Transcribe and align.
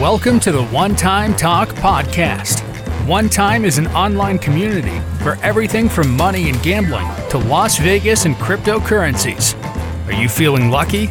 Welcome 0.00 0.40
to 0.40 0.50
the 0.52 0.64
One 0.68 0.96
Time 0.96 1.34
Talk 1.36 1.68
Podcast. 1.74 2.60
One 3.06 3.28
Time 3.28 3.66
is 3.66 3.76
an 3.78 3.86
online 3.88 4.38
community 4.38 4.98
for 5.22 5.36
everything 5.44 5.90
from 5.90 6.16
money 6.16 6.48
and 6.48 6.62
gambling 6.62 7.06
to 7.28 7.36
Las 7.36 7.76
Vegas 7.76 8.24
and 8.24 8.34
cryptocurrencies. 8.36 9.54
Are 10.06 10.12
you 10.12 10.26
feeling 10.28 10.70
lucky? 10.70 11.08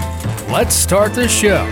Let's 0.52 0.74
start 0.76 1.14
the 1.14 1.28
show. 1.28 1.68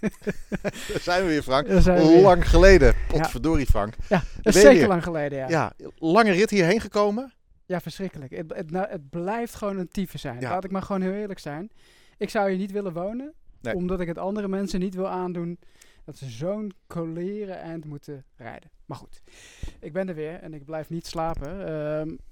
Daar 0.62 1.00
zijn 1.00 1.22
we 1.22 1.28
weer, 1.28 1.42
Frank. 1.42 1.68
Daar 1.68 1.80
zijn 1.80 1.98
we 1.98 2.06
weer. 2.08 2.22
Lang 2.22 2.48
geleden. 2.50 2.94
Potverdorie, 3.08 3.66
Frank. 3.66 3.94
Ja, 4.08 4.16
dat 4.18 4.24
is 4.26 4.42
ben 4.42 4.52
je 4.52 4.60
zeker 4.60 4.78
weer. 4.78 4.88
lang 4.88 5.02
geleden, 5.02 5.38
ja. 5.38 5.48
Ja, 5.48 5.72
Ja, 5.76 5.88
lange 5.98 6.30
rit 6.32 6.50
hierheen 6.50 6.80
gekomen. 6.80 7.32
Verschrikkelijk. 7.66 8.36
Het, 8.36 8.52
het, 8.54 8.70
nou, 8.70 8.88
het 8.88 9.10
blijft 9.10 9.54
gewoon 9.54 9.78
een 9.78 9.88
tyfe 9.88 10.18
zijn. 10.18 10.40
Ja. 10.40 10.50
Laat 10.50 10.64
ik 10.64 10.70
maar 10.70 10.82
gewoon 10.82 11.02
heel 11.02 11.12
eerlijk 11.12 11.38
zijn. 11.38 11.70
Ik 12.18 12.30
zou 12.30 12.48
hier 12.48 12.58
niet 12.58 12.72
willen 12.72 12.92
wonen, 12.92 13.32
Nee. 13.60 13.74
omdat 13.74 14.00
ik 14.00 14.06
het 14.08 14.18
andere 14.18 14.48
mensen 14.48 14.80
niet 14.80 14.94
wil 14.94 15.08
aandoen 15.08 15.58
dat 16.04 16.16
ze 16.16 16.30
zo'n 16.30 16.72
coleren 16.86 17.58
eind 17.58 17.84
moeten 17.84 18.24
rijden. 18.36 18.70
Maar 18.84 18.96
goed, 18.96 19.22
ik 19.80 19.92
ben 19.92 20.08
er 20.08 20.14
weer 20.14 20.34
en 20.34 20.54
ik 20.54 20.64
blijf 20.64 20.90
niet 20.90 21.06
slapen. 21.06 21.66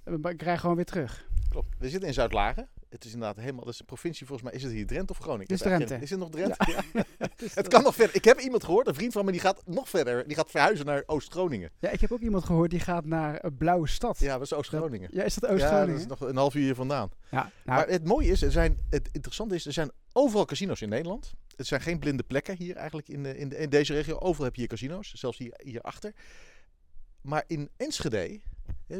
Ehm, 0.05 0.27
ik 0.29 0.43
rij 0.43 0.59
gewoon 0.59 0.77
weer 0.77 0.85
terug. 0.85 1.27
Klopt. 1.49 1.79
We 1.79 1.89
zitten 1.89 2.09
in 2.09 2.15
Zuid-Lagen. 2.15 2.69
Het 2.95 3.05
is 3.05 3.13
inderdaad 3.13 3.37
helemaal, 3.37 3.65
dat 3.65 3.73
is 3.73 3.81
een 3.81 3.87
provincie 3.87 4.27
volgens 4.27 4.49
mij. 4.49 4.59
Is 4.59 4.65
het 4.65 4.73
hier 4.73 4.87
Drenthe 4.87 5.13
of 5.13 5.19
Groningen? 5.19 5.47
Dit 5.47 5.61
is 5.61 5.65
het 5.65 5.75
Drenthe. 5.75 5.99
Is 6.05 6.11
het 6.11 6.19
nog 6.19 6.31
Drenthe? 6.31 6.83
Ja. 6.93 7.05
Het 7.55 7.69
kan 7.69 7.83
nog 7.83 7.95
verder. 7.95 8.17
Ik 8.17 8.25
heb 8.25 8.39
iemand 8.41 8.65
gehoord, 8.65 8.87
een 8.87 8.95
vriend 8.95 9.13
van 9.13 9.25
me, 9.25 9.31
die 9.33 9.41
gaat 9.41 9.63
nog 9.67 9.89
verder. 9.89 10.27
Die 10.27 10.37
gaat 10.37 10.51
verhuizen 10.51 10.87
naar 10.87 11.03
Oost-Groningen. 11.07 11.71
Ja, 11.79 11.91
ik 11.91 12.01
heb 12.01 12.13
ook 12.13 12.21
iemand 12.21 12.45
gehoord 12.45 12.71
die 12.71 12.81
gaat 12.81 13.05
naar 13.05 13.53
Blauwe 13.59 13.89
Stad. 13.89 14.19
Ja, 14.19 14.33
dat 14.33 14.43
is 14.43 14.53
Oost-Groningen. 14.53 15.09
Ja, 15.13 15.23
is 15.23 15.35
dat 15.35 15.43
Ja, 15.43 15.57
dat 15.57 15.57
Oost-Groningen? 15.65 16.01
is 16.01 16.07
nog 16.07 16.21
een 16.21 16.37
half 16.37 16.55
uur 16.55 16.63
hier 16.63 16.75
vandaan. 16.75 17.11
Ja, 17.31 17.37
nou, 17.41 17.51
Maar 17.65 17.89
het 17.89 18.05
mooie 18.05 18.31
is, 18.31 18.43
er 18.43 18.53
zijn, 18.53 18.79
het 18.91 19.09
interessante 19.13 19.55
is, 19.55 19.67
er 19.67 19.73
zijn 19.73 19.91
overal 20.13 20.45
casino's 20.45 20.81
in 20.81 20.89
Nederland. 20.89 21.33
Het 21.57 21.67
zijn 21.67 21.81
geen 21.81 21.99
blinde 21.99 22.23
plekken 22.23 22.57
hier 22.57 22.77
eigenlijk 22.77 23.09
in, 23.09 23.23
de, 23.23 23.37
in, 23.37 23.49
de, 23.49 23.57
in 23.57 23.71
deze 23.71 23.93
regio. 23.93 24.19
Overal 24.19 24.45
heb 24.45 24.55
je 24.55 24.61
hier 24.61 24.71
casino's, 24.71 25.13
zelfs 25.15 25.39
hier, 25.39 25.61
hierachter. 25.63 26.13
Maar 27.21 27.45
in 27.47 27.71
Enschede, 27.77 28.41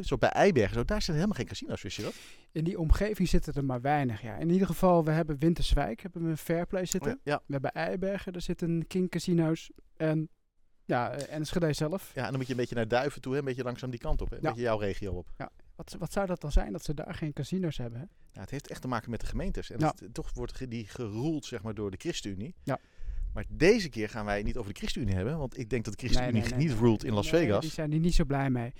zo 0.01 0.17
bij 0.17 0.29
Eibergen, 0.29 0.75
zo, 0.75 0.85
daar 0.85 1.01
zijn 1.01 1.15
helemaal 1.17 1.37
geen 1.37 1.47
casino's, 1.47 1.81
wist 1.81 1.97
je 1.97 2.03
dat? 2.03 2.13
In 2.55 2.63
die 2.63 2.79
omgeving 2.79 3.27
zitten 3.27 3.53
er 3.53 3.65
maar 3.65 3.81
weinig. 3.81 4.21
Ja. 4.21 4.35
In 4.35 4.49
ieder 4.49 4.67
geval, 4.67 5.03
we 5.05 5.11
hebben 5.11 5.39
Winterswijk, 5.39 6.01
hebben 6.01 6.23
we 6.23 6.29
een 6.29 6.37
Fairplay 6.37 6.85
zitten. 6.85 7.11
Oh 7.11 7.17
ja. 7.23 7.41
We 7.45 7.53
hebben 7.53 7.71
Eibergen, 7.71 8.33
daar 8.33 8.41
zitten 8.41 8.87
King 8.87 9.09
Casino's. 9.09 9.71
En 9.97 10.29
ja, 10.85 11.11
eh, 11.11 11.35
Enschede 11.35 11.73
zelf. 11.73 12.11
ja, 12.13 12.21
en 12.23 12.27
dan 12.29 12.35
moet 12.37 12.45
je 12.45 12.51
een 12.51 12.59
beetje 12.59 12.75
naar 12.75 12.87
Duiven 12.87 13.21
toe, 13.21 13.33
hè, 13.33 13.39
een 13.39 13.45
beetje 13.45 13.63
langzaam 13.63 13.89
die 13.89 13.99
kant 13.99 14.21
op. 14.21 14.29
Hè, 14.29 14.35
een 14.35 14.41
Ja. 14.41 14.49
beetje 14.49 14.63
jouw 14.63 14.77
regio 14.77 15.13
op. 15.13 15.27
Wat, 15.75 15.95
wat 15.99 16.11
zou 16.13 16.25
dat 16.27 16.41
dan 16.41 16.51
zijn 16.51 16.71
dat 16.71 16.83
ze 16.83 16.93
daar 16.93 17.13
geen 17.13 17.33
casino's 17.33 17.77
hebben? 17.77 17.99
Hè? 17.99 18.05
Ja, 18.31 18.41
het 18.41 18.49
heeft 18.49 18.67
echt 18.67 18.81
te 18.81 18.87
maken 18.87 19.09
met 19.11 19.19
de 19.19 19.25
gemeentes. 19.25 19.71
En 19.71 19.79
Ja. 19.79 19.93
het- 19.97 20.13
toch 20.13 20.33
wordt 20.33 20.69
die 20.69 20.87
geroeld 20.87 21.45
zeg 21.45 21.63
maar, 21.63 21.73
door 21.73 21.91
de 21.91 21.97
ChristenUnie. 21.97 22.55
Ja. 22.63 22.79
Maar 23.33 23.45
deze 23.49 23.89
keer 23.89 24.09
gaan 24.09 24.25
wij 24.25 24.43
niet 24.43 24.57
over 24.57 24.73
de 24.73 24.79
ChristenUnie 24.79 25.15
hebben. 25.15 25.37
Want 25.37 25.57
ik 25.57 25.69
denk 25.69 25.83
dat 25.85 25.93
de 25.93 25.99
ChristenUnie 25.99 26.33
Nee, 26.41 26.49
nee, 26.49 26.59
nee, 26.59 26.67
niet 26.67 26.77
ruled 26.79 27.03
in 27.03 27.13
Las 27.13 27.29
Vegas. 27.29 27.61
Die 27.61 27.71
zijn 27.71 27.91
er 27.91 27.99
niet 27.99 28.13
zo 28.13 28.25
blij 28.25 28.49
mee. 28.49 28.73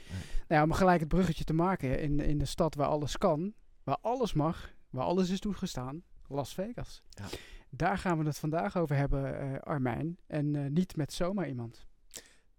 Nou 0.47 0.61
ja, 0.61 0.63
om 0.63 0.71
gelijk 0.71 0.99
het 0.99 1.09
bruggetje 1.09 1.43
te 1.43 1.53
maken. 1.53 1.99
In, 2.01 2.19
in 2.19 2.37
de 2.37 2.45
stad 2.45 2.75
waar 2.75 2.87
alles 2.87 3.17
kan, 3.17 3.53
waar 3.85 3.97
alles 4.01 4.33
mag, 4.33 4.73
waar 4.89 5.05
alles 5.05 5.29
is 5.29 5.39
toegestaan. 5.39 6.03
Las 6.27 6.53
Vegas. 6.53 7.03
Ja. 7.09 7.25
Daar 7.69 7.97
gaan 7.97 8.17
we 8.19 8.25
het 8.25 8.37
vandaag 8.37 8.77
over 8.77 8.95
hebben, 8.95 9.39
eh, 9.39 9.59
Armijn. 9.59 10.17
En 10.27 10.55
eh, 10.55 10.69
niet 10.69 10.95
met 10.95 11.13
zomaar 11.13 11.47
iemand. 11.47 11.85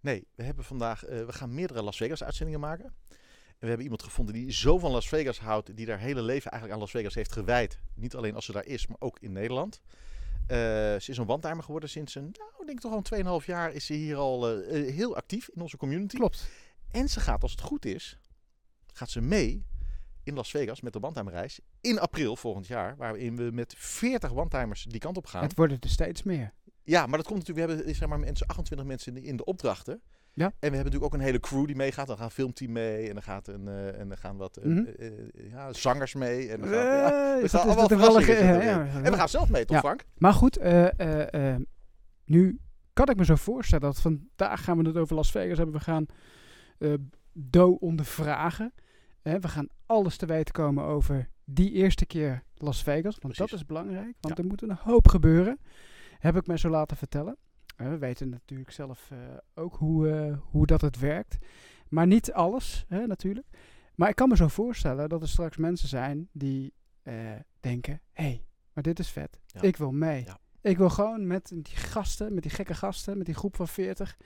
Nee, 0.01 0.27
we 0.35 0.43
hebben 0.43 0.65
vandaag, 0.65 1.05
eh, 1.05 1.25
we 1.25 1.33
gaan 1.33 1.55
meerdere 1.55 1.83
Las 1.83 1.97
Vegas 1.97 2.25
uitzendingen 2.25 2.61
maken. 2.61 2.85
En 2.85 3.63
we 3.63 3.67
hebben 3.67 3.85
iemand 3.85 4.03
gevonden 4.03 4.35
die 4.35 4.53
zo 4.53 4.79
van 4.79 4.91
Las 4.91 5.09
Vegas 5.09 5.41
houdt, 5.41 5.77
die 5.77 5.89
haar 5.89 5.99
hele 5.99 6.23
leven 6.23 6.51
eigenlijk 6.51 6.73
aan 6.73 6.87
Las 6.87 6.91
Vegas 6.91 7.15
heeft 7.15 7.33
gewijd. 7.33 7.81
Niet 7.95 8.15
alleen 8.15 8.35
als 8.35 8.45
ze 8.45 8.53
daar 8.53 8.67
is, 8.67 8.87
maar 8.87 9.01
ook 9.01 9.19
in 9.21 9.33
Nederland. 9.33 9.81
Ze 10.49 11.07
is 11.07 11.19
een 11.19 11.27
wandtimer 11.27 11.63
geworden 11.63 11.89
sinds 11.89 12.15
een, 12.15 12.23
nou, 12.39 12.51
ik 12.61 12.67
denk 12.67 12.81
toch 12.81 12.93
al 12.93 13.19
een 13.19 13.41
2,5 13.41 13.47
jaar 13.47 13.73
is 13.73 13.87
ze 13.87 13.93
hier 13.93 14.17
al 14.17 14.61
heel 14.71 15.17
actief 15.17 15.49
in 15.49 15.63
onze 15.63 15.77
community. 15.77 16.17
Klopt. 16.17 16.49
En 16.91 17.09
ze 17.09 17.21
gaat, 17.21 17.43
als 17.43 17.51
het 17.51 17.61
goed 17.61 17.85
is, 17.85 18.19
gaat 18.93 19.11
ze 19.11 19.21
mee 19.21 19.67
in 20.27 20.35
Las 20.35 20.51
Vegas 20.51 20.81
met 20.81 20.93
de 20.93 20.99
wandtimerreis 20.99 21.61
in 21.81 21.99
april 21.99 22.37
volgend 22.37 22.67
jaar. 22.67 22.97
Waarin 22.97 23.37
we 23.37 23.51
met 23.53 23.75
40 23.77 24.31
wandtimers 24.33 24.85
die 24.85 25.01
kant 25.01 25.17
op 25.17 25.27
gaan. 25.27 25.43
Het 25.43 25.55
worden 25.57 25.79
er 25.81 25.89
steeds 25.89 26.23
meer. 26.23 26.53
Ja, 26.83 27.07
maar 27.07 27.19
dat 27.19 27.27
komt 27.27 27.39
natuurlijk. 27.39 27.67
We 27.69 27.73
hebben 27.75 27.95
zeg 27.95 28.09
maar, 28.09 28.19
mensen, 28.19 28.47
28 28.47 28.87
mensen 28.87 29.15
in 29.17 29.23
de, 29.23 29.29
in 29.29 29.37
de 29.37 29.45
opdrachten. 29.45 30.01
Ja. 30.33 30.45
En 30.45 30.51
we 30.51 30.59
hebben 30.61 30.79
natuurlijk 30.79 31.05
ook 31.05 31.15
een 31.15 31.27
hele 31.27 31.41
crew 31.41 31.67
die 31.67 31.77
meegaat. 31.77 32.07
Dan 32.07 32.17
gaat 32.17 32.25
een 32.27 32.31
filmteam 32.33 32.73
mee 32.73 33.07
en 33.09 33.13
dan, 33.13 33.23
gaat 33.23 33.49
een, 33.49 33.69
eh, 33.69 34.01
en 34.01 34.09
dan 34.09 34.17
gaan 34.17 34.37
wat 34.37 34.57
eh, 34.57 34.65
Mhm. 34.65 34.85
eh, 34.99 35.11
ja, 35.51 35.73
zangers 35.73 36.15
mee. 36.15 36.49
En 36.51 36.61
dan 36.61 36.69
gaan, 36.69 36.79
ja, 36.79 37.05
we 37.05 37.11
gaan 37.11 37.35
dat- 37.35 37.43
is 37.45 37.55
allemaal 37.55 37.87
toevallig. 37.89 38.29
En 38.29 39.11
we 39.11 39.17
gaan 39.17 39.29
zelf 39.29 39.49
mee, 39.51 39.65
toch 39.65 39.77
Ja. 39.77 39.83
Frank? 39.83 40.05
Maar 40.19 40.33
goed, 40.33 40.59
nu 42.25 42.59
kan 42.93 43.09
ik 43.09 43.17
me 43.17 43.25
zo 43.25 43.35
voorstellen 43.35 43.85
dat 43.85 44.01
vandaag 44.01 44.65
gaan 44.65 44.79
we 44.79 44.89
het 44.89 44.97
over 44.97 45.15
Las 45.17 45.31
Vegas 45.31 45.57
hebben. 45.59 45.75
We 45.77 45.81
gaan 45.81 46.07
Do 47.33 47.71
ondervragen. 47.71 48.73
We 49.33 49.49
gaan 49.49 49.69
alles 49.87 50.17
te 50.17 50.27
weten 50.27 50.55
komen 50.55 50.85
over 50.85 51.29
die 51.45 51.73
eerste 51.73 52.07
keer 52.07 52.43
Las 52.55 52.83
Vegas. 52.83 53.19
Want 53.21 53.37
dat 53.37 53.53
is 53.53 53.67
belangrijk, 53.67 54.15
want 54.21 54.37
Ja. 54.37 54.43
er 54.43 54.49
moet 54.49 54.63
een 54.63 54.77
hoop 54.81 55.09
gebeuren. 55.09 55.59
Heb 56.19 56.37
ik 56.37 56.47
mij 56.47 56.57
zo 56.57 56.69
laten 56.69 56.97
vertellen. 56.97 57.37
We 57.77 57.99
weten 57.99 58.29
natuurlijk 58.29 58.71
zelf 58.71 59.11
eh, 59.11 59.19
ook 59.55 59.77
hoe, 59.77 60.11
eh, 60.11 60.39
hoe 60.51 60.67
dat 60.67 60.81
het 60.81 60.99
werkt. 60.99 61.37
Maar 61.89 62.07
niet 62.07 62.33
alles, 62.33 62.85
hè, 62.89 63.07
natuurlijk. 63.07 63.47
Maar 63.95 64.09
ik 64.09 64.15
kan 64.15 64.29
me 64.29 64.37
zo 64.37 64.49
voorstellen 64.49 65.09
dat 65.09 65.23
er 65.23 65.29
straks 65.29 65.57
mensen 65.57 65.89
zijn 65.89 66.29
die 66.33 66.73
eh, 67.03 67.15
denken... 67.61 68.01
hé, 68.13 68.25
hey, 68.25 68.45
maar 68.73 68.83
dit 68.83 68.99
is 68.99 69.09
vet. 69.11 69.41
Ja. 69.47 69.63
Ik 69.63 69.77
wil 69.77 69.93
mee. 69.93 70.25
Ja. 70.25 70.39
Ik 70.61 70.79
wil 70.79 70.91
gewoon 70.91 71.27
met 71.27 71.49
die 71.55 71.77
gasten, 71.77 72.35
met 72.35 72.43
die 72.43 72.53
gekke 72.53 72.75
gasten, 72.75 73.17
met 73.17 73.27
die 73.27 73.35
groep 73.35 73.57
van 73.57 73.69
40... 73.69 74.17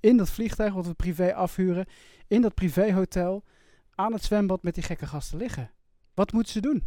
in 0.00 0.16
dat 0.16 0.30
vliegtuig 0.30 0.74
wat 0.74 0.86
we 0.86 0.94
privé 0.94 1.34
afhuren... 1.34 1.86
in 2.26 2.40
dat 2.42 2.54
privéhotel... 2.54 3.44
aan 4.00 4.12
het 4.12 4.24
zwembad 4.24 4.62
met 4.62 4.74
die 4.74 4.82
gekke 4.82 5.06
gasten 5.06 5.38
liggen. 5.38 5.70
Wat 6.14 6.32
moeten 6.32 6.52
ze 6.52 6.60
doen? 6.60 6.84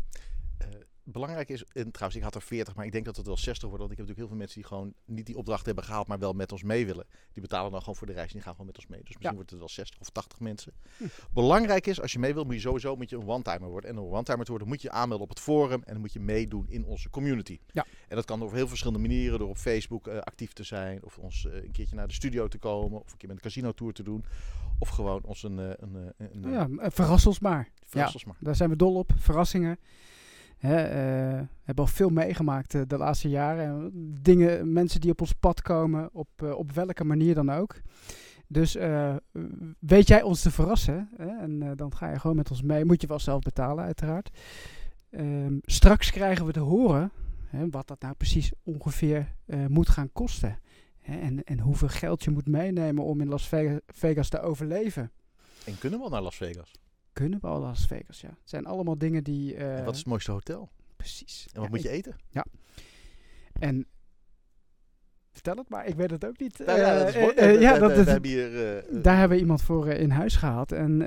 Eh, 0.58 0.68
belangrijk 1.04 1.50
is, 1.50 1.64
en 1.64 1.92
trouwens, 1.92 2.18
ik 2.20 2.24
had 2.24 2.36
er 2.36 2.42
40, 2.42 2.76
maar 2.76 2.86
ik 2.86 2.92
denk 2.92 3.06
dat 3.06 3.16
het 3.16 3.26
wel 3.26 3.38
60 3.38 3.70
wordt. 3.70 3.80
Want 3.80 3.92
ik 3.92 3.98
heb 3.98 4.08
natuurlijk 4.08 4.18
heel 4.18 4.28
veel 4.28 4.38
mensen 4.38 4.60
die 4.60 4.68
gewoon 4.68 4.94
niet 5.16 5.26
die 5.26 5.38
opdracht 5.38 5.66
hebben 5.66 5.84
gehaald, 5.84 6.08
maar 6.08 6.20
wel 6.20 6.34
met 6.34 6.52
ons 6.52 6.64
mee 6.64 6.86
willen. 6.86 7.06
Die 7.34 7.42
betalen 7.42 7.72
dan 7.72 7.80
gewoon 7.80 7.96
voor 7.96 8.08
de 8.08 8.14
reis 8.14 8.28
en 8.28 8.34
die 8.34 8.42
gaan 8.42 8.52
gewoon 8.52 8.68
met 8.68 8.78
ons 8.78 8.88
mee. 8.88 9.00
Dus 9.00 9.08
misschien 9.08 9.30
Ja. 9.30 9.36
wordt 9.36 9.50
het 9.50 9.60
wel 9.60 9.70
60 9.70 10.00
of 10.00 10.10
80 10.10 10.40
mensen. 10.40 10.74
Hm. 10.98 11.04
Belangrijk 11.34 11.88
is, 11.88 12.02
als 12.02 12.12
je 12.12 12.20
mee 12.20 12.34
wilt, 12.34 12.46
moet 12.46 12.56
je 12.56 12.62
sowieso 12.62 12.96
moet 12.96 13.10
je 13.10 13.16
een 13.16 13.28
one-timer 13.28 13.70
worden. 13.70 13.90
En 13.90 13.98
om 13.98 14.06
een 14.06 14.12
one-timer 14.14 14.44
te 14.46 14.50
worden, 14.52 14.68
moet 14.68 14.82
je 14.82 14.88
je 14.88 14.94
aanmelden 14.94 15.24
op 15.28 15.30
het 15.30 15.40
forum 15.40 15.82
en 15.84 15.92
dan 15.92 16.02
moet 16.02 16.14
je 16.14 16.20
meedoen 16.20 16.66
in 16.70 16.86
onze 16.86 17.10
community. 17.10 17.60
Ja. 17.72 17.86
En 18.08 18.16
dat 18.16 18.26
kan 18.26 18.40
door 18.40 18.54
heel 18.54 18.68
verschillende 18.68 19.08
manieren. 19.08 19.40
Door 19.40 19.50
op 19.50 19.58
Facebook 19.58 20.08
eh, 20.08 20.18
actief 20.18 20.54
te 20.54 20.64
zijn, 20.64 21.04
of 21.04 21.18
ons 21.18 21.48
eh, 21.48 21.64
een 21.64 21.72
keertje 21.72 21.96
naar 21.96 22.08
de 22.08 22.14
studio 22.14 22.48
te 22.48 22.58
komen, 22.58 23.00
of 23.02 23.12
een 23.12 23.18
keer 23.18 23.28
met 23.28 23.38
een 23.38 23.44
casino 23.44 23.72
tour 23.72 23.94
te 23.94 24.04
doen. 24.04 24.26
Of 24.80 24.90
gewoon 24.90 25.22
ons 25.24 25.44
een, 25.44 25.60
eh, 25.60 25.70
een, 25.78 26.14
een, 26.18 26.40
Nou 26.40 26.54
ja, 26.54 26.90
verras 26.90 27.26
ons 27.26 27.40
maar. 27.40 27.70
verras 27.86 28.14
ons 28.14 28.26
maar. 28.26 28.36
Daar 28.40 28.56
zijn 28.56 28.70
we 28.70 28.76
dol 28.76 28.96
op. 28.96 29.12
Verrassingen. 29.16 29.78
Hè, 30.58 30.76
hebben 31.64 31.86
al 31.86 31.88
veel 31.88 32.10
meegemaakt 32.10 32.90
de 32.90 32.98
laatste 32.98 33.30
jaren. 33.30 33.92
Dingen, 34.22 34.74
mensen 34.74 35.02
die 35.02 35.12
op 35.12 35.22
ons 35.22 35.34
pad 35.34 35.62
komen, 35.62 36.10
op, 36.14 36.54
op 36.56 36.72
welke 36.72 37.04
manier 37.04 37.36
dan 37.36 37.50
ook. 37.50 37.76
Dus 38.48 38.74
weet 39.80 40.08
jij 40.08 40.22
ons 40.22 40.42
te 40.42 40.52
verrassen? 40.52 41.10
Hè? 41.18 41.28
En 41.28 41.76
dan 41.76 41.96
ga 41.96 42.12
je 42.12 42.20
gewoon 42.20 42.36
met 42.36 42.52
ons 42.52 42.62
mee. 42.62 42.86
Moet 42.86 43.02
je 43.02 43.08
wel 43.08 43.20
zelf 43.20 43.42
betalen, 43.42 43.84
uiteraard. 43.84 44.30
Ehm, 45.10 45.58
straks 45.62 46.12
krijgen 46.12 46.46
we 46.46 46.52
te 46.52 46.60
horen 46.60 47.12
hè, 47.58 47.70
wat 47.70 47.88
dat 47.88 48.02
nou 48.02 48.14
precies 48.14 48.52
ongeveer 48.64 49.36
eh, 49.46 49.66
moet 49.66 49.90
gaan 49.90 50.12
kosten. 50.12 50.60
Hè, 51.00 51.20
en, 51.20 51.44
en 51.44 51.60
hoeveel 51.60 51.88
geld 51.88 52.24
je 52.24 52.30
moet 52.32 52.48
meenemen 52.48 53.04
om 53.04 53.22
in 53.22 53.28
Las 53.28 53.48
Vega- 53.48 53.80
Vegas 53.88 54.30
te 54.30 54.40
overleven. 54.42 55.12
En 55.66 55.78
kunnen 55.78 56.00
we 56.00 56.06
al 56.06 56.12
naar 56.12 56.22
Las 56.22 56.36
Vegas? 56.36 56.72
Kunnen 57.14 57.40
we 57.42 57.48
al 57.48 57.60
Las 57.60 57.86
Vegas, 57.88 58.22
ja. 58.22 58.28
Het 58.30 58.38
zijn 58.50 58.66
allemaal 58.66 58.98
dingen 58.98 59.24
die... 59.24 59.56
en 59.56 59.84
wat 59.84 59.94
is 59.94 60.00
het 60.00 60.08
mooiste 60.08 60.32
hotel? 60.32 60.70
Precies. 60.96 61.48
En 61.54 61.54
wat 61.62 61.64
Ja, 61.64 61.70
moet 61.70 61.82
je 61.82 61.90
eten? 61.90 62.16
En... 63.60 63.86
Vertel 65.32 65.56
het 65.56 65.70
maar, 65.70 65.86
ik 65.88 65.96
weet 65.96 66.12
het 66.12 66.26
ook 66.26 66.40
niet. 66.40 66.62
Nou 66.66 66.80
ja, 66.80 66.98
dat 67.00 67.08
is 67.08 67.16
Eh, 67.16 67.62
ja, 67.62 67.78
dat, 67.78 67.90
we- 67.90 67.96
dat- 67.96 68.06
we 68.06 68.12
hebben 68.12 68.30
hier, 68.30 68.52
daar 69.02 69.18
hebben 69.18 69.38
we 69.38 69.44
iemand 69.44 69.62
voor 69.62 69.88
in 69.88 70.10
huis 70.10 70.36
gehaald. 70.36 70.72
En 70.72 70.98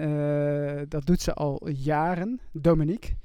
dat 0.89 1.07
doet 1.07 1.21
ze 1.21 1.33
al 1.35 1.69
jaren, 1.69 2.41
Dominique. 2.53 3.17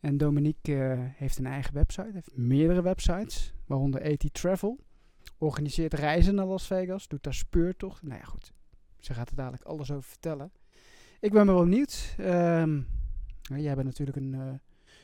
En 0.00 0.16
Dominique 0.16 0.84
eh, 0.84 0.98
heeft 1.00 1.38
een 1.38 1.46
eigen 1.46 1.74
website, 1.74 2.10
heeft 2.12 2.36
meerdere 2.36 2.82
websites, 2.82 3.54
waaronder 3.66 4.02
AT 4.12 4.34
Travel. 4.34 4.78
Organiseert 5.38 5.94
reizen 5.94 6.34
naar 6.34 6.46
Las 6.46 6.66
Vegas, 6.66 7.08
doet 7.08 7.22
daar 7.22 7.34
speurtochten. 7.34 8.08
Nou 8.08 8.20
ja, 8.20 8.26
goed. 8.26 8.52
Ze 8.98 9.14
gaat 9.14 9.30
er 9.30 9.36
dadelijk 9.36 9.62
alles 9.62 9.90
over 9.90 10.08
vertellen. 10.08 10.52
Ik 11.20 11.32
ben 11.32 11.46
wel 11.46 11.62
benieuwd. 11.62 12.14
Ehm, 12.18 12.74
nou, 13.42 13.62
jij 13.62 13.74
bent 13.74 13.86
natuurlijk 13.86 14.16
een, 14.16 14.34
eh, 14.34 14.54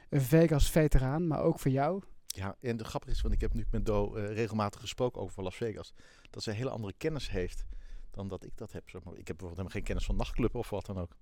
een 0.08 0.20
Vegas-veteraan, 0.20 1.26
maar 1.26 1.43
ook 1.43 1.58
voor 1.58 1.70
jou. 1.70 2.02
Ja, 2.26 2.56
en 2.61 2.76
de 2.76 2.85
grappige 2.85 3.12
is, 3.12 3.20
want 3.20 3.35
ik 3.35 3.40
heb 3.40 3.55
nu 3.55 3.64
met 3.70 3.87
Do 3.87 4.14
eh, 4.14 4.35
regelmatig 4.35 4.81
gesproken 4.81 5.23
over 5.23 5.43
Las 5.43 5.56
Vegas. 5.56 5.94
Dat 6.31 6.43
zij 6.43 6.52
een 6.52 6.58
hele 6.58 6.70
andere 6.70 6.94
kennis 6.97 7.31
heeft 7.31 7.64
dan 8.11 8.29
dat 8.29 8.44
ik 8.44 8.56
dat 8.56 8.73
heb. 8.73 8.90
Zeg 8.90 9.02
maar. 9.02 9.12
Ik 9.12 9.26
heb 9.29 9.37
bijvoorbeeld 9.37 9.56
helemaal 9.56 9.73
geen 9.73 9.82
kennis 9.82 10.05
van 10.05 10.17
nachtclubben 10.17 10.61
of 10.61 10.70
wat 10.70 10.87
dan 10.87 10.99
ook. 10.99 11.17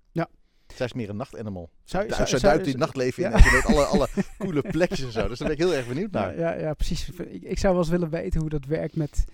Zij 0.75 0.85
is 0.85 0.93
meer 0.93 1.09
een 1.09 1.15
nachtanimal. 1.15 1.69
Zou, 1.83 2.03
Zij, 2.03 2.15
zou- 2.15 2.27
zij 2.27 2.39
zou- 2.39 2.51
duikt 2.53 2.65
in 2.65 2.71
het 2.71 2.81
nachtleven 2.81 3.23
in 3.23 3.29
ja. 3.29 3.35
en 3.35 3.43
ze 3.43 3.51
weet 3.51 3.65
alle, 3.65 3.83
alle 3.85 4.07
coole 4.37 4.61
plekjes 4.61 5.01
en 5.03 5.11
zo. 5.11 5.27
Dus 5.27 5.37
daar 5.39 5.47
ben 5.47 5.57
ik 5.57 5.63
heel 5.63 5.73
erg 5.73 5.87
benieuwd 5.87 6.11
naar. 6.11 6.37
ja, 6.37 6.53
ja, 6.53 6.73
precies. 6.73 7.09
Ik, 7.09 7.43
ik 7.43 7.59
zou 7.59 7.73
wel 7.73 7.81
eens 7.81 7.91
willen 7.91 8.09
weten 8.09 8.39
hoe 8.39 8.49
dat 8.49 8.65
werkt 8.65 8.95
met, 8.95 9.25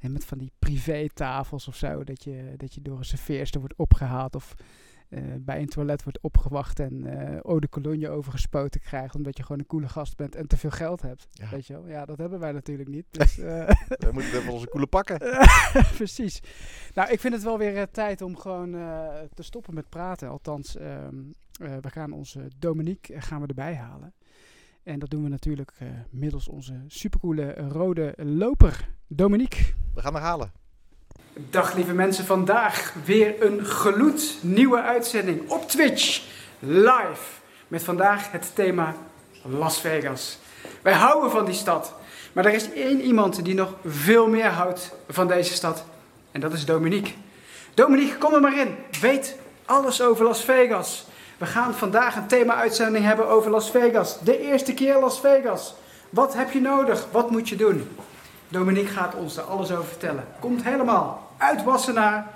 met 0.00 0.24
van 0.24 0.38
die 0.38 0.52
privé-tafels 0.58 1.68
of 1.68 1.76
zo. 1.76 2.04
Dat 2.04 2.24
je, 2.24 2.54
dat 2.56 2.74
je 2.74 2.82
door 2.82 2.98
een 2.98 3.04
serveerster 3.04 3.60
wordt 3.60 3.76
opgehaald 3.76 4.34
of 4.34 4.54
bij 5.40 5.60
een 5.60 5.68
toilet 5.68 6.02
wordt 6.02 6.20
opgewacht 6.20 6.80
en 6.80 7.06
eh 7.06 7.38
eau 7.44 7.60
de 7.60 7.68
cologne 7.68 8.08
overgespoten 8.08 8.80
krijgt. 8.80 9.14
Omdat 9.14 9.36
je 9.36 9.42
gewoon 9.42 9.58
een 9.58 9.66
coole 9.66 9.88
gast 9.88 10.16
bent 10.16 10.34
en 10.34 10.46
te 10.46 10.56
veel 10.56 10.70
geld 10.70 11.02
hebt. 11.02 11.26
Ja. 11.30 11.48
Weet 11.50 11.66
je 11.66 11.72
wel? 11.72 11.88
Ja, 11.88 12.04
dat 12.04 12.18
hebben 12.18 12.38
wij 12.38 12.52
natuurlijk 12.52 12.88
niet. 12.88 13.06
Dus, 13.18 13.38
eh, 13.38 13.68
We 13.88 14.08
moeten 14.12 14.32
even 14.32 14.52
onze 14.52 14.68
coole 14.68 14.86
pakken. 14.86 15.18
Precies. 15.96 16.40
Nou, 16.94 17.10
ik 17.10 17.20
vind 17.20 17.34
het 17.34 17.42
wel 17.42 17.58
weer 17.58 17.76
eh, 17.76 17.82
tijd 17.92 18.22
om 18.22 18.36
gewoon 18.36 18.74
eh, 18.74 19.08
te 19.34 19.42
stoppen 19.42 19.74
met 19.74 19.88
praten. 19.88 20.28
Althans, 20.28 20.76
ehm, 20.76 21.16
eh, 21.60 21.76
we 21.80 21.90
gaan 21.90 22.12
onze 22.12 22.50
Dominique 22.58 23.14
eh, 23.14 23.22
gaan 23.22 23.40
we 23.40 23.46
erbij 23.46 23.74
halen. 23.74 24.14
En 24.82 24.98
dat 24.98 25.10
doen 25.10 25.22
we 25.22 25.28
natuurlijk 25.28 25.72
eh, 25.78 25.88
middels 26.10 26.48
onze 26.48 26.84
supercoole 26.86 27.52
rode 27.54 28.14
loper, 28.16 28.88
Dominique. 29.06 29.64
We 29.94 30.00
gaan 30.00 30.12
haar 30.14 30.22
halen. 30.22 30.52
Dag 31.50 31.74
lieve 31.74 31.92
mensen, 31.92 32.24
vandaag 32.24 32.94
weer 33.04 33.42
een 33.42 33.64
gloed 33.64 34.36
nieuwe 34.40 34.82
uitzending 34.82 35.50
op 35.50 35.68
Twitch, 35.68 36.22
live. 36.58 37.22
Met 37.68 37.82
vandaag 37.82 38.30
het 38.30 38.50
thema 38.54 38.94
Las 39.42 39.80
Vegas. 39.80 40.38
Wij 40.82 40.92
houden 40.92 41.30
van 41.30 41.44
die 41.44 41.54
stad, 41.54 41.94
maar 42.32 42.44
er 42.44 42.54
is 42.54 42.72
één 42.72 43.00
iemand 43.00 43.44
die 43.44 43.54
nog 43.54 43.74
veel 43.86 44.28
meer 44.28 44.46
houdt 44.46 44.94
van 45.08 45.28
deze 45.28 45.52
stad. 45.52 45.84
En 46.30 46.40
dat 46.40 46.52
is 46.52 46.64
Dominique. 46.64 47.12
Dominique, 47.74 48.18
kom 48.18 48.34
er 48.34 48.40
maar 48.40 48.58
in. 48.58 48.74
Weet 49.00 49.36
alles 49.64 50.02
over 50.02 50.24
Las 50.24 50.44
Vegas. 50.44 51.06
We 51.38 51.46
gaan 51.46 51.74
vandaag 51.74 52.16
een 52.16 52.26
thema-uitzending 52.26 53.04
hebben 53.04 53.28
over 53.28 53.50
Las 53.50 53.70
Vegas. 53.70 54.18
De 54.20 54.40
eerste 54.40 54.74
keer 54.74 55.00
Las 55.00 55.20
Vegas. 55.20 55.74
Wat 56.10 56.34
heb 56.34 56.50
je 56.50 56.60
nodig? 56.60 57.06
Wat 57.10 57.30
moet 57.30 57.48
je 57.48 57.56
doen? 57.56 57.88
Dominique 58.52 58.92
gaat 58.92 59.14
ons 59.14 59.36
er 59.36 59.42
alles 59.42 59.70
over 59.70 59.84
vertellen. 59.84 60.24
Komt 60.40 60.64
helemaal 60.64 61.30
uit 61.36 61.64
Wassenaar. 61.64 62.30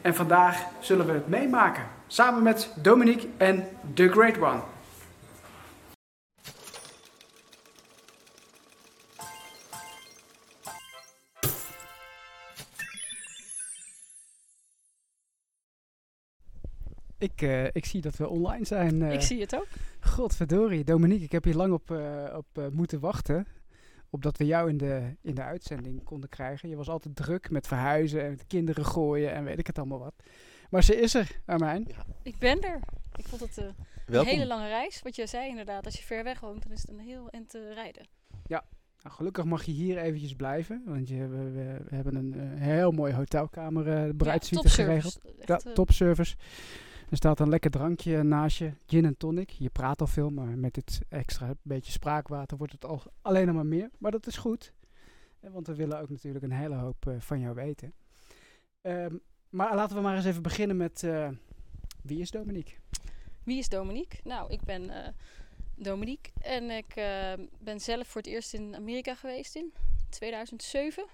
En 0.00 0.14
vandaag 0.14 0.64
zullen 0.80 1.06
we 1.06 1.12
het 1.12 1.28
meemaken. 1.28 1.84
Samen 2.06 2.42
met 2.42 2.70
Dominique 2.82 3.28
en 3.36 3.68
The 3.94 4.08
Great 4.08 4.38
One. 4.38 4.60
Ik, 17.18 17.42
eh, 17.42 17.64
ik 17.64 17.84
zie 17.84 18.00
dat 18.00 18.16
we 18.16 18.28
online 18.28 18.64
zijn. 18.64 19.02
eh. 19.02 19.12
Ik 19.12 19.20
zie 19.20 19.40
het 19.40 19.54
ook. 19.56 19.66
Godverdorie, 20.00 20.84
Dominique, 20.84 21.24
ik 21.24 21.32
heb 21.32 21.44
hier 21.44 21.54
lang 21.54 21.72
op, 21.72 21.90
eh, 21.90 22.36
op 22.36 22.70
moeten 22.72 23.00
wachten. 23.00 23.46
Opdat 24.14 24.38
we 24.38 24.46
jou 24.46 24.68
in 24.68 24.76
de, 24.76 25.16
in 25.20 25.34
de 25.34 25.42
uitzending 25.42 26.04
konden 26.04 26.28
krijgen. 26.28 26.68
Je 26.68 26.76
was 26.76 26.88
altijd 26.88 27.16
druk 27.16 27.50
met 27.50 27.66
verhuizen 27.66 28.24
en 28.24 28.30
met 28.30 28.46
kinderen 28.46 28.84
gooien 28.84 29.32
en 29.32 29.44
weet 29.44 29.58
ik 29.58 29.66
het 29.66 29.78
allemaal 29.78 29.98
wat. 29.98 30.14
Maar 30.70 30.84
ze 30.84 31.00
is 31.00 31.14
er, 31.14 31.40
Armijn. 31.46 31.86
Ik 32.22 32.38
ben 32.38 32.60
er. 32.60 32.80
Ik 33.16 33.26
vond 33.26 33.40
het 33.40 33.58
eh, 33.58 33.64
een 34.06 34.26
hele 34.26 34.46
lange 34.46 34.68
reis. 34.68 35.02
Wat 35.02 35.16
je 35.16 35.26
zei 35.26 35.48
inderdaad, 35.48 35.84
als 35.84 35.96
je 35.96 36.02
ver 36.02 36.24
weg 36.24 36.40
woont, 36.40 36.62
dan 36.62 36.72
is 36.72 36.80
het 36.80 36.90
een 36.90 36.98
heel 36.98 37.28
eind 37.30 37.48
te 37.48 37.72
rijden. 37.74 38.06
Nou, 39.02 39.14
gelukkig 39.14 39.44
mag 39.44 39.64
je 39.64 39.72
hier 39.72 39.98
eventjes 39.98 40.34
blijven. 40.34 40.82
Want 40.86 41.08
je, 41.08 41.28
we, 41.28 41.50
we, 41.50 41.76
we 41.88 41.94
hebben 41.94 42.14
een 42.14 42.34
eh, 42.34 42.60
heel 42.60 42.90
mooi 42.90 43.14
hotelkamer, 43.14 43.88
eh 43.88 44.10
bruidsuite 44.16 44.68
geregeld. 44.68 45.20
topservice. 45.22 45.66
Ja, 45.66 45.72
topservice. 45.74 46.36
Er 47.12 47.18
staat 47.18 47.40
een 47.40 47.48
lekker 47.48 47.70
drankje 47.70 48.22
naast 48.22 48.58
je, 48.58 48.72
gin 48.86 49.04
en 49.04 49.16
tonic. 49.16 49.50
Je 49.50 49.70
praat 49.70 50.00
al 50.00 50.06
veel, 50.06 50.30
maar 50.30 50.58
met 50.58 50.74
dit 50.74 51.00
extra 51.08 51.54
beetje 51.62 51.92
spraakwater 51.92 52.56
wordt 52.56 52.72
het 52.72 52.84
al 52.84 53.02
alleen 53.22 53.46
nog 53.46 53.54
maar 53.54 53.66
meer. 53.66 53.90
Maar 53.98 54.10
dat 54.10 54.26
is 54.26 54.36
goed, 54.36 54.72
want 55.40 55.66
we 55.66 55.74
willen 55.74 56.00
ook 56.00 56.08
natuurlijk 56.08 56.44
een 56.44 56.52
hele 56.52 56.74
hoop 56.74 57.06
eh, 57.06 57.14
van 57.18 57.40
jou 57.40 57.54
weten. 57.54 57.94
Ehm, 58.80 59.16
maar 59.48 59.74
laten 59.74 59.96
we 59.96 60.02
maar 60.02 60.16
eens 60.16 60.24
even 60.24 60.42
beginnen 60.42 60.76
met 60.76 61.02
eh, 61.02 61.28
wie 62.02 62.20
is 62.20 62.30
Dominique? 62.30 62.74
Wie 63.42 63.58
is 63.58 63.68
Dominique? 63.68 64.18
Nou, 64.24 64.52
ik 64.52 64.62
ben 64.62 64.90
eh, 64.90 65.12
Dominique 65.74 66.32
en 66.40 66.70
ik 66.70 66.94
ben 67.58 67.80
zelf 67.80 68.06
voor 68.06 68.20
het 68.20 68.30
eerst 68.30 68.54
in 68.54 68.76
Amerika 68.76 69.14
geweest 69.14 69.54
in 69.54 69.72
2007. 70.08 71.04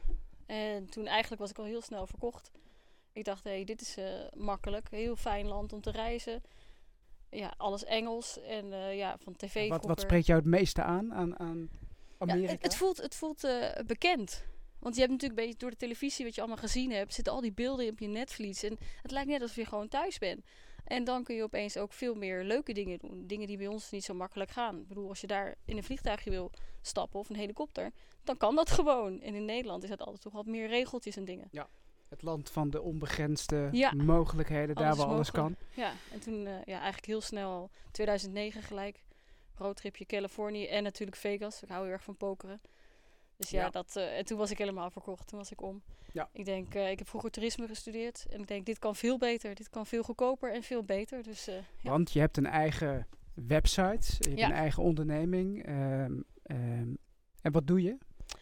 En 0.47 0.91
toen 0.91 1.07
eigenlijk 1.07 1.41
was 1.41 1.51
ik 1.51 1.59
al 1.59 1.65
heel 1.65 1.83
snel 1.83 2.07
verkocht. 2.07 2.51
Ik 3.19 3.25
dacht, 3.25 3.45
hé, 3.45 3.51
hey, 3.51 3.65
dit 3.65 3.81
is 3.81 3.97
eh, 3.97 4.05
makkelijk. 4.35 4.87
Heel 4.91 5.17
fijn 5.17 5.47
land 5.47 5.73
om 5.73 5.81
te 5.81 5.91
reizen. 5.91 6.43
Ja, 7.31 7.55
alles 7.57 7.85
Engels 7.85 8.41
en 8.41 8.73
eh, 8.73 8.97
ja, 8.97 9.17
van 9.19 9.37
tv 9.37 9.69
wat, 9.69 9.85
wat 9.85 10.01
spreekt 10.01 10.27
jou 10.27 10.39
het 10.39 10.49
meeste 10.49 10.83
aan 10.83 11.15
aan, 11.15 11.39
aan 11.39 11.71
Amerika? 12.19 12.47
Ja, 12.47 12.53
het, 12.53 12.63
het 12.63 12.77
voelt, 12.77 12.97
het 12.97 13.15
voelt 13.15 13.45
eh, 13.45 13.85
bekend. 13.87 14.45
Want 14.79 14.95
je 14.95 15.01
hebt 15.01 15.13
natuurlijk 15.13 15.41
een 15.41 15.47
beetje 15.47 15.61
door 15.61 15.71
de 15.71 15.77
televisie, 15.77 16.25
wat 16.25 16.35
je 16.35 16.41
allemaal 16.41 16.59
gezien 16.59 16.91
hebt, 16.91 17.15
zitten 17.15 17.33
al 17.33 17.41
die 17.41 17.53
beelden 17.53 17.89
op 17.89 17.99
je 17.99 18.07
netvlies. 18.07 18.63
En 18.63 18.79
het 19.03 19.11
lijkt 19.11 19.29
net 19.29 19.41
alsof 19.41 19.57
je 19.57 19.65
gewoon 19.65 19.89
thuis 19.89 20.19
bent. 20.19 20.45
En 20.85 21.05
dan 21.05 21.25
kun 21.25 21.35
je 21.35 21.43
opeens 21.43 21.77
ook 21.77 21.93
veel 21.93 22.15
meer 22.15 22.45
leuke 22.45 22.73
dingen 22.73 22.99
doen. 22.99 23.27
Dingen 23.27 23.47
die 23.47 23.57
bij 23.57 23.67
ons 23.67 23.91
niet 23.91 24.05
zo 24.05 24.15
makkelijk 24.15 24.51
gaan. 24.51 24.81
Ik 24.81 24.89
bedoel, 24.89 25.09
als 25.09 25.21
je 25.21 25.27
daar 25.27 25.55
in 25.65 25.77
een 25.77 25.85
vliegtuigje 25.85 26.31
wil 26.31 26.51
stappen 26.81 27.21
of 27.21 27.29
een 27.29 27.37
helikopter, 27.37 27.93
dan 28.25 28.37
kan 28.37 28.55
dat 28.55 28.71
gewoon. 28.81 29.21
En 29.21 29.35
in 29.35 29.45
Nederland 29.45 29.83
is 29.83 29.89
dat 29.89 30.01
altijd 30.01 30.21
toch 30.21 30.33
wat 30.33 30.47
meer 30.47 30.69
regeltjes 30.69 31.17
en 31.17 31.25
dingen. 31.25 31.49
Het 32.09 32.23
land 32.23 32.51
van 32.51 32.71
de 32.71 32.81
onbegrensde 32.83 33.69
Ja. 33.73 33.93
mogelijkheden, 33.95 34.75
daar 34.75 34.97
waar 34.97 35.07
alles 35.07 35.31
kan. 35.31 35.57
Ja, 35.75 35.93
en 36.13 36.21
toen 36.21 36.47
eh, 36.47 36.53
ja, 36.65 36.77
eigenlijk 36.77 37.07
heel 37.07 37.21
snel, 37.21 37.71
2009 37.91 38.63
gelijk, 38.63 39.05
roadtripje 39.55 40.07
Californië 40.07 40.67
en 40.67 40.83
natuurlijk 40.83 41.17
Vegas. 41.17 41.63
Ik 41.63 41.69
hou 41.69 41.83
heel 41.85 41.93
erg 41.93 42.03
van 42.03 42.17
pokeren. 42.17 42.61
Dus 43.37 43.51
ja, 43.51 43.63
Ja. 43.63 43.71
Dat, 43.71 43.97
eh, 43.97 44.19
en 44.19 44.25
toen 44.25 44.39
was 44.39 44.51
ik 44.51 44.59
helemaal 44.59 44.91
verkocht. 44.91 45.29
Toen 45.29 45.39
was 45.39 45.51
ik 45.53 45.63
om. 45.63 45.83
Ja. 46.13 46.29
Ik 46.33 46.45
denk, 46.45 46.75
eh, 46.75 46.91
ik 46.91 46.99
heb 46.99 47.09
vroeger 47.09 47.31
toerisme 47.31 47.67
gestudeerd. 47.67 48.27
En 48.31 48.41
ik 48.41 48.47
denk, 48.49 48.67
dit 48.67 48.79
kan 48.79 48.97
veel 48.97 49.19
beter. 49.19 49.55
Dit 49.55 49.71
kan 49.71 49.87
veel 49.87 50.03
goedkoper 50.03 50.53
en 50.53 50.63
veel 50.63 50.83
beter. 50.85 51.23
Dus 51.23 51.45
ja. 51.45 51.91
Want 51.91 52.13
je 52.13 52.21
hebt 52.21 52.37
een 52.37 52.47
eigen 52.47 53.07
website, 53.35 54.07
je 54.19 54.29
hebt 54.29 54.41
een 54.41 54.53
eigen 54.53 54.83
onderneming. 54.83 55.67
ehm, 55.67 56.21
ehm, 56.43 56.95
en 57.43 57.53
wat 57.53 57.67
doe 57.67 57.83
je? 57.83 57.97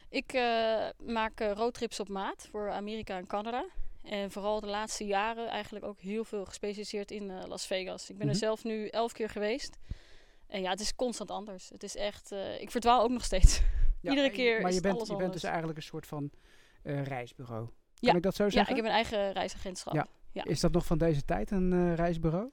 Ik 0.09 0.33
eh, 0.33 0.87
maak 0.99 1.41
eh, 1.41 1.53
roadtrips 1.53 2.01
op 2.01 2.09
maat 2.09 2.49
voor 2.51 2.71
Amerika 2.71 3.17
en 3.17 3.27
Canada. 3.27 3.67
En 4.03 4.31
vooral 4.31 4.61
de 4.61 4.67
laatste 4.67 5.05
jaren 5.05 5.49
eigenlijk 5.49 5.85
ook 5.85 6.01
heel 6.01 6.25
veel 6.25 6.45
gespecialiseerd 6.45 7.11
in 7.11 7.31
eh, 7.31 7.47
Las 7.47 7.67
Vegas. 7.67 8.11
Ik 8.11 8.17
ben 8.17 8.27
Mhm. 8.27 8.35
er 8.35 8.41
zelf 8.41 8.65
nu 8.65 8.89
elf 8.89 9.13
keer 9.13 9.29
geweest. 9.29 9.79
En 10.47 10.61
ja, 10.63 10.71
het 10.71 10.81
is 10.81 10.95
constant 10.95 11.31
anders. 11.31 11.69
Het 11.69 11.83
is 11.83 11.97
echt, 11.97 12.31
ik 12.61 12.71
verdwaal 12.71 13.03
ook 13.03 13.11
nog 13.11 13.25
steeds. 13.25 13.61
Iedere 14.03 14.31
keer 14.31 14.61
Maar 14.61 14.71
is 14.71 14.77
je 14.77 14.81
bent, 14.83 14.95
alles 14.95 15.07
je 15.09 15.13
bent 15.15 15.25
anders. 15.25 15.41
dus 15.41 15.51
eigenlijk 15.51 15.79
een 15.79 15.85
soort 15.85 16.07
van 16.07 16.31
reisbureau. 16.83 17.65
Kan 17.67 17.73
Ja. 17.95 18.15
ik 18.15 18.23
dat 18.23 18.35
zo 18.35 18.45
Ja, 18.45 18.51
zeggen? 18.51 18.71
ik 18.71 18.77
heb 18.77 18.85
een 18.91 18.97
eigen 18.97 19.33
reisagentschap. 19.33 19.95
Ja. 19.95 20.07
Ja. 20.33 20.45
Is 20.45 20.61
dat 20.61 20.73
nog 20.73 20.87
van 20.87 20.99
deze 20.99 21.25
tijd 21.25 21.51
een 21.51 21.95
reisbureau? 21.95 22.51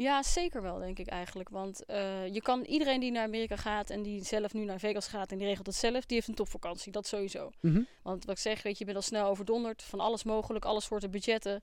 Ja, 0.00 0.22
zeker 0.22 0.62
wel, 0.62 0.78
denk 0.78 0.98
ik 0.98 1.06
eigenlijk. 1.06 1.48
Want 1.48 1.84
eh, 1.84 2.26
je 2.26 2.42
kan 2.42 2.64
iedereen 2.64 3.00
die 3.00 3.10
naar 3.10 3.24
Amerika 3.24 3.56
gaat 3.56 3.90
en 3.90 4.02
die 4.02 4.24
zelf 4.24 4.52
nu 4.52 4.64
naar 4.64 4.78
Vegas 4.78 5.08
gaat 5.08 5.32
en 5.32 5.38
die 5.38 5.46
regelt 5.46 5.66
het 5.66 5.74
zelf, 5.74 6.06
die 6.06 6.16
heeft 6.16 6.28
een 6.28 6.34
topvakantie. 6.34 6.92
Dat 6.92 7.06
sowieso. 7.06 7.50
Mhm. 7.60 7.82
Want 8.02 8.24
wat 8.24 8.34
ik 8.34 8.40
zeg, 8.40 8.62
weet 8.62 8.72
je, 8.72 8.78
je 8.78 8.84
bent 8.84 8.96
al 8.96 9.02
snel 9.02 9.28
overdonderd 9.28 9.82
van 9.82 10.00
alles 10.00 10.24
mogelijk, 10.24 10.64
alle 10.64 10.80
soorten 10.80 11.10
budgetten. 11.10 11.62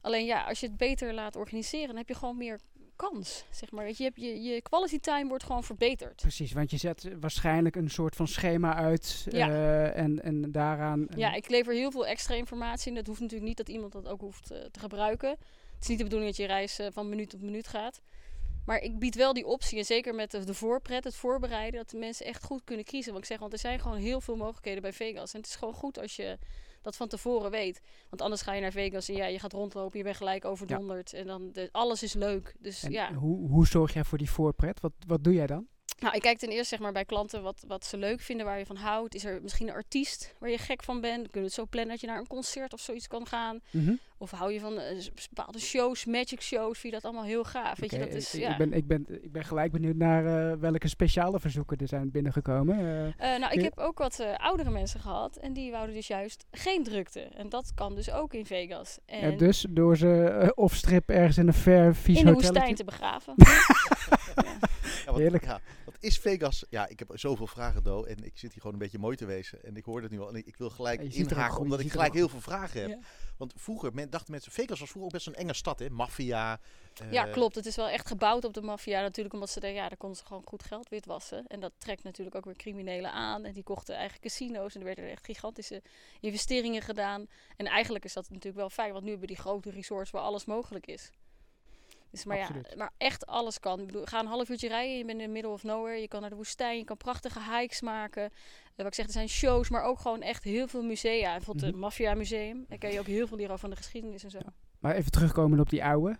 Alleen 0.00 0.24
ja, 0.24 0.44
als 0.44 0.60
je 0.60 0.66
het 0.66 0.76
beter 0.76 1.14
laat 1.14 1.36
organiseren, 1.36 1.86
dan 1.86 1.96
heb 1.96 2.08
je 2.08 2.14
gewoon 2.14 2.36
meer 2.36 2.60
kans. 2.96 3.44
Zeg 3.50 3.70
maar. 3.70 3.84
Weet 3.84 3.96
je, 3.96 4.02
je, 4.02 4.08
hebt 4.08 4.20
je, 4.22 4.42
je 4.42 4.62
quality 4.62 4.98
time 4.98 5.28
wordt 5.28 5.44
gewoon 5.44 5.64
verbeterd. 5.64 6.16
Precies, 6.16 6.52
want 6.52 6.70
je 6.70 6.76
zet 6.76 7.08
waarschijnlijk 7.20 7.76
een 7.76 7.90
soort 7.90 8.16
van 8.16 8.28
schema 8.28 8.74
uit 8.74 9.26
Ja. 9.30 9.48
eh, 9.48 9.96
en, 10.02 10.22
en 10.22 10.52
daaraan... 10.52 11.06
Ja, 11.16 11.34
ik 11.34 11.48
lever 11.48 11.74
heel 11.74 11.90
veel 11.90 12.06
extra 12.06 12.34
informatie. 12.34 12.88
En 12.88 12.94
dat 12.94 13.06
hoeft 13.06 13.20
natuurlijk 13.20 13.48
niet 13.48 13.56
dat 13.56 13.68
iemand 13.68 13.92
dat 13.92 14.08
ook 14.08 14.20
hoeft 14.20 14.50
eh, 14.50 14.58
te 14.70 14.80
gebruiken. 14.80 15.36
Het 15.78 15.86
is 15.86 15.88
niet 15.88 15.98
de 15.98 16.04
bedoeling 16.04 16.36
dat 16.36 16.40
je 16.40 16.52
reis 16.52 16.78
eh, 16.78 16.86
van 16.92 17.08
minuut 17.08 17.30
tot 17.30 17.42
minuut 17.42 17.68
gaat. 17.68 18.00
Maar 18.66 18.80
ik 18.80 18.98
bied 18.98 19.14
wel 19.14 19.32
die 19.32 19.46
optie, 19.46 19.78
en 19.78 19.84
zeker 19.84 20.14
met 20.14 20.30
de, 20.30 20.44
de 20.44 20.54
voorpret, 20.54 21.04
het 21.04 21.14
voorbereiden, 21.14 21.80
dat 21.80 21.90
de 21.90 21.96
mensen 21.96 22.26
echt 22.26 22.44
goed 22.44 22.64
kunnen 22.64 22.84
kiezen. 22.84 23.12
Want 23.12 23.24
ik 23.24 23.30
zeg, 23.30 23.38
want 23.38 23.52
er 23.52 23.58
zijn 23.58 23.80
gewoon 23.80 23.98
heel 23.98 24.20
veel 24.20 24.36
mogelijkheden 24.36 24.82
bij 24.82 24.92
Vegas. 24.92 25.32
En 25.32 25.40
het 25.40 25.48
is 25.48 25.56
gewoon 25.56 25.74
goed 25.74 25.98
als 25.98 26.16
je 26.16 26.38
dat 26.82 26.96
van 26.96 27.08
tevoren 27.08 27.50
weet. 27.50 27.80
Want 28.08 28.22
anders 28.22 28.42
ga 28.42 28.52
je 28.52 28.60
naar 28.60 28.72
Vegas 28.72 29.08
en 29.08 29.14
ja, 29.14 29.26
je 29.26 29.38
gaat 29.38 29.52
rondlopen, 29.52 29.98
je 29.98 30.04
bent 30.04 30.16
gelijk 30.16 30.44
overdonderd. 30.44 31.12
En 31.12 31.26
dan, 31.26 31.52
de, 31.52 31.68
alles 31.72 32.02
is 32.02 32.14
leuk. 32.14 32.54
Dus 32.58 32.82
en 32.82 32.90
ja, 32.90 33.12
hoe, 33.12 33.48
hoe 33.48 33.66
zorg 33.66 33.92
jij 33.92 34.04
voor 34.04 34.18
die 34.18 34.30
voorpret? 34.30 34.80
Wat, 34.80 34.92
wat 35.06 35.24
doe 35.24 35.34
jij 35.34 35.46
dan? 35.46 35.66
Nou, 35.98 36.14
ik 36.14 36.20
kijk 36.20 36.38
ten 36.38 36.48
eerste 36.48 36.68
zeg 36.68 36.78
maar, 36.78 36.92
bij 36.92 37.04
klanten 37.04 37.42
wat, 37.42 37.64
wat 37.66 37.84
ze 37.84 37.96
leuk 37.96 38.20
vinden, 38.20 38.46
waar 38.46 38.58
je 38.58 38.66
van 38.66 38.76
houdt. 38.76 39.14
Is 39.14 39.24
er 39.24 39.42
misschien 39.42 39.68
een 39.68 39.74
artiest 39.74 40.34
waar 40.38 40.50
je 40.50 40.58
gek 40.58 40.82
van 40.82 41.00
bent? 41.00 41.30
Kun 41.30 41.40
je 41.40 41.46
het 41.46 41.54
zo 41.54 41.66
plannen 41.66 41.90
dat 41.90 42.00
je 42.00 42.06
naar 42.06 42.18
een 42.18 42.26
concert 42.26 42.72
of 42.72 42.80
zoiets 42.80 43.06
kan 43.06 43.26
gaan? 43.26 43.60
Mhm. 43.70 43.94
Of 44.18 44.30
hou 44.30 44.52
je 44.52 44.60
van 44.60 44.78
eh, 44.78 45.06
bepaalde 45.28 45.58
shows, 45.58 46.04
magic 46.04 46.40
shows? 46.42 46.78
Vind 46.78 46.94
je 46.94 47.00
dat 47.00 47.04
allemaal 47.04 47.24
heel 47.24 47.44
gaaf? 47.44 47.78
Weet 47.78 47.90
je, 47.90 47.98
dat 47.98 48.08
is, 48.08 48.34
ik, 48.34 48.40
ja. 48.40 48.50
ik, 48.50 48.56
ben, 48.58 48.72
ik, 48.72 48.86
ben, 48.86 49.06
ik 49.24 49.32
ben 49.32 49.44
gelijk 49.44 49.72
benieuwd 49.72 49.96
naar 49.96 50.50
eh, 50.52 50.58
welke 50.58 50.88
speciale 50.88 51.40
verzoeken 51.40 51.76
er 51.78 51.88
zijn 51.88 52.10
binnengekomen. 52.10 52.78
Eh, 52.78 53.34
Eh, 53.34 53.40
nou, 53.40 53.52
ik 53.52 53.62
heb 53.62 53.78
ook 53.78 53.98
wat 53.98 54.18
eh, 54.18 54.34
oudere 54.36 54.70
mensen 54.70 55.00
gehad 55.00 55.36
en 55.36 55.52
die 55.52 55.70
wouden 55.70 55.94
dus 55.94 56.06
juist 56.06 56.44
geen 56.50 56.84
drukte. 56.84 57.20
En 57.20 57.48
dat 57.48 57.72
kan 57.74 57.94
dus 57.94 58.10
ook 58.10 58.34
in 58.34 58.46
Vegas. 58.46 58.98
En 59.06 59.30
ja, 59.30 59.36
dus 59.36 59.66
door 59.68 59.96
ze 59.96 60.52
of 60.54 60.74
strip 60.74 61.10
ergens 61.10 61.38
in 61.38 61.46
een 61.46 61.54
ver 61.54 61.94
vies 61.94 62.18
in 62.18 62.26
de 62.26 62.32
woestijn 62.32 62.74
te 62.74 62.84
begraven. 62.84 63.34
Ja, 65.04 65.14
wat, 65.14 65.22
Heerlijk. 65.22 65.44
Ja, 65.44 65.60
wat 65.84 65.96
is 66.00 66.18
Vegas? 66.18 66.64
Ja, 66.70 66.88
ik 66.88 66.98
heb 66.98 67.10
zoveel 67.14 67.46
vragen, 67.46 67.82
Do. 67.82 68.04
En 68.04 68.24
ik 68.24 68.38
zit 68.38 68.52
hier 68.52 68.60
gewoon 68.60 68.72
een 68.72 68.78
beetje 68.78 68.98
mooi 68.98 69.16
te 69.16 69.24
wezen. 69.26 69.64
En 69.64 69.76
ik 69.76 69.84
hoor 69.84 70.02
het 70.02 70.10
nu 70.10 70.20
al. 70.20 70.28
En 70.28 70.34
ik, 70.34 70.46
ik 70.46 70.56
wil 70.56 70.70
gelijk 70.70 71.02
Ja, 71.02 71.24
inhaken, 71.24 71.58
omdat 71.60 71.80
ik 71.80 71.90
gelijk 71.90 72.14
heel 72.14 72.28
veel 72.28 72.40
vragen 72.40 72.80
heb. 72.80 72.90
Ja. 72.90 72.98
Want 73.36 73.52
vroeger 73.56 73.94
men, 73.94 74.07
dachten 74.10 74.32
mensen, 74.32 74.52
Vegas 74.52 74.80
was 74.80 74.90
vroeger 74.90 75.04
ook 75.04 75.16
best 75.16 75.26
een 75.26 75.34
enge 75.42 75.54
stad, 75.54 75.78
hè? 75.78 75.90
Maffia. 75.90 76.60
eh, 76.98 77.12
Ja, 77.12 77.24
klopt. 77.24 77.54
Het 77.54 77.66
is 77.66 77.76
wel 77.76 77.88
echt 77.88 78.06
gebouwd 78.06 78.44
op 78.44 78.54
de 78.54 78.62
maffia 78.62 79.00
natuurlijk, 79.00 79.34
omdat 79.34 79.50
ze 79.50 79.60
daar, 79.60 79.70
ja, 79.70 79.88
daar 79.88 79.96
konden 79.96 80.18
ze 80.18 80.24
gewoon 80.24 80.42
goed 80.46 80.62
geld 80.64 80.88
witwassen. 80.88 81.46
En 81.46 81.60
dat 81.60 81.72
trekt 81.78 82.02
natuurlijk 82.02 82.36
ook 82.36 82.44
weer 82.44 82.56
criminelen 82.56 83.12
aan. 83.12 83.44
En 83.44 83.52
die 83.52 83.62
kochten 83.62 83.94
eigen 83.94 84.20
casino's 84.20 84.74
en 84.74 84.80
er 84.80 84.86
werden 84.86 85.10
echt 85.10 85.24
gigantische 85.24 85.82
investeringen 86.20 86.82
gedaan. 86.82 87.26
En 87.56 87.66
eigenlijk 87.66 88.04
is 88.04 88.12
dat 88.12 88.28
natuurlijk 88.28 88.56
wel 88.56 88.70
fijn, 88.70 88.92
want 88.92 89.04
nu 89.04 89.10
hebben 89.10 89.28
die 89.28 89.36
grote 89.36 89.70
resorts 89.70 90.10
waar 90.10 90.22
alles 90.22 90.44
mogelijk 90.44 90.86
is. 90.86 91.10
Dus 92.10 92.24
maar 92.24 92.38
Absoluut. 92.40 92.66
ja, 92.70 92.76
maar 92.76 92.90
echt 92.96 93.26
alles 93.26 93.60
kan. 93.60 93.80
Ik 93.80 93.86
bedoel, 93.86 94.04
ga 94.04 94.20
een 94.20 94.26
half 94.26 94.48
uurtje 94.48 94.68
rijden, 94.68 94.96
je 94.98 95.04
bent 95.04 95.18
in 95.20 95.26
the 95.26 95.32
middle 95.32 95.50
of 95.50 95.62
nowhere. 95.62 96.00
Je 96.00 96.08
kan 96.08 96.20
naar 96.20 96.30
de 96.30 96.36
woestijn, 96.36 96.78
je 96.78 96.84
kan 96.84 96.96
prachtige 96.96 97.40
hikes 97.58 97.80
maken. 97.80 98.22
Eh, 98.24 98.30
wat 98.76 98.86
ik 98.86 98.94
zeg, 98.94 99.06
er 99.06 99.12
zijn 99.12 99.28
shows, 99.28 99.68
maar 99.68 99.82
ook 99.82 99.98
gewoon 100.00 100.22
echt 100.22 100.44
heel 100.44 100.68
veel 100.68 100.82
musea. 100.82 101.32
Bijvoorbeeld 101.32 101.64
het 101.64 101.74
Mhm. 101.74 101.80
Maffia 101.84 102.14
Museum. 102.14 102.64
Daar 102.68 102.78
kan 102.78 102.92
je 102.92 102.98
ook 103.00 103.06
heel 103.06 103.26
veel 103.26 103.36
leren 103.36 103.52
over 103.52 103.60
van 103.66 103.70
de 103.70 103.76
geschiedenis 103.82 104.24
en 104.24 104.30
zo. 104.30 104.38
Maar 104.78 104.94
even 104.94 105.10
terugkomen 105.10 105.60
op 105.60 105.68
die 105.70 105.84
oude. 105.84 106.16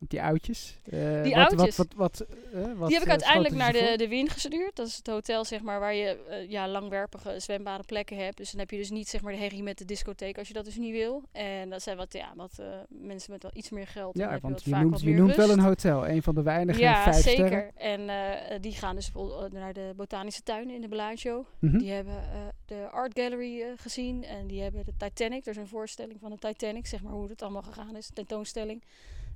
Die 0.00 0.22
oudjes. 0.22 0.78
Eh, 0.84 1.22
Die 1.22 1.34
wat, 1.34 1.48
oudjes? 1.48 1.76
Wat, 1.76 1.86
wat, 1.96 2.18
wat, 2.18 2.28
eh, 2.52 2.72
wat, 2.76 2.88
Die 2.88 2.98
heb 2.98 3.06
ik 3.06 3.12
eh, 3.12 3.18
uiteindelijk 3.24 3.54
naar 3.54 3.72
de, 3.72 3.94
de 3.96 4.08
Wien 4.08 4.28
gestuurd. 4.28 4.76
Dat 4.76 4.86
is 4.86 4.96
het 4.96 5.06
hotel 5.06 5.44
zeg 5.44 5.62
maar, 5.62 5.80
waar 5.80 5.94
je 5.94 6.46
ja, 6.48 6.68
langwerpige 6.68 7.34
zwembare 7.40 7.82
plekken 7.82 8.16
hebt. 8.16 8.36
Dus 8.36 8.50
dan 8.50 8.60
heb 8.60 8.70
je 8.70 8.76
dus 8.76 8.90
niet 8.90 9.08
zeg 9.08 9.22
maar, 9.22 9.32
de 9.32 9.38
herrie 9.38 9.62
met 9.62 9.78
de 9.78 9.84
discotheek 9.84 10.38
als 10.38 10.48
je 10.48 10.54
dat 10.54 10.64
dus 10.64 10.76
niet 10.76 10.92
wil. 10.92 11.22
En 11.32 11.70
dat 11.70 11.82
zijn 11.82 11.96
wat, 11.96 12.12
ja, 12.12 12.32
wat 12.36 12.62
mensen 12.88 13.32
met 13.32 13.42
wel 13.42 13.52
iets 13.54 13.70
meer 13.70 13.86
geld. 13.86 14.16
Ja, 14.16 14.38
want 14.40 14.62
je 14.64 14.70
noemt, 14.76 15.00
je 15.00 15.34
wel 15.36 15.50
een 15.50 15.60
hotel. 15.60 16.08
Een 16.08 16.22
van 16.22 16.34
de 16.34 16.42
weinige 16.42 16.80
Ja, 16.80 17.02
vijf 17.02 17.16
zeker. 17.16 17.46
sterren. 17.46 17.76
En 18.08 18.60
die 18.60 18.72
gaan 18.72 18.94
dus 18.94 19.10
naar 19.50 19.72
de 19.72 19.92
botanische 19.96 20.42
tuin 20.42 20.70
in 20.70 20.80
de 20.80 20.88
Bellagio. 20.88 21.46
Mhm. 21.58 21.78
Die 21.78 21.90
hebben 21.90 22.22
de 22.66 22.88
Art 22.90 23.18
Gallery 23.18 23.64
gezien. 23.76 24.24
En 24.24 24.46
die 24.46 24.62
hebben 24.62 24.84
de 24.84 24.92
Titanic. 24.96 25.44
Er 25.44 25.50
is 25.50 25.56
een 25.56 25.66
voorstelling 25.66 26.20
van 26.20 26.30
de 26.30 26.38
Titanic. 26.38 26.86
Zeg 26.86 27.02
maar 27.02 27.12
hoe 27.12 27.28
het 27.28 27.42
allemaal 27.42 27.62
gegaan 27.62 27.96
is. 27.96 28.10
Tentoonstelling. 28.14 28.82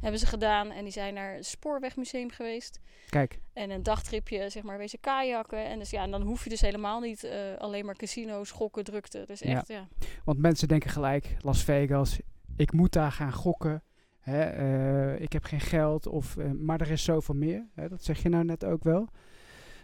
Hebben 0.02 0.20
ze 0.20 0.26
gedaan. 0.26 0.70
En 0.70 0.82
die 0.82 0.92
zijn 0.92 1.14
naar 1.14 1.34
het 1.34 1.46
Spoorwegmuseum 1.46 2.30
geweest. 2.30 2.80
Kijk, 3.08 3.40
En 3.52 3.70
een 3.70 3.82
dagtripje, 3.82 4.50
zeg 4.50 4.62
maar, 4.62 4.78
wezen 4.78 5.00
kajakken. 5.00 5.64
En 5.64 5.78
dus 5.78 5.90
ja, 5.90 6.02
en 6.02 6.10
dan 6.10 6.22
hoef 6.22 6.44
je 6.44 6.50
dus 6.50 6.60
helemaal 6.60 7.00
niet 7.00 7.24
eh, 7.24 7.56
alleen 7.58 7.84
maar 7.84 7.96
casino's, 7.96 8.50
gokken, 8.50 8.84
drukte. 8.84 9.24
Dus 9.26 9.40
echt, 9.40 9.68
ja. 9.68 9.88
want 10.24 10.38
mensen 10.38 10.68
denken 10.68 10.90
gelijk, 10.90 11.36
Las 11.38 11.64
Vegas, 11.64 12.20
ik 12.56 12.72
moet 12.72 12.92
daar 12.92 13.12
gaan 13.12 13.32
gokken. 13.32 13.82
Hè, 14.18 14.42
eh, 14.42 15.20
ik 15.20 15.32
heb 15.32 15.44
geen 15.44 15.60
geld, 15.60 16.06
of, 16.06 16.36
eh, 16.36 16.50
maar 16.50 16.80
er 16.80 16.90
is 16.90 17.04
zoveel 17.04 17.34
meer. 17.34 17.66
Hè, 17.74 17.88
dat 17.88 18.04
zeg 18.04 18.22
je 18.22 18.28
nou 18.28 18.44
net 18.44 18.64
ook 18.64 18.84
wel. 18.84 19.08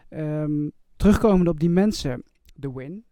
Ehm, 0.08 0.68
terugkomend 0.96 1.48
op 1.48 1.60
die 1.60 1.70
mensen, 1.70 2.24
de 2.54 2.72
win. 2.72 3.04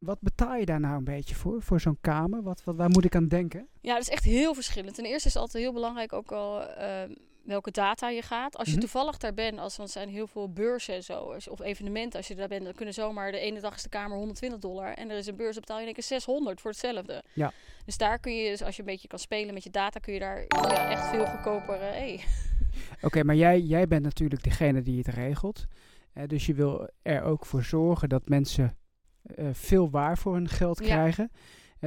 Wat 0.00 0.20
betaal 0.20 0.54
je 0.56 0.64
daar 0.66 0.80
nou 0.80 0.96
een 0.96 1.04
beetje 1.04 1.34
voor, 1.34 1.62
voor 1.62 1.80
zo'n 1.80 1.98
kamer? 2.00 2.42
Wat, 2.42 2.64
wat, 2.64 2.76
waar 2.76 2.90
moet 2.90 3.04
ik 3.04 3.14
aan 3.14 3.28
denken? 3.28 3.68
Ja, 3.80 3.92
dat 3.92 4.02
is 4.02 4.08
echt 4.08 4.24
heel 4.24 4.54
verschillend. 4.54 4.94
Ten 4.94 5.04
eerste 5.04 5.28
is 5.28 5.34
het 5.34 5.42
altijd 5.42 5.62
heel 5.62 5.72
belangrijk 5.72 6.12
ook 6.12 6.32
al 6.32 6.62
ehm, 6.66 7.14
welke 7.44 7.70
data 7.70 8.08
je 8.08 8.22
gaat. 8.22 8.56
Als 8.56 8.66
je 8.66 8.72
Mhm. 8.72 8.80
toevallig 8.80 9.16
daar 9.16 9.34
bent, 9.34 9.58
als, 9.58 9.76
want 9.76 9.88
er 9.88 9.94
zijn 9.94 10.08
heel 10.08 10.26
veel 10.26 10.52
beurzen 10.52 10.94
en 10.94 11.02
zo, 11.02 11.36
of 11.50 11.60
evenementen. 11.60 12.18
Als 12.18 12.28
je 12.28 12.34
daar 12.34 12.48
bent, 12.48 12.64
dan 12.64 12.74
kunnen 12.74 12.94
zomaar 12.94 13.32
de 13.32 13.38
ene 13.38 13.60
dag 13.60 13.74
is 13.74 13.82
de 13.82 13.88
kamer 13.88 14.16
120 14.16 14.58
dollar. 14.58 14.92
En 14.94 15.10
er 15.10 15.16
is 15.16 15.26
een 15.26 15.36
beurs, 15.36 15.52
dan 15.52 15.60
betaal 15.60 15.78
je 15.78 15.84
één 15.84 15.94
keer 15.94 16.02
600 16.02 16.60
voor 16.60 16.70
hetzelfde. 16.70 17.22
Ja. 17.32 17.52
Dus 17.84 17.96
daar 17.96 18.18
kun 18.18 18.34
je, 18.36 18.50
dus 18.50 18.62
als 18.62 18.74
je 18.76 18.82
een 18.82 18.88
beetje 18.88 19.08
kan 19.08 19.18
spelen 19.18 19.54
met 19.54 19.64
je 19.64 19.70
data, 19.70 20.00
kun 20.00 20.12
je 20.12 20.18
daar 20.20 20.44
ja, 20.48 20.90
echt 20.90 21.06
veel 21.08 21.26
goedkoper... 21.26 21.78
hey. 21.80 22.20
Oké, 23.02 23.22
maar 23.24 23.36
jij, 23.36 23.60
jij 23.60 23.86
bent 23.86 24.02
natuurlijk 24.02 24.42
degene 24.42 24.82
die 24.82 24.98
het 24.98 25.08
regelt. 25.14 25.64
Eh, 26.12 26.26
dus 26.26 26.46
je 26.46 26.54
wil 26.54 26.88
er 27.02 27.22
ook 27.22 27.46
voor 27.46 27.62
zorgen 27.62 28.08
dat 28.08 28.28
mensen 28.28 28.76
eh, 29.22 29.46
veel 29.52 29.90
waar 29.90 30.18
voor 30.18 30.34
hun 30.34 30.48
geld 30.48 30.78
Ja. 30.78 30.84
krijgen. 30.84 31.30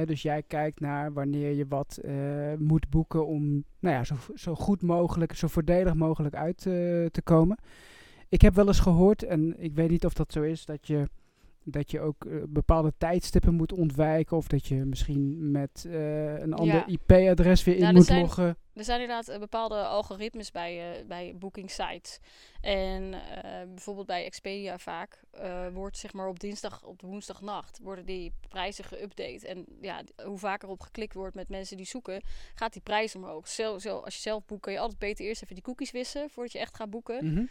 Dus 0.04 0.22
jij 0.22 0.42
kijkt 0.42 0.80
naar 0.80 1.12
wanneer 1.12 1.52
je 1.52 1.66
wat 1.68 1.98
eh, 2.04 2.14
moet 2.58 2.90
boeken 2.90 3.26
om 3.26 3.64
nou 3.78 3.94
ja, 3.94 4.04
zo, 4.04 4.14
zo 4.34 4.54
goed 4.54 4.82
mogelijk, 4.82 5.32
zo 5.36 5.46
voordelig 5.48 5.94
mogelijk 5.94 6.34
uit 6.34 6.58
eh, 6.58 6.72
te 7.06 7.20
komen. 7.24 7.58
Ik 8.28 8.40
heb 8.40 8.54
wel 8.54 8.66
eens 8.66 8.80
gehoord, 8.80 9.22
en 9.22 9.62
ik 9.62 9.74
weet 9.74 9.90
niet 9.90 10.04
of 10.04 10.12
dat 10.12 10.32
zo 10.32 10.42
is, 10.42 10.64
dat 10.64 10.86
je, 10.86 11.08
dat 11.64 11.90
je 11.90 12.00
ook 12.00 12.26
bepaalde 12.48 12.92
tijdstippen 12.98 13.54
moet 13.54 13.72
ontwijken. 13.72 14.36
Of 14.36 14.46
dat 14.46 14.66
je 14.66 14.74
misschien 14.84 15.50
met 15.50 15.86
een 16.40 16.54
ander 16.54 16.74
Ja. 16.74 16.86
IP-adres 16.86 17.64
weer 17.64 17.74
in 17.74 17.80
Ja, 17.80 17.88
er 17.88 17.94
moet 17.94 18.04
zijn- 18.04 18.20
loggen. 18.20 18.56
Er 18.74 18.84
zijn 18.84 19.00
inderdaad 19.00 19.28
eh, 19.28 19.38
bepaalde 19.38 19.84
algoritmes 19.84 20.50
bij, 20.50 20.98
eh, 20.98 21.04
bij 21.06 21.34
booking 21.38 21.70
sites. 21.70 22.18
En 22.60 23.14
eh, 23.14 23.50
bijvoorbeeld 23.68 24.06
bij 24.06 24.24
Expedia 24.24 24.78
vaak 24.78 25.22
wordt 25.72 25.98
zeg 25.98 26.12
maar 26.12 26.28
op 26.28 26.40
dinsdag, 26.40 26.84
op 26.84 26.98
de 27.00 27.06
woensdagnacht 27.06 27.78
worden 27.82 28.04
die 28.04 28.32
prijzen 28.48 28.84
geüpdate. 28.84 29.46
En 29.46 29.66
ja, 29.80 30.02
hoe 30.24 30.38
vaker 30.38 30.68
op 30.68 30.80
geklikt 30.80 31.14
wordt 31.14 31.34
met 31.34 31.48
mensen 31.48 31.76
die 31.76 31.86
zoeken, 31.86 32.22
gaat 32.54 32.72
die 32.72 32.82
prijs 32.82 33.14
omhoog. 33.14 33.48
Zo, 33.48 33.78
zo, 33.78 33.98
als 33.98 34.14
je 34.14 34.20
zelf 34.20 34.44
boekt, 34.44 34.62
kan 34.62 34.72
je 34.72 34.78
altijd 34.78 34.98
beter 34.98 35.24
eerst 35.24 35.42
even 35.42 35.54
die 35.54 35.64
cookies 35.64 35.90
wissen 35.90 36.30
voordat 36.30 36.52
je 36.52 36.58
echt 36.58 36.76
gaat 36.76 36.90
boeken. 36.90 37.32
Mhm. 37.32 37.44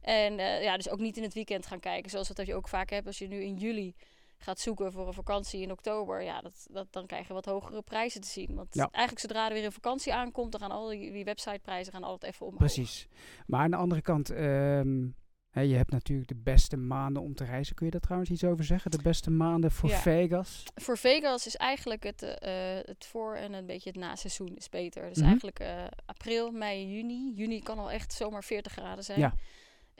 En 0.00 0.34
ja, 0.62 0.76
dus 0.76 0.88
ook 0.88 0.98
niet 0.98 1.16
in 1.16 1.22
het 1.22 1.34
weekend 1.34 1.66
gaan 1.66 1.80
kijken, 1.80 2.10
zoals 2.10 2.28
dat 2.28 2.46
je 2.46 2.54
ook 2.54 2.68
vaak 2.68 2.90
hebt 2.90 3.06
als 3.06 3.18
je 3.18 3.28
nu 3.28 3.42
in 3.42 3.56
juli 3.56 3.94
gaat 4.42 4.58
zoeken 4.60 4.92
voor 4.92 5.06
een 5.06 5.12
vakantie 5.14 5.60
in 5.62 5.70
oktober. 5.70 6.22
Ja, 6.22 6.40
dat, 6.40 6.66
dat, 6.70 6.86
dan 6.92 7.06
krijg 7.06 7.26
je 7.26 7.32
wat 7.32 7.44
hogere 7.44 7.82
prijzen 7.82 8.20
te 8.20 8.28
zien. 8.28 8.54
Want 8.54 8.74
Ja. 8.74 8.88
eigenlijk 8.90 9.26
zodra 9.26 9.48
er 9.48 9.54
weer 9.54 9.64
een 9.64 9.72
vakantie 9.72 10.14
aankomt, 10.14 10.52
dan 10.52 10.60
gaan 10.60 10.70
al 10.70 10.88
die, 10.88 11.12
die 11.12 11.24
websiteprijzen 11.24 11.92
gaan 11.92 12.04
altijd 12.04 12.32
even 12.32 12.46
omhoog. 12.46 12.58
Precies. 12.60 13.08
Maar 13.46 13.60
aan 13.60 13.70
de 13.70 13.76
andere 13.76 14.02
kant, 14.02 14.30
ehm, 14.30 15.06
hè, 15.50 15.60
je 15.60 15.74
hebt 15.76 15.90
natuurlijk 15.90 16.28
de 16.28 16.36
beste 16.36 16.76
maanden 16.76 17.22
om 17.22 17.34
te 17.34 17.44
reizen. 17.44 17.74
Kun 17.74 17.84
je 17.86 17.92
daar 17.92 18.00
trouwens 18.00 18.30
iets 18.30 18.44
over 18.44 18.64
zeggen? 18.64 18.90
De 18.90 19.02
beste 19.02 19.30
maanden 19.30 19.70
voor 19.70 19.88
Ja. 19.88 19.96
Vegas? 19.98 20.62
Voor 20.74 20.98
Vegas 20.98 21.46
is 21.46 21.56
eigenlijk 21.56 22.02
het, 22.02 22.22
eh, 22.22 22.78
eh, 22.78 22.84
het 22.86 23.06
voor- 23.06 23.34
en 23.36 23.52
een 23.52 23.66
beetje 23.66 23.90
het 23.90 23.98
naseizoen 23.98 24.56
is 24.56 24.68
beter. 24.68 25.08
Dus 25.08 25.16
Mhm. 25.18 25.26
eigenlijk 25.26 25.58
eh, 25.58 25.84
april, 26.06 26.50
mei, 26.50 26.94
juni. 26.96 27.32
Juni 27.34 27.60
kan 27.62 27.78
al 27.78 27.90
echt 27.90 28.12
zomaar 28.12 28.44
40 28.44 28.72
graden 28.72 29.04
zijn. 29.04 29.18
Ja. 29.18 29.34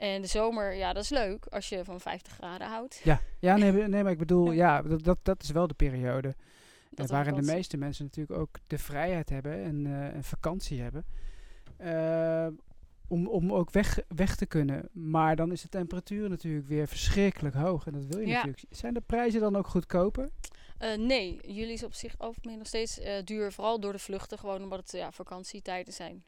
En 0.01 0.21
de 0.21 0.27
zomer, 0.27 0.73
ja, 0.73 0.93
dat 0.93 1.03
is 1.03 1.09
leuk 1.09 1.45
als 1.45 1.69
je 1.69 1.83
van 1.85 1.99
50 1.99 2.33
graden 2.33 2.67
houdt. 2.67 3.01
Ja, 3.03 3.21
ja 3.39 3.57
nee, 3.57 3.71
nee, 3.87 4.03
maar 4.03 4.11
ik 4.11 4.17
bedoel, 4.17 4.51
Ja. 4.51 4.75
ja, 4.75 4.81
dat, 4.81 5.03
dat, 5.03 5.17
dat 5.23 5.43
is 5.43 5.49
wel 5.51 5.67
de 5.67 5.73
periode 5.73 6.27
eh, 6.27 6.33
Dat 6.89 7.09
waarin 7.09 7.35
de 7.35 7.41
meeste 7.41 7.77
mensen 7.77 8.05
natuurlijk 8.05 8.39
ook 8.39 8.57
de 8.67 8.77
vrijheid 8.77 9.29
hebben 9.29 9.63
en 9.63 9.85
eh, 9.85 10.15
een 10.15 10.23
vakantie 10.23 10.81
hebben. 10.81 11.05
eh, 11.77 12.47
om, 13.07 13.27
om 13.27 13.53
ook 13.53 13.71
weg, 13.71 13.99
weg 14.07 14.35
te 14.35 14.45
kunnen. 14.45 14.89
Maar 14.91 15.35
dan 15.35 15.51
is 15.51 15.61
de 15.61 15.69
temperatuur 15.69 16.29
natuurlijk 16.29 16.67
weer 16.67 16.87
verschrikkelijk 16.87 17.55
hoog. 17.55 17.85
En 17.87 17.93
dat 17.93 18.05
wil 18.05 18.19
je 18.19 18.27
Ja. 18.27 18.33
natuurlijk. 18.33 18.63
Zijn 18.69 18.93
de 18.93 19.01
prijzen 19.01 19.39
dan 19.41 19.55
ook 19.55 19.67
goedkoper? 19.67 20.29
Nee, 20.97 21.39
juli 21.53 21.73
is 21.73 21.83
op 21.83 21.93
zich 21.93 22.17
algemeen 22.17 22.57
nog 22.57 22.67
steeds 22.67 22.99
duur. 23.23 23.51
Vooral 23.51 23.79
door 23.79 23.91
de 23.91 23.99
vluchten, 23.99 24.37
gewoon 24.37 24.63
omdat 24.63 24.79
het 24.79 24.91
ja, 24.91 25.11
vakantietijden 25.11 25.93
zijn. 25.93 26.23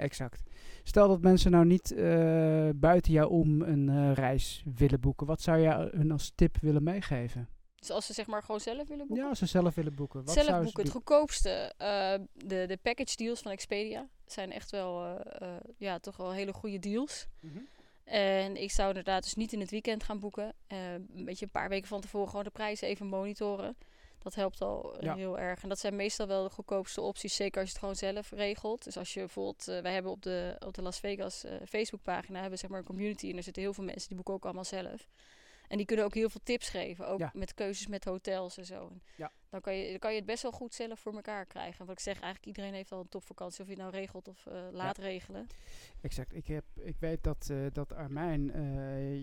Exact. 0.00 0.42
Stel 0.82 1.08
dat 1.08 1.20
mensen 1.20 1.50
nou 1.50 1.64
niet 1.64 1.92
eh, 1.92 2.68
buiten 2.74 3.12
jou 3.12 3.30
om 3.30 3.62
een 3.62 3.88
eh, 3.88 4.12
reis 4.12 4.62
willen 4.74 5.00
boeken. 5.00 5.26
Wat 5.26 5.40
zou 5.40 5.58
je 5.58 5.90
hun 5.96 6.10
als 6.10 6.32
tip 6.34 6.56
willen 6.60 6.82
meegeven? 6.82 7.48
Dus 7.74 7.90
als 7.90 8.06
ze 8.06 8.12
zeg 8.12 8.26
maar 8.26 8.42
gewoon 8.42 8.60
zelf 8.60 8.88
willen 8.88 9.06
boeken. 9.06 9.24
Ja, 9.24 9.28
als 9.28 9.38
ze 9.38 9.46
zelf 9.46 9.74
willen 9.74 9.94
boeken. 9.94 10.24
Wat 10.24 10.34
zelf 10.34 10.62
boeken, 10.62 10.82
het 10.82 10.92
goedkoopste. 10.92 11.72
eh, 11.76 12.14
de, 12.32 12.64
de 12.66 12.78
package 12.82 13.16
deals 13.16 13.40
van 13.40 13.50
Expedia 13.52 14.08
zijn 14.26 14.52
echt 14.52 14.70
wel, 14.70 15.20
ja, 15.76 15.98
toch 15.98 16.16
wel 16.16 16.32
hele 16.32 16.52
goede 16.52 16.78
deals. 16.78 17.26
Mhm. 17.40 17.58
En 18.04 18.62
ik 18.62 18.70
zou 18.70 18.88
inderdaad 18.88 19.22
dus 19.22 19.34
niet 19.34 19.52
in 19.52 19.60
het 19.60 19.70
weekend 19.70 20.02
gaan 20.02 20.18
boeken. 20.18 20.52
Een 20.66 21.24
beetje 21.24 21.44
een 21.44 21.50
paar 21.50 21.68
weken 21.68 21.88
van 21.88 22.00
tevoren 22.00 22.28
gewoon 22.28 22.44
de 22.44 22.50
prijzen 22.50 22.88
even 22.88 23.06
monitoren. 23.06 23.76
Dat 24.22 24.34
helpt 24.34 24.60
al 24.60 24.96
Ja. 25.04 25.14
heel 25.14 25.38
erg. 25.38 25.62
En 25.62 25.68
dat 25.68 25.78
zijn 25.78 25.96
meestal 25.96 26.26
wel 26.26 26.42
de 26.42 26.50
goedkoopste 26.50 27.00
opties. 27.00 27.34
Zeker 27.36 27.60
als 27.60 27.66
je 27.70 27.72
het 27.74 27.80
gewoon 27.80 27.96
zelf 28.14 28.30
regelt. 28.30 28.84
Dus 28.84 28.96
als 28.96 29.14
je 29.14 29.20
bijvoorbeeld... 29.20 29.68
eh, 29.68 29.80
wij 29.80 29.92
hebben 29.92 30.12
op 30.12 30.22
de, 30.22 30.56
op 30.66 30.74
de 30.74 30.82
Las 30.82 30.98
Vegas 31.00 31.44
eh, 31.44 31.54
Facebookpagina 31.68 32.32
hebben 32.34 32.50
we 32.52 32.60
zeg 32.60 32.70
maar 32.70 32.78
een 32.78 32.84
community. 32.86 33.30
En 33.30 33.36
er 33.36 33.42
zitten 33.42 33.62
heel 33.62 33.74
veel 33.74 33.84
mensen 33.84 34.06
die 34.08 34.16
boeken 34.16 34.34
ook 34.34 34.44
allemaal 34.44 34.64
zelf. 34.64 35.08
En 35.68 35.76
die 35.76 35.86
kunnen 35.86 36.04
ook 36.04 36.14
heel 36.14 36.30
veel 36.30 36.40
tips 36.44 36.68
geven. 36.68 37.08
Ook 37.08 37.18
Ja. 37.18 37.30
met 37.34 37.54
keuzes 37.54 37.86
met 37.86 38.04
hotels 38.04 38.56
en 38.56 38.64
zo. 38.66 38.88
En 38.88 39.02
Ja. 39.16 39.32
dan, 39.48 39.60
kan 39.60 39.74
je, 39.74 39.90
dan 39.90 39.98
kan 39.98 40.10
je 40.10 40.16
het 40.16 40.26
best 40.26 40.42
wel 40.42 40.52
goed 40.52 40.74
zelf 40.74 41.00
voor 41.00 41.14
elkaar 41.14 41.46
krijgen. 41.46 41.86
Wat 41.86 41.94
ik 41.94 42.00
zeg, 42.02 42.14
eigenlijk 42.14 42.46
iedereen 42.46 42.74
heeft 42.74 42.92
al 42.92 43.00
een 43.00 43.08
topvakantie. 43.08 43.60
Of 43.60 43.66
je 43.68 43.72
het 43.74 43.82
nou 43.82 43.94
regelt 43.94 44.28
of 44.28 44.46
eh, 44.46 44.62
laat 44.72 44.98
regelen. 44.98 45.46
Exact. 46.00 46.34
Ik, 46.34 46.46
heb, 46.46 46.64
ik 46.74 46.96
weet 46.98 47.22
dat, 47.22 47.50
dat 47.72 47.92
Armijn, 47.92 48.46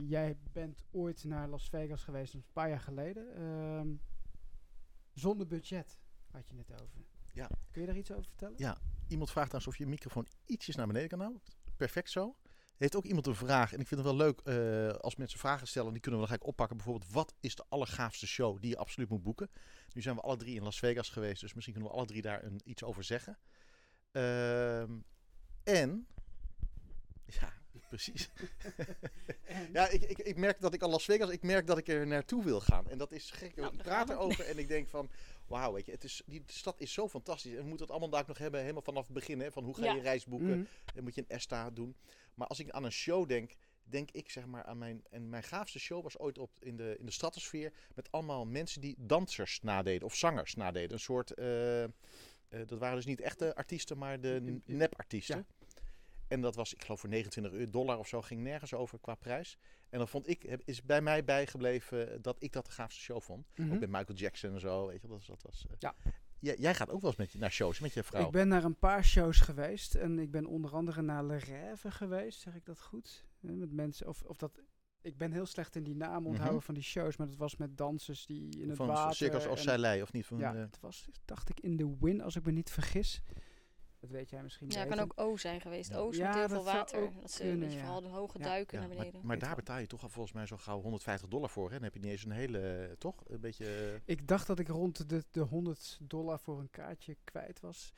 jij 0.08 0.36
bent 0.54 0.84
ooit 0.92 1.24
naar 1.24 1.48
Las 1.48 1.70
Vegas 1.70 2.04
geweest, 2.04 2.34
een 2.34 2.44
paar 2.54 2.70
jaar 2.70 2.80
geleden. 2.80 3.25
Zonder 5.19 5.47
budget 5.47 5.97
had 6.31 6.50
je 6.50 6.57
het 6.57 6.81
over. 6.81 7.05
Ja. 7.33 7.50
Kun 7.71 7.81
je 7.81 7.88
daar 7.88 7.97
iets 7.97 8.12
over 8.12 8.24
vertellen? 8.24 8.55
Ja. 8.57 8.77
Iemand 9.07 9.31
vraagt 9.31 9.50
trouwens 9.50 9.75
of 9.75 9.83
je 9.83 9.89
microfoon 9.89 10.27
ietsjes 10.45 10.75
naar 10.75 10.88
beneden 10.88 11.09
kan 11.09 11.19
houden. 11.19 11.41
Perfect 11.75 12.09
zo. 12.09 12.36
Heeft 12.77 12.95
ook 12.95 13.05
iemand 13.05 13.27
een 13.27 13.36
vraag. 13.36 13.74
En 13.74 13.79
ik 13.79 13.88
vind 13.88 14.03
het 14.03 14.09
wel 14.09 14.17
leuk 14.17 14.39
eh, 14.39 15.00
als 15.00 15.15
mensen 15.15 15.39
vragen 15.39 15.67
stellen. 15.67 15.91
Die 15.91 16.01
kunnen 16.01 16.19
we 16.19 16.27
dan 16.27 16.36
gelijk 16.36 16.53
oppakken. 16.53 16.77
Bijvoorbeeld, 16.77 17.12
wat 17.12 17.33
is 17.39 17.55
de 17.55 17.65
allergaafste 17.69 18.27
show 18.27 18.62
die 18.62 18.69
je 18.69 18.77
absoluut 18.77 19.09
moet 19.09 19.24
boeken? 19.24 19.50
Nu 19.93 20.01
zijn 20.01 20.15
we 20.15 20.21
alle 20.21 20.38
drie 20.38 20.55
in 20.55 20.63
Las 20.63 20.79
Vegas 20.79 21.09
geweest. 21.09 21.41
Dus 21.41 21.53
misschien 21.53 21.74
kunnen 21.74 21.91
we 21.91 21.97
alle 21.97 22.07
drie 22.07 22.21
daar 22.21 22.43
een, 22.43 22.62
iets 22.63 22.83
over 22.83 23.03
zeggen. 23.03 23.39
Ehm, 24.12 25.00
en... 25.63 26.07
Ja, 27.25 27.53
precies. 27.88 28.29
ja, 29.74 29.88
ik, 29.89 30.01
ik, 30.01 30.17
ik 30.17 30.38
merk 30.38 30.62
dat 30.62 30.74
ik 30.74 30.82
al 30.82 30.89
Las 30.89 31.06
Vegas... 31.06 31.29
Ik 31.29 31.44
merk 31.44 31.67
dat 31.67 31.77
ik 31.77 31.88
er 31.88 32.08
naartoe 32.08 32.44
wil 32.44 32.60
gaan. 32.60 32.89
En 32.89 32.98
dat 32.98 33.12
is 33.12 33.32
gek. 33.32 33.56
Nou, 33.56 33.74
ik 33.74 33.82
praat 33.84 34.10
erover 34.10 34.46
en 34.46 34.58
ik 34.58 34.67
denk 34.67 34.88
van... 34.88 35.10
Wauw, 35.48 35.74
weet 35.74 35.86
je, 35.86 35.91
het 35.91 36.03
is, 36.03 36.22
die 36.25 36.44
stad 36.46 36.79
is 36.79 36.94
zo 36.94 37.10
fantastisch. 37.10 37.51
En 37.51 37.58
we 37.58 37.63
moeten 37.67 37.82
het 37.82 37.89
allemaal 37.89 38.10
daar 38.10 38.24
nog 38.27 38.38
hebben, 38.38 38.60
helemaal 38.62 38.82
vanaf 38.82 39.03
het 39.03 39.13
begin. 39.13 39.39
Hè, 39.39 39.51
van 39.51 39.63
hoe 39.63 39.75
ga 39.75 39.86
je 39.91 39.96
Ja. 39.96 40.01
reis 40.01 40.25
boeken? 40.25 40.60
Mhm. 40.60 40.65
Dan 40.94 41.03
moet 41.03 41.15
je 41.15 41.22
een 41.22 41.36
ESTA 41.38 41.70
doen. 41.70 41.96
Maar 42.34 42.48
als 42.48 42.60
ik 42.60 42.70
aan 42.70 42.84
een 42.84 42.91
show 42.91 43.27
denk, 43.27 43.56
denk 43.84 44.12
ik 44.12 44.29
zeg 44.29 44.46
maar 44.46 44.63
aan 44.63 44.77
mijn... 44.77 45.03
En 45.10 45.29
mijn 45.29 45.44
gaafste 45.44 45.79
show 45.79 46.03
was 46.03 46.17
ooit 46.17 46.38
op, 46.38 46.51
in, 46.60 46.77
de, 46.77 46.96
in 47.00 47.06
de 47.06 47.12
stratosfeer... 47.12 47.74
met 47.96 48.12
allemaal 48.12 48.46
mensen 48.46 48.82
die 48.82 48.96
dansers 49.00 49.60
nadeden 49.62 50.08
of 50.08 50.15
zangers 50.15 50.56
nadeden. 50.56 50.91
Een 50.91 51.00
soort... 51.00 51.34
eh, 51.34 51.84
eh, 51.84 51.89
dat 52.50 52.79
waren 52.79 52.96
dus 52.96 53.06
niet 53.06 53.22
echte 53.22 53.56
artiesten, 53.56 53.98
maar 53.98 54.20
de 54.22 54.41
Ja, 55.27 55.38
ja. 55.38 55.46
En 56.27 56.41
dat 56.41 56.55
was, 56.55 56.74
ik 56.74 56.84
geloof 56.84 57.00
voor 57.00 57.10
29 57.10 57.53
euro- 57.60 57.72
dollar 57.72 57.98
of 57.98 58.07
zo, 58.07 58.22
ging 58.22 58.41
nergens 58.41 58.74
over 58.74 59.00
qua 59.00 59.15
prijs. 59.15 59.57
En 59.89 59.98
dan 59.98 60.07
vond 60.07 60.27
ik, 60.27 60.43
is 60.65 60.84
bij 60.84 61.01
mij 61.01 61.24
bijgebleven 61.24 62.22
dat 62.22 62.36
ik 62.39 62.51
dat 62.53 62.65
de 62.65 62.72
gaafste 62.72 63.01
show 63.01 63.22
vond. 63.22 63.48
Mhm. 63.55 63.74
Ook 63.74 63.79
met 63.79 63.89
Michael 63.89 64.17
Jackson 64.17 64.53
en 64.53 64.60
zo, 64.60 64.88
weet 64.88 65.01
je, 65.01 65.07
dat, 65.07 65.17
was- 65.17 65.27
dat 65.27 65.41
was... 65.41 65.65
eh, 65.69 65.75
Ja. 65.79 65.96
Jij, 66.39 66.55
jij 66.57 66.75
gaat 66.75 66.89
ook 66.89 67.01
wel 67.01 67.10
eens 67.10 67.19
met, 67.19 67.31
je- 67.31 67.39
naar 67.39 67.51
shows 67.51 67.79
met 67.79 67.93
je 67.93 68.03
vrouw. 68.03 68.25
Ik 68.25 68.31
ben 68.31 68.48
naar 68.48 68.63
een 68.63 68.77
paar 68.79 69.03
shows 69.05 69.39
geweest 69.39 69.96
en 69.96 70.19
ik 70.19 70.31
ben 70.31 70.46
onder 70.46 70.72
andere 70.74 71.01
naar 71.01 71.24
Le 71.25 71.39
Rêve 71.39 71.88
geweest, 71.91 72.39
zeg 72.39 72.55
ik 72.55 72.65
dat 72.65 72.81
goed? 72.81 73.25
Eh, 73.41 73.50
Met 73.51 73.72
mensen, 73.72 74.07
of, 74.07 74.22
of 74.24 74.38
dat, 74.38 74.62
ik 75.01 75.17
ben 75.17 75.31
heel 75.31 75.46
slecht 75.46 75.75
in 75.75 75.84
die 75.84 75.96
namen 75.96 76.25
onthouden 76.27 76.55
Mhm. 76.55 76.65
van 76.65 76.74
die 76.74 76.84
shows, 76.84 77.17
maar 77.17 77.27
dat 77.27 77.36
was 77.36 77.55
met 77.55 77.77
dansers 77.77 78.25
die 78.25 78.60
in 78.62 78.67
het 78.67 78.77
van 78.77 78.88
water. 78.88 79.15
Circus 79.15 79.48
als 79.48 79.65
en- 79.65 79.72
Soleil, 79.72 80.01
of 80.01 80.13
niet? 80.13 80.25
Van, 80.25 80.38
ja, 80.38 80.53
eh, 80.53 80.60
het 80.60 80.79
was, 80.79 81.10
dacht 81.25 81.50
ik, 81.50 81.60
in 81.60 81.77
de 81.77 81.96
Win, 82.00 82.22
als 82.22 82.36
ik 82.36 82.46
me 82.46 82.51
niet 82.51 82.69
vergis. 82.72 83.22
Dat 84.00 84.10
weet 84.10 84.30
jij 84.30 84.44
misschien 84.44 84.70
Ja, 84.70 84.80
het 84.80 84.88
kan 84.89 85.00
ook 85.00 85.13
O 85.16 85.38
zijn 85.38 85.62
geweest. 85.62 85.89
Ja. 85.89 85.98
Ja, 85.98 86.04
met 86.06 86.20
heel 86.36 86.48
dat 86.48 86.50
veel 86.51 86.63
water. 86.63 87.01
ook 87.01 87.22
Dat 87.22 87.32
ze 87.32 87.42
kunnen, 87.42 87.70
ja. 87.72 87.77
vooral 87.80 88.01
de 88.01 88.08
hoge 88.08 88.39
duiken 88.39 88.74
ja, 88.74 88.80
naar 88.80 88.96
maar, 88.96 88.98
beneden. 89.06 89.25
maar 89.25 89.36
Weet 89.36 89.46
daar 89.46 89.56
betaal 89.56 89.80
je 89.80 89.88
toch 89.88 90.04
al 90.04 90.10
volgens 90.10 90.34
mij 90.34 90.46
zo 90.46 90.58
gauw 90.58 90.82
150 90.82 91.30
dollar 91.30 91.50
voor. 91.50 91.68
Hè? 91.68 91.74
Dan 91.74 91.84
heb 91.84 91.94
je 91.94 92.00
niet 92.00 92.12
eens 92.12 92.25
een 92.25 92.32
hele, 92.32 92.60
eh, 92.60 92.92
toch? 92.98 93.24
Een 93.27 93.39
beetje... 93.39 93.66
eh, 93.66 94.01
Ik 94.13 94.27
dacht 94.27 94.48
dat 94.48 94.60
ik 94.60 94.68
rond 94.68 95.10
de, 95.10 95.24
de 95.32 95.42
100 95.42 95.98
dollar 96.01 96.39
voor 96.39 96.60
een 96.60 96.70
kaartje 96.70 97.18
kwijt 97.24 97.60
was. 97.60 97.92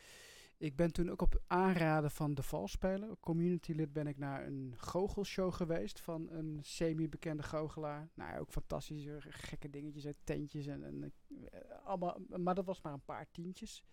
Ik 0.58 0.75
ben 0.75 0.91
toen 0.91 1.10
ook 1.12 1.22
op 1.22 1.41
aanraden 1.48 2.12
van 2.12 2.34
de 2.34 2.44
valspeler, 2.44 3.10
community 3.20 3.72
lid, 3.72 3.94
ben 3.94 4.08
ik 4.08 4.18
naar 4.18 4.46
een 4.48 4.74
goochelshow 4.77 5.53
geweest 5.53 6.00
van 6.00 6.27
een 6.29 6.60
semi-bekende 6.62 7.44
goochelaar. 7.44 8.10
Nou, 8.13 8.32
ja, 8.32 8.38
ook 8.38 8.51
fantastische 8.51 9.18
gekke 9.20 9.70
dingetjes 9.70 10.06
uit 10.06 10.18
tentjes 10.24 10.65
en, 10.68 10.84
en 10.84 11.13
eh, 11.51 11.60
allemaal, 11.84 12.18
maar 12.27 12.56
dat 12.56 12.65
was 12.65 12.82
maar 12.82 12.94
een 12.94 13.06
paar 13.06 13.25
tientjes. 13.32 13.84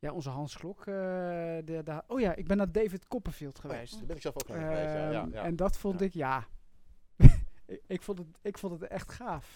Ja, 0.00 0.12
onze 0.12 0.30
Hans 0.30 0.56
Klok. 0.56 0.78
eh, 0.78 0.84
de, 1.64 1.80
de, 1.84 2.02
oh 2.06 2.20
ja, 2.20 2.34
ik 2.34 2.46
ben 2.46 2.56
naar 2.56 2.72
David 2.72 3.08
Copperfield 3.08 3.56
oh 3.56 3.60
geweest. 3.60 3.96
daar 3.98 4.06
ben 4.06 4.16
ik 4.16 4.22
zelf 4.22 4.34
ook 4.34 4.48
naar 4.48 4.58
geweest. 4.60 4.92
Ja, 4.94 5.10
ja, 5.10 5.20
Ehm, 5.22 5.32
ja. 5.32 5.42
En 5.44 5.56
dat 5.56 5.76
vond 5.78 6.00
ik, 6.00 6.12
ja. 6.14 6.46
ik, 7.66 7.82
ik, 7.86 8.02
vond 8.02 8.18
het, 8.18 8.26
ik 8.42 8.58
vond 8.58 8.80
het 8.80 8.90
echt 8.90 9.12
gaaf. 9.12 9.54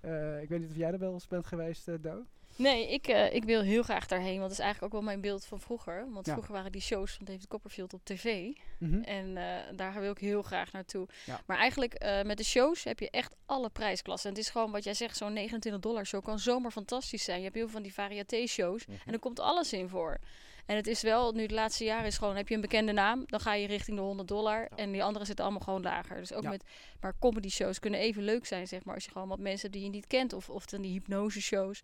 Eh, 0.00 0.42
ik 0.42 0.48
weet 0.48 0.60
niet 0.60 0.70
of 0.70 0.76
jij 0.76 0.92
er 0.92 0.98
wel 0.98 1.12
eens 1.12 1.26
bent 1.26 1.46
geweest, 1.46 1.88
eh 1.88 1.94
Do. 2.00 2.24
Nee, 2.56 2.88
ik, 2.92 3.06
eh, 3.06 3.34
ik 3.34 3.44
wil 3.44 3.60
heel 3.62 3.82
graag 3.82 4.06
daarheen. 4.06 4.36
Want 4.36 4.40
dat 4.42 4.50
is 4.50 4.58
eigenlijk 4.58 4.84
ook 4.94 5.00
wel 5.00 5.08
mijn 5.08 5.20
beeld 5.20 5.44
van 5.44 5.60
vroeger. 5.60 6.06
Want 6.12 6.26
Ja. 6.26 6.32
vroeger 6.32 6.52
waren 6.52 6.72
die 6.72 6.80
shows 6.80 7.12
van 7.12 7.24
David 7.24 7.48
Copperfield 7.48 7.92
op 7.94 8.00
tv. 8.04 8.50
Mhm. 8.78 9.02
En 9.02 9.36
eh, 9.36 9.76
daar 9.76 10.00
wil 10.00 10.10
ik 10.10 10.18
heel 10.18 10.42
graag 10.42 10.72
naartoe. 10.72 11.08
Ja. 11.26 11.40
Maar 11.46 11.58
eigenlijk 11.58 11.94
eh, 11.94 12.22
met 12.22 12.36
de 12.36 12.44
shows 12.44 12.84
heb 12.84 12.98
je 12.98 13.10
echt 13.10 13.34
alle 13.46 13.70
prijsklassen. 13.70 14.30
En 14.30 14.36
het 14.36 14.44
is 14.44 14.50
gewoon 14.50 14.70
wat 14.70 14.84
jij 14.84 14.94
zegt, 14.94 15.16
zo'n 15.16 15.32
29 15.32 15.80
dollar 15.82 16.06
show 16.06 16.24
kan 16.24 16.38
zomaar 16.38 16.70
fantastisch 16.70 17.24
zijn. 17.24 17.36
Je 17.38 17.44
hebt 17.44 17.54
heel 17.56 17.64
veel 17.64 17.72
van 17.74 17.82
die 17.82 17.94
variété 17.94 18.46
shows. 18.46 18.86
Mhm. 18.86 18.96
En 19.06 19.12
er 19.12 19.18
komt 19.18 19.40
alles 19.40 19.72
in 19.72 19.88
voor. 19.88 20.18
En 20.66 20.76
het 20.76 20.86
is 20.86 21.02
wel, 21.02 21.32
nu 21.32 21.46
de 21.46 21.54
laatste 21.54 21.84
jaren 21.84 22.06
is 22.06 22.18
gewoon, 22.18 22.36
heb 22.36 22.48
je 22.48 22.54
een 22.54 22.60
bekende 22.60 22.92
naam, 22.92 23.22
dan 23.26 23.40
ga 23.40 23.54
je 23.54 23.66
richting 23.66 23.96
de 23.96 24.02
100 24.02 24.28
dollar. 24.28 24.60
Ja. 24.60 24.76
En 24.76 24.92
die 24.92 25.02
andere 25.04 25.24
zitten 25.24 25.44
allemaal 25.44 25.62
gewoon 25.62 25.82
lager. 25.82 26.16
Dus 26.16 26.32
ook 26.32 26.42
Ja. 26.42 26.48
met, 26.50 26.64
maar 27.00 27.14
comedy 27.20 27.48
shows 27.48 27.78
kunnen 27.78 28.00
even 28.00 28.22
leuk 28.22 28.46
zijn, 28.46 28.66
zeg 28.68 28.84
maar, 28.84 28.94
als 28.94 29.04
je 29.04 29.10
gewoon 29.10 29.28
wat 29.28 29.38
mensen 29.38 29.70
die 29.70 29.82
je 29.82 29.88
niet 29.88 30.06
kent. 30.06 30.32
Of, 30.32 30.48
of 30.50 30.66
dan 30.66 30.80
die 30.82 30.92
hypnose 30.92 31.40
shows. 31.40 31.82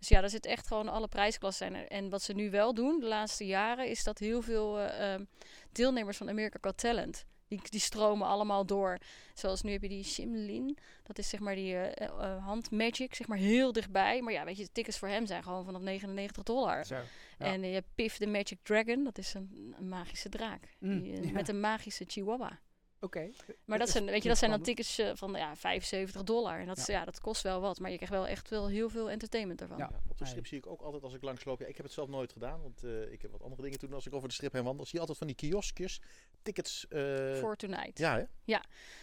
Dus 0.00 0.08
ja, 0.08 0.20
daar 0.20 0.30
zit 0.30 0.46
echt 0.46 0.66
gewoon 0.66 0.88
alle 0.88 1.08
prijsklassen 1.08 1.74
er. 1.74 1.88
En 1.88 2.10
wat 2.10 2.22
ze 2.22 2.32
nu 2.32 2.50
wel 2.50 2.74
doen, 2.74 3.00
de 3.00 3.06
laatste 3.06 3.46
jaren, 3.46 3.88
is 3.88 4.04
dat 4.04 4.18
heel 4.18 4.42
veel 4.42 4.78
eh, 4.78 5.12
ehm, 5.12 5.24
deelnemers 5.72 6.16
van 6.16 6.28
America 6.28 6.58
Got 6.60 6.78
Talent, 6.78 7.24
die, 7.48 7.60
die 7.70 7.80
stromen 7.80 8.26
allemaal 8.26 8.66
door. 8.66 8.98
Zoals 9.34 9.62
nu 9.62 9.72
heb 9.72 9.82
je 9.82 9.88
die 9.88 10.04
Shimlin, 10.04 10.78
dat 11.02 11.18
is 11.18 11.28
zeg 11.28 11.40
maar 11.40 11.54
die 11.54 11.76
eh, 11.76 12.08
eh, 12.08 12.44
hand 12.44 12.70
magic, 12.70 13.14
zeg 13.14 13.26
maar 13.26 13.38
heel 13.38 13.72
dichtbij. 13.72 14.22
Maar 14.22 14.32
ja, 14.32 14.44
weet 14.44 14.56
je, 14.56 14.62
de 14.62 14.72
tickets 14.72 14.98
voor 14.98 15.08
hem 15.08 15.26
zijn 15.26 15.42
gewoon 15.42 15.64
vanaf 15.64 15.80
99 15.80 16.42
dollar. 16.42 16.84
Zo. 16.84 16.94
Ja. 16.94 17.46
En 17.46 17.62
je 17.62 17.74
hebt 17.74 17.88
Piff 17.94 18.18
the 18.18 18.26
Magic 18.26 18.58
Dragon, 18.62 19.04
dat 19.04 19.18
is 19.18 19.34
een, 19.34 19.74
een 19.78 19.88
magische 19.88 20.28
draak. 20.28 20.76
Mm, 20.78 21.02
die, 21.02 21.12
eh, 21.12 21.24
ja. 21.28 21.32
Met 21.32 21.48
een 21.48 21.60
magische 21.60 22.04
chihuahua. 22.08 22.58
Oké. 23.02 23.30
Maar 23.64 23.78
dat 23.78 23.88
zijn, 23.90 24.04
weet 24.04 24.22
je, 24.22 24.28
dat 24.28 24.38
zijn 24.38 24.50
dan 24.50 24.62
tickets 24.62 24.98
eh, 24.98 25.10
van 25.14 25.32
ja, 25.32 25.56
75 25.56 26.22
dollar. 26.22 26.58
En 26.60 26.66
dat, 26.66 26.78
is- 26.78 26.86
Ja. 26.86 26.98
ja. 26.98 27.04
dat 27.04 27.20
kost 27.20 27.42
wel 27.42 27.60
wat, 27.60 27.78
maar 27.80 27.90
je 27.90 27.96
krijgt 27.96 28.14
wel 28.14 28.26
echt 28.26 28.48
wel 28.50 28.68
heel 28.68 28.88
veel 28.88 29.10
entertainment 29.10 29.60
ervan. 29.60 29.78
Ja. 29.78 29.88
Ja, 29.92 30.00
op 30.08 30.18
de 30.18 30.24
strip 30.26 30.46
zie 30.46 30.58
ik 30.58 30.66
ook 30.66 30.80
altijd 30.82 31.02
als 31.02 31.14
ik 31.14 31.22
langsloop. 31.22 31.60
Ja, 31.60 31.66
ik 31.66 31.76
heb 31.76 31.84
het 31.84 31.94
zelf 31.94 32.08
nooit 32.08 32.32
gedaan, 32.32 32.62
want 32.62 32.84
eh, 32.84 33.12
ik 33.12 33.22
heb 33.22 33.30
wat 33.30 33.42
andere 33.42 33.62
dingen 33.62 33.78
toen 33.78 33.92
als 33.92 34.06
ik 34.06 34.14
over 34.14 34.28
de 34.28 34.34
strip 34.34 34.52
heen 34.52 34.64
wandel. 34.64 34.84
Zie 34.84 34.94
je 34.94 35.00
altijd 35.00 35.18
van 35.18 35.26
die 35.26 35.36
kioskjes, 35.36 36.00
tickets. 36.42 36.88
eh, 36.88 37.34
Voor 37.34 37.56
Tonight. 37.56 37.98
ja, 37.98 38.26
hè? 38.44 38.56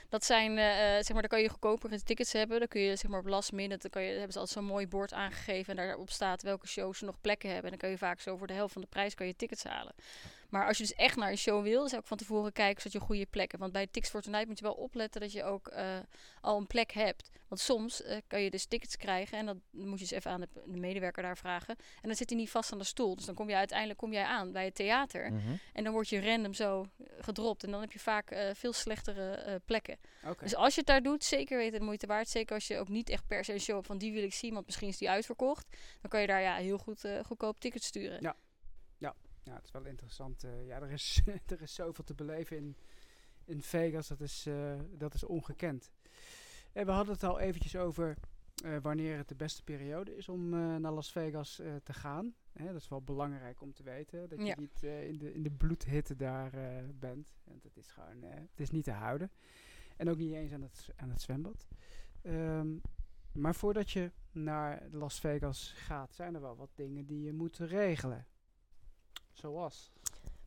Dat 0.09 0.23
zijn, 0.23 0.57
eh, 0.57 0.97
eh, 0.97 1.03
zeg 1.03 1.11
maar, 1.11 1.21
daar 1.21 1.29
kan 1.31 1.41
je 1.41 1.49
goedkopere 1.49 2.01
tickets 2.03 2.33
hebben. 2.33 2.59
Dan 2.59 2.67
kun 2.67 2.81
je, 2.81 2.95
zeg 2.95 3.11
maar, 3.11 3.19
op 3.19 3.27
last 3.27 3.51
minute, 3.51 3.77
dan 3.81 3.89
kan 3.91 4.01
je, 4.03 4.09
hebben 4.11 4.31
ze 4.33 4.39
altijd 4.39 4.57
zo'n 4.57 4.67
mooi 4.67 4.87
bord 4.87 5.13
aangegeven. 5.13 5.77
En 5.77 5.85
daarop 5.85 6.09
staat 6.09 6.41
welke 6.41 6.67
shows 6.67 6.97
ze 6.97 7.05
nog 7.05 7.21
plekken 7.21 7.47
hebben. 7.51 7.65
En 7.65 7.69
dan 7.71 7.79
kan 7.79 7.89
je 7.89 7.97
vaak 7.97 8.19
zo 8.19 8.37
voor 8.37 8.47
de 8.47 8.53
helft 8.53 8.73
van 8.73 8.81
de 8.81 8.87
prijs 8.87 9.13
kan 9.15 9.27
je 9.27 9.35
tickets 9.35 9.63
halen. 9.63 9.93
Maar 10.49 10.67
als 10.67 10.77
je 10.77 10.83
dus 10.83 10.93
echt 10.93 11.15
naar 11.15 11.29
een 11.29 11.37
show 11.37 11.63
wil, 11.63 11.87
zou 11.87 12.01
ik 12.01 12.07
van 12.07 12.17
tevoren 12.17 12.53
kijken 12.53 12.77
zodat 12.77 12.91
je 12.91 12.99
een 12.99 13.05
goede 13.05 13.25
plek 13.25 13.47
hebt. 13.51 13.61
Want 13.61 13.73
bij 13.73 13.87
Tickets 13.87 14.09
for 14.09 14.21
Tonight 14.21 14.47
moet 14.47 14.57
je 14.57 14.63
wel 14.63 14.73
opletten 14.73 15.21
dat 15.21 15.31
je 15.31 15.43
ook 15.43 15.67
eh, 15.67 15.97
al 16.41 16.57
een 16.57 16.67
plek 16.67 16.91
hebt. 16.91 17.29
Want 17.47 17.61
soms 17.61 18.03
eh, 18.03 18.17
kan 18.27 18.41
je 18.41 18.49
dus 18.49 18.65
tickets 18.65 18.97
krijgen 18.97 19.37
en 19.37 19.45
dan 19.45 19.61
moet 19.71 19.99
je 19.99 20.05
dus 20.07 20.11
even 20.11 20.31
aan 20.31 20.41
de, 20.41 20.47
de 20.65 20.79
medewerker 20.79 21.23
daar 21.23 21.37
vragen. 21.37 21.75
En 22.01 22.07
dan 22.07 22.15
zit 22.15 22.29
hij 22.29 22.39
niet 22.39 22.49
vast 22.49 22.71
aan 22.71 22.77
de 22.77 22.83
stoel. 22.83 23.15
Dus 23.15 23.25
dan 23.25 23.35
kom 23.35 23.49
je 23.49 23.55
uiteindelijk 23.55 23.99
kom 23.99 24.13
jij 24.13 24.23
aan 24.23 24.51
bij 24.51 24.65
het 24.65 24.75
theater. 24.75 25.31
Mhm. 25.31 25.55
En 25.73 25.83
dan 25.83 25.93
word 25.93 26.09
je 26.09 26.21
random 26.21 26.53
zo 26.53 26.81
eh, 26.81 27.05
gedropt. 27.19 27.63
En 27.63 27.71
dan 27.71 27.81
heb 27.81 27.91
je 27.91 27.99
vaak 27.99 28.31
eh, 28.31 28.49
veel 28.53 28.73
slechtere 28.73 29.31
eh, 29.31 29.55
plekken. 29.65 29.97
Dus 30.39 30.55
als 30.55 30.73
je 30.73 30.79
het 30.79 30.89
daar 30.89 31.01
doet, 31.01 31.23
zeker 31.23 31.57
weten 31.57 31.79
de 31.79 31.85
moeite 31.85 32.07
waard. 32.07 32.29
Zeker 32.29 32.55
als 32.55 32.67
je 32.67 32.77
ook 32.77 32.87
niet 32.87 33.09
echt 33.09 33.27
per 33.27 33.45
se 33.45 33.53
een 33.53 33.59
show 33.59 33.75
hebt 33.75 33.87
van 33.87 33.97
die 33.97 34.13
wil 34.13 34.23
ik 34.23 34.33
zien, 34.33 34.53
want 34.53 34.65
misschien 34.65 34.87
is 34.87 34.97
die 34.97 35.09
uitverkocht. 35.09 35.67
Dan 36.01 36.09
kan 36.09 36.21
je 36.21 36.27
daar 36.27 36.41
ja, 36.41 36.55
heel 36.55 36.77
goed 36.77 37.03
eh, 37.03 37.23
goedkoop 37.23 37.59
tickets 37.59 37.85
sturen. 37.85 38.21
Ja. 38.21 38.35
Ja, 39.47 39.53
het 39.55 39.63
is 39.65 39.71
wel 39.71 39.85
interessant. 39.85 40.43
eh, 40.43 40.67
ja, 40.67 40.81
er 40.81 40.91
is, 40.91 41.21
er 41.45 41.61
is 41.61 41.73
zoveel 41.73 42.03
te 42.03 42.13
beleven 42.13 42.57
in, 42.57 42.75
in 43.45 43.61
Vegas. 43.61 44.07
Dat 44.07 44.21
is, 44.21 44.45
eh, 44.45 44.79
dat 44.91 45.13
is 45.13 45.23
ongekend. 45.23 45.91
En 46.73 46.85
we 46.85 46.91
hadden 46.91 47.13
het 47.13 47.23
al 47.23 47.39
eventjes 47.39 47.75
over 47.75 48.17
eh, 48.63 48.77
wanneer 48.81 49.17
het 49.17 49.27
de 49.27 49.35
beste 49.35 49.63
periode 49.63 50.15
is 50.15 50.29
om 50.29 50.49
naar 50.81 50.91
Las 50.91 51.11
Vegas 51.11 51.55
te 51.83 51.93
gaan. 51.93 52.35
Hè, 52.53 52.65
dat 52.65 52.75
is 52.81 52.87
wel 52.89 53.01
belangrijk 53.01 53.61
om 53.61 53.73
te 53.73 53.83
weten. 53.83 54.29
Dat 54.29 54.39
je 54.39 54.45
Ja. 54.45 54.55
niet 54.59 54.83
in, 54.83 55.17
de, 55.17 55.33
in 55.33 55.43
de 55.43 55.51
bloedhitte 55.51 56.15
daar 56.15 56.51
bent. 56.99 57.35
Want 57.43 57.63
het 57.63 57.77
is 57.77 57.91
gewoon 57.91 58.21
het 58.23 58.59
is 58.59 58.69
niet 58.69 58.83
te 58.83 58.91
houden. 58.91 59.31
En 59.97 60.09
ook 60.09 60.17
niet 60.17 60.33
eens 60.33 60.51
aan 60.51 60.61
het, 60.61 60.89
aan 60.95 61.09
het 61.09 61.21
zwembad. 61.21 61.67
Ehm, 62.21 62.75
maar 63.31 63.55
voordat 63.55 63.91
je 63.91 64.11
naar 64.31 64.87
Las 64.91 65.19
Vegas 65.19 65.71
gaat, 65.75 66.13
zijn 66.13 66.35
er 66.35 66.41
wel 66.41 66.55
wat 66.55 66.71
dingen 66.75 67.05
die 67.05 67.21
je 67.21 67.33
moet 67.33 67.57
regelen. 67.57 68.25
Zoals. 69.39 69.91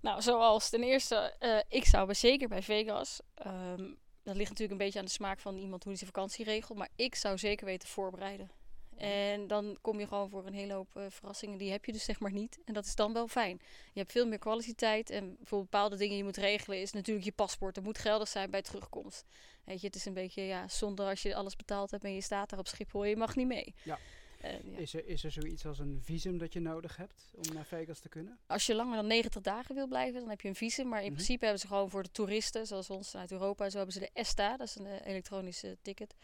Nou, 0.01 0.23
zoals 0.23 0.71
ten 0.71 0.83
eerste, 0.83 1.35
eh, 1.39 1.59
ik 1.69 1.85
zou 1.85 2.15
zeker 2.15 2.49
bij 2.49 2.63
Vegas. 2.63 3.21
ehm, 3.35 3.89
dat 4.23 4.37
ligt 4.37 4.49
natuurlijk 4.49 4.71
een 4.71 4.87
beetje 4.87 4.99
aan 4.99 5.05
de 5.05 5.11
smaak 5.11 5.41
van 5.41 5.57
iemand 5.57 5.83
hoe 5.83 5.93
hij 5.93 6.01
zijn 6.01 6.13
vakantie 6.15 6.45
regelt. 6.45 6.79
Maar 6.79 6.89
ik 6.97 7.15
zou 7.15 7.39
zeker 7.39 7.67
weten 7.67 7.89
voorbereiden. 7.89 8.51
En 8.97 9.47
dan 9.47 9.79
kom 9.81 10.01
je 10.01 10.07
gewoon 10.07 10.29
voor 10.29 10.47
een 10.47 10.55
hele 10.55 10.73
hoop 10.73 10.97
eh, 10.97 11.05
verrassingen. 11.09 11.59
Die 11.59 11.71
heb 11.71 11.85
je 11.85 11.93
dus 11.93 12.05
zeg 12.05 12.21
maar 12.21 12.33
niet. 12.33 12.59
En 12.65 12.75
dat 12.75 12.85
is 12.85 12.95
dan 12.95 13.13
wel 13.13 13.29
fijn. 13.29 13.61
Je 13.93 14.01
hebt 14.01 14.13
veel 14.13 14.27
meer 14.27 14.39
kwaliteit. 14.39 15.11
En 15.11 15.37
voor 15.43 15.61
bepaalde 15.61 15.97
dingen 15.97 16.09
die 16.09 16.19
je 16.19 16.25
moet 16.25 16.37
regelen 16.37 16.81
is 16.81 16.93
natuurlijk 16.93 17.27
je 17.27 17.33
paspoort. 17.33 17.75
Dat 17.75 17.85
moet 17.85 17.99
geldig 17.99 18.29
zijn 18.29 18.51
bij 18.51 18.63
terugkomst. 18.63 19.25
Weet 19.65 19.81
je, 19.81 19.87
het 19.87 19.97
is 19.97 20.05
een 20.05 20.15
beetje 20.15 20.43
ja, 20.43 20.69
zonder 20.69 21.09
als 21.09 21.23
je 21.23 21.35
alles 21.35 21.57
betaald 21.57 21.91
hebt 21.91 22.05
en 22.05 22.15
je 22.15 22.21
staat 22.21 22.51
daar 22.51 22.59
op 22.59 22.69
Schiphol. 22.69 23.05
Je 23.05 23.17
mag 23.17 23.37
niet 23.37 23.47
mee. 23.47 23.75
Ja. 23.83 23.99
Ja. 24.43 24.79
Is, 24.79 24.95
er, 24.95 25.07
is 25.07 25.25
er 25.25 25.31
zoiets 25.31 25.67
als 25.67 25.79
een 25.79 25.99
visum 26.03 26.39
dat 26.39 26.53
je 26.53 26.61
nodig 26.61 26.97
hebt 26.97 27.31
om 27.35 27.55
naar 27.55 27.65
Vegas 27.65 27.99
te 27.99 28.09
kunnen? 28.09 28.39
Als 28.47 28.67
je 28.67 28.75
langer 28.75 28.97
dan 28.97 29.07
90 29.07 29.43
dagen 29.43 29.75
wil 29.75 29.87
blijven, 29.87 30.21
dan 30.21 30.29
heb 30.29 30.41
je 30.41 30.49
een 30.49 30.55
visum. 30.55 30.89
Maar 30.89 30.99
in 31.01 31.05
Mhm. 31.05 31.15
principe 31.15 31.45
hebben 31.45 31.61
ze 31.61 31.67
gewoon 31.67 31.91
voor 31.91 32.03
de 32.03 32.11
toeristen, 32.11 32.67
zoals 32.67 32.91
ons 32.91 33.17
uit 33.17 33.33
Europa, 33.33 33.71
zo 33.71 33.77
hebben 33.77 33.95
ze 33.95 34.01
de 34.01 34.11
ESTA, 34.13 34.57
dat 34.57 34.67
is 34.67 34.77
een 34.79 34.87
eh, 34.87 35.07
elektronische 35.07 35.77
ticket. 35.83 36.15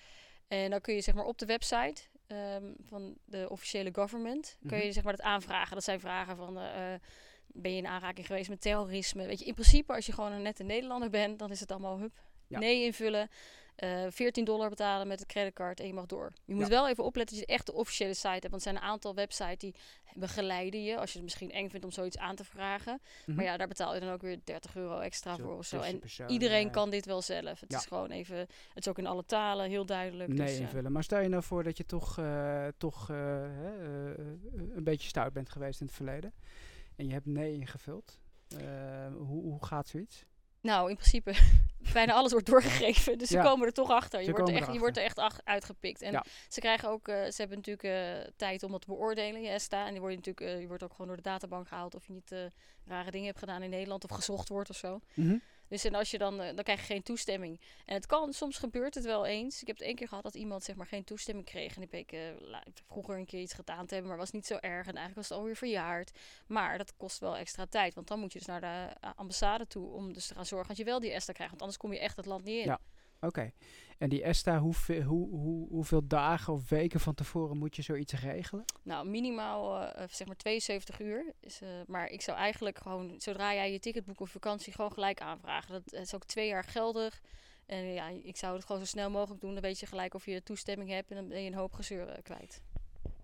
En 0.48 0.70
dan 0.70 0.80
kun 0.80 0.94
je 0.94 1.00
zeg 1.00 1.14
maar 1.14 1.24
op 1.24 1.38
de 1.38 1.46
website 1.46 2.02
ehm, 2.26 2.72
van 2.84 3.16
de 3.24 3.46
officiële 3.50 3.90
government, 3.92 4.56
kun 4.66 4.76
Mhm. 4.76 4.86
je 4.86 4.92
zeg 4.92 5.04
maar 5.04 5.16
dat 5.16 5.26
aanvragen. 5.26 5.74
Dat 5.74 5.84
zijn 5.84 6.00
vragen 6.00 6.36
van, 6.36 6.58
eh, 6.58 6.94
ben 7.46 7.70
je 7.70 7.76
in 7.76 7.86
aanraking 7.86 8.26
geweest 8.26 8.48
met 8.48 8.60
terrorisme? 8.60 9.26
Weet 9.26 9.38
je, 9.38 9.44
in 9.44 9.54
principe 9.54 9.92
als 9.94 10.06
je 10.06 10.12
gewoon 10.12 10.32
een 10.32 10.42
nette 10.42 10.62
Nederlander 10.62 11.10
bent, 11.10 11.38
dan 11.38 11.50
is 11.50 11.60
het 11.60 11.70
allemaal 11.70 11.98
hup, 11.98 12.20
Ja. 12.46 12.58
nee 12.58 12.84
invullen. 12.84 13.28
Eh 13.76 14.06
14 14.10 14.44
dollar 14.44 14.68
betalen 14.68 15.06
met 15.08 15.18
de 15.18 15.26
creditcard 15.26 15.80
en 15.80 15.86
je 15.86 15.92
mag 15.94 16.06
door. 16.06 16.32
Je 16.44 16.54
moet 16.54 16.62
Ja. 16.62 16.68
wel 16.68 16.88
even 16.88 17.04
opletten 17.04 17.36
dat 17.36 17.46
je 17.48 17.52
echt 17.54 17.66
de 17.66 17.72
officiële 17.72 18.14
site 18.14 18.28
hebt. 18.28 18.42
Want 18.50 18.54
er 18.54 18.60
zijn 18.72 18.76
een 18.76 18.82
aantal 18.82 19.14
websites 19.14 19.58
die 19.58 19.74
begeleiden 20.14 20.82
je. 20.84 20.96
Als 20.98 21.08
je 21.10 21.14
het 21.14 21.24
misschien 21.24 21.52
eng 21.52 21.68
vindt 21.68 21.84
om 21.84 21.92
zoiets 21.92 22.18
aan 22.18 22.36
te 22.36 22.44
vragen. 22.44 23.00
Mhm. 23.26 23.36
Maar 23.36 23.44
ja, 23.44 23.56
daar 23.56 23.68
betaal 23.68 23.94
je 23.94 24.00
dan 24.00 24.10
ook 24.12 24.20
weer 24.22 24.38
30 24.44 24.76
euro 24.76 24.98
extra 24.98 25.34
Zo, 25.36 25.42
voor 25.42 25.56
of 25.56 25.66
zo. 25.66 25.80
En 25.80 25.98
persoon, 25.98 26.28
iedereen 26.28 26.66
eh, 26.66 26.72
kan 26.72 26.90
dit 26.90 27.06
wel 27.06 27.22
zelf. 27.22 27.60
Het 27.60 27.72
ja. 27.72 27.78
is 27.78 27.86
gewoon 27.86 28.10
even... 28.10 28.36
Het 28.36 28.48
is 28.74 28.88
ook 28.88 28.98
in 28.98 29.06
alle 29.06 29.24
talen, 29.24 29.68
heel 29.68 29.86
duidelijk. 29.86 30.28
Nee 30.28 30.46
dus, 30.46 30.56
eh, 30.56 30.60
invullen. 30.60 30.92
Maar 30.92 31.02
stel 31.04 31.20
je 31.20 31.28
nou 31.28 31.42
voor 31.42 31.62
dat 31.64 31.76
je 31.76 31.86
toch, 31.86 32.18
eh, 32.18 32.66
toch 32.78 33.10
eh, 33.10 33.44
eh, 33.44 34.18
een 34.74 34.84
beetje 34.84 35.08
stout 35.08 35.32
bent 35.32 35.50
geweest 35.50 35.80
in 35.80 35.86
het 35.86 35.94
verleden. 35.94 36.32
En 36.96 37.06
je 37.06 37.12
hebt 37.12 37.26
nee 37.26 37.52
ingevuld. 37.54 38.20
Eh, 38.48 38.58
hoe, 39.16 39.42
hoe 39.42 39.64
gaat 39.64 39.88
zoiets? 39.88 40.24
Nou, 40.66 40.90
in 40.90 40.96
principe, 40.96 41.34
bijna 41.92 42.12
alles 42.12 42.32
wordt 42.32 42.46
doorgegeven. 42.46 43.18
Dus 43.18 43.28
Ja. 43.28 43.42
ze 43.42 43.48
komen 43.48 43.66
er 43.66 43.72
toch 43.72 43.90
achter. 43.90 44.18
Je, 44.20 44.24
Ze 44.26 44.32
wordt 44.32 44.48
er, 44.48 44.54
echt, 44.56 44.72
je 44.72 44.78
wordt 44.78 44.96
er 44.96 45.02
echt 45.02 45.18
ach- 45.18 45.40
uitgepikt. 45.44 46.02
En 46.02 46.12
Ja. 46.12 46.24
ze 46.48 46.60
krijgen 46.60 46.88
ook, 46.88 47.08
eh, 47.08 47.14
ze 47.30 47.34
hebben 47.36 47.56
natuurlijk 47.56 47.84
eh, 48.24 48.32
tijd 48.36 48.62
om 48.62 48.70
dat 48.70 48.80
te 48.80 48.86
beoordelen, 48.86 49.42
je 49.42 49.48
ESTA. 49.48 49.86
En 49.86 49.90
die 49.90 50.00
word 50.00 50.12
je 50.12 50.18
natuurlijk, 50.18 50.54
eh, 50.54 50.60
je 50.60 50.66
wordt 50.66 50.82
ook 50.82 50.90
gewoon 50.90 51.06
door 51.06 51.16
de 51.16 51.22
databank 51.22 51.68
gehaald 51.68 51.94
of 51.94 52.06
je 52.06 52.12
niet 52.12 52.34
rare 52.86 53.10
dingen 53.10 53.26
hebt 53.26 53.38
gedaan 53.38 53.62
in 53.62 53.70
Nederland 53.70 54.04
of 54.04 54.10
gezocht 54.16 54.48
wordt 54.48 54.70
of 54.70 54.76
zo. 54.76 55.00
Mhm. 55.14 55.36
Dus 55.68 55.84
en 55.84 55.94
als 55.94 56.10
je 56.10 56.18
dan, 56.18 56.40
eh, 56.40 56.54
dan 56.54 56.64
krijg 56.64 56.80
je 56.80 56.86
geen 56.86 57.02
toestemming. 57.02 57.60
En 57.84 57.94
het 57.94 58.06
kan, 58.06 58.32
soms 58.32 58.58
gebeurt 58.58 58.94
het 58.94 59.04
wel 59.04 59.26
eens. 59.26 59.60
Ik 59.60 59.66
heb 59.66 59.76
het 59.76 59.86
één 59.86 59.94
keer 59.94 60.08
gehad 60.08 60.24
dat 60.24 60.34
iemand 60.34 60.64
zeg 60.64 60.76
maar 60.76 60.86
geen 60.86 61.04
toestemming 61.04 61.46
kreeg. 61.46 61.74
En 61.74 61.80
die 61.80 61.88
bleek 61.88 62.12
eh, 62.12 62.20
vroeger 62.86 63.18
een 63.18 63.26
keer 63.26 63.40
iets 63.40 63.54
gedaan 63.54 63.86
te 63.86 63.94
hebben, 63.94 64.12
maar 64.12 64.20
was 64.20 64.30
niet 64.30 64.46
zo 64.46 64.54
erg. 64.54 64.86
En 64.86 64.96
eigenlijk 64.96 65.14
was 65.14 65.28
het 65.28 65.38
alweer 65.38 65.56
verjaard. 65.56 66.18
Maar 66.46 66.78
dat 66.78 66.96
kost 66.96 67.18
wel 67.18 67.36
extra 67.36 67.66
tijd. 67.66 67.94
Want 67.94 68.08
dan 68.08 68.20
moet 68.20 68.32
je 68.32 68.38
dus 68.38 68.48
naar 68.48 68.60
de 68.60 68.96
eh, 69.00 69.10
ambassade 69.16 69.66
toe 69.66 69.92
om 69.92 70.12
dus 70.12 70.26
te 70.26 70.34
gaan 70.34 70.46
zorgen 70.46 70.68
dat 70.68 70.76
je 70.76 70.84
wel 70.84 71.00
die 71.00 71.12
ESTA 71.12 71.32
krijgt. 71.32 71.50
Want 71.50 71.62
anders 71.62 71.80
kom 71.80 71.92
je 71.92 71.98
echt 71.98 72.16
het 72.16 72.26
land 72.26 72.44
niet 72.44 72.58
in. 72.58 72.64
Ja. 72.64 72.80
Oké. 73.20 73.52
En 73.98 74.08
die 74.08 74.22
ESTA, 74.22 74.58
hoeveel, 74.58 75.02
hoe, 75.02 75.28
hoe, 75.28 75.68
hoeveel 75.68 76.06
dagen 76.06 76.52
of 76.52 76.68
weken 76.68 77.00
van 77.00 77.14
tevoren 77.14 77.56
moet 77.56 77.76
je 77.76 77.82
zoiets 77.82 78.12
regelen? 78.12 78.64
Nou, 78.82 79.08
minimaal 79.08 79.80
eh, 79.80 80.02
eh, 80.02 80.08
zeg 80.10 80.26
maar 80.26 80.36
72 80.36 81.00
uur. 81.00 81.32
Is, 81.40 81.60
eh, 81.60 81.68
maar 81.86 82.08
ik 82.08 82.20
zou 82.20 82.38
eigenlijk 82.38 82.78
gewoon, 82.78 83.14
zodra 83.18 83.54
jij 83.54 83.72
je 83.72 83.78
ticket 83.78 84.04
boekt 84.04 84.20
op 84.20 84.28
vakantie, 84.28 84.72
gewoon 84.72 84.92
gelijk 84.92 85.20
aanvragen. 85.20 85.72
Dat 85.72 85.92
is 85.92 86.14
ook 86.14 86.24
twee 86.24 86.48
jaar 86.48 86.64
geldig. 86.64 87.20
En 87.66 87.84
ja, 87.84 88.08
ik 88.08 88.36
zou 88.36 88.54
het 88.56 88.64
gewoon 88.64 88.80
zo 88.80 88.86
snel 88.86 89.10
mogelijk 89.10 89.40
doen. 89.40 89.52
Dan 89.52 89.62
weet 89.62 89.80
je 89.80 89.86
gelijk 89.86 90.14
of 90.14 90.26
je 90.26 90.42
toestemming 90.42 90.90
hebt 90.90 91.10
en 91.10 91.16
dan 91.16 91.28
ben 91.28 91.42
je 91.42 91.50
een 91.50 91.58
hoop 91.58 91.72
gezeur 91.72 92.22
kwijt. 92.22 92.62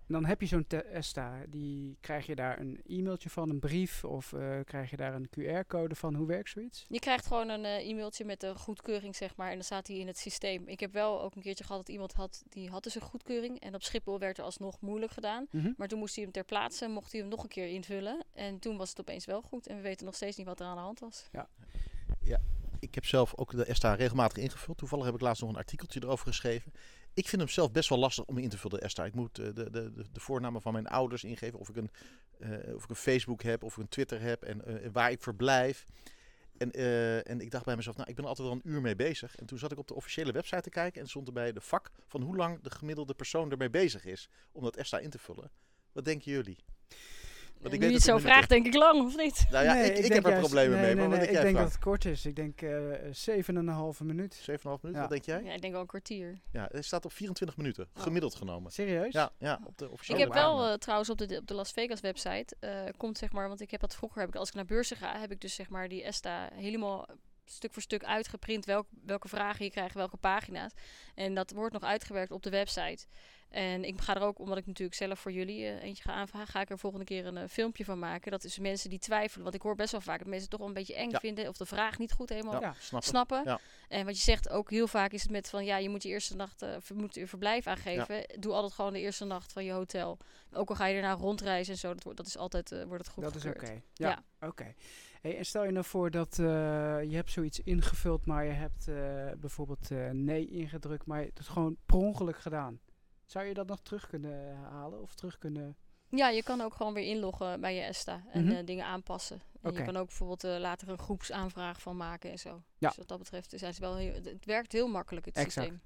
Dan 0.07 0.25
heb 0.25 0.41
je 0.41 0.47
zo'n 0.47 0.67
te- 0.67 0.83
ESTA. 0.83 1.43
Die 1.49 1.97
krijg 2.01 2.25
je 2.25 2.35
daar 2.35 2.59
een 2.59 2.81
e-mailtje 2.87 3.29
van, 3.29 3.49
een 3.49 3.59
brief 3.59 4.03
of 4.03 4.33
eh, 4.33 4.59
krijg 4.63 4.89
je 4.89 4.97
daar 4.97 5.13
een 5.13 5.29
QR-code 5.29 5.95
van? 5.95 6.15
Hoe 6.15 6.27
werkt 6.27 6.49
zoiets? 6.49 6.85
Je 6.87 6.99
krijgt 6.99 7.25
gewoon 7.25 7.49
een 7.49 7.65
eh, 7.65 7.89
e-mailtje 7.89 8.25
met 8.25 8.39
de 8.39 8.55
goedkeuring, 8.55 9.15
zeg 9.15 9.35
maar. 9.35 9.47
En 9.49 9.53
dan 9.53 9.63
staat 9.63 9.87
hij 9.87 9.97
in 9.97 10.07
het 10.07 10.17
systeem. 10.17 10.67
Ik 10.67 10.79
heb 10.79 10.93
wel 10.93 11.21
ook 11.21 11.35
een 11.35 11.41
keertje 11.41 11.63
gehad 11.63 11.85
dat 11.85 11.93
iemand 11.93 12.13
had, 12.13 12.43
die 12.49 12.69
had 12.69 12.83
dus 12.83 12.95
een 12.95 13.01
goedkeuring. 13.01 13.59
En 13.59 13.75
op 13.75 13.83
Schiphol 13.83 14.19
werd 14.19 14.37
er 14.37 14.43
alsnog 14.43 14.81
moeilijk 14.81 15.11
gedaan. 15.11 15.47
Mhm. 15.51 15.71
Maar 15.77 15.87
toen 15.87 15.99
moest 15.99 16.15
hij 16.15 16.23
hem 16.23 16.33
ter 16.33 16.43
plaatse, 16.43 16.87
mocht 16.87 17.11
hij 17.11 17.21
hem 17.21 17.29
nog 17.29 17.43
een 17.43 17.49
keer 17.49 17.67
invullen. 17.67 18.23
En 18.33 18.59
toen 18.59 18.77
was 18.77 18.89
het 18.89 18.99
opeens 18.99 19.25
wel 19.25 19.41
goed. 19.41 19.67
En 19.67 19.75
we 19.75 19.81
weten 19.81 20.05
nog 20.05 20.15
steeds 20.15 20.37
niet 20.37 20.47
wat 20.47 20.59
er 20.59 20.65
aan 20.65 20.75
de 20.75 20.81
hand 20.81 20.99
was. 20.99 21.29
Ik 22.83 22.95
heb 22.95 23.05
zelf 23.05 23.33
ook 23.35 23.51
de 23.51 23.65
ESTA 23.65 23.93
regelmatig 23.93 24.37
ingevuld. 24.43 24.77
Toevallig 24.77 25.05
heb 25.05 25.13
ik 25.13 25.21
laatst 25.21 25.41
nog 25.41 25.51
een 25.51 25.57
artikeltje 25.57 25.99
erover 26.03 26.27
geschreven. 26.27 26.73
Ik 27.13 27.27
vind 27.27 27.41
hem 27.41 27.51
zelf 27.51 27.71
best 27.71 27.89
wel 27.89 27.97
lastig 27.97 28.25
om 28.25 28.37
in 28.37 28.49
te 28.49 28.57
vullen, 28.57 28.81
ESTA. 28.81 29.05
Ik 29.05 29.13
moet 29.13 29.39
eh, 29.39 29.45
de, 29.45 29.69
de, 29.69 29.91
de, 30.11 30.19
voornamen 30.19 30.61
van 30.61 30.73
mijn 30.73 30.87
ouders 30.87 31.23
ingeven. 31.23 31.59
Of 31.59 31.69
ik 31.69 31.75
een, 31.75 31.89
eh, 32.39 32.75
of 32.75 32.83
ik 32.83 32.89
een 32.89 32.95
Facebook 32.95 33.41
heb, 33.43 33.63
of 33.63 33.73
ik 33.73 33.81
een 33.81 33.89
Twitter 33.89 34.21
heb. 34.21 34.43
En 34.43 34.65
eh, 34.65 34.89
waar 34.91 35.11
ik 35.11 35.21
verblijf. 35.21 35.85
En, 36.57 36.71
en 37.25 37.41
ik 37.41 37.51
dacht 37.51 37.65
bij 37.65 37.75
mezelf, 37.75 37.95
nou, 37.95 38.09
ik 38.09 38.15
ben 38.15 38.25
altijd 38.25 38.47
wel 38.47 38.57
een 38.57 38.71
uur 38.71 38.81
mee 38.81 38.95
bezig. 38.95 39.35
En 39.35 39.45
toen 39.45 39.57
zat 39.57 39.71
ik 39.71 39.77
op 39.77 39.87
de 39.87 39.93
officiële 39.93 40.31
website 40.31 40.61
te 40.61 40.69
kijken. 40.69 41.01
En 41.01 41.07
stond 41.07 41.27
erbij 41.27 41.53
de 41.53 41.61
vak 41.61 41.91
van 42.07 42.21
hoe 42.21 42.35
lang 42.35 42.61
de 42.61 42.71
gemiddelde 42.71 43.13
persoon 43.13 43.51
ermee 43.51 43.69
bezig 43.69 44.05
is. 44.05 44.29
Om 44.51 44.63
dat 44.63 44.75
ESTA 44.75 44.99
in 44.99 45.09
te 45.09 45.19
vullen. 45.19 45.51
Wat 45.91 46.05
denken 46.05 46.31
jullie? 46.31 46.57
Want 47.63 47.75
ik 47.75 47.81
nu 47.81 47.87
weet 47.87 48.03
je 48.03 48.11
het 48.11 48.21
zo 48.21 48.27
vraagt, 48.27 48.49
denk 48.49 48.65
ik 48.65 48.73
lang, 48.73 49.05
of 49.05 49.17
niet? 49.17 49.45
Nou 49.51 49.65
ja, 49.65 49.73
Nee, 49.73 49.83
ik, 49.83 49.97
ik, 49.97 50.01
denk 50.01 50.13
heb 50.13 50.33
er 50.33 50.39
problemen 50.39 50.71
nee, 50.71 50.85
mee. 50.85 50.95
Nee, 50.95 50.95
maar 50.95 51.07
nee, 51.07 51.09
wat 51.09 51.17
denk 51.17 51.29
ik 51.29 51.35
jij, 51.35 51.43
denk 51.43 51.55
dat 51.55 51.67
het 51.73 51.79
kort 51.79 52.05
is. 52.05 52.25
Ik 52.25 52.35
denk 52.35 52.61
eh 52.61 52.71
7,5 53.93 54.03
minuut. 54.03 54.35
7,5 54.35 54.45
minuten, 54.45 54.91
Ja. 54.91 54.99
wat 54.99 55.09
denk 55.09 55.25
jij? 55.25 55.43
Ja, 55.43 55.53
ik 55.53 55.61
denk 55.61 55.73
wel 55.73 55.81
een 55.81 55.87
kwartier. 55.87 56.41
Ja, 56.51 56.69
het 56.71 56.85
staat 56.85 57.05
op 57.05 57.11
24 57.13 57.57
minuten, 57.57 57.87
Oh. 57.97 58.03
gemiddeld 58.03 58.35
genomen. 58.35 58.71
Serieus? 58.71 59.13
Ja, 59.13 59.31
ja, 59.37 59.59
op 59.65 59.77
de 59.77 59.85
Ik 59.85 59.91
officiële 59.91 60.19
heb 60.19 60.33
wel 60.33 60.67
eh, 60.67 60.73
trouwens 60.73 61.09
op 61.09 61.17
de, 61.17 61.37
op 61.37 61.47
de 61.47 61.53
Las 61.53 61.71
Vegas 61.71 62.01
website, 62.01 62.55
eh, 62.59 62.71
komt 62.97 63.17
zeg 63.17 63.31
maar, 63.31 63.47
want 63.47 63.61
ik 63.61 63.71
heb 63.71 63.81
dat 63.81 63.95
vroeger, 63.95 64.19
heb 64.19 64.29
ik, 64.29 64.35
als 64.35 64.49
ik 64.49 64.55
naar 64.55 64.65
beurzen 64.65 64.97
ga, 64.97 65.19
heb 65.19 65.31
ik 65.31 65.41
dus 65.41 65.55
zeg 65.55 65.69
maar 65.69 65.87
die 65.87 66.03
ESTA 66.03 66.49
helemaal 66.53 67.07
stuk 67.45 67.73
voor 67.73 67.81
stuk 67.81 68.03
uitgeprint 68.03 68.65
welk, 68.65 68.87
welke 69.05 69.27
vragen 69.27 69.65
je 69.65 69.71
krijgt, 69.71 69.95
welke 69.95 70.17
pagina's. 70.17 70.71
En 71.15 71.33
dat 71.35 71.51
wordt 71.51 71.73
nog 71.73 71.83
uitgewerkt 71.83 72.31
op 72.31 72.43
de 72.43 72.49
website. 72.49 73.05
En 73.49 73.83
ik 73.83 74.01
ga 74.01 74.15
er 74.15 74.21
ook, 74.21 74.39
omdat 74.39 74.57
ik 74.57 74.65
natuurlijk 74.65 74.97
zelf 74.97 75.19
voor 75.19 75.31
jullie 75.31 75.65
eh, 75.65 75.83
eentje 75.83 76.03
ga 76.03 76.11
aanvragen, 76.13 76.47
ga 76.47 76.61
ik 76.61 76.69
er 76.69 76.79
volgende 76.79 77.05
keer 77.05 77.25
een 77.25 77.37
eh, 77.37 77.47
filmpje 77.49 77.85
van 77.85 77.99
maken. 77.99 78.31
Dat 78.31 78.43
is 78.43 78.59
mensen 78.59 78.89
die 78.89 78.99
twijfelen. 78.99 79.43
Want 79.43 79.55
ik 79.55 79.61
hoor 79.61 79.75
best 79.75 79.91
wel 79.91 80.01
vaak 80.01 80.17
dat 80.17 80.27
mensen 80.27 80.41
het 80.41 80.49
toch 80.49 80.59
wel 80.59 80.67
een 80.67 80.73
beetje 80.73 80.95
eng 80.95 81.09
Ja. 81.09 81.19
vinden 81.19 81.47
of 81.47 81.57
de 81.57 81.65
vraag 81.65 81.97
niet 81.97 82.11
goed 82.11 82.29
helemaal 82.29 82.61
ja, 82.61 82.75
snappen. 82.99 83.41
Ja. 83.45 83.59
En 83.87 84.05
wat 84.05 84.15
je 84.17 84.21
zegt 84.23 84.49
ook 84.49 84.69
heel 84.69 84.87
vaak 84.87 85.11
is 85.11 85.21
het 85.21 85.31
met 85.31 85.49
van 85.49 85.65
ja, 85.65 85.77
je 85.77 85.89
moet 85.89 86.03
je 86.03 86.09
eerste 86.09 86.35
nacht 86.35 86.61
eh, 86.61 86.75
ver- 86.79 86.95
moet 86.95 87.15
je 87.15 87.27
verblijf 87.27 87.67
aangeven. 87.67 88.25
Doe 88.39 88.53
altijd 88.53 88.73
gewoon 88.73 88.93
de 88.93 88.99
eerste 88.99 89.25
nacht 89.25 89.51
van 89.53 89.65
je 89.65 89.71
hotel. 89.71 90.17
Ook 90.53 90.69
al 90.69 90.75
ga 90.75 90.85
je 90.85 91.01
daarna 91.01 91.13
rondreizen 91.13 91.73
en 91.73 91.79
zo, 91.79 91.93
dat, 91.93 92.03
wordt, 92.03 92.17
dat 92.17 92.27
is 92.27 92.37
altijd 92.37 92.69
wordt 92.87 93.03
het 93.05 93.13
goed 93.13 93.23
dat 93.23 93.35
is 93.35 93.45
oké. 93.45 93.59
gekeurd. 93.59 93.81
Ja, 93.93 94.23
oké. 94.41 94.73
Hey, 95.23 95.37
en 95.37 95.45
stel 95.45 95.63
je 95.65 95.71
nou 95.71 95.85
voor 95.85 96.11
dat 96.11 96.39
eh, 96.39 96.45
je 97.03 97.15
hebt 97.15 97.31
zoiets 97.31 97.59
ingevuld, 97.59 98.25
maar 98.25 98.45
je 98.45 98.51
hebt 98.51 98.87
eh, 98.87 98.95
bijvoorbeeld 99.39 99.91
eh, 99.91 100.09
nee 100.09 100.47
ingedrukt, 100.47 101.05
maar 101.05 101.21
het 101.21 101.39
is 101.39 101.47
gewoon 101.47 101.77
per 101.85 101.95
ongeluk 101.97 102.37
gedaan. 102.37 102.79
Zou 103.25 103.45
je 103.45 103.53
dat 103.53 103.67
nog 103.67 103.81
terug 103.81 104.07
kunnen 104.07 104.55
halen 104.55 105.01
of 105.01 105.15
terug 105.15 105.37
kunnen... 105.37 105.75
Ja, 106.09 106.29
je 106.29 106.43
kan 106.43 106.61
ook 106.61 106.73
gewoon 106.73 106.93
weer 106.93 107.07
inloggen 107.07 107.61
bij 107.61 107.75
je 107.75 107.81
ESTA 107.81 108.23
en 108.31 108.45
Mhm. 108.45 108.65
dingen 108.65 108.85
aanpassen. 108.85 109.41
En 109.61 109.73
je 109.73 109.83
kan 109.83 109.97
ook 109.97 110.07
bijvoorbeeld 110.07 110.43
later 110.43 110.89
een 110.89 110.97
groepsaanvraag 110.97 111.81
van 111.81 111.97
maken 111.97 112.31
en 112.31 112.39
zo. 112.39 112.63
Ja. 112.77 112.87
Dus 112.87 112.97
wat 112.97 113.07
dat 113.07 113.17
betreft 113.17 113.49
ze 113.49 113.73
wel 113.79 113.95
heel, 113.95 114.13
het, 114.13 114.25
het 114.25 114.45
werkt 114.45 114.71
heel 114.71 114.87
makkelijk 114.87 115.25
het 115.25 115.35
Exact. 115.35 115.53
systeem. 115.53 115.81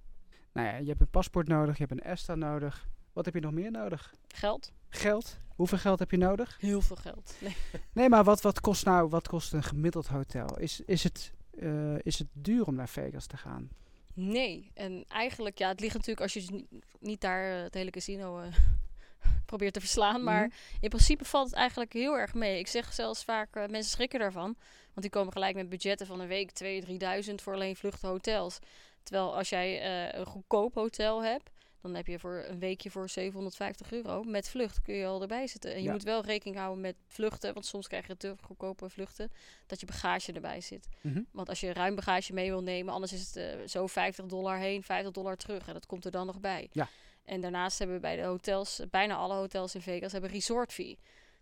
Nou 0.51 0.67
ja, 0.67 0.75
je 0.77 0.87
hebt 0.87 1.01
een 1.01 1.09
paspoort 1.09 1.47
nodig, 1.47 1.77
je 1.77 1.85
hebt 1.87 2.01
een 2.01 2.11
ESTA 2.11 2.35
nodig. 2.35 2.87
Wat 3.13 3.25
heb 3.25 3.33
je 3.33 3.39
nog 3.39 3.51
meer 3.51 3.71
nodig? 3.71 4.13
Geld? 4.27 4.73
Geld. 4.89 5.37
Hoeveel 5.55 5.77
geld 5.77 5.99
heb 5.99 6.11
je 6.11 6.17
nodig? 6.17 6.57
Heel 6.59 6.81
veel 6.81 6.95
geld. 6.95 7.35
Nee. 7.39 7.55
Nee, 7.93 8.09
maar 8.09 8.23
wat, 8.23 8.41
wat 8.41 8.59
kost 8.59 8.85
nou 8.85 9.09
wat 9.09 9.27
kost 9.27 9.53
een 9.53 9.63
gemiddeld 9.63 10.07
hotel? 10.07 10.59
Is, 10.59 10.81
is, 10.85 11.03
het, 11.03 11.31
eh, 11.59 11.99
is 11.99 12.19
het 12.19 12.27
duur 12.33 12.65
om 12.65 12.75
naar 12.75 12.89
Vegas 12.89 13.25
te 13.25 13.37
gaan? 13.37 13.69
Nee, 14.13 14.71
en 14.73 15.05
eigenlijk, 15.07 15.57
ja, 15.57 15.67
het 15.67 15.79
ligt 15.79 15.93
natuurlijk 15.93 16.21
als 16.21 16.33
je 16.33 16.39
dus 16.39 16.61
niet, 16.99 17.21
daar 17.21 17.55
eh, 17.57 17.63
het 17.63 17.73
hele 17.73 17.89
casino 17.89 18.39
eh, 18.39 18.47
probeert 19.45 19.73
te 19.73 19.79
verslaan. 19.79 20.23
Maar 20.23 20.45
Mhm. 20.47 20.55
in 20.79 20.89
principe 20.89 21.25
valt 21.25 21.45
het 21.49 21.55
eigenlijk 21.55 21.93
heel 21.93 22.17
erg 22.17 22.33
mee. 22.33 22.59
Ik 22.59 22.67
zeg 22.67 22.93
zelfs 22.93 23.23
vaak, 23.23 23.53
mensen 23.55 23.91
schrikken 23.91 24.19
daarvan. 24.19 24.55
Want 24.85 25.01
die 25.01 25.09
komen 25.09 25.33
gelijk 25.33 25.55
met 25.55 25.69
budgetten 25.69 26.07
van 26.07 26.19
een 26.19 26.27
week, 26.27 26.51
2.000, 26.51 26.85
3.000 27.29 27.41
voor 27.41 27.53
alleen 27.53 27.75
vluchten 27.75 28.09
hotels. 28.09 28.59
Terwijl 29.03 29.35
als 29.37 29.49
jij 29.49 29.85
een 30.15 30.25
goedkoop 30.25 30.73
hotel 30.73 31.23
hebt, 31.23 31.49
dan 31.81 31.95
heb 31.95 32.07
je 32.07 32.19
voor 32.19 32.43
een 32.47 32.59
weekje 32.59 32.91
voor 32.91 33.09
750 33.09 33.91
euro. 33.91 34.23
Met 34.23 34.49
vlucht 34.49 34.81
kun 34.81 34.95
je 34.95 35.05
al 35.05 35.21
erbij 35.21 35.47
zitten. 35.47 35.71
En 35.71 35.77
je 35.77 35.83
Ja. 35.83 35.91
moet 35.91 36.03
wel 36.03 36.21
rekening 36.23 36.57
houden 36.57 36.81
met 36.81 36.95
vluchten, 37.07 37.53
want 37.53 37.65
soms 37.65 37.87
krijg 37.87 38.07
je 38.07 38.17
te 38.17 38.35
goedkope 38.41 38.89
vluchten, 38.89 39.31
dat 39.65 39.79
je 39.79 39.85
bagage 39.85 40.33
erbij 40.33 40.61
zit. 40.61 40.87
Mhm. 41.01 41.21
Want 41.31 41.49
als 41.49 41.59
je 41.59 41.73
ruim 41.73 41.95
bagage 41.95 42.33
mee 42.33 42.49
wil 42.49 42.63
nemen, 42.63 42.93
anders 42.93 43.13
is 43.13 43.25
het 43.27 43.35
eh, 43.35 43.67
zo 43.67 43.87
50 43.87 44.25
dollar 44.25 44.57
heen, 44.57 44.83
50 44.83 45.11
dollar 45.13 45.35
terug. 45.37 45.67
En 45.67 45.73
dat 45.73 45.85
komt 45.85 46.05
er 46.05 46.11
dan 46.11 46.25
nog 46.25 46.39
bij. 46.39 46.69
Ja. 46.71 46.87
En 47.25 47.41
daarnaast 47.41 47.77
hebben 47.77 47.95
we 47.95 48.01
bij 48.01 48.15
de 48.15 48.21
hotels, 48.23 48.81
bijna 48.89 49.15
alle 49.15 49.35
hotels 49.35 49.75
in 49.75 49.81
Vegas, 49.81 50.11
hebben 50.11 50.29
resort 50.29 50.73
fee. 50.73 50.97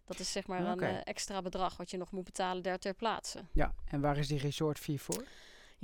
Dat 0.06 0.19
is 0.19 0.32
zeg 0.32 0.48
maar 0.48 0.65
een 0.65 0.80
eh, 0.80 0.98
extra 1.04 1.41
bedrag 1.41 1.78
wat 1.78 1.91
je 1.91 1.98
nog 1.98 2.12
moet 2.12 2.24
betalen 2.24 2.63
daar 2.63 2.78
ter 2.80 2.93
plaatse. 2.93 3.39
Ja, 3.54 3.74
en 3.89 4.02
waar 4.02 4.17
is 4.17 4.28
die 4.28 4.39
resort 4.39 4.80
fee 4.80 5.02
voor? 5.02 5.24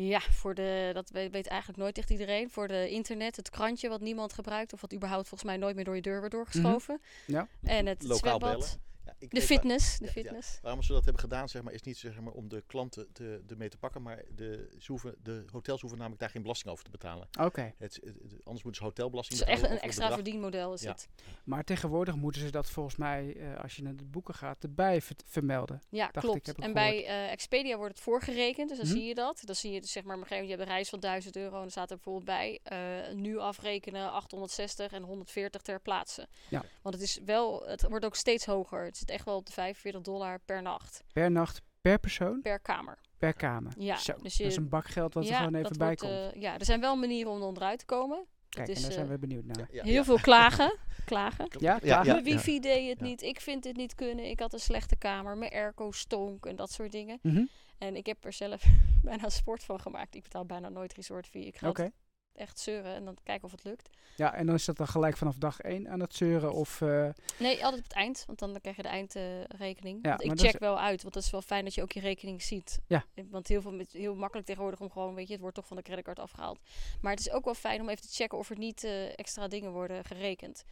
Ja, 0.07 0.19
voor 0.19 0.55
de, 0.55 0.89
dat 0.93 1.09
weet, 1.09 1.47
eigenlijk 1.47 1.79
nooit 1.79 1.97
echt 1.97 2.09
iedereen. 2.09 2.49
Voor 2.49 2.67
de 2.67 2.89
internet, 2.89 3.35
het 3.35 3.49
krantje 3.49 3.89
wat 3.89 4.01
niemand 4.01 4.33
gebruikt. 4.33 4.73
Of 4.73 4.81
wat 4.81 4.93
überhaupt 4.93 5.27
volgens 5.27 5.49
mij 5.49 5.59
nooit 5.59 5.75
meer 5.75 5.85
door 5.85 5.95
je 5.95 6.01
deur 6.01 6.17
wordt 6.19 6.33
doorgeschoven. 6.33 7.01
Ja. 7.25 7.47
En 7.63 7.85
het 7.85 8.03
Lokaal 8.03 8.17
zwembad. 8.17 8.51
bellen. 8.51 8.90
Ja, 9.05 9.15
ik 9.19 9.29
De 9.33 9.41
fitness. 9.41 9.97
De 9.97 10.05
Ja, 10.05 10.11
ja. 10.15 10.21
fitness. 10.21 10.59
Waarom 10.61 10.81
ze 10.83 10.91
dat 10.93 11.03
hebben 11.03 11.21
gedaan, 11.21 11.49
zeg 11.49 11.61
maar, 11.61 11.73
is 11.73 11.81
niet 11.81 11.97
zeg 11.97 12.19
maar, 12.19 12.33
om 12.33 12.49
de 12.49 12.63
klanten 12.67 13.11
te, 13.13 13.41
ermee 13.49 13.69
te 13.69 13.77
pakken, 13.77 14.01
maar 14.01 14.23
de, 14.35 14.75
ze 14.79 14.91
hoeven, 14.91 15.15
de 15.23 15.43
hotels 15.51 15.79
hoeven 15.81 15.97
namelijk 15.99 16.21
daar 16.21 16.29
geen 16.31 16.41
belasting 16.41 16.71
over 16.71 16.83
te 16.85 16.91
betalen. 16.91 17.27
Oké. 17.39 17.73
Het, 17.77 17.99
het- 18.03 18.03
het- 18.03 18.15
anders 18.43 18.63
moeten 18.63 18.75
ze 18.75 18.83
hotelbelasting 18.83 19.39
Het 19.39 19.47
is 19.47 19.53
echt 19.53 19.61
betalen 19.61 19.81
een 19.83 19.87
extra 19.87 20.05
het 20.05 20.13
verdienmodel 20.13 20.73
is 20.73 20.81
Ja. 20.81 20.91
het. 20.91 21.07
Maar 21.43 21.63
tegenwoordig 21.63 22.15
moeten 22.15 22.41
ze 22.41 22.51
dat 22.51 22.69
volgens 22.69 22.95
mij, 22.95 23.35
eh, 23.37 23.59
als 23.63 23.75
je 23.75 23.83
naar 23.83 23.95
de 23.95 24.03
boeken 24.05 24.33
gaat, 24.33 24.63
erbij 24.63 25.01
ver- 25.01 25.15
vermelden. 25.25 25.81
Ja, 25.89 26.05
ik, 26.07 26.11
klopt. 26.13 26.45
heb 26.47 26.57
ik 26.57 26.63
en 26.63 26.73
bij 26.73 27.05
eh, 27.05 27.31
Expedia 27.31 27.77
wordt 27.77 27.93
het 27.93 28.03
voorgerekend, 28.03 28.69
dus 28.69 28.77
dan 28.77 28.87
Mhm. 28.87 28.95
zie 28.95 29.05
je 29.07 29.15
dat. 29.15 29.41
Dan 29.45 29.55
zie 29.55 29.71
je 29.71 29.81
dus 29.81 29.91
zeg 29.91 30.03
maar, 30.03 30.15
op 30.15 30.21
een 30.21 30.27
gegeven 30.27 30.49
moment, 30.49 30.59
je 30.59 30.65
hebt 30.65 30.69
een 30.69 30.75
reis 30.75 30.89
van 30.89 30.99
1000 30.99 31.35
euro 31.35 31.55
en 31.55 31.61
dan 31.61 31.69
staat 31.71 31.89
er 31.89 31.95
bijvoorbeeld 31.95 32.25
bij, 32.25 32.59
eh, 32.63 33.13
nu 33.13 33.37
afrekenen 33.37 34.11
860 34.11 34.91
en 34.91 35.03
140 35.03 35.61
ter 35.61 35.79
plaatse. 35.79 36.27
Ja. 36.49 36.63
Want 36.81 36.95
het 36.95 37.03
is 37.03 37.19
wel, 37.25 37.63
het 37.65 37.87
wordt 37.89 38.05
ook 38.05 38.15
steeds 38.15 38.45
hoger. 38.45 38.90
Het 38.91 38.99
zit 38.99 39.09
echt 39.09 39.25
wel 39.25 39.35
op 39.35 39.45
de 39.45 39.51
45 39.51 40.01
dollar 40.01 40.39
per 40.45 40.61
nacht, 40.61 41.03
Per 41.13 41.31
nacht, 41.31 41.61
per 41.81 41.99
persoon, 41.99 42.41
per 42.41 42.59
kamer. 42.59 42.97
per 43.17 43.33
kamer. 43.33 43.73
Ja, 43.77 43.95
Zo, 43.97 44.13
dus 44.21 44.37
je- 44.37 44.43
dat 44.43 44.51
is 44.51 44.57
een 44.57 44.69
bakgeld 44.69 45.13
wat 45.13 45.27
er 45.29 45.35
gewoon 45.35 45.55
even 45.55 45.77
bij 45.77 45.87
wordt, 45.87 46.01
komt. 46.01 46.13
eh, 46.33 46.41
ja, 46.41 46.57
er 46.59 46.65
zijn 46.65 46.79
wel 46.79 46.95
manieren 46.95 47.31
om 47.31 47.39
er 47.39 47.47
onderuit 47.47 47.79
te 47.79 47.85
komen. 47.85 48.25
Kijk, 48.49 48.67
is, 48.67 48.75
en 48.75 48.81
daar 48.83 48.91
zijn 48.91 49.05
eh, 49.05 49.11
we 49.11 49.17
benieuwd 49.19 49.45
naar. 49.45 49.57
Ja, 49.59 49.65
ja, 49.71 49.83
Heel 49.83 49.93
ja. 49.93 50.03
veel 50.03 50.19
klagen. 50.19 50.77
klagen. 51.05 51.47
Ja, 51.59 51.79
ja. 51.83 52.03
Mijn 52.03 52.23
wifi 52.23 52.59
deed 52.59 52.89
het 52.89 52.99
Ja. 52.99 53.05
niet, 53.05 53.21
ik 53.21 53.41
vind 53.41 53.63
dit 53.63 53.75
niet 53.75 53.95
kunnen, 53.95 54.25
ik 54.29 54.39
had 54.39 54.53
een 54.53 54.59
slechte 54.59 54.95
kamer, 54.95 55.37
mijn 55.37 55.51
airco 55.51 55.91
stonk 55.91 56.45
en 56.45 56.55
dat 56.55 56.71
soort 56.71 56.91
dingen. 56.91 57.19
Mhm. 57.21 57.45
En 57.77 57.95
ik 57.95 58.05
heb 58.05 58.25
er 58.25 58.33
zelf 58.33 58.63
bijna 59.03 59.29
sport 59.29 59.63
van 59.63 59.79
gemaakt. 59.79 60.15
Ik 60.15 60.23
betaal 60.23 60.45
bijna 60.45 60.69
nooit 60.69 60.93
resort 60.93 61.27
fee. 61.27 61.45
Ik 61.45 61.57
ga 61.57 61.69
Oké. 61.69 61.91
Echt 62.35 62.59
zeuren 62.59 62.95
en 62.95 63.05
dan 63.05 63.17
kijken 63.23 63.45
of 63.45 63.51
het 63.51 63.63
lukt. 63.63 63.89
Ja, 64.15 64.33
en 64.33 64.45
dan 64.45 64.55
is 64.55 64.65
dat 64.65 64.77
dan 64.77 64.87
gelijk 64.87 65.17
vanaf 65.17 65.35
dag 65.35 65.59
één 65.59 65.89
aan 65.89 65.99
het 65.99 66.15
zeuren 66.15 66.53
of... 66.53 66.81
eh, 66.81 67.09
Nee, 67.39 67.63
altijd 67.63 67.77
op 67.81 67.87
het 67.87 67.93
eind, 67.97 68.23
want 68.27 68.39
dan 68.39 68.57
krijg 68.61 68.75
je 68.75 68.81
de 68.81 68.87
eindrekening. 68.87 69.99
Ja, 70.01 70.09
want 70.09 70.21
ik 70.23 70.39
check 70.39 70.53
is- 70.53 70.59
wel 70.59 70.79
uit, 70.79 71.01
want 71.01 71.13
dat 71.13 71.23
is 71.23 71.31
wel 71.31 71.41
fijn 71.41 71.63
dat 71.63 71.73
je 71.73 71.81
ook 71.81 71.91
je 71.91 71.99
rekening 71.99 72.41
ziet. 72.41 72.79
Ja. 72.87 73.05
Want 73.29 73.47
heel, 73.47 73.61
veel, 73.61 73.81
heel 73.91 74.15
makkelijk 74.15 74.47
tegenwoordig 74.47 74.79
om 74.81 74.91
gewoon, 74.91 75.15
weet 75.15 75.25
je, 75.27 75.31
het 75.31 75.41
wordt 75.41 75.55
toch 75.55 75.67
van 75.67 75.77
de 75.77 75.83
creditcard 75.83 76.19
afgehaald. 76.19 76.59
Maar 77.01 77.11
het 77.11 77.19
is 77.19 77.31
ook 77.31 77.45
wel 77.45 77.53
fijn 77.53 77.81
om 77.81 77.89
even 77.89 78.01
te 78.01 78.13
checken 78.13 78.37
of 78.37 78.49
er 78.49 78.57
niet 78.57 78.83
eh, 78.83 79.19
extra 79.19 79.47
dingen 79.47 79.71
worden 79.71 80.05
gerekend. 80.05 80.63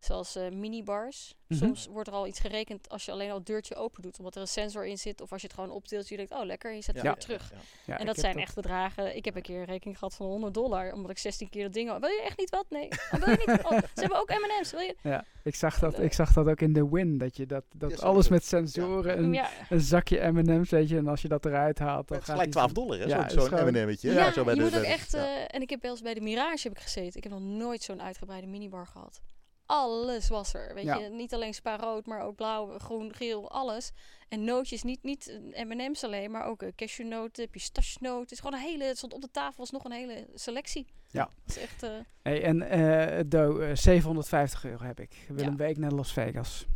Zoals 0.00 0.36
eh, 0.36 0.48
minibars. 0.50 1.34
Mhm. 1.48 1.58
Soms 1.60 1.86
wordt 1.86 2.08
er 2.08 2.14
al 2.14 2.26
iets 2.26 2.40
gerekend 2.40 2.88
als 2.88 3.04
je 3.04 3.12
alleen 3.12 3.30
al 3.30 3.36
het 3.36 3.46
deurtje 3.46 3.74
open 3.74 4.02
doet. 4.02 4.18
Omdat 4.18 4.34
er 4.34 4.40
een 4.40 4.46
sensor 4.48 4.86
in 4.86 4.98
zit. 4.98 5.20
Of 5.20 5.32
als 5.32 5.40
je 5.40 5.46
het 5.46 5.56
gewoon 5.56 5.70
optilt. 5.70 6.08
Je 6.08 6.16
denkt, 6.16 6.32
oh 6.32 6.44
lekker, 6.44 6.74
je 6.74 6.82
zet 6.82 6.94
het 6.94 7.04
Ja, 7.04 7.12
weer 7.12 7.20
terug. 7.22 7.50
ja. 7.52 7.58
ja, 7.86 7.98
En 7.98 8.06
dat 8.06 8.18
zijn 8.18 8.38
echt 8.38 8.54
bedragen. 8.54 9.16
Ik 9.16 9.24
heb 9.24 9.36
een 9.36 9.42
keer 9.42 9.58
een 9.58 9.64
rekening 9.64 9.98
gehad 9.98 10.14
van 10.14 10.26
100 10.26 10.54
dollar. 10.54 10.92
Omdat 10.92 11.10
ik 11.10 11.18
16 11.18 11.48
keer 11.48 11.62
dat 11.62 11.72
ding... 11.72 11.88
had. 11.88 12.00
Wil 12.00 12.08
je 12.08 12.22
echt 12.22 12.38
niet 12.38 12.50
wat? 12.50 12.66
Nee. 12.70 12.88
Oh, 13.12 13.20
wil 13.20 13.28
je 13.30 13.42
niet? 13.46 13.62
Oh, 13.64 13.70
ze 13.78 14.00
hebben 14.00 14.18
ook 14.18 14.28
M&M's. 14.28 14.70
Wil 14.70 14.80
je? 14.80 14.96
Ja, 15.02 15.24
ik 15.42 15.54
zag, 15.54 15.78
dat, 15.78 15.94
Eh, 15.94 16.04
ik 16.04 16.12
zag 16.12 16.32
dat 16.32 16.46
ook 16.48 16.60
in 16.60 16.72
de 16.72 16.88
Win, 16.88 17.18
dat 17.18 17.36
je 17.36 17.46
dat, 17.46 17.64
dat 17.74 17.90
Ja, 17.90 17.96
zo 17.96 18.04
alles 18.06 18.28
met 18.28 18.44
sensoren, 18.44 19.18
een, 19.18 19.32
Ja. 19.32 19.48
een 19.68 19.80
zakje 19.80 20.30
M&M's, 20.32 20.70
weet 20.70 20.88
je, 20.88 20.96
en 20.96 21.08
als 21.08 21.22
je 21.22 21.28
dat 21.28 21.44
eruit 21.46 21.78
haalt, 21.78 22.08
dan 22.08 22.16
Het 22.18 22.26
is 22.26 22.32
gelijk 22.32 22.52
die- 22.52 22.60
12 22.60 22.72
dollar, 22.72 22.98
hè? 22.98 23.04
Ja, 23.04 23.28
Zo'n 23.28 23.40
gewoon- 23.48 23.72
M&M'tje. 23.72 24.12
Ja, 24.12 24.32
zo 24.32 24.44
bij 24.44 24.54
je 24.54 24.60
de- 24.60 24.66
moet 24.66 24.76
ook 24.78 24.84
echt... 24.84 25.12
ja. 25.12 25.18
eh, 25.18 25.44
en 25.54 25.62
ik 25.62 25.70
heb 25.70 25.82
wel 25.82 25.90
eens 25.90 26.02
bij 26.02 26.14
de 26.14 26.20
Mirage 26.20 26.68
heb 26.68 26.76
ik 26.76 26.82
gezeten. 26.82 27.16
Ik 27.16 27.22
heb 27.22 27.32
nog 27.32 27.42
nooit 27.42 27.82
zo'n 27.82 28.02
uitgebreide 28.02 28.46
minibar 28.46 28.86
gehad. 28.86 29.20
Alles 29.70 30.28
was 30.28 30.54
er, 30.54 30.74
weet 30.74 30.84
Ja. 30.84 30.96
je. 30.96 31.08
Niet 31.08 31.34
alleen 31.34 31.54
spa 31.54 31.76
rood, 31.76 32.06
maar 32.06 32.22
ook 32.22 32.36
blauw, 32.36 32.78
groen, 32.78 33.14
geel, 33.14 33.50
alles. 33.50 33.90
En 34.28 34.44
nootjes, 34.44 34.82
niet, 34.82 35.02
niet 35.02 35.40
M&M's 35.52 36.04
alleen, 36.04 36.30
maar 36.30 36.44
ook 36.44 36.62
eh, 36.62 36.68
cashewnoten, 36.76 37.48
pistachenoten. 37.48 38.22
Het 38.22 38.30
is 38.32 38.38
gewoon 38.40 38.54
een 38.54 38.64
hele... 38.66 38.84
Het 38.84 38.96
stond 38.96 39.14
op 39.14 39.20
de 39.20 39.30
tafel, 39.30 39.54
was 39.56 39.70
nog 39.70 39.84
een 39.84 39.92
hele 39.92 40.26
selectie. 40.34 40.86
Ja. 41.10 41.28
Het 41.44 41.56
is 41.56 41.62
echt... 41.62 41.82
eh, 41.82 41.90
Hey, 42.22 42.42
en 42.42 42.62
eh 42.62 43.24
Do, 43.26 43.58
eh, 43.58 43.74
750 43.74 44.64
euro 44.64 44.84
heb 44.84 45.00
ik. 45.00 45.12
Ik 45.14 45.28
wil 45.28 45.44
Ja. 45.44 45.46
een 45.50 45.56
week 45.56 45.76
naar 45.76 45.92
Las 45.92 46.12
Vegas. 46.12 46.66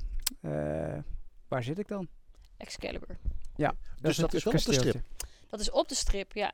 Eh, 0.41 0.99
waar 1.49 1.63
zit 1.63 1.79
ik 1.79 1.89
dan? 1.89 2.09
Excalibur. 2.57 3.19
Dat 3.57 3.75
Dus 4.01 4.17
dat 4.17 4.35
is 4.35 4.45
wel 4.45 4.53
op 4.53 4.61
de 4.65 4.73
strip. 4.73 5.03
Dat 5.49 5.61
is 5.61 5.71
op 5.71 5.89
de 5.89 5.95
strip, 5.95 6.33
ja. 6.33 6.53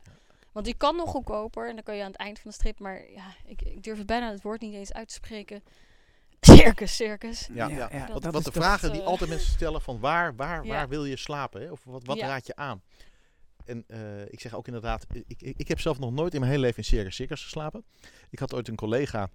Want 0.53 0.67
die 0.67 0.75
kan 0.77 0.97
nog 0.97 1.11
goedkoper 1.11 1.69
en 1.69 1.75
dan 1.75 1.85
kan 1.85 1.97
je 1.97 2.03
aan 2.03 2.11
het 2.11 2.21
eind 2.21 2.39
van 2.39 2.51
de 2.51 2.57
strip. 2.57 2.79
Maar 2.79 3.11
ja, 3.11 3.35
ik, 3.47 3.63
ik 3.63 3.83
durf 3.83 3.99
het 3.99 4.07
bijna 4.07 4.31
het 4.31 4.43
woord 4.43 4.61
niet 4.61 4.75
eens 4.75 4.93
uit 4.93 5.09
te 5.09 5.15
spreken. 5.15 5.63
Circus, 6.57 6.97
circus. 6.97 7.49
Ja, 7.53 7.69
Ja, 7.69 8.09
want 8.21 8.35
is 8.35 8.45
de 8.45 8.53
vragen 8.53 8.93
die 8.93 9.01
eh, 9.01 9.07
altijd 9.07 9.31
mensen 9.31 9.51
stellen 9.53 9.81
van 9.81 10.01
waar, 10.01 10.37
waar, 10.37 10.65
Ja. 10.65 10.71
waar 10.73 10.89
wil 10.89 11.05
je 11.05 11.17
slapen? 11.17 11.61
Hè? 11.61 11.71
Of 11.71 11.81
wat, 11.85 12.05
wat 12.05 12.17
Ja. 12.17 12.27
raad 12.27 12.47
je 12.47 12.57
aan? 12.57 12.83
En 13.65 13.85
eh, 13.89 14.23
ik 14.29 14.41
zeg 14.41 14.55
ook 14.55 14.67
inderdaad, 14.67 15.07
ik, 15.27 15.43
ik, 15.43 15.55
ik 15.59 15.69
heb 15.69 15.81
zelf 15.81 15.99
nog 15.99 16.13
nooit 16.13 16.35
in 16.35 16.41
mijn 16.41 16.53
hele 16.53 16.63
leven 16.65 16.79
in 16.79 16.85
Circus 16.85 17.15
Circus 17.15 17.43
geslapen. 17.43 17.85
Ik 18.31 18.39
had 18.39 18.55
ooit 18.55 18.69
een 18.69 18.77
collega, 18.77 19.29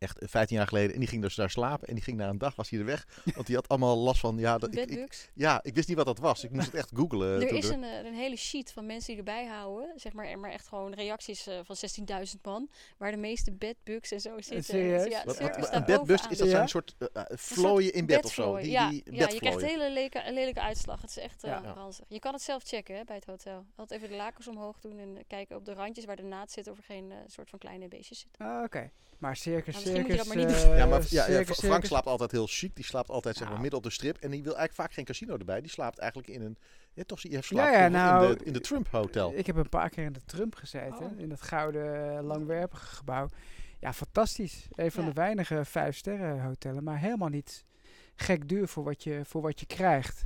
echt 0.00 0.18
eh, 0.18 0.28
15 0.28 0.56
jaar 0.56 0.66
geleden, 0.66 0.92
en 0.92 0.98
die 0.98 1.08
ging 1.08 1.22
dus 1.22 1.34
daar 1.34 1.50
slapen. 1.50 1.88
En 1.88 1.94
die 1.94 2.02
ging 2.02 2.16
na 2.16 2.28
een 2.28 2.38
dag, 2.38 2.54
was 2.56 2.70
hij 2.70 2.78
er 2.78 2.84
weg. 2.84 3.06
Want 3.34 3.46
die 3.46 3.56
had 3.56 3.68
allemaal 3.68 3.96
last 3.96 4.20
van, 4.20 4.38
ja, 4.38 4.58
dat, 4.58 4.76
ik, 4.76 5.30
ja, 5.34 5.60
ik 5.62 5.74
wist 5.74 5.88
niet 5.88 5.96
wat 5.96 6.06
dat 6.06 6.18
was. 6.18 6.44
Ik 6.44 6.50
moest 6.50 6.66
het 6.66 6.74
echt 6.74 6.90
googlen. 6.94 7.42
Er 7.42 7.52
is 7.52 7.68
een, 7.68 7.84
eh, 7.84 8.04
een 8.04 8.14
hele 8.14 8.36
sheet 8.36 8.72
van 8.72 8.86
mensen 8.86 9.06
die 9.08 9.16
erbij 9.16 9.46
houden. 9.46 9.92
Zeg 9.96 10.12
maar, 10.12 10.38
maar 10.38 10.50
echt 10.50 10.68
gewoon 10.68 10.94
reacties 10.94 11.46
eh, 11.46 11.58
van 11.64 11.76
16.000 11.76 12.40
man. 12.42 12.68
Waar 12.96 13.10
de 13.10 13.16
meeste 13.16 13.52
bedbugs 13.52 14.10
en 14.12 14.20
zo 14.20 14.40
zitten. 14.40 14.64
serieus? 14.64 15.06
Ja, 15.06 15.24
Wat, 15.24 15.38
wat, 15.38 15.72
een 15.72 16.30
is 16.30 16.38
dat 16.38 16.50
Ja? 16.50 16.58
zo'n 16.58 16.68
soort 16.68 16.94
eh, 16.98 17.08
eh, 17.12 17.24
vlooien 17.36 17.92
in 17.92 18.06
bed 18.06 18.24
of 18.24 18.32
zo? 18.32 18.56
Die, 18.56 18.70
ja, 18.70 18.88
die 18.88 19.02
ja, 19.10 19.28
je 19.28 19.38
krijgt 19.38 19.60
hele 19.60 19.88
lelijke, 19.88 20.26
een 20.26 20.34
lelijke 20.34 20.60
uitslag. 20.60 21.00
Het 21.00 21.10
is 21.10 21.18
echt 21.18 21.44
eh 21.44 21.50
Ja. 21.50 21.72
Ranzig. 21.72 22.04
Je 22.08 22.18
kan 22.18 22.32
het 22.32 22.42
zelf 22.42 22.62
checken 22.62 22.96
hè, 22.96 23.04
bij 23.04 23.16
het 23.16 23.24
hotel. 23.24 23.64
Altijd 23.76 24.00
even 24.00 24.12
de 24.12 24.16
lakens 24.22 24.48
omhoog 24.48 24.80
doen 24.80 24.98
en 24.98 25.16
eh, 25.16 25.22
kijken 25.26 25.56
op 25.56 25.64
de 25.64 25.72
randjes 25.72 26.04
waar 26.04 26.16
de 26.16 26.22
naad 26.22 26.50
zit 26.50 26.68
of 26.68 26.76
er 26.78 26.84
geen 26.84 27.10
eh, 27.10 27.16
soort 27.26 27.50
van 27.50 27.58
kleine 27.58 27.88
beestjes 27.88 28.18
zitten. 28.18 28.46
Ah, 28.46 28.62
Oké. 28.64 28.90
Maar 29.20 29.36
circus, 29.36 29.82
je 29.82 29.88
circus... 29.88 30.16
dat 30.16 30.26
maar 30.26 30.36
niet 30.36 30.46
eh, 30.46 30.76
Ja, 30.76 30.86
maar 30.86 31.00
ja, 31.08 31.24
circus, 31.24 31.44
Frank 31.58 31.72
circus. 31.72 31.88
slaapt 31.88 32.06
altijd 32.06 32.30
heel 32.30 32.46
chic. 32.46 32.74
Die 32.76 32.84
slaapt 32.84 33.10
altijd 33.10 33.34
zeg 33.34 33.42
maar, 33.42 33.50
Nou. 33.52 33.62
midden 33.62 33.78
op 33.78 33.84
de 33.84 33.92
strip. 33.92 34.16
En 34.16 34.30
die 34.30 34.42
wil 34.42 34.56
eigenlijk 34.56 34.80
vaak 34.80 34.92
geen 34.92 35.04
casino 35.04 35.36
erbij. 35.36 35.60
Die 35.60 35.70
slaapt 35.70 35.98
eigenlijk 35.98 36.28
in 36.30 36.42
een... 36.42 36.56
Ja, 36.92 37.02
toch, 37.06 37.20
je 37.20 37.42
slaapt 37.42 37.72
Ja, 37.74 37.80
ja, 37.82 37.90
bijvoorbeeld 37.90 38.20
nou, 38.20 38.32
in, 38.32 38.38
de, 38.38 38.44
in 38.44 38.52
de 38.52 38.60
Trump 38.60 38.88
Hotel. 38.90 39.32
Ik 39.34 39.46
heb 39.46 39.56
een 39.56 39.68
paar 39.68 39.88
keer 39.90 40.04
in 40.04 40.12
de 40.12 40.24
Trump 40.24 40.54
gezeten, 40.54 41.04
Oh. 41.06 41.18
in 41.20 41.28
dat 41.28 41.42
gouden 41.42 42.22
langwerpige 42.24 42.86
gebouw. 42.96 43.28
Ja, 43.80 43.92
fantastisch. 43.92 44.66
Een 44.74 44.90
van 44.90 45.02
Ja. 45.04 45.08
de 45.08 45.14
weinige 45.14 45.64
vijf 45.64 45.96
sterren 45.96 46.42
hotellen, 46.42 46.84
maar 46.84 46.98
helemaal 46.98 47.28
niet 47.28 47.64
gek 48.14 48.48
duur 48.48 48.68
voor 48.68 48.84
wat 48.84 49.02
je, 49.02 49.20
voor 49.24 49.42
wat 49.42 49.60
je 49.60 49.66
krijgt. 49.66 50.24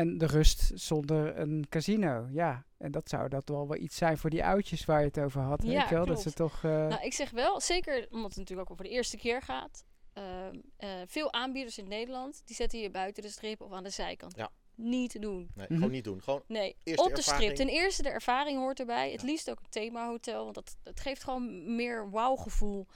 En 0.00 0.18
de 0.18 0.26
rust 0.26 0.70
zonder 0.74 1.38
een 1.38 1.66
casino, 1.68 2.26
ja. 2.32 2.64
En 2.78 2.90
dat 2.90 3.08
zou 3.08 3.28
dat 3.28 3.48
wel 3.48 3.68
wel 3.68 3.76
iets 3.78 3.96
zijn 3.96 4.18
voor 4.18 4.30
die 4.30 4.44
oudjes 4.44 4.84
waar 4.84 5.00
je 5.00 5.06
het 5.06 5.18
over 5.18 5.40
had. 5.40 5.62
Ja, 5.62 5.68
weet 5.80 5.88
je 5.88 5.94
wel? 5.94 6.06
Dat 6.06 6.22
ze 6.22 6.32
toch... 6.32 6.64
eh, 6.64 6.70
Nou, 6.70 7.02
ik 7.02 7.12
zeg 7.12 7.30
wel, 7.30 7.60
zeker 7.60 8.06
omdat 8.10 8.28
het 8.30 8.38
natuurlijk 8.38 8.60
ook 8.68 8.70
over 8.72 8.84
de 8.84 8.90
eerste 8.96 9.16
keer 9.16 9.42
gaat. 9.42 9.84
ehm, 10.12 10.58
eh, 10.76 10.88
veel 11.06 11.32
aanbieders 11.32 11.78
in 11.78 11.88
Nederland, 11.88 12.42
die 12.44 12.56
zetten 12.56 12.78
je 12.80 12.90
buiten 12.90 13.22
de 13.22 13.28
strip 13.28 13.60
of 13.60 13.72
aan 13.72 13.82
de 13.82 13.90
zijkant. 13.90 14.36
Ja. 14.36 14.50
Niet 14.74 15.10
te 15.10 15.18
doen. 15.18 15.50
Nee, 15.54 15.66
Mhm. 15.68 15.74
gewoon 15.74 15.90
niet 15.90 16.04
doen. 16.04 16.22
Gewoon 16.22 16.42
Nee, 16.48 16.70
op 16.70 16.84
de 16.84 16.92
ervaring. 16.92 17.22
strip. 17.22 17.54
Ten 17.54 17.68
eerste 17.68 18.02
de 18.02 18.08
ervaring 18.08 18.58
hoort 18.58 18.80
erbij. 18.80 19.12
Het 19.12 19.22
liefst 19.22 19.50
ook 19.50 19.58
een 19.60 19.68
themahotel, 19.70 20.42
want 20.42 20.54
dat, 20.54 20.76
dat 20.82 21.00
geeft 21.00 21.24
gewoon 21.24 21.74
meer 21.76 22.10
wauw-gevoel. 22.10 22.86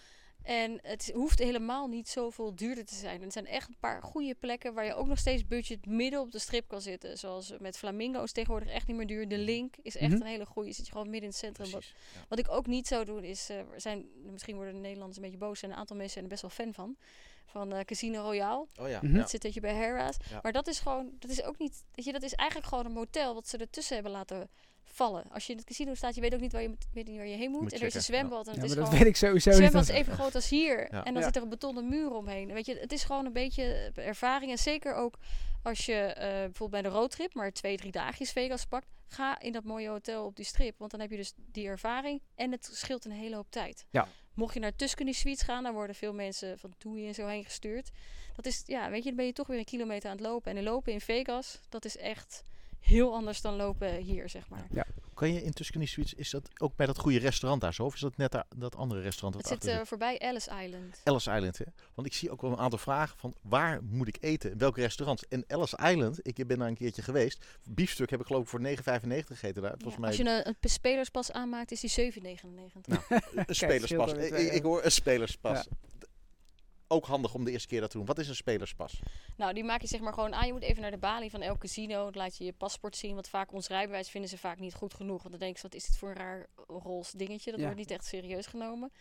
En 0.45 0.79
het 0.83 1.11
hoeft 1.15 1.39
helemaal 1.39 1.87
niet 1.87 2.09
zoveel 2.09 2.55
duurder 2.55 2.85
te 2.85 2.95
zijn. 2.95 3.17
En 3.17 3.23
het 3.23 3.33
zijn 3.33 3.47
echt 3.47 3.69
een 3.69 3.77
paar 3.81 4.03
goede 4.03 4.35
plekken 4.35 4.75
waar 4.75 4.85
je 4.85 4.95
ook 4.95 5.07
nog 5.07 5.19
steeds 5.19 5.47
budget 5.47 5.87
midden 5.87 6.21
op 6.21 6.31
de 6.31 6.39
strip 6.39 6.69
kan 6.69 6.81
zitten. 6.81 7.19
Zoals 7.19 7.53
met 7.59 7.79
Flamingo's 7.79 8.33
tegenwoordig 8.33 8.69
echt 8.69 8.87
niet 8.87 8.97
meer 8.97 9.07
duur. 9.07 9.29
De 9.29 9.39
Link 9.39 9.75
is 9.83 9.97
echt 9.97 10.13
Mhm. 10.13 10.21
een 10.21 10.27
hele 10.27 10.47
goede. 10.47 10.73
Zit 10.73 10.87
je 10.87 10.93
gewoon 10.93 11.11
midden 11.11 11.23
in 11.23 11.29
het 11.29 11.39
centrum. 11.45 11.71
Wat, 11.71 11.81
precies. 11.81 11.97
Ja. 12.15 12.25
wat 12.29 12.39
ik 12.39 12.51
ook 12.51 12.67
niet 12.67 12.87
zou 12.87 13.05
doen 13.05 13.25
is, 13.25 13.49
eh, 13.51 13.59
er 13.59 13.81
zijn, 13.81 14.07
misschien 14.31 14.55
worden 14.57 14.75
de 14.75 14.81
Nederlanders 14.81 15.17
een 15.17 15.23
beetje 15.23 15.39
boos 15.39 15.63
en 15.63 15.71
een 15.71 15.77
aantal 15.77 15.97
mensen 15.97 16.13
zijn 16.15 16.25
er 16.25 16.31
best 16.31 16.43
wel 16.43 16.51
fan 16.51 16.75
van. 16.75 16.97
Van 17.47 17.73
eh, 17.73 17.81
Casino 17.85 18.23
Royale. 18.23 18.67
Oh 18.81 18.89
ja, 18.89 19.01
Mhm. 19.03 19.17
Dat 19.17 19.31
zit 19.31 19.43
dat 19.43 19.55
je 19.55 19.61
bij. 19.61 19.75
Ja. 19.75 20.11
Maar 20.43 20.53
dat 20.53 20.67
is 20.67 20.79
gewoon, 20.79 21.13
dat 21.19 21.31
is 21.31 21.43
ook 21.43 21.59
niet, 21.59 21.85
weet 21.93 22.05
je, 22.05 22.13
dat 22.13 22.23
is 22.23 22.35
eigenlijk 22.35 22.69
gewoon 22.69 22.85
een 22.87 22.93
motel 22.93 23.35
wat 23.35 23.49
ze 23.49 23.57
ertussen 23.57 23.95
hebben 23.95 24.13
laten 24.13 24.51
vallen. 24.85 25.25
Als 25.31 25.47
je 25.47 25.53
in 25.53 25.59
het 25.59 25.67
casino 25.67 25.95
staat, 25.95 26.15
je 26.15 26.21
weet 26.21 26.35
ook 26.35 26.41
niet 26.41 26.53
waar 26.53 26.63
je, 26.63 26.75
weet 26.93 27.07
niet 27.07 27.17
waar 27.17 27.27
je 27.27 27.37
heen 27.37 27.51
moet. 27.51 27.61
Moet 27.61 27.73
en 27.73 27.81
er 27.81 27.87
is 27.87 27.95
een 27.95 28.01
ja. 28.01 28.07
zwembad 28.07 28.47
en 28.47 28.53
ja, 28.55 28.61
het 28.61 28.61
maar 28.61 28.69
is 28.69 28.75
dat 28.75 28.85
gewoon... 28.85 28.99
weet 28.99 29.09
ik 29.09 29.17
sowieso 29.17 29.51
Het 29.51 29.59
niet. 29.61 29.69
zwembad 29.69 29.89
is 29.89 29.95
even 29.97 30.13
groot 30.13 30.35
als 30.35 30.49
hier. 30.49 30.79
Ja. 30.79 31.05
En 31.05 31.13
dan 31.13 31.23
Ja. 31.23 31.23
zit 31.23 31.37
er 31.37 31.43
een 31.43 31.49
betonnen 31.49 31.89
muur 31.89 32.11
omheen. 32.11 32.53
Weet 32.53 32.67
je, 32.67 32.79
het 32.79 32.93
is 32.93 33.05
gewoon 33.05 33.27
een 33.27 33.33
beetje 33.33 33.93
eh, 33.95 34.07
ervaring. 34.07 34.51
En 34.51 34.59
zeker 34.59 34.95
ook 34.95 35.19
als 35.63 35.87
je 35.87 35.95
eh, 35.95 36.29
bijvoorbeeld 36.29 36.71
bij 36.71 36.83
de 36.83 36.89
roadtrip 36.99 37.35
maar 37.35 37.53
twee, 37.53 37.77
drie 37.77 37.93
dagjes 37.93 38.33
Vegas 38.33 38.65
pakt. 38.67 38.87
Ga 39.09 39.41
in 39.41 39.53
dat 39.53 39.65
mooie 39.65 39.89
hotel 39.89 40.25
op 40.25 40.37
die 40.37 40.45
strip. 40.45 40.79
Want 40.79 40.91
dan 40.91 41.01
heb 41.01 41.11
je 41.11 41.17
dus 41.17 41.33
die 41.37 41.67
ervaring. 41.67 42.21
En 42.35 42.51
het 42.53 42.69
scheelt 42.73 43.05
een 43.05 43.11
hele 43.13 43.35
hoop 43.37 43.51
tijd. 43.51 43.87
Ja. 43.91 44.09
Mocht 44.35 44.55
je 44.55 44.61
naar 44.61 44.77
Tuscany 44.77 45.13
Suites 45.13 45.43
gaan, 45.43 45.63
dan 45.63 45.73
worden 45.73 45.97
veel 45.97 46.13
mensen 46.13 46.59
van 46.59 46.75
Toei 46.79 47.07
en 47.07 47.15
zo 47.15 47.27
heen 47.27 47.45
gestuurd. 47.45 47.91
Dat 48.37 48.47
is, 48.47 48.63
ja, 48.67 48.91
weet 48.91 48.99
je, 49.03 49.09
dan 49.09 49.17
ben 49.17 49.27
je 49.27 49.33
toch 49.33 49.47
weer 49.47 49.59
een 49.59 49.65
kilometer 49.65 50.11
aan 50.11 50.17
het 50.17 50.27
lopen. 50.27 50.57
En 50.57 50.63
lopen 50.63 50.93
in 50.93 51.01
Vegas, 51.01 51.61
dat 51.69 51.85
is 51.85 51.97
echt 51.97 52.43
heel 52.85 53.15
anders 53.15 53.41
dan 53.41 53.57
lopen 53.57 53.95
hier, 53.95 54.29
zeg 54.29 54.49
maar. 54.49 54.67
Kan 55.15 55.33
je 55.33 55.43
in 55.43 55.53
Tuscany 55.53 55.87
Suites, 55.87 56.15
is 56.15 56.31
dat 56.31 56.49
ook 56.61 56.77
bij 56.77 56.87
dat 56.87 56.99
goede 56.99 57.19
restaurant 57.19 57.61
daar 57.61 57.75
zo? 57.75 57.85
Of 57.85 57.95
is 57.95 58.01
dat 58.01 58.17
net 58.17 58.33
daar, 58.33 58.45
dat 58.57 58.77
andere 58.77 59.01
restaurant? 59.01 59.35
Het 59.35 59.43
dat 59.43 59.53
zit 59.53 59.69
achter 59.69 59.83
eh, 59.83 59.87
voorbij 59.87 60.19
Ellis 60.19 60.47
Island. 60.47 61.01
Ellis 61.05 61.27
Island, 61.27 61.59
hè? 61.59 61.65
Want 61.95 62.07
ik 62.07 62.15
zie 62.15 62.31
ook 62.31 62.41
wel 62.41 62.51
een 62.51 62.59
aantal 62.59 62.79
vragen 62.79 63.19
van 63.19 63.35
waar 63.43 63.83
moet 63.83 64.09
ik 64.09 64.17
eten? 64.21 64.51
In 64.51 64.59
welke 64.59 64.81
restaurants? 64.81 65.29
En 65.29 65.45
Ellis 65.47 65.75
Island, 65.75 66.19
ik 66.23 66.47
ben 66.47 66.59
daar 66.59 66.69
een 66.69 66.75
keertje 66.75 67.03
geweest. 67.03 67.45
Biefstuk 67.65 68.11
heb 68.11 68.21
ik 68.21 68.27
geloof 68.27 68.43
ik 68.43 68.49
voor 68.49 68.61
9,95 68.61 69.25
gegeten 69.25 69.63
daar. 69.63 69.73
Het 69.73 69.83
was 69.83 69.93
Ja, 69.93 69.99
mij 69.99 70.09
Als 70.09 70.19
je 70.19 70.25
een, 70.29 70.55
een 70.61 70.71
spelerspas 70.71 71.33
aanmaakt, 71.33 71.73
is 71.73 71.81
die 71.81 72.13
7,99. 72.13 72.21
Nou, 72.85 73.03
een 73.47 73.55
spelerspas. 73.55 74.13
er 74.13 74.39
Ik, 74.39 74.53
ik 74.53 74.63
hoor 74.63 74.85
een 74.85 74.93
spelerspas. 74.93 75.67
Ook 76.95 77.07
handig 77.07 77.35
om 77.35 77.45
de 77.45 77.51
eerste 77.51 77.69
keer 77.69 77.81
dat 77.81 77.91
te 77.91 77.97
doen. 77.97 78.07
Wat 78.07 78.19
is 78.19 78.29
een 78.29 78.35
spelerspas? 78.35 79.01
Nou, 79.37 79.53
die 79.55 79.65
maak 79.65 79.81
je 79.81 79.87
zeg 79.87 80.01
maar 80.01 80.13
gewoon 80.13 80.35
aan. 80.35 80.47
Je 80.47 80.53
moet 80.53 80.63
even 80.63 80.83
naar 80.83 80.91
de 80.91 80.97
balie 80.99 81.31
van 81.31 81.41
elk 81.41 81.59
casino. 81.59 82.05
Dan 82.11 82.23
laat 82.23 82.37
je 82.37 82.45
je 82.45 82.53
paspoort 82.53 82.97
zien. 82.97 83.15
Want 83.15 83.29
vaak 83.29 83.53
ons 83.53 83.69
rijbewijs 83.69 84.11
vinden 84.11 84.31
ze 84.31 84.39
vaak 84.39 84.59
niet 84.59 84.75
goed 84.75 84.95
genoeg. 84.95 85.19
Want 85.19 85.31
dan 85.31 85.39
denken 85.41 85.61
ze, 85.61 85.67
wat 85.67 85.75
is 85.75 85.87
dit 85.87 85.97
voor 85.97 86.09
een 86.09 86.17
raar 86.17 86.47
roze 86.67 87.17
dingetje? 87.17 87.51
Dat 87.51 87.61
Ja. 87.61 87.65
wordt 87.67 87.81
niet 87.81 87.91
echt 87.91 88.05
serieus 88.05 88.47
genomen. 88.47 88.93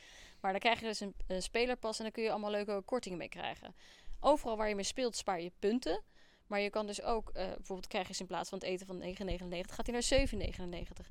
Maar 0.41 0.51
dan 0.51 0.59
krijg 0.61 0.79
je 0.79 0.85
dus 0.85 0.99
een, 0.99 1.13
een 1.27 1.41
spelerpas 1.41 1.97
en 1.97 2.03
dan 2.03 2.11
kun 2.11 2.23
je 2.23 2.31
allemaal 2.31 2.51
leuke 2.51 2.81
kortingen 2.85 3.17
mee 3.17 3.29
krijgen. 3.29 3.75
Overal 4.19 4.57
waar 4.57 4.69
je 4.69 4.75
mee 4.75 4.83
speelt 4.83 5.15
spaar 5.15 5.41
je 5.41 5.51
punten. 5.59 6.01
Maar 6.47 6.59
je 6.59 6.69
kan 6.69 6.85
dus 6.85 7.01
ook, 7.01 7.29
eh, 7.29 7.45
bijvoorbeeld 7.45 7.87
krijg 7.87 8.03
je 8.05 8.11
dus 8.11 8.19
in 8.21 8.27
plaats 8.27 8.49
van 8.49 8.57
het 8.57 8.67
eten 8.67 8.85
van 8.87 8.97
9,99 8.97 9.75
gaat 9.75 9.85
hij 9.85 9.93
naar 9.93 10.03
7,99. 10.03 11.09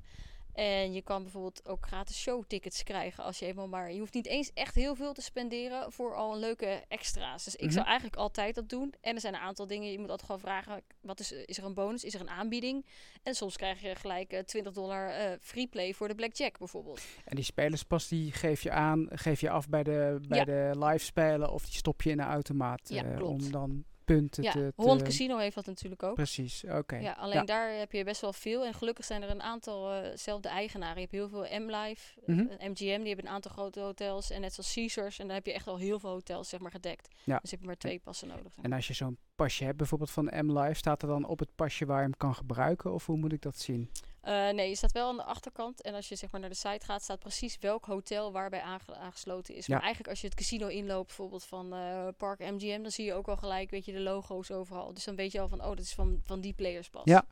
En 0.53 0.93
je 0.93 1.01
kan 1.01 1.21
bijvoorbeeld 1.23 1.67
ook 1.67 1.85
gratis 1.85 2.21
showtickets 2.21 2.83
krijgen 2.83 3.23
als 3.23 3.39
je 3.39 3.45
eenmaal 3.45 3.67
maar... 3.67 3.91
Je 3.91 3.99
hoeft 3.99 4.13
niet 4.13 4.25
eens 4.25 4.51
echt 4.53 4.75
heel 4.75 4.95
veel 4.95 5.13
te 5.13 5.21
spenderen 5.21 5.91
voor 5.91 6.15
al 6.15 6.33
een 6.33 6.39
leuke 6.39 6.83
extra's. 6.87 7.43
Dus 7.43 7.55
ik 7.55 7.63
Mhm. 7.63 7.71
zou 7.73 7.85
eigenlijk 7.85 8.15
altijd 8.15 8.55
dat 8.55 8.69
doen. 8.69 8.93
En 9.01 9.15
er 9.15 9.21
zijn 9.21 9.33
een 9.33 9.39
aantal 9.39 9.67
dingen, 9.67 9.91
je 9.91 9.99
moet 9.99 10.09
altijd 10.09 10.25
gewoon 10.25 10.41
vragen... 10.41 10.81
Wat 11.01 11.19
is, 11.19 11.31
is 11.31 11.57
er 11.57 11.63
een 11.65 11.73
bonus? 11.73 12.03
Is 12.03 12.13
er 12.13 12.21
een 12.21 12.29
aanbieding? 12.29 12.85
En 13.23 13.35
soms 13.35 13.57
krijg 13.57 13.81
je 13.81 13.95
gelijk 13.95 14.31
eh, 14.31 14.39
20 14.39 14.73
dollar 14.73 15.09
eh 15.09 15.31
free 15.41 15.67
play 15.67 15.93
voor 15.93 16.07
de 16.07 16.15
blackjack 16.15 16.57
bijvoorbeeld. 16.57 17.01
En 17.25 17.35
die 17.35 17.45
spelerspas 17.45 18.07
die 18.07 18.31
geef 18.31 18.61
je 18.63 18.71
aan, 18.71 19.07
geef 19.11 19.41
je 19.41 19.49
af 19.49 19.69
bij 19.69 19.83
de, 19.83 20.19
bij 20.27 20.37
Ja. 20.37 20.45
de 20.45 20.71
live 20.85 21.05
spelen 21.05 21.51
of 21.51 21.63
die 21.65 21.73
stop 21.75 22.01
je 22.01 22.09
in 22.09 22.19
een 22.19 22.27
automaat 22.27 22.89
Ja, 22.89 23.03
eh, 23.03 23.15
klopt. 23.17 23.43
om 23.43 23.51
dan 23.51 23.83
punten 24.15 24.43
Ja, 24.43 24.51
te, 24.51 24.59
te... 24.75 24.81
Holland 24.81 25.01
Casino 25.01 25.37
heeft 25.37 25.55
dat 25.55 25.65
natuurlijk 25.65 26.03
ook. 26.03 26.13
Precies, 26.15 26.63
oké. 26.69 26.95
Ja, 26.95 27.11
alleen 27.13 27.35
Ja. 27.37 27.43
daar 27.43 27.77
heb 27.77 27.91
je 27.91 28.03
best 28.03 28.21
wel 28.21 28.33
veel. 28.33 28.65
En 28.65 28.73
gelukkig 28.73 29.05
zijn 29.05 29.21
er 29.23 29.29
een 29.29 29.41
aantal 29.41 29.91
eh 29.91 30.09
zelfde 30.17 30.47
eigenaren. 30.49 30.95
Je 30.95 31.01
hebt 31.01 31.11
heel 31.11 31.29
veel 31.29 31.59
M-Live, 31.59 32.19
Mhm. 32.25 32.39
eh, 32.39 32.69
MGM, 32.69 32.75
die 32.99 33.07
hebben 33.07 33.25
een 33.25 33.31
aantal 33.31 33.51
grote 33.51 33.79
hotels. 33.79 34.29
En 34.29 34.41
net 34.41 34.53
zoals 34.53 34.73
Caesars. 34.73 35.19
En 35.19 35.25
dan 35.27 35.35
heb 35.35 35.45
je 35.45 35.53
echt 35.53 35.67
al 35.67 35.77
heel 35.77 35.99
veel 35.99 36.09
hotels 36.09 36.49
zeg 36.49 36.59
maar, 36.59 36.71
gedekt. 36.71 37.15
Ja. 37.23 37.39
Dus 37.41 37.51
heb 37.51 37.59
je 37.59 37.65
maar 37.65 37.77
twee 37.77 37.99
passen 37.99 38.27
nodig. 38.27 38.53
En 38.61 38.73
als 38.73 38.87
je 38.87 38.93
zo'n 38.93 39.17
pasje 39.35 39.63
hebt, 39.63 39.77
bijvoorbeeld 39.77 40.11
van 40.11 40.25
M-Live, 40.45 40.73
staat 40.73 41.01
er 41.01 41.07
dan 41.07 41.25
op 41.25 41.39
het 41.39 41.55
pasje 41.55 41.85
waar 41.85 41.97
je 41.97 42.03
hem 42.03 42.17
kan 42.17 42.35
gebruiken? 42.35 42.93
Of 42.93 43.05
hoe 43.05 43.17
moet 43.17 43.33
ik 43.33 43.41
dat 43.41 43.57
zien? 43.59 43.89
Eh, 44.23 44.49
nee, 44.49 44.69
je 44.69 44.75
staat 44.75 44.91
wel 44.91 45.07
aan 45.09 45.15
de 45.15 45.23
achterkant. 45.23 45.81
En 45.81 45.93
als 45.93 46.09
je 46.09 46.15
zeg 46.15 46.31
maar, 46.31 46.41
naar 46.41 46.49
de 46.49 46.55
site 46.55 46.85
gaat, 46.85 47.01
staat 47.03 47.19
precies 47.19 47.57
welk 47.59 47.85
hotel 47.85 48.31
waarbij 48.31 48.61
aange- 48.61 48.95
aangesloten 48.95 49.55
is. 49.55 49.65
Ja. 49.65 49.73
Maar 49.73 49.83
eigenlijk 49.83 50.11
als 50.11 50.21
je 50.21 50.27
het 50.27 50.35
casino 50.35 50.67
inloopt, 50.67 51.07
bijvoorbeeld 51.07 51.43
van 51.43 51.73
eh, 51.73 52.07
Park 52.17 52.39
MGM, 52.39 52.81
dan 52.81 52.91
zie 52.91 53.05
je 53.05 53.13
ook 53.13 53.27
al 53.27 53.37
gelijk 53.37 53.69
weet 53.69 53.85
je, 53.85 53.91
de 53.91 53.99
logo's 53.99 54.51
overal. 54.51 54.93
Dus 54.93 55.03
dan 55.03 55.15
weet 55.15 55.31
je 55.31 55.39
al 55.39 55.47
van, 55.47 55.61
oh, 55.61 55.67
dat 55.67 55.79
is 55.79 55.93
van, 55.93 56.19
van 56.23 56.41
die 56.41 56.53
players 56.53 56.89
pas. 56.89 57.01
Ja. 57.05 57.25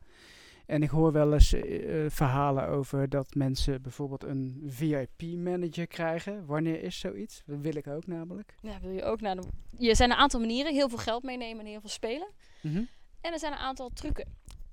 En 0.65 0.84
ik 0.84 0.89
hoor 0.89 1.12
wel 1.12 1.34
eens 1.34 1.54
eh, 1.54 2.06
verhalen 2.10 2.67
over 2.67 3.10
dat 3.10 3.36
mensen 3.36 3.82
bijvoorbeeld 3.82 4.23
een 4.23 4.63
VIP-manager 4.67 5.88
krijgen. 5.88 6.45
Wanneer 6.45 6.84
is 6.84 6.99
zoiets? 6.99 7.41
Dat 7.45 7.60
wil 7.60 7.75
ik 7.75 7.88
ook 7.88 8.08
namelijk. 8.08 8.56
Ja, 8.62 8.80
wil 8.82 8.91
je 8.91 9.04
ook 9.04 9.21
naar 9.21 9.36
de... 9.36 9.41
Je 9.77 9.95
zijn 9.95 10.12
een 10.12 10.17
aantal 10.17 10.39
manieren. 10.39 10.73
Heel 10.73 10.89
veel 10.89 10.97
geld 10.97 11.23
meenemen 11.23 11.60
en 11.65 11.71
heel 11.71 11.80
veel 11.80 11.89
spelen. 11.89 12.27
Mhm. 12.62 12.84
En 13.21 13.34
er 13.34 13.39
zijn 13.39 13.51
een 13.51 13.58
aantal 13.58 13.89
trucken. 13.93 14.27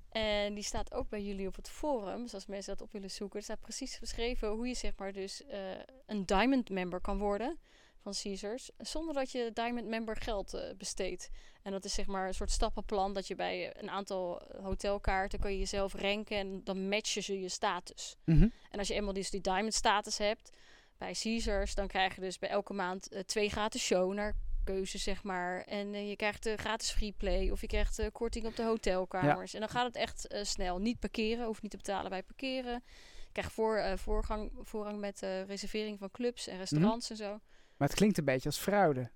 En 0.09 0.53
die 0.53 0.63
staat 0.63 0.93
ook 0.93 1.09
bij 1.09 1.21
jullie 1.21 1.47
op 1.47 1.55
het 1.55 1.69
forum. 1.69 2.21
Dus 2.21 2.33
als 2.33 2.45
mensen 2.45 2.77
dat 2.77 2.87
op 2.87 2.91
willen 2.91 3.11
zoeken, 3.11 3.37
er 3.37 3.43
staat 3.43 3.59
precies 3.59 3.99
beschreven 3.99 4.49
hoe 4.49 4.67
je 4.67 4.73
zeg 4.73 4.91
maar 4.97 5.13
dus 5.13 5.45
eh, 5.45 5.59
een 6.05 6.25
diamond 6.25 6.69
member 6.69 7.01
kan 7.01 7.17
worden 7.17 7.59
van 8.01 8.13
Caesars. 8.21 8.69
Zonder 8.77 9.13
dat 9.13 9.31
je 9.31 9.51
diamond 9.53 9.87
member 9.87 10.15
geld 10.15 10.53
eh, 10.53 10.75
besteedt. 10.77 11.29
En 11.61 11.71
dat 11.71 11.85
is 11.85 11.93
zeg 11.93 12.05
maar 12.05 12.27
een 12.27 12.33
soort 12.33 12.51
stappenplan 12.51 13.13
dat 13.13 13.27
je 13.27 13.35
bij 13.35 13.77
een 13.81 13.89
aantal 13.89 14.41
hotelkaarten 14.61 15.39
kan 15.39 15.51
je 15.51 15.57
jezelf 15.57 15.93
ranken 15.93 16.37
en 16.37 16.63
dan 16.63 16.89
matchen 16.89 17.23
ze 17.23 17.39
je 17.39 17.49
status. 17.49 18.15
Mhm. 18.25 18.47
En 18.71 18.79
als 18.79 18.87
je 18.87 18.93
eenmaal 18.93 19.13
dus 19.13 19.29
die 19.29 19.41
diamond 19.41 19.73
status 19.73 20.17
hebt 20.17 20.51
bij 20.97 21.13
Caesars, 21.13 21.75
dan 21.75 21.87
krijg 21.87 22.15
je 22.15 22.21
dus 22.21 22.39
bij 22.39 22.49
elke 22.49 22.73
maand 22.73 23.07
eh, 23.07 23.21
twee 23.23 23.49
gratis 23.49 23.83
show 23.83 24.13
naar 24.13 24.35
keuze, 24.73 24.97
zeg 24.97 25.23
maar. 25.23 25.61
En 25.61 25.93
eh, 25.93 26.09
je 26.09 26.15
krijgt 26.15 26.45
eh, 26.45 26.57
gratis 26.57 26.91
free 26.91 27.13
play 27.17 27.49
of 27.49 27.61
je 27.61 27.67
krijgt 27.67 27.99
eh, 27.99 28.07
korting 28.11 28.45
op 28.45 28.55
de 28.55 28.63
hotelkamers. 28.63 29.53
En 29.53 29.59
dan 29.59 29.69
gaat 29.69 29.85
het 29.85 29.95
echt 29.95 30.27
eh, 30.27 30.43
snel. 30.43 30.79
Niet 30.79 30.99
parkeren, 30.99 31.45
hoeft 31.45 31.61
niet 31.61 31.71
te 31.71 31.77
betalen 31.77 32.09
bij 32.09 32.23
parkeren. 32.23 32.83
Je 33.25 33.31
krijgt 33.31 33.51
voor, 33.51 33.97
voorgang, 33.97 34.51
voorrang 34.61 34.99
met 34.99 35.19
reservering 35.47 35.99
van 35.99 36.11
clubs 36.11 36.47
en 36.47 36.57
restaurants 36.57 37.09
en 37.09 37.15
zo. 37.15 37.29
Maar 37.77 37.87
het 37.87 37.97
klinkt 37.97 38.17
een 38.17 38.25
beetje 38.25 38.49
als 38.49 38.57
fraude. 38.57 39.11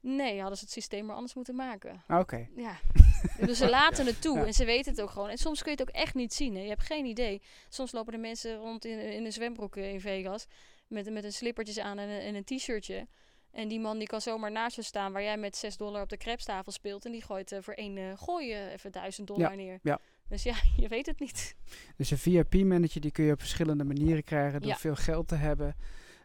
Nee, 0.00 0.38
hadden 0.40 0.58
ze 0.58 0.64
het 0.64 0.72
systeem 0.72 1.06
maar 1.06 1.14
anders 1.14 1.34
moeten 1.34 1.54
maken. 1.54 2.02
Ah, 2.06 2.18
Oké. 2.20 2.48
Ja, 2.56 2.78
dus 3.46 3.58
ze 3.58 3.68
laten 3.68 4.06
het 4.06 4.22
toe 4.22 4.38
Ja. 4.38 4.44
en 4.46 4.52
ze 4.54 4.64
weten 4.64 4.92
het 4.92 5.00
ook 5.00 5.10
gewoon. 5.10 5.28
En 5.28 5.38
soms 5.38 5.62
kun 5.62 5.72
je 5.72 5.78
het 5.78 5.88
ook 5.88 5.94
echt 5.94 6.14
niet 6.14 6.34
zien. 6.34 6.54
Hè. 6.54 6.62
Je 6.62 6.68
hebt 6.68 6.82
geen 6.82 7.04
idee. 7.04 7.42
Soms 7.68 7.92
lopen 7.92 8.12
er 8.12 8.20
mensen 8.20 8.56
rond 8.56 8.84
in, 8.84 8.98
in 8.98 9.24
een 9.24 9.32
zwembroek 9.32 9.76
in 9.76 10.00
Vegas 10.00 10.46
met, 10.86 11.10
met 11.10 11.24
een 11.24 11.32
slippertjes 11.32 11.78
aan 11.78 11.98
en 11.98 12.08
een, 12.08 12.20
en 12.20 12.34
een 12.34 12.44
t-shirtje. 12.44 13.08
En 13.54 13.68
die 13.68 13.80
man 13.80 13.98
die 13.98 14.06
kan 14.06 14.20
zomaar 14.20 14.52
naast 14.52 14.76
je 14.76 14.82
staan 14.82 15.12
waar 15.12 15.22
jij 15.22 15.36
met 15.36 15.56
6 15.56 15.76
dollar 15.76 16.02
op 16.02 16.08
de 16.08 16.16
crepestafel 16.16 16.72
speelt. 16.72 17.04
En 17.04 17.12
die 17.12 17.22
gooit 17.22 17.52
eh, 17.52 17.58
voor 17.62 17.74
één 17.74 17.96
uh, 17.96 18.12
gooi 18.16 18.46
je 18.48 18.70
even 18.72 18.92
1000 18.92 19.26
dollar 19.26 19.56
neer. 19.56 19.78
ja. 19.82 19.98
Dus 20.28 20.42
ja, 20.42 20.54
je 20.76 20.88
weet 20.88 21.06
het 21.06 21.20
niet. 21.20 21.54
Dus 21.96 22.10
een 22.10 22.18
VIP-manager 22.18 23.00
die 23.00 23.10
kun 23.10 23.24
je 23.24 23.32
op 23.32 23.40
verschillende 23.40 23.84
manieren 23.84 24.24
krijgen 24.24 24.60
door 24.60 24.70
Ja. 24.70 24.76
veel 24.76 24.94
geld 24.94 25.28
te 25.28 25.34
hebben. 25.34 25.76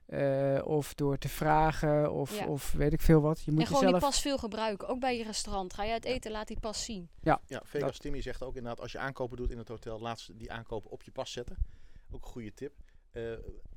eh, 0.06 0.62
of 0.64 0.94
door 0.94 1.18
te 1.18 1.30
vragen, 1.30 2.12
of, 2.14 2.38
Ja. 2.40 2.46
of 2.48 2.72
weet 2.72 2.94
ik 2.94 3.02
veel 3.02 3.22
wat. 3.22 3.42
Je 3.42 3.52
moet 3.52 3.60
en 3.62 3.68
gewoon 3.68 3.86
die 3.92 3.98
pas 4.00 4.22
veel 4.22 4.38
gebruiken. 4.38 4.88
Ook 4.88 5.00
bij 5.00 5.18
je 5.18 5.24
restaurant. 5.24 5.74
Ga 5.74 5.84
je 5.84 5.92
uit 5.92 6.06
eten, 6.06 6.32
laat 6.32 6.48
die 6.48 6.60
pas 6.60 6.84
zien. 6.84 7.10
Ja, 7.22 7.42
Vegas 7.48 7.92
Dat- 7.92 8.00
Timmy 8.02 8.22
zegt 8.22 8.44
ook 8.44 8.56
inderdaad, 8.56 8.80
als 8.82 8.92
je 8.92 8.98
aankopen 8.98 9.38
doet 9.38 9.52
in 9.52 9.58
het 9.58 9.68
hotel, 9.68 10.00
laat 10.00 10.20
ze 10.20 10.36
die 10.38 10.52
aankopen 10.52 10.92
op 10.92 11.04
je 11.04 11.12
pas 11.12 11.32
zetten. 11.32 11.58
Ook 12.12 12.24
een 12.26 12.32
goede 12.32 12.54
tip. 12.54 12.72
Eh, 13.12 13.32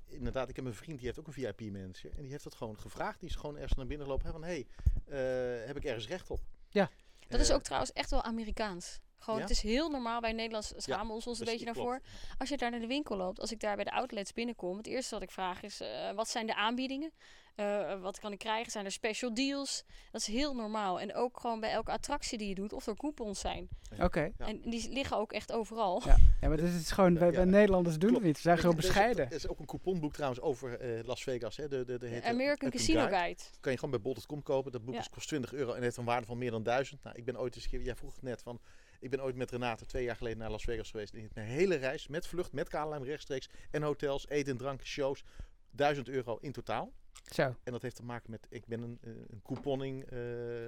inderdaad, 0.07 0.49
ik 0.49 0.57
heb 0.57 0.65
een 0.65 0.75
vriend 0.75 0.97
die 0.99 1.07
heeft 1.07 1.19
ook 1.19 1.27
een 1.27 1.33
VIP-manager. 1.33 2.11
En 2.17 2.23
die 2.23 2.31
heeft 2.31 2.45
dat 2.45 2.55
gewoon 2.55 2.79
gevraagd. 2.79 3.21
Die 3.21 3.29
is 3.29 3.35
gewoon 3.35 3.57
ergens 3.57 3.75
naar 3.75 3.87
binnen 3.87 4.07
gelopen. 4.07 4.27
hè, 4.27 4.33
Van, 4.33 4.45
hé, 4.45 4.65
hey, 5.07 5.61
eh, 5.61 5.67
heb 5.67 5.77
ik 5.77 5.85
ergens 5.85 6.09
recht 6.09 6.31
op? 6.31 6.41
Ja. 6.69 6.91
Dat 7.29 7.41
is 7.41 7.49
Eh, 7.49 7.55
ook 7.55 7.63
trouwens 7.63 7.93
echt 7.93 8.11
wel 8.11 8.23
Amerikaans. 8.23 9.01
Gewoon, 9.23 9.39
Ja? 9.41 9.47
het 9.47 9.55
is 9.57 9.63
heel 9.63 9.91
normaal. 9.91 10.21
Wij 10.21 10.33
Nederlands 10.33 10.73
schamen 10.77 11.15
ons 11.15 11.27
ons 11.27 11.39
een 11.39 11.45
beetje 11.45 11.65
daarvoor. 11.65 11.99
klopt. 12.01 12.39
Als 12.39 12.49
je 12.49 12.57
daar 12.57 12.71
naar 12.71 12.81
de 12.81 12.87
winkel 12.87 13.17
loopt, 13.17 13.41
als 13.41 13.53
ik 13.53 13.61
daar 13.61 13.75
bij 13.77 13.85
de 13.85 13.93
outlets 13.93 14.33
binnenkom, 14.33 14.77
het 14.77 14.87
eerste 14.87 15.15
wat 15.15 15.23
ik 15.23 15.31
vraag 15.31 15.63
is: 15.63 15.81
eh, 15.81 16.11
wat 16.13 16.29
zijn 16.29 16.47
de 16.47 16.55
aanbiedingen? 16.55 17.13
Eh, 17.55 18.01
wat 18.01 18.19
kan 18.19 18.33
ik 18.33 18.39
krijgen? 18.39 18.73
Zijn 18.73 18.85
er 18.85 18.93
special 18.93 19.35
deals? 19.35 19.85
Dat 20.11 20.21
is 20.21 20.27
heel 20.27 20.55
normaal. 20.55 21.01
En 21.01 21.15
ook 21.15 21.41
gewoon 21.41 21.61
bij 21.61 21.71
elke 21.71 21.91
attractie 21.91 22.39
die 22.39 22.49
je 22.49 22.55
doet, 22.55 22.73
of 22.73 22.87
er 22.87 22.97
coupons 22.97 23.41
zijn. 23.41 23.69
Oké. 24.01 24.31
Ja. 24.39 24.47
En 24.47 24.61
die 24.61 24.89
liggen 24.91 25.17
ook 25.17 25.33
echt 25.33 25.53
overal. 25.53 26.03
Ja. 26.05 26.17
ja, 26.41 26.49
maar 26.49 26.57
dit 26.57 26.73
is 26.75 26.91
gewoon... 26.91 27.19
Wij, 27.19 27.45
Nederlanders 27.45 27.99
doen 27.99 28.15
het 28.15 28.23
niet. 28.23 28.35
We 28.37 28.41
zijn 28.43 28.59
gewoon 28.59 28.77
bescheiden. 28.77 29.27
Er 29.27 29.33
is 29.33 29.49
ook 29.49 29.59
een 29.59 29.67
couponboek 29.67 30.13
trouwens 30.13 30.41
over 30.41 30.81
eh, 30.81 31.05
Las 31.05 31.23
Vegas. 31.23 31.57
Hè. 31.57 31.69
De, 31.69 31.85
de, 31.85 31.99
de, 31.99 32.07
heet, 32.07 32.23
eh, 32.23 32.31
American 32.31 32.71
Casino 32.71 33.01
Guide. 33.01 33.17
Guide. 33.17 33.43
kan 33.61 33.73
je 33.73 33.79
gewoon 33.79 34.01
bij 34.03 34.13
bol.com 34.13 34.43
kopen. 34.43 34.73
Dat 34.73 34.85
boek 34.85 34.95
is- 34.95 35.09
kost 35.11 35.29
20 35.29 35.53
euro 35.53 35.73
en 35.73 35.83
heeft 35.83 35.97
een 35.97 36.05
waarde 36.05 36.27
van 36.27 36.39
meer 36.39 36.51
dan 36.51 36.63
1000. 36.63 37.03
Nou, 37.03 37.17
ik 37.17 37.25
ben 37.25 37.39
ooit 37.39 37.55
eens 37.55 37.65
een 37.65 37.71
keer, 37.71 37.83
jij 37.83 37.95
vroeg 37.97 38.15
het 38.15 38.23
net 38.23 38.43
van, 38.43 38.61
ik 39.03 39.11
ben 39.11 39.23
ooit 39.23 39.37
met 39.37 39.51
Renate 39.51 39.87
twee 39.87 40.05
jaar 40.05 40.17
geleden 40.17 40.39
naar 40.39 40.51
Las 40.51 40.65
Vegas 40.65 40.91
geweest. 40.91 41.15
En 41.15 41.31
een 41.35 41.43
hele 41.43 41.75
reis 41.75 42.09
met 42.09 42.27
vlucht, 42.27 42.53
met 42.53 42.69
KLM 42.69 43.03
rechtstreeks 43.03 43.49
en 43.71 43.83
hotels, 43.83 44.29
eten, 44.29 44.57
drank, 44.57 44.85
shows. 44.85 45.25
1000 45.71 46.09
euro 46.09 46.39
in 46.41 46.53
totaal. 46.53 46.93
Zo. 47.33 47.43
En 47.43 47.73
dat 47.73 47.83
heeft 47.83 47.97
te 47.97 48.05
maken 48.05 48.31
met, 48.31 48.47
ik 48.51 48.67
ben 48.67 48.83
een, 48.83 48.99
eh, 49.01 49.11
een 49.29 49.43
couponing 49.43 50.05
eh, 50.05 50.19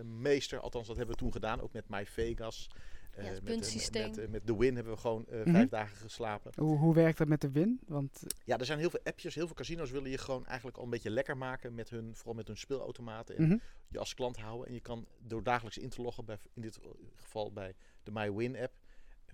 meester. 0.02 0.60
Althans, 0.60 0.86
dat 0.86 0.96
hebben 0.96 1.14
we 1.14 1.20
toen 1.20 1.32
gedaan. 1.32 1.60
Ook 1.60 1.72
met 1.72 1.88
My 1.88 2.06
Vegas. 2.06 2.70
Eh, 3.10 3.24
Ja, 3.24 3.30
het 3.30 3.42
met. 3.42 4.16
Met, 4.16 4.30
met 4.30 4.46
The 4.46 4.58
Win 4.58 4.74
hebben 4.74 4.92
we 4.92 5.00
gewoon 5.00 5.26
Mhm. 5.30 5.50
vijf 5.50 5.68
dagen 5.68 5.96
geslapen. 5.96 6.52
Hoe, 6.56 6.78
hoe 6.78 6.94
werkt 6.94 7.18
dat 7.18 7.28
met 7.28 7.40
de 7.40 7.50
win? 7.50 7.80
Want 7.86 8.22
Ja, 8.44 8.58
er 8.58 8.64
zijn 8.64 8.78
heel 8.78 8.90
veel 8.90 9.00
appjes. 9.04 9.34
Heel 9.34 9.46
veel 9.46 9.54
casinos 9.54 9.90
willen 9.90 10.10
je 10.10 10.18
gewoon 10.18 10.46
eigenlijk 10.46 10.76
al 10.76 10.84
een 10.84 10.90
beetje 10.90 11.10
lekker 11.10 11.36
maken. 11.36 11.74
Met 11.74 11.90
hun, 11.90 12.14
vooral 12.14 12.34
met 12.34 12.46
hun 12.46 12.56
speelautomaten. 12.56 13.36
En 13.36 13.44
mhm. 13.46 13.56
je 13.88 13.98
als 13.98 14.14
klant 14.14 14.36
houden. 14.36 14.66
En 14.66 14.74
je 14.74 14.80
kan 14.80 15.06
door 15.18 15.42
dagelijks 15.42 15.78
in 15.78 15.88
te 15.88 16.02
loggen, 16.02 16.24
bij, 16.24 16.38
in 16.54 16.62
dit 16.62 16.78
geval 17.14 17.52
bij 17.52 17.74
de 18.04 18.10
MyWin 18.12 18.56
app, 18.56 18.72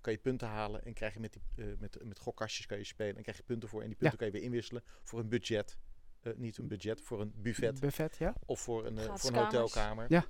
kan 0.00 0.12
je 0.12 0.18
punten 0.18 0.48
halen 0.48 0.84
en 0.84 0.92
krijg 0.92 1.14
je 1.14 1.20
met, 1.20 1.32
die, 1.32 1.42
eh, 1.56 1.72
met, 1.78 2.04
met 2.04 2.18
gokkastjes 2.18 2.66
kan 2.66 2.78
je 2.78 2.84
spelen 2.84 3.16
en 3.16 3.22
krijg 3.22 3.36
je 3.36 3.42
punten 3.42 3.68
voor. 3.68 3.82
En 3.82 3.88
die 3.88 3.96
punten 3.96 4.18
kan 4.18 4.26
je 4.26 4.32
weer 4.32 4.42
inwisselen 4.42 4.82
voor 5.02 5.18
een 5.18 5.28
budget. 5.28 5.78
Eh, 6.20 6.32
niet 6.36 6.58
een 6.58 6.68
budget, 6.68 7.00
voor 7.00 7.20
een 7.20 7.32
buffet 7.36 7.80
buffet, 7.80 8.16
ja. 8.16 8.34
of 8.46 8.60
voor 8.60 8.86
een, 8.86 8.98
eh, 8.98 9.16
voor 9.16 9.30
een 9.30 9.36
hotelkamer. 9.36 10.06
Ja. 10.08 10.24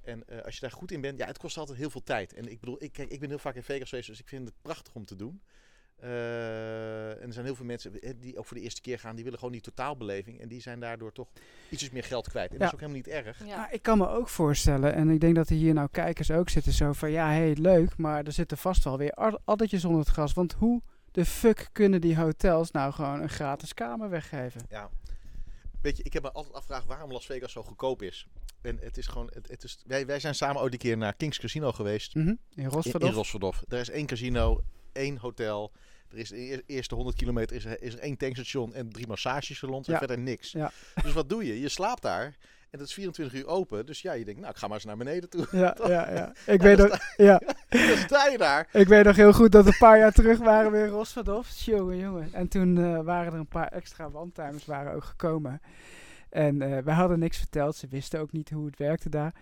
En 0.00 0.28
eh, 0.28 0.42
als 0.42 0.54
je 0.54 0.60
daar 0.60 0.70
goed 0.70 0.90
in 0.90 1.00
bent, 1.00 1.18
ja, 1.18 1.26
het 1.26 1.38
kost 1.38 1.56
altijd 1.56 1.78
heel 1.78 1.90
veel 1.90 2.02
tijd. 2.02 2.32
En 2.32 2.46
ik 2.48 2.60
bedoel, 2.60 2.82
ik, 2.82 2.92
kijk, 2.92 3.10
ik 3.10 3.20
ben 3.20 3.28
heel 3.28 3.38
vaak 3.38 3.54
in 3.54 3.62
Vegas 3.62 3.88
geweest, 3.88 4.08
dus 4.08 4.20
ik 4.20 4.28
vind 4.28 4.48
het 4.48 4.62
prachtig 4.62 4.94
om 4.94 5.04
te 5.04 5.16
doen. 5.16 5.42
Eh, 6.04 7.10
en 7.10 7.26
er 7.26 7.32
zijn 7.32 7.44
heel 7.44 7.54
veel 7.54 7.64
mensen 7.64 8.00
eh, 8.00 8.12
die 8.20 8.38
ook 8.38 8.44
voor 8.46 8.56
de 8.56 8.62
eerste 8.62 8.80
keer 8.80 8.98
gaan, 8.98 9.14
die 9.14 9.24
willen 9.24 9.38
gewoon 9.38 9.52
die 9.54 9.62
totaalbeleving. 9.62 10.40
En 10.40 10.48
die 10.48 10.60
zijn 10.60 10.80
daardoor 10.80 11.12
toch 11.12 11.28
ietsjes 11.68 11.90
meer 11.90 12.04
geld 12.04 12.28
kwijt. 12.28 12.48
En 12.50 12.54
Ja. 12.54 12.58
dat 12.58 12.68
is 12.68 12.74
ook 12.74 12.80
helemaal 12.80 13.02
niet 13.02 13.24
erg. 13.26 13.38
Ja. 13.46 13.56
Nou, 13.56 13.68
ik 13.72 13.82
kan 13.82 13.98
me 13.98 14.08
ook 14.08 14.28
voorstellen, 14.28 14.94
en 14.94 15.08
ik 15.10 15.20
denk 15.20 15.34
dat 15.34 15.48
er 15.48 15.56
hier 15.56 15.74
nou 15.74 15.88
kijkers 15.90 16.30
ook 16.30 16.48
zitten 16.48 16.72
zo 16.72 16.92
van, 16.92 17.10
ja, 17.10 17.26
hey, 17.28 17.54
leuk, 17.60 17.96
maar 17.96 18.24
er 18.24 18.32
zitten 18.32 18.58
vast 18.58 18.84
wel 18.84 18.98
weer 18.98 19.10
ad- 19.12 19.40
addertjes 19.44 19.84
onder 19.84 20.00
het 20.00 20.08
gras. 20.08 20.32
Want 20.32 20.52
hoe 20.52 20.82
de 21.12 21.24
fuck 21.24 21.68
kunnen 21.72 22.00
die 22.00 22.16
hotels 22.16 22.70
nou 22.70 22.92
gewoon 22.92 23.20
een 23.20 23.28
gratis 23.28 23.74
kamer 23.74 24.10
weggeven? 24.10 24.60
Ja. 24.68 24.90
Weet 25.80 25.96
je, 25.96 26.02
ik 26.02 26.12
heb 26.12 26.22
me 26.22 26.32
altijd 26.32 26.54
afgevraagd 26.54 26.86
waarom 26.86 27.12
Las 27.12 27.26
Vegas 27.26 27.52
zo 27.52 27.62
goedkoop 27.62 28.02
is. 28.02 28.26
En 28.62 28.78
het 28.80 28.96
is 28.96 29.06
gewoon, 29.06 29.30
het, 29.34 29.48
het 29.48 29.62
is, 29.64 29.78
wij, 29.86 30.06
wij 30.06 30.20
zijn 30.20 30.34
samen 30.34 30.62
ooit 30.62 30.72
een 30.72 30.78
keer 30.78 30.96
naar 30.96 31.14
Kings 31.14 31.38
Casino 31.38 31.72
geweest. 31.72 32.14
Mhm, 32.14 32.28
In 32.28 32.38
In, 32.54 32.66
Rosverdorf? 32.66 33.10
in 33.10 33.16
Rosverdorf. 33.16 33.62
Er 33.68 33.78
is 33.78 33.90
één 33.90 34.06
casino, 34.06 34.60
één 34.92 35.16
hotel. 35.16 35.72
Er 36.14 36.20
is 36.20 36.28
de 36.28 36.38
eer- 36.50 36.62
eerste 36.66 36.94
100 36.94 37.16
kilometer 37.16 37.56
is 37.56 37.64
er, 37.64 37.82
is 37.82 37.92
er 37.94 37.98
één 38.00 38.16
tankstation 38.16 38.74
en 38.74 38.88
drie 38.90 39.06
massagesalons 39.06 39.86
en 39.86 39.92
Ja. 39.92 39.98
verder 39.98 40.18
niks. 40.18 40.52
Ja. 40.52 40.70
Dus 41.02 41.12
wat 41.12 41.28
doe 41.28 41.46
je? 41.46 41.60
Je 41.60 41.68
slaapt 41.68 42.02
daar 42.02 42.24
en 42.70 42.78
dat 42.78 42.88
is 42.88 42.94
24 42.94 43.34
uur 43.40 43.46
open. 43.46 43.86
Dus 43.86 44.02
ja, 44.02 44.12
je 44.12 44.24
denkt, 44.24 44.40
nou 44.40 44.52
ik 44.52 44.58
ga 44.58 44.66
maar 44.66 44.76
eens 44.76 44.84
naar 44.84 44.96
beneden 44.96 45.30
toe. 45.30 45.46
Ja, 45.50 45.76
ja, 45.86 46.10
ja. 46.12 46.32
Ik, 46.46 46.60
weet 46.62 46.78
nog, 46.78 46.98
ja. 47.16 47.38
Dan 47.88 47.96
sta 47.96 48.26
je 48.26 48.38
daar. 48.38 48.68
ik 48.72 48.88
weet 48.88 49.04
nog 49.04 49.16
heel 49.16 49.32
goed 49.32 49.52
dat 49.52 49.66
een 49.66 49.76
paar 49.78 49.98
jaar 49.98 50.12
terug 50.12 50.38
waren 50.38 50.72
we 50.72 50.78
in 50.78 50.86
Rosverdorf. 50.88 51.50
Jongen, 51.64 51.98
jongen. 51.98 52.28
En 52.32 52.48
toen 52.48 52.78
eh, 52.78 53.00
waren 53.00 53.32
er 53.32 53.38
een 53.38 53.46
paar 53.46 53.68
extra 53.68 54.10
wandtimers 54.10 54.64
waren 54.66 54.92
ook 54.94 55.04
gekomen. 55.04 55.60
En 56.30 56.62
eh 56.62 56.78
wij 56.84 56.94
hadden 56.94 57.18
niks 57.18 57.38
verteld. 57.38 57.76
Ze 57.76 57.86
wisten 57.88 58.20
ook 58.20 58.32
niet 58.32 58.50
hoe 58.50 58.66
het 58.66 58.78
werkte 58.78 59.08
daar. 59.08 59.34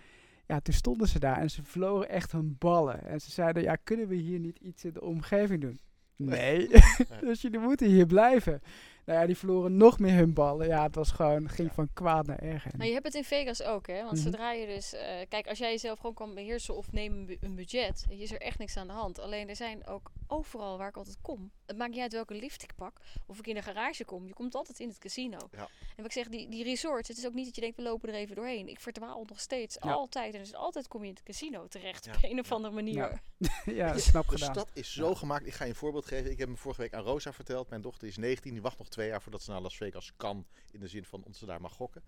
Ja, 0.47 0.59
toen 0.59 0.73
stonden 0.73 1.07
ze 1.07 1.19
daar 1.19 1.37
en 1.37 1.49
ze 1.49 1.63
verloren 1.63 2.09
echt 2.09 2.31
hun 2.31 2.55
ballen. 2.59 3.03
En 3.05 3.21
ze 3.21 3.31
zeiden, 3.31 3.63
ja, 3.63 3.75
kunnen 3.83 4.07
we 4.07 4.15
hier 4.15 4.39
niet 4.39 4.57
iets 4.59 4.83
in 4.85 4.93
de 4.93 5.01
omgeving 5.01 5.61
doen? 5.61 5.79
Nee, 6.15 6.69
dus 7.21 7.41
jullie 7.41 7.59
moeten 7.59 7.87
hier 7.87 8.05
blijven. 8.05 8.61
Nou 9.05 9.19
ja, 9.19 9.25
die 9.25 9.37
verloren 9.37 9.77
nog 9.77 9.99
meer 9.99 10.13
hun 10.15 10.33
ballen. 10.33 10.67
Ja, 10.67 10.83
het 10.83 10.95
was 10.95 11.11
gewoon, 11.11 11.49
ging 11.49 11.67
Ja. 11.67 11.73
van 11.73 11.89
kwaad 11.93 12.25
naar 12.25 12.39
erger. 12.39 12.71
Nou, 12.77 12.85
je 12.87 12.93
hebt 12.93 13.05
het 13.05 13.15
in 13.15 13.23
Vegas 13.23 13.61
ook, 13.63 13.87
hè? 13.87 14.03
Want 14.03 14.11
Mhm. 14.13 14.21
zodra 14.23 14.51
je 14.51 14.65
dus... 14.67 14.93
eh, 14.93 15.15
kijk, 15.29 15.47
als 15.47 15.57
jij 15.57 15.71
jezelf 15.71 15.99
gewoon 15.99 16.15
kan 16.15 16.33
beheersen 16.33 16.75
of 16.75 16.91
neem 16.91 17.13
een, 17.13 17.25
bu- 17.25 17.37
een 17.41 17.55
budget, 17.55 18.05
is 18.09 18.31
er 18.31 18.41
echt 18.41 18.57
niks 18.59 18.77
aan 18.77 18.87
de 18.87 18.93
hand. 18.93 19.19
Alleen 19.19 19.49
er 19.49 19.55
zijn 19.55 19.87
ook 19.87 20.11
overal 20.27 20.77
waar 20.77 20.87
ik 20.87 20.97
altijd 20.97 21.17
kom. 21.21 21.51
Het 21.65 21.77
maakt 21.77 21.91
niet 21.91 22.01
uit 22.01 22.11
welke 22.13 22.33
lift 22.33 22.63
ik 22.63 22.75
pak 22.75 22.99
of 23.27 23.37
ik 23.39 23.47
in 23.47 23.55
de 23.55 23.61
garage 23.61 24.05
kom. 24.05 24.27
Je 24.27 24.33
komt 24.33 24.55
altijd 24.55 24.79
in 24.79 24.87
het 24.87 24.97
casino. 24.97 25.37
Ja. 25.51 25.57
En 25.61 25.69
wat 25.95 26.05
ik 26.05 26.11
zeg, 26.11 26.27
die, 26.27 26.49
die 26.49 26.63
resorts, 26.63 27.07
het 27.07 27.17
is 27.17 27.25
ook 27.25 27.33
niet 27.33 27.45
dat 27.45 27.55
je 27.55 27.61
denkt, 27.61 27.75
we 27.77 27.83
lopen 27.83 28.09
er 28.09 28.15
even 28.15 28.35
doorheen. 28.35 28.67
Ik 28.67 28.79
verdwaal 28.79 29.23
nog 29.29 29.39
steeds, 29.39 29.77
Ja. 29.81 29.91
altijd. 29.91 30.33
En 30.33 30.39
dus 30.39 30.53
altijd 30.55 30.87
kom 30.87 31.01
je 31.01 31.07
in 31.07 31.13
het 31.13 31.23
casino 31.23 31.67
terecht 31.67 32.05
Ja. 32.05 32.11
op 32.11 32.17
een 32.23 32.39
of 32.39 32.49
Ja. 32.49 32.55
andere 32.55 32.73
manier. 32.73 32.93
Ja. 32.95 33.21
ja, 33.73 33.91
knap 34.11 34.23
De 34.29 34.31
gedaan. 34.37 34.53
stad 34.53 34.69
is 34.73 34.93
zo 34.93 35.15
gemaakt. 35.15 35.45
Ik 35.45 35.53
ga 35.53 35.63
je 35.63 35.69
een 35.69 35.75
voorbeeld 35.75 36.05
geven. 36.05 36.31
Ik 36.31 36.37
heb 36.37 36.47
hem 36.47 36.57
vorige 36.57 36.81
week 36.81 36.93
aan 36.93 37.03
Rosa 37.03 37.33
verteld. 37.33 37.69
Mijn 37.69 37.81
dochter 37.81 38.07
is 38.07 38.17
19. 38.17 38.51
Die 38.53 38.61
wacht 38.61 38.77
nog 38.77 38.87
twee 38.93 39.07
jaar 39.07 39.21
voordat 39.21 39.41
ze 39.41 39.51
naar 39.51 39.61
Las 39.61 39.77
Vegas 39.77 40.13
kan. 40.17 40.45
In 40.71 40.79
de 40.79 40.87
zin 40.87 41.05
van 41.05 41.23
omdat 41.23 41.39
ze 41.39 41.45
daar 41.45 41.61
mag 41.61 41.73
gokken. 41.73 42.03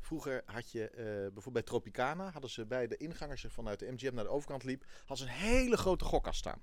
Vroeger 0.00 0.42
had 0.46 0.70
je 0.70 0.88
eh, 0.88 1.04
bijvoorbeeld 1.04 1.52
bij 1.52 1.62
Tropicana. 1.62 2.30
Hadden 2.30 2.50
ze 2.50 2.66
bij 2.66 2.86
de 2.86 2.96
ingang 2.96 3.30
als 3.30 3.42
je 3.42 3.50
vanuit 3.50 3.78
de 3.78 3.92
MGM 3.92 4.14
naar 4.14 4.24
de 4.24 4.30
overkant 4.30 4.64
liep. 4.64 4.84
Hadden 5.06 5.26
ze 5.26 5.32
een 5.32 5.38
hele 5.38 5.76
grote 5.76 6.04
gokkast 6.04 6.38
staan. 6.38 6.62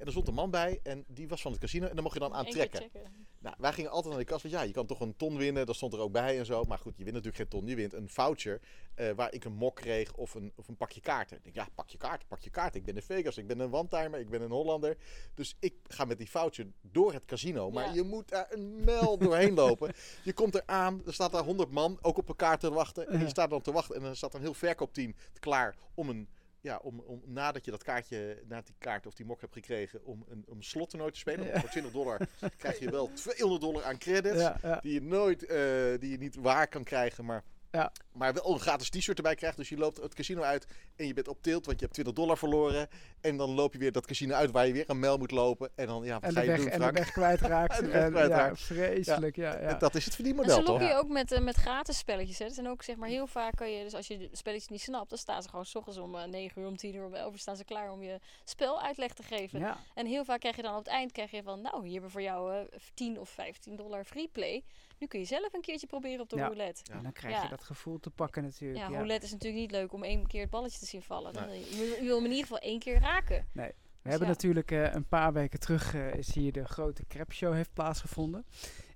En 0.00 0.06
er 0.06 0.12
stond 0.12 0.28
een 0.28 0.34
man 0.34 0.50
bij. 0.50 0.80
En 0.82 1.04
die 1.08 1.28
was 1.28 1.42
van 1.42 1.50
het 1.52 1.60
casino. 1.60 1.86
En 1.86 1.94
dan 1.94 2.02
mocht 2.02 2.14
je 2.14 2.20
dan 2.20 2.34
aantrekken. 2.34 2.90
Nou, 3.38 3.54
wij 3.58 3.72
gingen 3.72 3.90
altijd 3.90 4.08
naar 4.14 4.22
de 4.22 4.28
kast. 4.28 4.42
Want 4.42 4.54
ja, 4.54 4.62
je 4.62 4.72
kan 4.72 4.86
toch 4.86 5.00
een 5.00 5.16
ton 5.16 5.36
winnen. 5.36 5.66
Dat 5.66 5.76
stond 5.76 5.92
er 5.92 5.98
ook 6.00 6.12
bij 6.12 6.38
en 6.38 6.46
zo. 6.46 6.64
Maar 6.64 6.78
goed, 6.78 6.92
je 6.96 7.04
wint 7.04 7.16
natuurlijk 7.16 7.36
geen 7.36 7.48
ton. 7.60 7.66
Je 7.66 7.74
wint 7.74 7.92
een 7.92 8.08
voucher. 8.08 8.60
eh, 8.94 9.10
waar 9.10 9.32
ik 9.32 9.44
een 9.44 9.52
mok 9.52 9.76
kreeg 9.76 10.14
of 10.14 10.34
een, 10.34 10.52
of 10.56 10.68
een 10.68 10.76
pakje 10.76 11.00
kaarten. 11.00 11.36
Ik 11.36 11.42
denk, 11.42 11.54
ja, 11.56 11.68
pak 11.74 11.88
je 11.88 11.98
kaart, 11.98 12.26
pak 12.28 12.40
je 12.40 12.50
kaart. 12.50 12.74
Ik 12.74 12.84
ben 12.84 12.94
in 12.96 13.02
Vegas. 13.02 13.36
Ik 13.38 13.46
ben 13.46 13.58
een 13.60 13.72
one-timer. 13.72 14.20
Ik 14.20 14.28
ben 14.28 14.42
een 14.42 14.50
Hollander. 14.50 14.96
Dus 15.34 15.56
ik 15.58 15.74
ga 15.88 16.04
met 16.04 16.18
die 16.18 16.30
voucher 16.30 16.66
door 16.82 17.12
het 17.12 17.24
casino. 17.24 17.70
Maar 17.70 17.86
Ja. 17.86 17.92
je 17.94 18.02
moet 18.02 18.28
daar 18.28 18.46
een 18.50 18.84
mijl 18.84 19.18
doorheen 19.18 19.54
lopen. 19.54 19.92
Je 20.24 20.32
komt 20.32 20.54
eraan. 20.54 21.02
Er 21.06 21.14
staat 21.14 21.32
daar 21.32 21.44
honderd 21.44 21.70
man 21.70 21.98
ook 22.00 22.16
op 22.18 22.28
elkaar 22.28 22.58
te 22.58 22.70
wachten. 22.72 23.06
En 23.08 23.18
je 23.18 23.24
Ja. 23.24 23.28
staat 23.30 23.50
dan 23.50 23.60
te 23.62 23.72
wachten. 23.72 23.94
En 23.96 24.02
dan 24.02 24.16
staat 24.16 24.34
een 24.34 24.40
heel 24.40 24.54
verkoopteam 24.54 25.14
klaar 25.40 25.74
om 25.94 26.08
een 26.08 26.28
ja, 26.60 26.76
om, 26.82 27.00
om 27.00 27.22
nadat 27.26 27.64
je 27.64 27.70
dat 27.70 27.82
kaartje, 27.82 28.42
na 28.48 28.62
die 28.62 28.74
kaart 28.78 29.06
of 29.06 29.14
die 29.14 29.26
mok 29.26 29.40
hebt 29.40 29.52
gekregen, 29.52 30.04
om 30.04 30.24
een, 30.28 30.44
om 30.46 30.62
slottoernooi 30.62 31.12
te 31.12 31.18
spelen. 31.18 31.46
Ja. 31.46 31.60
Voor 31.60 31.68
20 31.68 31.92
dollar 31.92 32.20
krijg 32.56 32.78
je 32.78 32.90
wel 32.90 33.12
200 33.14 33.60
dollar 33.60 33.84
aan 33.84 33.98
credits. 33.98 34.40
Ja, 34.40 34.58
ja. 34.62 34.80
Die 34.80 34.92
je 34.92 35.02
nooit, 35.02 35.44
eh, 35.44 35.58
die 35.98 36.10
je 36.10 36.18
niet 36.18 36.34
waar 36.34 36.68
kan 36.68 36.84
krijgen, 36.84 37.24
maar, 37.24 37.44
Ja. 37.70 37.92
maar 38.12 38.32
wel 38.34 38.52
een 38.52 38.60
gratis 38.60 38.88
t-shirt 38.90 39.16
erbij 39.16 39.34
krijgt. 39.34 39.56
Dus 39.56 39.68
je 39.68 39.76
loopt 39.76 40.02
het 40.02 40.14
casino 40.14 40.42
uit 40.42 40.66
en 40.96 41.06
je 41.06 41.14
bent 41.14 41.28
op 41.28 41.42
tilt, 41.42 41.66
want 41.66 41.78
je 41.78 41.84
hebt 41.84 41.92
20 41.94 42.14
dollar 42.14 42.38
verloren. 42.38 42.88
En 43.20 43.36
dan 43.36 43.50
loop 43.50 43.72
je 43.72 43.78
weer 43.78 43.92
dat 43.92 44.06
casino 44.06 44.34
uit 44.34 44.50
waar 44.50 44.66
je 44.66 44.72
weer 44.72 44.90
een 44.90 44.98
mijl 44.98 45.18
moet 45.18 45.30
lopen. 45.30 45.70
En 45.74 45.86
dan, 45.86 46.04
ja, 46.04 46.14
wat 46.14 46.22
En 46.22 46.32
ga 46.32 46.40
je 46.40 46.46
weg, 46.46 46.56
doen, 46.56 46.66
en 46.68 46.72
de 46.72 46.78
Frank? 46.84 46.96
weg 46.98 47.10
kwijtraakt. 47.12 47.76
En 47.78 47.84
de 47.84 47.90
weg 47.90 48.04
En, 48.04 48.10
kwijtraakt. 48.10 48.58
Ja, 48.58 48.64
vreselijk. 48.74 49.36
Ja, 49.36 49.52
ja. 49.52 49.58
En 49.58 49.78
Dat 49.78 49.94
is 49.94 50.04
het 50.04 50.08
En 50.08 50.14
verdienmodel, 50.14 50.54
ze 50.56 50.60
toch? 50.62 50.68
lokken 50.68 50.88
je 50.88 50.94
ook 50.94 51.08
met, 51.08 51.32
eh, 51.32 51.40
met 51.40 51.56
gratis 51.56 51.98
spelletjes. 51.98 52.38
Hè. 52.38 52.44
Dat 52.44 52.54
zijn 52.54 52.68
ook 52.68 52.82
zeg 52.82 52.96
maar 52.96 53.08
heel 53.08 53.26
vaak 53.26 53.56
kan 53.56 53.70
je, 53.70 53.84
dus 53.84 53.94
als 53.94 54.06
je 54.06 54.18
de 54.18 54.28
spelletjes 54.32 54.68
niet 54.68 54.80
snapt, 54.80 55.08
dan 55.08 55.18
staan 55.18 55.42
ze 55.42 55.48
gewoon 55.48 55.66
s 55.66 55.74
ochtends 55.74 55.98
om 55.98 56.14
eh, 56.16 56.24
9 56.24 56.60
uur, 56.62 56.68
om 56.68 56.76
10 56.76 56.94
uur, 56.94 57.04
om 57.04 57.14
11 57.14 57.32
uur 57.32 57.38
staan 57.38 57.56
ze 57.56 57.64
klaar 57.64 57.92
om 57.92 58.02
je 58.02 58.18
spel 58.44 58.82
uitleg 58.82 59.12
te 59.12 59.22
geven. 59.22 59.58
Ja. 59.60 59.78
En 59.94 60.06
heel 60.06 60.24
vaak 60.24 60.40
krijg 60.40 60.56
je 60.56 60.62
dan 60.62 60.72
op 60.72 60.84
het 60.84 60.92
eind 60.92 61.12
krijg 61.12 61.30
je 61.30 61.42
van, 61.42 61.60
nou, 61.60 61.82
hier 61.82 61.92
hebben 61.92 62.02
we 62.02 62.10
voor 62.10 62.22
jou 62.22 62.54
eh 62.54 62.78
10 62.94 63.18
of 63.20 63.28
15 63.28 63.76
dollar 63.76 64.04
free 64.04 64.28
play. 64.32 64.64
Nu 65.00 65.06
kun 65.06 65.18
je 65.20 65.24
zelf 65.26 65.52
een 65.52 65.60
keertje 65.60 65.86
proberen 65.86 66.20
op 66.20 66.28
de 66.28 66.36
Ja. 66.36 66.46
roulette. 66.46 66.80
Ja. 66.84 66.94
En 66.96 67.02
dan 67.02 67.12
krijg 67.12 67.34
Ja. 67.36 67.42
je 67.42 67.48
dat 67.48 67.62
gevoel 67.64 68.00
te 68.00 68.10
pakken 68.10 68.42
natuurlijk. 68.42 68.78
Ja, 68.80 68.88
Ja, 68.90 68.96
roulette 68.96 69.26
is 69.26 69.32
natuurlijk 69.32 69.60
niet 69.60 69.70
leuk 69.70 69.92
om 69.92 70.02
één 70.04 70.26
keer 70.26 70.40
het 70.40 70.50
balletje 70.50 70.78
te 70.78 70.86
zien 70.86 71.02
vallen. 71.02 71.32
Dan, 71.32 71.46
Nee. 71.46 71.60
je, 71.60 71.76
wil- 71.76 71.94
je 71.96 72.02
wil 72.02 72.14
hem 72.16 72.24
in 72.24 72.30
ieder 72.30 72.46
geval 72.46 72.58
één 72.58 72.78
keer 72.78 72.98
raken. 73.00 73.46
We 73.52 74.08
hebben 74.08 74.28
ja. 74.28 74.32
natuurlijk 74.34 74.70
eh, 74.70 74.92
een 74.94 75.06
paar 75.08 75.32
weken 75.32 75.60
terug 75.60 75.94
eh, 75.94 76.14
is 76.14 76.34
hier 76.34 76.52
de 76.52 76.64
grote 76.64 77.04
Krebs 77.04 77.36
Show 77.36 77.52
heeft 77.54 77.72
plaatsgevonden. 77.72 78.44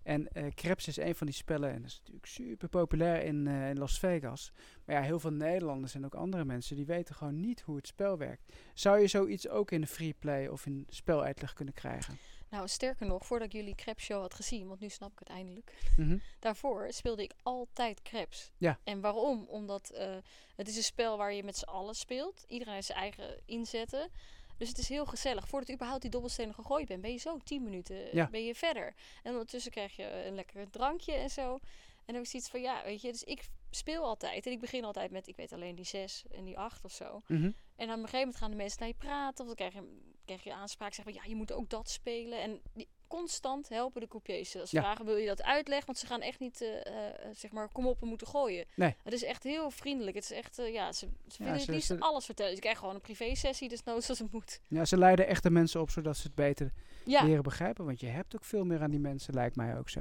En 0.02 0.28
eh 0.28 0.54
Krebs 0.54 0.88
is 0.88 0.96
een 0.96 1.14
van 1.14 1.26
die 1.26 1.36
spellen 1.36 1.70
en 1.70 1.80
dat 1.80 1.90
is 1.90 1.96
natuurlijk 1.98 2.26
super 2.26 2.68
populair 2.68 3.22
in, 3.22 3.46
eh, 3.46 3.68
in 3.68 3.78
Las 3.78 3.98
Vegas. 3.98 4.52
Maar 4.84 4.96
ja, 4.96 5.02
heel 5.02 5.20
veel 5.20 5.32
Nederlanders 5.32 5.94
en 5.94 6.04
ook 6.04 6.14
andere 6.14 6.44
mensen 6.44 6.76
die 6.76 6.86
weten 6.86 7.14
gewoon 7.14 7.40
niet 7.40 7.60
hoe 7.60 7.76
het 7.76 7.86
spel 7.86 8.18
werkt. 8.18 8.52
Zou 8.74 8.98
je 9.00 9.06
zoiets 9.06 9.48
ook 9.48 9.70
in 9.70 9.80
de 9.80 9.86
free 9.86 10.14
play 10.18 10.46
of 10.48 10.66
in 10.66 10.86
speluitleg 10.88 11.52
kunnen 11.52 11.74
krijgen? 11.74 12.18
Nou, 12.48 12.68
sterker 12.68 13.06
nog, 13.06 13.26
voordat 13.26 13.46
ik 13.46 13.52
jullie 13.52 13.74
Crap 13.74 14.00
Show 14.00 14.20
had 14.20 14.34
gezien, 14.34 14.68
want 14.68 14.80
nu 14.80 14.88
snap 14.88 15.12
ik 15.12 15.18
het 15.18 15.28
eindelijk. 15.28 15.72
Mhm. 15.96 16.18
Daarvoor 16.40 16.92
speelde 16.92 17.22
ik 17.22 17.32
altijd 17.42 18.02
Krebs. 18.02 18.50
Ja. 18.58 18.78
En 18.84 19.00
waarom? 19.00 19.44
Omdat 19.48 19.90
eh, 19.90 20.16
het 20.56 20.68
is 20.68 20.76
een 20.76 20.82
spel 20.82 21.16
waar 21.16 21.32
je 21.32 21.44
met 21.44 21.56
z'n 21.56 21.64
allen 21.64 21.94
speelt. 21.94 22.44
Iedereen 22.48 22.74
heeft 22.74 22.86
zijn 22.86 22.98
eigen 22.98 23.40
inzetten. 23.44 24.10
Dus 24.56 24.68
het 24.68 24.78
is 24.78 24.88
heel 24.88 25.06
gezellig. 25.06 25.48
Voordat 25.48 25.68
je 25.68 25.74
überhaupt 25.74 26.02
die 26.02 26.10
dobbelstenen 26.10 26.54
gegooid 26.54 26.88
bent, 26.88 27.02
ben 27.02 27.12
je 27.12 27.18
zo 27.18 27.38
10 27.44 27.62
minuten 27.62 27.96
eh, 27.96 28.12
Ja. 28.12 28.28
ben 28.30 28.44
je 28.44 28.54
verder. 28.54 28.94
En 29.22 29.32
ondertussen 29.32 29.70
krijg 29.72 29.96
je 29.96 30.24
een 30.26 30.34
lekker 30.34 30.70
drankje 30.70 31.12
en 31.12 31.30
zo. 31.30 31.58
En 32.04 32.12
dan 32.14 32.22
ik 32.22 32.28
zoiets 32.28 32.48
van, 32.48 32.60
ja, 32.60 32.82
weet 32.84 33.00
je, 33.00 33.12
dus 33.12 33.22
ik 33.24 33.48
speel 33.70 34.04
altijd. 34.04 34.46
En 34.46 34.52
ik 34.52 34.60
begin 34.60 34.84
altijd 34.84 35.10
met, 35.10 35.26
ik 35.28 35.36
weet 35.36 35.52
alleen 35.52 35.74
die 35.74 35.84
6 35.84 36.24
en 36.30 36.44
die 36.44 36.58
8 36.58 36.84
of 36.84 36.92
zo. 36.92 37.22
Mhm. 37.26 37.50
En 37.76 37.86
dan 37.86 37.96
op 37.98 38.02
een 38.02 38.08
gegeven 38.08 38.18
moment 38.18 38.36
gaan 38.36 38.50
de 38.50 38.56
mensen 38.56 38.78
naar 38.78 38.88
je 38.88 38.94
praten. 38.94 39.40
Of 39.40 39.46
dan 39.46 39.54
krijg 39.54 39.72
je, 39.72 40.12
krijg 40.24 40.44
je 40.44 40.54
aanspraak. 40.54 40.94
Zeggen 40.94 41.14
van 41.14 41.22
ja, 41.22 41.28
je 41.28 41.36
moet 41.36 41.52
ook 41.52 41.70
dat 41.70 41.90
spelen. 41.90 42.42
En 42.42 42.60
constant 43.08 43.68
helpen 43.68 44.00
de 44.00 44.08
croupiers. 44.08 44.56
Als 44.56 44.70
ze 44.70 44.76
Ja. 44.76 44.82
vragen, 44.82 45.04
wil 45.04 45.16
je 45.16 45.26
dat 45.26 45.42
uitleggen? 45.42 45.86
Want 45.86 45.98
ze 45.98 46.06
gaan 46.06 46.20
echt 46.20 46.38
niet, 46.40 46.60
eh, 46.60 46.86
eh, 46.86 47.14
zeg 47.32 47.50
maar, 47.52 47.68
kom 47.68 47.86
op, 47.86 48.00
we 48.00 48.06
moeten 48.06 48.26
gooien. 48.26 48.64
Nee. 48.76 48.94
Het 49.02 49.12
is 49.12 49.22
echt 49.24 49.42
heel 49.42 49.70
vriendelijk. 49.70 50.16
Het 50.16 50.24
is 50.24 50.30
echt, 50.30 50.58
eh, 50.58 50.72
ja, 50.72 50.92
ze, 50.92 51.08
ze 51.28 51.42
willen 51.42 51.54
ze- 51.60 51.64
het 51.64 51.74
liefst 51.74 51.86
ze- 51.86 51.98
alles 52.00 52.24
vertellen. 52.24 52.50
Dus 52.50 52.58
je 52.60 52.64
krijgt 52.64 52.80
gewoon 52.80 52.94
een 52.94 53.00
privé-sessie, 53.00 53.68
dus 53.68 53.82
nooit 53.82 54.08
als 54.08 54.18
het 54.18 54.32
moet. 54.32 54.60
Ja, 54.68 54.84
ze 54.84 54.96
leiden 54.98 55.26
echt 55.26 55.42
de 55.42 55.50
mensen 55.50 55.80
op 55.80 55.90
zodat 55.90 56.16
ze 56.16 56.22
het 56.26 56.34
beter 56.34 56.72
Ja, 57.06 57.24
leren 57.24 57.42
begrijpen. 57.42 57.84
Want 57.84 58.00
je 58.00 58.06
hebt 58.06 58.34
ook 58.34 58.44
veel 58.44 58.64
meer 58.64 58.82
aan 58.82 58.90
die 58.90 59.00
mensen, 59.00 59.34
lijkt 59.34 59.56
mij 59.56 59.78
ook 59.78 59.88
zo. 59.88 60.00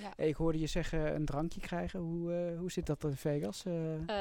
Ja. 0.00 0.24
Ik 0.24 0.34
hoorde 0.34 0.58
je 0.58 0.66
zeggen 0.66 1.14
een 1.14 1.24
drankje 1.24 1.60
krijgen. 1.60 2.00
Hoe, 2.00 2.54
hoe 2.58 2.70
zit 2.72 2.86
dat 2.86 3.04
in 3.04 3.16
Vegas? 3.16 3.62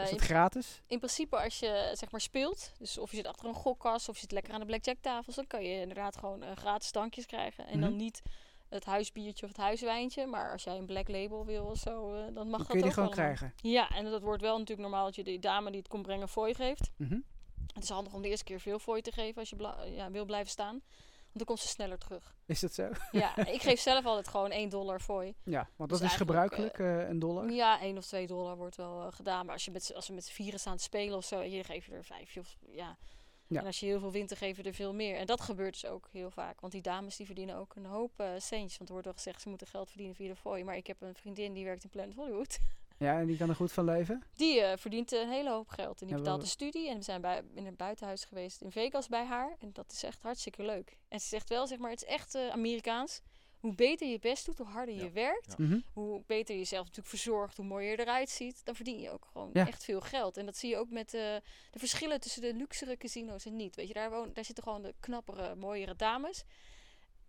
Is 0.04 0.10
het 0.10 0.22
gratis? 0.22 0.82
in 0.88 0.98
principe 0.98 1.38
als 1.44 1.60
je 1.60 1.92
zeg 1.94 2.12
maar 2.12 2.22
speelt, 2.22 2.72
dus 2.80 2.98
of 2.98 3.10
je 3.10 3.16
zit 3.18 3.28
achter 3.28 3.48
een 3.48 3.54
gokkast 3.54 4.10
of 4.10 4.16
je 4.16 4.22
zit 4.22 4.32
lekker 4.32 4.54
aan 4.54 4.60
de 4.60 4.66
blackjack 4.66 4.98
tafels, 5.02 5.36
dan 5.36 5.48
kan 5.48 5.64
je 5.64 5.80
inderdaad 5.82 6.18
gewoon 6.18 6.44
gratis 6.56 6.92
drankjes 6.92 7.26
krijgen. 7.26 7.68
En 7.68 7.80
dan 7.82 7.90
Mhm. 7.90 7.98
niet 8.00 8.22
het 8.74 8.86
huisbiertje 8.86 9.46
of 9.46 9.52
het 9.52 9.62
huiswijntje, 9.62 10.26
maar 10.26 10.52
als 10.52 10.64
jij 10.64 10.78
een 10.78 10.86
black 10.86 11.08
label 11.08 11.46
wil 11.46 11.66
of 11.66 11.78
zo, 11.78 12.14
eh, 12.14 12.20
dan 12.34 12.34
mag 12.34 12.34
Dan 12.34 12.50
dat 12.58 12.68
kun 12.68 12.78
je 12.78 12.84
die 12.84 12.94
gewoon 12.94 13.10
allemaal. 13.10 13.34
krijgen. 13.36 13.54
Ja, 13.62 13.90
en 13.90 14.04
dat 14.12 14.22
wordt 14.22 14.42
wel 14.42 14.54
natuurlijk 14.58 14.88
normaal 14.90 15.06
dat 15.06 15.16
je 15.16 15.24
de 15.24 15.40
dame 15.40 15.70
die 15.70 15.80
het 15.80 15.88
komt 15.88 16.04
brengen 16.04 16.28
fooi 16.30 16.54
geeft. 16.54 16.92
Mhm. 16.98 17.20
Het 17.74 17.84
is 17.84 17.90
handig 17.90 18.14
om 18.14 18.22
de 18.22 18.28
eerste 18.30 18.44
keer 18.46 18.60
veel 18.60 18.80
fooi 18.80 19.02
te 19.02 19.12
geven 19.12 19.40
als 19.40 19.50
je 19.50 19.92
ja, 19.96 20.12
wil 20.12 20.26
blijven 20.26 20.52
staan. 20.52 20.82
Want 21.24 21.46
dan 21.46 21.56
komt 21.56 21.60
ze 21.60 21.68
sneller 21.74 21.98
terug. 21.98 22.36
Is 22.46 22.60
dat 22.60 22.74
zo? 22.74 22.90
Ja, 23.12 23.36
ik 23.56 23.62
geef 23.62 23.80
zelf 23.80 24.06
altijd 24.06 24.28
gewoon 24.28 24.52
1 24.52 24.70
dollar 24.70 25.00
fooi. 25.00 25.34
Ja, 25.44 25.70
want 25.76 25.90
dat 25.90 26.00
Dus 26.00 26.10
is 26.12 26.16
gebruikelijk, 26.16 26.80
eh, 26.80 27.08
een 27.10 27.20
dollar. 27.20 27.50
Ja, 27.52 27.82
1 27.82 27.98
of 27.98 28.06
2 28.06 28.28
dollar 28.28 28.58
wordt 28.58 28.76
wel 28.76 29.02
eh, 29.02 29.08
gedaan. 29.14 29.46
Maar 29.46 29.54
als, 29.54 29.66
je 29.66 29.72
met, 29.72 29.92
als 29.96 30.08
we 30.08 30.14
met 30.14 30.26
z'n 30.26 30.32
vieren 30.34 30.60
staan 30.60 30.78
te 30.78 30.84
spelen 30.84 31.18
of 31.18 31.26
zo, 31.26 31.42
hier 31.42 31.66
geef 31.66 31.86
je 31.86 31.92
er 31.92 32.04
vijf. 32.04 32.38
Of, 32.38 32.58
ja. 32.72 32.98
Ja. 33.48 33.60
En 33.60 33.66
als 33.66 33.80
je 33.80 33.86
heel 33.86 34.00
veel 34.00 34.12
wint, 34.12 34.40
dan 34.40 34.48
je 34.48 34.64
er 34.64 34.74
veel 34.74 34.94
meer. 34.94 35.16
En 35.16 35.26
dat 35.26 35.42
gebeurt 35.42 35.82
dus 35.82 35.86
ook 35.86 36.10
heel 36.12 36.32
vaak. 36.32 36.60
Want 36.60 36.74
die 36.74 36.82
dames 36.82 37.16
die 37.16 37.26
verdienen 37.26 37.56
ook 37.56 37.76
een 37.76 37.86
hoop 37.86 38.20
eh, 38.20 38.28
centjes. 38.38 38.78
Want 38.78 38.90
er 38.90 38.92
wordt 38.92 39.06
wel 39.06 39.14
gezegd, 39.14 39.42
ze 39.42 39.50
moeten 39.50 39.68
geld 39.68 39.90
verdienen 39.90 40.16
via 40.16 40.28
de 40.28 40.36
fooi. 40.36 40.64
Maar 40.64 40.76
ik 40.76 40.88
heb 40.88 41.02
een 41.02 41.16
vriendin 41.16 41.54
die 41.54 41.66
werkt 41.66 41.84
in 41.84 41.90
Planet 41.90 42.16
Hollywood. 42.16 42.60
Ja, 42.98 43.20
en 43.20 43.26
die 43.26 43.38
kan 43.38 43.50
er 43.50 43.56
goed 43.56 43.72
van 43.72 43.86
leven? 43.86 44.24
Die 44.34 44.62
eh, 44.62 44.78
verdient 44.78 45.12
een 45.12 45.30
hele 45.30 45.50
hoop 45.50 45.68
geld. 45.68 46.02
En 46.02 46.08
die 46.08 46.16
betaalt 46.16 46.42
de 46.42 46.48
studie. 46.48 46.90
En 46.90 46.98
we 46.98 47.04
zijn 47.04 47.22
bij, 47.22 47.42
in 47.54 47.66
een 47.66 47.76
buitenhuis 47.76 48.26
geweest 48.26 48.62
in 48.62 48.72
Vegas 48.72 49.08
bij 49.08 49.26
haar. 49.26 49.56
En 49.60 49.70
dat 49.74 49.92
is 49.92 50.04
echt 50.04 50.22
hartstikke 50.22 50.64
leuk. 50.64 50.98
En 51.08 51.20
ze 51.20 51.28
zegt 51.28 51.50
wel, 51.50 51.68
zeg 51.68 51.78
maar, 51.78 51.90
het 51.90 52.02
is 52.02 52.08
echt 52.08 52.36
eh, 52.36 52.50
Amerikaans. 52.50 53.22
Hoe 53.64 53.76
beter 53.76 54.08
je 54.08 54.20
best 54.20 54.46
doet, 54.46 54.58
hoe 54.58 54.68
harder 54.68 54.96
je 54.96 55.12
werkt. 55.12 55.58
Mhm. 55.58 55.80
Hoe 55.94 56.24
beter 56.28 56.54
je 56.54 56.60
jezelf 56.60 56.82
natuurlijk 56.82 57.16
verzorgt, 57.16 57.58
hoe 57.58 57.66
mooier 57.66 57.92
je 57.92 58.00
eruit 58.00 58.30
ziet. 58.30 58.62
Dan 58.66 58.76
verdien 58.76 59.00
je 59.00 59.12
ook 59.12 59.28
gewoon 59.32 59.54
echt 59.54 59.84
veel 59.84 60.02
geld. 60.02 60.38
En 60.38 60.46
dat 60.46 60.58
zie 60.58 60.70
je 60.70 60.78
ook 60.78 60.90
met 60.90 61.14
eh, 61.14 61.22
de 61.72 61.80
verschillen 61.80 62.20
tussen 62.20 62.42
de 62.42 62.54
luxere 62.54 62.98
casino's 62.98 63.46
en 63.46 63.56
niet. 63.56 63.76
Weet 63.76 63.88
je, 63.88 63.94
daar, 63.94 64.10
woon, 64.10 64.30
daar 64.34 64.46
zitten 64.46 64.64
gewoon 64.64 64.82
de 64.82 64.94
knappere, 65.00 65.56
mooiere 65.56 65.96
dames. 65.96 66.44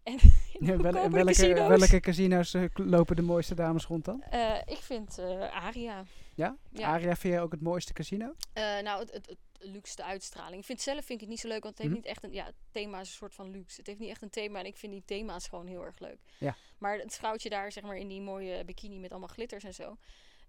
En 0.03 0.19
Ja, 0.61 0.77
wel- 0.77 0.93
welke, 1.11 1.25
casino's... 1.25 1.69
welke 1.79 2.01
casino's 2.01 2.55
eh, 2.55 2.65
lopen 2.75 3.17
de 3.17 3.23
mooiste 3.23 3.55
dames 3.55 3.87
rond 3.87 4.05
dan? 4.05 4.23
Eh, 4.23 4.57
ik 4.65 4.79
vind 4.79 5.19
Aria. 5.51 6.05
Ja? 6.35 6.57
Ja. 6.71 6.87
Aria 6.89 7.17
vind 7.17 7.35
jij 7.35 7.43
ook 7.43 7.53
het 7.53 7.63
mooiste 7.63 7.93
casino? 7.93 8.35
Nou, 8.55 9.01
het, 9.01 9.13
het, 9.13 9.27
het 9.27 9.39
luxe 9.67 10.05
uitstraling. 10.05 10.59
Ik 10.61 10.65
vind 10.65 10.81
zelf 10.81 10.99
vind 10.99 11.11
ik 11.11 11.21
het 11.21 11.29
niet 11.29 11.41
zo 11.41 11.49
leuk, 11.49 11.63
want 11.63 11.79
het 11.79 11.87
heeft 11.87 11.91
Mhm. 11.91 12.01
niet 12.03 12.11
echt 12.11 12.25
een... 12.25 12.33
Ja, 12.33 12.45
het 12.45 12.55
thema 12.73 13.01
is 13.01 13.09
een 13.09 13.15
soort 13.15 13.35
van 13.35 13.51
luxe. 13.51 13.77
Het 13.79 13.87
heeft 13.87 13.99
niet 13.99 14.09
echt 14.11 14.23
een 14.23 14.31
thema 14.31 14.59
en 14.59 14.67
ik 14.67 14.77
vind 14.77 14.93
die 14.93 15.03
thema's 15.05 15.49
gewoon 15.49 15.67
heel 15.67 15.85
erg 15.85 15.99
leuk. 15.99 16.19
Ja. 16.39 16.57
Maar 16.79 16.99
het 16.99 17.15
vrouwtje 17.17 17.49
daar, 17.51 17.73
zeg 17.73 17.83
maar, 17.85 17.97
in 17.97 18.09
die 18.09 18.21
mooie 18.21 18.65
bikini 18.65 18.99
met 18.99 19.11
allemaal 19.11 19.29
glitters 19.29 19.65
en 19.65 19.75
zo. 19.75 19.97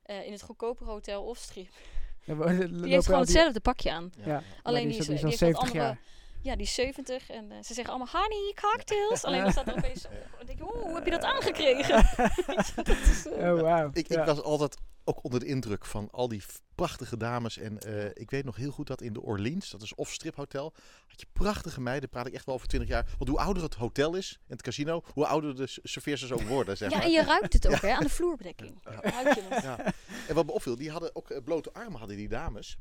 eh, 0.03 0.26
in 0.26 0.32
het 0.32 0.41
goedkope 0.41 0.84
hotel 0.84 1.24
of 1.24 1.38
strip. 1.38 1.68
Ja, 2.24 2.34
Die 2.82 2.91
heeft 2.93 3.05
gewoon 3.05 3.22
hetzelfde 3.22 3.59
pakje 3.59 3.91
aan. 3.91 4.11
Ja. 4.26 4.43
Alleen 4.63 4.88
die 4.88 4.91
die 4.91 4.99
is, 5.01 5.09
is, 5.09 5.22
die 5.22 5.32
is 5.32 5.38
die 5.38 5.47
al 5.47 5.47
heeft 5.47 5.59
wat 5.59 5.68
70 5.68 5.68
andere- 5.68 5.84
jaar. 5.84 5.99
Ja, 6.46 6.56
die 6.56 6.66
is 6.66 6.74
70 6.74 7.30
en 7.30 7.52
eh, 7.52 7.58
ze 7.64 7.74
zeggen 7.74 7.93
allemaal 7.93 8.22
honey, 8.22 8.54
cocktails. 8.62 9.24
Alleen 9.24 9.41
dan 9.41 9.52
staat 9.52 9.68
er 9.68 9.78
opeens 9.78 10.02
denk 10.46 10.58
je, 10.58 10.64
oeh, 10.64 10.82
hoe 10.84 10.96
heb 10.96 11.06
je 11.06 11.12
dat 11.12 11.24
aangekregen? 11.24 12.06
Dat 12.76 12.88
is, 12.88 13.28
eh, 13.28 13.54
Oh, 13.54 13.62
wauw. 13.62 13.89
Ik, 13.93 14.08
Ja. 14.08 14.20
ik 14.20 14.26
was 14.26 14.41
altijd 14.41 14.78
ook 15.04 15.24
onder 15.24 15.39
de 15.39 15.46
indruk 15.46 15.86
van 15.86 16.08
al 16.12 16.28
die 16.28 16.43
prachtige 16.76 17.18
dames. 17.18 17.58
En 17.58 17.80
eh, 17.80 18.06
ik 18.14 18.30
weet 18.30 18.46
nog 18.46 18.56
heel 18.56 18.72
goed 18.72 18.88
dat 18.88 19.02
in 19.02 19.14
de 19.14 19.22
Orleans, 19.22 19.70
dat 19.70 19.82
is 19.82 19.96
off-strip 19.96 20.36
hotel, 20.36 20.74
had 21.08 21.20
je 21.20 21.28
prachtige 21.34 21.82
meiden. 21.82 22.10
Praat 22.10 22.28
ik 22.28 22.34
echt 22.34 22.46
wel 22.46 22.56
over 22.56 22.68
20 22.68 22.89
jaar. 22.89 23.06
Want 23.18 23.30
hoe 23.30 23.39
ouder 23.39 23.64
het 23.64 23.74
hotel 23.74 24.16
is 24.16 24.39
en 24.48 24.54
het 24.54 24.62
casino, 24.62 25.04
hoe 25.14 25.26
ouder 25.26 25.56
de 25.56 25.80
serveersters 25.84 26.32
ook 26.32 26.41
worden. 26.41 26.78
Zeg 26.78 26.89
ja, 26.89 26.98
maar. 26.98 27.06
en 27.06 27.12
je 27.12 27.24
ruikt 27.24 27.54
het 27.54 27.68
ook 27.68 27.82
hè, 27.89 27.91
aan 27.91 28.04
de 28.04 28.10
vloerbedekking. 28.10 28.78
Ruik 28.84 29.36
je 29.36 29.41
het. 29.50 29.64
Ja. 29.64 29.93
En 30.28 30.36
wat 30.36 30.46
me 30.46 30.52
opviel, 30.52 30.76
die 30.76 30.91
hadden 30.91 31.16
ook 31.16 31.43
blote 31.43 31.74
armen, 31.74 32.00
hadden 32.00 32.18
die 32.18 32.30
dames. 32.30 32.78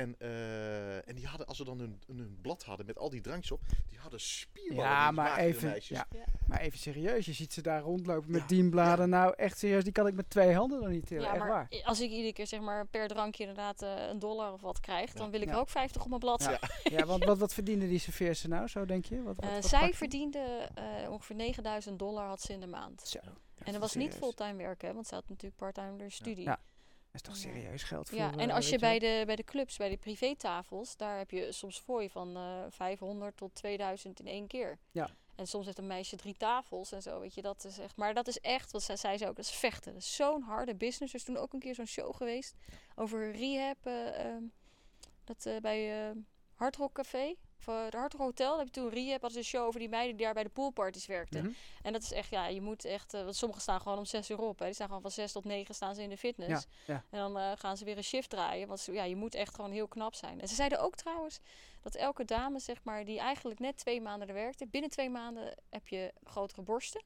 En, 0.00 0.14
eh, 0.18 1.08
en 1.08 1.14
die 1.14 1.26
hadden, 1.26 1.46
als 1.46 1.56
ze 1.56 1.64
dan 1.64 1.78
hun, 1.78 2.00
hun 2.06 2.38
blad 2.42 2.62
hadden 2.62 2.86
met 2.86 2.98
al 2.98 3.10
die 3.10 3.20
drankjes 3.20 3.50
op, 3.52 3.60
die 3.88 3.98
hadden 3.98 4.20
spierballen. 4.20 4.90
Ja, 4.90 5.06
die 5.06 5.16
maar 5.16 5.38
even, 5.38 5.68
meisjes. 5.68 5.98
ja, 5.98 6.06
Ja. 6.10 6.24
maar 6.46 6.60
even 6.60 6.78
serieus. 6.78 7.26
Je 7.26 7.32
ziet 7.32 7.52
ze 7.52 7.62
daar 7.62 7.80
rondlopen 7.80 8.30
met 8.30 8.40
Ja, 8.40 8.46
dienbladen. 8.46 9.08
Nou, 9.08 9.34
echt 9.36 9.58
serieus. 9.58 9.84
Die 9.84 9.92
kan 9.92 10.06
ik 10.06 10.14
met 10.14 10.30
twee 10.30 10.54
handen 10.54 10.80
nog 10.80 10.88
niet 10.88 11.06
tillen. 11.06 11.22
Ja, 11.24 11.30
echt 11.30 11.38
maar 11.38 11.48
waar. 11.48 11.68
als 11.84 12.00
ik 12.00 12.10
iedere 12.10 12.32
keer 12.32 12.46
zeg 12.46 12.60
maar 12.60 12.86
per 12.86 13.08
drankje 13.08 13.42
inderdaad 13.46 13.82
eh, 13.82 14.06
een 14.08 14.18
dollar 14.18 14.52
of 14.52 14.60
wat 14.60 14.80
krijg, 14.80 15.12
dan 15.12 15.30
wil 15.30 15.40
ik 15.40 15.46
Ja. 15.48 15.52
er 15.54 15.58
ook 15.60 15.68
50 15.68 16.02
op 16.02 16.08
mijn 16.08 16.20
blad. 16.20 16.42
Ja. 16.42 16.58
Ja, 16.98 17.06
want 17.06 17.24
wat, 17.24 17.38
wat 17.38 17.54
verdienen 17.54 17.88
die 17.88 17.98
serveersen 17.98 18.50
nou, 18.50 18.68
zo 18.68 18.84
denk 18.84 19.04
je? 19.04 19.22
Wat, 19.22 19.36
wat, 19.36 19.44
Eh, 19.44 19.52
wat 19.52 19.64
zij 19.66 19.94
verdiende 19.94 20.68
eh, 20.74 21.10
ongeveer 21.10 21.36
9000 21.36 21.98
dollar 21.98 22.26
had 22.26 22.40
ze 22.40 22.52
in 22.52 22.60
de 22.60 22.66
maand. 22.66 23.00
Zo. 23.08 23.18
en 23.64 23.72
dat 23.72 23.80
was 23.80 23.94
niet 23.94 24.14
fulltime 24.14 24.56
werken, 24.56 24.88
hè, 24.88 24.94
want 24.94 25.06
ze 25.06 25.14
had 25.14 25.28
natuurlijk 25.28 25.56
parttime 25.56 25.96
door 25.96 26.10
studie. 26.10 26.44
Ja, 26.44 26.58
is 27.12 27.22
toch 27.22 27.36
serieus 27.36 27.82
geld 27.82 28.08
voor... 28.08 28.18
Ja, 28.18 28.32
en 28.36 28.48
eh, 28.48 28.54
als 28.54 28.68
je 28.68 28.78
bij 28.78 28.98
de, 28.98 29.22
bij 29.26 29.36
de 29.36 29.44
clubs, 29.44 29.76
bij 29.76 29.88
de 29.88 29.96
privétafels, 29.96 30.96
daar 30.96 31.18
heb 31.18 31.30
je 31.30 31.52
soms 31.52 31.78
fooi 31.78 32.10
van 32.10 32.36
eh 32.36 32.64
500 32.68 33.36
tot 33.36 33.54
2000 33.54 34.20
in 34.20 34.26
één 34.26 34.46
keer. 34.46 34.78
Ja. 34.90 35.10
En 35.40 35.46
soms 35.46 35.64
heeft 35.64 35.78
een 35.78 35.86
meisje 35.86 36.16
drie 36.16 36.34
tafels 36.34 36.92
en 36.92 37.02
zo, 37.02 37.20
weet 37.20 37.34
je, 37.34 37.42
dat 37.42 37.64
is 37.64 37.78
echt... 37.78 37.96
Maar 37.96 38.14
dat 38.14 38.28
is 38.28 38.40
echt, 38.40 38.72
wat 38.72 38.82
zij 38.82 38.96
zei 38.96 39.18
ze 39.18 39.28
ook, 39.28 39.36
dat 39.36 39.44
is 39.44 39.50
vechten. 39.50 39.92
Dat 39.92 40.02
is 40.02 40.16
zo'n 40.16 40.42
harde 40.42 40.74
business. 40.74 41.12
Er 41.12 41.18
is 41.18 41.24
toen 41.24 41.36
ook 41.36 41.52
een 41.52 41.60
keer 41.60 41.74
zo'n 41.74 41.86
show 41.86 42.16
geweest 42.16 42.54
over 42.94 43.32
rehab, 43.32 43.86
eh, 43.86 44.26
ehm, 44.26 44.42
dat 45.24 45.46
eh, 45.46 45.56
bij 45.56 46.08
eh 46.08 46.16
Hard 46.54 46.76
Rock 46.76 46.92
Café, 46.92 47.34
eh, 47.68 47.90
de 47.90 47.96
Hard 47.96 48.12
Rock 48.12 48.22
Hotel, 48.22 48.48
daar 48.48 48.58
heb 48.58 48.74
je 48.74 48.80
toen 48.80 48.90
rehab, 48.90 49.24
is 49.24 49.34
een 49.34 49.44
show 49.44 49.66
over 49.66 49.80
die 49.80 49.88
meiden 49.88 50.16
die 50.16 50.24
daar 50.24 50.34
bij 50.34 50.42
de 50.42 50.48
poolparties 50.48 51.06
werkten. 51.06 51.42
Mhm. 51.42 51.52
En 51.82 51.92
dat 51.92 52.02
is 52.02 52.12
echt, 52.12 52.30
ja, 52.30 52.46
je 52.46 52.60
moet 52.60 52.84
echt, 52.84 53.14
eh, 53.14 53.22
want 53.22 53.36
sommigen 53.36 53.62
staan 53.62 53.80
gewoon 53.80 53.98
om 53.98 54.04
6 54.04 54.30
uur 54.30 54.38
op. 54.38 54.58
Hè. 54.58 54.64
Die 54.64 54.74
staan 54.74 54.86
gewoon 54.86 55.02
van 55.02 55.10
6 55.10 55.32
tot 55.32 55.44
9 55.44 55.74
staan 55.74 55.94
ze 55.94 56.02
in 56.02 56.08
de 56.08 56.16
fitness. 56.16 56.66
Ja, 56.86 56.94
ja. 56.94 57.04
En 57.10 57.18
dan 57.18 57.38
eh, 57.38 57.52
gaan 57.56 57.76
ze 57.76 57.84
weer 57.84 57.96
een 57.96 58.04
shift 58.04 58.30
draaien. 58.30 58.68
Want 58.68 58.88
ja, 58.92 59.04
je 59.04 59.16
moet 59.16 59.34
echt 59.34 59.54
gewoon 59.54 59.70
heel 59.70 59.88
knap 59.88 60.14
zijn. 60.14 60.40
En 60.40 60.48
ze 60.48 60.54
zeiden 60.54 60.80
ook 60.80 60.96
trouwens 60.96 61.40
dat 61.82 61.94
elke 61.94 62.24
dame, 62.24 62.58
zeg 62.58 62.84
maar, 62.84 63.04
die 63.04 63.18
eigenlijk 63.18 63.60
net 63.60 63.76
twee 63.76 64.00
maanden 64.00 64.28
er 64.28 64.34
werkte, 64.34 64.66
binnen 64.66 64.90
twee 64.90 65.10
maanden 65.10 65.54
heb 65.70 65.88
je 65.88 66.12
grotere 66.24 66.62
borsten. 66.62 67.02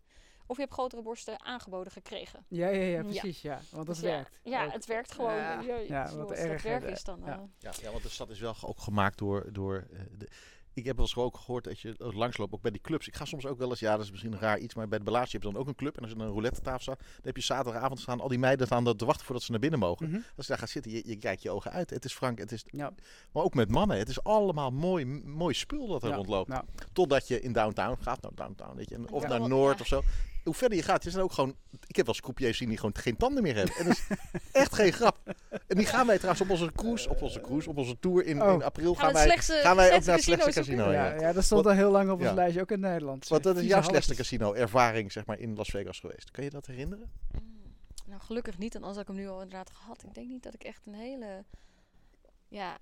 Of 0.47 0.57
je 0.57 0.62
hebt 0.62 0.74
grotere 0.74 1.03
borsten 1.03 1.45
aangeboden 1.45 1.92
gekregen. 1.92 2.45
Ja, 2.49 2.68
ja, 2.68 2.82
ja, 2.82 3.03
precies. 3.03 3.42
Ja, 3.42 3.61
want 3.70 3.86
dat 3.86 3.95
Dus 3.95 4.05
werkt. 4.05 4.40
Ja, 4.42 4.64
ook. 4.64 4.72
het 4.72 4.86
werkt 4.86 5.12
gewoon. 5.12 5.34
Ja, 5.34 5.61
Ja, 5.88 6.16
wat 6.16 6.30
erg, 6.32 6.62
werk 6.62 6.82
is 6.84 7.05
dan. 7.05 7.20
ja. 7.24 7.32
eh, 7.32 7.38
Ja, 7.59 7.72
ja, 7.82 7.90
want 7.90 8.03
de 8.03 8.09
stad 8.09 8.30
is 8.30 8.40
wel 8.40 8.55
ook 8.62 8.80
gemaakt 8.80 9.18
door. 9.18 9.53
door 9.53 9.86
eh, 9.92 10.01
de, 10.18 10.28
ik 10.72 10.84
heb 10.84 10.97
wel 10.97 11.05
eens 11.05 11.16
ook 11.16 11.36
gehoord 11.36 11.64
dat 11.64 11.80
je 11.80 11.95
langsloopt, 11.99 12.53
ook 12.53 12.61
bij 12.62 12.70
die 12.70 12.80
clubs. 12.80 13.07
Ik 13.09 13.14
ga 13.16 13.24
soms 13.24 13.47
ook 13.47 13.59
wel 13.59 13.70
eens, 13.70 13.80
ja, 13.80 13.97
dat 13.97 14.05
is 14.05 14.11
misschien 14.11 14.32
een 14.32 14.38
raar 14.38 14.59
iets, 14.59 14.74
maar 14.74 14.88
bij 14.88 14.99
de 14.99 15.05
Bellage 15.05 15.30
heb 15.32 15.42
je 15.42 15.51
dan 15.53 15.61
ook 15.61 15.66
een 15.68 15.74
club. 15.74 15.97
En 15.97 16.03
als 16.03 16.11
je 16.11 16.16
dan 16.16 16.26
een 16.26 16.32
roulette 16.32 16.61
tafel 16.61 16.80
staat, 16.80 16.99
dan 16.99 17.07
heb 17.22 17.36
je 17.36 17.42
zaterdagavond 17.42 18.01
staan 18.01 18.20
al 18.20 18.28
die 18.28 18.38
meiden 18.38 18.66
staan 18.66 18.97
te 18.97 19.05
wachten 19.05 19.24
voordat 19.26 19.45
ze 19.45 19.51
naar 19.51 19.61
binnen 19.61 19.78
mogen. 19.78 20.07
Mhm. 20.09 20.14
Als 20.36 20.47
je 20.47 20.53
daar 20.53 20.59
gaat 20.59 20.70
zitten, 20.70 20.92
je, 20.92 21.03
je 21.07 21.16
kijkt 21.16 21.42
je 21.42 21.51
ogen 21.51 21.70
uit. 21.70 21.90
Het 21.90 22.05
is 22.05 22.12
frank, 22.14 22.38
het 22.38 22.53
is, 22.53 22.64
Ja, 22.66 22.92
maar 23.32 23.42
ook 23.42 23.55
met 23.55 23.70
mannen. 23.70 23.99
Het 23.99 24.09
is 24.09 24.22
allemaal 24.22 24.70
mooi, 24.70 25.05
mooi 25.24 25.55
spul 25.55 25.86
dat 25.86 26.03
er 26.03 26.09
Ja, 26.09 26.14
rondloopt. 26.14 26.53
Totdat 26.92 27.28
je 27.28 27.40
in 27.40 27.53
downtown 27.53 28.03
gaat, 28.03 28.20
nou 28.22 28.34
downtown, 28.34 28.76
weet 28.76 28.88
je, 28.88 28.95
en- 28.95 29.11
of 29.11 29.22
Ja. 29.22 29.28
naar 29.28 29.40
Ja. 29.40 29.47
Noord 29.47 29.80
of 29.80 29.86
zo. 29.86 30.03
Hoe 30.45 30.55
verder 30.55 30.78
je 30.78 30.84
gaat, 30.84 31.05
je 31.05 31.11
zijn 31.11 31.22
ook 31.22 31.32
gewoon. 31.32 31.57
Ik 31.86 31.97
heb 31.97 32.07
wel 32.07 32.14
eens 32.14 32.20
croupiers 32.20 32.59
zien 32.59 32.68
die 32.68 32.76
gewoon 32.78 32.97
geen 32.97 33.16
tanden 33.16 33.42
meer 33.42 33.55
hebben. 33.57 33.74
En 33.76 33.84
dat 33.84 33.92
is 33.97 34.07
echt 34.53 34.74
geen 34.74 34.92
grap. 34.92 35.18
En 35.66 35.76
die 35.76 35.86
gaan 35.86 36.07
wij 36.07 36.16
trouwens 36.16 36.42
op 36.45 36.51
onze 36.51 36.72
cruise, 36.76 37.09
op 37.11 37.22
onze 37.22 37.40
cruise, 37.40 37.68
op 37.68 37.76
onze 37.76 37.99
tour 37.99 38.24
in, 38.24 38.42
Oh. 38.42 38.53
in 38.53 38.62
april 38.62 38.95
Gaan 38.95 39.12
wij, 39.12 39.22
slechtste- 39.24 39.61
gaan 39.62 39.76
wij 39.76 39.95
ook 39.95 40.05
naar 40.05 40.14
het 40.14 40.22
slechtste 40.24 40.53
casino 40.53 40.76
casino. 40.84 40.92
ja, 40.92 41.14
ja. 41.14 41.20
ja, 41.20 41.32
dat 41.32 41.45
stond 41.45 41.66
al 41.66 41.72
heel 41.72 41.90
lang 41.90 42.11
op 42.11 42.18
ons 42.18 42.28
ja. 42.28 42.34
lijstje, 42.34 42.61
ook 42.61 42.70
in 42.70 42.80
Nederland. 42.80 43.28
Want 43.28 43.42
dat 43.42 43.57
is 43.57 43.64
jouw 43.66 43.82
slechtste 43.82 44.14
casino 44.14 44.53
ervaring 44.53 45.12
zeg 45.12 45.26
maar, 45.26 45.38
in 45.38 45.55
Las 45.57 45.68
Vegas 45.68 46.01
geweest. 46.01 46.30
Kan 46.30 46.45
je 46.45 46.51
dat 46.51 46.66
herinneren? 46.66 47.11
Mm, 47.32 47.53
Nou, 48.07 48.20
gelukkig 48.20 48.59
niet. 48.59 48.74
En 48.74 48.82
als 48.82 48.97
ik 48.97 49.07
hem 49.07 49.16
nu 49.16 49.28
al 49.28 49.42
inderdaad 49.42 49.70
gehad. 49.70 50.03
Ik 50.03 50.14
denk 50.14 50.28
niet 50.28 50.42
dat 50.42 50.55
ik 50.55 50.62
echt 50.64 50.82
een 50.86 50.95
hele... 50.95 51.45
Ja, 52.49 52.78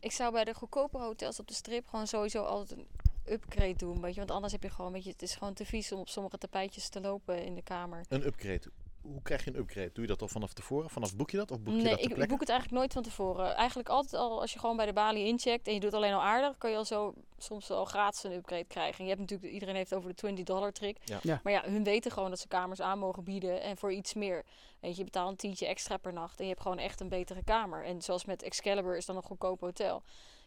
ik 0.00 0.12
zou 0.12 0.32
bij 0.32 0.44
de 0.44 0.54
goedkope 0.54 0.98
hotels 0.98 1.40
op 1.40 1.46
de 1.48 1.54
strip 1.54 1.86
gewoon 1.88 2.06
sowieso 2.06 2.42
altijd 2.42 2.78
een 2.78 2.86
upgrade 3.26 3.76
doen. 3.76 4.00
Weet 4.00 4.12
je? 4.12 4.18
Want 4.18 4.30
anders 4.30 4.52
heb 4.52 4.62
je 4.62 4.70
gewoon, 4.70 4.92
weet 4.92 5.04
je, 5.04 5.10
het 5.10 5.22
is 5.22 5.34
gewoon 5.34 5.54
te 5.54 5.64
vies 5.64 5.92
om 5.92 5.98
op 5.98 6.08
sommige 6.08 6.38
tapijtjes 6.38 6.88
te 6.88 7.00
lopen 7.00 7.44
in 7.44 7.54
de 7.54 7.62
kamer. 7.62 8.04
Een 8.08 8.26
upgrade. 8.26 8.70
Hoe 9.02 9.22
krijg 9.22 9.44
je 9.44 9.50
een 9.50 9.58
upgrade? 9.58 9.90
Doe 9.92 10.02
je 10.02 10.10
dat 10.10 10.22
al 10.22 10.28
vanaf 10.28 10.52
tevoren? 10.52 10.90
Vanaf 10.90 11.16
boek 11.16 11.30
je 11.30 11.36
dat? 11.36 11.50
Of 11.50 11.60
boek 11.60 11.74
je 11.74 11.82
nee, 11.82 11.96
dat 12.08 12.18
ik, 12.22 12.28
boek 12.28 12.40
het 12.40 12.48
eigenlijk 12.48 12.78
nooit 12.78 12.92
van 12.92 13.02
tevoren. 13.02 13.54
Eigenlijk 13.54 13.88
altijd 13.88 14.14
al, 14.14 14.40
als 14.40 14.52
je 14.52 14.58
gewoon 14.58 14.76
bij 14.76 14.86
de 14.86 14.92
balie 14.92 15.26
incheckt 15.26 15.66
en 15.66 15.74
je 15.74 15.80
doet 15.80 15.92
het 15.92 16.00
alleen 16.00 16.12
al 16.14 16.22
aardig, 16.22 16.58
kan 16.58 16.70
je 16.70 16.76
al 16.76 16.84
zo 16.84 17.14
soms 17.38 17.70
al 17.70 17.84
gratis 17.84 18.22
een 18.24 18.32
upgrade 18.32 18.64
krijgen. 18.64 18.98
En 18.98 19.04
je 19.04 19.10
hebt 19.10 19.20
natuurlijk, 19.20 19.52
iedereen 19.52 19.74
heeft 19.74 19.94
over 19.94 20.08
de 20.08 20.14
20 20.14 20.44
dollar 20.44 20.72
trick. 20.72 20.98
Ja. 21.04 21.18
Ja. 21.22 21.40
Maar 21.42 21.52
ja, 21.52 21.62
hun 21.64 21.84
weten 21.84 22.10
gewoon 22.10 22.30
dat 22.30 22.38
ze 22.38 22.48
kamers 22.48 22.80
aan 22.80 22.98
mogen 22.98 23.24
bieden 23.24 23.62
en 23.62 23.76
voor 23.76 23.92
iets 23.92 24.14
meer. 24.14 24.44
Weet 24.80 24.92
je, 24.92 24.98
je 24.98 25.04
betaalt 25.04 25.30
een 25.30 25.36
tientje 25.36 25.66
extra 25.66 25.96
per 25.96 26.12
nacht 26.12 26.38
en 26.38 26.44
je 26.44 26.50
hebt 26.50 26.62
gewoon 26.62 26.78
echt 26.78 27.00
een 27.00 27.08
betere 27.08 27.44
kamer. 27.44 27.84
En 27.84 28.02
zoals 28.02 28.24
met 28.24 28.42
Excalibur 28.42 28.96
is 28.96 29.06
dan 29.06 29.16
een 29.16 29.22
goedkoop 29.22 29.60
hotel. 29.60 30.02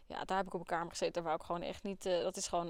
Ja, 0.06 0.24
daar 0.24 0.36
heb 0.36 0.46
ik 0.46 0.54
op 0.54 0.60
een 0.60 0.66
kamer 0.66 0.90
gezeten. 0.90 1.12
Daar 1.14 1.22
wou 1.22 1.36
ik 1.36 1.42
gewoon 1.42 1.62
echt 1.62 1.82
niet. 1.82 2.06
eh, 2.06 2.22
dat 2.22 2.36
is 2.36 2.46
gewoon 2.48 2.66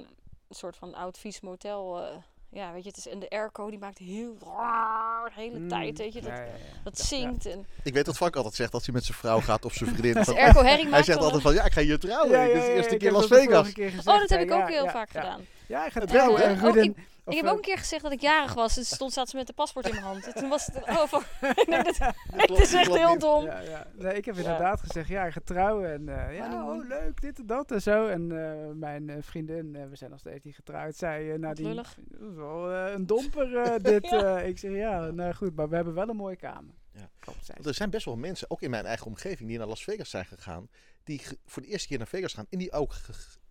een 0.48 0.54
soort 0.54 0.76
van 0.76 0.94
oud 0.94 1.18
vies 1.18 1.40
motel. 1.40 2.02
eh. 2.02 2.16
ja, 2.50 2.72
weet 2.72 2.82
je, 2.82 2.88
het 2.88 2.98
is 2.98 3.08
en 3.08 3.18
de 3.18 3.28
airco 3.30 3.70
die 3.70 3.78
maakt 3.78 3.98
heel 3.98 4.36
de 4.38 5.30
hele 5.34 5.58
Mm, 5.58 5.68
tijd, 5.68 5.98
weet 5.98 6.12
je, 6.12 6.20
dat, 6.20 6.30
ja, 6.30 6.36
ja, 6.38 6.44
ja. 6.44 6.52
dat 6.84 6.98
zingt 6.98 7.46
en 7.46 7.66
Ik 7.82 7.92
weet 7.94 8.04
dat 8.04 8.16
Frank 8.16 8.36
altijd 8.36 8.54
zegt 8.54 8.74
als 8.74 8.84
hij 8.86 8.94
met 8.94 9.04
zijn 9.04 9.18
vrouw 9.18 9.40
gaat 9.40 9.64
of 9.64 9.72
zijn 9.74 9.90
vriendin. 9.90 10.14
de 10.14 10.24
van- 10.24 10.36
airco 10.36 10.62
herrie 10.62 10.88
hij 10.88 11.02
zegt 11.02 11.18
altijd 11.18 11.42
van 11.42 11.54
ja, 11.54 11.64
ik 11.64 11.72
ga 11.72 11.80
hier 11.80 11.98
trouwen. 11.98 12.30
Dit 12.30 12.38
ja, 12.38 12.58
is 12.58 12.64
de 12.66 12.72
eerste 12.72 12.92
ik 12.92 12.98
keer 12.98 13.12
Las 13.12 13.28
dat 13.28 13.38
Vegas. 13.38 13.72
keer 13.72 13.88
gezegd, 13.90 14.06
Oh, 14.08 14.18
dat 14.18 14.28
heb 14.28 14.38
ja, 14.38 14.44
ik 14.44 14.52
ook 14.52 14.58
ja, 14.68 14.74
heel 14.74 14.84
ja, 14.84 14.90
vaak 14.90 15.12
ja. 15.12 15.20
gedaan. 15.20 15.46
Ja, 15.66 15.80
hij 15.80 15.90
gaat 15.90 16.02
En, 16.02 16.08
trouwen. 16.08 16.42
En 16.42 16.76
ik, 16.76 16.96
of, 17.26 17.32
ik 17.32 17.38
heb 17.38 17.44
eh, 17.44 17.50
ook 17.50 17.56
een 17.56 17.62
keer 17.64 17.78
gezegd 17.78 18.02
dat 18.02 18.12
ik 18.12 18.20
jarig 18.20 18.54
was. 18.54 18.74
Dus 18.74 18.88
stond 18.94 19.10
staat 19.12 19.28
ze 19.28 19.36
met 19.36 19.46
de 19.46 19.52
paspoort 19.52 19.86
in 19.86 19.92
mijn 19.94 20.04
hand. 20.06 20.26
En 20.26 20.34
toen 20.34 20.48
was 20.48 20.66
het... 20.66 20.74
Oh, 20.96 21.06
van, 21.12 21.22
nee, 21.66 21.82
dit, 21.82 21.98
dit 22.46 22.58
is 22.58 22.72
echt 22.72 22.94
heel 22.94 23.10
niet. 23.10 23.20
dom. 23.20 23.44
Ja, 23.44 23.60
ja. 23.60 23.86
Nee, 23.94 24.14
ik 24.16 24.24
heb 24.24 24.36
inderdaad 24.36 24.80
gezegd, 24.80 25.08
ja, 25.08 25.24
ik 25.24 25.32
ga 25.32 25.40
trouwen. 25.44 25.92
En 25.92 26.28
eh, 26.28 26.36
ja, 26.36 26.68
oh, 26.68 26.86
leuk, 26.88 27.20
dit 27.20 27.38
en 27.38 27.46
dat 27.46 27.70
en 27.70 27.82
zo. 27.82 28.06
En 28.06 28.50
eh, 28.50 28.74
mijn 28.74 29.10
eh, 29.10 29.16
vriendin, 29.20 29.76
eh, 29.76 29.88
we 29.88 29.96
zijn 29.96 30.10
nog 30.10 30.18
steeds 30.18 30.44
niet 30.44 30.54
getrouwd, 30.54 30.96
zei 30.96 31.32
uh, 31.32 31.50
lullig. 31.54 31.98
Dat 32.08 32.28
is 32.30 32.34
wel 32.36 32.72
eh, 32.72 32.92
een 32.92 33.06
domper, 33.06 33.56
eh, 33.56 33.74
dit. 33.82 34.10
Ja. 34.10 34.36
eh. 34.38 34.48
ik 34.48 34.58
zeg, 34.58 34.72
ja, 34.72 35.10
nou 35.10 35.34
goed, 35.34 35.56
maar 35.56 35.68
we 35.68 35.74
hebben 35.74 35.94
wel 35.94 36.08
een 36.08 36.16
mooie 36.16 36.36
kamer. 36.36 36.74
Ja. 36.92 37.10
Want 37.24 37.66
er 37.66 37.74
zijn 37.74 37.90
best 37.90 38.04
wel 38.04 38.16
mensen, 38.16 38.50
ook 38.50 38.62
in 38.62 38.70
mijn 38.70 38.86
eigen 38.86 39.06
omgeving, 39.06 39.48
die 39.48 39.58
naar 39.58 39.66
Las 39.66 39.84
Vegas 39.84 40.10
zijn 40.10 40.24
gegaan. 40.24 40.68
Die 41.04 41.22
voor 41.46 41.62
de 41.62 41.68
eerste 41.68 41.88
keer 41.88 41.98
naar 41.98 42.06
Vegas 42.06 42.34
gaan 42.34 42.46
en 42.50 42.58
die 42.58 42.72
ook 42.72 42.94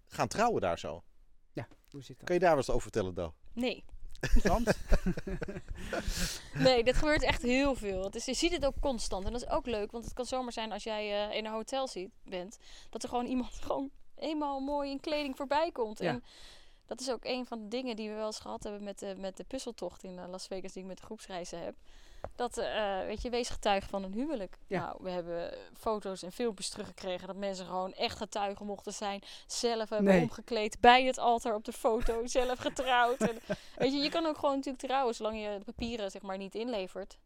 gaan 0.07 0.27
trouwen 0.27 0.61
daar 0.61 0.79
zo. 0.79 1.03
Hoe 1.89 2.03
zit 2.03 2.17
dat? 2.17 2.25
Kan 2.25 2.35
je 2.35 2.41
daar 2.41 2.55
wat 2.55 2.69
over 2.69 2.81
vertellen, 2.81 3.13
Do? 3.13 3.33
Nee. 3.55 3.83
Want? 4.43 4.71
Nee, 6.53 6.83
dit 6.83 6.95
gebeurt 6.95 7.23
echt 7.23 7.41
heel 7.41 7.75
veel. 7.75 8.03
Het 8.03 8.15
is, 8.15 8.25
je 8.25 8.33
ziet 8.33 8.51
het 8.51 8.65
ook 8.65 8.79
constant. 8.79 9.25
En 9.25 9.31
dat 9.31 9.41
is 9.41 9.49
ook 9.49 9.65
leuk. 9.65 9.91
Want 9.91 10.03
het 10.03 10.13
kan 10.13 10.25
zomaar 10.25 10.51
zijn 10.51 10.71
als 10.71 10.83
jij 10.83 11.29
eh, 11.29 11.37
in 11.37 11.45
een 11.45 11.51
hotel 11.51 11.87
ziet, 11.87 12.09
bent. 12.23 12.57
Dat 12.89 13.03
er 13.03 13.09
gewoon 13.09 13.25
iemand 13.25 13.53
gewoon 13.61 13.89
eenmaal 14.15 14.59
mooi 14.59 14.91
in 14.91 14.99
kleding 14.99 15.35
voorbij 15.35 15.71
komt. 15.71 15.99
Ja. 15.99 16.09
En 16.09 16.23
dat 16.85 16.99
is 16.99 17.11
ook 17.11 17.25
een 17.25 17.45
van 17.45 17.59
de 17.61 17.67
dingen 17.67 17.95
die 17.95 18.09
we 18.09 18.15
wel 18.15 18.25
eens 18.25 18.39
gehad 18.39 18.63
hebben 18.63 18.83
met 18.83 18.99
de, 18.99 19.15
met 19.17 19.37
de 19.37 19.43
puzzeltocht 19.43 20.03
in 20.03 20.19
eh, 20.19 20.27
Las 20.29 20.47
Vegas. 20.47 20.73
Die 20.73 20.81
ik 20.81 20.87
met 20.87 20.97
de 20.97 21.03
groepsreizen 21.03 21.59
heb. 21.59 21.75
Dat, 22.35 22.57
eh, 22.57 22.99
weet 23.05 23.21
je, 23.21 23.29
wees 23.29 23.49
getuige 23.49 23.87
van 23.89 24.03
een 24.03 24.13
huwelijk. 24.13 24.57
Ja. 24.67 24.79
Nou, 24.79 24.97
we 25.01 25.09
hebben 25.09 25.53
foto's 25.77 26.23
en 26.23 26.31
filmpjes 26.31 26.69
teruggekregen 26.69 27.27
dat 27.27 27.35
mensen 27.35 27.65
gewoon 27.65 27.93
echt 27.93 28.17
getuigen 28.17 28.65
mochten 28.65 28.93
zijn. 28.93 29.21
Zelf 29.47 29.89
hebben 29.89 30.13
Nee. 30.13 30.21
omgekleed 30.21 30.79
bij 30.79 31.03
het 31.05 31.17
altaar 31.17 31.55
op 31.55 31.65
de 31.65 31.73
foto, 31.73 32.25
zelf 32.37 32.59
getrouwd. 32.59 33.17
En, 33.17 33.39
weet 33.75 33.91
je, 33.91 33.97
je 33.97 34.09
kan 34.09 34.25
ook 34.25 34.37
gewoon 34.37 34.55
natuurlijk 34.55 34.83
trouwen 34.83 35.15
zolang 35.15 35.41
je 35.41 35.55
de 35.57 35.65
papieren 35.65 36.11
zeg 36.11 36.21
maar 36.21 36.37
niet 36.37 36.55
inlevert. 36.55 37.17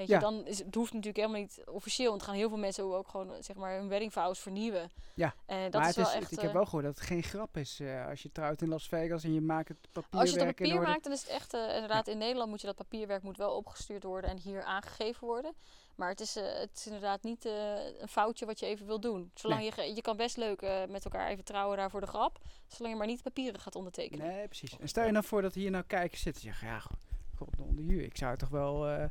Weet 0.00 0.08
je, 0.08 0.14
Ja. 0.14 0.20
dan 0.20 0.46
is 0.46 0.58
het 0.58 0.74
hoeft 0.74 0.92
natuurlijk 0.92 1.16
helemaal 1.24 1.40
niet 1.40 1.62
officieel. 1.66 2.10
Want 2.10 2.22
gaan 2.22 2.34
heel 2.34 2.48
veel 2.48 2.58
mensen 2.58 2.84
ook 2.84 3.08
gewoon 3.08 3.42
zeg 3.42 3.56
maar 3.56 3.76
hun 3.78 3.88
wedding 3.88 4.12
vows 4.12 4.38
vernieuwen. 4.38 4.90
Ja, 5.14 5.34
En 5.46 5.70
dat 5.70 5.80
maar 5.80 5.90
is 5.90 5.96
het 5.96 6.04
wel 6.04 6.14
is, 6.14 6.20
echt. 6.20 6.32
ik 6.32 6.38
eh, 6.38 6.44
heb 6.44 6.52
wel 6.52 6.64
gehoord 6.64 6.84
dat 6.84 6.94
het 6.94 7.06
geen 7.06 7.22
grap 7.22 7.56
is 7.56 7.80
eh, 7.80 8.06
als 8.06 8.22
je 8.22 8.32
trouwt 8.32 8.62
in 8.62 8.68
Las 8.68 8.88
Vegas 8.88 9.24
en 9.24 9.34
je 9.34 9.40
maakt 9.40 9.68
het 9.68 9.78
papierwerk 9.92 10.20
Als 10.22 10.30
je 10.30 10.38
het 10.38 10.60
in 10.60 10.66
papier 10.66 10.82
maakt, 10.88 11.04
dan 11.04 11.12
is 11.12 11.20
het 11.20 11.30
echt... 11.30 11.54
eh, 11.54 11.74
inderdaad, 11.74 12.08
in 12.08 12.18
Nederland 12.18 12.50
moet 12.50 12.60
je 12.60 12.66
dat 12.66 12.76
papierwerk 12.76 13.22
moet 13.22 13.36
wel 13.36 13.56
opgestuurd 13.56 14.02
worden 14.04 14.30
en 14.30 14.38
hier 14.38 14.62
aangegeven 14.62 15.26
worden. 15.26 15.54
Maar 15.96 16.08
het 16.08 16.20
is, 16.20 16.36
eh, 16.36 16.44
het 16.58 16.70
is 16.74 16.86
inderdaad 16.86 17.22
niet 17.22 17.44
eh, 17.44 17.52
een 17.98 18.08
foutje 18.08 18.46
wat 18.46 18.58
je 18.60 18.66
even 18.66 18.86
wil 18.86 19.00
doen. 19.00 19.30
Zolang 19.34 19.74
je, 19.74 19.94
je 19.94 20.00
kan 20.02 20.16
best 20.16 20.36
leuk 20.36 20.62
eh, 20.62 20.84
met 20.88 21.04
elkaar 21.04 21.28
even 21.28 21.44
trouwen 21.44 21.76
daar 21.76 21.90
voor 21.90 22.00
de 22.00 22.06
grap. 22.06 22.38
Zolang 22.66 22.92
je 22.92 22.98
maar 22.98 23.08
niet 23.08 23.22
papieren 23.22 23.60
gaat 23.60 23.74
ondertekenen. 23.76 24.26
Nee, 24.26 24.46
precies. 24.48 24.78
En 24.78 24.88
stel 24.88 25.04
je 25.04 25.12
nou 25.12 25.24
voor 25.24 25.42
dat 25.42 25.54
hier 25.54 25.70
nou 25.70 25.84
kijkers 25.84 26.22
zitten 26.22 26.42
en 26.42 26.48
zeggen, 26.48 26.68
ja, 26.68 26.78
go- 26.78 26.94
god 27.36 27.60
onder 27.60 27.84
je, 27.84 28.04
ik 28.04 28.16
zou 28.16 28.36
toch 28.36 28.48
wel 28.48 28.88
eh, 28.88 29.04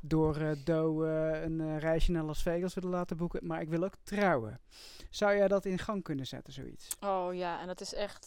door 0.00 0.54
Do 0.64 1.04
eh, 1.04 1.42
een 1.42 1.60
eh, 1.60 1.78
reisje 1.78 2.12
naar 2.12 2.22
Las 2.22 2.42
Vegas 2.42 2.74
willen 2.74 2.90
laten 2.90 3.16
boeken, 3.16 3.46
maar 3.46 3.60
ik 3.60 3.68
wil 3.68 3.84
ook 3.84 3.94
trouwen. 4.02 4.60
Zou 5.10 5.36
jij 5.36 5.48
dat 5.48 5.64
in 5.64 5.78
gang 5.78 6.02
kunnen 6.02 6.26
zetten, 6.26 6.52
zoiets? 6.52 6.88
Oh 7.00 7.34
ja, 7.34 7.60
en 7.60 7.66
dat 7.66 7.80
is 7.80 7.94
echt... 7.94 8.26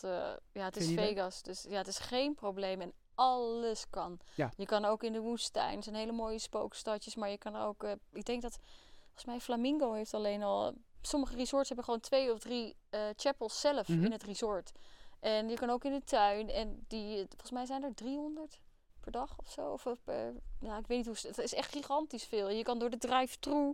ja, 0.52 0.64
het 0.66 0.78
is 0.78 0.86
Vind 0.86 1.00
Vegas. 1.00 1.42
Dus 1.42 1.66
ja, 1.70 1.78
het 1.78 1.88
is 1.88 2.00
geen 2.00 2.36
probleem. 2.36 2.82
En 2.82 2.94
alles 3.16 3.90
kan. 3.90 4.20
Ja. 4.36 4.52
Je 4.56 4.66
kan 4.66 4.86
ook 4.86 5.04
in 5.04 5.14
de 5.14 5.20
woestijn. 5.20 5.76
Het 5.76 5.84
zijn 5.84 5.96
hele 5.96 6.12
mooie 6.12 6.40
spookstadjes. 6.40 7.16
Maar 7.16 7.30
je 7.30 7.38
kan 7.38 7.56
ook... 7.56 7.86
ik 8.12 8.26
denk 8.26 8.42
dat... 8.42 8.60
Volgens 9.04 9.26
mij 9.26 9.40
Flamingo 9.40 9.94
heeft 9.94 10.14
alleen 10.14 10.44
al... 10.44 10.74
Sommige 11.02 11.36
resorts 11.36 11.68
hebben 11.68 11.86
gewoon 11.86 12.00
twee 12.00 12.32
of 12.32 12.40
drie 12.40 12.76
chapels 13.16 13.60
zelf 13.60 13.88
Mhm. 13.88 14.04
in 14.04 14.12
het 14.12 14.24
resort. 14.24 14.72
En 15.20 15.50
je 15.50 15.56
kan 15.56 15.70
ook 15.70 15.84
in 15.84 15.92
de 15.92 16.04
tuin. 16.04 16.50
En 16.50 16.86
die... 16.88 17.16
Volgens 17.28 17.52
mij 17.52 17.66
zijn 17.66 17.84
er 17.84 17.94
300 17.94 18.60
per 19.04 19.12
dag 19.12 19.38
of 19.38 19.50
zo. 19.52 19.72
Of, 19.72 19.86
eh, 20.06 20.16
ja, 20.60 20.78
ik 20.78 20.88
weet 20.88 20.98
niet 20.98 21.06
hoe... 21.06 21.16
Het 21.28 21.38
is 21.38 21.54
echt 21.54 21.72
gigantisch 21.72 22.24
veel. 22.24 22.50
Je 22.50 22.64
kan 22.64 22.80
door 22.80 22.90
de 22.90 22.98
drive-thru. 22.98 23.74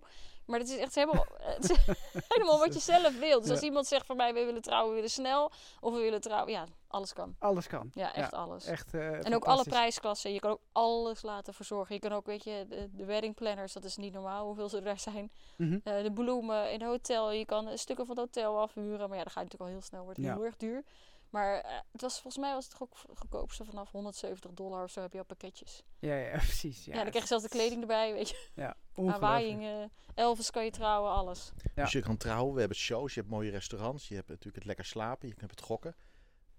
Maar 0.50 0.60
het 0.60 0.70
is 0.70 0.78
echt 0.78 0.96
helemaal, 0.96 1.26
het 1.42 1.70
is 1.70 1.78
helemaal 2.34 2.60
wat 2.60 2.74
je 2.74 2.80
zelf 2.80 3.20
wilt. 3.20 3.42
Dus 3.44 3.52
als 3.52 3.62
iemand 3.62 3.88
zegt 3.88 4.06
van 4.06 4.18
mij, 4.18 4.34
we 4.34 4.46
willen 4.46 4.62
trouwen, 4.62 4.90
we 4.90 4.96
willen 4.96 5.10
snel. 5.10 5.52
Of 5.80 5.94
we 5.94 6.00
willen 6.00 6.22
trouwen, 6.22 6.52
ja, 6.52 6.66
alles 6.88 7.14
kan. 7.14 7.36
Alles 7.40 7.68
kan. 7.68 7.92
Ja, 7.94 8.14
echt 8.14 8.34
alles. 8.34 8.66
Echt, 8.66 8.94
eh, 8.94 9.26
en 9.26 9.36
ook 9.36 9.44
alle 9.46 9.64
prijsklassen. 9.64 10.34
Je 10.34 10.40
kan 10.40 10.52
ook 10.52 10.62
alles 10.72 11.22
laten 11.22 11.54
verzorgen. 11.54 11.96
Je 11.96 12.02
kan 12.02 12.12
ook, 12.12 12.26
weet 12.26 12.44
je, 12.44 12.66
de, 12.70 12.90
de 12.92 13.06
wedding 13.06 13.36
planners, 13.36 13.74
dat 13.74 13.84
is 13.84 13.98
niet 13.98 14.14
normaal 14.14 14.46
hoeveel 14.46 14.70
ze 14.70 14.82
er 14.82 15.00
zijn. 15.00 15.32
Mhm. 15.58 15.80
Eh, 15.84 16.04
de 16.04 16.12
bloemen 16.12 16.72
in 16.72 16.80
het 16.80 16.90
hotel. 16.90 17.32
Je 17.32 17.46
kan 17.46 17.68
eh, 17.68 17.78
stukken 17.78 18.06
van 18.06 18.18
het 18.18 18.26
hotel 18.26 18.60
afhuren. 18.60 19.10
Maar 19.10 19.18
ja, 19.18 19.24
dan 19.24 19.32
ga 19.34 19.40
je 19.40 19.46
natuurlijk 19.46 19.62
al 19.62 19.68
heel 19.68 19.82
snel, 19.82 20.12
Ja. 20.14 20.34
heel 20.34 20.46
erg 20.46 20.58
duur. 20.58 20.84
Maar 21.30 21.60
eh, 21.60 21.72
het 21.92 22.02
was, 22.02 22.14
volgens 22.14 22.38
mij 22.44 22.54
was 22.54 22.66
het 22.66 22.76
ook 22.80 22.98
goedkoopste 23.16 23.66
vanaf 23.66 23.92
170 23.92 24.52
dollar 24.52 24.84
of 24.84 24.92
zo 24.92 25.02
heb 25.02 25.12
je 25.12 25.18
al 25.20 25.26
pakketjes. 25.26 25.84
Ja, 26.00 26.16
ja, 26.16 26.38
precies. 26.48 26.86
Ja, 26.86 26.92
Ja, 26.96 27.00
dan 27.02 27.10
krijg 27.10 27.24
je 27.24 27.28
zelfs 27.30 27.44
de 27.44 27.50
kleding 27.50 27.82
erbij, 27.82 28.14
weet 28.14 28.30
je. 28.30 28.50
Ja, 28.54 28.76
eh, 28.96 29.84
Elvis 30.16 30.52
kan 30.52 30.64
je 30.66 30.72
trouwen, 30.72 31.12
alles. 31.12 31.52
Ja. 31.76 31.84
Dus 31.84 31.92
je 31.92 32.02
kan 32.02 32.18
trouwen, 32.18 32.54
we 32.54 32.60
hebben 32.60 32.78
shows, 32.78 33.14
je 33.14 33.20
hebt 33.20 33.32
mooie 33.32 33.52
restaurants, 33.52 34.08
je 34.08 34.16
hebt 34.16 34.28
natuurlijk 34.28 34.56
het 34.56 34.66
lekker 34.66 34.86
slapen, 34.86 35.28
je 35.28 35.34
hebt 35.38 35.52
het 35.52 35.62
gokken. 35.62 35.96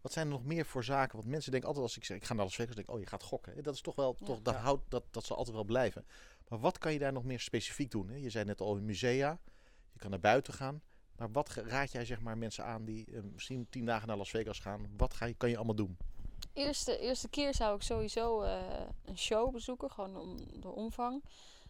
Wat 0.00 0.12
zijn 0.12 0.26
er 0.26 0.32
nog 0.32 0.44
meer 0.44 0.66
voor 0.66 0.84
zaken? 0.84 1.16
Want 1.16 1.28
mensen 1.28 1.50
denken 1.50 1.68
altijd 1.68 1.86
als 1.86 1.96
ik 1.96 2.04
zeg 2.04 2.16
ik 2.16 2.24
ga 2.24 2.34
naar 2.34 2.44
Las 2.44 2.54
Vegas, 2.54 2.74
denk 2.74 2.88
ik, 2.88 2.94
oh 2.94 3.00
je 3.00 3.06
gaat 3.06 3.22
gokken. 3.22 3.62
Dat 3.62 3.74
is 3.74 3.80
toch 3.80 3.94
wel, 3.94 4.16
Ja. 4.18 4.26
toch, 4.26 4.40
dat, 4.42 4.54
Ja. 4.54 4.60
houdt, 4.60 4.90
dat, 4.90 5.04
dat 5.10 5.24
zal 5.24 5.36
altijd 5.36 5.56
wel 5.56 5.64
blijven. 5.64 6.06
Maar 6.48 6.58
wat 6.58 6.78
kan 6.78 6.92
je 6.92 6.98
daar 6.98 7.12
nog 7.12 7.24
meer 7.24 7.40
specifiek 7.40 7.90
doen? 7.90 8.08
Hè? 8.08 8.16
Je 8.16 8.30
zei 8.30 8.44
net 8.44 8.60
al 8.60 8.76
in 8.76 8.84
musea, 8.84 9.38
je 9.92 9.98
kan 9.98 10.10
naar 10.10 10.20
buiten 10.20 10.52
gaan. 10.54 10.82
Maar 11.20 11.32
wat 11.32 11.48
raad 11.48 11.92
jij 11.92 12.04
zeg 12.04 12.20
maar 12.20 12.38
mensen 12.38 12.64
aan 12.64 12.84
die 12.84 13.06
eh, 13.14 13.20
misschien 13.32 13.66
tien 13.70 13.84
dagen 13.84 14.08
naar 14.08 14.16
Las 14.16 14.30
Vegas 14.30 14.58
gaan? 14.58 14.86
Wat 14.96 15.14
ga 15.14 15.26
je, 15.26 15.34
kan 15.34 15.48
je 15.50 15.56
allemaal 15.56 15.74
doen? 15.74 15.96
Eerste, 16.52 16.98
eerste 16.98 17.28
keer 17.28 17.54
zou 17.54 17.76
ik 17.76 17.82
sowieso 17.82 18.42
eh, 18.42 18.58
een 19.04 19.18
show 19.18 19.52
bezoeken, 19.52 19.90
gewoon 19.90 20.16
om 20.16 20.36
de 20.60 20.68
omvang. 20.68 21.22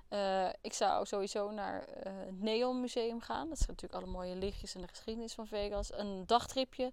Eh, 0.09 0.49
ik 0.61 0.73
zou 0.73 1.07
sowieso 1.07 1.51
naar 1.51 1.85
eh, 1.85 2.13
het 2.17 2.41
Neon 2.41 2.81
Museum 2.81 3.21
gaan. 3.21 3.49
Dat 3.49 3.59
zijn 3.59 3.71
natuurlijk 3.71 4.03
alle 4.03 4.13
mooie 4.13 4.35
lichtjes 4.37 4.75
en 4.75 4.81
de 4.81 4.89
geschiedenis 4.89 5.35
van 5.35 5.47
Vegas. 5.47 5.93
Een 5.93 6.27
dagtripje. 6.27 6.93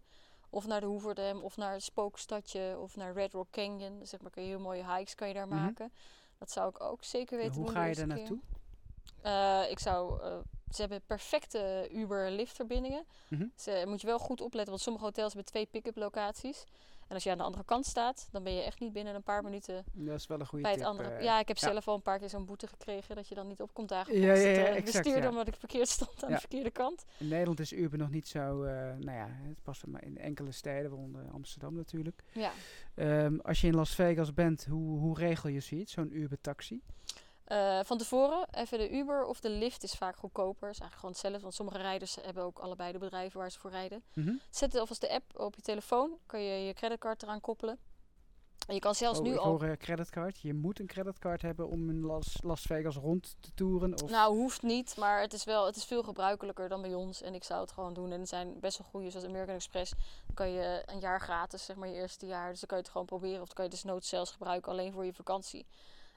Of 0.49 0.67
naar 0.67 0.79
de 0.79 0.85
Hoover 0.85 1.15
Dam, 1.15 1.41
of 1.41 1.57
naar 1.57 1.73
het 1.73 1.83
Spookstadje, 1.83 2.77
of 2.79 2.95
naar 2.95 3.13
Red 3.13 3.33
Rock 3.33 3.49
Canyon. 3.51 3.99
Zeg 4.03 4.21
maar, 4.21 4.31
kun 4.31 4.41
je 4.43 4.47
heel 4.49 4.59
mooie 4.59 4.93
hikes 4.95 5.15
kan 5.15 5.27
je 5.27 5.33
daar 5.33 5.47
Mhm. 5.47 5.55
maken. 5.55 5.91
Dat 6.37 6.51
zou 6.51 6.69
ik 6.69 6.81
ook 6.81 7.03
zeker 7.03 7.37
En 7.37 7.43
weten 7.43 7.55
hoe 7.55 7.65
doen 7.65 7.73
ga 7.73 7.85
je 7.85 7.95
daar 7.95 8.07
naartoe? 8.07 8.39
Eh, 9.21 9.71
ik 9.71 9.79
zou, 9.79 10.21
eh, 10.21 10.37
ze 10.71 10.81
hebben 10.81 11.01
perfecte 11.05 11.89
Uber-liftverbindingen. 11.93 13.05
Mhm. 13.27 13.45
Ze 13.55 13.83
moet 13.87 14.01
je 14.01 14.07
wel 14.07 14.19
goed 14.19 14.41
opletten, 14.41 14.69
want 14.69 14.81
sommige 14.81 15.05
hotels 15.05 15.33
hebben 15.33 15.51
twee 15.51 15.65
pick-up 15.65 15.95
locaties. 15.95 16.63
En 17.07 17.13
als 17.13 17.23
je 17.23 17.31
aan 17.31 17.37
de 17.37 17.43
andere 17.43 17.63
kant 17.63 17.85
staat, 17.85 18.27
dan 18.31 18.43
ben 18.43 18.53
je 18.53 18.61
echt 18.61 18.79
niet 18.79 18.93
binnen 18.93 19.15
een 19.15 19.23
paar 19.23 19.43
minuten 19.43 19.83
Dat 19.93 20.19
is 20.19 20.27
wel 20.27 20.39
een 20.39 20.45
goede 20.45 20.63
bij 20.63 20.73
tip. 20.73 20.81
het 20.81 20.91
andere. 20.91 21.09
eh. 21.09 21.23
ja, 21.23 21.39
ik 21.39 21.47
heb 21.47 21.57
ja. 21.57 21.67
zelf 21.67 21.87
al 21.87 21.95
een 21.95 22.01
paar 22.01 22.19
keer 22.19 22.29
zo'n 22.29 22.45
boete 22.45 22.67
gekregen 22.67 23.15
dat 23.15 23.27
je 23.27 23.35
dan 23.35 23.47
niet 23.47 23.61
op 23.61 23.73
komt 23.73 23.89
dagen. 23.89 24.19
Ja, 24.19 24.33
ja, 24.33 24.33
ja, 24.33 24.47
eh, 24.47 24.75
exact, 24.75 24.83
bestuurder, 25.03 25.29
omdat 25.29 25.47
ik 25.47 25.55
verkeerd 25.55 25.87
stond 25.89 26.23
aan 26.23 26.31
de 26.31 26.39
verkeerde 26.39 26.71
kant. 26.71 27.05
In 27.17 27.27
Nederland 27.27 27.59
is 27.59 27.73
Uber 27.73 27.97
nog 27.97 28.09
niet 28.09 28.27
zo, 28.27 28.63
eh, 28.63 28.71
nou 28.97 29.17
ja, 29.17 29.27
het 29.29 29.61
past 29.63 29.85
maar 29.87 30.03
in 30.03 30.17
enkele 30.17 30.51
steden, 30.51 30.89
waaronder 30.89 31.25
Amsterdam 31.31 31.75
natuurlijk. 31.75 32.23
Ja. 32.31 32.51
Ehm, 32.95 33.37
als 33.39 33.61
je 33.61 33.67
in 33.67 33.75
Las 33.75 33.95
Vegas 33.95 34.33
bent, 34.33 34.65
hoe, 34.65 34.99
hoe 34.99 35.17
regel 35.17 35.49
je 35.49 35.59
zoiets, 35.59 35.91
zo'n 35.93 36.17
Uber-taxi? 36.17 36.81
Eh, 37.47 37.79
van 37.83 37.97
tevoren, 37.97 38.47
even 38.51 38.77
de 38.77 38.89
Uber 38.89 39.25
of 39.25 39.39
de 39.39 39.49
Lyft 39.49 39.83
is 39.83 39.93
vaak 39.93 40.15
goedkoper. 40.15 40.69
is 40.69 40.79
eigenlijk 40.79 40.95
gewoon 40.95 41.11
hetzelfde, 41.11 41.41
want 41.41 41.53
sommige 41.53 41.77
rijders 41.77 42.17
hebben 42.21 42.43
ook 42.43 42.59
allebei 42.59 42.91
de 42.91 42.97
bedrijven 42.97 43.39
waar 43.39 43.51
ze 43.51 43.59
voor 43.59 43.71
rijden. 43.71 44.03
Mhm. 44.13 44.33
Zet 44.49 44.71
het 44.71 44.81
alvast 44.81 45.01
de 45.01 45.09
app 45.09 45.39
op 45.39 45.55
je 45.55 45.61
telefoon, 45.61 46.17
kan 46.25 46.41
je 46.41 46.65
je 46.65 46.73
creditcard 46.73 47.23
eraan 47.23 47.41
koppelen. 47.41 47.79
En 48.67 48.73
je 48.73 48.79
kan 48.79 48.95
zelfs 48.95 49.19
Oh, 49.19 49.25
nu 49.25 49.31
ik 49.31 49.37
al... 49.37 49.45
hoor 49.45 49.63
eh, 49.63 49.77
creditcard. 49.77 50.39
Je 50.39 50.53
moet 50.53 50.79
een 50.79 50.85
creditcard 50.87 51.41
hebben 51.41 51.67
om 51.67 51.89
in 51.89 52.05
Las, 52.05 52.37
Las 52.41 52.61
Vegas 52.61 52.95
rond 52.95 53.35
te 53.39 53.51
toeren. 53.53 54.01
Of, 54.03 54.09
Nou, 54.09 54.35
hoeft 54.35 54.61
niet, 54.61 54.97
maar 54.97 55.21
het 55.21 55.33
is 55.33 55.43
wel 55.43 55.65
het 55.65 55.75
is 55.75 55.85
veel 55.85 56.03
gebruikelijker 56.03 56.69
dan 56.69 56.81
bij 56.81 56.93
ons. 56.93 57.21
En 57.21 57.33
ik 57.33 57.43
zou 57.43 57.61
het 57.61 57.71
gewoon 57.71 57.93
doen. 57.93 58.11
En 58.11 58.19
er 58.19 58.27
zijn 58.27 58.59
best 58.59 58.77
wel 58.77 58.87
goede, 58.87 59.09
zoals 59.09 59.25
American 59.25 59.55
Express. 59.55 59.91
Dan 60.25 60.35
kan 60.35 60.51
je 60.51 60.83
een 60.85 60.99
jaar 60.99 61.21
gratis, 61.21 61.65
zeg 61.65 61.75
maar, 61.75 61.87
je 61.87 61.95
eerste 61.95 62.25
jaar. 62.25 62.49
Dus 62.49 62.59
dan 62.59 62.67
kan 62.67 62.77
je 62.77 62.83
het 62.83 62.91
gewoon 62.91 63.07
proberen. 63.07 63.41
Of 63.41 63.45
dan 63.45 63.55
kan 63.55 63.65
je 63.65 63.71
dus 63.71 63.83
noods 63.83 64.09
zelfs 64.09 64.31
gebruiken 64.31 64.71
alleen 64.71 64.91
voor 64.91 65.05
je 65.05 65.13
vakantie. 65.13 65.65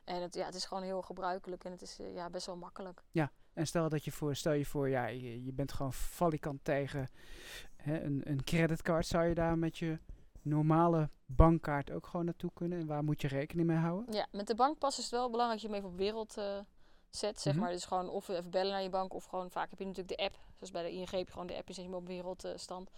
En 0.05 0.23
het, 0.23 0.35
ja, 0.35 0.45
het 0.47 0.55
is 0.55 0.65
gewoon 0.65 0.83
heel 0.83 1.03
gebruikelijk 1.03 1.65
en 1.65 1.71
het 1.71 1.83
is 1.83 1.99
eh, 1.99 2.15
ja, 2.15 2.31
best 2.31 2.47
wel 2.47 2.57
makkelijk. 2.57 3.03
En 3.53 3.67
stel 3.67 3.89
dat 3.89 4.05
je 4.05 4.13
voor, 4.13 4.35
stel 4.37 4.53
je 4.53 4.67
voor, 4.67 4.89
ja, 4.89 5.07
je, 5.07 5.45
je 5.45 5.53
bent 5.53 5.73
gewoon 5.73 5.93
valikant 5.93 6.65
tegen 6.65 7.09
hè, 7.77 8.01
een, 8.03 8.21
een 8.25 8.45
creditcard. 8.45 9.07
Zou 9.07 9.25
je 9.27 9.35
daar 9.35 9.59
met 9.59 9.79
je 9.79 9.99
normale 10.43 11.09
bankkaart 11.27 11.91
ook 11.91 12.07
gewoon 12.07 12.25
naartoe 12.25 12.51
kunnen? 12.55 12.81
En 12.81 12.87
waar 12.87 13.05
moet 13.05 13.21
je 13.21 13.29
rekening 13.29 13.69
mee 13.69 13.77
houden? 13.77 14.15
Ja, 14.15 14.27
met 14.33 14.47
de 14.47 14.55
bankpas 14.55 14.99
is 14.99 15.05
het 15.05 15.13
wel 15.13 15.31
belangrijk 15.31 15.61
dat 15.61 15.71
je 15.71 15.77
hem 15.77 15.85
even 15.85 15.95
op 15.95 16.05
wereld 16.05 16.37
eh, 16.37 16.59
zet, 17.11 17.41
zeg 17.41 17.53
Mhm. 17.53 17.63
maar. 17.63 17.73
Dus 17.73 17.85
gewoon 17.85 18.09
of 18.09 18.29
even 18.29 18.51
bellen 18.51 18.73
naar 18.73 18.83
je 18.83 18.89
bank 18.91 19.15
of 19.15 19.25
gewoon 19.25 19.51
vaak 19.51 19.71
heb 19.71 19.79
je 19.79 19.87
natuurlijk 19.87 20.17
de 20.19 20.25
app. 20.25 20.39
Zoals 20.57 20.73
bij 20.73 20.83
de 20.83 20.91
ING 20.91 21.11
heb 21.11 21.27
je 21.27 21.33
gewoon 21.33 21.47
de 21.47 21.57
app 21.57 21.69
en 21.69 21.75
zet 21.75 21.85
je 21.85 21.91
hem 21.91 21.99
op 22.01 22.07
wereldstand. 22.07 22.91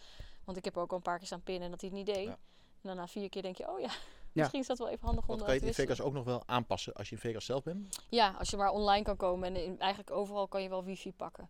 Want 0.45 0.57
ik 0.59 0.65
heb 0.65 0.77
ook 0.77 0.91
al 0.91 0.97
een 0.97 1.03
paar 1.03 1.19
keer 1.19 1.27
staan 1.27 1.43
pinnen 1.43 1.65
en 1.65 1.71
dat 1.71 1.81
hij 1.81 1.91
het 1.91 1.99
niet 1.99 2.15
deed. 2.15 2.27
Ja. 2.27 2.31
En 2.33 2.89
dan 2.89 2.97
na 2.97 3.07
vier 3.07 3.29
keer 3.29 3.43
denk 3.43 3.57
je, 3.57 3.71
oh 3.71 3.81
ja, 3.81 3.91
misschien 4.33 4.61
is 4.61 4.67
dat 4.67 4.79
wel 4.79 4.89
even 4.89 5.07
handig 5.07 5.29
om 5.29 5.37
dat 5.37 5.47
kan 5.47 5.55
je 5.55 5.61
in. 5.61 5.75
Vegas 5.75 6.01
ook 6.01 6.13
nog 6.13 6.25
wel 6.25 6.43
aanpassen 6.47 6.93
als 6.93 7.09
je 7.09 7.15
in 7.15 7.21
Vegas 7.21 7.45
zelf 7.45 7.63
bent? 7.63 7.99
Ja, 8.09 8.35
als 8.39 8.51
je 8.51 8.57
maar 8.57 8.71
online 8.71 9.05
kan 9.05 9.17
komen 9.17 9.49
en 9.49 9.65
in- 9.65 9.79
eigenlijk 9.81 10.11
overal 10.11 10.49
kan 10.49 10.63
je 10.63 10.69
wel 10.69 10.85
wifi 10.85 11.13
pakken. 11.13 11.49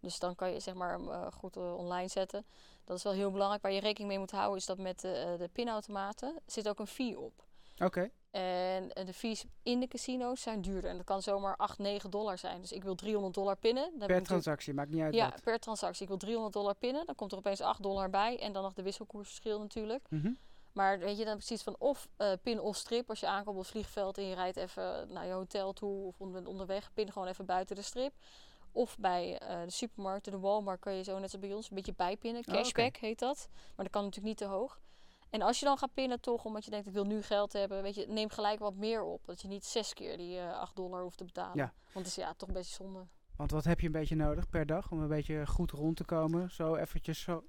Dus 0.00 0.18
dan 0.18 0.34
kan 0.34 0.52
je 0.52 0.60
zeg 0.60 0.74
maar 0.74 0.90
hem, 0.92 1.10
eh, 1.10 1.26
goed 1.32 1.56
eh, 1.56 1.74
online 1.76 2.08
zetten. 2.08 2.46
Dat 2.84 2.96
is 2.96 3.02
wel 3.02 3.12
heel 3.12 3.30
belangrijk. 3.30 3.62
Waar 3.62 3.72
je 3.72 3.80
rekening 3.80 4.08
mee 4.08 4.18
moet 4.18 4.30
houden 4.30 4.58
is 4.58 4.66
dat 4.66 4.78
met 4.78 5.00
de, 5.00 5.12
eh, 5.12 5.38
de 5.38 5.48
pinautomaten 5.52 6.40
zit 6.46 6.68
ook 6.68 6.78
een 6.78 6.86
fee 6.86 7.18
op. 7.18 7.44
Oké. 7.78 8.10
En 8.30 8.88
de 8.88 9.12
fees 9.12 9.44
in 9.62 9.80
de 9.80 9.88
casino's 9.88 10.42
zijn 10.42 10.60
duurder. 10.62 10.90
En 10.90 10.96
dat 10.96 11.04
kan 11.06 11.22
zomaar 11.22 11.56
8, 11.56 11.78
9 11.78 12.10
dollar 12.10 12.38
zijn. 12.38 12.60
Dus 12.60 12.72
ik 12.72 12.82
wil 12.82 12.94
300 12.94 13.34
dollar 13.34 13.56
pinnen. 13.56 13.92
Dan 13.98 14.06
Per 14.06 14.22
transactie, 14.22 14.74
maakt 14.74 14.90
niet 14.90 15.02
uit 15.02 15.14
Ja, 15.14 15.30
wat. 15.30 15.42
per 15.42 15.58
transactie. 15.58 16.02
Ik 16.02 16.08
wil 16.08 16.16
300 16.16 16.52
dollar 16.54 16.74
pinnen. 16.74 17.06
Dan 17.06 17.14
komt 17.14 17.32
er 17.32 17.38
opeens 17.38 17.60
8 17.60 17.82
dollar 17.82 18.10
bij. 18.10 18.38
En 18.40 18.52
dan 18.52 18.62
nog 18.62 18.72
de 18.72 18.82
wisselkoersverschil 18.82 19.58
natuurlijk. 19.58 20.06
Mhm. 20.10 20.30
Maar 20.72 20.98
weet 20.98 21.18
je 21.18 21.24
dan 21.24 21.36
precies 21.36 21.62
van 21.62 21.76
of 21.78 22.08
eh, 22.16 22.32
pin 22.42 22.60
of 22.60 22.76
strip. 22.76 23.08
Als 23.08 23.20
je 23.20 23.26
aankomt 23.26 23.56
op 23.56 23.62
het 23.62 23.70
vliegveld 23.70 24.18
en 24.18 24.24
je 24.24 24.34
rijdt 24.34 24.56
even 24.56 25.12
naar 25.12 25.26
je 25.26 25.32
hotel 25.32 25.72
toe 25.72 26.06
of 26.06 26.20
onder, 26.20 26.46
onderweg, 26.46 26.92
pin 26.92 27.12
gewoon 27.12 27.28
even 27.28 27.46
buiten 27.46 27.76
de 27.76 27.82
strip. 27.82 28.14
Of 28.72 28.98
bij 28.98 29.38
eh, 29.38 29.62
de 29.62 29.70
supermarkten, 29.70 30.32
de 30.32 30.38
Walmart, 30.38 30.80
kan 30.80 30.94
je 30.94 31.02
zo 31.02 31.18
net 31.18 31.32
als 31.32 31.38
bij 31.40 31.52
ons 31.52 31.70
een 31.70 31.76
beetje 31.76 31.94
bijpinnen. 31.96 32.42
Oh. 32.46 32.54
Cashback 32.54 32.96
heet 32.96 33.18
dat. 33.18 33.48
Maar 33.52 33.84
dat 33.84 33.90
kan 33.90 34.04
natuurlijk 34.04 34.28
niet 34.28 34.48
te 34.48 34.54
hoog. 34.54 34.80
En 35.30 35.42
als 35.42 35.58
je 35.58 35.64
dan 35.64 35.78
gaat 35.78 35.94
pinnen 35.94 36.20
toch, 36.20 36.44
omdat 36.44 36.64
je 36.64 36.70
denkt 36.70 36.86
ik 36.86 36.92
wil 36.92 37.04
nu 37.04 37.22
geld 37.22 37.52
hebben, 37.52 37.82
weet 37.82 37.94
je, 37.94 38.06
neem 38.08 38.28
gelijk 38.28 38.58
wat 38.58 38.74
meer 38.74 39.02
op. 39.02 39.26
Dat 39.26 39.42
je 39.42 39.48
niet 39.48 39.64
zes 39.64 39.94
keer 39.94 40.16
die 40.16 40.38
eh 40.38 40.58
8 40.58 40.76
dollar 40.76 41.02
hoeft 41.02 41.18
te 41.18 41.24
betalen. 41.24 41.56
Ja. 41.56 41.72
Want 41.92 42.06
het 42.06 42.16
is 42.16 42.24
ja, 42.24 42.34
toch 42.34 42.52
best 42.52 42.70
zonde. 42.70 43.06
Want 43.36 43.50
wat 43.50 43.64
heb 43.64 43.80
je 43.80 43.86
een 43.86 43.92
beetje 43.92 44.16
nodig 44.16 44.48
per 44.48 44.66
dag 44.66 44.90
om 44.90 45.00
een 45.00 45.08
beetje 45.08 45.46
goed 45.46 45.70
rond 45.70 45.96
te 45.96 46.04
komen? 46.04 46.50
Zo 46.50 46.74
eventjes 46.74 47.20
zo. 47.20 47.44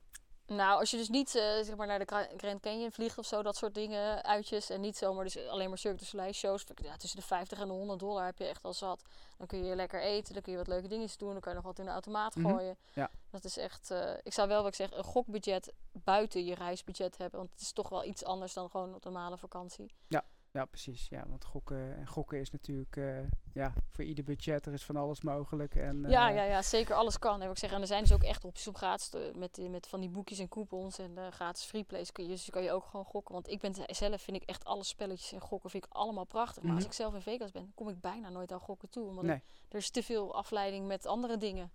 Nou, 0.56 0.80
als 0.80 0.92
je 0.92 0.98
dus 0.98 1.10
niet 1.10 1.36
eh, 1.36 1.44
zeg 1.44 1.76
maar 1.76 1.88
naar 1.88 2.00
de 2.00 2.06
Gra- 2.06 2.28
Grand 2.38 2.62
Canyon 2.62 2.92
vliegt 2.92 3.18
of 3.18 3.26
zo, 3.26 3.44
dat 3.44 3.56
soort 3.56 3.74
dingen, 3.74 4.24
uitjes. 4.24 4.70
En 4.70 4.82
niet 4.82 4.98
zomaar 4.98 5.24
dus 5.24 5.48
alleen 5.48 5.70
maar 5.70 5.78
Cirque 5.78 5.98
du 6.00 6.06
Soleil 6.06 6.34
shows. 6.34 6.64
Ja, 6.76 6.98
tussen 6.98 7.20
de 7.20 7.26
50 7.26 7.60
en 7.60 7.68
de 7.68 7.74
100 7.74 8.00
dollar 8.00 8.26
heb 8.26 8.38
je 8.38 8.46
echt 8.46 8.64
al 8.64 8.74
zat. 8.74 9.02
Dan 9.38 9.48
kun 9.48 9.66
je 9.66 9.76
lekker 9.76 10.02
eten, 10.02 10.34
dan 10.34 10.42
kun 10.42 10.52
je 10.52 10.58
wat 10.58 10.68
leuke 10.68 10.88
dingetjes 10.88 11.18
doen. 11.18 11.32
Dan 11.32 11.40
kan 11.40 11.52
je 11.52 11.58
nog 11.58 11.68
wat 11.68 11.80
in 11.80 11.86
de 11.86 11.92
automaat 11.92 12.36
Mhm. 12.36 12.50
gooien. 12.50 12.78
Ja. 12.94 13.10
Dat 13.32 13.44
is 13.44 13.58
echt, 13.58 13.92
eh, 13.92 14.14
ik 14.24 14.34
zou 14.34 14.48
wel 14.48 14.58
wat 14.62 14.68
ik 14.72 14.76
zeg, 14.76 14.92
een 14.92 15.04
gokbudget 15.04 15.74
buiten 15.92 16.46
je 16.46 16.56
reisbudget 16.56 17.18
hebben. 17.18 17.40
Want 17.40 17.52
het 17.52 17.62
is 17.62 17.72
toch 17.72 17.90
wel 17.90 18.04
iets 18.04 18.24
anders 18.24 18.54
dan 18.54 18.70
gewoon 18.70 18.94
een 18.94 19.00
normale 19.04 19.38
vakantie. 19.38 19.92
Ja, 20.08 20.24
precies. 20.62 21.08
Ja, 21.10 21.24
want 21.28 21.46
gokken, 21.46 21.96
en 21.98 22.08
gokken 22.08 22.40
is 22.40 22.52
natuurlijk 22.52 22.98
eh, 22.98 23.18
ja, 23.54 23.74
voor 23.90 24.04
ieder 24.04 24.24
budget. 24.24 24.66
Er 24.66 24.74
is 24.74 24.84
van 24.84 24.96
alles 24.96 25.22
mogelijk. 25.22 25.76
En, 25.76 26.06
Ja, 26.10 26.30
eh, 26.30 26.36
ja, 26.36 26.44
ja, 26.44 26.62
zeker 26.62 26.96
alles 26.96 27.20
kan. 27.20 27.42
Heb 27.42 27.52
ik 27.52 27.58
zeggen. 27.58 27.78
En 27.78 27.82
er 27.84 27.90
zijn 27.90 28.02
dus 28.04 28.14
ook 28.14 28.24
echt 28.24 28.46
opties 28.46 28.68
op 28.68 28.76
gratis 28.78 29.10
met, 29.36 29.56
die- 29.56 29.70
met 29.70 29.88
van 29.88 30.00
die 30.00 30.10
boekjes 30.10 30.40
en 30.40 30.50
coupons 30.50 31.00
en 31.00 31.18
eh, 31.18 31.28
gratis 31.28 31.64
freeplays 31.64 32.12
kun 32.12 32.24
je, 32.24 32.30
dus 32.30 32.50
kan 32.50 32.64
je 32.64 32.72
ook 32.72 32.86
gewoon 32.86 33.06
gokken. 33.06 33.34
Want 33.34 33.50
ik 33.50 33.60
ben 33.60 33.74
zelf 33.88 34.22
vind 34.22 34.38
ik 34.42 34.44
echt 34.50 34.66
alle 34.66 34.84
spelletjes 34.84 35.32
en 35.32 35.40
gokken 35.42 35.70
vind 35.70 35.86
ik 35.86 35.92
allemaal 35.94 36.26
prachtig. 36.26 36.64
Maar 36.64 36.72
als 36.74 36.82
Mhm. 36.82 36.90
ik 36.92 36.98
zelf 36.98 37.14
in 37.14 37.22
Vegas 37.22 37.52
ben, 37.52 37.72
kom 37.76 37.90
ik 37.90 38.02
bijna 38.02 38.30
nooit 38.30 38.52
aan 38.52 38.60
gokken 38.60 38.90
toe. 38.90 39.14
Want 39.14 39.28
Nee. 39.28 39.42
er 39.70 39.78
is 39.78 39.90
te 39.90 40.04
veel 40.04 40.36
afleiding 40.36 40.88
met 40.88 41.06
andere 41.06 41.38
dingen. 41.38 41.72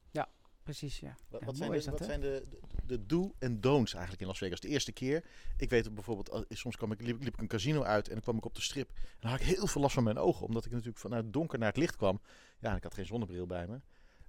Precies, 0.68 1.00
ja. 1.00 1.16
Wat, 1.28 1.40
Ja, 1.40 1.46
wat 1.46 1.56
mooi 1.56 1.80
zijn, 1.80 1.94
de, 1.94 1.98
dat, 1.98 1.98
wat 1.98 2.08
zijn 2.08 2.20
de, 2.20 2.44
de, 2.50 2.58
de 2.86 3.06
do 3.06 3.34
en 3.38 3.60
don'ts 3.60 3.92
eigenlijk 3.92 4.22
in 4.22 4.28
Las 4.28 4.38
Vegas? 4.38 4.60
De 4.60 4.68
eerste 4.68 4.92
keer, 4.92 5.24
ik 5.56 5.70
weet 5.70 5.94
bijvoorbeeld, 5.94 6.46
soms 6.48 6.76
kwam 6.76 6.92
ik, 6.92 7.00
liep, 7.00 7.22
liep 7.22 7.34
ik 7.34 7.40
een 7.40 7.48
casino 7.48 7.82
uit 7.82 8.06
en 8.06 8.12
dan 8.12 8.22
kwam 8.22 8.36
ik 8.36 8.44
op 8.44 8.54
de 8.54 8.60
strip. 8.60 8.88
En 8.88 9.18
dan 9.20 9.30
had 9.30 9.40
ik 9.40 9.46
heel 9.46 9.66
veel 9.66 9.80
last 9.80 9.94
van 9.94 10.04
mijn 10.04 10.18
ogen, 10.18 10.46
omdat 10.46 10.64
ik 10.64 10.70
natuurlijk 10.70 10.98
vanuit 10.98 11.24
het 11.24 11.32
donker 11.32 11.58
naar 11.58 11.68
het 11.68 11.76
licht 11.76 11.96
kwam. 11.96 12.20
Ja, 12.58 12.76
ik 12.76 12.82
had 12.82 12.94
geen 12.94 13.06
zonnebril 13.06 13.46
bij 13.46 13.66
me. 13.66 13.80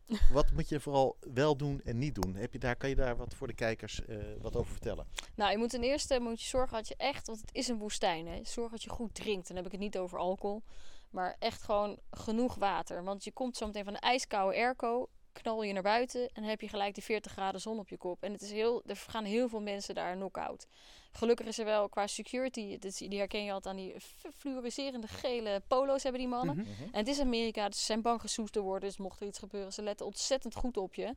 wat 0.33 0.51
moet 0.51 0.69
je 0.69 0.79
vooral 0.79 1.17
wel 1.33 1.57
doen 1.57 1.81
en 1.83 1.97
niet 1.97 2.15
doen? 2.15 2.35
Heb 2.35 2.53
je 2.53 2.59
daar, 2.59 2.75
kan 2.75 2.89
je 2.89 2.95
daar 2.95 3.17
wat 3.17 3.33
voor 3.33 3.47
de 3.47 3.53
kijkers 3.53 4.05
eh, 4.05 4.17
wat 4.41 4.55
over 4.55 4.71
vertellen? 4.71 5.07
Nou, 5.35 5.51
je 5.51 5.57
moet 5.57 5.69
ten 5.69 5.83
eerste 5.83 6.19
moet 6.19 6.41
je 6.41 6.47
zorgen 6.47 6.77
dat 6.77 6.87
je 6.87 6.95
echt, 6.97 7.27
want 7.27 7.41
het 7.41 7.53
is 7.53 7.67
een 7.67 7.77
woestijn, 7.77 8.27
hè. 8.27 8.39
Zorg 8.43 8.71
dat 8.71 8.83
je 8.83 8.89
goed 8.89 9.15
drinkt. 9.15 9.47
Dan 9.47 9.55
heb 9.55 9.65
ik 9.65 9.71
het 9.71 9.81
niet 9.81 9.97
over 9.97 10.17
alcohol, 10.17 10.63
maar 11.09 11.35
echt 11.39 11.63
gewoon 11.63 11.99
genoeg 12.11 12.55
water. 12.55 13.03
Want 13.03 13.23
je 13.23 13.31
komt 13.31 13.57
zo 13.57 13.65
meteen 13.65 13.83
van 13.83 13.93
de 13.93 13.99
ijskoude 13.99 14.57
airco, 14.57 15.09
knal 15.41 15.63
je 15.63 15.73
naar 15.73 15.83
buiten 15.83 16.29
en 16.33 16.43
heb 16.43 16.61
je 16.61 16.67
gelijk 16.67 16.93
die 16.93 17.03
40 17.03 17.31
graden 17.31 17.61
zon 17.61 17.79
op 17.79 17.89
je 17.89 17.97
kop. 17.97 18.23
En 18.23 18.31
het 18.31 18.41
is 18.41 18.51
heel, 18.51 18.83
er 18.85 18.95
gaan 18.95 19.23
heel 19.23 19.49
veel 19.49 19.61
mensen 19.61 19.95
daar 19.95 20.15
knock-out. 20.15 20.67
Gelukkig 21.11 21.45
is 21.47 21.57
er 21.59 21.65
wel 21.65 21.89
qua 21.89 22.07
security, 22.07 22.77
is- 22.79 22.95
die 22.97 23.17
herken 23.17 23.43
je 23.43 23.51
altijd 23.51 23.75
aan 23.75 23.81
die 23.81 23.95
fluoriserende 24.35 25.07
gele 25.07 25.61
polo's 25.67 26.03
hebben 26.03 26.21
die 26.21 26.29
mannen. 26.29 26.55
Mhm. 26.55 26.67
En 26.83 26.99
het 26.99 27.07
is 27.07 27.19
Amerika, 27.19 27.67
dus 27.69 27.79
ze 27.79 27.85
zijn 27.85 28.01
bang 28.01 28.21
gesoest 28.21 28.53
te 28.53 28.61
worden. 28.61 28.89
Dus 28.89 28.97
mocht 28.97 29.21
er 29.21 29.27
iets 29.27 29.39
gebeuren, 29.39 29.73
ze 29.73 29.81
letten 29.81 30.05
ontzettend 30.05 30.55
goed 30.55 30.77
op 30.77 30.95
je. 30.95 31.15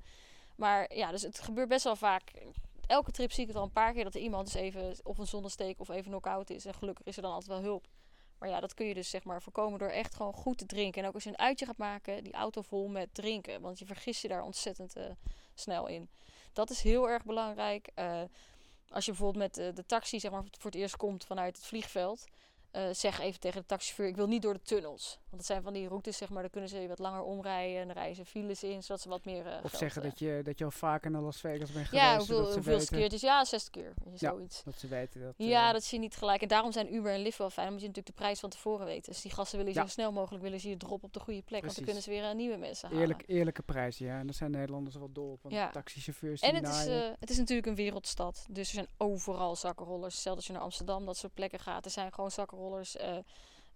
Maar 0.56 0.94
ja, 0.94 1.10
dus 1.10 1.22
het 1.22 1.40
gebeurt 1.40 1.68
best 1.68 1.84
wel 1.84 1.96
vaak. 1.96 2.30
Elke 2.86 3.10
trip 3.10 3.32
zie 3.32 3.42
ik 3.42 3.48
het 3.48 3.56
al 3.56 3.62
een 3.64 3.72
paar 3.72 3.92
keer 3.92 4.04
dat 4.04 4.14
er 4.14 4.20
iemand 4.20 4.44
dus 4.44 4.54
even 4.54 4.94
of 5.02 5.18
een 5.18 5.26
zonnesteek 5.26 5.80
of 5.80 5.88
even 5.88 6.10
knock-out 6.10 6.50
is. 6.50 6.64
En 6.64 6.74
gelukkig 6.74 7.06
is 7.06 7.16
er 7.16 7.22
dan 7.22 7.32
altijd 7.32 7.50
wel 7.50 7.60
hulp. 7.62 7.86
Maar 8.42 8.50
ja, 8.50 8.60
dat 8.60 8.74
kun 8.74 8.86
je 8.86 8.94
dus 8.94 9.10
zeg 9.10 9.24
maar 9.24 9.42
voorkomen 9.42 9.78
door 9.78 9.88
echt 9.88 10.14
gewoon 10.14 10.32
goed 10.32 10.58
te 10.58 10.66
drinken. 10.66 11.02
En 11.02 11.08
ook 11.08 11.14
als 11.14 11.24
je 11.24 11.28
een 11.28 11.38
uitje 11.38 11.66
gaat 11.66 11.76
maken, 11.76 12.24
die 12.24 12.32
auto 12.32 12.62
vol 12.62 12.88
met 12.88 13.14
drinken. 13.14 13.60
Want 13.60 13.78
je 13.78 13.86
vergist 13.86 14.22
je 14.22 14.28
daar 14.28 14.42
ontzettend 14.42 14.96
eh, 14.96 15.04
snel 15.54 15.86
in. 15.86 16.08
Dat 16.52 16.70
is 16.70 16.82
heel 16.82 17.08
erg 17.08 17.24
belangrijk. 17.24 17.90
Eh, 17.94 18.22
als 18.88 19.04
je 19.04 19.10
bijvoorbeeld 19.10 19.44
met 19.44 19.58
eh, 19.58 19.74
de 19.74 19.86
taxi 19.86 20.20
zeg 20.20 20.30
maar, 20.30 20.44
voor 20.58 20.70
het 20.70 20.80
eerst 20.80 20.96
komt 20.96 21.24
vanuit 21.24 21.56
het 21.56 21.66
vliegveld. 21.66 22.24
Eh, 22.72 22.82
zeg 22.92 23.20
even 23.20 23.40
tegen 23.40 23.60
de 23.60 23.66
taxichauffeur, 23.66 24.06
ik 24.08 24.16
wil 24.16 24.26
niet 24.26 24.42
door 24.42 24.52
de 24.54 24.62
tunnels. 24.62 25.18
Want 25.22 25.36
dat 25.36 25.46
zijn 25.46 25.62
van 25.62 25.72
die 25.72 25.88
routes, 25.88 26.16
zeg 26.16 26.28
maar, 26.28 26.42
daar 26.42 26.50
kunnen 26.50 26.70
ze 26.70 26.86
wat 26.88 26.98
langer 26.98 27.22
omrijden. 27.22 27.80
En 27.80 27.92
rijden 27.92 28.16
ze 28.16 28.24
files 28.24 28.62
in, 28.62 28.82
zodat 28.82 29.00
ze 29.00 29.08
wat 29.08 29.24
meer 29.24 29.46
eh, 29.46 29.54
Of 29.54 29.60
geld, 29.70 29.76
zeggen 29.76 30.02
eh, 30.02 30.08
dat 30.08 30.18
je, 30.18 30.40
dat 30.44 30.58
je 30.58 30.64
al 30.64 30.70
vaker 30.70 31.10
naar 31.10 31.20
Las 31.22 31.40
Vegas 31.40 31.72
bent 31.72 31.86
geweest. 31.86 31.92
Ja, 32.06 32.16
hoeveel, 32.16 32.46
ze 32.46 32.52
hoeveel 32.52 32.84
keertjes? 32.84 33.20
Ja, 33.20 33.44
60 33.44 33.70
keer. 33.70 33.92
Ja. 34.10 34.16
Zoiets. 34.16 34.62
Dat 34.64 34.78
ze 34.78 34.88
weten 34.88 35.20
dat... 35.20 35.34
Ja, 35.36 35.72
dat 35.72 35.84
zie 35.84 35.98
je 35.98 36.04
niet 36.04 36.16
gelijk. 36.16 36.42
En 36.42 36.48
daarom 36.48 36.72
zijn 36.72 36.94
Uber 36.94 37.12
en 37.12 37.20
Lyft 37.20 37.38
wel 37.38 37.50
fijn. 37.50 37.66
Dan 37.66 37.74
moet 37.74 37.82
je 37.82 37.88
natuurlijk 37.88 38.16
de 38.16 38.22
prijs 38.22 38.40
van 38.40 38.50
tevoren 38.50 38.86
weten. 38.86 39.12
Dus 39.12 39.22
die 39.22 39.30
gasten 39.32 39.58
willen 39.58 39.72
Ja. 39.74 39.82
zo 39.82 39.88
snel 39.88 40.12
mogelijk 40.12 40.42
willen 40.42 40.60
ze 40.60 40.68
je 40.68 40.76
drop 40.76 41.04
op 41.04 41.12
de 41.12 41.20
goede 41.20 41.42
plek. 41.42 41.62
Want 41.62 41.74
dan 41.74 41.84
Precies. 41.84 42.04
kunnen 42.04 42.22
ze 42.22 42.28
weer 42.28 42.34
nieuwe 42.34 42.56
mensen 42.56 42.88
halen. 42.88 43.02
Eerlijk, 43.02 43.24
eerlijke 43.26 43.62
prijzen, 43.62 44.06
ja. 44.06 44.18
En 44.18 44.26
daar 44.26 44.34
zijn 44.34 44.50
Nederlanders 44.50 44.96
wel 44.96 45.12
dol 45.12 45.30
op. 45.30 45.42
Want 45.42 45.54
Ja. 45.54 45.70
taxichauffeurs 45.70 46.40
En 46.40 46.54
het 46.54 46.68
is, 46.68 46.84
het 47.20 47.30
is 47.30 47.38
natuurlijk 47.38 47.66
een 47.66 47.74
wereldstad. 47.74 48.46
Dus 48.50 48.68
er 48.68 48.74
zijn 48.74 48.88
overal 48.96 49.56
zakkenrollers. 49.56 50.18
Stel 50.18 50.34
dat 50.34 50.44
je 50.44 50.52
naar 50.52 50.62
Amsterdam, 50.62 51.06
dat 51.06 51.16
soort 51.16 51.34
plekken 51.34 51.58
gaat. 51.58 51.84
Er 51.84 51.90
zijn 51.90 52.12
gewoon 52.12 52.30
zakkenrollers. 52.30 52.60
Eh, 52.96 53.18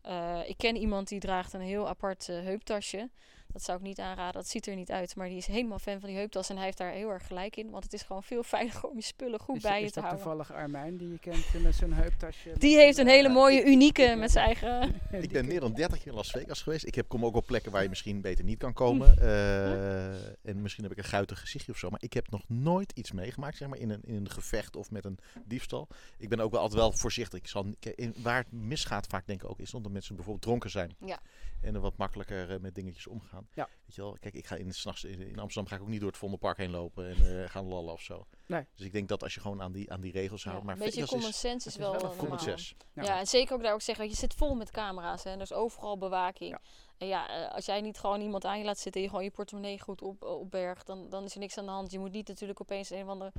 eh, 0.00 0.48
ik 0.48 0.56
ken 0.56 0.76
iemand 0.76 1.08
die 1.08 1.20
draagt 1.20 1.52
een 1.52 1.60
heel 1.60 1.88
apart 1.88 2.28
eh, 2.28 2.40
heuptasje. 2.40 3.10
Dat 3.56 3.64
zou 3.64 3.78
ik 3.78 3.84
niet 3.84 3.98
aanraden. 4.00 4.32
Dat 4.32 4.48
ziet 4.48 4.66
er 4.66 4.74
niet 4.74 4.90
uit. 4.90 5.16
Maar 5.16 5.28
die 5.28 5.36
is 5.36 5.46
helemaal 5.46 5.78
fan 5.78 6.00
van 6.00 6.08
die 6.08 6.18
heuptas. 6.18 6.48
En 6.48 6.56
hij 6.56 6.64
heeft 6.64 6.78
daar 6.78 6.92
heel 6.92 7.08
erg 7.10 7.26
gelijk 7.26 7.56
in. 7.56 7.70
Want 7.70 7.84
het 7.84 7.92
is 7.92 8.02
gewoon 8.02 8.22
veel 8.22 8.42
veiliger 8.54 8.88
om 8.88 8.96
je 8.96 9.02
spullen 9.02 9.40
goed 9.40 9.56
is, 9.56 9.62
bij 9.62 9.78
is 9.78 9.84
je 9.84 9.92
te 9.92 10.00
dat 10.00 10.04
houden. 10.04 10.24
toevallig 10.24 10.52
Armijn 10.52 10.96
die 10.96 11.08
je 11.08 11.18
kent 11.18 11.44
eh, 11.54 11.60
met 11.60 11.74
zo'n 11.74 11.92
heuptasje? 11.92 12.52
Die 12.58 12.76
heeft 12.76 12.98
een 12.98 13.06
eh, 13.06 13.12
hele 13.12 13.28
mooie, 13.28 13.64
unieke 13.72 14.14
met 14.18 14.30
zijn 14.30 14.44
eigen... 14.44 15.00
Ik 15.10 15.32
ben 15.32 15.46
meer 15.46 15.60
dan 15.60 15.72
30 15.72 15.98
keer 15.98 16.06
in 16.06 16.14
Las 16.14 16.30
Vegas 16.30 16.62
geweest. 16.62 16.86
Ik 16.86 16.94
heb, 16.94 17.08
kom 17.08 17.24
ook 17.24 17.34
op 17.36 17.46
plekken 17.46 17.72
waar 17.72 17.82
je 17.82 17.88
misschien 17.88 18.20
beter 18.20 18.44
niet 18.44 18.58
kan 18.58 18.72
komen. 18.72 19.18
Eh, 19.18 20.14
en 20.50 20.62
misschien 20.62 20.82
heb 20.82 20.92
ik 20.92 20.98
een 20.98 21.04
guitig 21.04 21.40
gezichtje 21.40 21.72
of 21.72 21.78
zo. 21.78 21.90
Maar 21.90 22.02
ik 22.02 22.12
heb 22.12 22.30
nog 22.30 22.42
nooit 22.48 22.92
iets 22.94 23.12
meegemaakt, 23.12 23.56
zeg 23.56 23.68
maar, 23.68 23.78
in 23.78 23.90
een, 23.90 24.02
in 24.04 24.14
een 24.14 24.30
gevecht 24.30 24.76
of 24.76 24.90
met 24.90 25.04
een 25.04 25.18
diefstal. 25.44 25.88
Ik 26.18 26.28
ben 26.28 26.40
ook 26.40 26.50
wel 26.50 26.60
altijd 26.60 26.80
wel 26.80 26.92
voorzichtig. 26.92 27.38
Ik 27.38 27.48
zal, 27.48 27.64
niet- 27.64 27.86
in, 27.94 28.14
waar 28.22 28.38
het 28.38 28.52
misgaat 28.52 29.06
vaak 29.06 29.26
denk 29.26 29.42
ik 29.42 29.50
ook, 29.50 29.58
is 29.60 29.74
omdat 29.74 29.92
mensen 29.92 30.14
bijvoorbeeld 30.14 30.44
dronken 30.44 30.70
zijn. 30.70 30.94
Ja. 31.04 31.18
En 31.66 31.74
er 31.74 31.80
wat 31.80 31.96
makkelijker 31.96 32.50
eh, 32.50 32.60
met 32.60 32.74
dingetjes 32.74 33.06
omgaan. 33.06 33.48
Ja. 33.54 33.68
Weet 33.86 33.94
je 33.94 34.02
wel, 34.02 34.16
kijk, 34.20 34.34
ik 34.34 34.46
ga 34.46 34.56
in, 34.56 34.72
's 34.72 34.84
nachts 34.84 35.04
in, 35.04 35.20
in 35.20 35.38
Amsterdam 35.38 35.66
ga 35.66 35.76
ik 35.76 35.82
ook 35.82 35.88
niet 35.88 36.00
door 36.00 36.08
het 36.08 36.18
Vondelpark 36.18 36.56
heen 36.56 36.70
lopen 36.70 37.08
en 37.08 37.16
eh, 37.42 37.50
gaan 37.50 37.64
lallen 37.64 37.92
of 37.92 38.00
zo. 38.00 38.26
Nee. 38.46 38.66
Dus 38.74 38.86
ik 38.86 38.92
denk 38.92 39.08
dat 39.08 39.22
als 39.22 39.34
je 39.34 39.40
gewoon 39.40 39.62
aan 39.62 39.72
die, 39.72 39.92
aan 39.92 40.00
die 40.00 40.12
regels 40.12 40.42
Ja, 40.42 40.50
houdt. 40.50 40.64
Maar 40.64 40.74
een 40.74 40.80
beetje 40.80 41.06
common 41.06 41.28
is 41.28 41.40
sense 41.40 41.68
is, 41.68 41.76
wel, 41.76 41.92
wel 41.92 42.00
een 42.02 42.10
eh, 42.10 42.18
common 42.18 42.36
normaal. 42.36 42.56
sense. 42.56 42.74
Ja. 42.92 43.02
Ja. 43.02 43.18
en 43.18 43.26
zeker 43.26 43.54
ook 43.54 43.62
daar 43.62 43.72
ook 43.72 43.82
zeggen, 43.82 44.04
want 44.04 44.16
je 44.16 44.26
zit 44.26 44.34
vol 44.34 44.54
met 44.54 44.70
camera's 44.70 45.24
hè, 45.24 45.30
en 45.30 45.36
er 45.36 45.42
is 45.42 45.52
overal 45.52 45.98
bewaking. 45.98 46.50
Ja. 46.50 46.60
En 46.98 47.06
ja, 47.06 47.28
eh, 47.28 47.54
als 47.54 47.66
jij 47.66 47.80
niet 47.80 47.98
gewoon 47.98 48.20
iemand 48.20 48.44
aan 48.44 48.58
je 48.58 48.64
laat 48.64 48.78
zitten 48.78 49.00
en 49.00 49.00
je 49.00 49.08
gewoon 49.08 49.24
je 49.24 49.30
portemonnee 49.30 49.80
goed 49.80 50.02
op, 50.02 50.22
opbergt, 50.22 50.86
dan, 50.86 51.08
dan 51.10 51.24
is 51.24 51.34
er 51.34 51.40
niks 51.40 51.58
aan 51.58 51.64
de 51.64 51.70
hand. 51.70 51.90
Je 51.90 51.98
moet 51.98 52.12
niet 52.12 52.28
natuurlijk 52.28 52.60
opeens 52.60 52.90
een 52.90 53.02
of 53.02 53.08
andere... 53.08 53.32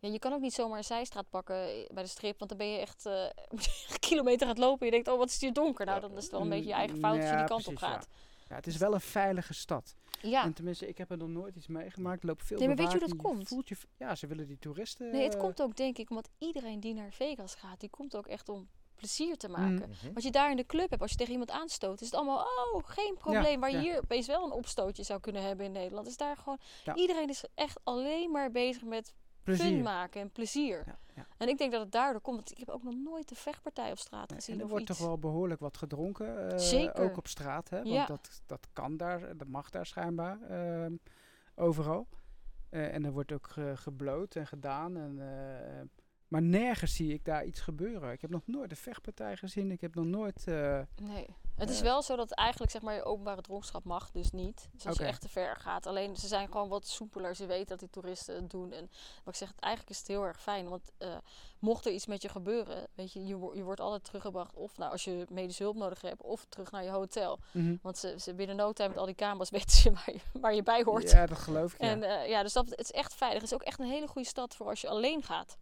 Ja, 0.00 0.08
je 0.08 0.18
kan 0.18 0.32
ook 0.32 0.40
niet 0.40 0.54
zomaar 0.54 0.78
een 0.78 0.84
zijstraat 0.84 1.28
pakken 1.30 1.56
eh, 1.56 1.86
bij 1.94 2.02
de 2.02 2.08
strip, 2.08 2.38
want 2.38 2.50
dan 2.50 2.58
ben 2.58 2.70
je 2.70 2.78
echt 2.78 3.06
eh, 3.06 3.12
moet 3.50 3.64
je 3.64 3.70
echt 3.70 3.92
een 3.92 3.98
kilometer 3.98 4.46
gaat 4.46 4.58
lopen 4.58 4.78
en 4.78 4.86
je 4.86 4.92
denkt, 4.92 5.08
oh 5.08 5.18
wat 5.18 5.28
is 5.28 5.40
hier 5.40 5.52
donker. 5.52 5.86
Nou, 5.86 6.00
Ja. 6.00 6.08
dan 6.08 6.16
is 6.16 6.22
het 6.22 6.32
wel 6.32 6.40
een 6.40 6.48
beetje 6.48 6.68
je 6.68 6.74
eigen 6.74 6.98
fout 6.98 7.16
als 7.16 7.24
je 7.24 7.30
Ja, 7.30 7.36
die 7.36 7.46
kant 7.46 7.62
precies, 7.62 7.82
op 7.82 7.88
gaat. 7.88 8.08
Ja, 8.48 8.54
het 8.54 8.66
is 8.66 8.76
wel 8.76 8.94
een 8.94 9.00
veilige 9.00 9.54
stad. 9.54 9.94
Ja, 10.22 10.44
En 10.44 10.52
tenminste, 10.52 10.88
ik 10.88 10.98
heb 10.98 11.10
er 11.10 11.16
nog 11.16 11.28
nooit 11.28 11.56
iets 11.56 11.66
meegemaakt. 11.66 12.22
Er 12.22 12.28
loopt 12.28 12.44
veel 12.44 12.58
Nee, 12.58 12.66
maar 12.66 12.76
weet 12.76 12.92
je 12.92 12.98
hoe 12.98 13.08
dat 13.08 13.16
komt? 13.16 13.48
Voelt 13.48 13.68
je, 13.68 13.76
ja, 13.96 14.14
ze 14.14 14.26
willen 14.26 14.46
die 14.46 14.58
toeristen... 14.58 15.10
nee, 15.10 15.22
het 15.22 15.34
eh, 15.34 15.40
komt 15.40 15.62
ook 15.62 15.76
denk 15.76 15.98
ik 15.98 16.10
omdat 16.10 16.28
iedereen 16.38 16.80
die 16.80 16.94
naar 16.94 17.12
Vegas 17.12 17.54
gaat, 17.54 17.80
die 17.80 17.90
komt 17.90 18.16
ook 18.16 18.26
echt 18.26 18.48
om 18.48 18.68
plezier 18.94 19.36
te 19.36 19.48
maken. 19.48 19.88
Mm. 19.88 19.94
Mhm. 20.02 20.12
Wat 20.12 20.22
je 20.22 20.30
daar 20.30 20.50
in 20.50 20.56
de 20.56 20.66
club 20.66 20.90
hebt, 20.90 21.02
als 21.02 21.10
je 21.10 21.16
tegen 21.16 21.32
iemand 21.32 21.50
aanstoot, 21.50 22.00
is 22.00 22.06
het 22.06 22.16
allemaal, 22.16 22.38
oh, 22.38 22.82
geen 22.84 23.16
probleem. 23.18 23.60
Waar 23.60 23.70
je 23.70 23.76
ja. 23.76 23.82
hier 23.82 23.98
opeens 23.98 24.26
wel 24.26 24.44
een 24.44 24.52
opstootje 24.52 25.02
zou 25.02 25.20
kunnen 25.20 25.42
hebben 25.42 25.66
in 25.66 25.72
Nederland. 25.72 26.06
Is 26.06 26.16
daar 26.16 26.36
gewoon, 26.36 26.58
Ja. 26.84 26.94
iedereen 26.94 27.28
is 27.28 27.44
echt 27.54 27.80
alleen 27.82 28.30
maar 28.30 28.50
bezig 28.50 28.82
met 28.84 29.14
fun 29.42 29.54
plezier. 29.56 29.82
maken 29.82 30.20
en 30.20 30.30
plezier. 30.30 30.82
Ja, 30.86 30.98
ja. 31.14 31.26
En 31.38 31.48
ik 31.48 31.58
denk 31.58 31.72
dat 31.72 31.80
het 31.80 31.92
daardoor 31.92 32.20
komt, 32.20 32.36
want 32.36 32.50
ik 32.50 32.58
heb 32.58 32.68
ook 32.68 32.82
nog 32.82 32.94
nooit 32.94 33.30
een 33.30 33.36
vechtpartij 33.36 33.90
op 33.90 33.98
straat 33.98 34.32
gezien. 34.32 34.54
En 34.54 34.60
er 34.60 34.68
wordt 34.68 34.88
iets. 34.88 34.98
toch 34.98 35.06
wel 35.06 35.18
behoorlijk 35.18 35.60
wat 35.60 35.76
gedronken. 35.76 36.50
eh, 36.52 36.58
Zeker. 36.58 37.02
Ook 37.04 37.16
op 37.16 37.26
straat, 37.26 37.68
hè? 37.68 37.76
Want 37.76 37.88
Ja. 37.88 38.06
dat, 38.06 38.42
dat 38.46 38.66
kan 38.72 38.96
daar, 38.96 39.36
dat 39.36 39.48
mag 39.48 39.70
daar 39.70 39.86
schijnbaar. 39.86 40.40
ehm, 40.42 40.92
overal. 41.54 42.06
Eh, 42.68 42.94
en 42.94 43.04
er 43.04 43.12
wordt 43.12 43.32
ook 43.32 43.46
ge- 43.48 43.72
gebloot 43.76 44.34
en 44.34 44.46
gedaan. 44.46 44.96
En, 44.96 45.18
eh, 45.20 45.80
maar 46.30 46.42
nergens 46.42 46.94
zie 46.94 47.12
ik 47.12 47.24
daar 47.24 47.44
iets 47.44 47.60
gebeuren. 47.60 48.12
Ik 48.12 48.20
heb 48.20 48.30
nog 48.30 48.42
nooit 48.46 48.70
een 48.70 48.76
vechtpartij 48.76 49.36
gezien. 49.36 49.70
Ik 49.70 49.80
heb 49.80 49.94
nog 49.94 50.04
nooit... 50.04 50.46
eh, 50.46 50.80
Nee. 50.96 51.26
Het 51.56 51.70
is 51.70 51.76
Eh. 51.78 51.82
wel 51.84 52.02
zo 52.02 52.16
dat 52.16 52.30
eigenlijk 52.30 52.70
zeg 52.70 52.82
maar 52.82 52.94
je 52.94 53.04
openbare 53.04 53.40
dronkenschap 53.42 53.84
mag 53.84 54.10
dus 54.10 54.30
niet. 54.30 54.68
Dus 54.72 54.86
als 54.86 54.96
je 54.96 55.04
echt 55.04 55.20
te 55.20 55.28
ver 55.28 55.56
gaat. 55.56 55.86
Alleen 55.86 56.16
ze 56.16 56.26
zijn 56.26 56.46
gewoon 56.52 56.68
wat 56.68 56.86
soepeler. 56.86 57.34
Ze 57.36 57.46
weten 57.46 57.66
dat 57.66 57.78
die 57.78 57.90
toeristen 57.90 58.34
het 58.34 58.50
doen. 58.50 58.72
En 58.72 58.90
wat 59.24 59.34
ik 59.34 59.40
zeg, 59.40 59.48
het, 59.48 59.60
eigenlijk 59.60 59.92
is 59.94 59.98
het 59.98 60.08
heel 60.08 60.22
erg 60.24 60.42
fijn. 60.42 60.68
Want 60.68 60.90
eh, 60.98 61.16
mocht 61.58 61.86
er 61.86 61.92
iets 61.92 62.06
met 62.06 62.22
je 62.22 62.28
gebeuren, 62.28 62.86
weet 62.94 63.12
je, 63.12 63.20
je, 63.26 63.50
je 63.54 63.62
wordt 63.62 63.80
altijd 63.80 64.04
teruggebracht. 64.04 64.54
Of 64.54 64.76
nou, 64.76 64.92
als 64.92 65.04
je 65.04 65.26
medische 65.30 65.62
hulp 65.62 65.76
nodig 65.76 66.00
hebt, 66.00 66.22
of 66.22 66.44
terug 66.48 66.70
naar 66.70 66.84
je 66.84 66.90
hotel. 66.90 67.38
mhm. 67.52 67.76
Want 67.82 67.98
ze, 67.98 68.14
ze 68.20 68.34
binnen 68.34 68.56
no 68.56 68.72
time 68.72 68.88
met 68.88 68.98
al 68.98 69.06
die 69.06 69.14
camera's 69.14 69.50
weten 69.60 69.70
ze 69.70 69.90
waar 69.92 70.12
je, 70.12 70.20
waar 70.40 70.54
je 70.54 70.62
bij 70.62 70.82
hoort. 70.82 71.10
Ja, 71.10 71.26
dat 71.26 71.38
geloof 71.38 71.74
ik. 71.74 71.82
Ja. 71.82 71.88
En 72.00 72.28
ja, 72.28 72.42
dus 72.42 72.52
dat, 72.52 72.68
het 72.70 72.80
is 72.80 72.90
echt 72.92 73.14
veilig. 73.14 73.40
Het 73.42 73.50
is 73.50 73.56
ook 73.56 73.62
echt 73.66 73.78
een 73.78 73.86
hele 73.86 74.06
goede 74.06 74.28
stad 74.28 74.56
voor 74.56 74.66
als 74.66 74.80
je 74.80 74.88
alleen 74.88 75.22
gaat. 75.22 75.58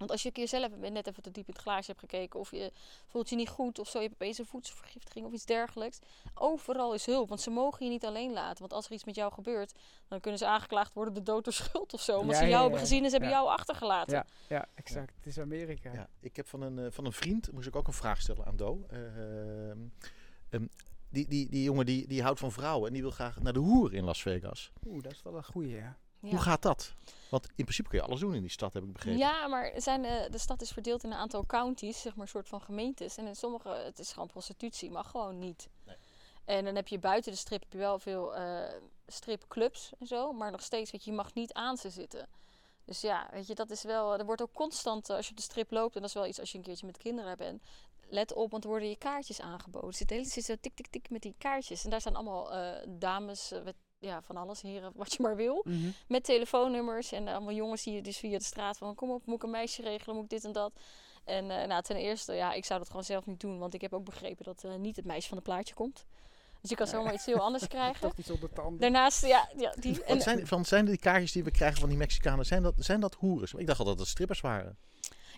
Ja. 0.00 0.06
Want 0.06 0.10
als 0.10 0.22
je 0.22 0.28
een 0.28 0.34
keer 0.34 0.48
zelf 0.48 0.76
net 0.76 1.06
even 1.06 1.22
te 1.22 1.30
diep 1.30 1.48
in 1.48 1.52
het 1.52 1.62
glaasje 1.62 1.86
hebt 1.86 2.00
gekeken... 2.00 2.40
of 2.40 2.50
je 2.50 2.72
voelt 3.06 3.28
je 3.28 3.36
niet 3.36 3.48
goed 3.48 3.78
of 3.78 3.88
zo, 3.88 3.98
je 3.98 4.04
hebt 4.04 4.20
opeens 4.20 4.38
een 4.38 4.46
voedselvergiftiging 4.46 5.26
of 5.26 5.32
iets 5.32 5.44
dergelijks... 5.44 5.98
overal 6.34 6.94
is 6.94 7.06
hulp, 7.06 7.28
want 7.28 7.40
ze 7.40 7.50
mogen 7.50 7.84
je 7.84 7.90
niet 7.90 8.04
alleen 8.04 8.32
laten. 8.32 8.58
Want 8.58 8.72
als 8.72 8.86
er 8.86 8.92
iets 8.92 9.04
met 9.04 9.14
jou 9.14 9.32
gebeurt, 9.32 9.72
dan 10.08 10.20
kunnen 10.20 10.38
ze 10.38 10.46
aangeklaagd 10.46 10.94
worden... 10.94 11.14
de 11.14 11.22
dood 11.22 11.44
door 11.44 11.52
schuld 11.52 11.94
of 11.94 12.00
zo. 12.00 12.18
Omdat 12.18 12.36
Ja, 12.36 12.42
ze 12.42 12.44
ja, 12.44 12.50
jou 12.50 12.62
ja, 12.62 12.68
hebben 12.68 12.80
gezien 12.80 13.04
en 13.04 13.10
ze 13.10 13.16
hebben 13.16 13.30
ja. 13.30 13.36
jou 13.36 13.48
achtergelaten. 13.48 14.14
ja, 14.14 14.26
ja, 14.48 14.68
exact. 14.74 15.16
Het 15.16 15.26
is 15.26 15.38
Amerika. 15.38 15.92
Ja, 15.92 16.08
ik 16.20 16.36
heb 16.36 16.46
van 16.46 16.62
een, 16.62 16.78
eh, 16.78 16.90
van 16.90 17.04
een 17.04 17.12
vriend, 17.12 17.52
moest 17.52 17.66
ik 17.66 17.76
ook 17.76 17.86
een 17.86 17.92
vraag 17.92 18.20
stellen 18.20 18.46
aan 18.46 18.56
Do. 18.56 18.86
Eh, 18.88 19.70
ehm, 19.70 20.66
die, 21.08 21.28
die, 21.28 21.50
die 21.50 21.62
jongen 21.62 21.86
die, 21.86 22.06
die 22.06 22.22
houdt 22.22 22.38
van 22.38 22.52
vrouwen 22.52 22.86
en 22.86 22.92
die 22.92 23.02
wil 23.02 23.10
graag 23.10 23.40
naar 23.40 23.52
de 23.52 23.58
hoer 23.58 23.94
in 23.94 24.04
Las 24.04 24.22
Vegas. 24.22 24.72
Oeh, 24.86 25.02
dat 25.02 25.12
is 25.12 25.22
wel 25.22 25.36
een 25.36 25.44
goeie, 25.44 25.76
ja. 25.76 25.98
Ja. 26.20 26.30
Hoe 26.30 26.38
gaat 26.38 26.62
dat? 26.62 26.94
Want 27.30 27.46
in 27.46 27.64
principe 27.64 27.88
kun 27.88 27.98
je 27.98 28.04
alles 28.04 28.20
doen 28.20 28.34
in 28.34 28.40
die 28.40 28.50
stad, 28.50 28.72
heb 28.72 28.82
ik 28.82 28.92
begrepen. 28.92 29.18
Ja, 29.18 29.46
maar 29.46 29.72
zijn, 29.76 30.04
eh, 30.04 30.30
de 30.30 30.38
stad 30.38 30.62
is 30.62 30.70
verdeeld 30.70 31.04
in 31.04 31.10
een 31.10 31.18
aantal 31.18 31.46
counties, 31.46 32.00
zeg 32.00 32.14
maar, 32.14 32.22
een 32.22 32.30
soort 32.30 32.48
van 32.48 32.60
gemeentes. 32.60 33.16
En 33.16 33.26
in 33.26 33.36
sommige, 33.36 33.68
het 33.68 33.98
is 33.98 34.12
gewoon 34.12 34.28
prostitutie, 34.28 34.90
mag 34.90 35.10
gewoon 35.10 35.38
niet. 35.38 35.68
Nee. 35.86 35.96
En 36.44 36.64
dan 36.64 36.74
heb 36.74 36.88
je 36.88 36.98
buiten 36.98 37.32
de 37.32 37.38
strip 37.38 37.60
heb 37.60 37.72
je 37.72 37.78
wel 37.78 37.98
veel 37.98 38.34
eh, 38.34 38.74
stripclubs 39.06 39.92
en 39.98 40.06
zo, 40.06 40.32
maar 40.32 40.50
nog 40.50 40.62
steeds, 40.62 40.90
weet 40.90 41.04
je, 41.04 41.10
je 41.10 41.16
mag 41.16 41.34
niet 41.34 41.52
aan 41.52 41.76
ze 41.76 41.90
zitten. 41.90 42.28
Dus 42.84 43.00
ja, 43.00 43.28
weet 43.32 43.46
je, 43.46 43.54
dat 43.54 43.70
is 43.70 43.82
wel, 43.82 44.18
er 44.18 44.24
wordt 44.24 44.42
ook 44.42 44.52
constant, 44.52 45.08
eh, 45.10 45.16
als 45.16 45.24
je 45.24 45.30
op 45.30 45.36
de 45.36 45.42
strip 45.42 45.70
loopt, 45.70 45.94
en 45.94 46.00
dat 46.00 46.10
is 46.10 46.16
wel 46.16 46.26
iets 46.26 46.40
als 46.40 46.52
je 46.52 46.58
een 46.58 46.64
keertje 46.64 46.86
met 46.86 46.96
kinderen 46.96 47.36
bent, 47.36 47.62
let 48.08 48.32
op, 48.32 48.50
want 48.50 48.64
er 48.64 48.70
worden 48.70 48.88
je 48.88 48.96
kaartjes 48.96 49.40
aangeboden. 49.40 49.88
Er 49.88 49.94
zit 49.94 50.08
de 50.08 50.14
hele 50.14 50.28
tijd 50.28 50.44
zo 50.44 50.54
tik, 50.60 50.74
tik, 50.74 50.86
tik 50.86 51.10
met 51.10 51.22
die 51.22 51.34
kaartjes. 51.38 51.84
En 51.84 51.90
daar 51.90 52.00
staan 52.00 52.16
allemaal 52.16 52.50
dames, 52.88 53.52
met, 53.64 53.74
ja, 54.00 54.22
van 54.22 54.36
alles, 54.36 54.62
heren, 54.62 54.92
wat 54.94 55.12
je 55.12 55.22
maar 55.22 55.36
wil. 55.36 55.60
Mhm. 55.64 55.90
Met 56.08 56.24
telefoonnummers 56.24 57.12
en 57.12 57.28
allemaal 57.28 57.54
jongens 57.54 57.82
die 57.82 57.94
je 57.94 58.02
dus 58.02 58.16
via 58.16 58.38
de 58.38 58.44
straat 58.44 58.78
van... 58.78 58.94
kom 58.94 59.10
op, 59.10 59.26
moet 59.26 59.36
ik 59.36 59.42
een 59.42 59.50
meisje 59.50 59.82
regelen, 59.82 60.14
moet 60.14 60.24
ik 60.24 60.30
dit 60.30 60.44
en 60.44 60.52
dat. 60.52 60.72
En 61.24 61.50
eh, 61.50 61.66
nou, 61.66 61.82
ten 61.82 61.96
eerste, 61.96 62.32
ja, 62.32 62.52
ik 62.52 62.64
zou 62.64 62.78
dat 62.78 62.88
gewoon 62.88 63.04
zelf 63.04 63.26
niet 63.26 63.40
doen. 63.40 63.58
Want 63.58 63.74
ik 63.74 63.80
heb 63.80 63.92
ook 63.92 64.04
begrepen 64.04 64.44
dat 64.44 64.64
eh, 64.64 64.74
niet 64.74 64.96
het 64.96 65.04
meisje 65.04 65.28
van 65.28 65.36
het 65.36 65.46
plaatje 65.46 65.74
komt. 65.74 66.06
Dus 66.60 66.70
je 66.70 66.76
kan 66.76 66.86
zomaar 66.86 67.14
iets 67.14 67.26
heel 67.26 67.40
anders 67.40 67.66
krijgen. 67.76 68.00
Toch 68.00 68.16
iets 68.16 68.30
op 68.30 68.40
de 68.40 68.50
tanden. 68.54 68.80
Daarnaast, 68.80 69.26
ja, 69.26 69.48
ja 69.56 69.74
die... 69.80 70.04
En, 70.04 70.14
Wat 70.14 70.22
zijn, 70.22 70.46
van, 70.46 70.64
zijn 70.64 70.84
die 70.84 70.98
kaartjes 70.98 71.32
die 71.32 71.44
we 71.44 71.50
krijgen 71.50 71.80
van 71.80 71.88
die 71.88 71.98
Mexicanen, 71.98 72.44
zijn 72.44 72.62
dat, 72.62 72.74
zijn 72.76 73.00
dat 73.00 73.14
hoeren? 73.14 73.48
Ik 73.58 73.66
dacht 73.66 73.78
altijd 73.78 73.86
dat 73.86 73.98
het 73.98 74.08
strippers 74.08 74.40
waren. 74.40 74.76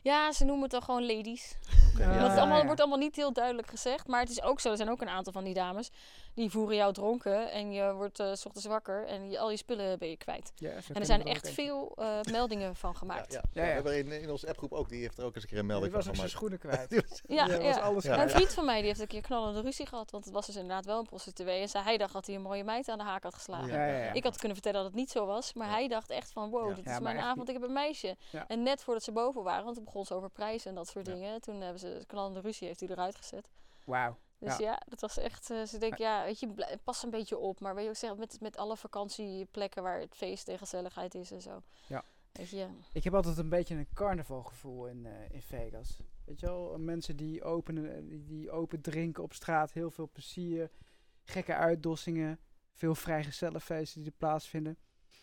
ja, 0.03 0.33
ze 0.33 0.45
noemen 0.45 0.63
het 0.63 0.73
dan 0.73 0.83
gewoon 0.83 1.07
ladies. 1.07 1.57
Ja, 1.99 2.15
ja. 2.15 2.37
allemaal, 2.37 2.65
wordt 2.65 2.81
allemaal 2.81 2.99
niet 2.99 3.17
heel 3.17 3.33
duidelijk 3.33 3.69
gezegd. 3.69 4.07
Maar 4.07 4.21
het 4.21 4.31
is 4.31 4.43
ook 4.43 4.61
zo, 4.61 4.71
er 4.71 4.77
zijn 4.77 4.91
ook 4.91 5.01
een 5.01 5.09
aantal 5.09 5.33
van 5.33 5.45
die 5.45 5.55
dames... 5.55 5.91
die 6.35 6.51
voeren 6.51 6.77
jou 6.77 6.93
dronken 6.93 7.51
en 7.51 7.73
je 7.73 7.93
wordt 7.95 8.21
eh, 8.21 8.33
s 8.35 8.47
ochtends 8.47 8.67
wakker... 8.69 9.07
en 9.07 9.31
je, 9.31 9.39
al 9.39 9.51
je 9.51 9.57
spullen 9.57 9.99
ben 9.99 10.09
je 10.09 10.17
kwijt. 10.17 10.53
Ja, 10.57 10.71
En 10.71 10.95
er 10.95 11.05
zijn 11.07 11.25
echt 11.25 11.51
veel 11.51 11.93
eh, 11.97 12.21
meldingen 12.31 12.77
van 12.77 12.91
Ja, 12.93 12.99
gemaakt. 12.99 13.33
ja. 13.33 13.41
Ja, 13.53 13.63
ja. 13.63 13.69
We 13.69 13.73
hebben 13.75 13.99
in, 13.99 14.23
in 14.23 14.31
onze 14.31 14.49
appgroep 14.49 14.73
ook, 14.73 14.89
die 14.89 15.01
heeft 15.01 15.19
er 15.19 15.25
ook 15.25 15.35
eens 15.35 15.43
een 15.43 15.49
keer 15.49 15.59
een 15.59 15.65
Die 15.65 15.73
melding 15.73 15.93
was 15.95 16.05
van 16.05 16.13
ook 16.13 16.19
zijn 16.19 16.31
gemaakt. 16.31 16.59
schoenen 16.61 16.87
kwijt. 16.87 16.91
Die 16.91 17.01
was- 17.09 17.21
Ja, 17.37 17.45
Die 17.45 17.57
ja. 17.69 17.75
was 17.75 17.83
alles 17.83 18.05
Ja. 18.05 18.23
Een 18.23 18.31
vriend 18.31 18.55
van 18.55 18.65
mij 18.65 18.79
die 18.79 18.87
heeft 18.87 19.01
een 19.01 19.07
keer 19.07 19.23
knallende 19.23 19.61
ruzie 19.61 19.87
gehad. 19.87 20.11
Want 20.11 20.25
het 20.25 20.35
was 20.35 20.47
dus 20.47 20.55
inderdaad 20.57 20.85
wel 20.85 20.99
een 20.99 21.07
prostituee. 21.07 21.61
En 21.61 21.69
zei, 21.69 21.85
hij 21.85 21.97
dacht 21.97 22.13
dat 22.13 22.27
hij 22.27 22.35
een 22.35 22.43
mooie 22.43 22.65
meid 22.65 22.89
aan 22.89 22.99
de 22.99 23.05
haak 23.05 23.23
had 23.23 23.35
geslagen. 23.35 23.69
Ja, 23.73 23.87
ja, 23.87 23.97
ja. 24.05 24.13
Ik 24.13 24.25
had 24.25 24.37
kunnen 24.37 24.55
vertellen 24.57 24.79
dat 24.83 24.87
het 24.91 25.01
niet 25.01 25.11
zo 25.11 25.27
was. 25.27 25.53
Maar 25.53 25.67
Ja. 25.67 25.73
hij 25.73 25.89
dacht 25.89 26.11
echt 26.11 26.33
van, 26.33 26.51
wow, 26.51 26.69
Ja. 26.69 26.75
dit 26.75 26.87
is 26.87 26.99
mijn 26.99 27.19
avond. 27.19 27.49
Ik 27.49 27.55
heb 27.55 27.63
een 27.63 27.73
meisje. 27.73 28.17
Ja. 28.31 28.45
En 28.49 28.63
net 28.63 28.83
voordat 28.83 29.03
ze 29.03 29.13
boven 29.13 29.43
waren, 29.43 29.65
want 29.65 29.77
toen 29.77 29.85
begon 29.85 30.05
ze 30.05 30.15
over 30.15 30.31
prijzen 30.31 30.71
en 30.71 30.77
dat 30.77 30.89
soort 30.89 31.05
dingen. 31.05 31.41
Toen 31.41 31.61
hebben 31.61 31.81
ze 31.81 32.05
knallende 32.07 32.41
ruzie, 32.41 32.67
heeft 32.67 32.81
hij 32.81 32.89
eruit 32.89 33.17
gezet. 33.17 33.49
Wauw. 33.85 34.17
Dus 34.43 34.57
Ja. 34.57 34.65
ja, 34.65 34.83
dat 34.89 35.01
was 35.01 35.19
echt. 35.19 35.51
eh 35.51 35.63
ze 35.63 35.79
denken, 35.79 36.05
ja, 36.05 36.25
weet 36.25 36.41
je, 36.41 36.79
pas 36.85 37.03
een 37.03 37.11
beetje 37.11 37.39
op. 37.39 37.61
Maar 37.61 37.75
weet 37.75 37.85
je 37.85 37.91
ook 37.91 37.97
zeggen, 37.97 38.19
met, 38.19 38.41
met 38.41 38.57
alle 38.57 38.77
vakantieplekken 38.77 39.83
waar 39.83 40.01
het 40.01 40.15
feest 40.15 40.49
en 40.49 40.59
gezelligheid 40.59 41.15
is 41.15 41.31
en 41.31 41.43
zo. 41.43 41.63
Ja. 41.87 42.05
Weet 42.33 42.51
je, 42.51 42.67
Ik 42.93 43.05
heb 43.05 43.15
altijd 43.15 43.39
een 43.39 43.49
beetje 43.49 43.75
een 43.75 43.89
carnavalgevoel 43.95 44.87
in, 44.87 45.07
eh, 45.07 45.31
in 45.31 45.43
Vegas. 45.43 45.99
Weet 46.25 46.41
je 46.41 46.47
wel, 46.47 46.79
mensen 46.79 47.17
die 47.17 47.45
open, 47.45 47.95
eh, 47.95 48.03
die, 48.27 48.51
open 48.51 48.81
drinken 48.81 49.23
op 49.23 49.33
straat, 49.33 49.73
heel 49.73 49.91
veel 49.91 50.09
plezier, 50.13 50.71
gekke 51.25 51.55
uitdossingen, 51.55 52.41
veel 52.73 52.95
vrijgezellenfeesten 52.95 54.03
die 54.03 54.11
er 54.11 54.17
plaatsvinden. 54.17 54.79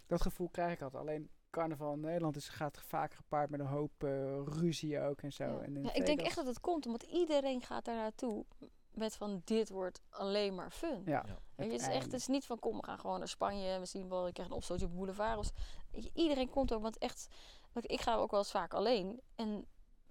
Dat 0.08 0.22
gevoel 0.22 0.50
krijg 0.50 0.74
ik 0.74 0.82
altijd. 0.82 1.02
Alleen 1.02 1.30
carnaval 1.50 1.94
in 1.94 2.00
Nederland 2.00 2.36
is, 2.36 2.50
gaat 2.50 2.78
vaak 2.78 3.14
gepaard 3.14 3.50
met 3.50 3.60
een 3.60 3.66
hoop 3.66 4.04
eh, 4.04 4.42
ruzie 4.46 5.00
ook 5.00 5.22
en 5.22 5.34
zo. 5.34 5.44
Ja. 5.44 5.62
En 5.62 5.84
Ja, 5.84 5.94
ik 5.94 6.06
denk 6.06 6.22
echt 6.22 6.36
dat 6.36 6.46
het 6.46 6.60
komt 6.60 6.86
omdat 6.86 7.04
iedereen 7.04 7.62
gaat 7.62 7.86
daar 7.86 7.96
naartoe 7.96 8.46
met 8.92 9.16
van 9.16 9.42
dit 9.46 9.70
wordt 9.70 10.02
alleen 10.10 10.56
maar 10.56 10.72
fun. 10.72 11.02
Ja. 11.06 11.24
Ja. 11.28 11.38
Weet 11.56 11.68
je, 11.68 11.74
het 11.74 11.82
is 11.82 11.88
echt, 11.88 12.06
het 12.06 12.14
is 12.14 12.28
niet 12.28 12.46
van 12.46 12.60
kom, 12.60 12.78
we 12.78 12.86
gaan 12.86 13.00
gewoon 13.00 13.20
naar 13.20 13.28
Spanje 13.28 13.70
en 13.70 13.80
we 13.80 13.86
zien 13.86 14.10
wel, 14.10 14.28
ik 14.28 14.34
krijg 14.34 14.50
een 14.50 14.56
opstootje 14.56 14.86
op 14.86 14.96
boulevard. 14.96 15.52
Iedereen 16.14 16.50
komt 16.50 16.74
ook, 16.74 16.82
want 16.82 16.98
echt, 16.98 17.28
ik 17.82 18.02
ga 18.02 18.16
ook 18.16 18.32
wel 18.32 18.40
eens 18.40 18.52
vaak 18.52 18.74
alleen. 18.74 19.22
En 19.36 19.66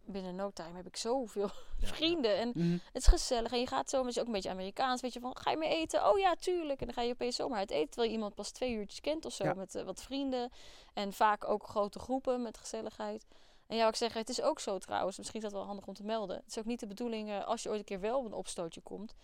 binnen 0.04 0.34
no 0.34 0.50
time 0.50 0.76
heb 0.76 0.86
ik 0.86 0.96
zoveel 0.96 1.48
vrienden. 1.80 2.36
En 2.36 2.48
Mhm. 2.54 2.72
het 2.72 3.02
is 3.02 3.06
gezellig. 3.06 3.52
En 3.52 3.58
je 3.60 3.66
gaat 3.66 3.90
zo, 3.90 4.04
is 4.04 4.18
ook 4.18 4.26
een 4.26 4.32
beetje 4.32 4.50
Amerikaans. 4.50 5.00
Weet 5.00 5.12
je, 5.12 5.20
van 5.20 5.36
ga 5.36 5.50
je 5.50 5.56
mee 5.56 5.76
eten? 5.76 6.08
Oh 6.10 6.18
ja, 6.18 6.34
tuurlijk. 6.34 6.80
En 6.80 6.86
dan 6.86 6.94
ga 6.94 7.02
je 7.02 7.12
opeens 7.12 7.36
zomaar 7.36 7.58
uit 7.58 7.70
eten. 7.70 7.86
Terwijl 7.88 8.08
je 8.08 8.14
iemand 8.14 8.34
pas 8.34 8.50
twee 8.50 8.72
uurtjes 8.72 9.00
kent 9.00 9.24
of 9.24 9.32
zo. 9.32 9.44
Ja. 9.44 9.54
Met 9.54 9.74
eh, 9.74 9.82
wat 9.84 10.02
vrienden. 10.02 10.50
En 10.94 11.12
vaak 11.12 11.48
ook 11.48 11.66
grote 11.68 11.98
groepen 11.98 12.42
met 12.42 12.58
gezelligheid. 12.58 13.26
En 13.68 13.76
ja, 13.76 13.88
ik 13.88 13.94
zeg, 13.96 14.12
het 14.12 14.28
is 14.28 14.42
ook 14.42 14.60
zo 14.60 14.78
trouwens. 14.78 15.18
Misschien 15.18 15.38
is 15.38 15.44
dat 15.50 15.52
wel 15.58 15.66
handig 15.66 15.86
om 15.86 15.94
te 15.94 16.04
melden. 16.04 16.36
Het 16.36 16.46
is 16.46 16.58
ook 16.58 16.64
niet 16.64 16.80
de 16.80 16.86
bedoeling, 16.86 17.28
eh, 17.30 17.44
als 17.46 17.62
je 17.62 17.68
ooit 17.68 17.78
een 17.78 17.84
keer 17.84 18.00
wel 18.00 18.18
op 18.18 18.24
een 18.24 18.32
opstootje 18.32 18.80
komt. 18.80 19.14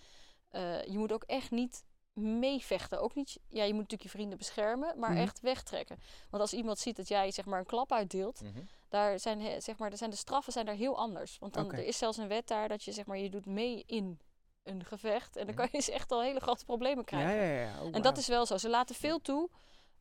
eh, 0.50 0.84
je 0.84 0.98
moet 0.98 1.12
ook 1.12 1.22
echt 1.22 1.50
niet 1.50 1.84
meevechten. 2.12 3.00
Ook 3.00 3.14
niet, 3.14 3.38
ja, 3.48 3.62
je 3.62 3.72
moet 3.72 3.80
natuurlijk 3.82 4.02
je 4.02 4.08
vrienden 4.08 4.38
beschermen, 4.38 4.98
maar 4.98 5.10
Mhm. 5.10 5.20
echt 5.20 5.40
wegtrekken. 5.40 5.98
Want 6.30 6.42
als 6.42 6.52
iemand 6.52 6.78
ziet 6.78 6.96
dat 6.96 7.08
jij 7.08 7.30
zeg 7.30 7.44
maar 7.44 7.58
een 7.58 7.66
klap 7.66 7.92
uitdeelt, 7.92 8.40
Mhm. 8.42 8.60
daar 8.88 9.18
zijn, 9.18 9.62
zeg 9.62 9.78
maar, 9.78 9.96
zijn 9.96 10.10
de 10.10 10.16
straffen 10.16 10.52
zijn 10.52 10.66
daar 10.66 10.74
heel 10.74 10.96
anders. 10.98 11.38
Want 11.38 11.54
dan, 11.54 11.72
er 11.72 11.84
is 11.84 11.98
zelfs 11.98 12.16
een 12.18 12.28
wet 12.28 12.46
daar 12.48 12.68
dat 12.68 12.84
je 12.84 12.92
zeg 12.92 13.06
maar, 13.06 13.18
je 13.18 13.30
doet 13.30 13.46
mee 13.46 13.82
in 13.86 14.20
een 14.62 14.84
gevecht. 14.84 15.36
En 15.36 15.46
dan 15.46 15.54
Mhm. 15.54 15.56
kan 15.56 15.68
je 15.72 15.78
dus 15.78 15.88
echt 15.88 16.12
al 16.12 16.22
hele 16.22 16.40
grote 16.40 16.64
problemen 16.64 16.98
Ja, 16.98 17.04
krijgen. 17.04 17.44
ja, 17.46 17.60
ja. 17.66 17.82
Oh, 17.82 17.94
En 17.94 18.02
dat 18.02 18.16
is 18.18 18.26
wel 18.26 18.46
zo. 18.46 18.56
Ze 18.56 18.68
laten 18.68 18.94
veel 18.94 19.20
toe. 19.20 19.48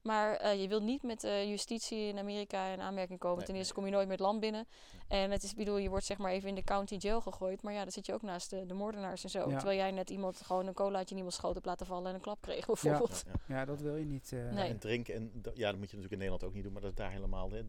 Maar 0.04 0.36
eh, 0.36 0.62
je 0.62 0.68
wilt 0.68 0.84
niet 0.84 1.04
met 1.04 1.24
eh, 1.24 1.50
justitie 1.50 2.08
in 2.08 2.18
Amerika 2.18 2.66
in 2.66 2.82
aanmerking 2.82 3.20
komen. 3.20 3.38
Nee, 3.38 3.46
Ten 3.46 3.56
eerste 3.56 3.74
kom 3.74 3.86
je 3.86 3.92
nooit 3.92 4.10
het 4.10 4.20
land 4.20 4.40
binnen. 4.40 4.68
En 5.08 5.32
het 5.32 5.44
is, 5.44 5.54
bedoel, 5.54 5.78
je 5.78 5.90
wordt 5.90 6.06
zeg 6.06 6.18
maar 6.18 6.32
even 6.32 6.50
in 6.50 6.56
de 6.56 6.64
county 6.64 6.96
jail 6.96 7.22
gegooid. 7.22 7.62
Maar 7.62 7.74
ja, 7.74 7.82
dan 7.84 7.92
zit 7.92 8.06
je 8.06 8.14
ook 8.14 8.22
naast 8.22 8.50
de, 8.50 8.66
de 8.66 8.74
moordenaars 8.74 9.24
en 9.24 9.30
zo. 9.30 9.50
Ja. 9.50 9.56
Terwijl 9.58 9.78
jij 9.78 9.92
net 9.92 10.10
iemand 10.10 10.42
gewoon 10.42 10.68
een 10.68 10.74
colaatje 10.74 11.10
in 11.10 11.16
iemands 11.16 11.36
schoot 11.36 11.54
hebt 11.54 11.66
laten 11.66 11.86
vallen 11.86 12.08
en 12.08 12.16
een 12.16 12.22
klap 12.22 12.42
kreeg 12.42 12.66
bijvoorbeeld. 12.66 13.24
Ja, 13.26 13.32
ja. 13.48 13.56
Ja, 13.60 13.66
dat 13.66 13.82
wil 13.82 13.96
je 13.96 14.06
niet. 14.06 14.32
eh, 14.34 14.50
Nee. 14.52 14.70
En 14.70 14.80
drinken, 14.80 15.14
en, 15.16 15.32
ja, 15.34 15.42
dat 15.44 15.80
moet 15.80 15.90
je 15.92 15.96
natuurlijk 15.98 16.12
in 16.12 16.18
Nederland 16.18 16.44
ook 16.44 16.54
niet 16.54 16.64
doen, 16.64 16.74
maar 16.74 16.82
dat 16.82 16.92
is 16.92 16.98
daar 16.98 17.12
helemaal. 17.12 17.50
Hè, 17.52 17.62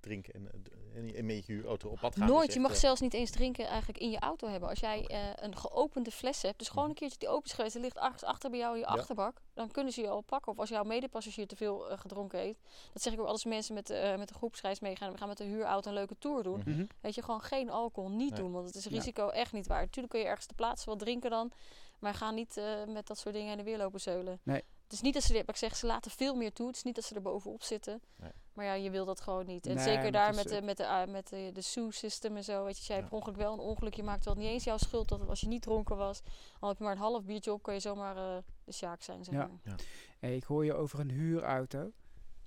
drinken 0.00 0.34
en, 0.34 0.50
en, 0.94 1.14
en 1.14 1.26
met 1.26 1.46
je 1.46 1.62
auto 1.66 1.88
op 1.88 1.98
pad 2.00 2.16
gaan. 2.16 2.28
Nooit. 2.28 2.52
Je 2.52 2.60
mag 2.60 2.76
zelfs 2.76 3.00
niet 3.00 3.14
eens 3.14 3.30
drinken 3.30 3.66
eigenlijk 3.66 3.98
in 3.98 4.10
je 4.10 4.18
auto 4.18 4.48
hebben. 4.48 4.68
Als 4.68 4.80
jij 4.80 5.06
eh, 5.06 5.18
een 5.36 5.56
geopende 5.56 6.10
fles 6.10 6.42
hebt, 6.42 6.58
dus 6.58 6.68
gewoon 6.68 6.82
Mhm. 6.82 6.92
een 6.92 6.98
keertje 6.98 7.18
die 7.18 7.28
open 7.28 7.44
is 7.44 7.52
geweest, 7.52 7.74
er 7.74 7.80
ligt 7.80 7.98
ach- 7.98 8.22
achter 8.22 8.50
bij 8.50 8.58
jou 8.58 8.72
in 8.74 8.80
je 8.80 8.86
Ja. 8.86 8.92
achterbak, 8.92 9.40
dan 9.54 9.70
kunnen 9.70 9.92
ze 9.92 10.00
je 10.00 10.08
al 10.08 10.20
pakken. 10.20 10.52
Of 10.52 10.58
als 10.58 10.68
jouw 10.68 10.84
medepassagier 10.84 11.35
te 11.44 11.56
veel 11.56 11.90
eh, 11.90 11.98
gedronken 11.98 12.38
heeft. 12.38 12.60
Dat 12.92 13.02
zeg 13.02 13.12
ik 13.12 13.20
ook 13.20 13.26
als 13.26 13.44
mensen 13.44 13.74
met, 13.74 13.90
eh 13.90 14.16
met 14.16 14.30
een 14.30 14.36
groepsreis 14.36 14.80
meegaan. 14.80 15.12
We 15.12 15.18
gaan 15.18 15.28
met 15.28 15.36
de 15.36 15.44
huurauto 15.44 15.88
een 15.88 15.94
leuke 15.94 16.18
tour 16.18 16.42
doen. 16.42 16.58
Mhm. 16.58 16.70
mhm. 16.70 16.84
Weet 17.00 17.14
je, 17.14 17.22
gewoon 17.22 17.40
geen 17.40 17.70
alcohol 17.70 18.10
niet 18.10 18.30
Nee. 18.30 18.40
doen. 18.40 18.52
Want 18.52 18.66
het 18.66 18.74
is 18.74 18.84
Ja. 18.84 18.90
risico 18.90 19.28
echt 19.28 19.52
niet 19.52 19.66
waar. 19.66 19.88
Tuurlijk 19.90 20.12
kun 20.12 20.20
je 20.22 20.26
ergens 20.28 20.46
te 20.46 20.54
plaatsen 20.54 20.88
wat 20.88 20.98
drinken 20.98 21.30
dan. 21.30 21.52
Maar 21.98 22.14
ga 22.14 22.30
niet 22.30 22.56
eh, 22.56 22.84
met 22.88 23.06
dat 23.06 23.18
soort 23.18 23.34
dingen 23.34 23.50
in 23.50 23.56
de 23.56 23.64
weer 23.64 23.78
lopen 23.78 24.00
zeulen. 24.00 24.40
Nee. 24.42 24.62
Het 24.86 24.94
is 24.94 25.00
niet 25.00 25.14
dat 25.14 25.22
ze, 25.22 25.32
wat 25.32 25.48
ik 25.48 25.56
zeg, 25.56 25.76
ze 25.76 25.86
laten 25.86 26.10
veel 26.10 26.34
meer 26.34 26.52
toe. 26.52 26.66
Het 26.66 26.76
is 26.76 26.82
niet 26.82 26.94
dat 26.94 27.04
ze 27.04 27.14
er 27.14 27.22
bovenop 27.22 27.62
zitten. 27.62 28.00
Nee. 28.16 28.30
Maar 28.52 28.64
ja, 28.64 28.72
je 28.72 28.90
wil 28.90 29.04
dat 29.04 29.20
gewoon 29.20 29.46
niet. 29.46 29.66
En 29.66 29.74
Nee, 29.74 29.84
zeker 29.84 30.12
daar 30.12 30.34
met, 30.34 30.48
de, 30.48 30.62
met, 30.62 30.76
de, 30.76 30.86
ah, 30.88 31.08
met 31.10 31.28
de, 31.28 31.50
de 31.52 31.60
SOE-system 31.60 32.36
en 32.36 32.44
zo. 32.44 32.64
Weet 32.64 32.72
je, 32.72 32.78
als 32.78 32.86
jij 32.86 32.96
Ja. 32.96 33.02
per 33.02 33.12
ongeluk 33.12 33.36
wel 33.36 33.52
een 33.52 33.58
ongeluk 33.58 33.94
je 33.94 34.02
maakt, 34.02 34.24
het 34.24 34.36
niet 34.36 34.46
eens 34.46 34.64
jouw 34.64 34.76
schuld 34.76 35.08
dat 35.08 35.28
als 35.28 35.40
je 35.40 35.48
niet 35.48 35.62
dronken 35.62 35.96
was. 35.96 36.22
Al 36.60 36.68
heb 36.68 36.78
je 36.78 36.84
maar 36.84 36.92
een 36.92 36.98
half 36.98 37.24
biertje 37.24 37.52
op, 37.52 37.62
kan 37.62 37.74
je 37.74 37.80
zomaar 37.80 38.16
eh, 38.16 38.42
de 38.64 38.72
sjaak 38.72 39.02
zijn. 39.02 39.24
Zeg 39.24 39.34
Ja. 39.34 39.46
maar. 39.64 39.76
Hey, 40.18 40.36
ik 40.36 40.44
hoor 40.44 40.64
je 40.64 40.74
over 40.74 41.00
een 41.00 41.10
huurauto. 41.10 41.92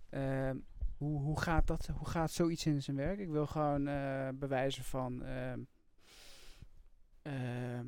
Ehm, 0.09 0.57
hoe, 0.97 1.21
hoe, 1.21 1.39
gaat 1.39 1.67
dat, 1.67 1.87
hoe 1.97 2.07
gaat 2.07 2.31
zoiets 2.31 2.65
in 2.65 2.81
zijn 2.83 2.95
werk? 2.97 3.19
Ik 3.19 3.29
wil 3.29 3.47
gewoon 3.47 3.87
eh, 3.87 4.27
bewijzen 4.33 4.83
van... 4.83 5.23
ehm, 5.23 5.59
ehm, 7.21 7.87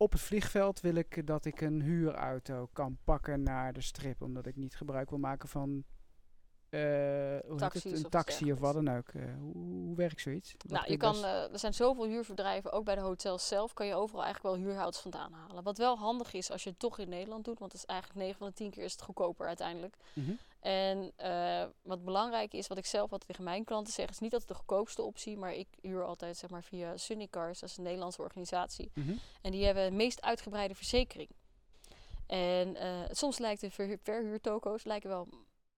op 0.00 0.12
het 0.12 0.20
vliegveld 0.20 0.80
wil 0.80 0.94
ik 0.94 1.26
dat 1.26 1.44
ik 1.44 1.60
een 1.60 1.80
huurauto 1.82 2.68
kan 2.72 2.98
pakken 3.04 3.42
naar 3.42 3.72
de 3.72 3.80
strip. 3.80 4.22
Omdat 4.22 4.46
ik 4.46 4.56
niet 4.56 4.76
gebruik 4.76 5.10
wil 5.10 5.18
maken 5.18 5.48
van 5.48 5.84
eh, 6.68 6.80
hoe 7.48 7.56
Taxis 7.56 7.82
het? 7.82 8.04
een 8.04 8.10
taxi 8.10 8.52
of 8.52 8.58
wat 8.58 8.74
dan 8.74 8.88
ook. 8.96 9.08
Eh, 9.08 9.22
hoe, 9.38 9.52
hoe 9.52 9.96
werkt 9.96 10.20
zoiets? 10.20 10.54
Wat 10.58 10.70
Nou, 10.70 10.90
je 10.90 10.96
kan, 10.96 11.24
eh, 11.24 11.52
er 11.52 11.58
zijn 11.58 11.74
zoveel 11.74 12.04
huurbedrijven, 12.04 12.72
ook 12.72 12.84
bij 12.84 12.94
de 12.94 13.00
hotels 13.00 13.48
zelf, 13.48 13.72
kan 13.72 13.86
je 13.86 13.94
overal 13.94 14.24
eigenlijk 14.24 14.54
wel 14.54 14.64
huurhouders 14.64 15.02
vandaan 15.02 15.32
halen. 15.32 15.62
Wat 15.62 15.78
wel 15.78 15.98
handig 15.98 16.32
is 16.32 16.50
als 16.50 16.62
je 16.62 16.70
het 16.70 16.78
toch 16.78 16.98
in 16.98 17.08
Nederland 17.08 17.44
doet, 17.44 17.58
want 17.58 17.72
het 17.72 17.80
is 17.80 17.86
eigenlijk 17.86 18.20
9 18.20 18.38
van 18.38 18.48
de 18.48 18.54
10 18.54 18.70
keer 18.70 18.84
is 18.84 18.92
het 18.92 19.02
goedkoper 19.02 19.46
uiteindelijk. 19.46 19.96
Mhm. 20.12 20.32
En 20.60 21.12
eh, 21.16 21.64
wat 21.82 22.04
belangrijk 22.04 22.52
is, 22.52 22.66
wat 22.66 22.78
ik 22.78 22.86
zelf 22.86 23.02
altijd 23.02 23.26
tegen 23.26 23.44
mijn 23.44 23.64
klanten 23.64 23.92
zeg, 23.92 24.10
is 24.10 24.18
niet 24.18 24.30
dat 24.30 24.40
het 24.40 24.48
de 24.48 24.54
goedkoopste 24.54 25.02
optie, 25.02 25.36
maar 25.36 25.54
ik 25.54 25.68
huur 25.80 26.04
altijd 26.04 26.36
zeg 26.36 26.50
maar 26.50 26.62
via 26.62 26.96
Sunny 26.96 27.28
Cars, 27.28 27.60
dat 27.60 27.68
is 27.68 27.76
een 27.76 27.82
Nederlandse 27.82 28.22
organisatie. 28.22 28.90
Mhm. 28.94 29.14
En 29.42 29.50
die 29.50 29.64
hebben 29.64 29.90
de 29.90 29.96
meest 29.96 30.22
uitgebreide 30.22 30.74
verzekering. 30.74 31.28
En 32.26 32.76
eh, 32.76 33.00
soms 33.10 33.38
lijkt 33.38 33.60
de 33.60 33.70
ver 33.70 33.98
verhuurtoko's 34.02 34.84
lijken 34.84 35.08
wel 35.08 35.28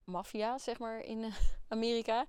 maffia, 0.05 0.59
zeg 0.59 0.79
maar, 0.79 1.01
in 1.01 1.25
eh, 1.25 1.35
Amerika. 1.69 2.27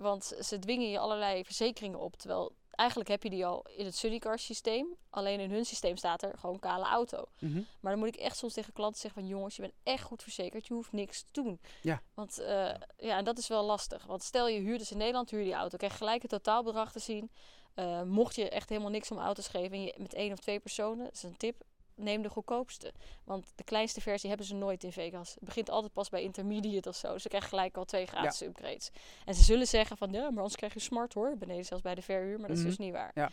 Want 0.00 0.24
ze 0.40 0.58
dwingen 0.58 0.90
je 0.90 0.98
allerlei 0.98 1.44
verzekeringen 1.44 1.98
op. 1.98 2.16
Terwijl 2.16 2.52
eigenlijk 2.80 3.10
heb 3.10 3.22
je 3.22 3.30
die 3.30 3.46
al 3.46 3.66
in 3.76 3.84
het 3.84 3.96
Sunnycar 3.96 4.38
systeem. 4.38 4.86
Alleen 5.10 5.40
in 5.40 5.50
hun 5.50 5.64
systeem 5.64 5.96
staat 5.96 6.22
er 6.22 6.38
gewoon 6.38 6.58
kale 6.58 6.84
auto. 6.84 7.24
Mhm. 7.38 7.62
Maar 7.80 7.92
dan 7.92 7.98
moet 7.98 8.14
ik 8.14 8.20
echt 8.20 8.36
soms 8.36 8.52
tegen 8.52 8.72
klanten 8.72 9.00
zeggen 9.00 9.20
van... 9.20 9.30
jongens, 9.30 9.56
je 9.56 9.62
bent 9.62 9.74
echt 9.82 10.02
goed 10.02 10.22
verzekerd. 10.22 10.66
Je 10.66 10.74
hoeft 10.74 10.92
niks 10.92 11.22
te 11.22 11.42
doen. 11.42 11.60
Ja. 11.82 12.02
Want 12.14 12.38
eh, 12.38 12.74
ja, 12.98 13.16
en 13.16 13.24
dat 13.24 13.38
is 13.38 13.48
wel 13.48 13.64
lastig. 13.64 14.04
Want 14.04 14.22
stel 14.22 14.48
je 14.48 14.60
huurt 14.60 14.78
dus 14.78 14.90
in 14.90 14.98
Nederland, 14.98 15.30
huur 15.30 15.44
die 15.44 15.54
auto. 15.54 15.76
krijg 15.76 15.96
gelijk 15.96 16.22
het 16.22 16.30
totaalbedrag 16.30 16.92
te 16.92 16.98
zien. 16.98 17.30
Eh, 17.74 18.02
mocht 18.02 18.34
je 18.34 18.48
echt 18.48 18.68
helemaal 18.68 18.90
niks 18.90 19.10
om 19.10 19.18
auto's 19.18 19.48
geven... 19.48 19.72
en 19.72 19.82
je 19.82 19.94
met 19.96 20.14
één 20.14 20.32
of 20.32 20.38
twee 20.38 20.60
personen, 20.60 21.04
dat 21.04 21.14
is 21.14 21.22
een 21.22 21.36
tip... 21.36 21.64
neem 22.02 22.22
de 22.22 22.28
goedkoopste. 22.28 22.92
Want 23.24 23.52
de 23.54 23.64
kleinste 23.64 24.00
versie 24.00 24.28
hebben 24.28 24.46
ze 24.46 24.54
nooit 24.54 24.84
in 24.84 24.92
Vegas. 24.92 25.34
Het 25.34 25.44
begint 25.44 25.70
altijd 25.70 25.92
pas 25.92 26.08
bij 26.08 26.22
intermediate 26.22 26.88
of 26.88 26.96
zo. 26.96 27.18
Ze 27.18 27.28
krijgen 27.28 27.48
gelijk 27.48 27.76
al 27.76 27.84
twee 27.84 28.06
gratis 28.06 28.42
upgrades. 28.42 28.90
En 29.24 29.34
ze 29.34 29.42
zullen 29.42 29.66
zeggen 29.66 29.96
van, 29.96 30.12
ja, 30.12 30.20
maar 30.20 30.36
anders 30.38 30.56
krijg 30.56 30.74
je 30.74 30.80
smart 30.80 31.14
hoor. 31.14 31.36
Beneden 31.36 31.64
zelfs 31.64 31.82
bij 31.82 31.94
de 31.94 32.02
verhuur, 32.02 32.38
maar 32.38 32.48
dat 32.48 32.56
is 32.56 32.62
Mhm. 32.62 32.68
dus 32.68 32.78
niet 32.78 32.92
waar. 32.92 33.10
Ja. 33.14 33.30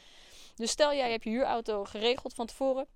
Dus 0.56 0.72
stel 0.72 0.94
jij 0.94 1.12
hebt 1.12 1.24
je 1.24 1.30
huurauto 1.30 1.84
geregeld 1.86 2.34
van 2.34 2.46
tevoren. 2.46 2.88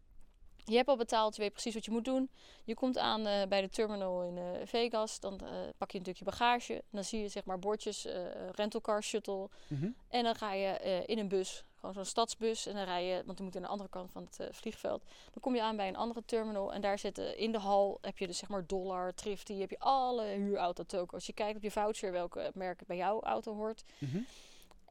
Je 0.65 0.75
hebt 0.75 0.87
al 0.87 0.97
betaald, 0.97 1.35
je 1.35 1.41
weet 1.41 1.51
precies 1.51 1.73
wat 1.73 1.85
je 1.85 1.91
moet 1.91 2.05
doen. 2.05 2.29
Je 2.63 2.73
komt 2.73 2.97
aan 2.97 3.25
eh, 3.25 3.47
bij 3.47 3.61
de 3.61 3.69
terminal 3.69 4.23
in 4.23 4.37
eh, 4.37 4.43
Vegas. 4.65 5.19
Dan 5.19 5.39
eh, 5.39 5.47
pak 5.77 5.91
je 5.91 5.97
natuurlijk 5.97 6.17
je 6.17 6.23
bagage. 6.25 6.83
Dan 6.89 7.03
zie 7.03 7.21
je 7.21 7.27
zeg 7.27 7.45
maar 7.45 7.59
bordjes, 7.59 8.05
eh 8.05 8.25
rentalcar, 8.51 9.03
shuttle. 9.03 9.49
Mhm. 9.67 9.89
En 10.09 10.23
dan 10.23 10.35
ga 10.35 10.53
je 10.53 11.03
in 11.05 11.17
een 11.19 11.27
bus, 11.27 11.63
gewoon 11.81 11.95
zo'n 11.95 12.05
stadsbus. 12.05 12.65
En 12.65 12.75
dan 12.75 12.83
rij 12.83 13.05
je, 13.05 13.23
want 13.25 13.37
die 13.37 13.45
moet 13.45 13.55
aan 13.55 13.61
de 13.61 13.67
andere 13.67 13.89
kant 13.89 14.11
van 14.11 14.23
het 14.23 14.39
eh, 14.39 14.47
vliegveld. 14.51 15.03
Dan 15.03 15.41
kom 15.41 15.55
je 15.55 15.61
aan 15.61 15.75
bij 15.75 15.87
een 15.87 15.95
andere 15.95 16.23
terminal. 16.25 16.73
En 16.73 16.81
daar 16.81 16.99
zitten 16.99 17.37
in 17.37 17.51
de 17.51 17.59
hal, 17.59 17.97
heb 18.01 18.17
je 18.17 18.27
dus 18.27 18.37
zeg 18.37 18.49
maar 18.49 18.67
Dollar, 18.67 19.13
Thrifty. 19.13 19.59
Heb 19.59 19.69
je 19.69 19.79
alle 19.79 20.23
huurauto-tokens. 20.23 21.25
Je 21.25 21.33
kijkt 21.33 21.55
op 21.55 21.63
je 21.63 21.71
voucher 21.71 22.11
welke 22.11 22.51
merk 22.53 22.81
bij 22.87 22.97
jouw 22.97 23.21
auto 23.21 23.55
hoort. 23.55 23.83
Mhm. 23.97 24.19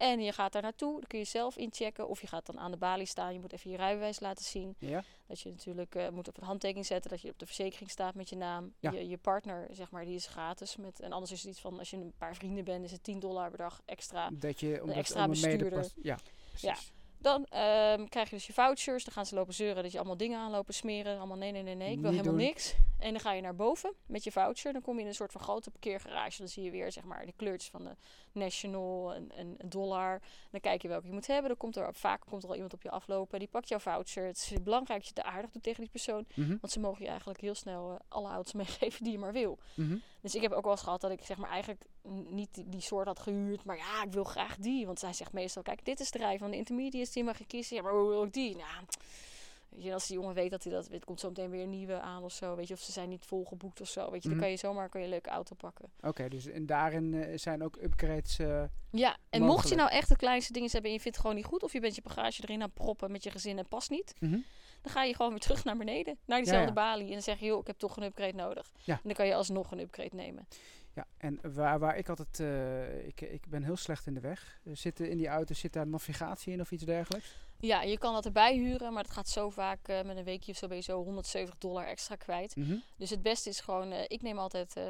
En 0.00 0.20
je 0.20 0.32
gaat 0.32 0.52
daar 0.52 0.62
naartoe. 0.62 0.92
Dan 0.92 1.06
kun 1.06 1.18
je 1.18 1.24
zelf 1.24 1.56
inchecken. 1.56 2.08
Of 2.08 2.20
je 2.20 2.26
gaat 2.26 2.46
dan 2.46 2.58
aan 2.58 2.70
de 2.70 2.76
balie 2.76 3.06
staan. 3.06 3.32
Je 3.32 3.40
moet 3.40 3.52
even 3.52 3.70
je 3.70 3.76
rijbewijs 3.76 4.20
laten 4.20 4.44
zien. 4.44 4.74
Ja. 4.78 5.04
Dat 5.26 5.40
je 5.40 5.50
natuurlijk 5.50 5.94
eh, 5.94 6.08
moet 6.08 6.28
op 6.28 6.36
een 6.36 6.44
handtekening 6.44 6.86
zetten. 6.86 7.10
Dat 7.10 7.20
je 7.20 7.30
op 7.30 7.38
de 7.38 7.46
verzekering 7.46 7.90
staat 7.90 8.14
met 8.14 8.28
je 8.28 8.36
naam. 8.36 8.72
Ja. 8.78 8.90
Je, 8.90 9.08
je 9.08 9.18
partner, 9.18 9.68
zeg 9.72 9.90
maar, 9.90 10.04
die 10.04 10.14
is 10.14 10.26
gratis. 10.26 10.76
Met, 10.76 11.00
en 11.00 11.12
anders 11.12 11.32
is 11.32 11.40
het 11.40 11.50
iets 11.50 11.60
van, 11.60 11.78
als 11.78 11.90
je 11.90 11.96
een 11.96 12.12
paar 12.18 12.34
vrienden 12.34 12.64
bent, 12.64 12.84
is 12.84 12.92
het 12.92 13.02
10 13.02 13.18
dollar 13.18 13.48
per 13.48 13.58
dag 13.58 13.82
extra. 13.84 14.30
Dat 14.32 14.60
je, 14.60 14.80
omdat, 14.80 14.96
extra 14.96 15.18
om 15.18 15.22
een 15.24 15.30
bestuurder. 15.30 15.90
Ja, 16.02 16.18
precies. 16.50 16.92
Dan 17.18 17.46
ehm, 17.46 18.06
krijg 18.06 18.30
je 18.30 18.36
dus 18.36 18.46
je 18.46 18.52
vouchers. 18.52 19.04
Dan 19.04 19.12
gaan 19.12 19.26
ze 19.26 19.34
lopen 19.34 19.54
zeuren 19.54 19.82
dat 19.82 19.92
je 19.92 19.98
allemaal 19.98 20.16
dingen 20.16 20.38
aanlopen 20.38 20.74
smeren. 20.74 21.18
Allemaal 21.18 21.36
nee, 21.36 21.52
nee, 21.52 21.62
nee, 21.62 21.74
nee. 21.74 21.92
Ik 21.92 22.00
wil 22.00 22.10
helemaal 22.10 22.32
doen. 22.32 22.42
niks. 22.42 22.74
En 22.98 23.10
dan 23.10 23.20
ga 23.20 23.32
je 23.32 23.42
naar 23.42 23.54
boven 23.54 23.94
met 24.06 24.24
je 24.24 24.32
voucher. 24.32 24.72
Dan 24.72 24.82
kom 24.82 24.94
je 24.94 25.00
in 25.00 25.06
een 25.06 25.14
soort 25.14 25.32
van 25.32 25.40
grote 25.40 25.70
parkeergarage. 25.70 26.38
Dan 26.38 26.48
zie 26.48 26.62
je 26.62 26.70
weer 26.70 26.92
zeg 26.92 27.04
maar 27.04 27.26
de 27.26 27.32
kleurtjes 27.36 27.70
van 27.70 27.84
de 27.84 27.96
National 28.32 29.14
en, 29.14 29.32
en 29.36 29.50
en 29.58 29.68
Dollar. 29.68 30.20
Dan 30.50 30.60
kijk 30.60 30.82
je 30.82 30.88
welke 30.88 31.06
je 31.06 31.12
moet 31.12 31.26
hebben. 31.26 31.48
Dan 31.48 31.56
komt 31.56 31.76
er 31.76 31.94
vaak 31.94 32.20
komt 32.28 32.42
er 32.42 32.48
al 32.48 32.54
iemand 32.54 32.72
op 32.72 32.82
je 32.82 32.90
aflopen. 32.90 33.38
Die 33.38 33.48
pakt 33.48 33.68
jouw 33.68 33.78
voucher. 33.78 34.26
Het 34.26 34.36
is 34.36 34.62
belangrijk 34.62 35.04
dat 35.04 35.08
je 35.08 35.20
het 35.22 35.32
aardig 35.34 35.50
doet 35.50 35.62
tegen 35.62 35.80
die 35.80 35.90
persoon. 35.90 36.24
Mhm. 36.34 36.56
Want 36.60 36.72
ze 36.72 36.80
mogen 36.80 37.02
je 37.02 37.08
eigenlijk 37.08 37.40
heel 37.40 37.54
snel 37.54 37.90
eh, 37.90 37.96
alle 38.08 38.28
auto's 38.28 38.52
meegeven 38.62 39.04
die 39.04 39.12
je 39.12 39.18
maar 39.18 39.32
wil. 39.32 39.58
Mhm. 39.74 39.96
Dus 40.20 40.34
ik 40.34 40.42
heb 40.42 40.52
ook 40.52 40.62
wel 40.62 40.72
eens 40.72 40.82
gehad 40.82 41.00
dat 41.00 41.10
ik 41.10 41.24
zeg 41.24 41.36
maar 41.36 41.50
eigenlijk 41.50 41.84
niet 42.28 42.54
die, 42.54 42.68
die 42.68 42.80
soort 42.80 43.06
had 43.06 43.18
gehuurd. 43.18 43.64
Maar 43.64 43.76
ja, 43.76 44.02
ik 44.02 44.12
wil 44.12 44.24
graag 44.24 44.56
die. 44.56 44.86
Want 44.86 44.98
zij 44.98 45.12
zegt 45.12 45.32
meestal, 45.32 45.62
kijk, 45.62 45.84
dit 45.84 46.00
is 46.00 46.10
de 46.10 46.18
rij 46.18 46.38
van 46.38 46.50
de 46.50 46.56
intermediates. 46.56 47.12
Die 47.12 47.24
mag 47.24 47.38
je 47.38 47.46
kiezen. 47.46 47.76
Ja, 47.76 47.82
maar 47.82 47.92
hoe 47.92 48.08
wil 48.08 48.24
ik 48.24 48.32
die? 48.32 48.56
Nou, 48.56 48.84
weet 49.70 49.82
je, 49.82 49.92
als 49.92 50.06
die 50.06 50.16
jongen 50.16 50.34
weet 50.34 50.50
dat 50.50 50.64
hij 50.64 50.72
dat... 50.72 50.88
Er 50.92 51.04
komt 51.04 51.20
zo 51.20 51.28
meteen 51.28 51.50
weer 51.50 51.62
een 51.62 51.70
nieuwe 51.70 52.00
aan 52.00 52.22
of 52.22 52.32
zo. 52.32 52.56
Weet 52.56 52.68
je, 52.68 52.74
of 52.74 52.80
ze 52.80 52.92
zijn 52.92 53.08
niet 53.08 53.24
volgeboekt 53.24 53.80
of 53.80 53.88
zo. 53.88 54.10
Weet 54.10 54.22
je, 54.22 54.28
Mhm. 54.28 54.38
dan 54.38 54.46
kan 54.46 54.50
je 54.50 54.60
zomaar 54.60 54.88
kan 54.88 55.00
je 55.00 55.06
een 55.06 55.12
leuke 55.12 55.30
auto 55.30 55.54
pakken. 55.56 55.90
Oké, 56.00 56.28
dus 56.28 56.46
en 56.46 56.66
daarin 56.66 57.14
eh, 57.14 57.38
zijn 57.38 57.62
ook 57.62 57.76
upgrades. 57.82 58.38
eh, 58.38 58.62
Ja, 58.90 59.16
en 59.30 59.42
mocht 59.42 59.68
je 59.68 59.74
nou 59.74 59.90
echt 59.90 60.08
de 60.08 60.16
kleinste 60.16 60.52
dingen 60.52 60.70
hebben 60.70 60.90
en 60.90 60.96
je 60.96 61.02
vindt 61.02 61.16
het 61.16 61.26
gewoon 61.26 61.40
niet 61.42 61.50
goed... 61.50 61.62
of 61.62 61.72
je 61.72 61.80
bent 61.80 61.94
je 61.94 62.02
bagage 62.02 62.42
erin 62.42 62.60
aan 62.62 62.68
het 62.68 62.74
proppen 62.74 63.10
met 63.12 63.22
je 63.22 63.30
gezin 63.30 63.58
en 63.58 63.68
past 63.68 63.90
niet... 63.90 64.14
mhm. 64.18 64.38
dan 64.82 64.92
ga 64.92 65.02
je 65.02 65.14
gewoon 65.14 65.30
weer 65.30 65.40
terug 65.40 65.64
naar 65.64 65.76
beneden. 65.76 66.18
Naar 66.24 66.38
diezelfde 66.38 66.66
ja. 66.66 66.72
balie. 66.72 67.06
En 67.06 67.12
dan 67.12 67.22
zeg 67.22 67.38
je, 67.38 67.46
joh, 67.46 67.60
ik 67.60 67.66
heb 67.66 67.78
toch 67.78 67.96
een 67.96 68.02
upgrade 68.02 68.34
nodig. 68.36 68.70
Ja. 68.84 68.94
En 68.94 69.00
dan 69.02 69.12
kan 69.14 69.26
je 69.26 69.34
alsnog 69.34 69.70
een 69.70 69.80
upgrade 69.80 70.16
nemen. 70.16 70.46
Ja, 70.94 71.06
en 71.16 71.38
waar, 71.54 71.78
waar 71.78 71.96
ik 71.96 72.08
altijd, 72.08 72.40
eh, 72.40 73.06
ik, 73.06 73.20
ik 73.20 73.46
ben 73.48 73.62
heel 73.62 73.76
slecht 73.76 74.06
in 74.06 74.14
de 74.14 74.20
weg. 74.20 74.60
Er 74.64 74.76
Zit, 74.76 75.00
in 75.00 75.16
die 75.16 75.28
auto 75.28 75.54
zit 75.54 75.72
daar 75.72 75.86
navigatie 75.86 76.52
in 76.52 76.60
of 76.60 76.70
iets 76.70 76.84
dergelijks? 76.84 77.36
Ja, 77.60 77.82
je 77.82 77.98
kan 77.98 78.14
dat 78.14 78.24
erbij 78.24 78.54
huren, 78.56 78.92
maar 78.92 79.02
dat 79.02 79.12
gaat 79.12 79.28
zo 79.28 79.50
vaak 79.50 79.88
eh, 79.88 80.02
met 80.02 80.16
een 80.16 80.24
weekje 80.24 80.52
of 80.52 80.58
zo 80.58 80.66
ben 80.66 80.76
je 80.76 80.82
zo 80.82 81.02
170 81.02 81.58
dollar 81.58 81.86
extra 81.86 82.16
kwijt. 82.16 82.56
Mhm. 82.56 82.76
Dus 82.96 83.10
het 83.10 83.22
beste 83.22 83.48
is 83.48 83.60
gewoon, 83.60 83.92
eh, 83.92 84.04
ik 84.08 84.22
neem 84.22 84.38
altijd 84.38 84.76
eh, 84.76 84.84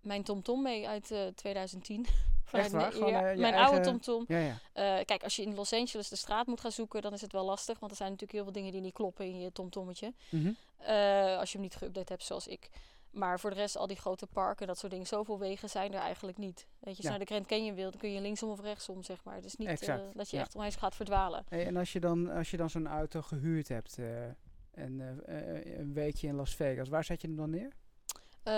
mijn 0.00 0.22
TomTom 0.22 0.62
mee 0.62 0.88
uit 0.88 1.10
eh 1.10 1.26
2010. 1.34 2.06
Echt 2.52 2.70
waar? 2.70 2.80
mijn- 2.80 2.92
Gewoon, 2.92 3.10
ja, 3.10 3.28
je 3.30 3.40
mijn 3.40 3.54
eigen- 3.54 3.70
oude 3.72 3.84
TomTom. 3.90 4.24
Ja, 4.28 4.38
ja. 4.38 5.02
Kijk, 5.04 5.22
als 5.22 5.36
je 5.36 5.42
in 5.42 5.54
Los 5.54 5.72
Angeles 5.72 6.08
de 6.08 6.16
straat 6.16 6.46
moet 6.46 6.60
gaan 6.60 6.72
zoeken, 6.72 7.02
dan 7.02 7.12
is 7.12 7.20
het 7.20 7.32
wel 7.32 7.44
lastig. 7.44 7.78
Want 7.78 7.90
er 7.90 7.96
zijn 7.98 8.10
natuurlijk 8.10 8.38
heel 8.38 8.44
veel 8.44 8.52
dingen 8.60 8.72
die 8.72 8.80
niet 8.80 8.92
kloppen 8.94 9.24
in 9.24 9.40
je 9.40 9.52
TomTommetje. 9.52 10.12
Mhm. 10.28 10.52
Als 11.38 11.52
je 11.52 11.58
hem 11.58 11.60
niet 11.60 11.78
geüpdate 11.84 12.08
hebt 12.08 12.24
zoals 12.24 12.46
ik. 12.46 12.70
Maar 13.10 13.40
voor 13.40 13.50
de 13.50 13.56
rest, 13.56 13.76
al 13.76 13.86
die 13.86 13.96
grote 13.96 14.26
parken, 14.26 14.66
dat 14.66 14.78
soort 14.78 14.92
dingen, 14.92 15.06
zoveel 15.06 15.38
wegen 15.38 15.68
zijn 15.70 15.92
er 15.92 16.00
eigenlijk 16.00 16.38
niet. 16.38 16.56
Weet 16.56 16.66
je, 16.80 16.88
als 16.88 16.96
je 16.96 17.02
Ja. 17.02 17.08
naar 17.08 17.18
de 17.18 17.24
Grand 17.24 17.46
Canyon 17.46 17.74
wilt, 17.74 17.92
dan 17.92 18.00
kun 18.00 18.12
je 18.12 18.20
linksom 18.20 18.50
of 18.50 18.60
rechtsom, 18.60 19.02
zeg 19.02 19.24
maar. 19.24 19.34
Het 19.34 19.44
is 19.44 19.56
niet 19.56 19.68
eh, 19.68 19.96
dat 20.12 20.30
je 20.30 20.36
ja. 20.36 20.42
echt 20.42 20.56
opeens 20.56 20.76
gaat 20.76 20.94
verdwalen. 20.94 21.44
Hey, 21.48 21.66
en 21.66 21.76
als 21.76 21.92
je 21.92 22.00
dan, 22.00 22.30
als 22.30 22.50
je 22.50 22.56
dan 22.56 22.70
zo'n 22.70 22.86
auto 22.86 23.22
gehuurd 23.22 23.68
hebt 23.68 23.98
eh, 23.98 24.24
en 24.70 25.22
eh, 25.26 25.78
een 25.78 25.92
weekje 25.92 26.26
in 26.26 26.34
Las 26.34 26.54
Vegas, 26.54 26.88
waar 26.88 27.04
zet 27.04 27.20
je 27.20 27.26
hem 27.26 27.36
dan 27.36 27.50
neer? 27.50 27.72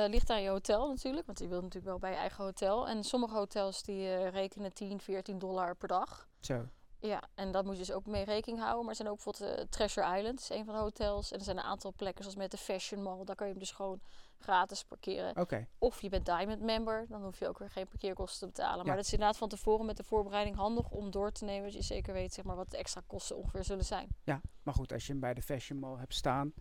Ligt 0.09 0.31
aan 0.31 0.43
je 0.43 0.49
hotel 0.49 0.89
natuurlijk, 0.89 1.27
want 1.27 1.39
je 1.39 1.49
wilt 1.49 1.63
natuurlijk 1.63 1.91
wel 1.91 1.99
bij 1.99 2.11
je 2.11 2.17
eigen 2.17 2.45
hotel. 2.45 2.89
En 2.89 3.05
sommige 3.05 3.35
hotels 3.35 3.83
die 3.83 4.29
rekenen 4.29 4.73
10, 4.73 5.01
14 5.01 5.39
dollar 5.39 5.77
per 5.77 5.89
dag. 5.89 6.29
Zo. 6.41 6.67
Ja, 7.01 7.23
en 7.35 7.53
dat 7.53 7.65
moet 7.65 7.73
je 7.73 7.79
dus 7.79 7.93
ook 7.93 8.07
mee 8.07 8.25
rekening 8.25 8.61
houden. 8.61 8.81
Maar 8.81 8.91
er 8.91 8.97
zijn 8.97 9.09
ook 9.09 9.25
bijvoorbeeld 9.25 9.71
Treasure 9.71 10.19
Island, 10.19 10.41
is 10.41 10.49
een 10.51 10.65
van 10.65 10.75
de 10.75 10.81
hotels. 10.81 11.33
En 11.33 11.39
er 11.39 11.45
zijn 11.45 11.57
een 11.59 11.63
aantal 11.63 11.93
plekken, 11.97 12.23
zoals 12.23 12.39
met 12.39 12.51
de 12.51 12.57
Fashion 12.57 13.03
Mall. 13.03 13.25
Daar 13.25 13.37
kan 13.37 13.47
je 13.47 13.53
hem 13.53 13.63
dus 13.63 13.71
gewoon 13.71 14.01
gratis 14.43 14.85
parkeren. 14.85 15.37
Of 15.79 16.01
je 16.03 16.09
bent 16.09 16.27
Diamond 16.27 16.61
member, 16.61 17.07
dan 17.09 17.23
hoef 17.23 17.39
je 17.39 17.49
ook 17.49 17.59
weer 17.59 17.71
geen 17.71 17.87
parkeerkosten 17.89 18.39
te 18.41 18.47
betalen. 18.47 18.79
Ja. 18.79 18.85
Maar 18.85 18.97
dat 18.97 19.05
is 19.05 19.13
inderdaad 19.13 19.37
van 19.37 19.49
tevoren 19.49 19.87
met 19.87 19.97
de 19.97 20.03
voorbereiding 20.05 20.57
handig 20.57 20.91
om 20.91 21.11
door 21.11 21.33
te 21.33 21.45
nemen. 21.45 21.63
Dat 21.65 21.73
je 21.73 21.83
zeker 21.83 22.13
weet 22.13 22.33
zeg 22.33 22.45
maar, 22.45 22.57
wat 22.57 22.71
de 22.71 22.77
extra 22.77 23.03
kosten 23.07 23.37
ongeveer 23.37 23.65
zullen 23.65 23.85
zijn. 23.85 24.09
Ja, 24.25 24.41
maar 24.63 24.75
goed, 24.75 24.93
als 24.93 25.07
je 25.07 25.13
hem 25.13 25.21
bij 25.21 25.35
de 25.35 25.43
Fashion 25.43 25.79
Mall 25.79 25.97
hebt 25.99 26.15
staan 26.15 26.53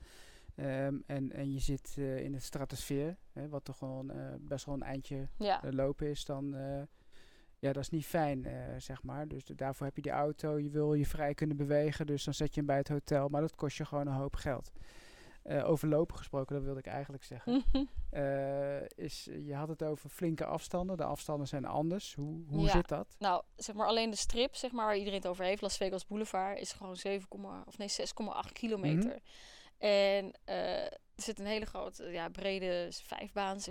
ehm, 0.56 0.96
en, 1.06 1.32
en 1.32 1.52
je 1.54 1.60
zit 1.60 1.96
eh, 1.98 2.18
in 2.24 2.34
het 2.34 2.44
stratosfeer, 2.44 3.18
hè, 3.34 3.50
wat 3.50 3.64
toch 3.66 3.78
gewoon 3.78 4.10
eh, 4.12 4.34
best 4.40 4.66
wel 4.66 4.76
een 4.76 4.84
eindje 4.84 5.28
Ja, 5.38 5.64
eh, 5.64 5.72
lopen 5.72 6.08
is, 6.10 6.26
dan 6.26 6.56
ja, 7.60 7.74
dat 7.74 7.84
is 7.84 7.90
niet 7.90 8.06
fijn, 8.06 8.48
zeg 8.78 9.04
maar. 9.04 9.28
Dus 9.28 9.46
de- 9.46 9.56
daarvoor 9.56 9.86
heb 9.86 9.96
je 9.96 10.02
die 10.02 10.12
auto, 10.12 10.60
je 10.60 10.70
wil 10.70 10.94
je 10.94 11.06
vrij 11.06 11.34
kunnen 11.34 11.58
bewegen, 11.58 12.06
dus 12.06 12.24
dan 12.24 12.34
zet 12.34 12.50
je 12.50 12.56
hem 12.56 12.66
bij 12.66 12.78
het 12.78 12.88
hotel, 12.88 13.28
maar 13.30 13.42
dat 13.42 13.56
kost 13.56 13.78
je 13.78 13.86
gewoon 13.86 14.08
een 14.08 14.14
hoop 14.14 14.36
geld. 14.36 14.72
Eh, 15.44 15.70
over 15.70 15.88
lopen 15.88 16.18
gesproken, 16.18 16.56
dat 16.56 16.64
wilde 16.64 16.80
ik 16.80 16.86
eigenlijk 16.86 17.24
zeggen. 17.24 17.64
Eh, 18.10 18.82
is, 18.96 19.24
je 19.24 19.54
had 19.56 19.68
het 19.68 19.84
over 19.84 20.10
flinke 20.10 20.46
afstanden. 20.46 20.98
De 20.98 21.04
afstanden 21.04 21.48
zijn 21.48 21.66
anders. 21.66 22.14
Hoe, 22.16 22.44
hoe 22.48 22.62
Ja. 22.66 22.72
zit 22.72 22.88
dat? 22.88 23.16
Nou, 23.20 23.44
zeg 23.56 23.76
maar 23.76 23.88
alleen 23.88 24.10
de 24.10 24.16
strip, 24.16 24.56
zeg 24.56 24.72
maar, 24.72 24.86
waar 24.86 24.98
iedereen 24.98 25.20
het 25.20 25.28
over 25.28 25.46
heeft, 25.46 25.62
Las 25.62 25.78
Vegas 25.78 26.08
Boulevard, 26.08 26.60
is 26.60 26.72
gewoon 26.72 26.96
7, 26.96 27.28
of 27.66 27.78
nee, 27.78 27.88
6,8 27.88 28.52
kilometer. 28.54 29.20
En 29.78 30.32
eh, 30.46 30.84
er 30.86 30.98
zit 31.16 31.40
een 31.40 31.46
hele 31.46 31.66
grote, 31.66 32.04
ja, 32.04 32.30
brede 32.30 32.88
vijfbaans, 33.04 33.70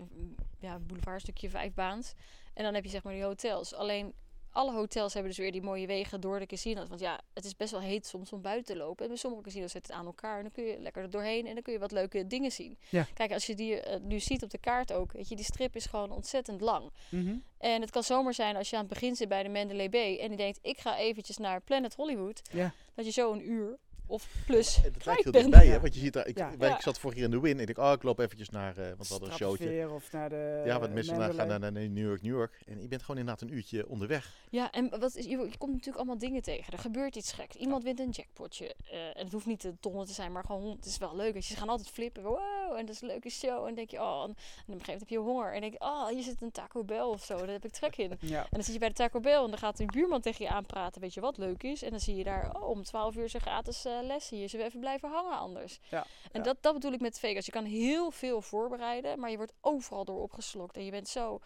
ja, 0.59 0.79
boulevardstukje 0.79 1.51
vijfbaans. 1.51 2.13
En 2.55 2.65
dan 2.65 2.75
heb 2.75 2.85
je 2.85 2.91
zeg 2.91 3.03
maar 3.03 3.13
die 3.13 3.25
hotels. 3.25 3.75
Alleen 3.75 4.15
alle 4.53 4.73
hotels 4.73 5.13
hebben 5.13 5.31
dus 5.31 5.41
weer 5.41 5.53
die 5.53 5.63
mooie 5.63 5.87
wegen 5.87 6.21
door 6.21 6.39
de 6.39 6.47
casino's. 6.47 6.89
Want 6.89 7.01
ja, 7.01 7.21
het 7.35 7.45
is 7.45 7.57
best 7.57 7.71
wel 7.71 7.81
heet 7.81 8.07
soms 8.07 8.33
om 8.33 8.43
buiten 8.43 8.75
te 8.75 8.81
lopen. 8.81 9.03
En 9.03 9.09
bij 9.09 9.19
sommige 9.19 9.43
casino's 9.43 9.73
zit 9.73 9.87
het 9.87 9.97
aan 9.97 10.07
elkaar. 10.07 10.37
En 10.37 10.43
dan 10.43 10.53
kun 10.53 10.65
je 10.65 10.79
lekker 10.79 11.03
er 11.03 11.11
doorheen 11.11 11.47
en 11.47 11.55
dan 11.55 11.63
kun 11.63 11.73
je 11.73 11.79
wat 11.79 11.93
leuke 11.93 12.27
dingen 12.27 12.53
zien. 12.53 12.79
Ja. 12.89 13.07
Kijk, 13.15 13.33
als 13.33 13.47
je 13.47 13.55
die 13.55 13.81
eh, 13.81 14.01
nu 14.01 14.21
ziet 14.21 14.43
op 14.43 14.51
de 14.51 14.59
kaart 14.59 14.93
ook, 14.93 15.13
weet 15.13 15.29
je, 15.29 15.37
die 15.37 15.45
strip 15.45 15.77
is 15.77 15.87
gewoon 15.87 16.11
ontzettend 16.11 16.61
lang. 16.61 16.91
Mhm. 17.09 17.37
En 17.59 17.81
het 17.81 17.91
kan 17.91 18.03
zomaar 18.03 18.35
zijn 18.35 18.57
als 18.57 18.71
je 18.71 18.77
aan 18.77 18.85
het 18.85 18.93
begin 18.93 19.17
zit 19.17 19.29
bij 19.29 19.43
de 19.43 19.49
Mandalay 19.49 19.89
Bay 19.89 20.19
en 20.19 20.31
je 20.31 20.37
denkt, 20.37 20.59
ik 20.63 20.79
ga 20.79 20.99
eventjes 20.99 21.37
naar 21.37 21.61
Planet 21.61 21.95
Hollywood. 21.95 22.41
Ja. 22.53 22.73
Dat 22.95 23.05
je 23.05 23.11
zo 23.11 23.33
een 23.33 23.51
uur 23.51 23.79
of 24.11 24.27
plus 24.47 24.77
En 24.85 24.93
dat 24.93 25.05
lijkt 25.05 25.23
heel 25.23 25.33
dichtbij, 25.33 25.67
hè? 25.67 25.81
Want 25.81 25.95
je 25.95 26.01
ziet 26.01 26.13
daar, 26.13 26.27
ik, 26.27 26.39
Ja. 26.39 26.53
wij- 26.59 26.69
Ja. 26.69 26.75
ik 26.75 26.81
zat 26.83 26.99
vorig 26.99 27.17
keer 27.17 27.25
in 27.25 27.31
de 27.31 27.41
Win 27.41 27.59
en 27.61 27.67
ik 27.69 27.75
dacht, 27.77 27.89
oh, 27.89 27.95
ik 27.95 28.03
loop 28.03 28.19
eventjes 28.19 28.49
naar, 28.51 28.77
eh, 28.79 28.85
want 28.87 28.99
we 28.99 29.07
hadden 29.09 29.29
een 29.31 29.37
showtje. 29.37 29.91
Of 29.91 30.13
naar 30.13 30.29
de 30.29 30.63
Ja, 30.67 30.81
wat 30.81 30.91
mensen 30.93 31.19
naar, 31.19 31.35
gaan 31.35 31.47
naar, 31.49 31.61
naar 31.61 31.73
New 31.73 31.99
York, 32.07 32.23
New 32.23 32.33
York. 32.37 32.61
En 32.67 32.81
je 32.83 32.89
bent 32.89 33.01
gewoon 33.03 33.21
inderdaad 33.21 33.43
een 33.49 33.55
uurtje 33.55 33.89
onderweg. 33.89 34.35
Ja, 34.51 34.71
en 34.73 34.89
wat 35.01 35.15
is, 35.17 35.25
je, 35.25 35.31
je 35.31 35.37
komt 35.59 35.71
natuurlijk 35.73 35.97
allemaal 35.97 36.19
dingen 36.19 36.43
tegen. 36.43 36.73
Er 36.73 36.79
gebeurt 36.79 37.17
iets 37.17 37.33
geks. 37.33 37.57
Iemand 37.57 37.83
wint 37.83 38.01
een 38.01 38.11
jackpotje. 38.11 38.75
Eh, 38.91 39.07
en 39.07 39.25
het 39.25 39.33
hoeft 39.33 39.47
niet 39.47 39.61
de 39.63 39.75
tonnen 39.81 40.07
te 40.07 40.13
zijn, 40.13 40.33
maar 40.33 40.45
gewoon, 40.45 40.71
het 40.77 40.85
is 40.87 40.99
wel 40.99 41.17
leuk. 41.17 41.33
Dus 41.33 41.47
Ze 41.47 41.57
gaan 41.57 41.69
altijd 41.69 41.89
flippen. 41.89 42.23
Wow, 42.23 42.77
en 42.77 42.87
dat 42.87 42.95
is 42.95 43.01
een 43.01 43.09
leuke 43.09 43.31
show. 43.31 43.59
En 43.59 43.65
dan 43.65 43.75
denk 43.75 43.91
je, 43.91 44.01
oh, 44.01 44.23
en, 44.23 44.29
en 44.29 44.31
op 44.31 44.37
een 44.37 44.37
gegeven 44.67 44.85
moment 44.87 45.01
heb 45.01 45.09
je 45.09 45.19
honger. 45.19 45.55
En 45.55 45.61
denk 45.61 45.73
je, 45.73 45.81
oh, 45.81 46.07
hier 46.09 46.23
zit 46.23 46.43
een 46.43 46.53
Taco 46.53 46.85
Bell 46.85 47.01
of 47.01 47.25
zo. 47.25 47.37
Daar 47.37 47.49
heb 47.49 47.65
ik 47.65 47.73
trek 47.73 47.97
in. 47.97 48.19
Ja. 48.31 48.41
En 48.43 48.49
dan 48.51 48.63
zit 48.63 48.73
je 48.73 48.79
bij 48.79 48.89
de 48.89 48.95
Taco 48.95 49.21
Bell 49.21 49.43
en 49.43 49.49
dan 49.51 49.59
gaat 49.59 49.79
een 49.81 49.87
buurman 49.87 50.21
tegen 50.21 50.45
je 50.45 50.51
aanpraten. 50.51 51.01
Weet 51.01 51.15
je 51.15 51.21
wat 51.21 51.37
leuk 51.39 51.63
is? 51.63 51.83
En 51.83 51.91
dan 51.91 52.01
zie 52.01 52.17
je 52.17 52.25
daar, 52.25 52.55
oh, 52.57 52.69
om 52.69 52.83
12 52.83 53.17
uur 53.17 53.29
zijn 53.29 53.43
gratis 53.43 53.85
eh, 53.85 54.00
les 54.07 54.29
hier. 54.29 54.49
Zullen 54.49 54.65
we 54.65 54.69
even 54.71 54.81
blijven 54.81 55.11
hangen 55.11 55.39
anders? 55.39 55.79
Ja, 55.91 56.03
En 56.33 56.41
ja. 56.41 56.43
Dat, 56.43 56.57
dat 56.61 56.73
bedoel 56.75 56.93
ik 56.93 57.01
met 57.01 57.19
Vegas. 57.19 57.47
Je 57.47 57.53
kan 57.53 57.65
heel 57.65 58.11
veel 58.11 58.43
voorbereiden, 58.43 59.21
maar 59.21 59.31
je 59.31 59.37
wordt 59.37 59.53
overal 59.61 60.05
door 60.05 60.21
opgeslokt. 60.23 60.77
En 60.77 60.85
je 60.85 60.91
bent 60.91 61.09
zo, 61.09 61.41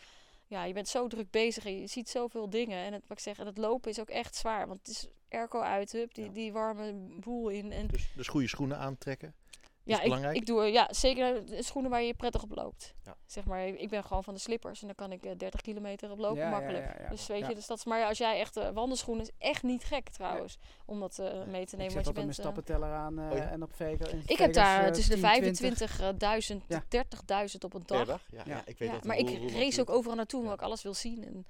ja, 0.46 0.64
je 0.64 0.72
bent 0.72 0.88
zo 0.88 1.06
druk 1.08 1.30
bezig 1.30 1.64
en 1.64 1.80
je 1.80 1.86
ziet 1.86 2.08
zoveel 2.10 2.50
dingen. 2.50 2.78
En 2.84 2.92
het, 2.92 3.02
wat 3.08 3.16
ik 3.18 3.22
zeg, 3.24 3.38
en 3.38 3.46
het 3.46 3.58
lopen 3.58 3.90
is 3.90 4.00
ook 4.00 4.10
echt 4.10 4.36
zwaar. 4.36 4.66
Want 4.66 4.78
het 4.78 4.88
is 4.88 5.08
airco 5.28 5.60
uit, 5.60 5.92
hup, 5.92 6.14
die, 6.14 6.24
Ja. 6.24 6.30
die 6.32 6.52
warme 6.52 6.92
boel 7.20 7.48
in. 7.48 7.72
En 7.72 7.86
Dus, 7.86 8.10
dus 8.16 8.28
goede 8.28 8.48
schoenen 8.48 8.78
aantrekken. 8.78 9.34
Ja, 9.86 9.96
ik, 9.96 10.02
belangrijk? 10.02 10.36
ik 10.36 10.46
doe 10.46 10.62
eh, 10.64 10.72
ja, 10.72 10.88
zeker 10.90 11.42
schoenen 11.58 11.90
waar 11.90 12.02
je 12.02 12.14
prettig 12.14 12.42
op 12.42 12.54
loopt. 12.56 12.94
Ja. 13.04 13.16
Zeg 13.26 13.44
maar, 13.44 13.66
ik 13.66 13.88
ben 13.88 14.04
gewoon 14.04 14.24
van 14.24 14.34
de 14.34 14.40
slippers 14.40 14.80
en 14.80 14.86
dan 14.86 14.96
kan 14.96 15.12
ik 15.12 15.24
eh, 15.24 15.32
30 15.36 15.60
kilometer 15.60 16.10
op 16.10 16.18
lopen 16.18 16.36
Ja, 16.38 16.44
ja, 16.44 16.50
makkelijk. 16.50 16.84
ja, 16.84 17.02
ja. 17.02 17.08
Dus 17.10 17.26
weet 17.26 17.40
Ja. 17.40 17.48
je, 17.48 17.54
dus 17.54 17.66
dat 17.66 17.78
is, 17.78 17.84
maar 17.84 17.98
ja, 17.98 18.08
als 18.08 18.18
jij 18.18 18.38
echt 18.40 18.56
eh, 18.56 18.68
wandelschoenen 18.70 19.22
is 19.24 19.30
echt 19.38 19.62
niet 19.62 19.84
gek 19.84 20.08
trouwens, 20.08 20.58
om 20.84 21.00
dat 21.00 21.18
mee 21.46 21.66
te 21.66 21.72
Ik 21.72 21.78
nemen. 21.78 21.92
zet 21.92 22.04
Want 22.04 22.06
je 22.06 22.12
bent, 22.12 22.34
stappenteller 22.34 22.92
aan 22.92 23.18
eh, 23.18 23.30
Oh 23.30 23.36
ja? 23.36 23.48
en 23.50 23.62
op 23.62 23.70
Vega. 23.74 24.06
in 24.08 24.22
ik 24.26 24.38
heb 24.38 24.54
Vegas, 24.54 24.54
daar 24.54 24.92
tussen 24.92 25.20
de 25.20 25.40
10, 25.40 25.52
20. 25.52 25.96
25.000 26.00 26.66
Ja. 26.68 26.82
tot 26.88 26.90
30.000 26.90 27.64
op 27.64 27.74
een 27.74 27.82
dag. 27.86 28.06
Ja, 28.06 28.18
ja. 28.30 28.42
Ja. 28.46 28.62
ik 28.66 28.78
weet 28.78 28.88
Ja, 28.88 28.94
dat. 28.94 29.04
maar 29.04 29.16
ik 29.16 29.52
race 29.52 29.80
ook 29.80 29.90
overal 29.90 30.16
naartoe 30.16 30.38
Ja. 30.40 30.44
omdat 30.44 30.60
ik 30.60 30.66
alles 30.66 30.82
wil 30.82 30.94
zien. 30.94 31.24
En 31.24 31.46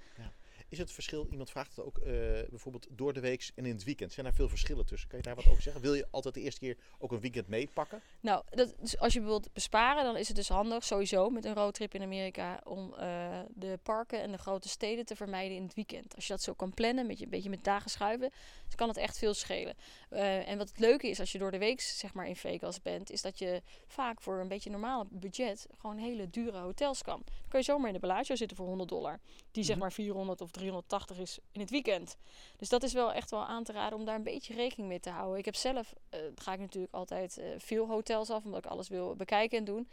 Is 0.69 0.77
het 0.77 0.91
verschil, 0.91 1.27
iemand 1.31 1.49
vraagt 1.49 1.75
het 1.75 1.85
ook 1.85 1.97
eh, 1.97 2.11
bijvoorbeeld 2.49 2.87
door 2.89 3.13
de 3.13 3.19
week 3.19 3.51
en 3.55 3.65
in 3.65 3.73
het 3.73 3.83
weekend. 3.83 4.13
Zijn 4.13 4.25
daar 4.25 4.35
veel 4.35 4.49
verschillen 4.49 4.85
tussen? 4.85 5.09
Kan 5.09 5.17
je 5.17 5.23
daar 5.23 5.35
wat 5.35 5.47
over 5.47 5.61
zeggen? 5.61 5.81
Wil 5.81 5.93
je 5.93 6.07
altijd 6.11 6.33
de 6.33 6.41
eerste 6.41 6.59
keer 6.59 6.77
ook 6.99 7.11
een 7.11 7.19
weekend 7.19 7.47
meepakken? 7.47 8.01
Nou, 8.19 8.43
dat, 8.49 8.75
dus 8.79 8.97
als 8.99 9.13
je 9.13 9.21
wilt 9.21 9.53
besparen, 9.53 10.03
dan 10.03 10.17
is 10.17 10.27
het 10.27 10.35
dus 10.37 10.49
handig 10.49 10.83
sowieso 10.83 11.29
met 11.29 11.45
een 11.45 11.53
roadtrip 11.53 11.93
in 11.93 12.01
Amerika 12.01 12.61
om 12.63 12.93
eh, 12.93 13.39
de 13.49 13.79
parken 13.83 14.21
en 14.21 14.31
de 14.31 14.37
grote 14.37 14.69
steden 14.69 15.05
te 15.05 15.15
vermijden 15.15 15.57
in 15.57 15.63
het 15.63 15.73
weekend. 15.73 16.15
Als 16.15 16.27
je 16.27 16.33
dat 16.33 16.41
zo 16.41 16.53
kan 16.53 16.73
plannen, 16.73 17.07
met 17.07 17.17
je, 17.17 17.23
een 17.23 17.29
beetje 17.29 17.49
met 17.49 17.63
dagen 17.63 17.89
schuiven, 17.89 18.29
dan 18.67 18.75
kan 18.75 18.87
het 18.87 18.97
echt 18.97 19.17
veel 19.17 19.33
schelen. 19.33 19.75
Eh, 20.09 20.47
en 20.47 20.57
wat 20.57 20.69
het 20.69 20.79
leuke 20.79 21.09
is 21.09 21.19
als 21.19 21.31
je 21.31 21.37
door 21.37 21.51
de 21.51 21.57
week 21.57 21.81
zeg 21.81 22.13
maar 22.13 22.27
in 22.27 22.35
Vegas 22.35 22.81
bent, 22.81 23.11
is 23.11 23.21
dat 23.21 23.39
je 23.39 23.61
vaak 23.87 24.21
voor 24.21 24.39
een 24.39 24.47
beetje 24.47 24.69
normaal 24.69 25.07
budget 25.09 25.67
gewoon 25.77 25.97
hele 25.97 26.29
dure 26.29 26.57
hotels 26.57 27.01
kan. 27.01 27.21
Dan 27.25 27.47
kan 27.49 27.59
je 27.59 27.65
zomaar 27.65 27.87
in 27.87 27.93
de 27.93 27.99
Bellagio 27.99 28.35
zitten 28.35 28.57
voor 28.57 28.67
100 28.67 28.89
dollar, 28.89 29.19
die 29.51 29.63
zeg 29.63 29.75
Mhm. 29.75 29.83
maar 29.83 29.93
400 29.93 30.41
of 30.41 30.51
380 30.55 31.17
is 31.17 31.39
in 31.51 31.59
het 31.59 31.69
weekend. 31.69 32.17
Dus 32.57 32.69
dat 32.69 32.83
is 32.83 32.93
wel 32.93 33.13
echt 33.13 33.31
wel 33.31 33.45
aan 33.45 33.63
te 33.63 33.71
raden 33.71 33.99
om 33.99 34.05
daar 34.05 34.15
een 34.15 34.23
beetje 34.23 34.53
rekening 34.53 34.87
mee 34.87 34.99
te 34.99 35.09
houden. 35.09 35.39
Ik 35.39 35.45
heb 35.45 35.55
zelf, 35.55 35.93
eh, 36.09 36.19
ga 36.35 36.53
ik 36.53 36.59
natuurlijk 36.59 36.93
altijd 36.93 37.37
eh, 37.37 37.47
veel 37.57 37.87
hotels 37.87 38.29
af, 38.29 38.43
omdat 38.43 38.65
ik 38.65 38.71
alles 38.71 38.87
wil 38.87 39.15
bekijken 39.15 39.57
en 39.57 39.63
doen. 39.63 39.89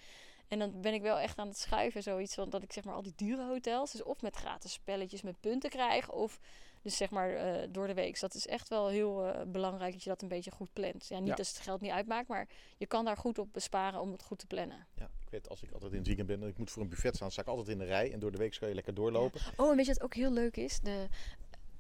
En 0.49 0.59
dan 0.59 0.81
ben 0.81 0.95
ik 0.95 1.03
wel 1.03 1.19
echt 1.19 1.39
aan 1.39 1.49
het 1.49 1.59
schuiven, 1.59 2.03
zoiets 2.03 2.35
van 2.35 2.51
dat 2.51 2.63
ik 2.63 2.73
zeg 2.73 2.85
maar 2.85 2.95
al 2.95 3.03
die 3.03 3.13
dure 3.17 3.47
hotels, 3.47 3.93
dus 3.93 4.03
of 4.03 4.23
met 4.23 4.37
gratis 4.37 4.73
spelletjes 4.73 5.23
met 5.23 5.41
punten 5.41 5.71
krijg, 5.71 6.11
of 6.11 6.39
dus 6.83 6.97
zeg 6.97 7.11
maar 7.11 7.31
eh, 7.35 7.69
door 7.71 7.87
de 7.87 7.95
week. 7.95 8.11
Dus 8.11 8.21
dat 8.21 8.35
is 8.35 8.47
echt 8.47 8.69
wel 8.69 8.89
heel 8.89 9.25
eh, 9.27 9.43
belangrijk 9.47 9.93
dat 9.93 10.03
je 10.03 10.09
dat 10.09 10.23
een 10.23 10.29
beetje 10.29 10.51
goed 10.51 10.73
plant. 10.73 11.07
Ja, 11.09 11.19
niet 11.19 11.29
Ja. 11.29 11.35
als 11.35 11.49
het 11.49 11.59
geld 11.59 11.81
niet 11.81 11.91
uitmaakt, 11.91 12.29
maar 12.29 12.49
je 12.77 12.87
kan 12.87 13.05
daar 13.05 13.17
goed 13.17 13.39
op 13.39 13.53
besparen 13.53 14.01
om 14.01 14.13
het 14.13 14.23
goed 14.23 14.39
te 14.39 14.47
plannen. 14.47 14.87
Ja, 14.95 15.05
ik 15.21 15.29
weet 15.31 15.49
als 15.49 15.63
ik 15.63 15.73
altijd 15.73 15.91
in 15.93 15.99
het 15.99 16.07
weekend 16.07 16.29
ben 16.29 16.43
en 16.43 16.49
ik 16.49 16.59
moet 16.59 16.71
voor 16.71 16.83
een 16.83 16.89
buffet 16.89 17.15
staan, 17.17 17.31
sta 17.31 17.43
ik 17.43 17.49
altijd 17.49 17.69
in 17.69 17.79
de 17.79 17.85
rij. 17.85 18.13
En 18.13 18.19
door 18.19 18.33
de 18.33 18.39
week 18.39 18.57
kan 18.61 18.69
je 18.69 18.75
lekker 18.75 18.95
doorlopen. 18.95 19.41
Oh, 19.57 19.71
en 19.71 19.77
weet 19.77 19.87
je 19.87 19.93
wat 19.93 20.03
ook 20.03 20.15
heel 20.15 20.33
leuk 20.33 20.57
is? 20.57 20.81
De, 20.81 21.07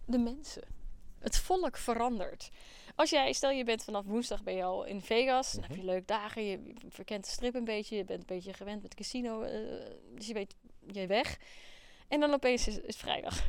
de 0.06 0.18
mensen. 0.18 0.62
Het 1.18 1.36
volk 1.36 1.76
verandert. 1.76 2.50
Als 2.94 3.10
jij, 3.10 3.32
stel 3.32 3.50
je 3.50 3.64
bent 3.64 3.84
vanaf 3.84 4.04
woensdag 4.04 4.42
ben 4.42 4.54
je 4.54 4.62
al 4.62 4.84
in 4.84 5.00
Vegas, 5.00 5.52
dan 5.52 5.62
heb 5.62 5.76
je 5.76 5.84
leuke 5.84 6.04
dagen, 6.06 6.44
je 6.44 6.74
verkent 6.88 7.24
de 7.24 7.30
strip 7.30 7.54
een 7.54 7.64
beetje, 7.64 7.96
je 7.96 8.04
bent 8.04 8.20
een 8.20 8.26
beetje 8.36 8.52
gewend 8.52 8.82
met 8.82 8.90
het 8.90 8.94
casino, 9.00 9.42
eh, 9.42 9.60
dus 10.14 10.26
je 10.26 10.34
weet 10.34 10.54
je 10.86 11.06
weg. 11.06 11.38
En 12.08 12.20
dan 12.20 12.32
opeens 12.32 12.66
is, 12.68 12.78
is 12.80 12.96
vrijdag. 12.96 13.44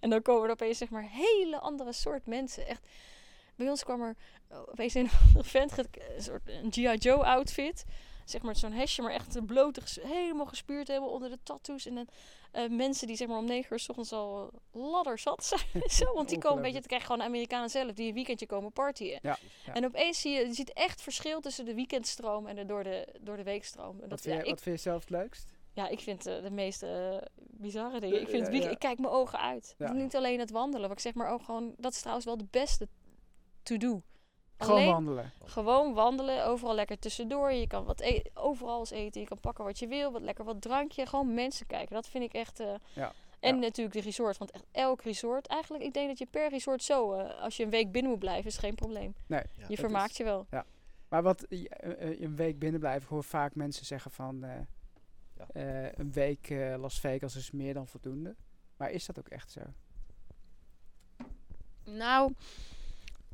En 0.00 0.10
dan 0.10 0.22
komen 0.22 0.44
er 0.44 0.50
opeens 0.50 0.78
zeg 0.78 0.90
maar 0.90 1.08
hele 1.10 1.58
andere 1.58 1.92
soort 1.92 2.26
mensen. 2.26 2.66
Echt, 2.66 2.88
bij 3.56 3.70
ons 3.70 3.84
kwam 3.84 4.02
er 4.02 4.16
opeens 4.66 4.94
een 4.94 5.08
vent, 5.42 5.78
een 5.78 6.22
soort 6.22 6.48
een 6.48 6.72
G.I. 6.72 6.96
Joe 6.96 7.24
outfit. 7.24 7.84
Zeg 8.24 8.42
maar 8.42 8.56
zo'n 8.56 8.72
hesje, 8.72 9.02
maar 9.02 9.12
echt 9.12 9.46
blote, 9.46 9.80
helemaal 10.00 10.46
gespierd, 10.46 10.88
helemaal 10.88 11.08
onder 11.08 11.30
de 11.30 11.38
tattoos. 11.42 11.86
En 11.86 11.94
dan 11.94 12.08
eh, 12.52 12.68
mensen 12.68 13.06
die 13.06 13.16
zeg 13.16 13.28
maar 13.28 13.38
om 13.38 13.44
negen 13.44 13.72
uur 13.72 13.78
s 13.78 13.88
ochtends 13.88 14.12
al 14.12 14.50
ladder 14.72 15.18
zat 15.18 15.44
zijn. 15.44 15.82
Zo, 15.86 16.14
want 16.14 16.28
die 16.28 16.38
komen 16.38 16.56
een 16.56 16.62
beetje, 16.62 16.78
het 16.78 16.86
krijgen 16.86 17.08
gewoon 17.08 17.26
Amerikanen 17.26 17.70
zelf, 17.70 17.92
die 17.92 18.08
een 18.08 18.14
weekendje 18.14 18.46
komen 18.46 18.72
partyen. 18.72 19.18
Ja, 19.22 19.38
ja. 19.66 19.74
En 19.74 19.84
opeens 19.84 20.20
zie 20.20 20.32
je, 20.32 20.46
je 20.46 20.54
ziet 20.54 20.72
echt 20.72 21.02
verschil 21.02 21.40
tussen 21.40 21.64
de 21.64 21.74
weekendstroom 21.74 22.46
en 22.46 22.56
de 22.56 22.66
door 22.66 22.84
de, 22.84 23.08
door 23.20 23.36
de 23.36 23.42
weekstroom. 23.42 23.94
En 23.94 24.00
Wat 24.00 24.10
Dat, 24.10 24.20
vind, 24.20 24.34
ja, 24.34 24.40
je, 24.40 24.46
ik, 24.46 24.50
wat 24.50 24.62
vind 24.62 24.76
je 24.76 24.82
zelf 24.82 25.00
het 25.00 25.10
leukst? 25.10 25.55
Ja, 25.76 25.88
ik 25.88 26.00
vind 26.00 26.26
eh, 26.26 26.42
de 26.42 26.50
meest 26.50 26.82
eh, 26.82 27.16
bizarre 27.36 28.00
dingen. 28.00 28.20
Ik 28.20 28.28
vind 28.28 28.36
Ja, 28.38 28.38
het 28.42 28.48
weekend, 28.50 28.64
ja. 28.64 28.70
ik 28.70 28.78
kijk 28.78 28.98
mijn 28.98 29.12
ogen 29.12 29.38
uit. 29.40 29.74
Ja. 29.78 29.92
Niet 29.92 30.16
alleen 30.16 30.38
het 30.38 30.50
wandelen, 30.50 30.88
wat 30.88 30.96
ik 30.96 31.02
zeg 31.02 31.14
maar 31.14 31.30
ook 31.30 31.42
gewoon, 31.42 31.74
dat 31.76 31.92
is 31.92 31.98
trouwens 31.98 32.26
wel 32.26 32.36
de 32.36 32.46
beste 32.50 32.88
to 33.62 33.76
do. 33.76 34.02
Gewoon 34.58 34.76
Alleen 34.76 34.92
wandelen. 34.92 35.32
gewoon 35.44 35.94
wandelen, 35.94 36.46
overal 36.46 36.74
lekker 36.74 36.98
tussendoor. 36.98 37.52
Je 37.52 37.66
kan 37.66 37.84
wat 37.84 38.00
e- 38.00 38.22
overal 38.34 38.78
eens 38.78 38.90
eten, 38.90 39.20
je 39.20 39.26
kan 39.26 39.40
pakken 39.40 39.64
wat 39.64 39.78
je 39.78 39.86
wil, 39.86 40.12
wat 40.12 40.22
lekker 40.22 40.44
wat 40.44 40.60
drankje. 40.62 41.06
Gewoon 41.06 41.34
mensen 41.34 41.66
kijken, 41.66 41.94
dat 41.94 42.08
vind 42.08 42.24
ik 42.24 42.32
echt... 42.32 42.60
eh, 42.60 42.74
Ja. 42.94 43.12
En 43.40 43.54
Ja. 43.54 43.60
natuurlijk 43.60 43.96
de 43.96 44.02
resort, 44.02 44.38
want 44.38 44.50
echt 44.50 44.64
elk 44.72 45.02
resort, 45.02 45.46
eigenlijk, 45.46 45.84
ik 45.84 45.92
denk 45.94 46.08
dat 46.08 46.18
je 46.18 46.26
per 46.26 46.48
resort 46.48 46.82
zo, 46.82 47.12
eh, 47.12 47.40
als 47.42 47.56
je 47.56 47.64
een 47.64 47.70
week 47.70 47.92
binnen 47.92 48.10
moet 48.10 48.20
blijven, 48.20 48.46
is 48.50 48.58
geen 48.58 48.74
probleem. 48.74 49.14
Nee. 49.26 49.42
Ja. 49.58 49.64
je 49.68 49.76
vermaakt 49.76 50.10
is- 50.10 50.16
je 50.16 50.24
wel. 50.24 50.46
Maar 51.08 51.22
wat 51.22 51.46
een 51.48 52.36
week 52.36 52.58
binnen 52.58 52.80
blijven, 52.80 53.02
ik 53.02 53.08
hoor 53.08 53.24
vaak 53.24 53.54
mensen 53.54 53.86
zeggen 53.86 54.10
van 54.10 54.44
eh, 54.44 54.50
Ja. 55.36 55.46
eh, 55.52 55.92
een 55.92 56.12
week 56.12 56.50
eh, 56.50 56.74
Las 56.78 57.00
Vegas 57.00 57.36
is 57.36 57.50
meer 57.50 57.74
dan 57.74 57.86
voldoende. 57.88 58.36
Maar 58.76 58.90
is 58.90 59.06
dat 59.06 59.18
ook 59.18 59.28
echt 59.28 59.50
zo? 59.52 59.60
Nou, 61.84 62.32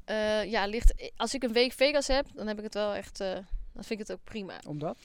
eh, 0.04 0.44
ja, 0.50 0.66
ligt, 0.66 1.12
als 1.16 1.34
ik 1.34 1.42
een 1.42 1.52
week 1.52 1.72
Vegas 1.72 2.06
heb, 2.06 2.26
dan 2.34 2.46
heb 2.46 2.58
ik 2.58 2.64
het 2.64 2.74
wel 2.74 2.94
echt, 2.94 3.20
eh, 3.20 3.32
dan 3.72 3.84
vind 3.84 3.90
ik 3.90 3.98
het 3.98 4.12
ook 4.12 4.24
prima. 4.24 4.60
Omdat? 4.66 4.98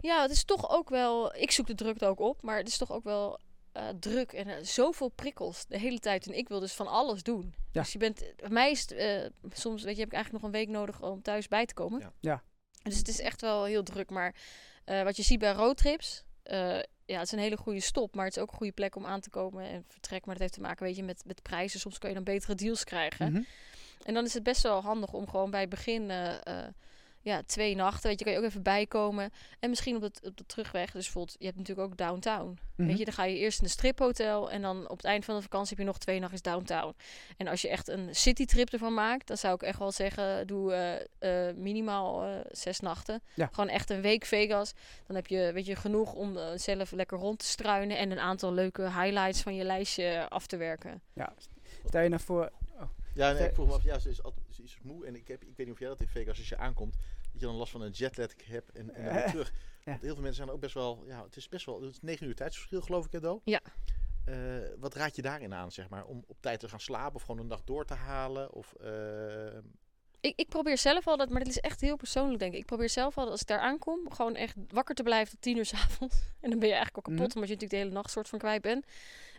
Ja, 0.00 0.22
het 0.22 0.30
is 0.30 0.44
toch 0.44 0.70
ook 0.70 0.88
wel. 0.88 1.34
Ik 1.34 1.50
zoek 1.50 1.66
de 1.66 1.74
drukte 1.74 2.06
ook 2.06 2.20
op, 2.20 2.42
maar 2.42 2.56
het 2.56 2.68
is 2.68 2.76
toch 2.76 2.92
ook 2.92 3.04
wel 3.04 3.38
eh, 3.72 3.88
druk 4.00 4.32
en 4.32 4.66
zoveel 4.66 5.08
prikkels 5.08 5.66
de 5.66 5.78
hele 5.78 5.98
tijd. 5.98 6.26
En 6.26 6.34
ik 6.36 6.48
wil 6.48 6.60
dus 6.60 6.72
van 6.72 6.86
alles 6.86 7.22
doen. 7.22 7.54
Ja. 7.72 7.80
Dus 7.82 7.92
je 7.92 7.98
bent. 7.98 8.24
Bij 8.36 8.50
mij 8.50 8.70
is 8.70 8.80
het, 8.80 8.92
eh, 8.92 9.24
soms, 9.52 9.82
weet 9.82 9.94
je, 9.94 10.00
heb 10.00 10.08
ik 10.08 10.14
eigenlijk 10.14 10.44
nog 10.44 10.52
een 10.52 10.58
week 10.58 10.68
nodig 10.68 11.02
om 11.02 11.22
thuis 11.22 11.48
bij 11.48 11.66
te 11.66 11.74
komen. 11.74 12.00
Ja. 12.00 12.12
Ja. 12.20 12.42
Dus 12.82 12.96
het 12.96 13.08
is 13.08 13.20
echt 13.20 13.40
wel 13.40 13.64
heel 13.64 13.82
druk. 13.82 14.10
Maar 14.10 14.34
eh, 14.84 15.02
wat 15.02 15.16
je 15.16 15.22
ziet 15.22 15.38
bij 15.38 15.52
roadtrips. 15.52 16.22
eh 16.42 16.78
ja, 17.06 17.18
het 17.18 17.26
is 17.26 17.32
een 17.32 17.38
hele 17.38 17.56
goede 17.56 17.80
stop, 17.80 18.14
maar 18.14 18.24
het 18.24 18.36
is 18.36 18.42
ook 18.42 18.50
een 18.50 18.56
goede 18.56 18.72
plek 18.72 18.96
om 18.96 19.06
aan 19.06 19.20
te 19.20 19.30
komen 19.30 19.64
en 19.64 19.84
vertrek. 19.88 20.24
Maar 20.24 20.34
dat 20.34 20.42
heeft 20.42 20.52
te 20.54 20.60
maken, 20.60 20.86
weet 20.86 20.96
je, 20.96 21.02
met, 21.02 21.22
met 21.26 21.42
prijzen. 21.42 21.80
Soms 21.80 21.98
kun 21.98 22.08
je 22.08 22.14
dan 22.14 22.24
betere 22.24 22.54
deals 22.54 22.84
krijgen. 22.84 23.32
Mhm. 23.32 23.42
En 24.02 24.14
dan 24.14 24.24
is 24.24 24.34
het 24.34 24.42
best 24.42 24.62
wel 24.62 24.82
handig 24.82 25.12
om 25.12 25.28
gewoon 25.28 25.50
bij 25.50 25.60
het 25.60 25.68
begin 25.68 26.10
eh, 26.10 26.66
ja, 27.22 27.42
twee 27.46 27.74
nachten, 27.74 28.08
weet 28.08 28.18
je, 28.18 28.24
kan 28.24 28.34
je 28.34 28.38
ook 28.38 28.44
even 28.44 28.62
bijkomen. 28.62 29.30
En 29.60 29.68
misschien 29.68 29.96
op, 29.96 30.02
het, 30.02 30.20
op 30.24 30.36
de 30.36 30.46
terugweg, 30.46 30.90
dus 30.90 31.04
bijvoorbeeld, 31.04 31.36
je 31.38 31.46
hebt 31.46 31.58
natuurlijk 31.58 31.88
ook 31.88 31.96
downtown. 31.96 32.58
Mhm. 32.76 32.88
Weet 32.88 32.98
je, 32.98 33.04
dan 33.04 33.14
ga 33.14 33.24
je 33.24 33.38
eerst 33.38 33.58
in 33.58 33.64
een 33.64 33.70
striphotel 33.70 34.50
en 34.50 34.62
dan 34.62 34.88
op 34.88 34.96
het 34.96 35.06
eind 35.06 35.24
van 35.24 35.36
de 35.36 35.42
vakantie 35.42 35.68
heb 35.68 35.78
je 35.78 35.84
nog 35.84 35.98
twee 35.98 36.20
nachtjes 36.20 36.42
downtown. 36.42 36.94
En 37.36 37.48
als 37.48 37.62
je 37.62 37.68
echt 37.68 37.88
een 37.88 38.14
citytrip 38.14 38.72
ervan 38.72 38.94
maakt, 38.94 39.26
dan 39.26 39.36
zou 39.36 39.54
ik 39.54 39.62
echt 39.62 39.78
wel 39.78 39.92
zeggen, 39.92 40.46
doe 40.46 40.72
eh, 40.72 41.48
eh, 41.48 41.56
minimaal 41.56 42.24
eh, 42.24 42.30
zes 42.50 42.80
nachten. 42.80 43.22
Ja. 43.34 43.48
Gewoon 43.52 43.70
echt 43.70 43.90
een 43.90 44.00
week 44.00 44.24
Vegas. 44.24 44.72
Dan 45.06 45.16
heb 45.16 45.26
je, 45.26 45.50
weet 45.52 45.66
je, 45.66 45.76
genoeg 45.76 46.12
om 46.12 46.38
zelf 46.54 46.90
lekker 46.90 47.18
rond 47.18 47.38
te 47.38 47.46
struinen 47.46 47.98
en 47.98 48.10
een 48.10 48.20
aantal 48.20 48.52
leuke 48.52 48.82
highlights 48.82 49.42
van 49.42 49.54
je 49.54 49.64
lijstje 49.64 50.26
af 50.28 50.46
te 50.46 50.56
werken. 50.56 51.02
Ja. 51.12 51.32
Stel 51.86 52.02
je 52.02 52.08
nou 52.08 52.22
voor, 52.22 52.50
Ja, 53.14 53.32
nee, 53.32 53.48
ik 53.48 53.54
vroeg 53.54 53.66
me 53.66 53.72
af, 53.72 53.82
ja, 53.82 53.98
ze 53.98 54.08
is 54.08 54.22
altijd 54.22 54.44
ze 54.50 54.62
is 54.62 54.78
moe. 54.82 55.06
En 55.06 55.14
ik, 55.14 55.28
heb, 55.28 55.42
ik 55.42 55.56
weet 55.56 55.66
niet 55.66 55.74
of 55.74 55.78
jij 55.80 55.88
dat 55.88 56.00
in 56.00 56.08
Vegas, 56.08 56.38
als 56.38 56.48
je 56.48 56.56
aankomt, 56.56 56.92
dat 57.32 57.40
je 57.40 57.46
dan 57.46 57.54
last 57.54 57.72
van 57.72 57.80
een 57.82 57.90
jetlag 57.90 58.30
hebt 58.44 58.70
en, 58.70 58.94
en 58.94 59.04
dan 59.04 59.12
weer 59.14 59.22
Eh, 59.22 59.30
terug. 59.30 59.52
Want 59.84 60.00
heel 60.02 60.12
veel 60.14 60.22
mensen 60.22 60.44
zijn 60.44 60.50
ook 60.54 60.60
best 60.60 60.74
wel, 60.74 61.04
ja, 61.06 61.22
het 61.24 61.36
is 61.36 61.48
best 61.48 61.66
wel, 61.66 61.80
het 61.82 61.90
is 61.92 62.00
9 62.00 62.26
uur 62.26 62.34
tijdsverschil 62.34 62.80
geloof 62.80 63.06
ik, 63.06 63.12
Edo. 63.12 63.40
Ja. 63.44 63.60
Eh, 64.24 64.34
wat 64.78 64.94
raad 64.94 65.16
je 65.16 65.22
daarin 65.22 65.54
aan, 65.54 65.72
zeg 65.72 65.88
maar? 65.88 66.04
Om 66.04 66.24
op 66.26 66.36
tijd 66.40 66.60
te 66.60 66.68
gaan 66.68 66.80
slapen 66.80 67.14
of 67.14 67.22
gewoon 67.22 67.40
een 67.40 67.48
dag 67.48 67.62
door 67.64 67.84
te 67.84 67.94
halen? 67.94 68.52
Of, 68.52 68.74
eh, 68.74 69.58
Ik, 70.20 70.32
ik 70.36 70.48
probeer 70.48 70.78
zelf 70.78 71.06
altijd, 71.06 71.30
maar 71.30 71.38
dit 71.44 71.48
is 71.48 71.58
echt 71.60 71.80
heel 71.80 71.96
persoonlijk 71.96 72.38
denk 72.38 72.52
ik. 72.52 72.58
Ik 72.58 72.66
probeer 72.66 72.88
zelf 72.88 73.14
altijd 73.14 73.30
als 73.32 73.40
ik 73.40 73.46
daar 73.46 73.58
aankom, 73.60 74.12
gewoon 74.12 74.34
echt 74.36 74.56
wakker 74.68 74.94
te 74.94 75.02
blijven 75.02 75.30
tot 75.32 75.42
tien 75.42 75.56
uur 75.56 75.64
's 75.66 75.72
avonds. 75.74 76.16
En 76.40 76.50
dan 76.50 76.58
ben 76.58 76.68
je 76.68 76.74
eigenlijk 76.74 76.96
ook 77.08 77.14
kapot, 77.14 77.28
Mhm. 77.28 77.38
omdat 77.38 77.48
je 77.48 77.54
natuurlijk 77.54 77.70
de 77.70 77.76
hele 77.76 77.90
nacht 77.90 78.10
soort 78.10 78.28
van 78.28 78.38
kwijt 78.38 78.62
bent. 78.62 78.86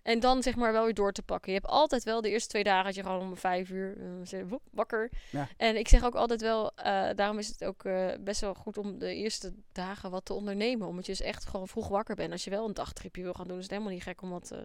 En 0.03 0.19
dan 0.19 0.43
zeg 0.43 0.55
maar 0.55 0.71
wel 0.71 0.83
weer 0.83 0.93
door 0.93 1.11
te 1.11 1.23
pakken. 1.23 1.51
Je 1.51 1.59
hebt 1.59 1.71
altijd 1.71 2.03
wel 2.03 2.21
de 2.21 2.29
eerste 2.29 2.49
twee 2.49 2.63
dagen 2.63 2.85
dat 2.85 2.95
je 2.95 3.03
gewoon 3.03 3.21
om 3.21 3.37
vijf 3.37 3.69
uur 3.69 3.97
eh, 4.31 4.39
wakker. 4.71 5.11
Ja. 5.29 5.47
En 5.57 5.77
ik 5.77 5.87
zeg 5.87 6.03
ook 6.03 6.15
altijd 6.15 6.41
wel, 6.41 6.71
eh, 6.75 7.09
daarom 7.15 7.37
is 7.37 7.47
het 7.47 7.63
ook 7.63 7.83
eh, 7.83 8.07
best 8.19 8.41
wel 8.41 8.53
goed 8.53 8.77
om 8.77 8.99
de 8.99 9.15
eerste 9.15 9.53
dagen 9.71 10.11
wat 10.11 10.25
te 10.25 10.33
ondernemen. 10.33 10.87
Omdat 10.87 11.05
je 11.05 11.11
dus 11.11 11.21
echt 11.21 11.45
gewoon 11.45 11.67
vroeg 11.67 11.87
wakker 11.87 12.15
bent. 12.15 12.31
Als 12.31 12.43
je 12.43 12.49
wel 12.49 12.67
een 12.67 12.73
dagtripje 12.73 13.23
wil 13.23 13.33
gaan 13.33 13.47
doen, 13.47 13.57
is 13.57 13.63
het 13.63 13.71
helemaal 13.71 13.93
niet 13.93 14.03
gek 14.03 14.21
om 14.21 14.29
dat 14.29 14.51
eh, 14.51 14.59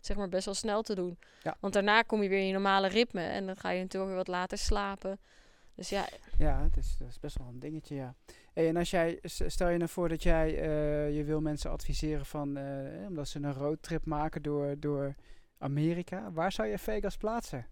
zeg 0.00 0.16
maar 0.16 0.28
best 0.28 0.44
wel 0.44 0.54
snel 0.54 0.82
te 0.82 0.94
doen. 0.94 1.18
Ja. 1.42 1.56
Want 1.60 1.72
daarna 1.72 2.02
kom 2.02 2.22
je 2.22 2.28
weer 2.28 2.38
in 2.38 2.46
je 2.46 2.52
normale 2.52 2.88
ritme 2.88 3.22
en 3.22 3.46
dan 3.46 3.56
ga 3.56 3.70
je 3.70 3.80
natuurlijk 3.80 4.10
weer 4.10 4.20
wat 4.24 4.28
later 4.28 4.58
slapen. 4.58 5.18
Dus 5.74 5.88
ja, 5.88 6.08
ja, 6.38 6.62
het 6.62 6.76
is, 6.76 6.96
dat 6.98 7.08
is 7.08 7.20
best 7.20 7.38
wel 7.38 7.48
een 7.48 7.58
dingetje, 7.58 7.94
ja. 7.94 8.14
Hey, 8.58 8.68
en 8.68 8.76
als 8.76 8.90
jij, 8.90 9.18
stel 9.22 9.68
je 9.68 9.76
nou 9.76 9.90
voor 9.90 10.08
dat 10.08 10.22
jij, 10.22 10.60
eh, 10.60 11.16
je 11.16 11.24
wil 11.24 11.40
mensen 11.40 11.70
adviseren 11.70 12.26
van, 12.26 12.56
eh, 12.56 12.64
omdat 13.08 13.28
ze 13.28 13.38
een 13.38 13.52
roadtrip 13.52 14.04
maken 14.04 14.42
door, 14.42 14.74
door 14.78 15.14
Amerika. 15.58 16.32
Waar 16.32 16.52
zou 16.52 16.68
je 16.68 16.78
Vegas 16.78 17.16
plaatsen? 17.16 17.66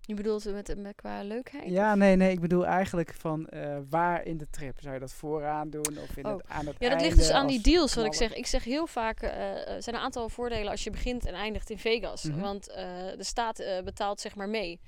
je 0.00 0.14
bedoelt 0.14 0.44
met, 0.44 0.76
met 0.76 0.94
qua 0.94 1.22
leukheid? 1.22 1.70
Ja, 1.70 1.94
nee, 1.94 2.16
nee, 2.16 2.30
ik 2.30 2.40
bedoel 2.40 2.66
eigenlijk 2.66 3.14
van 3.14 3.46
eh, 3.46 3.78
waar 3.88 4.24
in 4.24 4.36
de 4.36 4.50
trip? 4.50 4.80
Zou 4.80 4.94
je 4.94 5.00
dat 5.00 5.12
vooraan 5.12 5.70
doen 5.70 5.98
of 6.02 6.16
in 6.16 6.26
Oh. 6.26 6.32
het, 6.32 6.46
aan 6.48 6.66
het 6.66 6.76
Ja, 6.78 6.88
dat 6.88 7.00
ligt 7.00 7.16
dus 7.16 7.30
aan 7.30 7.46
die 7.46 7.56
als 7.56 7.64
deals, 7.64 7.94
wat 7.94 8.04
ik 8.04 8.14
zeg. 8.14 8.34
Ik 8.34 8.46
zeg 8.46 8.64
heel 8.64 8.86
vaak, 8.86 9.22
er 9.22 9.82
zijn 9.82 9.96
een 9.96 10.02
aantal 10.02 10.28
voordelen 10.28 10.70
als 10.70 10.84
je 10.84 10.90
begint 10.90 11.26
en 11.26 11.34
eindigt 11.34 11.70
in 11.70 11.78
Vegas. 11.78 12.22
Mhm. 12.22 12.40
Want 12.40 12.64
de 12.64 13.16
staat 13.18 13.64
betaalt 13.84 14.20
zeg 14.20 14.34
maar 14.34 14.48
mee. 14.48 14.80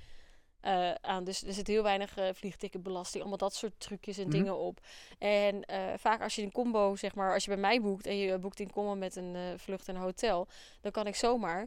Eh, 0.61 0.90
aan. 1.00 1.24
Dus 1.24 1.44
er 1.44 1.52
zit 1.52 1.66
heel 1.66 1.82
weinig 1.82 2.16
eh 2.16 2.28
vliegticketbelasting, 2.34 3.20
allemaal 3.20 3.38
dat 3.38 3.54
soort 3.54 3.80
trucjes 3.80 4.18
en 4.18 4.22
Mhm. 4.28 4.36
dingen 4.36 4.56
op. 4.59 4.80
En 5.18 5.64
eh, 5.64 5.80
vaak 5.96 6.22
als 6.22 6.34
je 6.34 6.42
een 6.42 6.52
combo, 6.52 6.96
zeg 6.96 7.14
maar, 7.14 7.32
als 7.32 7.44
je 7.44 7.50
bij 7.50 7.61
mij 7.61 7.80
boekt 7.80 8.06
en 8.06 8.16
je 8.16 8.38
boekt 8.38 8.61
in 8.61 8.70
combo 8.72 8.94
met 8.94 9.16
een 9.16 9.59
vlucht 9.59 9.88
en 9.88 9.94
een 9.94 10.00
hotel, 10.02 10.46
dan 10.80 10.92
kan 10.92 11.06
ik 11.06 11.14
zomaar 11.16 11.66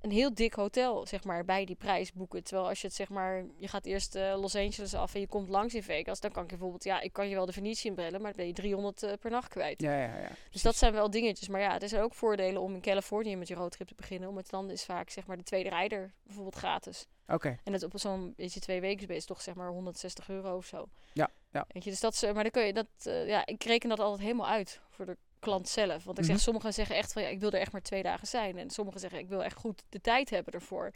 een 0.00 0.10
heel 0.10 0.34
dik 0.34 0.54
hotel, 0.54 1.06
zeg 1.06 1.24
maar, 1.24 1.44
bij 1.44 1.64
die 1.64 1.76
prijs 1.76 2.12
boeken. 2.12 2.44
Terwijl 2.44 2.68
als 2.68 2.80
je 2.80 2.86
het, 2.86 2.96
zeg 2.96 3.08
maar, 3.08 3.44
je 3.56 3.68
gaat 3.68 3.86
eerst 3.86 4.14
eh, 4.14 4.40
Los 4.40 4.56
Angeles 4.56 4.94
af 4.94 5.14
en 5.14 5.20
je 5.20 5.26
komt 5.26 5.48
langs 5.48 5.74
in 5.74 5.82
Vegas, 5.82 6.20
dan 6.20 6.30
kan 6.30 6.42
ik 6.42 6.50
je 6.50 6.56
bijvoorbeeld, 6.56 6.84
ja, 6.84 7.00
ik 7.00 7.12
kan 7.12 7.28
je 7.28 7.34
wel 7.34 7.46
de 7.46 7.52
Venetië 7.52 7.88
inbellen, 7.88 8.20
maar 8.20 8.32
dan 8.32 8.36
ben 8.36 8.46
je 8.46 8.52
300 8.52 9.02
eh, 9.02 9.12
per 9.20 9.30
nacht 9.30 9.48
kwijt. 9.48 9.80
Ja, 9.80 9.92
ja, 9.92 10.18
ja. 10.18 10.30
Dus 10.50 10.62
dat 10.62 10.76
zijn 10.76 10.92
wel 10.92 11.10
dingetjes. 11.10 11.48
Maar 11.48 11.60
ja, 11.60 11.80
er 11.80 11.88
zijn 11.88 12.02
ook 12.02 12.14
voordelen 12.14 12.62
om 12.62 12.74
in 12.74 12.80
Californië 12.80 13.36
met 13.36 13.48
je 13.48 13.54
roadtrip 13.54 13.88
te 13.88 13.94
beginnen. 13.94 14.28
Omdat 14.28 14.50
dan 14.50 14.70
is 14.70 14.84
vaak 14.84 15.10
zeg 15.10 15.26
maar 15.26 15.36
de 15.36 15.42
tweede 15.42 15.68
rijder 15.68 16.12
bijvoorbeeld 16.22 16.56
gratis. 16.56 17.06
Oké. 17.26 17.58
En 17.64 17.72
dat 17.72 17.82
op 17.82 17.92
zo'n 17.94 18.32
beetje 18.36 18.60
twee 18.60 18.80
weken 18.80 19.08
is 19.08 19.24
toch 19.24 19.42
zeg 19.42 19.54
maar 19.54 19.68
160 19.68 20.28
euro 20.28 20.56
of 20.56 20.66
zo. 20.66 20.88
Ja, 21.12 21.30
ja. 21.50 21.64
Weet 21.68 21.84
je, 21.84 21.90
dus 21.90 22.00
dat 22.00 22.12
is, 22.12 22.22
eh, 22.22 22.32
maar 22.32 22.42
dan 22.42 22.52
kun 22.52 22.66
je 22.66 22.72
dat, 22.72 22.86
ja, 23.26 23.46
ik 23.46 23.64
reken 23.64 23.88
dat 23.88 24.00
altijd 24.00 24.20
helemaal 24.20 24.48
uit 24.48 24.80
voor 24.90 25.06
de 25.06 25.16
klant 25.40 25.68
zelf. 25.68 26.04
Want 26.04 26.18
ik 26.18 26.24
zeg, 26.24 26.34
Mhm. 26.34 26.42
sommigen 26.42 26.72
zeggen 26.74 26.96
echt 26.96 27.12
van 27.12 27.22
ja, 27.22 27.28
ik 27.28 27.40
wil 27.40 27.50
er 27.50 27.60
echt 27.60 27.72
maar 27.72 27.82
twee 27.82 28.02
dagen 28.02 28.26
zijn. 28.26 28.58
En 28.58 28.70
sommigen 28.70 29.00
zeggen, 29.00 29.18
ik 29.18 29.28
wil 29.28 29.44
echt 29.44 29.56
goed 29.56 29.82
de 29.88 30.00
tijd 30.00 30.30
hebben 30.30 30.52
ervoor. 30.52 30.90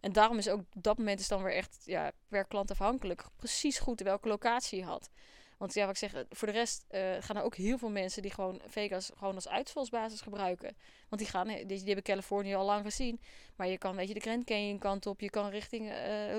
En 0.00 0.12
daarom 0.12 0.38
is 0.38 0.48
ook 0.48 0.58
op 0.60 0.82
dat 0.82 0.98
moment 0.98 1.20
is 1.20 1.28
dan 1.28 1.42
weer 1.42 1.54
echt 1.54 1.82
ja, 1.84 2.12
per 2.28 2.44
klant 2.44 2.70
afhankelijk. 2.70 3.24
Precies 3.36 3.78
goed 3.78 4.00
welke 4.00 4.28
locatie 4.28 4.78
je 4.78 4.84
had. 4.84 5.10
Want 5.58 5.74
ja, 5.74 5.80
wat 5.86 5.90
ik 5.90 6.10
zeg, 6.10 6.14
eh, 6.14 6.20
voor 6.30 6.48
de 6.48 6.54
rest 6.54 6.84
eh, 6.88 7.00
gaan 7.20 7.36
er 7.36 7.42
ook 7.42 7.54
heel 7.54 7.78
veel 7.78 7.90
mensen 7.90 8.22
die 8.22 8.30
gewoon 8.30 8.60
Vegas 8.66 9.10
gewoon 9.18 9.34
als 9.34 9.48
uitvalsbasis 9.48 10.20
gebruiken. 10.20 10.76
Want 11.08 11.20
die 11.22 11.30
gaan, 11.30 11.48
eh, 11.48 11.56
die, 11.56 11.66
die 11.66 11.84
hebben 11.84 12.02
Californië 12.02 12.54
al 12.54 12.64
lang 12.64 12.84
gezien. 12.84 13.20
Maar 13.56 13.68
je 13.68 13.78
kan, 13.78 13.96
weet 13.96 14.08
je, 14.08 14.14
de 14.14 14.20
Grand 14.20 14.44
Canyon 14.44 14.78
kant 14.78 15.06
op. 15.06 15.20
Je 15.20 15.30
kan 15.30 15.48
richting 15.48 15.92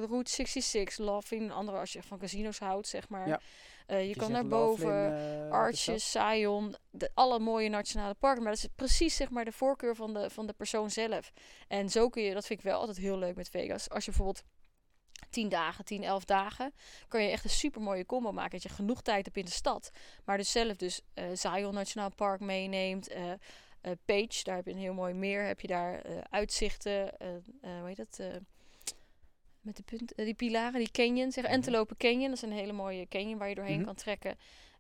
Route 0.08 0.32
66, 0.32 0.98
Laughing, 0.98 1.52
andere 1.52 1.78
als 1.78 1.94
je 1.94 2.04
van 2.04 2.18
casino's 2.20 2.60
houdt, 2.60 2.88
zeg 2.88 3.10
maar. 3.10 3.28
Ja. 3.28 3.40
Eh, 3.86 4.08
je, 4.08 4.16
kan 4.16 4.32
naar 4.32 4.48
boven. 4.48 5.18
eh. 5.46 5.52
Arches, 5.52 6.12
Zion, 6.12 6.76
de, 6.92 7.12
alle 7.14 7.40
mooie 7.40 7.70
nationale 7.70 8.14
parken. 8.14 8.44
Maar 8.44 8.52
dat 8.54 8.64
is 8.64 8.70
precies 8.76 9.16
zeg 9.16 9.30
maar 9.30 9.46
de 9.46 9.52
voorkeur 9.52 9.96
van 9.96 10.14
de, 10.14 10.30
van 10.30 10.48
de 10.48 10.54
persoon 10.54 10.90
zelf. 10.90 11.32
En 11.68 11.90
zo 11.90 12.10
kun 12.10 12.24
je, 12.24 12.34
dat 12.34 12.46
vind 12.46 12.60
ik 12.60 12.66
wel 12.66 12.80
altijd 12.80 12.98
heel 12.98 13.18
leuk 13.18 13.36
met 13.36 13.50
Vegas. 13.50 13.90
Als 13.90 14.06
je 14.06 14.12
bijvoorbeeld 14.12 14.44
10 15.30 15.50
dagen, 15.50 15.86
10, 15.86 16.04
11 16.04 16.26
dagen, 16.26 16.74
kan 17.08 17.24
je 17.24 17.30
echt 17.30 17.44
een 17.44 17.50
super 17.50 17.82
mooie 17.82 18.06
combo 18.06 18.32
maken. 18.32 18.52
Dat 18.52 18.64
je 18.64 18.70
genoeg 18.70 19.02
tijd 19.02 19.26
hebt 19.26 19.38
in 19.38 19.46
de 19.46 19.52
stad. 19.52 19.90
Maar 20.26 20.38
dus 20.38 20.52
zelf 20.52 20.76
dus 20.76 21.02
eh 21.14 21.26
Zion 21.34 21.74
Nationaal 21.74 22.16
Park 22.16 22.40
meeneemt. 22.40 23.08
eh 23.08 23.32
eh, 23.82 23.92
Page, 24.06 24.44
daar 24.44 24.56
heb 24.56 24.66
je 24.66 24.72
een 24.72 24.78
heel 24.78 24.94
mooi 24.94 25.14
meer. 25.14 25.46
Heb 25.46 25.60
je 25.60 25.68
daar 25.68 26.02
uitzichten. 26.30 27.12
hoe 27.62 27.84
heet 27.88 27.98
dat? 27.98 28.20
Met 29.64 29.76
de 29.76 29.84
punt, 29.84 30.14
eh, 30.16 30.26
die 30.26 30.34
pilaren, 30.34 30.80
die 30.80 30.92
canyon, 30.92 31.32
zeg 31.32 31.44
Mhm. 31.44 31.54
Antelope 31.54 31.96
Canyon. 31.98 32.28
Dat 32.28 32.36
is 32.36 32.42
een 32.42 32.52
hele 32.52 32.74
mooie 32.74 33.08
canyon 33.08 33.38
waar 33.38 33.50
je 33.50 33.56
doorheen 33.56 33.76
Mhm. 33.76 33.86
kan 33.86 33.96
trekken. 33.96 34.38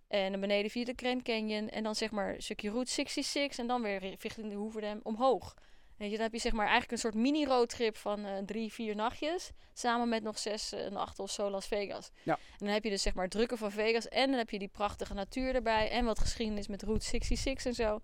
En 0.07 0.31
dan 0.31 0.39
beneden 0.41 0.71
via 0.71 0.83
de 0.85 0.93
Grand 0.95 1.21
Canyon. 1.21 1.69
En 1.69 1.83
dan 1.83 1.95
zeg 1.95 2.11
maar 2.11 2.35
een 2.35 2.41
stukje 2.43 2.69
Route 2.69 2.91
66. 2.91 3.57
En 3.57 3.67
dan 3.67 3.81
weer 3.81 3.99
ri- 3.99 4.15
richting 4.19 4.49
de 4.49 4.55
Hoeverdam 4.55 4.99
omhoog. 5.03 5.53
Weet 5.97 6.09
je, 6.09 6.15
dan 6.15 6.25
heb 6.25 6.33
je 6.33 6.39
zeg 6.39 6.51
maar 6.51 6.67
eigenlijk 6.67 6.91
een 6.91 6.97
soort 6.97 7.13
mini-roadtrip 7.15 7.97
van 7.97 8.25
eh, 8.25 8.37
drie, 8.45 8.73
vier 8.73 8.95
nachtjes. 8.95 9.51
Samen 9.73 10.09
met 10.09 10.23
nog 10.23 10.39
zes 10.39 10.71
eh, 10.73 10.89
nachten 10.91 11.23
of 11.23 11.31
zo 11.31 11.49
Las 11.49 11.67
Vegas. 11.67 12.09
Ja. 12.23 12.33
En 12.33 12.57
dan 12.65 12.67
heb 12.67 12.83
je 12.83 12.89
dus 12.89 13.01
zeg 13.01 13.13
maar 13.13 13.29
drukken 13.29 13.57
van 13.57 13.71
Vegas. 13.71 14.07
En 14.07 14.27
dan 14.29 14.37
heb 14.37 14.49
je 14.49 14.59
die 14.59 14.67
prachtige 14.67 15.13
natuur 15.13 15.55
erbij. 15.55 15.89
En 15.89 16.05
wat 16.05 16.19
geschiedenis 16.19 16.67
met 16.67 16.83
Route 16.83 17.05
66 17.05 17.65
en 17.65 17.73
zo. 17.73 17.99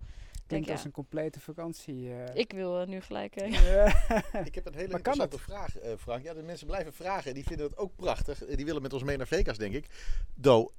Ik 0.50 0.56
denk, 0.56 0.64
Klinkt 0.64 0.70
als 0.70 0.80
ja, 0.80 0.86
een 0.86 1.04
complete 1.04 1.40
vakantie. 1.40 2.12
eh. 2.14 2.34
ik 2.34 2.52
wil 2.52 2.80
eh, 2.80 2.86
nu 2.86 3.00
gelijk... 3.00 3.36
eh, 3.36 3.52
Ja. 3.72 3.86
Ik 4.44 4.54
heb 4.54 4.66
een 4.66 4.74
hele 4.74 4.88
Maar 4.90 5.00
kan 5.00 5.12
interessante 5.12 5.38
vraag, 5.38 5.78
eh, 5.78 5.92
Frank. 5.98 6.22
Ja, 6.24 6.34
de 6.34 6.42
mensen 6.42 6.66
blijven 6.66 6.92
vragen. 6.92 7.34
Die 7.34 7.44
vinden 7.44 7.66
het 7.66 7.76
ook 7.76 7.96
prachtig. 7.96 8.38
Die 8.46 8.64
willen 8.64 8.82
met 8.82 8.92
ons 8.92 9.02
mee 9.02 9.16
naar 9.16 9.26
Vegas, 9.26 9.58
denk 9.58 9.74
ik. 9.74 9.86
Do, 10.34 10.70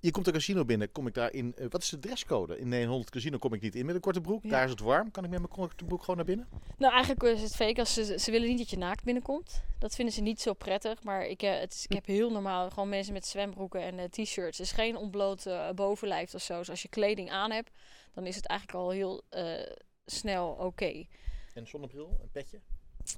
je 0.00 0.10
komt 0.10 0.26
een 0.26 0.32
casino 0.32 0.64
binnen. 0.64 0.92
Kom 0.92 1.06
ik 1.06 1.14
daar 1.14 1.32
in... 1.32 1.54
wat 1.70 1.82
is 1.82 1.88
de 1.88 1.98
dresscode? 1.98 2.58
In 2.58 2.68
900 2.68 3.10
casino 3.10 3.38
kom 3.38 3.52
ik 3.54 3.60
niet 3.60 3.74
in 3.74 3.86
met 3.86 3.94
een 3.94 4.00
korte 4.00 4.20
broek. 4.20 4.42
Ja. 4.42 4.50
Daar 4.50 4.64
is 4.64 4.70
het 4.70 4.80
warm. 4.80 5.10
Kan 5.10 5.24
ik 5.24 5.30
met 5.30 5.38
mijn 5.38 5.52
korte 5.52 5.84
broek 5.84 6.00
gewoon 6.00 6.16
naar 6.16 6.24
binnen? 6.24 6.48
Nou, 6.78 6.92
eigenlijk 6.92 7.22
is 7.22 7.42
het 7.42 7.56
Vegas. 7.56 7.94
Ze, 7.94 8.18
ze 8.18 8.30
willen 8.30 8.48
niet 8.48 8.58
dat 8.58 8.70
je 8.70 8.78
naakt 8.78 9.04
binnenkomt. 9.04 9.62
Dat 9.78 9.94
vinden 9.94 10.14
ze 10.14 10.20
niet 10.20 10.40
zo 10.40 10.52
prettig. 10.52 11.02
Maar 11.02 11.26
ik, 11.26 11.40
het 11.40 11.72
is, 11.72 11.84
ik 11.84 11.92
heb 11.92 12.06
heel 12.06 12.30
normaal 12.30 12.70
gewoon 12.70 12.88
mensen 12.88 13.12
met 13.12 13.26
zwembroeken 13.26 13.80
en 13.82 13.98
eh, 13.98 14.04
t-shirts. 14.04 14.58
Het 14.58 14.66
is 14.66 14.72
geen 14.72 14.96
ontbloot 14.96 15.46
bovenlijf 15.74 16.34
of 16.34 16.42
zo. 16.42 16.58
Dus 16.58 16.70
als 16.70 16.82
je 16.82 16.88
kleding 16.88 17.30
aan 17.30 17.50
hebt, 17.50 17.70
dan 18.14 18.26
is 18.26 18.36
het 18.36 18.46
eigenlijk 18.46 18.78
al 18.78 18.90
heel 18.90 19.22
eh, 19.28 19.70
snel 20.06 20.48
oké. 20.50 21.06
En 21.54 21.66
zonnebril, 21.66 22.18
een 22.22 22.30
petje. 22.30 22.60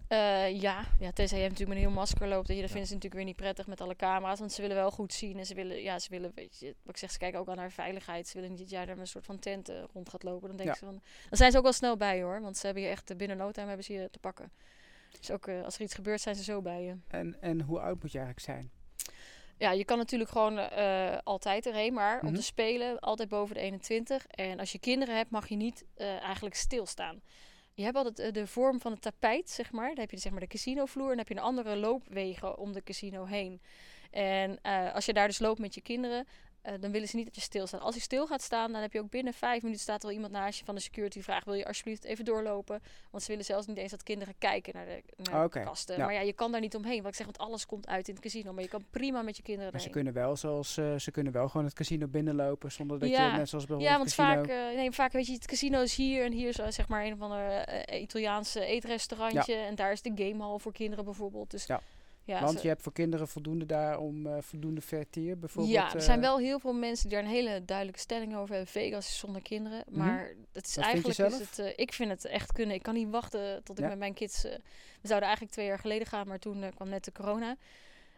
Eh, 0.09 0.61
ja. 0.61 0.85
ja, 0.99 1.13
tenzij 1.13 1.39
je 1.39 1.43
natuurlijk 1.49 1.69
met 1.69 1.79
een 1.79 1.85
heel 1.85 2.01
masker 2.01 2.29
loopt. 2.29 2.47
Dat, 2.47 2.57
je, 2.57 2.63
dat 2.63 2.71
Ja. 2.71 2.77
vinden 2.77 2.87
ze 2.87 2.95
natuurlijk 2.95 3.15
weer 3.15 3.25
niet 3.25 3.37
prettig 3.37 3.67
met 3.67 3.81
alle 3.81 3.97
camera's. 3.97 4.39
Want 4.39 4.53
ze 4.53 4.61
willen 4.61 4.77
wel 4.77 4.91
goed 4.91 5.13
zien. 5.13 5.39
En 5.39 5.47
ze 5.47 5.55
willen, 5.55 5.83
ja, 5.83 5.99
ze 5.99 6.11
willen, 6.11 6.33
weet 6.35 6.59
je, 6.59 6.67
wat 6.83 6.95
ik 6.95 6.97
zeg, 6.97 7.11
ze 7.11 7.19
kijken 7.19 7.41
ook 7.41 7.49
aan 7.49 7.57
naar 7.57 7.71
veiligheid. 7.73 8.29
Ze 8.29 8.35
willen 8.35 8.51
niet 8.51 8.59
dat 8.59 8.71
jij 8.71 8.85
daar 8.85 8.95
met 8.95 9.05
een 9.05 9.11
soort 9.11 9.25
van 9.25 9.39
tent 9.39 9.69
eh, 9.69 9.83
rond 9.93 10.09
gaat 10.09 10.23
lopen. 10.23 10.49
Dan, 10.49 10.57
denken 10.57 10.75
Ja. 10.81 10.81
ze 10.81 10.85
van, 10.93 11.03
dan 11.29 11.39
zijn 11.39 11.51
ze 11.51 11.57
ook 11.57 11.63
wel 11.63 11.73
snel 11.73 11.97
bij 11.97 12.17
je, 12.17 12.23
hoor. 12.23 12.41
Want 12.41 12.57
ze 12.57 12.67
hebben 12.67 12.83
je 12.85 12.89
echt 12.89 13.17
binnen 13.17 13.37
no 13.37 13.51
time 13.51 13.67
hebben 13.67 13.85
ze 13.85 13.93
je 13.93 14.11
te 14.11 14.19
pakken. 14.19 14.53
Dus 15.19 15.31
ook 15.31 15.49
als 15.49 15.75
er 15.75 15.81
iets 15.83 15.95
gebeurt, 15.95 16.21
zijn 16.21 16.35
ze 16.35 16.43
zo 16.43 16.63
bij 16.63 16.83
je. 16.83 16.97
En, 17.09 17.41
en 17.41 17.61
hoe 17.61 17.81
oud 17.81 18.03
moet 18.03 18.13
je 18.13 18.19
eigenlijk 18.19 18.47
zijn? 18.47 18.71
Ja, 19.59 19.71
je 19.71 19.85
kan 19.85 19.99
natuurlijk 19.99 20.31
gewoon 20.31 20.59
eh, 20.59 21.19
altijd 21.25 21.67
erheen, 21.67 21.95
maar 21.95 22.21
om 22.21 22.27
Mhm. 22.27 22.35
te 22.37 22.43
spelen 22.43 22.99
altijd 23.01 23.29
boven 23.29 23.55
de 23.55 23.61
21. 23.61 24.27
En 24.27 24.59
als 24.59 24.73
je 24.73 24.79
kinderen 24.79 25.17
hebt, 25.17 25.31
mag 25.31 25.49
je 25.49 25.57
niet 25.57 25.85
eh, 25.95 26.23
eigenlijk 26.23 26.55
stilstaan. 26.55 27.23
Je 27.75 27.83
hebt 27.85 27.97
altijd 27.97 28.19
eh, 28.19 28.33
de 28.33 28.47
vorm 28.47 28.81
van 28.81 28.93
het 28.93 29.03
tapijt, 29.03 29.51
zeg 29.51 29.73
maar. 29.73 29.89
Dan 29.89 29.99
heb 29.99 30.11
je 30.11 30.19
zeg 30.19 30.33
maar 30.33 30.41
de 30.41 30.47
casinovloer 30.47 31.05
en 31.11 31.17
dan 31.17 31.19
heb 31.19 31.29
je 31.29 31.35
een 31.35 31.41
andere 31.41 31.77
loopwegen 31.77 32.59
om 32.59 32.73
de 32.73 32.83
casino 32.83 33.25
heen. 33.25 33.61
En 34.11 34.61
als 34.93 35.07
je 35.07 35.13
daar 35.13 35.27
dus 35.27 35.39
loopt 35.39 35.59
met 35.59 35.75
je 35.75 35.81
kinderen, 35.81 36.27
eh, 36.65 36.75
dan 36.81 36.91
willen 36.91 37.09
ze 37.09 37.17
niet 37.17 37.25
dat 37.25 37.35
je 37.35 37.41
stilstaat. 37.41 37.81
Als 37.81 37.95
je 37.95 38.01
stil 38.01 38.27
gaat 38.27 38.43
staan, 38.43 38.73
dan 38.73 38.81
heb 38.83 38.93
je 38.93 39.01
ook 39.01 39.11
binnen 39.11 39.33
vijf 39.35 39.63
minuten 39.63 39.83
staat 39.83 40.01
er 40.01 40.07
wel 40.07 40.15
iemand 40.17 40.33
naast 40.33 40.59
je 40.59 40.65
van 40.65 40.75
de 40.75 40.81
security 40.81 41.15
die 41.15 41.23
vraagt: 41.23 41.45
wil 41.45 41.55
je 41.55 41.67
alsjeblieft 41.67 42.05
even 42.05 42.25
doorlopen? 42.25 42.83
Want 43.11 43.23
ze 43.23 43.29
willen 43.31 43.45
zelfs 43.45 43.67
niet 43.67 43.77
eens 43.77 43.91
dat 43.91 44.03
kinderen 44.03 44.35
kijken 44.39 44.75
naar 44.75 44.85
de, 44.87 45.03
naar 45.17 45.41
de 45.41 45.47
Oké, 45.47 45.63
kasten. 45.63 45.97
ja. 45.97 46.05
Maar 46.05 46.15
ja, 46.15 46.21
je 46.21 46.33
kan 46.33 46.53
daar 46.53 46.61
niet 46.61 46.75
omheen. 46.75 46.95
Want 47.03 47.07
ik 47.09 47.15
zeg, 47.15 47.27
want 47.27 47.39
alles 47.39 47.67
komt 47.67 47.87
uit 47.87 48.09
in 48.09 48.15
het 48.15 48.23
casino. 48.23 48.53
Maar 48.53 48.63
je 48.63 48.69
kan 48.69 48.85
prima 48.91 49.23
met 49.23 49.37
je 49.37 49.43
kinderen 49.43 49.73
Maar 49.73 49.81
ze 49.81 49.91
kunnen 49.91 50.13
wel, 50.13 50.37
zoals, 50.37 50.77
eh, 50.77 50.95
ze 50.99 51.11
kunnen 51.11 51.33
wel 51.33 51.49
gewoon 51.49 51.67
het 51.67 51.75
casino 51.75 52.07
binnenlopen 52.07 52.73
zonder 52.73 52.99
dat 52.99 53.09
Ja. 53.09 53.31
je 53.31 53.37
net 53.37 53.49
zoals 53.49 53.67
bij 53.67 53.79
Ja, 53.79 53.97
want 53.97 54.15
casino... 54.15 54.27
vaak, 54.27 54.47
eh, 54.47 54.77
nee, 54.77 54.91
vaak 54.91 55.13
weet 55.13 55.27
je, 55.27 55.33
het 55.33 55.47
casino 55.47 55.83
is 55.83 55.95
hier 55.95 56.25
en 56.25 56.33
hier 56.33 56.49
is 56.49 56.75
zeg 56.75 56.89
maar 56.89 57.05
een 57.05 57.13
of 57.13 57.21
ander 57.21 57.69
Italiaanse 58.01 58.65
eetrestaurantje. 58.65 59.55
En 59.55 59.75
daar 59.75 59.93
is 59.93 60.03
de 60.03 60.13
gamehall 60.15 60.59
voor 60.59 60.73
kinderen 60.73 61.05
bijvoorbeeld. 61.05 61.51
Dus 61.51 61.67
Ja. 61.67 61.81
Ja, 62.25 62.41
want 62.41 62.57
ze- 62.57 62.63
je 62.63 62.69
hebt 62.69 62.83
voor 62.83 62.93
kinderen 62.93 63.29
voldoende 63.29 63.67
daar 63.67 63.99
om 63.99 64.27
eh, 64.27 64.37
voldoende 64.41 64.81
vertier 64.81 65.39
bijvoorbeeld. 65.39 65.75
ja, 65.75 65.89
er 65.91 65.97
eh, 65.97 66.03
zijn 66.03 66.21
wel 66.21 66.39
heel 66.39 66.59
veel 66.59 66.73
mensen 66.73 67.09
die 67.09 67.19
daar 67.19 67.27
een 67.27 67.35
hele 67.35 67.65
duidelijke 67.65 68.01
stelling 68.01 68.37
over 68.37 68.55
hebben. 68.55 68.73
Vegas 68.73 69.07
is 69.09 69.19
zonder 69.19 69.43
kinderen. 69.43 69.83
Mhm. 69.89 69.99
Maar 69.99 70.35
het 70.53 70.67
is 70.67 70.75
Wat 70.75 70.85
eigenlijk, 70.85 71.19
is 71.19 71.39
het, 71.39 71.59
eh, 71.59 71.73
ik 71.77 71.93
vind 71.93 72.11
het 72.11 72.25
echt 72.25 72.53
kunnen. 72.53 72.75
Ik 72.77 72.83
kan 72.83 72.95
niet 72.95 73.11
wachten 73.11 73.63
tot 73.65 73.79
ik 73.79 73.89
met 73.89 73.99
mijn 73.99 74.15
kids... 74.15 74.43
we 74.43 74.61
zouden 75.03 75.23
eigenlijk 75.29 75.53
twee 75.53 75.67
jaar 75.67 75.79
geleden 75.79 76.07
gaan, 76.07 76.27
maar 76.29 76.39
toen 76.39 76.65
kwam 76.75 76.89
net 76.89 77.05
de 77.05 77.13
corona. 77.13 77.57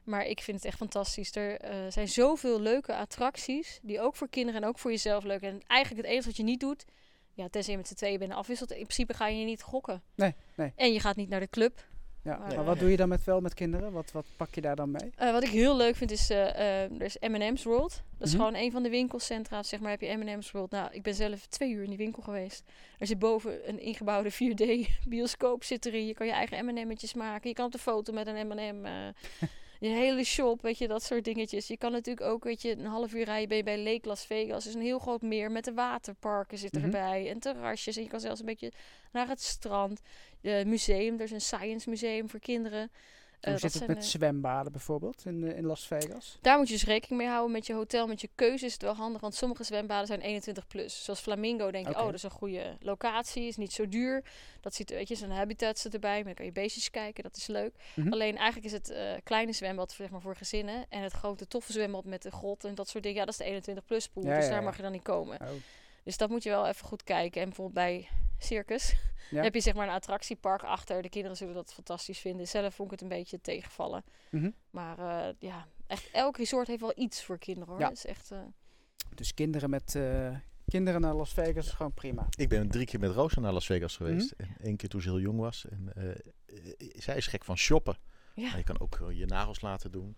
Maar 0.05 0.25
ik 0.27 0.41
vind 0.41 0.57
het 0.57 0.67
echt 0.67 0.77
fantastisch. 0.77 1.35
Er 1.37 1.59
zijn 1.93 2.09
zoveel 2.09 2.61
leuke 2.61 2.95
attracties, 2.95 3.79
die 3.83 4.01
ook 4.01 4.17
voor 4.17 4.29
kinderen 4.29 4.63
en 4.63 4.69
ook 4.69 4.79
voor 4.79 4.91
jezelf 4.91 5.25
leuk 5.25 5.41
zijn. 5.41 5.53
En 5.55 5.63
eigenlijk 5.67 6.03
het 6.03 6.13
enige 6.13 6.27
wat 6.29 6.37
je 6.37 6.43
niet 6.43 6.61
doet, 6.61 6.85
ja, 7.33 7.49
tenzij 7.49 7.73
je 7.73 7.79
met 7.79 7.89
z'n 7.89 7.95
tweeën 7.95 8.19
bent 8.19 8.33
afwisselt, 8.33 8.71
in 8.71 8.77
principe 8.83 9.15
ga 9.15 9.27
je 9.27 9.45
niet 9.45 9.63
gokken. 9.63 10.03
Nee, 10.15 10.35
nee. 10.55 10.73
En 10.77 10.93
je 10.93 11.01
gaat 11.01 11.17
niet 11.17 11.29
naar 11.29 11.41
de 11.41 11.49
club. 11.51 11.85
Ja, 12.27 12.37
maar- 12.39 12.55
maar 12.57 12.65
wat 12.65 12.79
doe 12.79 12.91
je 12.91 12.97
dan 12.97 13.09
met, 13.09 13.25
wel 13.25 13.41
met 13.41 13.55
kinderen? 13.55 13.93
Wat, 13.93 14.13
wat 14.13 14.25
pak 14.37 14.55
je 14.55 14.61
daar 14.61 14.77
dan 14.77 14.91
mee? 14.91 15.13
Eh, 15.17 15.33
wat 15.33 15.43
ik 15.43 15.49
heel 15.51 15.77
leuk 15.77 15.97
vind 15.97 16.11
is, 16.11 16.31
eh, 16.31 16.49
eh, 16.85 16.91
er 16.93 17.03
is 17.03 17.17
M&M's 17.21 17.65
World. 17.65 18.03
Dat 18.19 18.27
is 18.29 18.35
Mhm. 18.35 18.43
gewoon 18.45 18.61
een 18.61 18.71
van 18.73 18.83
de 18.83 18.89
winkelcentra. 18.91 19.63
Zeg 19.63 19.81
maar 19.81 19.91
heb 19.91 20.01
je 20.01 20.17
M&M's 20.17 20.51
World. 20.51 20.71
Nou, 20.71 20.89
ik 20.93 21.03
ben 21.03 21.15
zelf 21.15 21.47
twee 21.47 21.71
uur 21.71 21.83
in 21.83 21.89
die 21.89 21.99
winkel 21.99 22.23
geweest. 22.23 22.63
Er 22.99 23.07
zit 23.07 23.19
boven 23.19 23.69
een 23.69 23.81
ingebouwde 23.81 24.31
4D 24.39 24.89
bioscoop 25.09 25.65
zit 25.65 25.87
erin. 25.87 26.07
Je 26.07 26.15
kan 26.15 26.27
je 26.27 26.33
eigen 26.33 26.65
M&M'tjes 26.65 27.15
maken. 27.15 27.49
Je 27.49 27.55
kan 27.55 27.67
op 27.67 27.73
de 27.73 27.79
foto 27.79 28.13
met 28.13 28.27
een 28.27 28.47
M&M. 28.47 28.85
eh 28.87 28.93
je 29.81 29.89
hele 29.89 30.25
shop, 30.25 30.63
weet 30.63 30.79
je, 30.79 30.89
dat 30.89 31.03
soort 31.03 31.25
dingetjes. 31.25 31.67
Je 31.67 31.77
kan 31.77 31.93
natuurlijk 31.93 32.27
ook, 32.27 32.45
weet 32.45 32.63
je, 32.63 32.71
een 32.71 32.85
half 32.87 33.15
uur 33.15 33.25
rijden 33.25 33.49
ben 33.49 33.57
je 33.57 33.63
bij 33.63 33.79
Lake 33.79 34.09
Las 34.09 34.27
Vegas. 34.27 34.65
Dus 34.65 34.75
een 34.75 34.81
heel 34.81 34.99
groot 34.99 35.23
meer 35.23 35.51
met 35.51 35.65
de 35.65 35.73
waterparken 35.75 36.59
zitten 36.59 36.81
Mhm. 36.81 36.95
erbij. 36.95 37.31
En 37.31 37.39
terrasjes. 37.39 37.97
En 37.97 38.03
je 38.03 38.09
kan 38.09 38.21
zelfs 38.21 38.41
een 38.41 38.47
beetje 38.47 38.73
naar 39.13 39.29
het 39.29 39.41
strand. 39.43 40.01
De 40.41 40.63
museum, 40.67 41.15
er 41.15 41.21
is 41.25 41.31
een 41.31 41.41
science 41.41 41.91
museum 41.91 42.31
voor 42.31 42.41
kinderen. 42.41 42.91
Eh, 43.47 43.53
Hoe 43.53 43.61
dat 43.61 43.73
zit 43.73 43.81
het 43.81 43.89
zijn, 43.89 43.97
met 43.97 44.07
eh, 44.07 44.11
zwembaden 44.11 44.73
bijvoorbeeld 44.73 45.25
in, 45.25 45.45
eh, 45.45 45.57
in 45.57 45.67
Las 45.67 45.87
Vegas? 45.87 46.39
daar 46.41 46.59
moet 46.59 46.69
je 46.69 46.73
dus 46.73 46.85
rekening 46.85 47.21
mee 47.21 47.31
houden 47.31 47.53
met 47.53 47.67
je 47.67 47.73
hotel, 47.73 48.07
met 48.07 48.21
je 48.21 48.29
keuze 48.35 48.67
is 48.67 48.73
het 48.73 48.83
wel 48.83 48.95
handig. 48.95 49.21
Want 49.21 49.35
sommige 49.35 49.65
zwembaden 49.65 50.07
zijn 50.07 50.21
21 50.21 50.67
plus. 50.67 51.05
Zoals 51.05 51.21
Flamingo 51.21 51.71
denk 51.71 51.89
je, 51.89 51.99
oh, 51.99 52.05
dat 52.05 52.15
is 52.15 52.23
een 52.23 52.31
goede 52.31 52.77
locatie, 52.81 53.47
is 53.47 53.57
niet 53.57 53.73
zo 53.73 53.89
duur. 53.89 54.25
Dat 54.61 54.75
ziet, 54.75 54.91
weet 54.91 55.09
je, 55.09 55.15
zo'n 55.15 55.31
habitat 55.31 55.89
erbij, 55.93 56.15
maar 56.17 56.25
dan 56.25 56.35
kan 56.35 56.45
je 56.45 56.53
beestjes 56.53 56.91
kijken, 56.91 57.23
dat 57.23 57.37
is 57.37 57.47
leuk. 57.47 57.73
Mhm. 57.95 58.13
Alleen 58.13 58.37
eigenlijk 58.37 58.67
is 58.67 58.73
het 58.73 58.91
eh, 58.91 59.13
kleine 59.25 59.53
zwembad 59.53 59.93
zeg 59.93 60.11
maar, 60.11 60.21
voor 60.21 60.37
gezinnen. 60.37 60.87
En 60.89 61.03
het 61.03 61.13
grote 61.13 61.47
toffe 61.47 61.73
zwembad 61.73 62.05
met 62.05 62.23
de 62.23 62.31
grot 62.31 62.65
en 62.65 62.75
dat 62.75 62.89
soort 62.89 63.03
dingen, 63.03 63.19
ja, 63.19 63.25
dat 63.25 63.35
is 63.35 63.41
de 63.41 63.45
21 63.45 63.85
plus 63.85 64.09
pool. 64.09 64.25
Ja, 64.25 64.35
dus 64.35 64.45
ja, 64.45 64.51
daar 64.51 64.59
ja. 64.59 64.65
mag 64.65 64.77
je 64.77 64.83
dan 64.83 64.93
niet 64.93 65.03
komen. 65.03 65.41
Oh. 65.41 65.49
Dus 66.07 66.17
dat 66.17 66.31
moet 66.31 66.43
je 66.43 66.51
wel 66.51 66.67
even 66.67 66.87
goed 66.87 67.03
kijken. 67.03 67.41
En 67.41 67.47
bijvoorbeeld 67.47 67.87
bij 67.87 68.09
Circus 68.39 68.95
Ja. 69.31 69.43
heb 69.43 69.55
je 69.55 69.61
zeg 69.61 69.75
maar 69.75 69.89
een 69.89 69.95
attractiepark 69.95 70.63
achter. 70.63 71.03
De 71.03 71.09
kinderen 71.09 71.37
zullen 71.37 71.55
dat 71.55 71.73
fantastisch 71.73 72.19
vinden. 72.19 72.49
Zelf 72.49 72.75
vond 72.75 72.93
ik 72.93 73.01
het 73.01 73.11
een 73.11 73.17
beetje 73.17 73.41
tegenvallen. 73.41 74.05
Mhm. 74.31 74.51
Maar 74.71 74.99
eh, 74.99 75.35
ja, 75.39 75.67
echt 75.87 76.11
elk 76.11 76.37
resort 76.37 76.67
heeft 76.67 76.81
wel 76.81 76.93
iets 76.97 77.25
voor 77.25 77.39
kinderen 77.39 77.69
hoor. 77.69 77.81
Ja. 77.81 77.89
Dat 77.89 77.97
is 77.97 78.07
echt, 78.07 78.31
eh, 78.31 78.39
Dus 79.15 79.35
kinderen 79.35 79.71
met 79.71 79.95
eh, 79.95 80.37
kinderen 80.69 81.01
naar 81.01 81.15
Las 81.15 81.33
Vegas 81.33 81.67
is 81.67 81.73
gewoon 81.73 81.95
prima. 81.95 82.27
Ik 82.37 82.49
ben 82.49 82.69
drie 82.69 82.87
keer 82.87 83.01
met 83.01 83.11
Rosa 83.11 83.41
naar 83.41 83.53
Las 83.53 83.67
Vegas 83.67 83.97
geweest. 83.97 84.35
Mhm. 84.39 84.51
En 84.51 84.57
één 84.65 84.77
keer 84.77 84.89
toen 84.89 85.01
ze 85.01 85.09
heel 85.09 85.21
jong 85.21 85.39
was. 85.39 85.67
En, 85.69 85.93
zij 86.97 87.17
is 87.17 87.27
gek 87.27 87.45
van 87.45 87.57
shoppen. 87.57 87.97
ja. 88.35 88.49
Maar 88.49 88.59
je 88.59 88.65
kan 88.65 88.81
ook 88.81 89.11
je 89.13 89.27
nagels 89.27 89.61
laten 89.61 89.91
doen. 89.91 90.17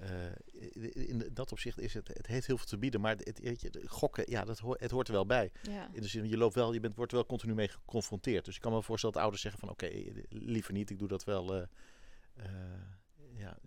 Eh, 0.00 1.08
in 1.08 1.30
dat 1.32 1.52
opzicht 1.52 1.80
is 1.80 1.94
het, 1.94 2.08
het 2.08 2.26
heeft 2.26 2.46
heel 2.46 2.56
veel 2.56 2.66
te 2.66 2.78
bieden. 2.78 3.00
Maar 3.00 3.16
het, 3.16 3.78
gokken, 3.86 4.24
ja, 4.30 4.44
dat 4.44 4.58
hoort, 4.58 4.80
het 4.80 4.90
hoort 4.90 5.08
er 5.08 5.14
wel 5.14 5.26
bij. 5.26 5.52
ja. 5.62 5.88
In 5.92 6.02
de 6.02 6.08
zin, 6.08 6.28
je 6.28 6.36
loopt 6.36 6.54
wel, 6.54 6.72
je 6.72 6.80
bent, 6.80 6.94
wordt 6.94 7.12
er 7.12 7.18
wel 7.18 7.26
continu 7.26 7.54
mee 7.54 7.68
geconfronteerd. 7.68 8.44
Dus 8.44 8.54
ik 8.54 8.60
kan 8.60 8.72
me 8.72 8.82
voorstellen 8.82 9.14
dat 9.14 9.22
ouders 9.22 9.42
zeggen 9.42 9.60
van 9.60 9.70
oké, 9.70 9.86
eh, 9.86 10.14
liever 10.28 10.72
niet. 10.72 10.90
Ik 10.90 10.98
doe 10.98 11.08
dat 11.08 11.24
wel 11.24 11.54
eh, 11.54 11.62
eh, 12.36 12.46
ja, 13.36 13.58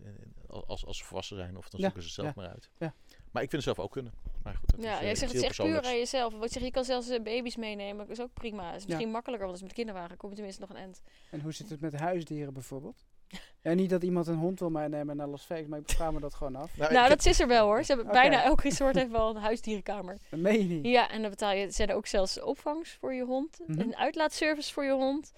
als, 0.48 0.86
als 0.86 0.98
ze 0.98 1.04
volwassen 1.04 1.38
zijn. 1.38 1.58
Of 1.58 1.70
dan 1.70 1.80
Ja, 1.80 1.86
zoeken 1.86 2.02
ze 2.02 2.08
het 2.08 2.16
zelf 2.16 2.36
ja, 2.36 2.42
maar 2.42 2.52
uit. 2.52 2.70
ja. 2.78 2.94
Maar 3.32 3.44
ik 3.44 3.50
vind 3.50 3.66
het 3.66 3.76
zelf 3.76 3.80
ook 3.88 3.92
kunnen. 3.92 4.14
Maar 4.44 4.56
goed, 4.56 4.70
dat 4.72 4.82
Ja, 4.84 4.96
is, 4.96 5.02
jij 5.04 5.16
zegt 5.16 5.32
het 5.32 5.42
is 5.42 5.48
echt 5.48 5.58
puur 5.58 5.82
aan 5.82 5.98
jezelf. 5.98 6.34
Wat 6.34 6.52
zeg, 6.52 6.64
je 6.64 6.72
kan 6.72 6.84
zelfs 6.84 7.08
baby's 7.08 7.56
meenemen. 7.56 7.98
Dat 7.98 8.18
is 8.18 8.24
ook 8.24 8.34
prima. 8.34 8.72
Het 8.72 8.80
is 8.80 8.86
misschien 8.86 9.12
makkelijker, 9.12 9.48
want 9.48 9.60
het 9.60 9.70
is 9.70 9.76
met 9.76 9.86
kinderwagen. 9.86 10.18
Kom 10.18 10.30
je 10.30 10.36
tenminste 10.36 10.62
nog 10.62 10.70
een 10.70 10.76
end. 10.76 11.02
En 11.32 11.42
hoe 11.42 11.52
zit 11.52 11.70
het 11.70 11.82
met 11.82 11.94
huisdieren 11.94 12.54
bijvoorbeeld? 12.54 13.06
Ja, 13.64 13.74
niet 13.74 13.90
dat 13.90 14.04
iemand 14.04 14.28
een 14.28 14.36
hond 14.36 14.60
wil 14.60 14.70
meenemen 14.70 15.16
naar 15.16 15.28
Las 15.28 15.46
Vegas, 15.46 15.68
maar 15.68 15.80
ik 15.80 15.90
vraag 15.90 16.12
me 16.12 16.20
dat 16.20 16.34
gewoon 16.34 16.56
af. 16.56 16.78
Nou, 16.78 16.94
nou, 16.94 17.10
dat 17.10 17.26
is 17.26 17.40
er 17.40 17.48
wel 17.48 17.66
hoor. 17.66 17.84
Ze 17.84 17.94
hebben 17.94 18.12
bijna 18.12 18.44
elk 18.44 18.62
resort 18.62 18.96
heeft 18.96 19.12
wel 19.12 19.30
een 19.30 19.42
huisdierenkamer. 19.42 20.18
Dat 20.30 20.40
meen 20.40 20.60
je 20.60 20.76
niet. 20.76 20.86
Ja, 20.86 21.10
en 21.10 21.22
dan 21.22 21.30
betaal 21.30 21.52
je. 21.52 21.72
Zijn 21.72 21.90
er 21.90 21.96
ook 21.96 22.08
zelfs 22.08 22.42
opvangs 22.42 22.98
voor 23.00 23.14
je 23.14 23.24
hond. 23.24 23.60
Mhm. 23.68 23.80
Een 23.80 23.96
uitlaatservice 23.96 24.74
voor 24.74 24.84
je 24.84 24.92
hond. 24.92 25.32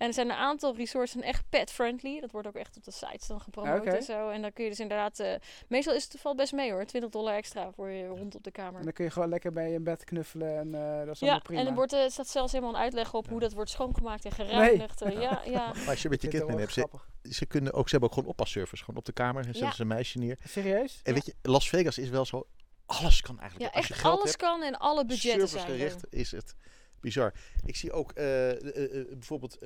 En 0.00 0.06
er 0.06 0.12
zijn 0.14 0.30
een 0.30 0.36
aantal 0.36 0.74
resorts 0.76 1.12
zijn 1.12 1.24
echt 1.24 1.42
pet-friendly. 1.48 2.20
Dat 2.20 2.30
wordt 2.30 2.46
ook 2.48 2.54
echt 2.54 2.76
op 2.76 2.84
de 2.84 2.90
sites 2.90 3.26
dan 3.26 3.40
gepromoot 3.40 3.84
en 3.84 4.02
zo. 4.02 4.28
En 4.30 4.42
dan 4.42 4.52
kun 4.52 4.64
je 4.64 4.70
dus 4.70 4.80
inderdaad... 4.80 5.18
eh, 5.18 5.34
meestal 5.68 5.94
is 5.94 6.04
het, 6.04 6.20
valt 6.20 6.36
best 6.36 6.52
mee 6.52 6.72
hoor. 6.72 6.84
20 6.84 7.10
dollar 7.10 7.34
extra 7.34 7.72
voor 7.72 7.88
je 7.90 8.06
hond 8.06 8.34
op 8.34 8.44
de 8.44 8.50
kamer. 8.50 8.78
En 8.78 8.84
dan 8.84 8.92
kun 8.92 9.04
je 9.04 9.10
gewoon 9.10 9.28
lekker 9.28 9.52
bij 9.52 9.70
je 9.70 9.80
bed 9.80 10.04
knuffelen 10.04 10.58
en 10.58 10.74
eh, 10.74 10.80
dat 11.06 11.14
is 11.14 11.20
allemaal 11.22 11.38
Ja, 11.38 11.44
prima. 11.44 11.60
en 11.60 11.66
er 11.66 11.74
wordt, 11.74 11.92
eh, 11.92 12.08
staat 12.08 12.28
zelfs 12.28 12.52
helemaal 12.52 12.74
een 12.74 12.80
uitleg 12.80 13.14
op 13.14 13.24
Ja. 13.24 13.30
hoe 13.30 13.40
dat 13.40 13.52
wordt 13.52 13.70
schoongemaakt 13.70 14.24
en 14.24 14.32
gereinigd. 14.32 15.00
Ja, 15.10 15.42
ja. 15.44 15.72
Maar 15.76 15.88
als 15.88 16.02
je 16.02 16.08
met 16.08 16.22
je 16.22 16.28
kind 16.28 16.42
wel 16.42 16.50
meeneemt, 16.50 16.72
ze, 16.72 16.88
ze, 17.22 17.46
kunnen 17.46 17.72
ook, 17.72 17.84
ze 17.84 17.90
hebben 17.90 18.08
ook 18.08 18.14
gewoon 18.14 18.30
oppasservice. 18.30 18.84
Gewoon 18.84 18.98
op 19.00 19.04
de 19.06 19.12
kamer 19.12 19.44
zetten 19.44 19.62
Ja. 19.64 19.72
ze 19.72 19.80
een 19.80 19.86
meisje 19.86 20.18
neer. 20.18 20.38
Serieus? 20.48 21.00
En 21.02 21.12
Ja. 21.12 21.12
weet 21.12 21.26
je, 21.26 21.34
Las 21.42 21.68
Vegas 21.68 21.98
is 21.98 22.08
wel 22.08 22.24
zo, 22.24 22.46
alles 22.86 23.20
kan 23.20 23.40
eigenlijk. 23.40 23.70
ja, 23.72 23.78
als 23.78 23.88
je 23.88 23.94
echt 23.94 24.04
alles 24.04 24.24
hebt, 24.24 24.36
kan 24.36 24.62
en 24.62 24.78
alle 24.78 25.04
budgetten 25.04 25.48
zijn 25.48 25.62
er. 25.62 25.68
servicegericht 25.68 26.06
is 26.14 26.30
het 26.30 26.54
bizar. 27.00 27.34
Ik 27.64 27.76
zie 27.76 27.92
ook 27.92 28.12
eh, 28.12 28.50
eh, 28.50 29.00
eh, 29.00 29.08
bijvoorbeeld 29.08 29.58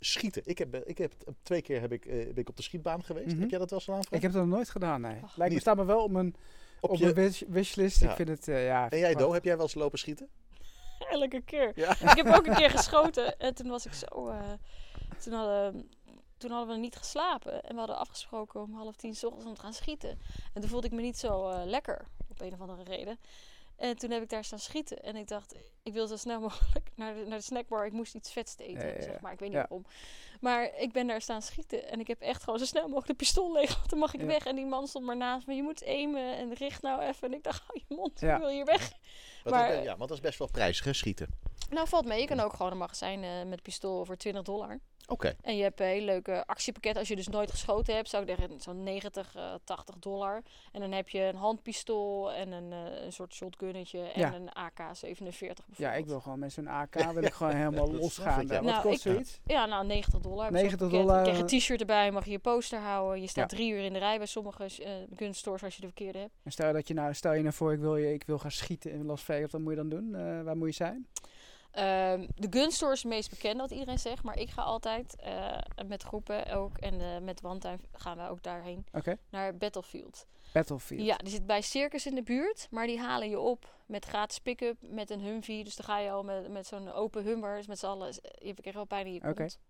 schieten. 0.00 0.42
Ik 0.44 0.58
heb, 0.58 0.74
ik 0.74 0.98
heb 0.98 1.12
twee 1.42 1.62
keer 1.62 1.80
heb 1.80 1.92
ik, 1.92 2.06
eh, 2.06 2.24
ben 2.24 2.36
ik 2.36 2.48
op 2.48 2.56
de 2.56 2.62
schietbaan 2.62 3.04
geweest. 3.04 3.26
Mhm. 3.32 3.40
Heb 3.40 3.50
jij 3.50 3.58
dat 3.58 3.70
wel 3.70 3.78
eens? 3.78 3.88
Frank? 3.88 4.04
Ik 4.10 4.22
heb 4.22 4.32
dat 4.32 4.40
nog 4.46 4.54
nooit 4.54 4.70
gedaan, 4.70 5.00
nee. 5.00 5.20
Ach, 5.22 5.36
Lijkt 5.36 5.54
me 5.54 5.60
staat 5.60 5.76
me 5.76 5.84
wel 5.84 6.02
op 6.02 6.10
mijn, 6.10 6.36
op 6.80 6.90
op 6.90 6.98
mijn 6.98 7.08
je, 7.08 7.20
wish, 7.20 7.42
wishlist. 7.48 8.00
Ja. 8.00 8.10
Ik 8.10 8.16
vind 8.16 8.28
het, 8.28 8.46
ja... 8.46 8.88
en 8.88 8.98
jij, 8.98 9.14
Do, 9.14 9.32
heb 9.32 9.44
jij 9.44 9.54
wel 9.54 9.64
eens 9.64 9.74
lopen 9.74 9.98
schieten? 9.98 10.28
Elke 11.10 11.42
keer. 11.42 11.72
Ja. 11.74 11.90
Ik 11.90 12.16
heb 12.16 12.26
ook 12.26 12.46
een 12.46 12.54
keer 12.54 12.70
geschoten 12.78 13.38
en 13.38 13.54
toen 13.54 13.68
was 13.68 13.86
ik 13.86 13.92
zo... 13.92 14.28
eh, 14.28 14.52
toen, 15.22 15.32
hadden, 15.32 15.88
toen 16.36 16.50
hadden 16.50 16.74
we 16.74 16.80
niet 16.80 16.96
geslapen 16.96 17.62
en 17.62 17.72
we 17.72 17.78
hadden 17.78 17.98
afgesproken 17.98 18.60
om 18.60 18.74
half 18.74 18.96
tien 18.96 19.14
's 19.14 19.24
ochtends 19.24 19.46
om 19.46 19.54
te 19.54 19.60
gaan 19.60 19.72
schieten. 19.72 20.18
En 20.54 20.60
toen 20.60 20.70
voelde 20.70 20.86
ik 20.86 20.92
me 20.92 21.00
niet 21.00 21.18
zo 21.18 21.48
eh, 21.48 21.64
lekker, 21.64 22.06
op 22.28 22.40
een 22.40 22.52
of 22.52 22.60
andere 22.60 22.82
reden. 22.82 23.18
En 23.80 23.96
toen 23.96 24.10
heb 24.10 24.22
ik 24.22 24.28
daar 24.28 24.44
staan 24.44 24.58
schieten 24.58 25.02
en 25.02 25.16
ik 25.16 25.28
dacht, 25.28 25.54
ik 25.82 25.92
wil 25.92 26.06
zo 26.06 26.16
snel 26.16 26.40
mogelijk 26.48 26.90
naar 26.94 27.14
de, 27.14 27.24
naar 27.26 27.38
de 27.38 27.44
snackbar. 27.44 27.86
Ik 27.86 27.92
moest 27.92 28.14
iets 28.14 28.32
vets 28.32 28.54
te 28.54 28.64
eten, 28.64 28.80
Ja, 28.86 28.88
ja, 28.92 28.94
ja. 28.94 29.02
zeg 29.02 29.20
maar. 29.20 29.32
Ik 29.32 29.38
weet 29.38 29.48
niet 29.48 29.58
Ja. 29.58 29.66
waarom. 29.68 29.86
Maar 30.40 30.76
ik 30.78 30.92
ben 30.92 31.06
daar 31.06 31.20
staan 31.20 31.42
schieten 31.42 31.88
en 31.88 32.00
ik 32.00 32.06
heb 32.06 32.20
echt 32.20 32.42
gewoon 32.42 32.58
zo 32.58 32.64
snel 32.64 32.82
mogelijk 32.82 33.06
de 33.06 33.14
pistool 33.14 33.52
leeg. 33.58 33.76
Want 33.76 33.90
dan 33.90 33.98
mag 33.98 34.14
ik 34.14 34.20
Ja. 34.20 34.26
weg. 34.26 34.44
En 34.46 34.56
die 34.56 34.66
man 34.66 34.86
stond 34.86 35.04
maar 35.04 35.16
naast 35.16 35.46
me. 35.46 35.54
Je 35.54 35.62
moet 35.62 35.84
aimen 35.86 36.36
en 36.36 36.54
richt 36.54 36.82
nou 36.82 37.00
even. 37.02 37.28
En 37.28 37.34
ik 37.34 37.42
dacht, 37.42 37.62
hou 37.66 37.80
je 37.88 37.94
mond, 37.94 38.20
Ja. 38.20 38.34
ik 38.34 38.40
wil 38.40 38.48
hier 38.50 38.64
weg. 38.64 38.92
Want 39.44 39.56
Maar- 39.56 39.72
is- 39.72 39.84
ja, 39.84 39.96
want 39.96 40.08
dat 40.08 40.18
is 40.18 40.20
best 40.24 40.38
wel 40.38 40.48
prijzig, 40.50 40.84
hè, 40.84 40.92
schieten. 40.92 41.28
Nou, 41.70 41.88
valt 41.88 42.04
mee. 42.06 42.20
Je 42.20 42.26
kan 42.26 42.40
ook 42.40 42.52
gewoon 42.52 42.72
een 42.72 42.78
magazijn 42.78 43.22
eh, 43.24 43.42
met 43.48 43.62
pistool 43.62 44.04
voor 44.04 44.16
20 44.16 44.42
dollar. 44.42 44.80
Oké. 45.10 45.34
En 45.42 45.56
je 45.56 45.62
hebt 45.62 45.80
een 45.80 45.86
hele 45.86 46.04
leuke 46.04 46.46
actiepakket. 46.46 46.96
Als 46.96 47.08
je 47.08 47.16
dus 47.16 47.28
nooit 47.28 47.50
geschoten 47.50 47.94
hebt, 47.94 48.08
zou 48.08 48.22
ik 48.22 48.28
zeggen 48.38 48.60
zo'n 48.60 48.82
90, 48.82 49.34
eh 49.36 49.54
80 49.64 49.98
dollar. 49.98 50.42
En 50.72 50.80
dan 50.80 50.92
heb 50.92 51.08
je 51.08 51.20
een 51.22 51.34
handpistool 51.36 52.32
en 52.32 52.52
een, 52.52 52.72
eh, 52.72 53.04
een 53.04 53.12
soort 53.12 53.34
shotgunnetje 53.34 53.98
en 54.00 54.20
Ja. 54.20 54.34
een 54.34 54.48
AK-47 54.52 55.22
bijvoorbeeld. 55.66 55.76
Ja, 55.76 55.92
ik 55.94 56.06
wil 56.06 56.20
gewoon 56.20 56.38
met 56.38 56.52
zo'n 56.52 56.68
AK 56.68 56.94
wil 57.14 57.22
ik 57.22 57.32
gewoon 57.32 57.54
helemaal 57.54 57.92
losgaan. 57.92 58.40
ik, 58.40 58.48
ja. 58.50 58.54
Wat 58.54 58.64
Nou, 58.64 58.82
kost 58.82 58.94
ik- 59.06 59.12
zoiets? 59.12 59.40
Ja, 59.46 59.66
nou 59.66 59.86
90 59.86 60.20
dollar. 60.20 60.44
heb 60.44 60.52
je 60.54 60.58
zo'n 60.58 60.66
90 60.68 60.88
pakket. 60.88 61.00
dollar, 61.06 61.18
Je 61.26 61.32
krijgt 61.32 61.52
een 61.52 61.58
t-shirt 61.58 61.80
erbij, 61.80 62.10
mag 62.10 62.24
je 62.24 62.30
je 62.30 62.38
poster 62.38 62.78
houden. 62.80 63.20
Je 63.20 63.26
staat 63.28 63.50
Ja. 63.50 63.56
drie 63.56 63.72
uur 63.72 63.84
in 63.84 63.92
de 63.92 63.98
rij 63.98 64.16
bij 64.18 64.26
sommige 64.26 64.64
eh 64.64 64.92
gunstores 65.16 65.62
als 65.62 65.74
je 65.74 65.80
de 65.80 65.86
verkeerde 65.86 66.18
hebt. 66.18 66.32
En 66.42 66.52
stel 66.52 66.72
dat 66.72 66.88
je 66.88 66.94
nou, 66.94 67.14
stel 67.14 67.32
je 67.32 67.42
nou 67.42 67.54
voor, 67.54 67.72
ik 67.72 67.80
wil, 67.80 67.96
je, 67.96 68.12
ik 68.12 68.22
wil 68.26 68.38
gaan 68.38 68.50
schieten 68.50 68.90
in 68.92 69.04
Las 69.06 69.22
Vegas, 69.22 69.50
wat 69.50 69.60
moet 69.60 69.70
je 69.70 69.76
dan 69.76 69.88
doen? 69.88 70.14
Eh, 70.14 70.42
waar 70.42 70.56
moet 70.56 70.68
je 70.68 70.74
zijn? 70.74 71.06
Ehm, 71.70 72.26
de 72.34 72.46
gunstore 72.50 72.92
is 72.92 73.02
het 73.02 73.12
meest 73.12 73.30
bekende 73.30 73.62
wat 73.62 73.70
iedereen 73.70 73.98
zegt, 73.98 74.22
maar 74.22 74.38
ik 74.38 74.50
ga 74.50 74.62
altijd 74.62 75.16
eh, 75.16 75.58
met 75.86 76.02
groepen 76.02 76.52
ook 76.52 76.78
en 76.78 77.00
eh, 77.00 77.20
met 77.20 77.40
Wandtuin 77.40 77.80
gaan 77.92 78.16
we 78.16 78.28
ook 78.28 78.42
daarheen 78.42 78.86
naar 79.30 79.56
Battlefield. 79.56 80.26
Battlefield. 80.52 81.06
Ja, 81.06 81.16
die 81.16 81.30
zit 81.30 81.46
bij 81.46 81.62
Circus 81.62 82.06
in 82.06 82.14
de 82.14 82.22
buurt, 82.22 82.68
maar 82.70 82.86
die 82.86 82.98
halen 82.98 83.28
je 83.28 83.38
op 83.38 83.78
met 83.90 84.04
gratis 84.04 84.38
pick-up, 84.38 84.76
met 84.80 85.10
een 85.10 85.20
Humvee. 85.20 85.64
Dus 85.64 85.76
dan 85.76 85.86
ga 85.86 85.98
je 85.98 86.10
al 86.10 86.22
met, 86.22 86.48
met 86.48 86.66
zo'n 86.66 86.92
open 86.92 87.22
Hummer, 87.24 87.56
dus 87.56 87.66
met 87.66 87.78
z'n 87.78 87.86
allen. 87.86 88.14
Je 88.38 88.54
krijgt 88.54 88.74
wel 88.74 88.84
pijn 88.84 89.06
in 89.06 89.12
je. 89.12 89.20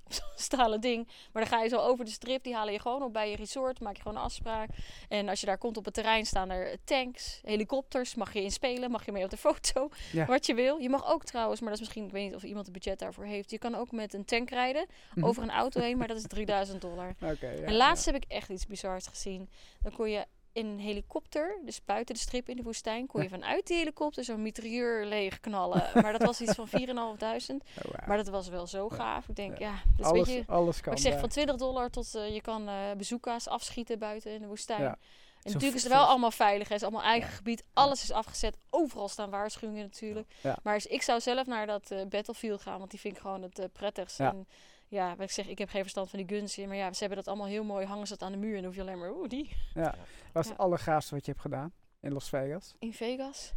Op 0.04 0.12
zo'n 0.12 0.22
stalen 0.48 0.80
ding. 0.80 1.06
Maar 1.32 1.42
dan 1.42 1.52
ga 1.52 1.62
je 1.62 1.68
zo 1.68 1.76
over 1.78 2.04
de 2.04 2.10
strip, 2.10 2.42
die 2.42 2.54
halen 2.54 2.72
je 2.72 2.78
gewoon 2.80 3.02
op 3.02 3.12
bij 3.12 3.30
je 3.30 3.36
resort, 3.36 3.80
maak 3.80 3.96
je 3.96 4.02
gewoon 4.02 4.16
een 4.16 4.22
afspraak. 4.22 4.68
En 5.08 5.28
als 5.28 5.40
je 5.40 5.46
daar 5.46 5.58
komt 5.58 5.76
op 5.76 5.84
het 5.84 5.94
terrein 5.94 6.26
staan 6.26 6.50
er 6.50 6.76
tanks, 6.84 7.40
helikopters, 7.44 8.14
mag 8.14 8.32
je 8.32 8.42
inspelen, 8.42 8.90
mag 8.90 9.04
je 9.04 9.12
mee 9.12 9.24
op 9.24 9.30
de 9.30 9.36
foto, 9.46 9.88
Ja. 10.12 10.26
wat 10.26 10.46
je 10.46 10.54
wil. 10.54 10.76
Je 10.78 10.88
mag 10.88 11.06
ook 11.12 11.24
trouwens, 11.24 11.60
maar 11.60 11.70
dat 11.70 11.78
is 11.80 11.84
misschien, 11.84 12.04
ik 12.06 12.12
weet 12.12 12.24
niet 12.26 12.34
of 12.34 12.42
iemand 12.42 12.66
een 12.66 12.72
budget 12.72 12.98
daarvoor 12.98 13.24
heeft. 13.24 13.50
Je 13.50 13.58
kan 13.58 13.74
ook 13.74 13.90
met 13.90 14.14
een 14.14 14.24
tank 14.24 14.50
rijden, 14.50 14.86
Mhm. 15.14 15.26
over 15.26 15.42
een 15.42 15.50
auto 15.50 15.80
heen, 15.80 15.98
maar 15.98 16.08
dat 16.08 16.16
is 16.16 16.26
3000 16.26 16.80
dollar. 16.80 17.14
Ja, 17.20 17.34
en 17.64 17.74
laatst 17.76 18.04
heb 18.04 18.14
ik 18.14 18.24
echt 18.28 18.48
iets 18.48 18.66
bizars 18.66 19.06
gezien. 19.06 19.48
Dan 19.82 19.92
kon 19.92 20.10
je 20.10 20.24
in 20.52 20.66
een 20.66 20.78
helikopter, 20.78 21.58
dus 21.64 21.84
buiten 21.84 22.14
de 22.14 22.20
strip 22.20 22.48
in 22.48 22.56
de 22.56 22.62
woestijn, 22.62 23.06
kon 23.06 23.22
je 23.22 23.28
vanuit 23.28 23.66
die 23.66 23.76
helikopter 23.76 24.24
zo'n 24.24 24.42
mitrailleur 24.42 25.04
leeg 25.06 25.40
knallen. 25.40 25.90
maar 25.94 26.12
dat 26.12 26.22
was 26.22 26.40
iets 26.40 26.54
van 26.54 26.68
4.500. 26.78 26.78
ja. 26.78 27.02
Oh, 27.02 27.14
wauw. 27.18 28.06
Maar 28.06 28.16
dat 28.16 28.28
was 28.28 28.48
wel 28.48 28.66
zo 28.66 28.88
gaaf. 28.88 29.28
Ik 29.28 29.36
denk, 29.36 29.58
ja, 29.58 29.74
dus 29.96 30.06
alles, 30.06 30.26
weet 30.28 30.36
je, 30.36 30.52
alles 30.52 30.80
kan 30.80 30.92
ik 30.92 30.98
zeg 30.98 31.10
daar. 31.10 31.20
van 31.20 31.28
20 31.28 31.56
dollar 31.56 31.90
tot 31.90 32.14
eh, 32.14 32.34
je 32.34 32.40
kan 32.40 32.68
eh 32.68 32.74
bezoekers 32.96 33.48
afschieten 33.48 33.98
buiten 33.98 34.32
in 34.32 34.40
de 34.40 34.46
woestijn. 34.46 34.82
Ja. 34.82 34.98
En 35.42 35.52
natuurlijk 35.52 35.76
is 35.76 35.82
het 35.82 35.92
wel 35.92 36.04
allemaal 36.06 36.30
veilig. 36.30 36.68
Het 36.68 36.76
is 36.76 36.82
allemaal 36.82 37.02
eigen 37.02 37.30
Ja. 37.30 37.36
gebied. 37.36 37.64
Alles 37.72 38.02
is 38.02 38.10
afgezet. 38.12 38.56
Overal 38.70 39.08
staan 39.08 39.30
waarschuwingen 39.30 39.82
natuurlijk. 39.82 40.34
Ja. 40.42 40.56
Maar 40.62 40.74
dus 40.74 40.86
ik 40.86 41.02
zou 41.02 41.20
zelf 41.20 41.46
naar 41.46 41.66
dat 41.66 41.90
eh, 41.90 42.04
Battlefield 42.06 42.62
gaan. 42.62 42.78
Want 42.78 42.90
die 42.90 43.00
vind 43.00 43.14
ik 43.14 43.20
gewoon 43.20 43.42
het 43.42 43.58
eh, 43.58 43.64
prettigst. 43.72 44.18
Ja. 44.18 44.30
En 44.32 44.46
ja, 44.90 45.08
wat 45.10 45.20
ik 45.20 45.30
zeg, 45.30 45.48
ik 45.48 45.58
heb 45.58 45.68
geen 45.68 45.80
verstand 45.82 46.10
van 46.10 46.18
die 46.18 46.28
guns. 46.36 46.56
Maar 46.56 46.76
ja, 46.76 46.92
ze 46.92 46.98
hebben 46.98 47.16
dat 47.18 47.28
allemaal 47.28 47.46
heel 47.46 47.64
mooi. 47.64 47.86
Hangen 47.86 48.06
ze 48.06 48.16
dat 48.16 48.22
aan 48.22 48.32
de 48.32 48.38
muur. 48.38 48.50
En 48.56 48.56
dan 48.56 48.64
hoef 48.64 48.74
je 48.74 48.80
alleen 48.80 48.98
maar, 48.98 49.10
oeh, 49.12 49.28
die. 49.28 49.56
Ja. 49.74 49.94
Wat 50.32 50.42
is 50.42 50.48
Ja. 50.50 50.50
het 50.54 50.58
allergaafste 50.58 51.14
wat 51.14 51.24
je 51.24 51.30
hebt 51.30 51.42
gedaan 51.42 51.72
in 52.00 52.12
Las 52.12 52.28
Vegas? 52.28 52.74
In 52.78 52.92
Vegas. 52.92 53.52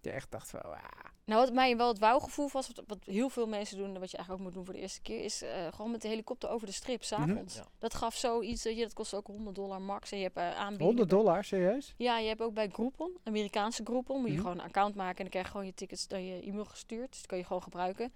Je 0.00 0.10
echt 0.10 0.30
dacht 0.30 0.50
van, 0.50 0.62
ah, 0.62 0.78
Nou, 1.24 1.40
wat 1.44 1.52
mij 1.52 1.76
wel 1.76 1.88
het 1.88 1.98
wauwgevoel 1.98 2.48
was, 2.52 2.66
wat, 2.74 2.84
wat 2.86 2.98
heel 3.04 3.28
veel 3.28 3.46
mensen 3.46 3.76
doen, 3.76 3.98
wat 3.98 4.10
je 4.10 4.16
eigenlijk 4.16 4.30
ook 4.30 4.40
moet 4.40 4.54
doen 4.54 4.64
voor 4.64 4.74
de 4.74 4.80
eerste 4.80 5.00
keer, 5.02 5.24
is 5.24 5.42
eh, 5.42 5.66
gewoon 5.72 5.90
met 5.90 6.02
de 6.02 6.08
helikopter 6.08 6.48
over 6.50 6.66
de 6.66 6.72
strip, 6.72 7.02
s'avonds. 7.04 7.54
Ja. 7.54 7.64
Dat 7.78 7.94
gaf 7.94 8.14
zoiets, 8.16 8.62
je, 8.62 8.74
dat 8.76 8.92
kost 8.92 9.14
ook 9.14 9.26
100 9.26 9.56
dollar 9.56 9.80
max. 9.82 10.10
En 10.12 10.16
je 10.18 10.22
hebt 10.24 10.36
eh, 10.36 10.42
aanbiedingen. 10.44 10.84
100 10.86 11.10
dollar, 11.10 11.44
serieus? 11.44 11.94
Ja, 11.96 12.18
je 12.18 12.28
hebt 12.28 12.40
ook 12.40 12.54
bij 12.54 12.68
Groupon, 12.68 13.16
Amerikaanse 13.24 13.82
Groupon, 13.84 14.18
moet 14.20 14.26
je 14.28 14.32
Mhm. 14.32 14.42
gewoon 14.42 14.58
een 14.58 14.64
account 14.64 14.94
maken 14.94 15.16
en 15.16 15.22
dan 15.22 15.30
krijg 15.30 15.44
je 15.46 15.50
gewoon 15.50 15.66
je 15.66 15.74
tickets 15.74 16.06
naar 16.06 16.20
je 16.20 16.42
e-mail 16.42 16.64
gestuurd. 16.64 17.08
Dus 17.10 17.18
dat 17.18 17.26
kan 17.26 17.38
je 17.38 17.44
gewoon 17.44 17.62
gebruiken. 17.62 18.12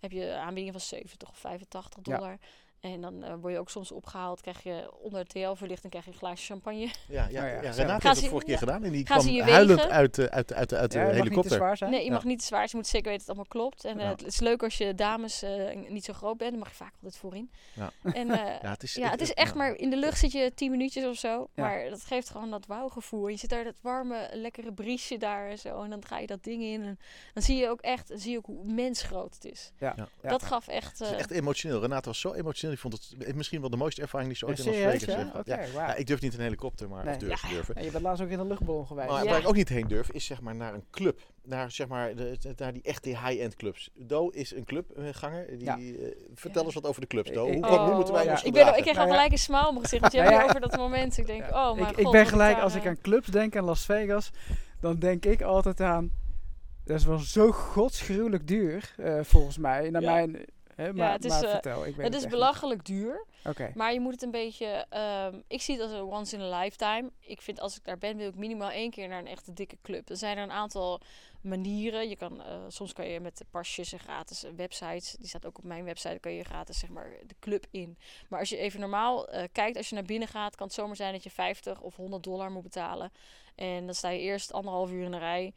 Heb 0.00 0.12
je 0.12 0.34
aanbiedingen 0.34 0.72
van 0.72 0.80
70 0.80 1.28
of 1.28 1.38
85 1.38 1.98
Ja. 2.02 2.38
En 2.80 3.00
dan 3.00 3.24
eh, 3.24 3.34
word 3.40 3.52
je 3.52 3.58
ook 3.58 3.70
soms 3.70 3.92
opgehaald, 3.92 4.40
krijg 4.40 4.62
je 4.62 4.92
onder 5.00 5.24
de 5.24 5.30
TL-verlichting 5.30 5.90
krijg 5.92 6.04
je 6.04 6.10
een 6.12 6.18
glaasje 6.18 6.44
champagne. 6.46 6.78
Ja, 6.86 6.92
ja, 7.08 7.24
Oh 7.26 7.32
ja. 7.32 7.42
Renate 7.48 7.72
Gaan 7.72 7.90
heeft 7.92 8.02
ze- 8.02 8.08
het 8.20 8.28
vorige 8.28 8.46
keer 8.46 8.58
gedaan 8.58 8.84
en 8.84 8.92
die 8.92 9.04
kwam 9.04 9.26
huilend 9.38 9.78
wegen? 9.80 9.94
uit, 9.94 10.14
de- 10.14 10.30
uit, 10.30 10.48
de- 10.48 10.54
uit, 10.54 10.68
de- 10.68 10.76
uit 10.76 10.90
de 10.92 10.98
Ja, 10.98 11.04
het 11.04 11.12
mag 11.14 11.22
niet 11.22 11.22
te 11.24 11.28
helikopter. 11.28 11.56
zwaar 11.56 11.76
zijn. 11.76 11.90
Nee, 11.90 12.00
je 12.00 12.06
Ja. 12.06 12.12
mag 12.12 12.24
niet 12.24 12.38
te 12.38 12.44
zwaar, 12.44 12.62
dus 12.62 12.70
je 12.70 12.76
moet 12.76 12.86
zeker 12.86 13.10
weten 13.10 13.26
dat 13.26 13.36
het 13.36 13.46
allemaal 13.46 13.68
klopt. 13.70 13.84
En 13.84 13.98
eh, 13.98 14.04
Ja. 14.04 14.10
het 14.10 14.26
is 14.26 14.40
leuk 14.40 14.62
als 14.62 14.78
je 14.78 14.94
dames 14.94 15.42
eh, 15.42 15.76
niet 15.88 16.04
zo 16.04 16.12
groot 16.12 16.36
bent, 16.36 16.50
dan 16.50 16.58
mag 16.58 16.68
je 16.68 16.74
vaak 16.74 16.92
altijd 16.94 17.16
voorin. 17.16 17.50
Ja. 17.74 17.90
En, 18.12 18.30
eh, 18.30 18.36
Ja, 18.62 18.70
het 18.70 18.82
is, 18.82 18.94
Ja, 18.94 19.10
het 19.10 19.20
is 19.20 19.32
echt 19.34 19.50
ja. 19.52 19.56
maar 19.56 19.74
in 19.74 19.90
de 19.90 19.96
lucht 19.96 20.18
zit 20.18 20.32
je 20.32 20.52
10 20.54 20.70
minuutjes 20.70 21.04
of 21.04 21.16
zo. 21.16 21.28
Ja. 21.54 21.62
Maar 21.62 21.88
dat 21.90 22.02
geeft 22.04 22.30
gewoon 22.30 22.50
dat 22.50 22.66
wauwgevoel. 22.66 23.28
Je 23.28 23.36
zit 23.36 23.50
daar 23.50 23.64
dat 23.64 23.74
warme, 23.80 24.28
lekkere 24.32 24.72
briesje 24.72 25.16
daar 25.16 25.48
en 25.48 25.58
zo. 25.58 25.82
En 25.82 25.90
dan 25.90 26.04
ga 26.06 26.18
je 26.18 26.26
dat 26.26 26.44
ding 26.44 26.62
in. 26.62 26.82
En 26.84 26.98
dan 27.34 27.42
zie 27.42 27.56
je 27.56 27.68
ook 27.68 27.80
echt 27.80 28.10
zie 28.14 28.30
je 28.30 28.38
ook 28.38 28.46
hoe 28.46 28.64
mensgroot 28.72 29.34
het 29.34 29.44
is. 29.44 29.72
Ja. 29.78 29.94
Dat 30.22 30.42
gaf 30.42 30.68
echt. 30.68 30.98
Het 30.98 31.08
is 31.10 31.16
echt 31.16 31.30
emotioneel. 31.30 31.80
Renate 31.80 32.08
was 32.08 32.20
zo 32.20 32.32
emotioneel 32.32 32.67
Ik 32.72 32.78
vond 32.78 33.12
het 33.18 33.34
misschien 33.36 33.60
wel 33.60 33.70
de 33.70 33.76
mooiste 33.76 34.00
ervaring 34.02 34.28
die 34.30 34.38
ze 34.38 34.44
Ja, 34.46 34.50
ooit 34.50 34.60
in 34.60 34.82
Las 34.90 35.02
Vegas. 35.04 35.26
Oké, 35.40 35.54
Ja. 35.54 35.62
Ja, 35.86 35.94
ik 35.94 36.06
durf 36.06 36.20
niet 36.20 36.32
in 36.32 36.38
een 36.38 36.44
helikopter, 36.44 36.88
maar 36.88 37.04
Nee. 37.04 37.14
of 37.14 37.20
durf, 37.20 37.40
durven. 37.40 37.74
Ja, 37.78 37.82
je 37.84 37.90
bent 37.90 38.02
laatst 38.04 38.22
ook 38.22 38.28
in 38.28 38.38
een 38.38 38.46
luchtballon 38.46 38.86
geweest. 38.86 39.08
Maar 39.08 39.24
Ja. 39.24 39.30
waar 39.30 39.40
ik 39.40 39.48
ook 39.48 39.54
niet 39.54 39.68
heen 39.68 39.88
durf, 39.88 40.10
is 40.10 40.24
zeg 40.24 40.40
maar 40.40 40.54
naar 40.54 40.74
een 40.74 40.84
club. 40.90 41.20
Naar, 41.42 41.70
zeg 41.70 41.88
maar, 41.88 42.14
de, 42.14 42.36
de- 42.40 42.52
naar 42.56 42.72
die 42.72 42.82
echte 42.82 43.08
high-end 43.08 43.56
clubs. 43.56 43.90
Do 43.94 44.28
is 44.28 44.54
een 44.54 44.64
clubganger. 44.64 45.46
Die, 45.58 45.64
Ja. 45.64 45.76
eh, 45.78 45.82
vertel 46.34 46.60
Ja. 46.60 46.66
eens 46.66 46.74
wat 46.74 46.86
over 46.86 47.00
de 47.00 47.06
clubs, 47.06 47.30
Do. 47.30 47.52
Hoe, 47.52 47.66
hoe 47.66 47.94
moeten 47.94 48.14
wij 48.14 48.24
ja. 48.24 48.30
ons 48.30 48.42
ik, 48.42 48.52
ben, 48.52 48.66
ik 48.66 48.72
krijg 48.72 48.86
al 48.86 48.94
Nou 48.94 49.08
gelijk 49.10 49.32
een 49.32 49.38
smile 49.38 49.66
op 49.66 49.70
mijn 49.72 49.82
gezicht. 49.82 50.00
Want 50.02 50.12
je 50.14 50.20
Nou 50.20 50.32
hebt 50.34 50.44
over 50.48 50.60
dat 50.60 50.76
moment. 50.76 51.18
Ik 51.18 51.26
denk, 51.26 51.42
oh 51.50 51.72
mijn 51.74 51.78
ik, 51.88 51.94
god. 51.96 51.98
ik 52.06 52.10
ben 52.10 52.26
gelijk, 52.26 52.58
als 52.58 52.74
ik 52.74 52.86
aan 52.86 53.00
clubs 53.00 53.26
denk 53.26 53.54
in 53.54 53.62
Las 53.64 53.84
Vegas, 53.84 54.30
dan 54.80 54.98
denk 54.98 55.24
ik 55.24 55.42
altijd 55.42 55.80
aan. 55.80 56.10
Dat 56.84 56.96
is 56.96 57.04
wel 57.04 57.18
zo 57.18 57.50
godsgruwelijk 57.52 58.46
duur, 58.48 58.94
eh, 58.96 59.18
volgens 59.22 59.58
mij. 59.58 59.90
Naar 59.90 60.02
Ja. 60.02 60.12
mijn. 60.14 60.44
Hè, 60.78 60.92
maar 60.92 61.12
het 61.12 61.24
is, 61.24 61.30
maar 61.30 61.44
eh, 61.44 61.50
vertel, 61.50 61.86
ik 61.86 61.96
Het 61.96 62.14
is 62.14 62.22
echt 62.22 62.30
belachelijk 62.30 62.84
duur. 62.84 63.26
Maar 63.74 63.92
je 63.92 64.00
moet 64.00 64.12
het 64.12 64.22
een 64.22 64.30
beetje. 64.30 64.86
ehm, 64.88 65.40
ik 65.46 65.62
zie 65.62 65.74
het 65.74 65.82
als 65.82 65.92
een 65.92 66.02
once 66.02 66.36
in 66.36 66.42
a 66.42 66.60
lifetime. 66.60 67.10
Ik 67.20 67.40
vind 67.40 67.60
als 67.60 67.76
ik 67.76 67.84
daar 67.84 67.98
ben, 67.98 68.16
wil 68.16 68.28
ik 68.28 68.34
minimaal 68.34 68.70
één 68.70 68.90
keer 68.90 69.08
naar 69.08 69.18
een 69.18 69.26
echte 69.26 69.52
dikke 69.52 69.76
club. 69.82 70.08
Er 70.08 70.16
zijn 70.16 70.36
er 70.36 70.42
een 70.42 70.50
aantal 70.50 71.00
manieren. 71.40 72.08
Je 72.08 72.16
kan, 72.16 72.42
eh, 72.42 72.56
soms 72.68 72.92
kan 72.92 73.06
je 73.06 73.20
met 73.20 73.44
pasjes 73.50 73.92
en 73.92 73.98
gratis 73.98 74.44
websites. 74.56 75.12
Die 75.18 75.28
staat 75.28 75.46
ook 75.46 75.58
op 75.58 75.64
mijn 75.64 75.84
website. 75.84 76.18
kan 76.20 76.32
je 76.32 76.44
gratis 76.44 76.78
zeg 76.78 76.90
maar 76.90 77.10
de 77.26 77.34
club 77.40 77.66
in. 77.70 77.98
Maar 78.28 78.38
als 78.40 78.48
je 78.48 78.56
even 78.56 78.80
normaal 78.80 79.28
eh, 79.28 79.44
kijkt, 79.52 79.76
als 79.76 79.88
je 79.88 79.94
naar 79.94 80.04
binnen 80.04 80.28
gaat, 80.28 80.56
kan 80.56 80.66
het 80.66 80.76
zomaar 80.76 80.96
zijn 80.96 81.12
dat 81.12 81.22
je 81.22 81.30
50 81.30 81.80
of 81.80 81.96
100 81.96 82.22
dollar 82.22 82.50
moet 82.50 82.62
betalen. 82.62 83.12
En 83.54 83.84
dan 83.86 83.94
sta 83.94 84.08
je 84.08 84.20
eerst 84.20 84.52
anderhalf 84.52 84.90
uur 84.90 85.04
in 85.04 85.10
de 85.10 85.18
rij. 85.18 85.54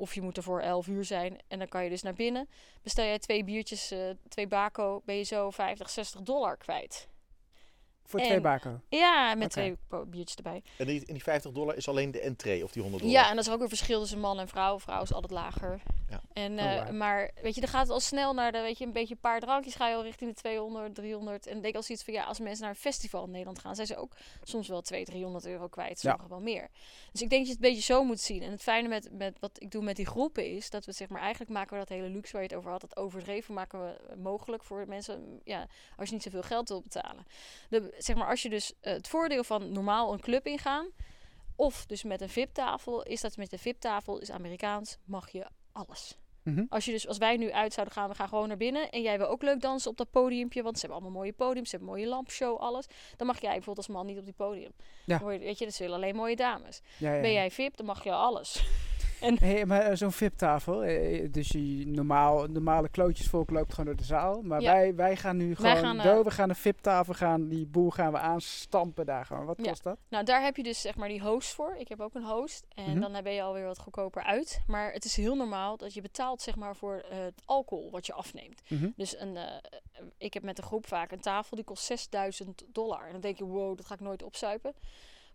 Of 0.00 0.14
je 0.14 0.22
moet 0.22 0.36
er 0.36 0.42
voor 0.42 0.60
11 0.60 0.86
uur 0.86 1.04
zijn. 1.04 1.38
En 1.48 1.58
dan 1.58 1.68
kan 1.68 1.84
je 1.84 1.90
dus 1.90 2.02
naar 2.02 2.14
binnen. 2.14 2.48
Bestel 2.82 3.04
jij 3.04 3.18
twee 3.18 3.44
biertjes, 3.44 3.90
eh, 3.90 4.10
twee 4.28 4.46
bako, 4.46 5.02
ben 5.04 5.16
je 5.16 5.22
zo 5.22 5.50
50, 5.50 5.90
60 5.90 6.20
dollar 6.20 6.56
kwijt. 6.56 7.08
Voor 8.10 8.20
en- 8.20 8.26
twee 8.26 8.40
bako. 8.40 8.80
Ja, 8.88 9.34
met 9.34 9.50
twee 9.50 9.76
biertjes 10.06 10.36
erbij. 10.36 10.62
En 10.78 10.86
die, 10.86 11.06
en 11.06 11.12
die 11.14 11.22
50 11.22 11.52
dollar 11.52 11.76
is 11.76 11.88
alleen 11.88 12.10
de 12.10 12.20
entree 12.20 12.64
of 12.64 12.72
die 12.72 12.82
100 12.82 13.02
dollar? 13.02 13.18
Ja, 13.20 13.28
en 13.30 13.36
dat 13.36 13.46
is 13.46 13.52
ook 13.52 13.60
een 13.60 13.68
verschil 13.68 14.00
tussen 14.00 14.20
man 14.20 14.38
en 14.38 14.48
vrouw. 14.48 14.78
Vrouw 14.78 15.02
is 15.02 15.12
altijd 15.12 15.32
lager. 15.32 15.80
Ja. 16.08 16.20
En, 16.32 16.58
Oh, 16.58 16.72
eh. 16.76 16.90
Maar 16.90 17.30
weet 17.42 17.54
je, 17.54 17.60
dan 17.60 17.70
gaat 17.70 17.82
het 17.82 17.90
al 17.90 18.00
snel 18.00 18.34
naar 18.34 18.52
de, 18.52 18.60
weet 18.60 18.78
je, 18.78 18.84
een 18.84 18.92
beetje 18.92 19.14
een 19.14 19.20
paar 19.20 19.40
drankjes. 19.40 19.74
Ga 19.74 19.88
je 19.88 19.94
al 19.94 20.02
richting 20.02 20.30
de 20.30 20.36
200, 20.40 20.94
300. 20.94 21.46
En 21.46 21.56
ik 21.56 21.62
denk 21.62 21.74
als 21.76 21.90
iets 21.90 22.02
van 22.04 22.14
ja, 22.14 22.24
als 22.24 22.38
mensen 22.40 22.60
naar 22.60 22.70
een 22.70 22.76
festival 22.80 23.24
in 23.24 23.30
Nederland 23.30 23.58
gaan, 23.58 23.74
zijn 23.74 23.86
ze 23.86 23.96
ook 23.96 24.12
soms 24.42 24.68
wel 24.68 24.80
200, 24.80 25.16
300 25.16 25.46
euro 25.46 25.68
kwijt. 25.68 26.02
Ja. 26.02 26.10
Sommigen 26.10 26.28
wel 26.28 26.40
meer. 26.40 26.68
Dus 27.12 27.22
ik 27.22 27.30
denk 27.30 27.46
dat 27.46 27.46
je 27.46 27.54
het 27.54 27.64
een 27.64 27.70
beetje 27.70 27.92
zo 27.92 28.04
moet 28.04 28.20
zien. 28.20 28.42
En 28.42 28.50
het 28.50 28.62
fijne 28.62 28.88
met, 28.88 29.08
met 29.12 29.36
wat 29.40 29.50
ik 29.58 29.70
doe 29.70 29.82
met 29.82 29.96
die 29.96 30.06
groepen 30.06 30.46
is 30.50 30.70
dat 30.70 30.84
we 30.84 30.92
zeg 30.92 31.08
maar 31.08 31.20
eigenlijk 31.20 31.50
maken 31.50 31.72
we 31.72 31.78
dat 31.78 31.88
hele 31.88 32.08
luxe 32.08 32.32
waar 32.32 32.42
je 32.42 32.48
het 32.48 32.56
over 32.56 32.70
had, 32.70 32.80
dat 32.80 32.96
overdreven 32.96 33.54
maken 33.54 33.80
we 33.84 34.16
mogelijk 34.16 34.62
voor 34.62 34.84
mensen. 34.88 35.40
Ja, 35.44 35.66
als 35.96 36.08
je 36.08 36.14
niet 36.14 36.22
zoveel 36.24 36.42
geld 36.42 36.68
wil 36.68 36.82
betalen. 36.82 37.26
De, 37.68 37.94
zeg 38.02 38.16
maar 38.16 38.28
als 38.28 38.42
je 38.42 38.48
dus 38.48 38.72
eh, 38.80 38.92
het 38.92 39.08
voordeel 39.08 39.44
van 39.44 39.72
normaal 39.72 40.12
een 40.12 40.20
club 40.20 40.46
ingaan. 40.46 40.86
Of 41.56 41.86
dus 41.86 42.02
met 42.02 42.20
een 42.20 42.28
VIP-tafel, 42.28 43.02
is 43.02 43.20
dat 43.20 43.36
met 43.36 43.50
de 43.50 43.58
VIP-tafel, 43.58 44.18
is 44.18 44.30
Amerikaans, 44.30 44.98
mag 45.04 45.30
je 45.30 45.46
alles. 45.72 46.18
Mhm. 46.42 46.64
Als, 46.68 46.84
je 46.84 46.92
dus, 46.92 47.08
als 47.08 47.18
wij 47.18 47.36
nu 47.36 47.52
uit 47.52 47.72
zouden 47.72 47.94
gaan, 47.94 48.08
we 48.08 48.14
gaan 48.14 48.28
gewoon 48.28 48.48
naar 48.48 48.56
binnen. 48.56 48.90
En 48.90 49.02
jij 49.02 49.18
wil 49.18 49.26
ook 49.26 49.42
leuk 49.42 49.60
dansen 49.60 49.90
op 49.90 49.96
dat 49.96 50.10
podiumpje. 50.10 50.62
Want 50.62 50.78
ze 50.78 50.80
hebben 50.80 50.98
allemaal 51.00 51.20
mooie 51.20 51.32
podiums. 51.32 51.70
Ze 51.70 51.76
hebben 51.76 51.94
een 51.94 52.00
mooie 52.00 52.14
lampshow, 52.14 52.58
alles. 52.58 52.86
Dan 53.16 53.26
mag 53.26 53.40
jij 53.40 53.52
bijvoorbeeld 53.52 53.86
als 53.86 53.96
man 53.96 54.06
niet 54.06 54.18
op 54.18 54.24
die 54.24 54.34
podium. 54.34 54.72
Ja. 54.78 55.18
Dan 55.18 55.18
word 55.18 55.40
je, 55.40 55.46
weet 55.46 55.58
je, 55.58 55.64
dus 55.64 55.78
willen 55.78 55.94
alleen 55.94 56.16
mooie 56.16 56.36
dames. 56.36 56.80
Ja, 56.98 57.14
ja. 57.14 57.20
Ben 57.20 57.32
jij 57.32 57.50
VIP, 57.50 57.76
dan 57.76 57.86
mag 57.86 58.04
je 58.04 58.12
alles. 58.12 58.64
Hey, 59.20 59.66
maar 59.66 59.80
eh, 59.80 59.96
zo'n 59.96 60.12
VIP-tafel, 60.12 60.84
eh, 60.84 61.28
dus 61.32 61.48
die 61.48 61.86
normaal, 61.86 62.46
normale 62.46 62.88
klootjesvolk 62.88 63.50
loopt 63.50 63.70
gewoon 63.70 63.86
door 63.86 63.96
de 63.96 64.04
zaal. 64.04 64.42
Maar 64.42 64.60
Ja. 64.60 64.72
wij, 64.72 64.94
wij 64.94 65.16
gaan 65.16 65.36
nu 65.36 65.54
gewoon 65.56 65.76
gaan, 65.76 65.98
eh, 65.98 66.04
door, 66.04 66.24
we 66.24 66.30
gaan 66.30 66.48
een 66.48 66.54
VIP-tafel 66.54 67.14
gaan, 67.14 67.48
die 67.48 67.66
boel 67.66 67.90
gaan 67.90 68.12
we 68.12 68.18
aanstampen 68.18 69.06
daar 69.06 69.26
gewoon. 69.26 69.44
Wat 69.44 69.58
Ja. 69.62 69.68
kost 69.68 69.82
dat? 69.82 69.98
Nou, 70.08 70.24
daar 70.24 70.42
heb 70.42 70.56
je 70.56 70.62
dus 70.62 70.80
zeg 70.80 70.96
maar 70.96 71.08
die 71.08 71.20
host 71.22 71.54
voor. 71.54 71.74
Ik 71.78 71.88
heb 71.88 72.00
ook 72.00 72.14
een 72.14 72.24
host. 72.24 72.66
En 72.74 72.90
Mhm. 72.98 73.12
dan 73.12 73.22
ben 73.22 73.32
je 73.32 73.42
alweer 73.42 73.64
wat 73.66 73.78
goedkoper 73.78 74.22
uit. 74.22 74.60
Maar 74.66 74.92
het 74.92 75.04
is 75.04 75.16
heel 75.16 75.34
normaal 75.36 75.76
dat 75.76 75.94
je 75.94 76.00
betaalt 76.00 76.42
zeg 76.42 76.56
maar 76.56 76.76
voor 76.76 76.94
eh, 77.10 77.18
het 77.18 77.42
alcohol 77.44 77.90
wat 77.90 78.06
je 78.06 78.12
afneemt. 78.12 78.60
Mhm. 78.68 78.88
Dus 78.96 79.18
een, 79.20 79.36
eh, 79.36 79.44
ik 80.18 80.34
heb 80.34 80.42
met 80.42 80.58
een 80.58 80.64
groep 80.64 80.86
vaak 80.86 81.12
een 81.12 81.20
tafel 81.20 81.56
die 81.56 81.64
kost 81.64 81.84
6000 81.84 82.64
dollar. 82.72 83.06
En 83.06 83.12
dan 83.12 83.20
denk 83.20 83.38
je, 83.38 83.44
wow, 83.44 83.76
dat 83.76 83.86
ga 83.86 83.94
ik 83.94 84.00
nooit 84.00 84.22
opzuipen. 84.22 84.74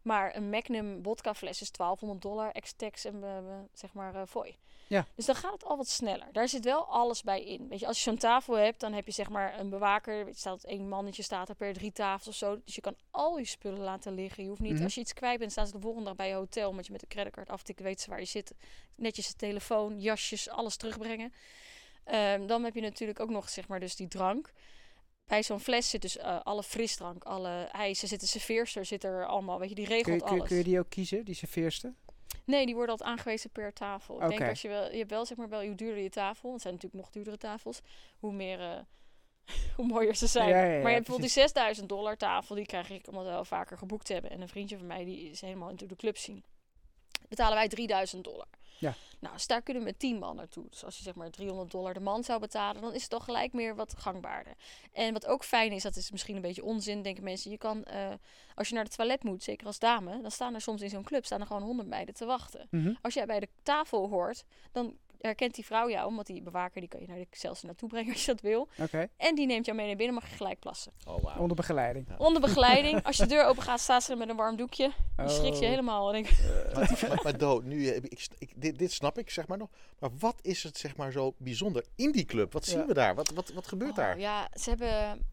Maar 0.06 0.36
een 0.36 0.50
Magnum 0.50 1.00
vodka 1.04 1.34
fles 1.34 1.62
is 1.62 1.72
1200 1.72 2.22
dollar, 2.22 2.52
ex-tax 2.52 3.06
en 3.06 3.24
eh, 3.24 3.38
zeg 3.74 3.94
maar 3.94 4.16
eh 4.16 4.22
fooi. 4.28 4.58
Ja. 4.88 5.06
Dus 5.16 5.26
dan 5.26 5.36
gaat 5.36 5.54
het 5.54 5.64
al 5.66 5.78
wat 5.78 5.88
sneller. 5.88 6.28
Daar 6.32 6.48
zit 6.48 6.64
wel 6.64 6.86
alles 6.88 7.24
bij 7.24 7.44
in. 7.44 7.68
Weet 7.70 7.80
je, 7.80 7.88
als 7.88 7.98
je 7.98 8.04
zo'n 8.04 8.18
tafel 8.18 8.54
hebt, 8.58 8.80
dan 8.80 8.94
heb 8.94 9.06
je 9.06 9.12
zeg 9.12 9.30
maar 9.30 9.60
een 9.60 9.70
bewaker. 9.70 10.26
Weet 10.26 10.34
je, 10.34 10.40
staat 10.40 10.64
één 10.64 10.90
mannetje 10.90 11.24
staat 11.24 11.50
er 11.50 11.56
per 11.56 11.74
drie 11.74 11.92
tafels 11.92 12.28
of 12.28 12.36
zo. 12.36 12.62
Dus 12.66 12.76
je 12.76 12.82
kan 12.82 12.96
al 13.12 13.38
je 13.38 13.46
spullen 13.46 13.80
laten 13.80 14.14
liggen. 14.14 14.44
Je 14.44 14.50
hoeft 14.50 14.62
niet, 14.62 14.74
Mhm. 14.74 14.84
als 14.84 14.96
je 14.96 15.02
iets 15.02 15.14
kwijt 15.14 15.40
bent, 15.40 15.52
staan 15.52 15.68
ze 15.68 15.74
de 15.74 15.80
volgende 15.80 16.06
dag 16.06 16.16
bij 16.16 16.28
je 16.28 16.34
hotel. 16.34 16.70
Omdat 16.70 16.86
je 16.86 16.92
met 16.92 17.02
de 17.02 17.08
creditcard 17.08 17.50
aftikken 17.50 17.86
weet 17.86 18.02
ze 18.02 18.10
waar 18.10 18.20
je 18.20 18.26
zit. 18.26 18.54
Netjes 18.96 19.28
de 19.28 19.36
telefoon, 19.36 20.00
jasjes, 20.00 20.50
alles 20.50 20.76
terugbrengen. 20.78 21.34
Ehm, 22.04 22.48
dan 22.48 22.64
heb 22.64 22.76
je 22.76 22.82
natuurlijk 22.82 23.20
ook 23.20 23.30
nog 23.30 23.50
zeg 23.50 23.68
maar 23.68 23.80
dus 23.80 23.96
die 23.96 24.08
drank. 24.08 24.52
Bij 25.26 25.44
zo'n 25.44 25.60
fles 25.60 25.90
zit 25.90 26.02
dus 26.02 26.18
eh, 26.18 26.40
alle 26.44 26.64
frisdrank, 26.64 27.24
alle 27.24 27.50
ijs. 27.72 28.02
Er 28.02 28.08
zit 28.08 28.22
een 28.22 28.28
serveerster, 28.28 28.86
zit 28.86 29.04
er 29.04 29.26
allemaal. 29.26 29.60
Weet 29.60 29.70
je, 29.70 29.76
die 29.76 29.86
Kun, 29.86 29.96
regelt 29.96 30.14
je- 30.16 30.20
kun, 30.22 30.28
je- 30.30 30.36
alles. 30.38 30.48
kun 30.48 30.58
je 30.58 30.64
die 30.64 30.80
ook 30.80 30.90
kiezen, 30.90 31.26
die 31.26 31.36
serveerste? 31.36 31.94
Nee, 32.46 32.66
die 32.66 32.76
worden 32.76 32.92
altijd 32.98 33.10
aangewezen 33.18 33.50
per 33.50 33.74
tafel. 33.74 34.24
Ik 34.24 34.30
denk 34.30 34.50
als 34.50 34.62
je 34.62 34.68
wel, 34.68 34.92
je 34.92 34.98
hebt 34.98 35.10
wel 35.10 35.26
zeg 35.26 35.38
maar 35.38 35.50
wel 35.50 35.64
hoe 35.66 35.76
duurder 35.76 36.04
je 36.04 36.10
tafel, 36.10 36.42
want 36.42 36.54
het 36.54 36.62
zijn 36.62 36.74
natuurlijk 36.74 37.04
nog 37.04 37.12
duurdere 37.12 37.38
tafels, 37.38 37.80
hoe 38.20 38.34
meer, 38.34 38.60
eh, 38.60 38.80
hoe 39.76 39.86
mooier 39.86 40.16
ze 40.16 40.28
zijn. 40.28 40.50
Ja, 40.50 40.58
ja, 40.58 40.64
ja, 40.64 40.70
maar 40.70 40.78
je 40.78 40.82
hebt 40.82 40.94
bijvoorbeeld 40.96 41.34
die 41.34 41.42
6000 41.44 41.90
dollar 41.90 42.18
tafel, 42.18 42.56
die 42.56 42.66
krijg 42.66 42.90
ik 42.90 43.08
omdat 43.08 43.24
we 43.24 43.30
wel 43.30 43.46
vaker 43.46 43.78
geboekt 43.78 44.08
hebben. 44.08 44.32
En 44.32 44.42
een 44.42 44.48
vriendje 44.50 44.78
van 44.78 44.88
mij 44.88 45.06
die 45.06 45.30
is 45.30 45.42
helemaal 45.42 45.70
into 45.70 45.86
de 45.86 45.96
club 45.96 46.18
zien. 46.18 46.44
Betalen 47.30 47.56
wij 47.56 47.68
3000 47.68 48.24
dollar. 48.24 48.48
Ja. 48.80 48.94
Nou, 49.20 49.34
dus 49.34 49.48
daar 49.48 49.62
kunnen 49.62 49.84
we 49.84 49.90
met 49.90 50.00
10 50.00 50.20
man 50.20 50.36
naartoe. 50.36 50.66
Dus 50.70 50.84
als 50.86 50.98
je 50.98 51.04
zeg 51.04 51.16
maar 51.16 51.30
300 51.30 51.72
dollar 51.72 51.94
de 51.94 52.00
man 52.00 52.24
zou 52.24 52.40
betalen, 52.40 52.82
dan 52.82 52.94
is 52.94 53.02
het 53.02 53.10
toch 53.10 53.24
gelijk 53.24 53.54
meer 53.54 53.76
wat 53.76 53.96
gangbaarder. 53.98 54.54
En 54.94 55.14
wat 55.14 55.26
ook 55.26 55.44
fijn 55.44 55.72
is, 55.72 55.84
dat 55.84 55.96
is 55.96 56.12
misschien 56.12 56.36
een 56.36 56.42
beetje 56.42 56.64
onzin, 56.64 57.02
denken 57.02 57.24
mensen. 57.24 57.52
Je 57.52 57.58
kan, 57.58 57.84
eh, 57.84 58.14
als 58.56 58.68
je 58.68 58.74
naar 58.74 58.84
het 58.84 58.96
toilet 58.96 59.24
moet, 59.24 59.44
zeker 59.44 59.68
als 59.68 59.80
dame, 59.80 60.22
dan 60.22 60.32
staan 60.32 60.54
er 60.54 60.62
soms 60.62 60.82
in 60.82 60.90
zo'n 60.90 61.04
club 61.04 61.26
staan 61.26 61.40
er 61.40 61.48
gewoon 61.48 61.62
100 61.62 61.88
meiden 61.88 62.16
te 62.16 62.26
wachten. 62.26 62.68
Mhm. 62.72 62.94
Als 63.02 63.14
jij 63.14 63.26
bij 63.26 63.40
de 63.40 63.50
tafel 63.64 64.10
hoort, 64.10 64.44
dan 64.72 64.98
herkent 65.26 65.56
die 65.56 65.66
vrouw 65.66 65.90
jou, 65.90 66.08
omdat 66.08 66.26
die 66.26 66.42
bewaker 66.42 66.80
die 66.80 66.90
kan 66.90 67.00
je 67.02 67.08
naar 67.08 67.18
de 67.18 67.28
zelfs 67.32 67.62
naartoe 67.64 67.90
brengen 67.90 68.12
als 68.14 68.26
je 68.26 68.32
dat 68.32 68.42
wil. 68.42 68.68
Oké, 68.82 69.08
En 69.18 69.36
die 69.36 69.46
neemt 69.46 69.66
jou 69.66 69.78
mee 69.78 69.88
naar 69.88 69.96
binnen, 69.96 70.16
mag 70.16 70.30
je 70.30 70.36
gelijk 70.36 70.60
plassen. 70.60 70.92
Oh, 71.08 71.24
wauw. 71.24 71.38
onder 71.40 71.56
begeleiding. 71.56 72.08
Onder 72.18 72.42
begeleiding, 72.42 73.04
als 73.04 73.18
je 73.18 73.24
de 73.24 73.30
deur 73.30 73.46
open 73.46 73.64
gaat, 73.64 73.80
staat 73.80 74.04
ze 74.04 74.12
er 74.12 74.18
met 74.18 74.30
een 74.30 74.36
warm 74.36 74.56
doekje. 74.56 74.92
Dan 75.16 75.30
schrik 75.30 75.54
je 75.54 75.62
Oh. 75.64 75.70
helemaal. 75.70 76.14
En 76.14 76.24
denk, 76.24 76.36
Maar, 76.74 76.98
maar, 77.10 77.20
maar 77.24 77.38
Do, 77.38 77.62
nu, 77.64 77.88
heb 77.88 78.06
ik, 78.06 78.12
ik, 78.12 78.28
ik- 78.38 78.54
dit, 78.56 78.78
dit 78.78 78.92
snap 78.92 79.18
ik 79.18 79.30
zeg 79.30 79.48
maar 79.48 79.58
nog. 79.58 79.70
Maar 80.00 80.10
wat 80.20 80.40
is 80.42 80.64
het 80.64 80.78
zeg 80.78 80.96
maar 80.98 81.12
zo 81.12 81.34
bijzonder 81.38 81.86
in 81.96 82.12
die 82.12 82.26
club? 82.26 82.54
Wat 82.54 82.66
zien 82.66 82.80
Ja. 82.80 82.86
we 82.86 82.94
daar? 82.94 83.16
Wat, 83.16 83.30
wat, 83.30 83.50
wat 83.54 83.68
gebeurt 83.68 83.92
Oh, 83.92 83.98
daar? 83.98 84.20
Ja, 84.20 84.50
ze 84.54 84.70
hebben... 84.70 85.26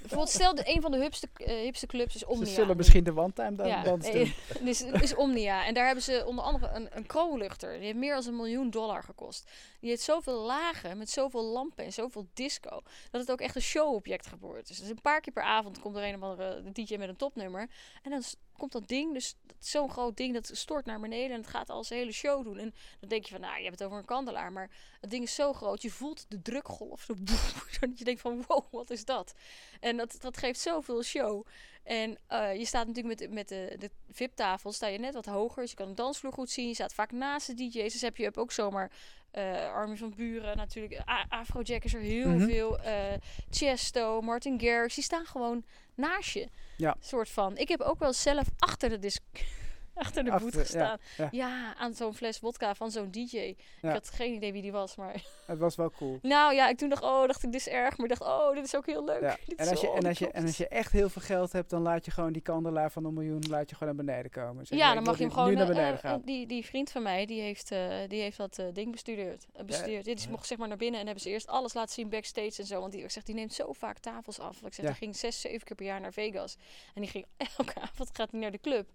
Bijvoorbeeld, 0.00 0.30
stel, 0.30 0.54
de, 0.54 0.62
een 0.74 0.80
van 0.80 0.90
de 0.90 0.98
hipste, 0.98 1.28
eh, 1.34 1.54
hipste 1.54 1.86
clubs 1.86 2.14
is 2.14 2.20
Ze 2.20 2.28
Omnia. 2.28 2.54
zullen 2.54 2.76
misschien 2.76 3.04
de 3.04 3.16
one-time 3.16 3.56
dan 3.56 3.66
ja, 3.66 3.82
dans 3.82 4.06
nee, 4.06 4.34
doen. 4.58 4.68
is, 4.68 4.82
is 4.82 5.14
Omnia. 5.14 5.66
En 5.66 5.74
daar 5.74 5.86
hebben 5.86 6.04
ze 6.04 6.22
onder 6.26 6.44
andere 6.44 6.74
een, 6.74 6.88
een 6.90 7.06
kroonluchter. 7.06 7.72
Die 7.72 7.84
heeft 7.84 7.98
meer 7.98 8.14
dan 8.14 8.26
een 8.26 8.36
miljoen 8.36 8.70
dollar 8.70 9.02
gekost. 9.02 9.50
Die 9.80 9.90
heeft 9.90 10.02
zoveel 10.02 10.40
lagen 10.40 10.98
met 10.98 11.10
zoveel 11.10 11.44
lampen 11.44 11.84
en 11.84 11.92
zoveel 11.92 12.26
disco. 12.34 12.82
Dat 13.10 13.20
het 13.20 13.30
ook 13.30 13.40
echt 13.40 13.56
een 13.56 13.62
showobject 13.62 14.26
geworden 14.26 14.62
is. 14.62 14.78
Dus 14.78 14.88
een 14.88 15.00
paar 15.00 15.20
keer 15.20 15.32
per 15.32 15.42
avond 15.42 15.80
komt 15.80 15.96
er 15.96 16.04
een 16.04 16.14
of 16.14 16.22
andere 16.22 16.72
DJ 16.72 16.96
met 16.96 17.08
een 17.08 17.16
topnummer. 17.16 17.68
En 18.02 18.10
dan 18.10 18.22
komt 18.60 18.72
dat 18.72 18.88
ding, 18.88 19.14
dus 19.14 19.36
zo'n 19.58 19.90
groot 19.90 20.16
ding, 20.16 20.34
dat 20.34 20.50
stort 20.52 20.86
naar 20.86 21.00
beneden. 21.00 21.30
En 21.30 21.40
het 21.40 21.50
gaat 21.50 21.70
al 21.70 21.84
zijn 21.84 21.98
hele 22.00 22.12
show 22.12 22.44
doen. 22.44 22.58
En 22.58 22.74
dan 23.00 23.08
denk 23.08 23.24
je 23.24 23.30
van, 23.30 23.40
nou, 23.40 23.56
je 23.56 23.62
hebt 23.64 23.78
het 23.78 23.86
over 23.86 23.98
een 23.98 24.04
kandelaar. 24.04 24.52
Maar 24.52 24.70
het 25.00 25.10
ding 25.10 25.22
is 25.22 25.34
zo 25.34 25.52
groot. 25.52 25.82
Je 25.82 25.90
voelt 25.90 26.24
de 26.28 26.42
drukgolf. 26.42 27.02
Zo, 27.02 27.14
dat 27.80 27.98
je 27.98 28.04
denkt 28.04 28.20
van, 28.20 28.44
wow, 28.46 28.64
wat 28.70 28.90
is 28.90 29.04
dat? 29.04 29.34
En 29.80 29.96
dat, 29.96 30.16
dat 30.20 30.36
geeft 30.36 30.60
zoveel 30.60 31.02
show. 31.02 31.46
En 31.82 32.18
eh, 32.26 32.56
je 32.56 32.64
staat 32.64 32.86
natuurlijk 32.86 33.20
met, 33.20 33.30
met 33.30 33.48
de, 33.48 33.76
de 33.78 33.90
VIP-tafel 34.10 34.72
sta 34.72 34.86
je 34.86 34.98
net 34.98 35.14
wat 35.14 35.26
hoger. 35.26 35.62
Dus 35.62 35.70
je 35.70 35.76
kan 35.76 35.88
de 35.88 35.94
dansvloer 35.94 36.32
goed 36.32 36.50
zien. 36.50 36.68
Je 36.68 36.74
staat 36.74 36.94
vaak 36.94 37.12
naast 37.12 37.46
de 37.46 37.54
DJ's. 37.54 37.92
Dus 37.92 38.00
heb 38.00 38.16
je 38.16 38.36
ook 38.36 38.52
zomaar 38.52 38.90
eh 39.30 39.72
Armin 39.74 39.96
van 39.98 40.12
Buren 40.16 40.56
natuurlijk. 40.56 41.00
A- 41.08 41.26
Afrojack 41.28 41.84
is 41.84 41.94
er 41.94 42.00
heel 42.00 42.28
Mhm. 42.28 42.48
veel. 42.48 42.78
eh 42.80 42.94
Chesto, 43.50 44.20
Martin 44.20 44.60
Garrix. 44.60 44.94
Die 44.94 45.04
staan 45.04 45.26
gewoon 45.26 45.64
naast 45.94 46.30
je. 46.32 46.48
Ja. 46.76 46.96
Soort 47.00 47.28
van. 47.28 47.56
Ik 47.56 47.68
heb 47.68 47.80
ook 47.80 47.98
wel 47.98 48.12
zelf 48.12 48.46
achter 48.58 48.88
de 48.88 48.98
disc 48.98 49.22
achter 50.04 50.24
de 50.24 50.30
boot 50.40 50.56
gestaan. 50.56 50.98
ja, 51.16 51.28
Ja, 51.32 51.48
ja. 51.48 51.74
aan 51.76 51.94
zo'n 51.94 52.14
fles 52.14 52.38
vodka 52.38 52.74
van 52.74 52.90
zo'n 52.90 53.10
DJ. 53.10 53.36
Ik 53.36 53.56
had 53.80 54.10
geen 54.10 54.34
idee 54.34 54.52
wie 54.52 54.62
die 54.62 54.72
was, 54.72 54.96
maar... 54.96 55.22
Het 55.46 55.58
was 55.58 55.76
wel 55.76 55.90
cool. 55.90 56.18
Nou 56.22 56.54
ja, 56.54 56.68
ik 56.68 56.78
toen 56.78 56.88
dacht, 56.88 57.02
oh, 57.02 57.26
dacht 57.26 57.42
ik, 57.44 57.52
dit 57.52 57.60
is 57.60 57.68
erg. 57.68 57.96
Maar 57.96 58.10
ik 58.10 58.18
dacht, 58.18 58.30
oh, 58.32 58.54
dit 58.54 58.64
is 58.64 58.76
ook 58.76 58.86
heel 58.86 59.04
leuk. 59.04 59.20
Ja. 59.20 59.36
Dit 59.46 59.58
En, 59.58 59.64
is 59.64 59.70
als 59.70 59.80
je, 59.80 59.90
en, 59.92 60.06
als 60.06 60.18
je, 60.18 60.24
dit 60.24 60.34
en 60.34 60.46
als 60.46 60.56
je 60.56 60.68
echt 60.68 60.92
heel 60.92 61.08
veel 61.08 61.22
geld 61.22 61.52
hebt, 61.52 61.70
dan 61.70 61.82
laat 61.82 62.04
je 62.04 62.10
gewoon 62.10 62.32
die 62.32 62.42
kandelaar 62.42 62.90
van 62.90 63.04
een 63.04 63.14
miljoen 63.14 63.44
laat 63.48 63.70
je 63.70 63.76
gewoon 63.76 63.96
naar 63.96 64.04
beneden 64.04 64.30
komen. 64.30 64.66
Zeg 64.66 64.78
Ja, 64.78 64.94
dan 64.94 65.02
mag 65.02 65.16
je 65.18 65.22
hem 65.24 65.32
gewoon... 65.32 65.48
nu 65.48 65.54
naar 65.54 65.68
eh, 65.68 65.74
beneden 65.74 65.94
eh, 65.94 66.00
gaan. 66.00 66.22
die, 66.24 66.46
die 66.46 66.64
vriend 66.64 66.90
van 66.90 67.02
mij, 67.02 67.26
die 67.26 67.40
heeft, 67.40 67.70
eh, 67.70 67.94
die 68.08 68.20
heeft 68.20 68.36
dat 68.36 68.58
eh, 68.58 68.66
ding 68.72 68.90
bestudeerd. 68.92 69.46
eh, 69.52 69.64
bestudeerd. 69.64 70.04
Die 70.04 70.18
Ja. 70.20 70.30
mocht 70.30 70.46
zeg 70.46 70.58
maar 70.58 70.68
naar 70.68 70.76
binnen 70.76 71.00
en 71.00 71.06
hebben 71.06 71.24
ze 71.24 71.30
eerst 71.30 71.46
alles 71.46 71.74
laten 71.74 71.94
zien 71.94 72.08
backstage 72.08 72.54
en 72.60 72.66
zo. 72.66 72.80
Want 72.80 72.92
die, 72.92 73.02
ik 73.02 73.10
zeg, 73.10 73.22
die 73.22 73.34
neemt 73.34 73.52
zo 73.52 73.72
vaak 73.72 73.98
tafels 73.98 74.38
af. 74.38 74.62
Ik 74.62 74.74
zeg, 74.74 74.86
die 74.86 74.94
ging 74.94 75.16
zes, 75.16 75.40
zeven 75.40 75.66
keer 75.66 75.76
per 75.76 75.86
jaar 75.86 76.00
naar 76.00 76.12
Vegas. 76.12 76.56
En 76.94 77.00
die 77.02 77.10
ging 77.10 77.26
elke 77.58 77.80
avond 77.80 78.08
gaat 78.12 78.30
hij 78.30 78.40
naar 78.40 78.50
de 78.50 78.60
club. 78.60 78.88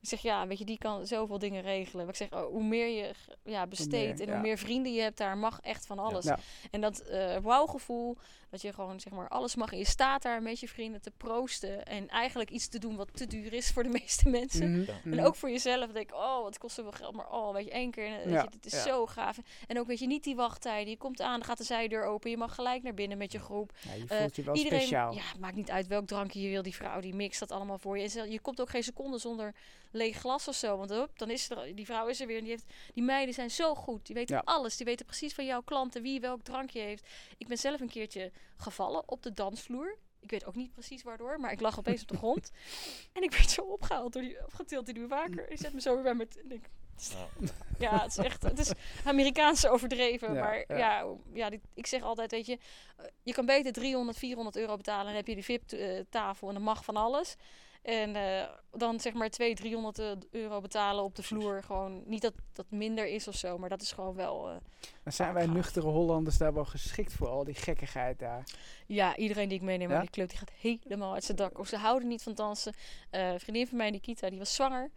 Ik 0.00 0.08
zeg, 0.08 0.20
ja, 0.20 0.46
weet 0.46 0.58
je, 0.58 0.64
die 0.64 0.78
kan 0.78 1.06
zoveel 1.06 1.38
dingen 1.38 1.62
regelen. 1.62 2.04
Maar 2.04 2.14
ik 2.14 2.28
zeg, 2.28 2.32
oh, 2.32 2.46
hoe 2.46 2.62
meer 2.62 2.86
je 2.86 3.10
ja, 3.44 3.66
besteedt 3.66 4.20
en 4.20 4.30
hoe 4.30 4.40
meer 4.40 4.58
vrienden 4.58 4.92
je 4.92 5.00
hebt, 5.00 5.18
daar 5.18 5.36
mag 5.38 5.60
echt 5.60 5.86
van 5.86 5.98
alles. 5.98 6.26
En 6.70 6.80
dat 6.80 7.00
eh 7.00 7.36
wauwgevoel, 7.36 8.16
dat 8.50 8.60
je 8.62 8.72
gewoon 8.72 9.00
zeg 9.00 9.12
maar 9.12 9.28
alles 9.28 9.54
mag 9.54 9.72
en 9.72 9.78
je 9.78 9.84
staat 9.84 10.22
daar 10.22 10.42
met 10.42 10.60
je 10.60 10.68
vrienden 10.68 11.00
te 11.00 11.10
proosten. 11.16 11.86
En 11.86 12.08
eigenlijk 12.08 12.50
iets 12.50 12.68
te 12.68 12.78
doen 12.78 12.96
wat 12.96 13.08
te 13.16 13.26
duur 13.26 13.52
is 13.52 13.70
voor 13.70 13.82
de 13.82 13.88
meeste 14.00 14.28
mensen. 14.28 14.70
Mhm, 14.80 14.90
En 15.04 15.10
mhm. 15.10 15.24
ook 15.24 15.36
voor 15.36 15.50
jezelf 15.50 15.90
denk 15.92 16.10
ik, 16.10 16.14
oh, 16.16 16.42
wat 16.42 16.58
kost 16.58 16.74
zoveel 16.74 16.92
geld. 16.92 17.14
Maar 17.14 17.30
oh, 17.30 17.52
weet 17.52 17.64
je, 17.64 17.70
één 17.70 17.90
keer, 17.90 18.06
en, 18.06 18.16
weet 18.24 18.32
Ja, 18.32 18.42
je, 18.42 18.48
het 18.56 18.66
is 18.66 18.72
ja. 18.72 18.82
zo 18.82 19.06
gaaf. 19.06 19.38
En 19.66 19.78
ook, 19.78 19.86
weet 19.86 19.98
je, 19.98 20.06
niet 20.06 20.24
die 20.24 20.36
wachttijden. 20.36 20.90
Je 20.90 20.96
komt 20.96 21.20
aan, 21.20 21.38
dan 21.38 21.44
gaat 21.48 21.58
de 21.58 21.64
zijdeur 21.64 22.04
open. 22.04 22.30
Je 22.30 22.36
mag 22.36 22.54
gelijk 22.54 22.82
naar 22.82 22.94
binnen 22.94 23.18
met 23.18 23.32
je 23.32 23.38
groep. 23.38 23.72
Ja, 23.82 23.94
je 23.94 24.04
Eh, 24.08 24.18
voelt 24.18 24.36
je 24.36 24.42
wel 24.42 24.54
Iedereen, 24.54 24.78
speciaal. 24.80 25.12
ja, 25.14 25.22
het 25.22 25.40
maakt 25.40 25.56
niet 25.56 25.70
uit 25.70 25.86
welk 25.86 26.06
drankje 26.06 26.40
je 26.40 26.48
wil. 26.48 26.62
Die 26.62 26.74
vrouw, 26.74 27.00
die 27.00 27.14
mixt 27.14 27.40
dat 27.40 27.50
allemaal 27.52 27.78
voor 27.78 27.98
je. 27.98 28.20
En 28.20 28.30
je 28.30 28.40
komt 28.40 28.60
ook 28.60 28.70
geen 28.70 28.82
seconde 28.82 29.18
zonder 29.18 29.54
leeg 29.92 30.16
glas 30.18 30.48
of 30.48 30.54
zo. 30.54 30.76
Want 30.76 30.90
hop, 30.90 31.18
dan 31.18 31.30
is 31.30 31.50
er, 31.50 31.74
die 31.76 31.84
vrouw 31.86 32.06
is 32.06 32.20
er 32.20 32.26
weer. 32.26 32.36
En 32.36 32.42
die, 32.42 32.52
heeft, 32.52 32.64
die 32.94 33.02
meiden 33.02 33.34
zijn 33.34 33.50
zo 33.50 33.74
goed. 33.74 34.06
Die 34.06 34.14
weten 34.14 34.34
Ja. 34.36 34.42
alles. 34.44 34.76
Die 34.76 34.86
weten 34.86 35.06
precies 35.06 35.34
van 35.34 35.44
jouw 35.44 35.60
klanten 35.62 36.02
wie 36.02 36.20
welk 36.20 36.42
drankje 36.42 36.80
heeft. 36.80 37.06
Ik 37.38 37.46
ben 37.48 37.58
zelf 37.58 37.80
een 37.80 37.88
keertje 37.88 38.30
gevallen 38.56 39.08
op 39.08 39.22
de 39.22 39.32
dansvloer. 39.32 39.98
Ik 40.20 40.30
weet 40.30 40.44
ook 40.46 40.54
niet 40.54 40.72
precies 40.72 41.02
waardoor, 41.02 41.40
maar 41.40 41.52
ik 41.52 41.60
lag 41.60 41.78
opeens 41.78 42.02
op 42.02 42.08
de 42.08 42.16
grond. 42.16 42.50
En 43.12 43.22
ik 43.22 43.32
werd 43.32 43.50
zo 43.50 43.60
opgehaald 43.62 44.12
door 44.12 44.22
die, 44.22 44.44
opgetild 44.44 44.84
door 44.84 44.94
die 44.94 45.02
bewaker. 45.02 45.48
Die 45.48 45.58
zet 45.58 45.72
me 45.72 45.80
zo 45.80 45.94
weer 45.94 46.02
bij 46.02 46.14
mijn... 46.14 46.28
en 46.44 46.52
ik- 46.52 46.68
ja, 47.78 48.02
het 48.02 48.10
is 48.10 48.16
echt, 48.24 48.42
het 48.42 48.58
is 48.58 48.72
Amerikaans 49.04 49.66
overdreven. 49.66 50.34
Ja, 50.34 50.40
maar 50.40 50.64
ja. 50.68 50.76
ja, 50.76 51.06
ja, 51.32 51.50
die- 51.50 51.60
ik 51.74 51.86
zeg 51.86 52.02
altijd, 52.02 52.30
weet 52.30 52.46
je, 52.46 52.58
eh, 52.96 53.04
je 53.22 53.32
kan 53.32 53.46
beter 53.46 53.72
300, 53.72 54.18
400 54.18 54.56
euro 54.56 54.76
betalen 54.76 55.00
en 55.00 55.06
dan 55.06 55.16
heb 55.16 55.26
je 55.26 55.34
die 55.34 55.44
VIP-tafel 55.44 56.48
en 56.48 56.54
dan 56.54 56.62
mag 56.62 56.84
van 56.84 56.96
alles. 56.96 57.36
En 57.82 58.16
eh, 58.16 58.48
dan 58.70 59.00
zeg 59.00 59.12
maar 59.12 59.30
200, 59.30 59.60
300 59.60 59.98
eh, 59.98 60.40
euro 60.40 60.60
betalen 60.60 61.04
op 61.04 61.14
de 61.14 61.22
vloer. 61.22 61.62
Gewoon 61.62 62.02
niet 62.06 62.22
dat 62.22 62.34
dat 62.52 62.66
minder 62.68 63.06
is 63.06 63.28
of 63.28 63.34
zo, 63.34 63.58
maar 63.58 63.68
dat 63.68 63.82
is 63.82 63.92
gewoon 63.92 64.14
wel. 64.14 64.60
Maar 65.02 65.12
zijn 65.12 65.34
wij 65.34 65.46
nuchtere 65.46 65.86
Hollanders 65.86 66.38
daar 66.38 66.54
wel 66.54 66.64
geschikt 66.64 67.12
voor, 67.12 67.28
al 67.28 67.44
die 67.44 67.54
gekkigheid 67.54 68.18
daar? 68.18 68.44
ja, 68.86 69.16
iedereen 69.16 69.48
die 69.48 69.58
ik 69.58 69.64
meeneem 69.64 69.88
Ja? 69.88 69.94
aan 69.94 70.00
die 70.00 70.10
club, 70.10 70.28
die 70.28 70.38
gaat 70.38 70.52
helemaal 70.60 71.14
uit 71.14 71.24
zijn 71.24 71.36
dak. 71.36 71.58
Of 71.58 71.68
ze 71.68 71.76
houden 71.76 72.08
niet 72.08 72.22
van 72.22 72.34
dansen. 72.34 72.74
Een 73.10 73.40
vriendin 73.40 73.66
van 73.66 73.76
mij, 73.76 73.90
Nikita, 73.90 74.30
die 74.30 74.38
was 74.38 74.54
zwanger. 74.54 74.90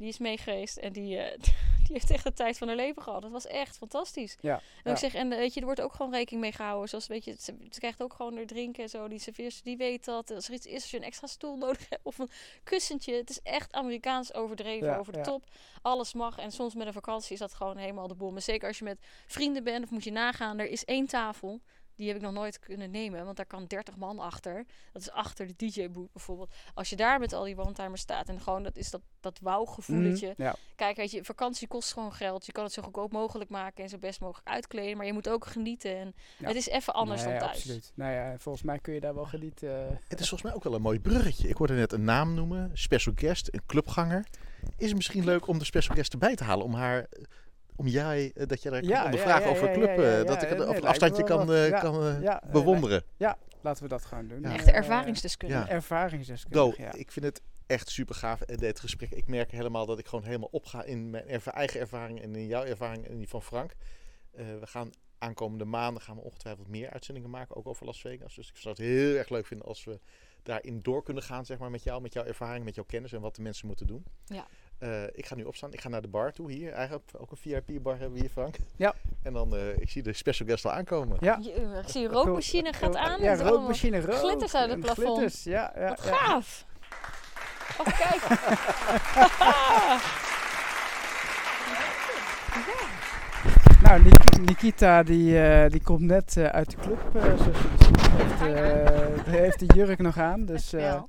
Die 0.00 0.08
is 0.08 0.18
mee 0.18 0.38
geweest 0.38 0.76
en 0.76 0.92
die, 0.92 1.18
eh, 1.18 1.38
die 1.84 1.92
heeft 1.92 2.10
echt 2.10 2.24
de 2.24 2.32
tijd 2.32 2.58
van 2.58 2.66
haar 2.66 2.76
leven 2.76 3.02
gehad. 3.02 3.22
Dat 3.22 3.30
was 3.30 3.46
echt 3.46 3.76
fantastisch. 3.76 4.36
Ja, 4.40 4.54
En 4.54 4.62
ja. 4.84 4.90
ik 4.90 4.96
zeg, 4.96 5.14
en 5.14 5.32
eh, 5.32 5.38
weet 5.38 5.54
je, 5.54 5.60
er 5.60 5.66
wordt 5.66 5.80
ook 5.80 5.92
gewoon 5.92 6.12
rekening 6.12 6.42
mee 6.42 6.52
gehouden. 6.52 6.88
Zoals, 6.88 7.06
weet 7.06 7.24
je, 7.24 7.34
ze, 7.38 7.54
ze 7.70 7.78
krijgt 7.78 8.02
ook 8.02 8.12
gewoon 8.12 8.36
er 8.36 8.46
drinken 8.46 8.82
en 8.82 8.88
zo. 8.88 9.08
Die 9.08 9.18
serveerster, 9.18 9.64
die 9.64 9.76
weet 9.76 10.04
dat. 10.04 10.30
Als 10.30 10.48
er 10.48 10.54
iets 10.54 10.66
is, 10.66 10.74
als 10.74 10.90
je 10.90 10.96
een 10.96 11.02
extra 11.02 11.26
stoel 11.26 11.56
nodig 11.56 11.88
hebt 11.88 12.04
of 12.04 12.18
een 12.18 12.30
kussentje. 12.64 13.14
Het 13.14 13.30
is 13.30 13.40
echt 13.42 13.72
Amerikaans 13.72 14.34
overdreven, 14.34 14.86
Ja, 14.86 14.96
over 14.96 15.12
de 15.12 15.20
top. 15.20 15.44
Alles 15.82 16.12
mag. 16.12 16.38
En 16.38 16.52
soms 16.52 16.74
met 16.74 16.86
een 16.86 16.92
vakantie 16.92 17.32
is 17.32 17.38
dat 17.38 17.54
gewoon 17.54 17.76
helemaal 17.76 18.08
de 18.08 18.14
bom. 18.14 18.32
Maar 18.32 18.42
zeker 18.42 18.68
als 18.68 18.78
je 18.78 18.84
met 18.84 18.98
vrienden 19.26 19.64
bent, 19.64 19.84
of 19.84 19.90
moet 19.90 20.04
je 20.04 20.12
nagaan, 20.12 20.58
er 20.58 20.68
is 20.68 20.84
één 20.84 21.06
tafel. 21.06 21.60
Die 22.00 22.08
heb 22.08 22.18
ik 22.18 22.22
nog 22.24 22.32
nooit 22.32 22.58
kunnen 22.58 22.90
nemen, 22.90 23.24
want 23.24 23.36
daar 23.36 23.46
kan 23.46 23.64
30 23.66 23.96
man 23.96 24.18
achter. 24.18 24.64
Dat 24.92 25.02
is 25.02 25.10
achter 25.10 25.46
de 25.46 25.54
DJ-boot 25.56 26.12
bijvoorbeeld. 26.12 26.50
Als 26.74 26.90
je 26.90 26.96
daar 26.96 27.18
met 27.18 27.32
al 27.32 27.44
die 27.44 27.58
one-timers 27.58 28.00
staat 28.00 28.28
en 28.28 28.40
gewoon 28.40 28.62
dat 28.62 28.76
is 28.76 28.90
dat, 28.90 29.00
dat 29.20 29.38
wauw-gevoeletje. 29.42 30.28
Mhm, 30.36 30.42
Ja. 30.42 30.54
Kijk, 30.76 30.96
weet 30.96 31.10
je, 31.10 31.24
vakantie 31.24 31.68
kost 31.68 31.92
gewoon 31.92 32.12
geld. 32.12 32.46
Je 32.46 32.52
kan 32.52 32.64
het 32.64 32.72
zo 32.72 32.82
goedkoop 32.82 33.12
mogelijk 33.12 33.50
maken 33.50 33.82
en 33.82 33.88
zo 33.90 33.98
best 33.98 34.20
mogelijk 34.20 34.48
uitkleden. 34.48 34.96
Maar 34.96 35.06
je 35.06 35.12
moet 35.12 35.28
ook 35.28 35.46
genieten. 35.46 35.96
En 35.96 36.14
Ja. 36.38 36.46
het 36.46 36.56
is 36.56 36.68
even 36.68 36.94
anders 36.94 37.22
Nee, 37.22 37.30
dan 37.30 37.40
thuis. 37.40 37.56
absoluut. 37.56 37.92
Nou 37.94 38.12
ja, 38.12 38.38
volgens 38.38 38.64
mij 38.64 38.78
kun 38.78 38.94
je 38.94 39.00
daar 39.00 39.14
wel 39.14 39.24
genieten. 39.26 39.68
eh. 39.88 39.96
Het 40.08 40.20
is 40.20 40.28
volgens 40.28 40.42
mij 40.42 40.54
ook 40.54 40.64
wel 40.64 40.74
een 40.74 40.82
mooi 40.82 41.00
bruggetje. 41.00 41.48
Ik 41.48 41.56
hoorde 41.56 41.74
net 41.74 41.92
een 41.92 42.04
naam 42.04 42.34
noemen, 42.34 42.70
special 42.74 43.14
guest, 43.18 43.48
een 43.54 43.62
clubganger. 43.66 44.26
Is 44.76 44.86
het 44.86 44.96
misschien 44.96 45.24
leuk 45.24 45.46
om 45.46 45.58
de 45.58 45.64
special 45.64 45.94
guest 45.96 46.12
erbij 46.12 46.34
te 46.36 46.44
halen? 46.44 46.64
Om 46.64 46.74
haar, 46.74 47.06
om 47.80 47.86
jij, 47.86 48.32
eh, 48.34 48.46
dat 48.46 48.62
je 48.62 48.70
daar 48.70 48.84
Ja, 48.84 48.96
kan 48.96 49.04
ondervragen 49.04 49.42
ja, 49.42 49.48
ja, 49.48 49.52
over 49.56 49.68
ja, 49.68 49.74
club, 49.74 49.96
ja, 49.96 50.02
ja, 50.02 50.18
eh, 50.18 50.26
dat 50.26 50.40
ja, 50.40 50.46
ik 50.48 50.58
een 50.58 50.84
afstandje 50.84 51.24
kan, 51.24 51.52
eh, 51.52 51.68
Ja, 51.68 51.82
eh, 51.82 52.22
ja, 52.22 52.42
bewonderen. 52.52 53.02
Laten 53.62 53.82
we 53.82 53.88
dat 53.88 54.04
gewoon 54.04 54.28
doen. 54.28 54.40
Ja. 54.40 54.52
Echte 54.54 54.70
ervaringsdeskundige. 54.70 55.60
ja. 55.60 55.68
Ervaringsdeskundige, 55.68 56.76
Do, 56.76 56.82
ja. 56.82 56.92
ik 56.92 57.10
vind 57.12 57.24
het 57.24 57.40
echt 57.66 57.88
super 57.88 58.14
gaaf, 58.14 58.38
dit 58.40 58.80
gesprek. 58.80 59.10
Ik 59.10 59.26
merk 59.26 59.50
helemaal 59.50 59.86
dat 59.86 59.98
ik 59.98 60.06
gewoon 60.06 60.24
helemaal 60.24 60.48
opga 60.52 60.82
in 60.84 61.10
mijn 61.10 61.28
erva- 61.28 61.52
eigen 61.52 61.80
ervaring 61.80 62.22
en 62.22 62.34
in 62.36 62.46
jouw 62.46 62.64
ervaring 62.64 63.06
en 63.06 63.16
die 63.18 63.28
van 63.28 63.42
Frank. 63.42 63.72
Eh, 64.32 64.44
we 64.60 64.66
gaan 64.66 64.90
aankomende 65.18 65.64
maanden 65.64 66.02
gaan 66.02 66.16
we 66.16 66.22
ongetwijfeld 66.22 66.68
meer 66.68 66.90
uitzendingen 66.90 67.30
maken, 67.30 67.56
ook 67.56 67.66
over 67.68 67.86
Las 67.86 68.00
Vegas. 68.00 68.34
Dus 68.34 68.48
ik 68.48 68.56
zou 68.56 68.74
het 68.78 68.84
heel 68.84 69.16
erg 69.16 69.28
leuk 69.28 69.46
vinden 69.46 69.66
als 69.66 69.84
we 69.84 70.00
daarin 70.42 70.82
door 70.82 71.02
kunnen 71.02 71.22
gaan, 71.22 71.46
zeg 71.46 71.58
maar, 71.58 71.70
met 71.70 71.82
jou, 71.82 72.00
met 72.02 72.12
jouw 72.12 72.24
ervaring, 72.24 72.64
met 72.64 72.74
jouw 72.74 72.84
kennis 72.84 73.12
en 73.12 73.20
wat 73.20 73.36
de 73.36 73.42
mensen 73.42 73.66
moeten 73.66 73.86
doen. 73.86 74.04
Ja. 74.24 74.46
Eh, 74.80 75.02
ik 75.12 75.26
ga 75.26 75.34
nu 75.34 75.44
opstaan. 75.44 75.72
Ik 75.72 75.80
ga 75.80 75.88
naar 75.88 76.02
de 76.02 76.08
bar 76.08 76.32
toe 76.32 76.50
hier. 76.52 76.72
Eigenlijk 76.72 77.08
ook 77.18 77.30
een 77.30 77.36
VIP-bar 77.36 77.92
hebben 77.98 78.12
we 78.12 78.20
hier, 78.20 78.30
Frank. 78.30 78.56
Ja. 78.76 78.94
En 79.22 79.32
dan, 79.32 79.56
eh, 79.56 79.78
ik 79.78 79.90
zie 79.90 80.02
de 80.02 80.12
special 80.12 80.48
guest 80.48 80.64
al 80.64 80.72
aankomen. 80.72 81.16
Ja. 81.20 81.38
Je- 81.42 81.80
ik 81.82 81.88
zie 81.88 82.04
een 82.04 82.10
rookmachine 82.12 82.72
gaat 82.72 82.96
aan. 82.96 83.22
Ja, 83.22 83.34
rookmachine 83.36 84.00
rook. 84.00 84.14
glitters 84.14 84.54
uit 84.54 84.70
het 84.70 84.80
plafond. 84.80 85.06
Glitters, 85.18 85.44
ja. 85.44 85.72
ja, 85.76 85.88
Wat 85.88 86.04
ja. 86.04 86.14
gaaf. 86.14 86.64
Oh, 87.78 87.86
kijk. 88.00 88.22
Nou, 93.82 94.02
Nik- 94.02 94.40
Nikita 94.40 95.02
die, 95.02 95.42
eh, 95.42 95.70
die 95.70 95.82
komt 95.82 96.00
net 96.00 96.36
eh, 96.36 96.44
uit 96.44 96.70
de 96.70 96.76
club, 96.76 97.14
eh. 97.14 97.22
Heeft, 97.22 98.40
eh, 98.42 99.32
heeft 99.32 99.58
de 99.58 99.66
jurk 99.74 99.98
nog 99.98 100.18
aan. 100.18 100.44
Dus 100.44 100.72
eh, 100.72 100.80
Ja. 100.80 101.06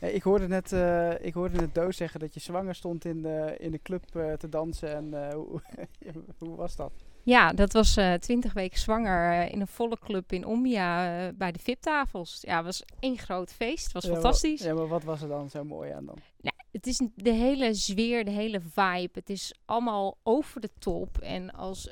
Ik, 0.00 0.22
hoorde 0.22 0.48
net, 0.48 0.72
eh, 0.72 1.10
ik 1.20 1.34
hoorde 1.34 1.60
net 1.60 1.74
Doos 1.74 1.96
zeggen 1.96 2.20
dat 2.20 2.34
je 2.34 2.40
zwanger 2.40 2.74
stond 2.74 3.04
in 3.04 3.22
de, 3.22 3.56
in 3.58 3.70
de 3.70 3.82
club 3.82 4.16
eh, 4.16 4.32
te 4.32 4.48
dansen. 4.48 4.94
En 4.94 5.28
eh, 5.28 5.34
hoe, 5.34 5.60
hoe 6.38 6.56
was 6.56 6.76
dat? 6.76 6.92
Ja, 7.22 7.52
dat 7.52 7.72
was 7.72 7.98
twintig 8.18 8.52
weken 8.52 8.78
zwanger 8.78 9.50
in 9.50 9.60
een 9.60 9.66
volle 9.66 9.98
club 9.98 10.32
in 10.32 10.46
Ombia 10.46 11.18
eh, 11.26 11.32
bij 11.34 11.52
de 11.52 11.58
VIP-tafels. 11.58 12.38
Ja, 12.40 12.56
het 12.56 12.64
was 12.64 12.84
één 13.00 13.18
groot 13.18 13.52
feest. 13.52 13.84
Het 13.84 13.92
was 13.92 14.04
Ja, 14.04 14.10
maar- 14.10 14.20
fantastisch. 14.20 14.62
Ja, 14.62 14.74
maar 14.74 14.88
wat 14.88 15.02
was 15.04 15.22
er 15.22 15.28
dan 15.28 15.50
zo 15.50 15.64
mooi 15.64 15.90
aan 15.90 16.06
dan? 16.06 16.18
Nou, 16.40 16.56
het 16.72 16.86
is 16.86 17.02
de 17.14 17.30
hele 17.32 17.74
sfeer, 17.74 18.24
de 18.24 18.30
hele 18.30 18.60
vibe. 18.60 19.10
Het 19.12 19.30
is 19.30 19.54
allemaal 19.64 20.18
over 20.22 20.60
de 20.60 20.70
top. 20.78 21.18
En 21.18 21.50
als 21.52 21.90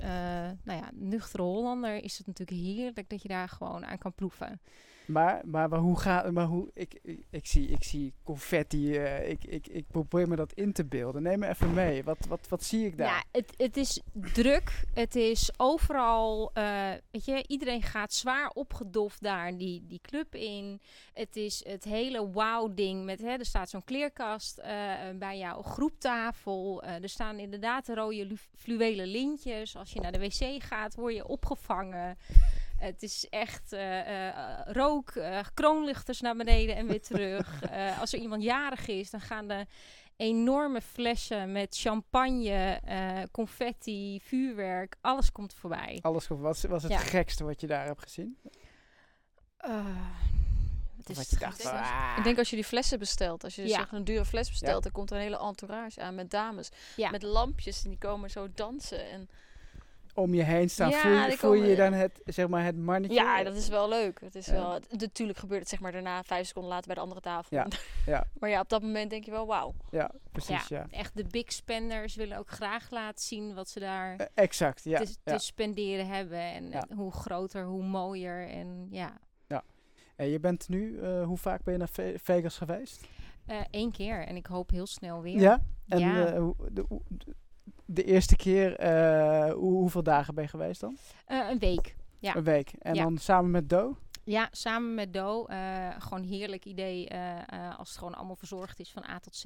nou 0.65 0.79
ja, 0.81 0.91
nuchtere 0.95 1.43
Hollander 1.43 2.05
is 2.05 2.19
het 2.19 2.27
natuurlijk 2.27 2.59
heerlijk 2.61 3.09
dat 3.09 3.23
je 3.23 3.29
daar 3.29 3.49
gewoon 3.49 3.87
aan 3.87 3.99
kan 3.99 4.13
proeven. 4.13 4.61
Maar, 5.07 5.41
maar, 5.45 5.75
hoe 5.75 5.99
gaat 5.99 6.31
maar 6.31 6.45
hoe, 6.45 6.71
ik, 6.75 7.01
ik, 7.31 7.47
zie, 7.47 7.69
ik 7.69 7.85
zie 7.85 8.15
confetti, 8.25 8.97
eh, 8.97 9.31
ik, 9.31 9.45
ik, 9.45 9.67
ik 9.67 9.87
probeer 9.89 10.29
me 10.29 10.37
dat 10.37 10.53
in 10.53 10.73
te 10.73 10.85
beelden. 10.85 11.23
Neem 11.23 11.39
me 11.39 11.49
even 11.49 11.75
mee. 11.75 12.05
Wat, 12.05 12.27
wat, 12.29 12.49
wat 12.49 12.65
zie 12.65 12.87
ik 12.87 12.97
daar? 12.97 13.07
Ja, 13.07 13.25
het, 13.33 13.53
het 13.57 13.77
is 13.77 14.01
druk. 14.13 14.85
Het 14.95 15.15
is 15.17 15.51
overal, 15.57 16.51
eh, 16.53 16.91
weet 17.11 17.25
je, 17.25 17.45
iedereen 17.47 17.83
gaat 17.83 18.13
zwaar 18.13 18.49
opgedoft 18.49 19.23
daar 19.23 19.57
die, 19.57 19.87
die 19.87 20.01
club 20.03 20.35
in. 20.35 20.81
Het 21.13 21.37
is 21.37 21.65
het 21.67 21.85
hele 21.85 22.31
wow-ding 22.31 23.05
met, 23.05 23.23
er 23.23 23.45
staat 23.45 23.71
zo'n 23.71 23.85
kleerkast 23.85 24.59
eh, 24.59 24.93
bij 25.19 25.39
jouw 25.39 25.63
groeptafel. 25.63 26.83
Er 26.83 27.09
staan 27.09 27.39
inderdaad 27.39 27.87
de 27.87 27.95
rode 27.95 28.27
lu- 28.27 28.37
fluwelen 28.55 29.07
lintjes. 29.07 29.77
Als 29.77 29.93
je 29.93 30.01
naar 30.01 30.13
de 30.13 30.19
wc 30.19 30.63
gaat, 30.63 30.95
word 30.95 31.15
je 31.15 31.27
opgevangen. 31.27 32.19
Het 32.77 33.03
is 33.03 33.27
echt 33.31 33.73
eh, 33.73 34.29
eh, 34.29 34.61
rook, 34.67 35.11
eh, 35.11 35.41
kroonlichters 35.55 36.21
naar 36.21 36.37
beneden 36.37 36.77
en 36.77 36.87
weer 36.87 37.03
terug. 37.03 37.61
Eh, 37.71 38.01
als 38.01 38.13
er 38.13 38.19
iemand 38.19 38.43
jarig 38.43 38.87
is, 38.87 39.11
dan 39.11 39.21
gaan 39.21 39.49
de 39.49 39.67
enorme 40.17 40.81
flessen 40.81 41.53
met 41.53 41.77
champagne, 41.79 42.81
eh, 42.85 43.23
confetti, 43.33 44.21
vuurwerk, 44.21 44.97
alles 45.01 45.33
komt 45.33 45.55
voorbij. 45.55 45.99
Alles 46.03 46.27
goed. 46.27 46.41
Wat 46.41 46.61
was 46.61 46.83
het 46.83 46.93
Ja. 46.93 46.99
gekste 46.99 47.45
wat 47.45 47.61
je 47.61 47.67
daar 47.67 47.87
hebt 47.87 48.03
gezien? 48.03 48.39
Eh, 49.57 49.87
het 50.97 51.09
is 51.19 51.29
dacht, 51.29 51.65
ah. 51.67 52.15
Ik 52.19 52.25
denk 52.25 52.39
als 52.39 52.51
je 52.51 52.57
die 52.57 52.65
flessen 52.65 52.99
bestelt, 52.99 53.45
als 53.45 53.55
je 53.55 53.63
dus 53.63 53.71
Ja. 53.71 53.89
een 53.91 54.05
dure 54.05 54.25
fles 54.25 54.49
bestelt, 54.49 54.83
dan 54.83 54.93
komt 54.93 55.11
er 55.11 55.17
een 55.17 55.23
hele 55.23 55.39
entourage 55.39 56.01
aan 56.01 56.15
met 56.15 56.31
dames. 56.31 56.69
Ja. 56.97 57.11
Met 57.11 57.23
lampjes 57.23 57.85
en 57.85 57.91
die 57.91 57.99
komen 57.99 58.31
zo 58.31 58.49
dansen. 58.55 59.11
En 59.11 59.29
om 60.17 60.35
je 60.35 60.43
heen 60.43 60.71
staan. 60.71 60.91
Ja, 60.91 61.01
voel 61.01 61.13
je, 61.31 61.37
voel 61.37 61.55
je 61.55 61.77
dan 61.77 61.93
het, 61.93 62.21
zeg 62.25 62.49
maar, 62.49 62.65
het 62.65 62.77
mannetje? 62.77 63.17
Ja, 63.17 63.43
dat 63.43 63.55
is 63.57 63.69
wel 63.69 63.89
leuk. 63.89 64.21
Het 64.21 64.35
is 64.35 64.47
Ja. 64.47 64.53
wel, 64.53 64.73
het- 64.73 65.01
natuurlijk 65.01 65.39
gebeurt 65.39 65.61
het 65.61 65.69
zeg 65.69 65.81
maar 65.81 65.93
daarna 65.93 66.23
vijf 66.23 66.47
seconden 66.47 66.71
later 66.71 66.87
bij 66.87 66.95
de 66.95 67.01
andere 67.01 67.21
tafel. 67.21 67.57
Ja, 67.57 67.67
ja. 68.13 68.25
maar 68.39 68.51
ja, 68.51 68.61
op 68.61 68.69
dat 68.69 68.83
moment 68.83 69.11
denk 69.11 69.25
je 69.25 69.31
wel, 69.31 69.47
wauw. 69.47 69.75
Ja, 69.91 70.11
precies, 70.33 70.69
ja. 70.69 70.87
Echt 70.91 71.17
de 71.17 71.25
big 71.31 71.53
spenders 71.53 72.15
willen 72.15 72.39
ook 72.39 72.51
graag 72.51 72.91
laten 72.91 73.25
zien 73.25 73.55
wat 73.55 73.69
ze 73.69 73.81
daar 73.81 74.17
Eh, 74.17 74.27
exact, 74.35 74.85
ja. 74.85 74.99
te, 74.99 75.15
ja. 75.25 75.37
te 75.37 75.45
spenderen 75.45 76.07
hebben. 76.09 76.39
En 76.41 76.71
Ja. 76.71 76.85
eh, 76.89 76.97
hoe 76.97 77.13
groter, 77.13 77.65
hoe 77.65 77.83
mooier. 77.85 78.49
En 78.49 78.87
ja, 78.91 79.13
En 80.17 80.29
je 80.29 80.41
bent 80.41 80.69
nu, 80.69 80.99
eh, 80.99 81.25
hoe 81.25 81.37
vaak 81.39 81.63
ben 81.63 81.73
je 81.73 81.79
naar 81.79 81.89
Ve- 81.89 82.15
Vegas 82.23 82.57
geweest? 82.57 83.07
eh, 83.47 83.61
één 83.71 83.93
keer. 83.93 84.27
En 84.27 84.37
ik 84.37 84.47
hoop 84.47 84.71
heel 84.71 84.87
snel 84.87 85.23
weer. 85.23 85.41
Ja? 85.41 85.63
En 85.89 85.99
Ja. 85.99 86.27
eh, 86.27 86.39
hoe- 86.39 86.55
de, 86.73 86.85
de 87.87 88.05
eerste 88.05 88.37
keer, 88.37 88.77
eh, 88.77 89.53
hoe, 89.53 89.73
hoeveel 89.73 90.03
dagen 90.03 90.35
ben 90.35 90.45
je 90.45 90.51
geweest 90.51 90.81
dan? 90.81 90.97
Eh, 91.27 91.49
een 91.51 91.59
week. 91.59 91.97
Ja. 92.19 92.37
Een 92.37 92.45
week. 92.45 92.73
En 92.79 92.95
Ja. 92.95 93.03
dan 93.03 93.19
samen 93.19 93.51
met 93.51 93.69
Do? 93.69 93.97
Ja, 94.25 94.49
samen 94.51 94.95
met 94.95 95.13
Do. 95.13 95.45
eh, 95.45 95.89
gewoon 95.99 96.23
heerlijk 96.23 96.65
idee 96.65 97.11
als 97.77 97.89
het 97.89 97.99
gewoon 97.99 98.15
allemaal 98.15 98.37
verzorgd 98.37 98.81
is 98.81 98.93
van 98.93 99.05
A 99.09 99.19
tot 99.19 99.37
Z. 99.37 99.45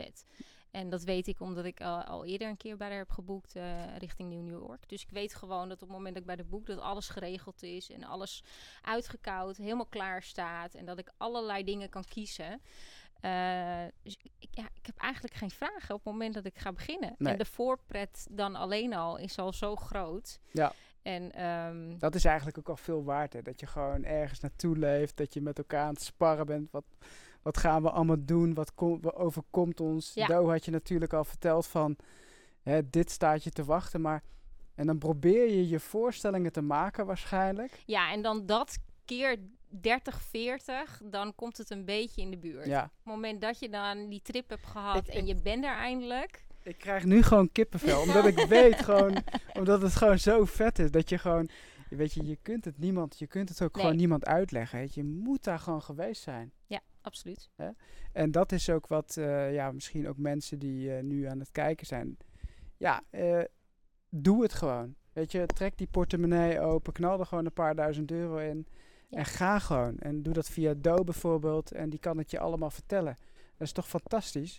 En 0.70 0.88
dat 0.90 1.02
weet 1.02 1.26
ik 1.26 1.40
omdat 1.40 1.64
ik 1.64 1.80
al- 1.80 2.02
al 2.02 2.24
eerder 2.24 2.48
een 2.48 2.56
keer 2.56 2.76
bij 2.76 2.88
haar 2.88 2.96
heb 2.98 3.10
geboekt 3.10 3.56
eh, 3.56 3.96
richting 3.98 4.30
New 4.32 4.48
York. 4.50 4.88
Dus 4.88 5.02
ik 5.02 5.10
weet 5.10 5.34
gewoon 5.34 5.68
dat 5.68 5.82
op 5.82 5.88
het 5.88 5.96
moment 5.96 6.14
dat 6.14 6.22
ik 6.22 6.26
bij 6.28 6.36
de 6.36 6.44
boek 6.44 6.66
dat 6.66 6.78
alles 6.80 7.08
geregeld 7.08 7.62
is 7.62 7.90
en 7.90 8.04
alles 8.04 8.42
uitgekoud, 8.82 9.56
helemaal 9.56 9.86
klaar 9.86 10.22
staat 10.22 10.74
en 10.74 10.84
dat 10.84 10.98
ik 10.98 11.12
allerlei 11.16 11.64
dingen 11.64 11.88
kan 11.88 12.04
kiezen. 12.04 12.60
Eh, 13.20 13.84
dus 14.02 14.16
ik, 14.38 14.48
ja, 14.50 14.64
ik 14.74 14.86
heb 14.86 14.96
eigenlijk 14.96 15.34
geen 15.34 15.50
vragen 15.50 15.94
op 15.94 16.04
het 16.04 16.12
moment 16.12 16.34
dat 16.34 16.44
ik 16.44 16.58
ga 16.58 16.72
beginnen. 16.72 17.14
Nee. 17.18 17.32
En 17.32 17.38
de 17.38 17.44
voorpret 17.44 18.26
dan 18.30 18.54
alleen 18.56 18.94
al 18.94 19.18
is 19.18 19.38
al 19.38 19.52
zo 19.52 19.76
groot. 19.76 20.38
Ja. 20.50 20.72
En 21.02 21.32
ehm, 21.32 21.98
Dat 21.98 22.14
is 22.14 22.24
eigenlijk 22.24 22.58
ook 22.58 22.68
al 22.68 22.76
veel 22.76 23.04
waard, 23.04 23.32
hè? 23.32 23.42
Dat 23.42 23.60
je 23.60 23.66
gewoon 23.66 24.04
ergens 24.04 24.40
naartoe 24.40 24.76
leeft, 24.76 25.16
dat 25.16 25.34
je 25.34 25.40
met 25.40 25.58
elkaar 25.58 25.84
aan 25.84 25.94
het 25.94 26.02
sparren 26.02 26.46
bent. 26.46 26.70
Wat, 26.70 26.84
wat 27.42 27.58
gaan 27.58 27.82
we 27.82 27.90
allemaal 27.90 28.24
doen? 28.24 28.54
Wat, 28.54 28.74
kom, 28.74 29.00
wat 29.00 29.14
overkomt 29.14 29.80
ons? 29.80 30.14
Ja. 30.14 30.26
Do 30.26 30.48
had 30.50 30.64
je 30.64 30.70
natuurlijk 30.70 31.12
al 31.12 31.24
verteld 31.24 31.66
van, 31.66 31.96
hè, 32.62 32.90
dit 32.90 33.10
staat 33.10 33.44
je 33.44 33.50
te 33.50 33.64
wachten, 33.64 34.00
maar... 34.00 34.22
En 34.74 34.86
dan 34.86 34.98
probeer 34.98 35.50
je 35.50 35.68
je 35.68 35.80
voorstellingen 35.80 36.52
te 36.52 36.60
maken 36.60 37.06
waarschijnlijk. 37.06 37.82
Ja, 37.86 38.12
en 38.12 38.22
dan 38.22 38.46
dat 38.46 38.78
keer 39.04 39.36
30, 39.80 40.20
40, 40.22 41.00
dan 41.04 41.34
komt 41.34 41.56
het 41.58 41.70
een 41.70 41.84
beetje 41.84 42.20
in 42.22 42.30
de 42.30 42.38
buurt. 42.38 42.66
Ja. 42.66 42.82
Op 42.84 42.90
het 42.90 43.04
moment 43.04 43.40
dat 43.40 43.58
je 43.58 43.68
dan 43.68 44.08
die 44.08 44.22
trip 44.22 44.48
hebt 44.50 44.66
gehad 44.66 45.08
Ik- 45.08 45.14
en 45.14 45.26
je 45.26 45.34
bent 45.42 45.64
er 45.64 45.74
eindelijk. 45.74 46.44
Ik 46.62 46.78
krijg 46.78 47.04
nu 47.04 47.22
gewoon 47.22 47.52
kippenvel, 47.52 48.00
omdat 48.06 48.26
ik 48.26 48.38
weet 48.38 48.82
gewoon, 48.82 49.16
omdat 49.52 49.82
het 49.82 49.96
gewoon 49.96 50.18
zo 50.18 50.44
vet 50.44 50.78
is, 50.78 50.90
dat 50.90 51.08
je 51.08 51.18
gewoon, 51.18 51.48
weet 51.90 52.12
je, 52.12 52.24
je 52.26 52.38
kunt 52.42 52.64
het 52.64 52.78
niemand, 52.78 53.18
je 53.18 53.26
kunt 53.26 53.48
het 53.48 53.62
ook 53.62 53.74
Nee. 53.74 53.82
gewoon 53.84 53.98
niemand 53.98 54.26
uitleggen. 54.26 54.78
Weet 54.78 54.94
je. 54.94 55.00
je 55.02 55.06
moet 55.08 55.44
daar 55.44 55.58
gewoon 55.58 55.82
geweest 55.82 56.22
zijn. 56.22 56.52
Ja, 56.66 56.80
absoluut. 57.00 57.50
En 58.12 58.30
dat 58.30 58.52
is 58.52 58.70
ook 58.70 58.86
wat, 58.86 59.16
eh, 59.16 59.54
ja, 59.54 59.72
misschien 59.72 60.08
ook 60.08 60.16
mensen 60.18 60.58
die 60.58 60.94
eh, 60.96 61.02
nu 61.02 61.24
aan 61.24 61.38
het 61.38 61.50
kijken 61.52 61.86
zijn. 61.86 62.16
Ja, 62.76 63.02
eh, 63.10 63.40
doe 64.08 64.42
het 64.42 64.52
gewoon. 64.52 64.94
Weet 65.12 65.32
je, 65.32 65.46
trek 65.46 65.78
die 65.78 65.86
portemonnee 65.90 66.60
open, 66.60 66.92
knal 66.92 67.20
er 67.20 67.26
gewoon 67.26 67.44
een 67.44 67.52
paar 67.52 67.74
duizend 67.74 68.10
euro 68.10 68.36
in. 68.36 68.66
Ja. 69.10 69.18
En 69.18 69.24
ga 69.24 69.58
gewoon. 69.58 69.98
En 69.98 70.22
doe 70.22 70.32
dat 70.32 70.48
via 70.48 70.74
Do 70.76 71.04
bijvoorbeeld. 71.04 71.72
En 71.72 71.90
die 71.90 71.98
kan 71.98 72.18
het 72.18 72.30
je 72.30 72.38
allemaal 72.38 72.70
vertellen. 72.70 73.18
Dat 73.56 73.66
is 73.66 73.72
toch 73.72 73.88
fantastisch? 73.88 74.58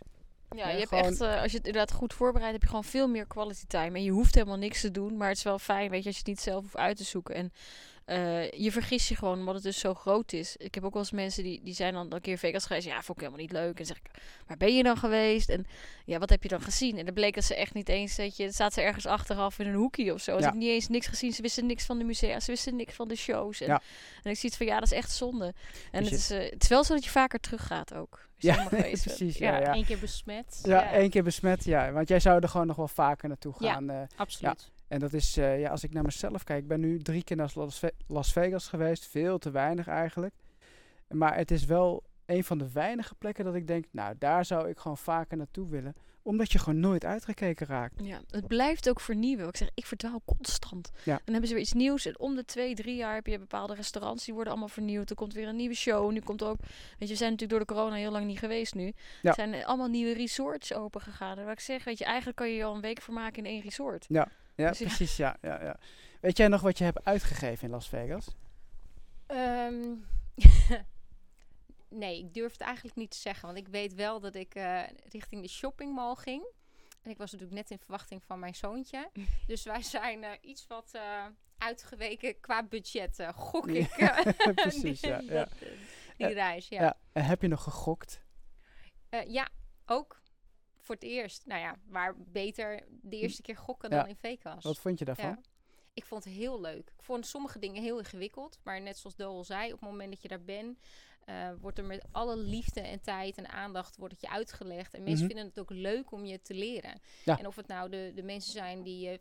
Ja, 0.55 0.69
je 0.69 0.79
hebt 0.79 0.91
echt, 0.91 1.21
eh, 1.21 1.41
als 1.41 1.51
je 1.51 1.57
het 1.57 1.67
inderdaad 1.67 1.91
goed 1.91 2.13
voorbereidt, 2.13 2.53
heb 2.53 2.61
je 2.61 2.67
gewoon 2.67 2.83
veel 2.83 3.07
meer 3.07 3.27
quality 3.27 3.65
time. 3.67 3.97
En 3.97 4.03
je 4.03 4.11
hoeft 4.11 4.35
helemaal 4.35 4.57
niks 4.57 4.81
te 4.81 4.91
doen, 4.91 5.17
maar 5.17 5.27
het 5.27 5.37
is 5.37 5.43
wel 5.43 5.59
fijn, 5.59 5.89
weet 5.89 6.01
je, 6.01 6.07
als 6.07 6.15
je 6.15 6.21
het 6.21 6.29
niet 6.29 6.41
zelf 6.41 6.61
hoeft 6.61 6.77
uit 6.77 6.97
te 6.97 7.03
zoeken. 7.03 7.35
En 7.35 7.51
eh, 8.11 8.51
je 8.51 8.71
vergist 8.71 9.09
je 9.09 9.15
gewoon, 9.15 9.39
omdat 9.39 9.53
het 9.53 9.63
dus 9.63 9.79
zo 9.79 9.93
groot 9.93 10.33
is. 10.33 10.57
Ik 10.57 10.75
heb 10.75 10.83
ook 10.83 10.93
wel 10.93 11.01
eens 11.01 11.11
mensen 11.11 11.43
die, 11.43 11.61
die 11.63 11.73
zijn 11.73 11.93
dan 11.93 12.13
een 12.13 12.21
keer 12.21 12.37
Vegas 12.37 12.65
geweest. 12.65 12.85
Ja, 12.87 12.93
vond 13.01 13.09
ik 13.17 13.23
helemaal 13.23 13.39
niet 13.39 13.51
leuk. 13.51 13.79
En 13.79 13.85
zeg 13.85 13.97
ik, 13.97 14.11
waar 14.47 14.57
ben 14.57 14.75
je 14.75 14.83
dan 14.83 14.97
geweest? 14.97 15.49
En 15.49 15.65
ja, 16.05 16.19
wat 16.19 16.29
heb 16.29 16.43
je 16.43 16.49
dan 16.49 16.61
gezien? 16.61 16.97
En 16.97 17.05
dan 17.05 17.13
bleek 17.13 17.35
dat 17.35 17.43
ze 17.43 17.55
echt 17.55 17.73
niet 17.73 17.89
eens, 17.89 18.15
weet 18.15 18.37
je, 18.37 18.51
staat 18.51 18.73
ze 18.73 18.81
ergens 18.81 19.05
achteraf 19.05 19.59
in 19.59 19.67
een 19.67 19.73
hoekje 19.75 20.13
of 20.13 20.21
zo. 20.21 20.31
Ze 20.31 20.37
Ja. 20.37 20.43
hebben 20.43 20.59
niet 20.61 20.69
eens 20.69 20.87
niks 20.87 21.07
gezien. 21.07 21.31
Ze 21.33 21.41
wisten 21.41 21.65
niks 21.65 21.85
van 21.85 21.97
de 21.97 22.03
musea, 22.03 22.39
ze 22.39 22.51
wisten 22.51 22.75
niks 22.75 22.93
van 22.93 23.07
de 23.07 23.15
shows. 23.15 23.61
En, 23.61 23.67
Ja. 23.67 23.81
en 24.23 24.31
ik 24.31 24.37
zie 24.37 24.49
het 24.49 24.57
van, 24.57 24.67
ja, 24.67 24.73
dat 24.79 24.91
is 24.91 24.97
echt 24.97 25.11
zonde. 25.11 25.53
En 25.91 26.03
Dus 26.03 26.11
het, 26.11 26.27
je- 26.27 26.35
is, 26.35 26.43
eh, 26.45 26.51
het 26.51 26.63
is 26.63 26.69
wel 26.69 26.83
zo 26.83 26.93
dat 26.93 27.03
je 27.03 27.09
vaker 27.09 27.39
teruggaat 27.39 27.93
ook. 27.93 28.29
Ja, 28.37 28.67
precies, 28.69 29.37
ja, 29.37 29.57
ja. 29.59 29.75
Eén 29.75 29.85
keer 29.85 29.99
besmet. 29.99 30.59
Ja, 30.63 30.91
één 30.91 31.09
keer 31.09 31.23
besmet, 31.23 31.63
ja. 31.63 31.91
Want 31.91 32.07
jij 32.07 32.19
zou 32.19 32.41
er 32.41 32.49
gewoon 32.49 32.67
nog 32.67 32.75
wel 32.75 32.87
vaker 32.87 33.27
naartoe 33.27 33.53
Ja. 33.59 33.73
gaan. 33.73 33.89
eh, 33.89 34.01
Absoluut. 34.15 34.71
En 34.91 34.99
dat 34.99 35.13
is, 35.13 35.37
eh, 35.37 35.59
ja, 35.59 35.69
als 35.69 35.83
ik 35.83 35.93
naar 35.93 36.03
mezelf 36.03 36.43
kijk, 36.43 36.61
ik 36.61 36.67
ben 36.67 36.79
nu 36.79 36.99
drie 36.99 37.23
keer 37.23 37.37
naar 37.37 37.51
Las, 37.55 37.79
Ve- 37.79 37.91
Las 38.07 38.31
Vegas 38.31 38.67
geweest. 38.67 39.07
Veel 39.07 39.37
te 39.37 39.51
weinig 39.51 39.87
eigenlijk. 39.87 40.33
Maar 41.07 41.35
het 41.35 41.51
is 41.51 41.65
wel 41.65 42.03
een 42.25 42.43
van 42.43 42.57
de 42.57 42.71
weinige 42.71 43.15
plekken 43.15 43.45
dat 43.45 43.55
ik 43.55 43.67
denk, 43.67 43.85
nou, 43.91 44.15
daar 44.19 44.45
zou 44.45 44.69
ik 44.69 44.79
gewoon 44.79 44.97
vaker 44.97 45.37
naartoe 45.37 45.69
willen. 45.69 45.93
Omdat 46.23 46.51
je 46.51 46.59
gewoon 46.59 46.79
nooit 46.79 47.05
uitgekeken 47.05 47.67
raakt. 47.67 47.93
Ja, 48.03 48.21
het 48.29 48.47
blijft 48.47 48.89
ook 48.89 48.99
vernieuwen. 48.99 49.47
Ik 49.47 49.57
zeg, 49.57 49.69
ik 49.73 49.85
verdwaal 49.85 50.21
constant. 50.25 50.91
Ja. 51.03 51.15
Dan 51.23 51.31
hebben 51.31 51.47
ze 51.47 51.53
weer 51.53 51.63
iets 51.63 51.73
nieuws. 51.73 52.05
En 52.05 52.19
om 52.19 52.35
de 52.35 52.45
twee, 52.45 52.75
drie 52.75 52.95
jaar 52.95 53.13
heb 53.13 53.27
je 53.27 53.39
bepaalde 53.39 53.73
restaurants 53.75 54.25
die 54.25 54.33
worden 54.33 54.53
allemaal 54.53 54.69
vernieuwd. 54.69 55.09
Er 55.09 55.15
komt 55.15 55.33
weer 55.33 55.47
een 55.47 55.55
nieuwe 55.55 55.75
show. 55.75 56.11
Nu 56.11 56.19
komt 56.19 56.41
er 56.41 56.47
ook, 56.47 56.59
weet 56.59 56.69
je, 56.99 57.07
we 57.07 57.15
zijn 57.15 57.31
natuurlijk 57.31 57.49
door 57.49 57.59
de 57.59 57.73
corona 57.73 57.95
heel 57.95 58.11
lang 58.11 58.25
niet 58.25 58.39
geweest 58.39 58.75
nu. 58.75 58.85
Ja. 59.21 59.29
Er 59.29 59.33
zijn 59.33 59.65
allemaal 59.65 59.87
nieuwe 59.87 60.13
resorts 60.13 60.73
open 60.73 61.01
gegaan. 61.01 61.37
En 61.37 61.43
wat 61.43 61.53
ik 61.53 61.59
zeg, 61.59 61.83
weet 61.83 61.97
je, 61.97 62.05
eigenlijk 62.05 62.37
kan 62.37 62.49
je 62.49 62.55
je 62.55 62.63
al 62.63 62.75
een 62.75 62.81
week 62.81 63.01
vermaken 63.01 63.43
in 63.43 63.51
één 63.51 63.61
resort. 63.61 64.05
Ja, 64.09 64.27
Dus 64.55 64.79
ja. 64.79 64.85
precies, 64.85 65.17
ja, 65.17 65.37
ja, 65.41 65.63
ja. 65.63 65.75
Weet 66.21 66.37
jij 66.37 66.47
nog 66.47 66.61
wat 66.61 66.77
je 66.77 66.83
hebt 66.83 67.05
uitgegeven 67.05 67.65
in 67.65 67.69
Las 67.69 67.89
Vegas? 67.89 68.35
Ehm, 69.27 69.73
nee, 71.91 72.17
ik 72.19 72.33
durf 72.33 72.51
het 72.51 72.61
eigenlijk 72.61 72.95
niet 72.95 73.11
te 73.11 73.17
zeggen. 73.17 73.45
Want 73.45 73.57
ik 73.57 73.67
weet 73.67 73.93
wel 73.93 74.19
dat 74.19 74.35
ik 74.35 74.55
eh, 74.55 74.83
richting 75.09 75.41
de 75.41 75.47
shoppingmall 75.49 76.15
ging. 76.15 76.45
En 77.01 77.11
ik 77.11 77.17
was 77.17 77.31
natuurlijk 77.31 77.59
net 77.59 77.71
in 77.71 77.79
verwachting 77.79 78.23
van 78.23 78.39
mijn 78.39 78.55
zoontje. 78.55 79.09
Dus 79.47 79.63
wij 79.63 79.81
zijn 79.81 80.23
eh, 80.23 80.31
iets 80.41 80.67
wat 80.67 80.89
eh, 80.93 81.25
uitgeweken 81.57 82.39
qua 82.39 82.63
budget, 82.63 83.23
gok 83.35 83.69
Ja, 83.69 84.25
ik. 84.25 84.35
precies, 84.55 84.99
ja, 84.99 85.17
die- 85.17 85.31
ja. 85.31 85.33
dat, 85.45 85.51
eh, 85.61 85.67
die 86.17 86.27
reis, 86.27 86.67
ja. 86.67 86.81
Ja. 86.81 86.97
En 87.11 87.23
heb 87.25 87.41
je 87.41 87.47
nog 87.47 87.63
gegokt? 87.63 88.21
Ja, 89.27 89.49
ook 89.85 90.21
voor 90.77 90.95
het 90.95 91.03
eerst. 91.03 91.45
Nou 91.45 91.61
ja, 91.61 91.75
maar 91.87 92.15
beter 92.17 92.83
de 93.01 93.17
eerste 93.17 93.41
keer 93.41 93.57
gokken 93.57 93.89
Ja. 93.89 93.97
dan 93.99 94.07
in 94.07 94.15
Vegas. 94.15 94.63
Wat 94.63 94.79
vond 94.79 94.99
je 94.99 95.05
daarvan? 95.05 95.43
Ik 95.93 96.05
vond 96.05 96.23
het 96.23 96.33
heel 96.33 96.61
leuk. 96.61 96.91
Ik 96.97 97.03
vond 97.03 97.25
sommige 97.25 97.59
dingen 97.59 97.81
heel 97.81 97.97
ingewikkeld. 97.97 98.59
Maar 98.63 98.81
net 98.81 98.97
zoals 98.97 99.15
Doel 99.15 99.43
zei, 99.43 99.73
op 99.73 99.79
het 99.79 99.89
moment 99.89 100.11
dat 100.11 100.21
je 100.21 100.27
daar 100.27 100.43
bent, 100.43 100.79
eh, 101.25 101.49
wordt 101.59 101.77
er 101.77 101.85
met 101.85 102.05
alle 102.11 102.37
liefde 102.37 102.81
en 102.81 103.01
tijd 103.01 103.37
en 103.37 103.49
aandacht 103.49 103.97
wordt 103.97 104.13
het 104.13 104.21
je 104.21 104.29
uitgelegd. 104.29 104.93
En 104.93 105.03
mensen 105.03 105.25
Mhm. 105.25 105.33
vinden 105.33 105.45
het 105.45 105.59
ook 105.59 105.69
leuk 105.69 106.11
om 106.11 106.25
je 106.25 106.41
te 106.41 106.53
leren. 106.53 106.99
Ja. 107.25 107.39
En 107.39 107.47
of 107.47 107.55
het 107.55 107.67
nou 107.67 107.89
de, 107.89 108.11
de 108.15 108.23
mensen 108.23 108.51
zijn 108.51 108.83
die 108.83 109.09
eh, 109.09 109.17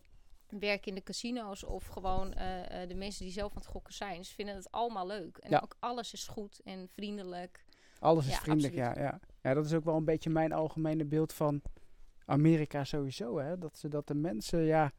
werken 0.59 0.89
in 0.89 0.95
de 0.95 1.03
casino's 1.03 1.65
of 1.65 1.87
gewoon 1.87 2.33
eh, 2.33 2.89
de 2.89 2.95
mensen 2.95 3.25
die 3.25 3.33
zelf 3.33 3.51
aan 3.53 3.59
het 3.63 3.71
gokken 3.71 3.95
zijn, 3.95 4.25
ze 4.25 4.35
vinden 4.35 4.55
het 4.55 4.71
allemaal 4.71 5.07
leuk. 5.07 5.37
En 5.37 5.51
Ja. 5.51 5.61
ook 5.63 5.77
alles 5.79 6.13
is 6.13 6.27
goed 6.27 6.61
en 6.65 6.89
vriendelijk. 6.89 7.65
Alles 7.99 8.27
is 8.27 8.33
Ja, 8.33 8.39
vriendelijk, 8.39 8.75
ja, 8.75 8.95
ja. 8.99 9.21
Ja, 9.43 9.55
dat 9.55 9.65
is 9.67 9.73
ook 9.75 9.85
wel 9.85 9.97
een 9.97 10.05
beetje 10.05 10.31
mijn 10.31 10.53
algemene 10.53 11.05
beeld 11.05 11.33
van 11.33 11.63
Amerika 12.25 12.85
sowieso, 12.85 13.39
hè. 13.39 13.59
Dat, 13.59 13.79
ze, 13.79 13.89
dat 13.89 14.07
de 14.07 14.15
mensen, 14.15 14.61
ja... 14.63 14.93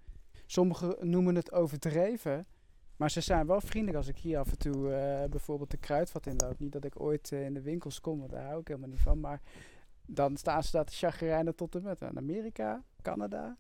Sommigen 0.52 0.96
noemen 1.10 1.36
het 1.36 1.52
overdreven, 1.52 2.46
maar 2.96 3.12
ze 3.12 3.22
zijn 3.22 3.48
wel 3.48 3.62
vriendelijk 3.62 3.98
als 3.98 4.08
ik 4.08 4.18
hier 4.18 4.40
af 4.40 4.52
en 4.52 4.58
toe 4.58 4.94
eh, 4.94 5.30
bijvoorbeeld 5.30 5.72
de 5.72 5.78
kruidvat 5.78 6.26
inloop. 6.26 6.60
Niet 6.60 6.72
dat 6.72 6.86
ik 6.86 7.00
ooit 7.00 7.32
eh, 7.32 7.46
in 7.46 7.54
de 7.54 7.62
winkels 7.62 8.02
kom, 8.02 8.20
want 8.20 8.32
daar 8.32 8.46
hou 8.46 8.60
ik 8.60 8.68
helemaal 8.68 8.90
niet 8.90 9.00
van, 9.00 9.20
maar 9.20 9.42
dan 10.06 10.38
staan 10.38 10.64
ze 10.64 10.72
daar 10.72 10.86
te 10.86 10.94
chagrijnen 10.94 11.56
tot 11.56 11.76
en 11.76 11.84
met. 11.84 12.04
Amerika, 12.04 12.84
Canada, 13.02 13.58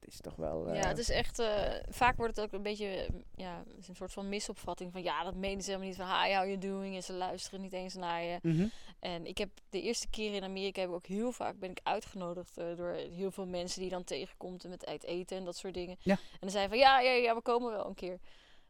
dat 0.00 0.06
is 0.10 0.20
toch 0.20 0.36
wel... 0.36 0.66
eh, 0.68 0.74
Ja, 0.80 0.88
het 0.88 0.98
is 0.98 1.08
echt. 1.10 1.38
eh, 1.38 1.72
vaak 1.88 2.16
wordt 2.16 2.36
het 2.36 2.44
ook 2.44 2.52
een 2.52 2.62
beetje. 2.62 2.86
eh, 2.86 3.08
Ja, 3.36 3.62
het 3.68 3.78
is 3.78 3.88
een 3.88 3.94
soort 3.96 4.12
van 4.12 4.28
misopvatting 4.28 4.92
van. 4.92 5.02
Ja, 5.02 5.24
dat 5.24 5.34
menen 5.34 5.62
ze 5.62 5.70
helemaal 5.70 5.88
niet 5.88 5.98
van. 5.98 6.06
Hi, 6.22 6.34
how 6.34 6.44
you 6.44 6.58
doing? 6.58 6.94
En 6.94 7.02
ze 7.02 7.12
luisteren 7.12 7.60
niet 7.60 7.72
eens 7.72 7.94
naar 7.94 8.22
je. 8.22 8.38
mhm. 8.42 8.66
En 9.00 9.26
ik 9.26 9.38
heb 9.38 9.48
de 9.70 9.82
eerste 9.82 10.08
keer 10.08 10.34
in 10.34 10.42
Amerika 10.44 10.80
heb 10.80 10.88
ik 10.90 10.94
ook 10.94 11.06
heel 11.06 11.32
vaak 11.32 11.58
ben 11.58 11.70
ik 11.70 11.80
uitgenodigd 11.82 12.58
eh, 12.58 12.76
door 12.76 12.92
heel 12.92 13.30
veel 13.30 13.46
mensen 13.46 13.80
die 13.80 13.88
je 13.88 13.94
dan 13.94 14.04
tegenkomt 14.04 14.64
en 14.64 14.70
met 14.70 14.86
uit 14.86 15.04
eten 15.04 15.36
en 15.36 15.44
dat 15.44 15.56
soort 15.56 15.74
dingen. 15.74 15.96
Ja. 16.02 16.12
En 16.14 16.38
dan 16.40 16.50
zeiden 16.50 16.70
van 16.78 16.86
ja, 16.88 17.00
ja, 17.00 17.10
ja, 17.12 17.34
we 17.34 17.40
komen 17.42 17.70
wel 17.72 17.86
een 17.86 17.94
keer. 17.94 18.18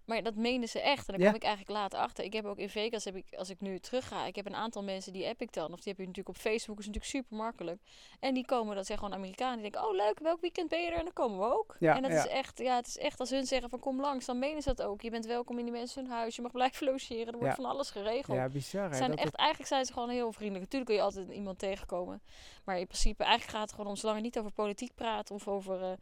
Maar 0.04 0.22
dat 0.22 0.34
menen 0.34 0.68
ze 0.68 0.80
echt. 0.80 1.06
En 1.08 1.12
dan 1.12 1.22
Ja. 1.22 1.26
kom 1.26 1.36
ik 1.36 1.42
eigenlijk 1.44 1.78
later 1.78 1.98
achter. 1.98 2.24
Ik 2.24 2.32
heb 2.32 2.44
ook 2.44 2.58
in 2.58 2.68
Vegas, 2.68 3.04
heb 3.04 3.16
ik, 3.16 3.34
als 3.36 3.50
ik 3.50 3.60
nu 3.60 3.78
terug 3.78 4.08
ga, 4.08 4.26
ik 4.26 4.36
heb 4.36 4.46
een 4.46 4.54
aantal 4.54 4.82
mensen 4.82 5.12
die 5.12 5.26
app 5.26 5.40
ik 5.40 5.52
dan. 5.52 5.72
Of 5.72 5.80
die 5.80 5.88
heb 5.88 5.96
je 5.96 6.06
natuurlijk 6.06 6.28
op 6.36 6.36
Facebook, 6.42 6.78
is 6.78 6.86
natuurlijk 6.86 7.12
super 7.12 7.36
makkelijk. 7.36 7.80
En 8.20 8.34
die 8.34 8.44
komen, 8.44 8.76
dat 8.76 8.86
zijn 8.86 8.98
gewoon 8.98 9.14
Amerikanen. 9.14 9.62
Die 9.62 9.70
denken, 9.70 9.88
oh 9.90 9.96
leuk, 9.96 10.18
welk 10.18 10.40
weekend 10.40 10.68
ben 10.68 10.80
je 10.82 10.90
er? 10.90 10.96
En 10.98 11.04
dan 11.04 11.12
komen 11.12 11.38
we 11.38 11.54
ook. 11.54 11.76
Ja, 11.78 11.96
en 11.96 12.02
dat 12.02 12.10
ja. 12.10 12.18
is 12.24 12.26
echt, 12.26 12.58
ja, 12.58 12.76
het 12.76 12.86
is 12.86 12.98
echt 12.98 13.20
als 13.20 13.30
hun 13.30 13.46
zeggen 13.46 13.70
van 13.70 13.78
kom 13.78 14.00
langs, 14.00 14.26
dan 14.26 14.38
menen 14.38 14.62
ze 14.62 14.74
dat 14.74 14.86
ook. 14.86 15.00
Je 15.02 15.10
bent 15.10 15.26
welkom 15.26 15.58
in 15.58 15.64
die 15.64 15.72
mensen 15.74 16.02
hun 16.02 16.12
huis, 16.12 16.36
je 16.36 16.42
mag 16.42 16.52
blijven 16.52 16.86
logeren. 16.86 17.32
Er 17.32 17.38
wordt 17.38 17.54
van 17.54 17.64
alles 17.64 17.90
geregeld. 17.90 18.36
ja, 18.36 18.48
bizar. 18.48 18.90
hè, 18.90 18.96
zijn 18.96 19.10
dat 19.10 19.18
echt, 19.18 19.28
het- 19.28 19.36
eigenlijk 19.36 19.68
zijn 19.68 19.84
ze 19.84 19.92
gewoon 19.92 20.08
heel 20.08 20.32
vriendelijk. 20.32 20.64
Natuurlijk 20.64 20.90
kun 20.90 20.94
je 21.00 21.02
altijd 21.06 21.30
iemand 21.30 21.58
tegenkomen. 21.58 22.22
Maar 22.64 22.78
in 22.78 22.86
principe, 22.86 23.24
eigenlijk 23.24 23.52
gaat 23.58 23.66
het 23.66 23.70
gewoon 23.76 23.90
om, 23.90 23.96
zolang 23.96 24.18
je 24.18 24.24
niet 24.24 24.38
over 24.38 24.52
politiek 24.52 24.94
praat 24.94 25.30
of 25.30 25.48
over, 25.48 25.82
eh, 25.82 25.92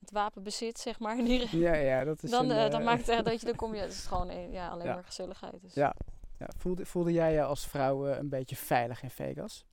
het 0.00 0.10
wapenbezit, 0.10 0.78
zeg 0.78 0.98
maar. 0.98 1.16
Die, 1.16 1.58
Ja, 1.58 1.74
ja, 1.74 2.04
dat 2.04 2.22
is 2.22 2.30
dan, 2.30 2.50
een, 2.50 2.64
eh, 2.64 2.70
dan 2.70 2.80
eh, 2.80 2.86
maakt 2.86 3.00
het 3.00 3.08
echt 3.08 3.24
dat 3.30 3.40
je, 3.40 3.46
dan 3.46 3.56
kom 3.56 3.74
je, 3.74 3.80
het 3.80 3.92
is 3.92 4.06
gewoon 4.06 4.28
eh, 4.28 4.52
ja, 4.52 4.68
alleen 4.68 4.86
Ja. 4.86 4.94
maar 4.94 5.04
gezelligheid. 5.04 5.62
Dus. 5.62 5.74
Ja. 5.74 5.94
ja, 6.38 6.46
voelde, 6.56 6.86
voelde 6.86 7.12
jij 7.12 7.32
je 7.32 7.42
als 7.42 7.66
vrouw 7.66 8.06
een 8.06 8.28
beetje 8.28 8.56
veilig 8.56 9.02
in 9.02 9.10
Vegas? 9.10 9.64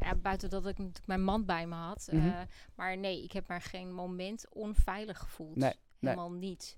Ja, 0.00 0.14
buiten 0.14 0.50
dat 0.50 0.66
ik 0.66 0.78
natuurlijk 0.78 1.06
mijn 1.06 1.22
man 1.22 1.44
bij 1.44 1.66
me 1.66 1.74
had. 1.74 2.08
Mhm. 2.12 2.26
eh, 2.28 2.40
maar 2.74 2.96
nee, 2.98 3.22
ik 3.22 3.32
heb 3.32 3.48
maar 3.48 3.60
geen 3.60 3.92
moment 3.92 4.46
onveilig 4.52 5.18
gevoeld. 5.18 5.56
Nee, 5.56 5.72
nee. 5.98 6.12
Helemaal 6.14 6.32
niet. 6.38 6.76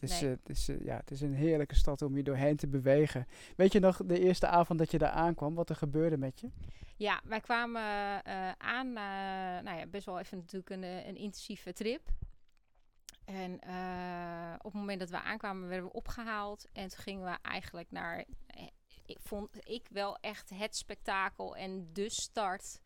Het 0.00 0.10
is, 0.10 0.20
Nee. 0.20 0.30
eh, 0.30 0.36
het, 0.42 0.48
is, 0.48 0.68
eh, 0.68 0.84
ja, 0.84 0.96
het 0.96 1.10
is 1.10 1.20
een 1.20 1.34
heerlijke 1.34 1.74
stad 1.74 2.02
om 2.02 2.16
je 2.16 2.22
doorheen 2.22 2.56
te 2.56 2.66
bewegen. 2.66 3.26
Weet 3.56 3.72
je 3.72 3.80
nog 3.80 4.00
de 4.04 4.18
eerste 4.18 4.46
avond 4.46 4.78
dat 4.78 4.90
je 4.90 4.98
daar 4.98 5.10
aankwam, 5.10 5.54
wat 5.54 5.68
er 5.68 5.76
gebeurde 5.76 6.16
met 6.16 6.40
je? 6.40 6.50
Ja, 6.96 7.20
wij 7.24 7.40
kwamen 7.40 7.82
eh, 8.24 8.50
aan, 8.58 8.92
nou 9.62 9.78
ja, 9.78 9.86
best 9.86 10.06
wel 10.06 10.18
even 10.18 10.38
natuurlijk 10.38 10.70
een, 10.70 10.82
een 10.82 11.16
intensieve 11.16 11.72
trip. 11.72 12.08
En 13.24 13.52
op 14.58 14.72
het 14.72 14.80
moment 14.80 15.00
dat 15.00 15.10
we 15.10 15.20
aankwamen, 15.20 15.68
werden 15.68 15.86
we 15.86 15.92
opgehaald. 15.92 16.66
En 16.72 16.88
toen 16.88 16.98
gingen 16.98 17.24
we 17.24 17.36
eigenlijk 17.42 17.90
naar, 17.90 18.24
ik 19.06 19.18
vond 19.20 19.48
ik 19.68 19.86
wel 19.90 20.18
echt 20.20 20.50
het 20.54 20.76
spektakel 20.76 21.56
en 21.56 21.86
de 21.92 22.08
start 22.08 22.80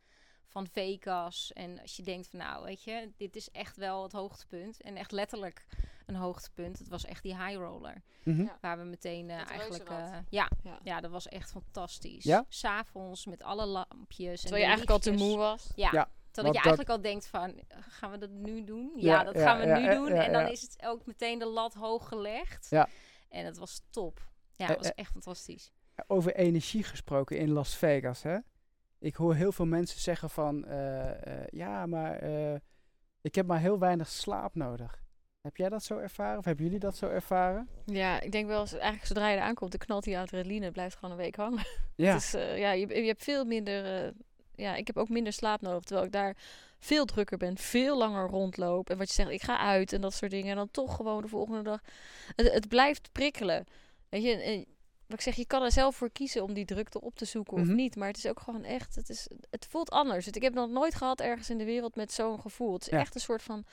van 0.55 0.67
Vegas. 0.73 1.53
En 1.53 1.81
als 1.81 1.97
je 1.97 2.03
denkt 2.03 2.29
van 2.29 2.39
nou, 2.39 2.65
weet 2.65 2.83
je, 2.83 3.13
dit 3.17 3.37
is 3.37 3.51
echt 3.51 3.77
wel 3.77 4.03
het 4.03 4.13
hoogtepunt. 4.13 4.81
En 4.83 4.97
echt 4.97 5.13
letterlijk 5.13 5.67
een 6.07 6.15
hoogtepunt. 6.15 6.79
Het 6.79 6.89
was 6.89 7.05
echt 7.05 7.23
die 7.23 7.37
high 7.37 7.57
roller. 7.57 8.03
Mhm. 8.25 8.43
Ja. 8.43 8.59
Waar 8.61 8.79
we 8.79 8.85
meteen 8.85 9.31
eh, 9.31 9.51
eigenlijk... 9.51 9.89
eh, 9.89 10.17
ja, 10.29 10.49
Ja. 10.63 10.79
ja, 10.83 11.01
dat 11.01 11.11
was 11.11 11.29
echt 11.29 11.51
fantastisch. 11.51 12.25
Ja? 12.25 12.45
S'avonds 12.49 13.27
met 13.27 13.43
alle 13.43 13.67
lampjes. 13.67 14.41
Terwijl 14.41 14.63
je 14.63 14.69
eigenlijk 14.69 14.91
al 14.91 14.99
te 15.13 15.13
moe 15.19 15.37
was. 15.37 15.73
Ja. 15.75 15.89
Ja, 15.93 16.09
Terwijl 16.31 16.55
je 16.55 16.61
dat- 16.63 16.67
eigenlijk 16.67 16.89
al 16.89 17.01
denkt 17.11 17.27
van, 17.27 17.61
gaan 17.89 18.11
we 18.11 18.19
dat 18.19 18.31
nu 18.31 18.65
doen? 18.65 18.93
Ja, 18.97 19.03
Ja, 19.19 19.25
dat 19.25 19.35
ja, 19.35 19.41
gaan 19.43 19.59
we 19.61 19.67
ja, 19.67 19.79
nu 19.79 19.95
doen. 19.95 20.15
ja, 20.15 20.25
en 20.25 20.33
dan 20.33 20.43
ja. 20.43 20.49
is 20.49 20.63
het 20.63 20.77
ook 20.87 21.07
meteen 21.07 21.39
de 21.39 21.47
lat 21.47 21.75
hoog 21.75 22.09
gelegd. 22.09 22.67
Ja. 22.71 22.89
En 23.29 23.45
het 23.45 23.59
was 23.59 23.81
top. 23.91 24.29
Ja, 24.57 24.65
Eh, 24.65 24.69
het 24.71 24.79
was 24.79 24.95
echt 24.95 25.11
fantastisch. 25.13 25.73
Over 26.07 26.35
energie 26.35 26.83
gesproken 26.83 27.39
in 27.39 27.51
Las 27.51 27.77
Vegas, 27.77 28.23
hè? 28.23 28.39
Ik 29.05 29.15
hoor 29.15 29.35
heel 29.35 29.53
veel 29.53 29.67
mensen 29.67 30.01
zeggen 30.01 30.31
van, 30.31 30.65
eh, 30.65 31.11
eh, 31.11 31.47
ja, 31.51 31.87
maar 31.87 32.19
eh, 32.19 32.55
ik 33.21 33.35
heb 33.35 33.47
maar 33.47 33.61
heel 33.61 33.79
weinig 33.79 34.09
slaap 34.09 34.55
nodig. 34.55 35.03
Heb 35.41 35.57
jij 35.57 35.69
dat 35.69 35.83
zo 35.83 35.99
ervaren? 35.99 36.39
Of 36.39 36.45
hebben 36.45 36.65
jullie 36.65 36.81
dat 36.81 36.97
zo 36.97 37.09
ervaren? 37.09 37.69
Ja, 37.85 38.21
ik 38.21 38.33
denk 38.33 38.47
wel, 38.47 38.61
eens- 38.61 38.73
eigenlijk 38.73 39.07
zodra 39.07 39.29
je 39.29 39.37
er 39.37 39.43
aankomt, 39.43 39.71
dan 39.71 39.81
knalt 39.81 40.05
die 40.05 40.19
adrenaline. 40.19 40.65
Het 40.65 40.73
blijft 40.73 40.95
gewoon 40.95 41.11
een 41.11 41.17
week 41.17 41.37
hangen. 41.37 41.65
Ja, 41.97 42.19
eh, 42.33 42.59
ja, 42.59 42.73
je, 42.73 42.87
je 42.89 43.07
hebt 43.07 43.25
veel 43.25 43.45
minder... 43.45 44.13
ja, 44.55 44.75
ik 44.75 44.87
heb 44.87 44.97
ook 44.97 45.09
minder 45.09 45.33
slaap 45.33 45.61
nodig. 45.61 45.83
Terwijl 45.85 46.07
ik 46.07 46.13
daar 46.13 46.37
veel 46.79 47.05
drukker 47.05 47.39
ben. 47.39 47.57
Veel 47.57 47.99
langer 47.99 48.29
rondloop. 48.29 48.91
En 48.91 48.99
wat 48.99 49.09
je 49.09 49.15
zegt, 49.15 49.31
ik 49.31 49.43
ga 49.43 49.59
uit 49.59 49.93
en 49.93 50.01
dat 50.01 50.15
soort 50.15 50.31
dingen. 50.31 50.51
En 50.51 50.57
dan 50.57 50.71
toch 50.71 50.97
gewoon 50.97 51.23
de 51.23 51.29
volgende 51.29 51.63
dag... 51.63 51.81
Het, 52.37 52.53
het 52.53 52.69
blijft 52.69 53.13
prikkelen. 53.13 53.65
Weet 54.09 54.23
je, 54.23 54.37
en 54.37 54.67
wat 55.07 55.19
ik 55.19 55.21
zeg, 55.21 55.35
je 55.35 55.47
kan 55.47 55.63
er 55.63 55.73
zelf 55.73 55.97
voor 55.97 56.11
kiezen 56.11 56.43
om 56.43 56.53
die 56.55 56.65
drukte 56.65 57.01
op 57.01 57.15
te 57.17 57.25
zoeken 57.25 57.61
Mhm. 57.61 57.69
of 57.71 57.75
niet. 57.77 57.97
Maar 57.97 58.09
het 58.09 58.17
is 58.17 58.27
ook 58.27 58.41
gewoon 58.41 58.65
echt... 58.65 58.95
Het, 58.95 59.09
is, 59.09 59.29
het 59.51 59.67
voelt 59.71 59.91
anders. 59.91 60.27
Ik 60.29 60.43
heb 60.43 60.55
nog 60.55 60.69
nooit 60.71 60.95
gehad 60.95 61.21
ergens 61.21 61.51
in 61.51 61.59
de 61.59 61.65
wereld 61.65 61.97
met 61.97 62.13
zo'n 62.13 62.41
gevoel. 62.41 62.73
Het 62.73 62.83
is 62.83 62.89
Ja. 62.89 62.99
echt 62.99 63.15
een 63.15 63.21
soort 63.21 63.43
van 63.43 63.65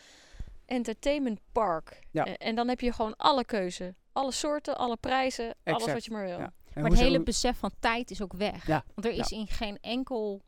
entertainment 0.65 1.39
park. 1.51 1.99
Ja. 2.11 2.25
En, 2.25 2.37
en 2.37 2.55
dan 2.55 2.67
heb 2.67 2.79
je 2.79 2.93
gewoon 2.93 3.15
alle 3.15 3.45
keuze. 3.45 3.95
Alle 4.13 4.31
soorten, 4.31 4.77
alle 4.77 4.97
prijzen, 4.97 5.55
alles 5.63 5.85
wat 5.93 6.05
je 6.05 6.11
maar 6.11 6.25
wil. 6.25 6.39
Ja. 6.39 6.53
Maar 6.73 6.89
het 6.89 6.99
hele 6.99 7.23
besef 7.23 7.57
van 7.57 7.71
tijd 7.79 8.11
is 8.11 8.21
ook 8.21 8.33
weg. 8.33 8.67
Ja, 8.67 8.83
Want 8.93 9.07
er 9.07 9.13
is 9.13 9.31
in 9.31 9.47
geen 9.47 9.77
enkel... 9.81 10.41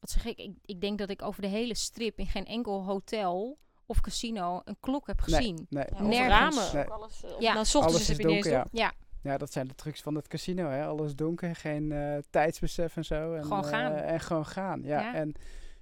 Wat 0.00 0.10
zeg 0.10 0.24
ik? 0.24 0.38
ik? 0.38 0.52
Ik 0.64 0.80
denk 0.80 0.98
dat 0.98 1.10
ik 1.10 1.22
over 1.22 1.42
de 1.42 1.48
hele 1.48 1.74
strip 1.76 2.18
in 2.18 2.26
geen 2.26 2.46
enkel 2.46 2.84
hotel 2.84 3.58
of 3.86 4.00
casino 4.00 4.60
een 4.64 4.76
klok 4.80 5.06
heb 5.06 5.26
Nee. 5.26 5.36
gezien. 5.36 5.66
Nee, 5.68 5.84
Ja, 5.90 5.94
of 5.94 6.00
Nergens. 6.00 6.56
ramen. 6.56 6.74
Nee. 6.76 6.84
Alles, 6.84 7.24
eh, 7.24 7.30
Ja. 7.38 7.52
s 7.64 7.74
ochtends 7.74 7.74
alles 7.74 8.00
is 8.00 8.08
heb 8.08 8.16
je 8.18 8.26
donker. 8.26 8.66
Ja, 8.72 8.92
Ja, 9.22 9.38
dat 9.38 9.52
zijn 9.52 9.68
de 9.68 9.74
trucs 9.74 10.02
van 10.02 10.14
het 10.14 10.28
casino, 10.28 10.68
hè? 10.68 10.84
Alles 10.86 11.14
donker, 11.16 11.56
geen 11.56 11.92
eh, 11.92 12.18
tijdsbesef 12.30 12.96
en 12.96 13.04
zo. 13.04 13.34
En, 13.34 13.42
Gewoon 13.44 13.64
gaan. 13.64 13.92
eh, 13.92 14.10
en 14.12 14.20
gewoon 14.20 14.46
gaan, 14.46 14.82
ja. 14.82 15.00
Ja. 15.00 15.14
En 15.14 15.32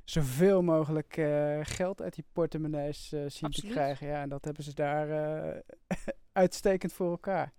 zoveel 0.04 0.62
mogelijk 0.62 1.16
eh, 1.16 1.58
geld 1.62 2.02
uit 2.02 2.14
die 2.14 2.24
portemonnees 2.32 3.12
eh, 3.12 3.20
zien 3.26 3.50
te 3.50 3.66
krijgen. 3.66 4.06
Ja, 4.06 4.20
en 4.22 4.28
dat 4.28 4.44
hebben 4.44 4.64
ze 4.64 4.74
daar 4.74 5.10
eh, 5.10 5.58
uitstekend 6.32 6.92
voor 6.92 7.10
elkaar. 7.10 7.52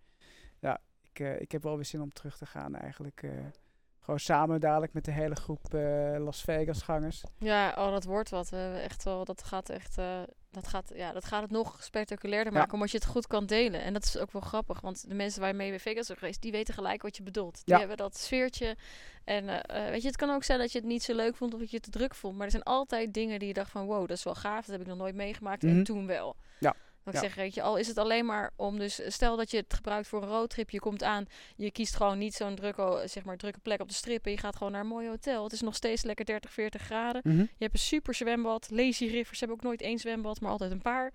Ja, 0.60 0.80
ik, 1.12 1.20
eh, 1.20 1.42
ik 1.42 1.52
heb 1.52 1.64
wel 1.64 1.76
weer 1.76 1.86
zin 1.86 2.02
om 2.02 2.14
terug 2.14 2.38
te 2.38 2.46
gaan 2.46 2.76
eigenlijk. 2.76 3.24
eh. 3.24 3.30
gewoon 4.00 4.20
samen 4.20 4.60
dadelijk 4.60 4.94
met 4.94 5.06
de 5.06 5.12
hele 5.12 5.36
groep 5.36 5.74
eh, 5.74 6.16
Las 6.20 6.42
Vegas 6.42 6.82
gangers. 6.82 7.24
Ja, 7.38 7.70
oh, 7.78 7.92
dat 7.92 8.04
wordt 8.04 8.30
wat. 8.30 8.50
We 8.50 8.58
hebben 8.58 8.82
echt 8.84 9.04
wel, 9.04 9.26
dat 9.26 9.44
gaat 9.44 9.70
echt, 9.70 9.98
eh, 9.98 10.22
dat 10.52 10.68
gaat, 10.68 10.92
ja, 10.96 11.12
dat 11.12 11.26
gaat 11.26 11.42
het 11.42 11.52
nog 11.52 11.84
spectaculairder 11.84 12.54
Ja. 12.54 12.60
maken, 12.60 12.74
omdat 12.74 12.92
je 12.92 12.98
het 12.98 13.06
goed 13.08 13.28
kan 13.28 13.46
delen. 13.46 13.82
En 13.82 13.94
dat 13.94 14.04
is 14.04 14.18
ook 14.18 14.32
wel 14.32 14.42
grappig, 14.42 14.82
want 14.82 15.10
de 15.10 15.16
mensen 15.16 15.40
waar 15.40 15.50
je 15.50 15.56
mee 15.56 15.70
bij 15.70 15.80
Vegas 15.80 16.06
zijn 16.06 16.18
geweest, 16.18 16.42
die 16.42 16.52
weten 16.52 16.74
gelijk 16.74 17.02
wat 17.02 17.18
je 17.18 17.24
bedoelt. 17.24 17.54
Die 17.66 17.74
Ja. 17.74 17.80
hebben 17.80 17.98
dat 17.98 18.18
sfeertje. 18.18 18.76
En 19.24 19.50
eh, 19.50 19.86
eh, 19.86 19.90
weet 19.92 20.02
je, 20.02 20.08
het 20.08 20.18
kan 20.18 20.30
ook 20.30 20.44
zijn 20.44 20.60
dat 20.60 20.72
je 20.72 20.78
het 20.78 20.88
niet 20.88 21.04
zo 21.04 21.16
leuk 21.16 21.36
vond 21.36 21.54
of 21.54 21.60
dat 21.60 21.70
je 21.70 21.76
het 21.76 21.86
te 21.86 21.92
druk 21.92 22.16
vond. 22.16 22.36
Maar 22.36 22.46
er 22.46 22.52
zijn 22.52 22.64
altijd 22.64 23.14
dingen 23.14 23.40
die 23.40 23.48
je 23.48 23.54
dacht 23.54 23.72
van, 23.72 23.86
wow, 23.86 24.08
dat 24.08 24.18
is 24.18 24.24
wel 24.24 24.36
gaaf, 24.36 24.62
dat 24.66 24.72
heb 24.72 24.82
ik 24.82 24.88
nog 24.88 24.98
nooit 24.98 25.16
meegemaakt. 25.16 25.62
Mhm. 25.62 25.78
En 25.78 25.84
toen 25.84 26.08
wel. 26.08 26.36
Ja. 27.04 27.12
Dat 27.12 27.24
ik 27.24 27.30
zeg, 27.30 27.36
weet 27.36 27.54
je, 27.54 27.62
al 27.62 27.78
is 27.78 27.88
het 27.88 27.98
alleen 27.98 28.26
maar 28.26 28.52
om 28.56 28.78
dus, 28.78 29.02
stel 29.08 29.38
dat 29.38 29.52
je 29.52 29.58
het 29.58 29.74
gebruikt 29.74 30.08
voor 30.08 30.22
een 30.22 30.30
roadtrip, 30.30 30.70
je 30.70 30.80
komt 30.80 31.04
aan, 31.04 31.26
je 31.56 31.72
kiest 31.72 31.96
gewoon 31.96 32.18
niet 32.18 32.34
zo'n 32.34 32.56
drukke, 32.56 33.04
zeg 33.06 33.24
maar, 33.24 33.38
drukke 33.38 33.60
plek 33.60 33.82
op 33.82 33.88
de 33.88 33.94
strip 33.94 34.26
en 34.26 34.32
je 34.32 34.38
gaat 34.38 34.56
gewoon 34.56 34.72
naar 34.72 34.82
een 34.82 34.88
mooi 34.88 35.08
hotel. 35.08 35.44
Het 35.44 35.54
is 35.54 35.62
nog 35.62 35.76
steeds 35.76 36.04
lekker 36.04 36.26
30, 36.26 36.52
40 36.52 36.82
graden. 36.82 37.22
Mhm. 37.24 37.40
Je 37.40 37.48
hebt 37.58 37.74
een 37.74 37.80
super 37.80 38.14
zwembad. 38.14 38.68
Lazy 38.70 39.06
Rivers 39.06 39.40
hebben 39.40 39.58
ook 39.58 39.64
nooit 39.64 39.82
één 39.82 40.00
zwembad, 40.00 40.42
maar 40.42 40.52
altijd 40.52 40.72
een 40.72 40.82
paar. 40.82 41.12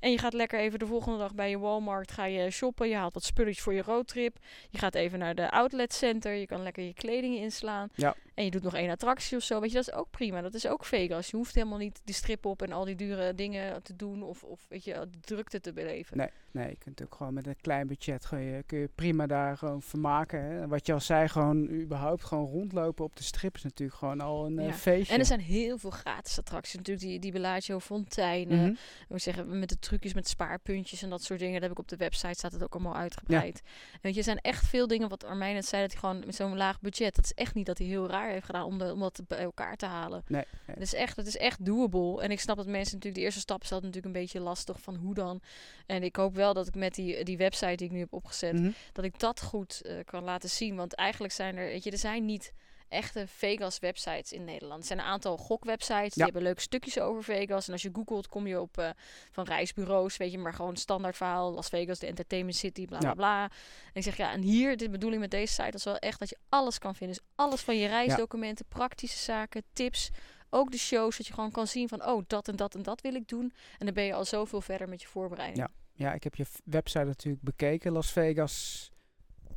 En 0.00 0.10
je 0.10 0.18
gaat 0.18 0.32
lekker 0.32 0.58
even 0.58 0.78
de 0.78 0.86
volgende 0.86 1.18
dag 1.18 1.34
bij 1.34 1.50
je 1.50 1.58
Walmart 1.58 2.12
ga 2.12 2.24
je 2.24 2.50
shoppen. 2.50 2.88
Je 2.88 2.94
haalt 2.94 3.14
wat 3.14 3.24
spulletjes 3.24 3.64
voor 3.64 3.74
je 3.74 3.82
roadtrip. 3.82 4.36
Je 4.70 4.78
gaat 4.78 4.94
even 4.94 5.18
naar 5.18 5.34
de 5.34 5.50
outlet 5.50 5.92
center. 5.92 6.32
Je 6.32 6.46
kan 6.46 6.62
lekker 6.62 6.82
je 6.82 6.94
kleding 6.94 7.36
inslaan. 7.36 7.88
Ja. 7.94 8.14
En 8.40 8.46
je 8.46 8.52
doet 8.52 8.62
nog 8.62 8.74
één 8.74 8.90
attractie 8.90 9.36
of 9.36 9.42
zo. 9.42 9.60
Weet 9.60 9.70
je, 9.70 9.76
dat 9.76 9.88
is 9.88 9.94
ook 9.94 10.10
prima. 10.10 10.40
Dat 10.40 10.54
is 10.54 10.66
ook 10.66 10.84
Vegas. 10.84 11.30
Je 11.30 11.36
hoeft 11.36 11.54
helemaal 11.54 11.78
niet 11.78 12.00
die 12.04 12.14
strip 12.14 12.46
op 12.46 12.62
en 12.62 12.72
al 12.72 12.84
die 12.84 12.94
dure 12.94 13.34
dingen 13.34 13.82
te 13.82 13.96
doen. 13.96 14.22
Of, 14.22 14.42
of 14.42 14.66
weet 14.68 14.84
je, 14.84 14.92
de 15.10 15.20
drukte 15.20 15.60
te 15.60 15.72
beleven. 15.72 16.16
Nee, 16.16 16.28
nee, 16.50 16.68
je 16.68 16.76
kunt 16.76 17.02
ook 17.02 17.14
gewoon 17.14 17.34
met 17.34 17.46
een 17.46 17.56
klein 17.60 17.86
budget 17.86 18.28
kun 18.28 18.40
je, 18.40 18.62
kun 18.62 18.78
je 18.78 18.88
prima 18.94 19.26
daar 19.26 19.56
gewoon 19.56 19.82
vermaken. 19.82 20.42
Hè. 20.44 20.68
Wat 20.68 20.86
je 20.86 20.92
al 20.92 21.00
zei, 21.00 21.28
gewoon 21.28 21.70
überhaupt 21.70 22.24
gewoon 22.24 22.46
rondlopen 22.46 23.04
op 23.04 23.16
de 23.16 23.22
strip 23.22 23.54
is 23.54 23.62
natuurlijk 23.62 23.98
gewoon 23.98 24.20
al 24.20 24.46
een 24.46 24.58
eh, 24.58 24.66
Ja. 24.66 24.72
feestje. 24.72 25.12
En 25.14 25.20
er 25.20 25.26
zijn 25.26 25.40
heel 25.40 25.78
veel 25.78 25.90
gratis 25.90 26.38
attracties. 26.38 26.74
Natuurlijk 26.74 27.06
die, 27.06 27.18
die 27.18 27.32
Bellagio 27.32 27.78
fonteinen. 27.78 28.58
Mhm. 28.58 28.70
Ik 28.70 29.06
moet 29.08 29.22
zeggen, 29.22 29.58
met 29.58 29.68
de 29.68 29.78
trucjes 29.78 30.14
met 30.14 30.28
spaarpuntjes 30.28 31.02
en 31.02 31.10
dat 31.10 31.22
soort 31.22 31.38
dingen. 31.38 31.54
Dat 31.54 31.62
heb 31.62 31.72
ik 31.72 31.78
op 31.78 31.88
de 31.88 31.96
website, 31.96 32.34
staat 32.38 32.52
het 32.52 32.62
ook 32.62 32.74
allemaal 32.74 32.96
uitgebreid. 32.96 33.60
En 33.92 33.98
weet 34.02 34.12
je, 34.12 34.18
er 34.18 34.24
zijn 34.24 34.38
echt 34.40 34.66
veel 34.66 34.86
dingen, 34.86 35.08
wat 35.08 35.24
Armijn 35.24 35.54
net 35.54 35.66
zei, 35.66 35.82
dat 35.82 35.90
hij 35.90 36.00
gewoon 36.00 36.22
met 36.26 36.34
zo'n 36.34 36.56
laag 36.56 36.80
budget, 36.80 37.14
dat 37.14 37.24
is 37.24 37.32
echt 37.32 37.54
niet 37.54 37.66
dat 37.66 37.78
hij 37.78 37.86
heel 37.86 38.08
raar 38.08 38.29
heeft 38.32 38.46
gedaan 38.46 38.64
om, 38.64 38.78
de, 38.78 38.92
om 38.92 39.00
dat 39.00 39.20
bij 39.28 39.38
elkaar 39.38 39.76
te 39.76 39.86
halen. 39.86 40.22
Nee, 40.26 40.44
nee. 40.66 40.74
Het 40.76 40.82
is 40.82 40.94
echt, 40.94 41.16
het 41.16 41.26
is 41.26 41.36
echt 41.36 41.64
doable. 41.64 42.22
En 42.22 42.30
ik 42.30 42.40
snap 42.40 42.56
dat 42.56 42.66
mensen 42.66 42.94
natuurlijk, 42.94 43.14
de 43.14 43.20
eerste 43.20 43.40
stap 43.40 43.62
is 43.62 43.70
natuurlijk 43.70 44.04
een 44.06 44.12
beetje 44.12 44.40
lastig 44.40 44.80
van 44.80 44.96
hoe 44.96 45.14
dan. 45.14 45.40
En 45.86 46.02
ik 46.02 46.16
hoop 46.16 46.34
wel 46.34 46.54
dat 46.54 46.66
ik 46.66 46.74
met 46.74 46.94
die, 46.94 47.24
die 47.24 47.36
website 47.36 47.74
die 47.74 47.86
ik 47.86 47.92
nu 47.92 47.98
heb 47.98 48.12
opgezet, 48.12 48.52
Mhm. 48.52 48.70
dat 48.92 49.04
ik 49.04 49.18
dat 49.18 49.42
goed 49.42 49.80
eh, 49.82 49.94
kan 50.04 50.24
laten 50.24 50.50
zien. 50.50 50.76
Want 50.76 50.94
eigenlijk 50.94 51.32
zijn 51.32 51.56
er, 51.56 51.64
weet 51.66 51.84
je, 51.84 51.90
er 51.90 51.98
zijn 51.98 52.24
niet 52.24 52.52
echte 52.90 53.26
Vegas 53.26 53.78
websites 53.78 54.32
in 54.32 54.44
Nederland. 54.44 54.80
Er 54.80 54.86
zijn 54.86 54.98
een 54.98 55.04
aantal 55.04 55.36
gokwebsites, 55.36 56.02
die 56.14 56.18
Ja. 56.18 56.24
hebben 56.24 56.42
leuke 56.42 56.60
stukjes 56.60 56.98
over 56.98 57.24
Vegas. 57.24 57.66
En 57.66 57.72
als 57.72 57.82
je 57.82 57.90
googelt, 57.92 58.28
kom 58.28 58.46
je 58.46 58.60
op 58.60 58.78
eh, 58.78 58.90
van 59.30 59.44
reisbureaus, 59.44 60.16
weet 60.16 60.32
je, 60.32 60.38
maar 60.38 60.54
gewoon 60.54 60.76
standaard 60.76 61.16
verhaal. 61.16 61.52
Las 61.52 61.68
Vegas, 61.68 61.98
de 61.98 62.06
entertainment 62.06 62.56
city, 62.56 62.86
bla 62.86 62.98
bla 62.98 63.08
Ja. 63.08 63.14
bla. 63.14 63.42
En 63.44 63.50
ik 63.92 64.02
zeg, 64.02 64.16
ja, 64.16 64.32
en 64.32 64.40
hier, 64.40 64.76
de 64.76 64.90
bedoeling 64.90 65.20
met 65.20 65.30
deze 65.30 65.52
site, 65.52 65.76
is 65.76 65.84
wel 65.84 65.96
echt 65.98 66.18
dat 66.18 66.28
je 66.28 66.36
alles 66.48 66.78
kan 66.78 66.94
vinden. 66.94 67.16
Dus 67.16 67.26
alles 67.34 67.60
van 67.60 67.76
je 67.76 67.86
reisdocumenten, 67.88 68.64
praktische 68.68 69.18
zaken, 69.18 69.62
tips. 69.72 70.10
Ook 70.52 70.70
de 70.70 70.78
shows, 70.78 71.16
dat 71.16 71.26
je 71.26 71.32
gewoon 71.32 71.50
kan 71.50 71.66
zien 71.66 71.88
van, 71.88 72.06
oh, 72.06 72.22
dat 72.26 72.48
en 72.48 72.56
dat 72.56 72.74
en 72.74 72.82
dat 72.82 73.00
wil 73.00 73.14
ik 73.14 73.28
doen. 73.28 73.52
En 73.78 73.84
dan 73.86 73.94
ben 73.94 74.04
je 74.04 74.14
al 74.14 74.24
zoveel 74.24 74.60
verder 74.60 74.88
met 74.88 75.02
je 75.02 75.08
voorbereiding. 75.08 75.58
Ja. 75.58 75.68
Ja, 75.92 76.12
ik 76.12 76.24
heb 76.24 76.34
je 76.34 76.46
website 76.64 77.04
natuurlijk 77.04 77.42
bekeken, 77.44 77.92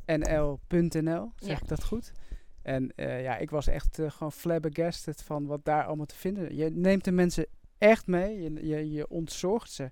lasvegasnl.nl, 0.06 1.32
zeg 1.36 1.48
Ja. 1.50 1.58
ik 1.62 1.68
dat 1.68 1.84
goed? 1.84 2.12
En 2.64 2.92
eh, 2.96 3.22
ja, 3.22 3.36
ik 3.36 3.50
was 3.50 3.66
echt 3.66 3.98
eh, 3.98 4.10
gewoon 4.10 4.32
flabbergasted 4.32 5.22
van 5.22 5.46
wat 5.46 5.64
daar 5.64 5.84
allemaal 5.84 6.06
te 6.06 6.16
vinden. 6.16 6.56
Je 6.56 6.70
neemt 6.70 7.04
de 7.04 7.12
mensen 7.12 7.46
echt 7.78 8.06
mee, 8.06 8.42
je, 8.42 8.66
je, 8.66 8.90
je 8.90 9.08
ontzorgt 9.08 9.72
ze 9.72 9.90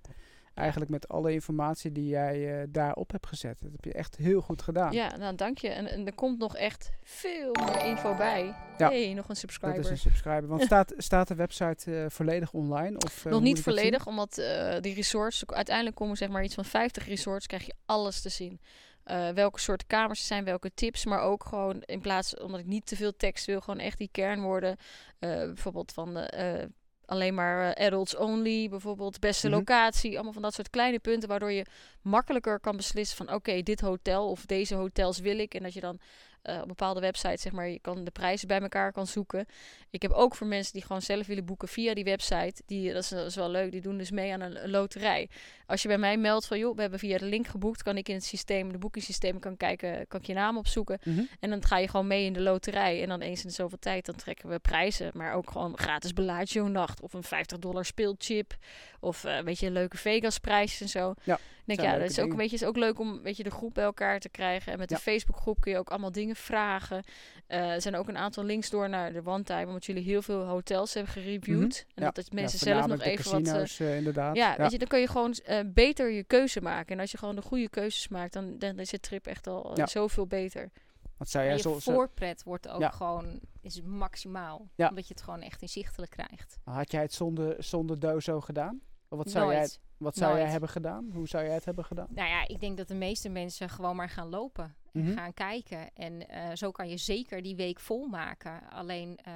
eigenlijk 0.53 0.91
met 0.91 1.07
alle 1.07 1.33
informatie 1.33 1.91
die 1.91 2.07
jij 2.07 2.61
eh, 2.61 2.67
daarop 2.69 3.11
hebt 3.11 3.27
gezet. 3.27 3.61
Dat 3.61 3.71
heb 3.71 3.83
je 3.83 3.93
echt 3.93 4.15
heel 4.15 4.41
goed 4.41 4.61
gedaan. 4.61 4.91
Ja, 4.91 5.17
nou 5.17 5.35
dank 5.35 5.57
je. 5.57 5.67
En, 5.69 5.87
en 5.87 6.05
er 6.05 6.13
komt 6.13 6.39
nog 6.39 6.55
echt 6.55 6.91
veel 7.03 7.55
meer 7.65 7.85
info 7.85 8.15
bij. 8.15 8.55
Ja. 8.77 8.89
hey, 8.89 9.13
nog 9.13 9.29
een 9.29 9.35
subscriber. 9.35 9.75
Dat 9.75 9.85
is 9.85 9.91
een 9.91 10.11
subscriber. 10.11 10.47
Want 10.47 10.61
staat, 10.71 10.93
staat 10.97 11.27
de 11.27 11.35
website 11.35 12.05
volledig 12.09 12.53
online? 12.53 12.97
Of, 13.05 13.25
nog 13.25 13.41
niet 13.41 13.61
volledig, 13.61 14.07
omdat 14.07 14.35
die 14.79 14.93
resorts, 14.93 15.43
uiteindelijk 15.45 15.95
komen 15.95 16.17
zeg 16.17 16.29
maar 16.29 16.43
iets 16.43 16.55
van 16.55 16.65
50 16.65 17.07
resorts, 17.07 17.47
krijg 17.47 17.65
je 17.65 17.73
alles 17.85 18.21
te 18.21 18.29
zien. 18.29 18.59
Eh, 19.03 19.29
welke 19.29 19.59
soorten 19.59 19.87
kamers 19.87 20.19
er 20.19 20.25
zijn, 20.25 20.43
welke 20.43 20.71
tips, 20.73 21.05
maar 21.05 21.19
ook 21.21 21.45
gewoon 21.45 21.81
in 21.81 22.01
plaats, 22.01 22.37
omdat 22.37 22.59
ik 22.59 22.65
niet 22.65 22.85
te 22.85 22.95
veel 22.95 23.15
tekst 23.15 23.45
wil, 23.45 23.59
gewoon 23.61 23.79
echt 23.79 23.97
die 23.97 24.09
kernwoorden. 24.11 24.77
eh, 25.19 25.29
bijvoorbeeld 25.29 25.91
van 25.91 26.13
de, 26.13 26.19
eh, 26.19 26.65
alleen 27.05 27.33
maar 27.33 27.75
adults 27.75 28.15
only, 28.15 28.69
bijvoorbeeld 28.69 29.19
beste 29.19 29.47
Mhm. 29.47 29.57
locatie. 29.57 30.13
Allemaal 30.13 30.33
van 30.33 30.41
dat 30.41 30.53
soort 30.53 30.69
kleine 30.69 30.99
punten 30.99 31.29
waardoor 31.29 31.51
je 31.51 31.65
makkelijker 32.01 32.59
kan 32.59 32.77
beslissen 32.77 33.17
van 33.25 33.35
oké, 33.35 33.61
dit 33.61 33.81
hotel 33.81 34.29
of 34.29 34.45
deze 34.45 34.75
hotels 34.75 35.19
wil 35.19 35.39
ik. 35.39 35.53
En 35.53 35.63
dat 35.63 35.73
je 35.73 35.79
dan 35.79 35.99
eh, 36.43 36.61
op 36.61 36.67
bepaalde 36.67 36.99
websites 36.99 37.41
zeg 37.41 37.51
maar, 37.51 37.67
je 37.67 37.79
kan 37.79 38.03
de 38.03 38.11
prijzen 38.11 38.47
bij 38.47 38.59
elkaar 38.61 38.91
kan 38.91 39.07
zoeken. 39.07 39.45
Ik 39.89 40.01
heb 40.01 40.11
ook 40.11 40.35
voor 40.35 40.47
mensen 40.47 40.73
die 40.73 40.81
gewoon 40.81 41.01
zelf 41.01 41.27
willen 41.27 41.45
boeken 41.45 41.67
via 41.67 41.93
die 41.93 42.03
website, 42.03 42.61
die, 42.65 42.93
dat, 42.93 43.03
is, 43.03 43.09
dat 43.09 43.25
is 43.25 43.35
wel 43.35 43.49
leuk, 43.49 43.71
die 43.71 43.81
doen 43.81 43.97
dus 43.97 44.11
mee 44.11 44.33
aan 44.33 44.41
een, 44.41 44.63
een 44.63 44.69
loterij. 44.69 45.29
Als 45.73 45.81
je 45.81 45.87
bij 45.87 45.97
mij 45.97 46.17
meldt 46.17 46.45
van 46.45 46.57
joh, 46.59 46.75
we 46.75 46.81
hebben 46.81 46.99
via 46.99 47.17
de 47.17 47.25
link 47.25 47.47
geboekt, 47.47 47.83
kan 47.83 47.97
ik 47.97 48.09
in 48.09 48.15
het 48.15 48.23
systeem, 48.23 48.71
de 48.71 48.77
boekingssysteem, 48.77 49.39
kan 49.39 49.57
kijken, 49.57 50.07
kan 50.07 50.19
ik 50.19 50.25
je 50.25 50.33
naam 50.33 50.57
opzoeken. 50.57 50.99
Mhm. 51.03 51.21
En 51.39 51.49
dan 51.49 51.65
ga 51.65 51.77
je 51.77 51.87
gewoon 51.87 52.07
mee 52.07 52.25
in 52.25 52.33
de 52.33 52.41
loterij. 52.41 53.01
En 53.01 53.07
dan 53.07 53.21
eens 53.21 53.41
in 53.41 53.47
de 53.47 53.53
zoveel 53.53 53.79
tijd, 53.79 54.05
dan 54.05 54.15
trekken 54.15 54.49
we 54.49 54.59
prijzen. 54.59 55.11
Maar 55.13 55.33
ook 55.33 55.51
gewoon 55.51 55.77
gratis 55.77 56.13
Bellagio 56.13 56.67
nacht. 56.67 57.01
Of 57.01 57.13
een 57.13 57.23
50 57.23 57.59
dollar 57.59 57.85
speelchip. 57.85 58.55
Of 58.99 59.23
eh, 59.23 59.39
weet 59.39 59.59
je, 59.59 59.71
leuke 59.71 59.97
Vegas 59.97 60.37
prijs 60.39 60.81
en 60.81 60.89
zo. 60.89 61.13
Ja, 61.23 61.39
denk, 61.65 61.81
ja, 61.81 61.97
dat 61.97 62.09
is 62.09 62.17
ook, 62.19 62.23
dingen. 62.23 62.37
weet 62.37 62.49
je, 62.49 62.55
is 62.55 62.63
ook 62.63 62.77
leuk 62.77 62.99
om 62.99 63.21
weet 63.21 63.37
je, 63.37 63.43
de 63.43 63.51
groep 63.51 63.73
bij 63.73 63.83
elkaar 63.83 64.19
te 64.19 64.29
krijgen. 64.29 64.71
En 64.71 64.77
met 64.79 64.89
Ja. 64.89 64.95
de 64.95 65.01
Facebook 65.01 65.37
groep 65.37 65.59
kun 65.61 65.71
je 65.71 65.77
ook 65.77 65.89
allemaal 65.89 66.11
dingen 66.11 66.35
vragen. 66.35 67.03
Eh, 67.47 67.71
er 67.71 67.81
zijn 67.81 67.95
ook 67.95 68.07
een 68.07 68.17
aantal 68.17 68.43
links 68.43 68.69
door 68.69 68.89
naar 68.89 69.13
de 69.13 69.21
One 69.25 69.43
Time. 69.43 69.65
Omdat 69.65 69.85
jullie 69.85 70.03
heel 70.03 70.21
veel 70.21 70.43
hotels 70.45 70.93
hebben 70.93 71.11
gereviewd. 71.13 71.85
En 71.95 72.03
Ja. 72.03 72.05
dat, 72.05 72.15
dat 72.15 72.31
mensen 72.33 72.59
zelf 72.59 72.87
nog 72.87 73.01
even 73.01 73.31
wat... 73.31 73.77
eh, 73.79 73.95
inderdaad. 73.97 74.35
ja, 74.35 74.55
weet 74.57 74.71
je, 74.71 74.77
dan 74.77 74.87
kun 74.87 74.99
je 74.99 75.07
gewoon 75.07 75.35
beter 75.65 76.11
je 76.11 76.23
keuze 76.23 76.61
maken. 76.61 76.95
En 76.95 76.99
als 76.99 77.11
je 77.11 77.17
gewoon 77.17 77.35
de 77.35 77.41
goede 77.41 77.69
keuzes 77.69 78.07
maakt, 78.07 78.33
dan, 78.33 78.57
dan 78.59 78.79
is 78.79 78.89
je 78.89 78.99
trip 78.99 79.25
echt 79.27 79.47
al 79.47 79.69
eh, 79.71 79.75
Ja. 79.77 79.85
zoveel 79.87 80.27
beter. 80.27 80.71
Wat 81.17 81.29
zou 81.29 81.43
En 81.43 81.49
jij 81.49 81.57
je 81.57 81.63
zo, 81.63 81.79
zo- 81.79 81.91
voorpret 81.93 82.43
wordt 82.43 82.67
ook 82.67 82.81
Ja. 82.81 82.89
gewoon 82.89 83.39
is 83.61 83.81
maximaal. 83.81 84.69
Ja. 84.75 84.89
Omdat 84.89 85.07
je 85.07 85.13
het 85.13 85.23
gewoon 85.23 85.41
echt 85.41 85.61
inzichtelijk 85.61 86.11
krijgt. 86.11 86.57
Had 86.63 86.91
jij 86.91 87.01
het 87.01 87.13
zonder, 87.13 87.63
zonder 87.63 87.99
dozo 87.99 88.41
gedaan? 88.41 88.81
Of 89.09 89.17
wat 89.17 89.29
zou, 89.31 89.45
jij, 89.51 89.57
Nooit. 89.59 89.79
wat 89.97 90.15
zou 90.15 90.37
jij 90.37 90.47
hebben 90.49 90.69
gedaan? 90.69 91.09
Hoe 91.13 91.27
zou 91.27 91.43
jij 91.45 91.53
het 91.53 91.65
hebben 91.65 91.85
gedaan? 91.85 92.07
Nou 92.09 92.27
ja, 92.29 92.47
ik 92.47 92.59
denk 92.59 92.77
dat 92.77 92.87
de 92.87 92.95
meeste 92.95 93.29
mensen 93.29 93.69
gewoon 93.69 93.95
maar 93.95 94.09
gaan 94.09 94.29
lopen. 94.29 94.75
En 94.93 95.03
Mhm. 95.03 95.13
gaan 95.13 95.33
kijken. 95.33 95.93
En 95.93 96.27
eh, 96.29 96.55
zo 96.55 96.71
kan 96.71 96.89
je 96.89 96.97
zeker 96.97 97.41
die 97.41 97.55
week 97.55 97.79
volmaken. 97.79 98.69
Alleen 98.69 99.17
eh, 99.23 99.33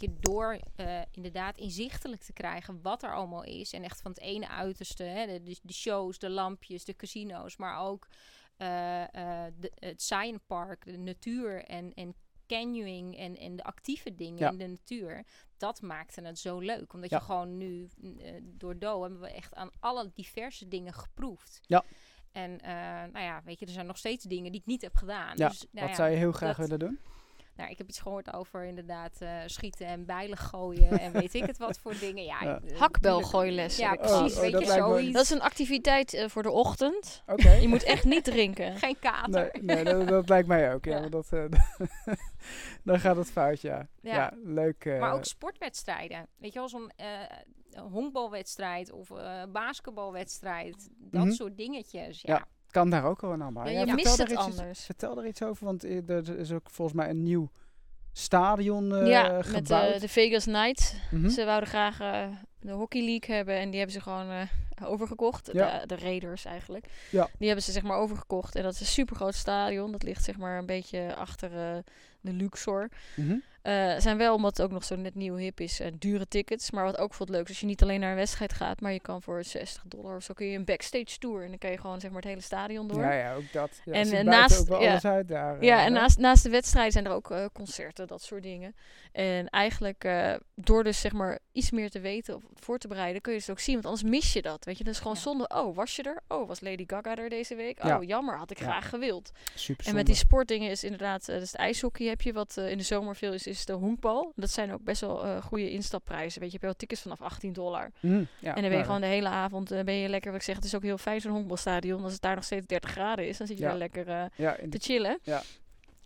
weet 0.00 0.10
je, 0.10 0.20
door 0.20 0.58
eh, 0.76 1.00
inderdaad 1.10 1.58
inzichtelijk 1.58 2.22
te 2.22 2.32
krijgen 2.32 2.82
wat 2.82 3.02
er 3.02 3.14
allemaal 3.14 3.44
is. 3.44 3.72
En 3.72 3.82
echt 3.82 4.00
van 4.00 4.10
het 4.10 4.20
ene 4.20 4.48
uiterste. 4.48 5.02
Hè, 5.02 5.26
de, 5.26 5.56
de, 5.62 5.72
shows, 5.72 6.18
de 6.18 6.30
lampjes, 6.30 6.84
de 6.84 6.96
casino's. 6.96 7.56
Maar 7.56 7.78
ook 7.80 8.06
eh, 8.56 9.02
eh, 9.02 9.52
de, 9.58 9.72
het 9.74 10.02
Science 10.02 10.40
Park, 10.46 10.84
de 10.84 10.98
natuur 10.98 11.64
en, 11.64 11.94
en 11.94 12.14
canyoning 12.46 13.16
en, 13.16 13.36
en 13.36 13.56
de 13.56 13.64
actieve 13.64 14.14
dingen 14.14 14.38
Ja. 14.38 14.50
in 14.50 14.58
de 14.58 14.66
natuur. 14.66 15.24
Dat 15.56 15.82
maakte 15.82 16.20
het 16.20 16.38
zo 16.38 16.58
leuk. 16.58 16.92
Omdat 16.92 17.10
Ja. 17.10 17.16
je 17.18 17.22
gewoon 17.24 17.56
nu 17.56 17.88
eh, 18.18 18.32
door 18.42 18.78
Do 18.78 19.02
hebben 19.02 19.20
we 19.20 19.30
echt 19.30 19.54
aan 19.54 19.70
alle 19.80 20.10
diverse 20.14 20.68
dingen 20.68 20.92
geproefd. 20.94 21.60
Ja. 21.62 21.84
En 22.32 22.56
nou 23.12 23.24
ja, 23.24 23.42
weet 23.44 23.58
je, 23.60 23.66
er 23.66 23.72
zijn 23.72 23.86
nog 23.86 23.98
steeds 23.98 24.24
dingen 24.24 24.52
die 24.52 24.60
ik 24.60 24.66
niet 24.66 24.82
heb 24.82 24.94
gedaan. 24.96 25.36
Ja, 25.36 25.48
dus, 25.48 25.64
nou 25.70 25.86
wat 25.86 25.96
zou 25.96 26.10
je 26.10 26.16
heel 26.16 26.32
graag 26.32 26.56
dat- 26.56 26.68
willen 26.68 26.78
doen? 26.86 26.98
Nou, 27.56 27.70
ik 27.70 27.78
heb 27.78 27.88
iets 27.88 28.00
gehoord 28.00 28.32
over 28.34 28.64
inderdaad 28.64 29.20
eh, 29.20 29.38
schieten 29.46 29.86
en 29.86 30.04
bijlen 30.06 30.36
gooien 30.38 30.98
en 31.00 31.12
weet 31.12 31.34
ik 31.34 31.46
het 31.46 31.58
wat 31.58 31.78
voor 31.78 31.94
dingen. 31.98 32.24
Ja, 32.24 32.42
Ja. 32.42 32.60
eh, 32.66 32.78
Hakbelgooilessen. 32.78 33.84
Ja, 33.84 33.92
ik 33.92 34.00
Oh, 34.00 34.18
precies. 34.18 34.34
oh, 34.36 34.40
weet 34.40 34.52
dat 34.52 34.64
je, 34.64 34.70
zoiets. 34.72 35.12
Dat 35.12 35.22
is 35.22 35.30
een 35.30 35.40
activiteit 35.42 36.14
eh, 36.14 36.28
voor 36.28 36.42
de 36.42 36.50
ochtend. 36.50 37.22
Oké. 37.26 37.50
Je 37.50 37.68
moet 37.68 37.82
echt 37.82 38.04
niet 38.04 38.24
drinken. 38.24 38.76
Geen 38.84 38.98
kater. 38.98 39.48
Nee, 39.60 39.62
nee 39.62 39.84
dat, 39.84 40.08
dat 40.08 40.28
lijkt 40.28 40.48
mij 40.48 40.74
ook. 40.74 40.84
Ja, 40.84 41.08
dat, 41.08 41.32
eh, 41.32 41.44
dan 42.84 43.00
gaat 43.00 43.16
het 43.16 43.30
fout, 43.30 43.60
ja. 43.60 43.88
Ja, 44.00 44.14
Ja. 44.14 44.32
leuk. 44.44 44.84
eh, 44.84 45.00
Maar 45.00 45.12
ook 45.14 45.24
sportwedstrijden. 45.24 46.26
Weet 46.38 46.52
je 46.52 46.58
wel, 46.58 46.68
zo'n 46.68 46.90
eh, 46.96 47.06
honkbalwedstrijd 47.90 48.92
of 48.92 49.10
eh, 49.10 49.42
basketbalwedstrijd. 49.52 50.88
Dat 50.98 51.24
Mhm. 51.24 51.32
soort 51.32 51.56
dingetjes. 51.56 52.20
Ja. 52.22 52.46
Ja. 52.74 52.80
kan 52.80 52.90
daar 52.90 53.04
ook 53.04 53.20
wel 53.20 53.36
naar 53.36 53.52
maar. 53.52 53.64
Ja, 53.66 53.70
Ja, 53.72 53.78
je 53.80 53.86
vertel 53.86 54.04
mist 54.04 54.18
het 54.18 54.30
iets- 54.30 54.40
anders. 54.58 54.84
Vertel 54.84 55.18
er 55.18 55.26
iets 55.26 55.42
over, 55.42 55.64
want 55.64 55.84
eh, 55.84 56.08
er 56.08 56.38
is 56.38 56.52
ook 56.52 56.70
volgens 56.70 56.96
mij 56.96 57.10
een 57.10 57.22
nieuw 57.22 57.50
stadion 58.12 58.94
eh, 58.94 59.06
ja, 59.08 59.32
met 59.32 59.46
gebouwd. 59.46 59.94
eh, 59.94 60.00
de 60.00 60.08
Vegas 60.08 60.44
Knights. 60.44 60.94
Mhm. 61.10 61.28
Ze 61.28 61.44
wouden 61.44 61.68
graag 61.68 61.96
de 62.60 62.70
Hockey 62.70 63.04
League 63.04 63.34
hebben 63.36 63.54
en 63.58 63.66
die 63.70 63.76
hebben 63.78 63.96
ze 63.96 64.02
gewoon 64.02 64.48
overgekocht. 64.84 65.50
Ja. 65.52 65.78
De, 65.78 65.86
de 65.86 65.96
Raiders 65.96 66.44
eigenlijk. 66.44 66.86
Ja. 67.10 67.28
Die 67.38 67.46
hebben 67.46 67.64
ze 67.64 67.72
zeg 67.72 67.82
maar 67.82 67.96
overgekocht. 67.96 68.54
En 68.56 68.62
dat 68.62 68.72
is 68.74 68.80
een 68.80 68.86
super 68.86 69.16
groot 69.16 69.34
stadion. 69.34 69.92
Dat 69.92 70.02
ligt 70.02 70.24
zeg 70.24 70.36
maar 70.36 70.58
een 70.58 70.66
beetje 70.66 71.14
achter 71.16 71.82
de 72.24 72.32
Luxor. 72.32 72.88
Mhm. 73.16 73.36
Eh, 73.62 73.94
zijn 73.98 74.16
wel, 74.18 74.34
omdat 74.34 74.56
het 74.56 74.66
ook 74.66 74.72
nog 74.72 74.84
zo 74.84 74.96
net 74.96 75.14
nieuw 75.14 75.36
hip 75.36 75.60
is, 75.60 75.80
eh, 75.80 75.92
dure 75.98 76.28
tickets. 76.28 76.70
Maar 76.70 76.84
wat 76.84 76.98
ook 76.98 77.14
het 77.18 77.28
leuk 77.28 77.42
is, 77.42 77.48
als 77.48 77.60
je 77.60 77.66
niet 77.66 77.82
alleen 77.82 78.00
naar 78.00 78.10
een 78.10 78.16
wedstrijd 78.16 78.52
gaat, 78.52 78.80
maar 78.80 78.92
je 78.92 79.00
kan 79.00 79.22
voor 79.22 79.44
60 79.44 79.82
dollar 79.86 80.16
of 80.16 80.22
zo 80.22 80.34
kun 80.34 80.46
je 80.46 80.56
een 80.56 80.64
backstage 80.64 81.18
tour. 81.18 81.42
En 81.42 81.48
dan 81.48 81.58
kan 81.58 81.70
je 81.70 81.78
gewoon 81.78 82.00
zeg 82.00 82.10
maar 82.10 82.20
het 82.20 82.28
hele 82.28 82.40
stadion 82.40 82.88
door. 82.88 83.00
Ja, 83.00 83.12
ja, 83.12 83.34
ook 83.34 83.52
dat. 83.52 83.80
Ja, 83.84 83.92
En, 83.92 84.12
eh, 84.12 84.24
naast- 84.24 84.60
ook 84.60 84.68
wel 84.68 84.80
ja. 84.82 84.90
alles 84.90 85.04
uit 85.04 85.28
daar. 85.28 85.64
Ja, 85.64 85.84
en 85.84 85.92
naast, 85.92 86.18
naast 86.18 86.42
de 86.42 86.50
wedstrijden 86.50 86.92
zijn 86.92 87.04
er 87.04 87.12
ook 87.12 87.30
eh, 87.30 87.44
concerten, 87.52 88.06
dat 88.06 88.22
soort 88.22 88.42
dingen. 88.42 88.74
En 89.12 89.48
eigenlijk, 89.48 90.08
door 90.54 90.84
dus 90.84 91.00
zeg 91.00 91.12
maar 91.12 91.38
iets 91.52 91.70
meer 91.70 91.90
te 91.90 92.00
weten 92.00 92.34
of 92.34 92.42
voor 92.54 92.78
te 92.78 92.88
bereiden, 92.88 93.22
kun 93.22 93.32
je 93.32 93.38
het 93.38 93.50
ook 93.50 93.58
zien. 93.58 93.74
Want 93.74 93.86
anders 93.86 94.02
mis 94.02 94.32
je 94.32 94.42
dat, 94.42 94.64
weet 94.64 94.78
je. 94.78 94.84
Dat 94.84 94.92
is 94.94 95.00
gewoon 95.00 95.16
zonde. 95.16 95.48
Oh, 95.54 95.76
was 95.76 95.96
je 95.96 96.02
er? 96.02 96.20
Oh, 96.28 96.48
was 96.48 96.60
Lady 96.60 96.84
Gaga 96.86 97.16
er 97.16 97.28
deze 97.28 97.54
week? 97.54 97.84
Oh, 97.84 98.02
jammer, 98.02 98.36
had 98.36 98.50
ik 98.50 98.58
graag 98.58 98.88
gewild. 98.88 99.30
Super 99.54 99.86
En 99.86 99.94
met 99.94 100.06
die 100.06 100.14
sportdingen 100.14 100.70
is 100.70 100.84
inderdaad, 100.84 101.26
dus 101.26 101.40
het 101.50 101.60
ijshockey 101.60 102.06
heb 102.14 102.22
je, 102.22 102.32
wat 102.32 102.56
eh, 102.56 102.70
in 102.70 102.78
de 102.78 102.84
zomer 102.84 103.16
veel 103.16 103.32
is, 103.32 103.46
is 103.46 103.64
de 103.64 103.72
honkbal. 103.72 104.32
Dat 104.36 104.50
zijn 104.50 104.72
ook 104.72 104.82
best 104.84 105.00
wel 105.00 105.24
eh, 105.24 105.42
goede 105.42 105.70
instapprijzen. 105.70 106.40
Weet 106.40 106.50
je, 106.52 106.58
je 106.58 106.60
hebt 106.60 106.62
wel 106.62 106.74
tickets 106.74 107.00
vanaf 107.02 107.22
18 107.22 107.52
dollar. 107.52 107.90
Mhm, 108.00 108.14
ja, 108.38 108.54
en 108.54 108.60
dan 108.60 108.70
ben 108.70 108.78
je 108.78 108.84
gewoon 108.84 109.00
de 109.00 109.06
hele 109.06 109.28
avond, 109.28 109.70
eh, 109.70 109.84
ben 109.84 109.94
je 109.94 110.08
lekker, 110.08 110.30
wat 110.30 110.40
ik 110.40 110.46
zeg, 110.46 110.56
het 110.56 110.64
is 110.64 110.74
ook 110.74 110.82
heel 110.82 110.98
fijn 110.98 111.20
zo'n 111.20 111.32
honkbalstadion. 111.32 112.02
Als 112.02 112.12
het 112.12 112.22
daar 112.22 112.34
nog 112.34 112.44
steeds 112.44 112.66
30 112.66 112.90
graden 112.90 113.28
is, 113.28 113.36
dan 113.38 113.46
zit 113.46 113.56
je 113.58 113.62
Ja. 113.62 113.68
daar 113.68 113.78
lekker 113.78 114.04
te 114.70 114.78
chillen. 114.78 115.18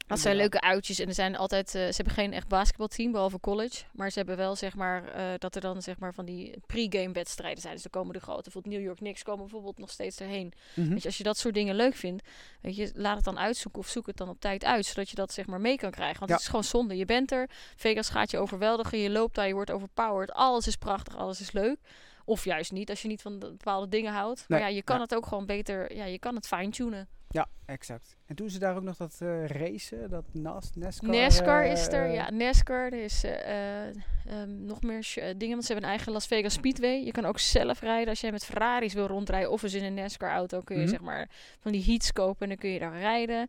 Dat 0.09 0.19
zijn 0.19 0.37
leuke 0.37 0.61
uitjes 0.61 0.99
en 0.99 1.09
er 1.09 1.15
zijn 1.15 1.37
altijd, 1.37 1.67
eh, 1.67 1.73
ze 1.73 1.93
hebben 1.97 2.15
geen 2.15 2.33
echt 2.33 2.49
basketbalteam 2.49 3.13
behalve 3.13 3.41
college, 3.41 3.85
maar 3.93 4.11
ze 4.11 4.19
hebben 4.19 4.37
wel 4.37 4.57
zeg 4.57 4.75
maar 4.75 5.05
eh, 5.09 5.25
dat 5.39 5.55
er 5.55 5.61
dan 5.61 5.83
zeg 5.83 5.99
maar 5.99 6.15
van 6.15 6.25
die 6.25 6.55
pre-game 6.67 7.13
wedstrijden 7.13 7.61
zijn. 7.63 7.75
Dus 7.75 7.85
er 7.85 7.91
komen 7.91 8.13
de 8.13 8.21
grote, 8.21 8.43
bijvoorbeeld 8.43 8.75
New 8.75 8.85
York 8.85 8.97
Knicks 8.99 9.23
komen 9.23 9.41
bijvoorbeeld 9.45 9.79
nog 9.79 9.91
steeds 9.91 10.21
erheen. 10.21 10.53
Mhm. 10.75 10.89
Weet 10.89 11.03
je, 11.03 11.09
als 11.09 11.17
je 11.19 11.25
dat 11.25 11.39
soort 11.39 11.55
dingen 11.55 11.75
leuk 11.75 11.95
vindt, 11.95 12.29
weet 12.61 12.77
je, 12.77 12.91
laat 12.95 13.17
het 13.17 13.25
dan 13.25 13.39
uitzoeken 13.39 13.81
of 13.81 13.89
zoek 13.89 14.07
het 14.07 14.17
dan 14.17 14.29
op 14.29 14.41
tijd 14.41 14.65
uit, 14.65 14.87
zodat 14.87 15.09
je 15.11 15.17
dat 15.17 15.33
zeg 15.33 15.47
maar 15.47 15.61
mee 15.61 15.77
kan 15.77 15.91
krijgen. 15.91 16.19
Want 16.19 16.29
Ja. 16.31 16.35
het 16.35 16.45
is 16.45 16.51
gewoon 16.51 16.65
zonde. 16.65 16.97
Je 16.97 17.05
bent 17.05 17.33
er, 17.33 17.51
Vegas 17.77 18.09
gaat 18.09 18.31
je 18.31 18.39
overweldigen, 18.39 18.99
je 18.99 19.11
loopt 19.11 19.35
daar, 19.35 19.47
je 19.47 19.55
wordt 19.55 19.71
overpowered. 19.71 20.33
Alles 20.33 20.67
is 20.67 20.77
prachtig, 20.77 21.17
alles 21.17 21.41
is 21.41 21.53
leuk. 21.53 21.77
Of 22.25 22.45
juist 22.45 22.73
niet, 22.73 22.91
als 22.91 23.03
je 23.03 23.09
niet 23.09 23.23
van 23.23 23.39
de- 23.39 23.51
bepaalde 23.51 23.89
dingen 23.89 24.13
houdt. 24.13 24.45
Maar 24.49 24.61
ja, 24.61 24.67
je 24.67 24.83
kan 24.83 24.97
ja. 24.97 25.03
het 25.03 25.15
ook 25.15 25.27
gewoon 25.27 25.47
beter, 25.47 25.95
ja, 25.95 26.05
je 26.05 26.19
kan 26.19 26.35
het 26.35 26.47
fine-tunen. 26.47 27.09
Ja, 27.31 27.49
exact. 27.67 28.17
En 28.27 28.35
doen 28.35 28.51
ze 28.51 28.59
daar 28.59 28.77
ook 28.77 28.83
nog 28.83 28.97
dat 28.97 29.17
eh, 29.21 29.47
racen, 29.47 30.11
dat 30.11 30.25
NAS, 30.33 30.71
NASCAR? 30.75 31.11
NASCAR 31.11 31.67
is 31.67 31.87
er, 31.89 32.05
eh, 32.05 32.15
ja, 32.15 32.31
NASCAR. 32.31 32.93
Er 32.93 33.05
is 33.05 33.25
eh, 33.25 33.87
eh, 33.89 33.95
ehm, 34.27 34.65
nog 34.65 34.83
meer 34.83 35.03
dingen, 35.37 35.49
want 35.55 35.65
ze 35.65 35.73
hebben 35.73 35.85
een 35.91 35.97
eigen 35.97 36.13
Las 36.13 36.27
Vegas 36.27 36.53
Speedway. 36.53 37.05
Je 37.05 37.11
kan 37.11 37.25
ook 37.25 37.39
zelf 37.39 37.81
rijden 37.81 38.09
als 38.09 38.21
jij 38.21 38.33
met 38.33 38.45
Ferraris 38.45 38.95
wil 38.95 39.07
rondrijden 39.07 39.51
of 39.51 39.63
eens 39.63 39.75
in 39.75 39.85
een 39.85 39.95
NASCAR-auto 39.95 40.61
kun 40.61 40.77
je 40.77 40.83
Mhm. 40.83 40.91
zeg 40.91 41.01
maar 41.01 41.29
van 41.59 41.73
die 41.73 41.85
heats 41.85 42.13
kopen 42.13 42.41
en 42.43 42.49
dan 42.49 42.57
kun 42.57 42.71
je 42.71 42.79
daar 42.79 42.99
rijden. 42.99 43.49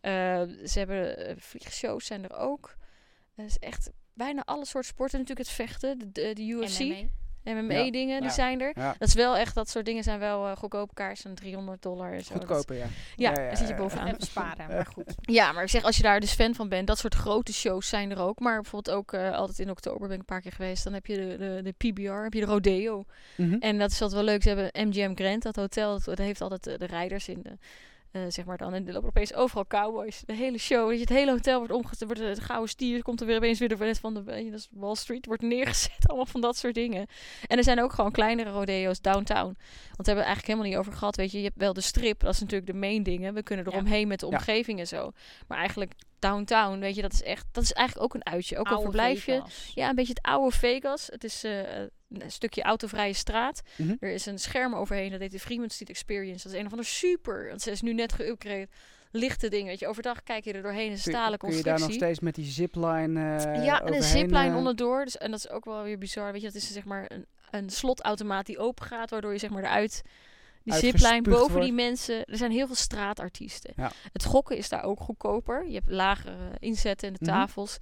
Eh, 0.00 0.42
ze 0.66 0.78
hebben 0.78 1.36
vliegshows 1.40 2.06
zijn 2.06 2.24
er 2.24 2.36
ook. 2.36 2.76
Het 3.34 3.46
is 3.46 3.56
echt 3.58 3.90
bijna 4.14 4.42
alle 4.44 4.64
soorten 4.66 4.90
sporten. 4.90 5.18
Natuurlijk 5.18 5.48
het 5.48 5.56
vechten, 5.56 5.98
de, 5.98 6.12
de, 6.12 6.32
de 6.34 6.42
UFC, 6.46 6.78
MMA. 6.80 7.08
MMA-dingen, 7.54 8.14
Ja. 8.14 8.20
die 8.20 8.30
zijn 8.30 8.60
er. 8.60 8.72
Ja, 8.74 8.94
Dat 8.98 9.08
is 9.08 9.14
wel 9.14 9.36
echt, 9.36 9.54
dat 9.54 9.68
soort 9.68 9.84
dingen 9.84 10.02
zijn 10.02 10.18
wel 10.18 10.46
eh, 10.48 10.56
goedkoop. 10.56 10.94
Kaars 10.94 11.20
van 11.20 11.34
300 11.34 11.82
dollar 11.82 12.12
en 12.12 12.24
zo. 12.24 12.34
Goedkoper, 12.34 12.76
ja. 12.76 12.84
Ja, 12.84 12.88
Ja, 13.16 13.28
ja, 13.28 13.34
daar 13.34 13.56
zit 13.56 13.68
je 13.68 13.72
ja. 13.74 13.80
bovenaan. 13.80 14.06
Even 14.06 14.20
sparen, 14.22 14.66
maar 14.74 14.86
goed. 14.86 15.14
Ja, 15.20 15.52
maar 15.52 15.62
ik 15.62 15.70
zeg, 15.70 15.82
als 15.82 15.96
je 15.96 16.02
daar 16.02 16.20
dus 16.20 16.32
fan 16.32 16.54
van 16.54 16.68
bent, 16.68 16.86
dat 16.86 16.98
soort 16.98 17.14
grote 17.14 17.52
shows 17.52 17.88
zijn 17.88 18.10
er 18.10 18.18
ook. 18.20 18.38
Maar 18.40 18.60
bijvoorbeeld 18.60 18.96
ook 18.96 19.12
eh, 19.12 19.32
altijd 19.32 19.58
in 19.58 19.70
oktober 19.70 20.00
ben 20.00 20.12
ik 20.12 20.18
een 20.18 20.24
paar 20.24 20.40
keer 20.40 20.52
geweest. 20.52 20.84
Dan 20.84 20.92
heb 20.92 21.06
je 21.06 21.16
de, 21.16 21.36
de, 21.36 21.60
de 21.62 21.90
PBR, 21.90 22.22
heb 22.22 22.34
je 22.34 22.40
de 22.40 22.46
Rodeo. 22.46 23.04
Mhm. 23.36 23.56
En 23.60 23.78
dat 23.78 23.90
is 23.90 24.02
altijd 24.02 24.20
wel 24.20 24.30
leuk. 24.30 24.42
Ze 24.42 24.48
hebben 24.48 24.88
MGM 24.88 25.14
Grand, 25.14 25.42
dat 25.42 25.56
hotel, 25.56 25.92
dat, 25.92 26.04
dat 26.04 26.18
heeft 26.18 26.40
altijd 26.40 26.64
de, 26.64 26.78
de 26.78 26.86
rijders 26.86 27.28
in 27.28 27.42
de... 27.42 27.58
eh, 28.10 28.22
zeg 28.28 28.44
maar 28.44 28.56
dan. 28.56 28.74
En 28.74 28.86
er 28.86 28.92
lopen 28.92 29.08
opeens 29.08 29.34
overal 29.34 29.66
cowboys. 29.66 30.22
De 30.26 30.32
hele 30.34 30.58
show. 30.58 30.92
Je, 30.92 30.98
het 31.00 31.08
hele 31.08 31.30
hotel 31.30 31.58
wordt 31.58 31.72
omgezet. 31.72 32.06
Wordt 32.08 32.20
de, 32.22 32.34
de 32.34 32.40
gouden 32.40 32.68
stier. 32.68 33.02
Komt 33.02 33.20
er 33.20 33.26
weer 33.26 33.36
opeens 33.36 33.58
weer 33.58 33.68
de 33.68 33.94
van 33.94 34.14
de 34.14 34.44
je, 34.44 34.50
dat 34.50 34.58
is 34.60 34.68
Wall 34.70 34.94
Street. 34.94 35.26
Wordt 35.26 35.42
neergezet. 35.42 35.98
Allemaal 36.08 36.26
van 36.26 36.40
dat 36.40 36.56
soort 36.56 36.74
dingen. 36.74 37.06
En 37.46 37.56
er 37.58 37.64
zijn 37.64 37.82
ook 37.82 37.92
gewoon 37.92 38.12
kleinere 38.12 38.50
rodeo's 38.50 39.00
downtown. 39.00 39.44
Want 39.46 39.56
we 40.06 40.12
hebben 40.12 40.24
het 40.24 40.26
eigenlijk 40.26 40.46
helemaal 40.46 40.68
niet 40.68 40.76
over 40.76 40.92
gehad. 40.92 41.16
Weet 41.16 41.30
je, 41.30 41.38
je 41.38 41.44
hebt 41.44 41.56
wel 41.58 41.72
de 41.72 41.80
strip. 41.80 42.20
Dat 42.20 42.34
is 42.34 42.40
natuurlijk 42.40 42.70
de 42.72 42.78
main 42.78 43.02
dingen. 43.02 43.34
We 43.34 43.42
kunnen 43.42 43.64
Ja. 43.64 43.72
eromheen 43.72 44.08
met 44.08 44.20
de 44.20 44.26
Ja. 44.26 44.32
omgeving 44.32 44.78
en 44.78 44.86
zo. 44.86 45.10
Maar 45.48 45.58
eigenlijk 45.58 45.92
downtown, 46.18 46.78
weet 46.78 46.94
je, 46.94 47.02
dat 47.02 47.12
is 47.12 47.22
echt... 47.22 47.46
Dat 47.52 47.62
is 47.62 47.72
eigenlijk 47.72 48.06
ook 48.06 48.14
een 48.14 48.32
uitje. 48.32 48.58
Ook 48.58 48.70
een 48.70 48.80
verblijfje. 48.80 49.32
Vegas. 49.32 49.72
Ja, 49.74 49.88
een 49.88 49.94
beetje 49.94 50.12
het 50.12 50.26
oude 50.26 50.56
Vegas. 50.56 51.06
Het 51.06 51.24
is 51.24 51.44
eh, 51.44 51.78
een 52.08 52.30
stukje 52.30 52.62
autovrije 52.62 53.12
straat. 53.12 53.62
Mhm. 53.76 53.94
Er 54.00 54.10
is 54.10 54.26
een 54.26 54.38
scherm 54.38 54.74
overheen. 54.74 55.10
Dat 55.10 55.20
heet 55.20 55.30
de 55.30 55.38
Fremont 55.38 55.72
Street 55.72 55.90
Experience. 55.90 56.42
Dat 56.42 56.52
is 56.52 56.58
een 56.58 56.66
of 56.66 56.70
andere 56.70 56.88
super. 56.88 57.48
Want 57.48 57.62
ze 57.62 57.70
is 57.70 57.80
nu 57.80 57.92
net 57.92 58.14
geüpgrade. 58.14 58.68
lichte 59.10 59.48
dingen. 59.48 59.66
Weet 59.66 59.78
je, 59.78 59.86
overdag 59.86 60.22
kijk 60.22 60.44
je 60.44 60.52
er 60.52 60.62
doorheen, 60.62 60.90
een 60.90 60.98
stalen 60.98 61.38
kun 61.38 61.48
je 61.48 61.62
daar 61.62 61.78
nog 61.78 61.88
constructie. 61.88 62.02
steeds 62.02 62.20
met 62.20 62.34
die 62.34 62.44
zipline 62.44 63.36
eh 63.36 63.64
ja, 63.64 63.82
en 63.82 63.94
een 63.94 64.02
zipline 64.02 64.48
eh, 64.48 64.56
onderdoor. 64.56 65.04
Dus, 65.04 65.18
en 65.18 65.30
dat 65.30 65.38
is 65.38 65.48
ook 65.48 65.64
wel 65.64 65.82
weer 65.82 65.98
bizar. 65.98 66.32
Weet 66.32 66.40
je, 66.40 66.46
dat 66.46 66.56
is 66.56 66.72
zeg 66.72 66.84
maar 66.84 67.04
een, 67.08 67.26
een 67.50 67.70
slotautomaat 67.70 68.46
die 68.46 68.58
open 68.58 68.86
gaat, 68.86 69.10
waardoor 69.10 69.32
je 69.32 69.38
zeg 69.38 69.50
maar 69.50 69.62
eruit 69.62 70.02
die 70.70 70.78
zipline 70.78 71.08
Uitgespuugd 71.08 71.36
boven 71.38 71.52
wordt. 71.52 71.66
die 71.66 71.74
mensen. 71.74 72.24
Er 72.24 72.36
zijn 72.36 72.50
heel 72.50 72.66
veel 72.66 72.74
straatartiesten. 72.76 73.72
Ja. 73.76 73.90
Het 74.12 74.24
gokken 74.24 74.56
is 74.56 74.68
daar 74.68 74.82
ook 74.82 75.00
goedkoper. 75.00 75.66
Je 75.68 75.74
hebt 75.74 75.90
lagere 75.90 76.36
inzetten 76.58 77.08
in 77.08 77.14
de 77.14 77.24
Mhm. 77.24 77.32
tafels. 77.32 77.78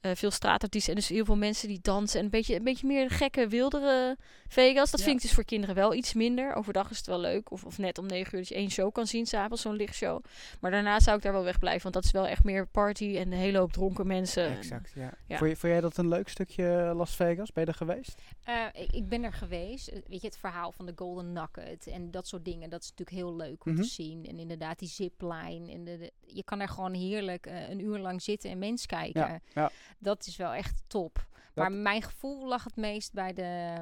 Eh, 0.00 0.10
veel 0.14 0.30
straatartiesten 0.30 0.92
en 0.94 0.98
dus 0.98 1.08
heel 1.08 1.24
veel 1.24 1.36
mensen 1.36 1.68
die 1.68 1.78
dansen. 1.82 2.18
En 2.18 2.24
een 2.24 2.30
beetje, 2.30 2.54
een 2.56 2.64
beetje 2.64 2.86
meer 2.86 3.10
gekke, 3.10 3.48
wildere 3.48 4.16
Vegas. 4.48 4.90
Dat 4.90 5.00
Ja. 5.00 5.06
vind 5.06 5.16
ik 5.16 5.22
dus 5.22 5.32
voor 5.34 5.44
kinderen 5.44 5.74
wel 5.74 5.94
iets 5.94 6.14
minder. 6.14 6.54
Overdag 6.54 6.90
is 6.90 6.96
het 6.96 7.06
wel 7.06 7.20
leuk. 7.20 7.50
Of, 7.50 7.64
of 7.64 7.78
net 7.78 7.98
om 7.98 8.06
negen 8.06 8.32
uur 8.32 8.38
dat 8.38 8.48
je 8.48 8.54
één 8.54 8.70
show 8.70 8.92
kan 8.92 9.06
zien 9.06 9.26
s'avonds, 9.26 9.62
zo'n 9.62 9.74
lichtshow. 9.74 10.24
Maar 10.60 10.70
daarna 10.70 11.00
zou 11.00 11.16
ik 11.16 11.22
daar 11.22 11.32
wel 11.32 11.44
wegblijven. 11.44 11.82
Want 11.82 11.94
dat 11.94 12.04
is 12.04 12.10
wel 12.10 12.26
echt 12.26 12.44
meer 12.44 12.66
party 12.66 13.16
en 13.16 13.32
een 13.32 13.38
hele 13.38 13.58
hoop 13.58 13.72
dronken 13.72 14.06
mensen. 14.06 14.56
Exact, 14.56 14.92
ja. 14.94 15.12
Ja. 15.26 15.36
Vond, 15.38 15.50
je, 15.50 15.56
vond 15.56 15.72
jij 15.72 15.80
dat 15.80 15.96
een 15.96 16.08
leuk 16.08 16.28
stukje 16.28 16.92
Las 16.96 17.16
Vegas? 17.16 17.52
Ben 17.52 17.64
je 17.64 17.70
er 17.70 17.76
geweest? 17.76 18.22
Eh, 18.44 18.54
ik, 18.72 18.92
ik 18.92 19.08
ben 19.08 19.22
er 19.22 19.32
geweest. 19.32 19.88
Eh, 19.88 19.98
Weet 20.08 20.20
je, 20.20 20.26
het 20.26 20.38
verhaal 20.38 20.72
van 20.72 20.86
de 20.86 20.92
Golden 20.96 21.32
Nugget 21.32 21.86
en 21.86 22.10
dat 22.10 22.26
soort 22.28 22.44
dingen. 22.44 22.70
Dat 22.70 22.82
is 22.82 22.88
natuurlijk 22.90 23.16
heel 23.16 23.36
leuk 23.36 23.64
om 23.64 23.72
Mhm. 23.72 23.82
te 23.82 23.88
zien. 23.88 24.26
En 24.26 24.38
inderdaad, 24.38 24.78
die 24.78 24.88
zipline. 24.88 25.72
En 25.72 25.84
de, 25.84 25.98
de- 25.98 26.12
je 26.26 26.44
kan 26.44 26.60
er 26.60 26.68
gewoon 26.68 26.94
heerlijk 26.94 27.46
een 27.68 27.80
uur 27.80 27.98
lang 27.98 28.22
zitten 28.22 28.50
en 28.50 28.58
mens 28.58 28.86
kijken. 28.86 29.20
Ja, 29.20 29.40
ja. 29.54 29.70
Dat 29.98 30.26
is 30.26 30.36
wel 30.36 30.52
echt 30.52 30.82
top. 30.86 31.26
Maar 31.54 31.72
mijn 31.72 32.02
gevoel 32.02 32.46
lag 32.48 32.64
het 32.64 32.76
meest 32.76 33.12
bij 33.12 33.32
de... 33.32 33.74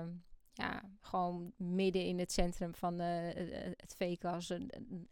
Ja, 0.53 0.83
gewoon 1.01 1.53
midden 1.57 2.03
in 2.05 2.19
het 2.19 2.33
centrum 2.33 2.75
van 2.75 3.01
eh, 3.01 3.29
eh, 3.67 3.73
het 3.77 3.95
Vegas. 3.97 4.51
eh, 4.51 4.61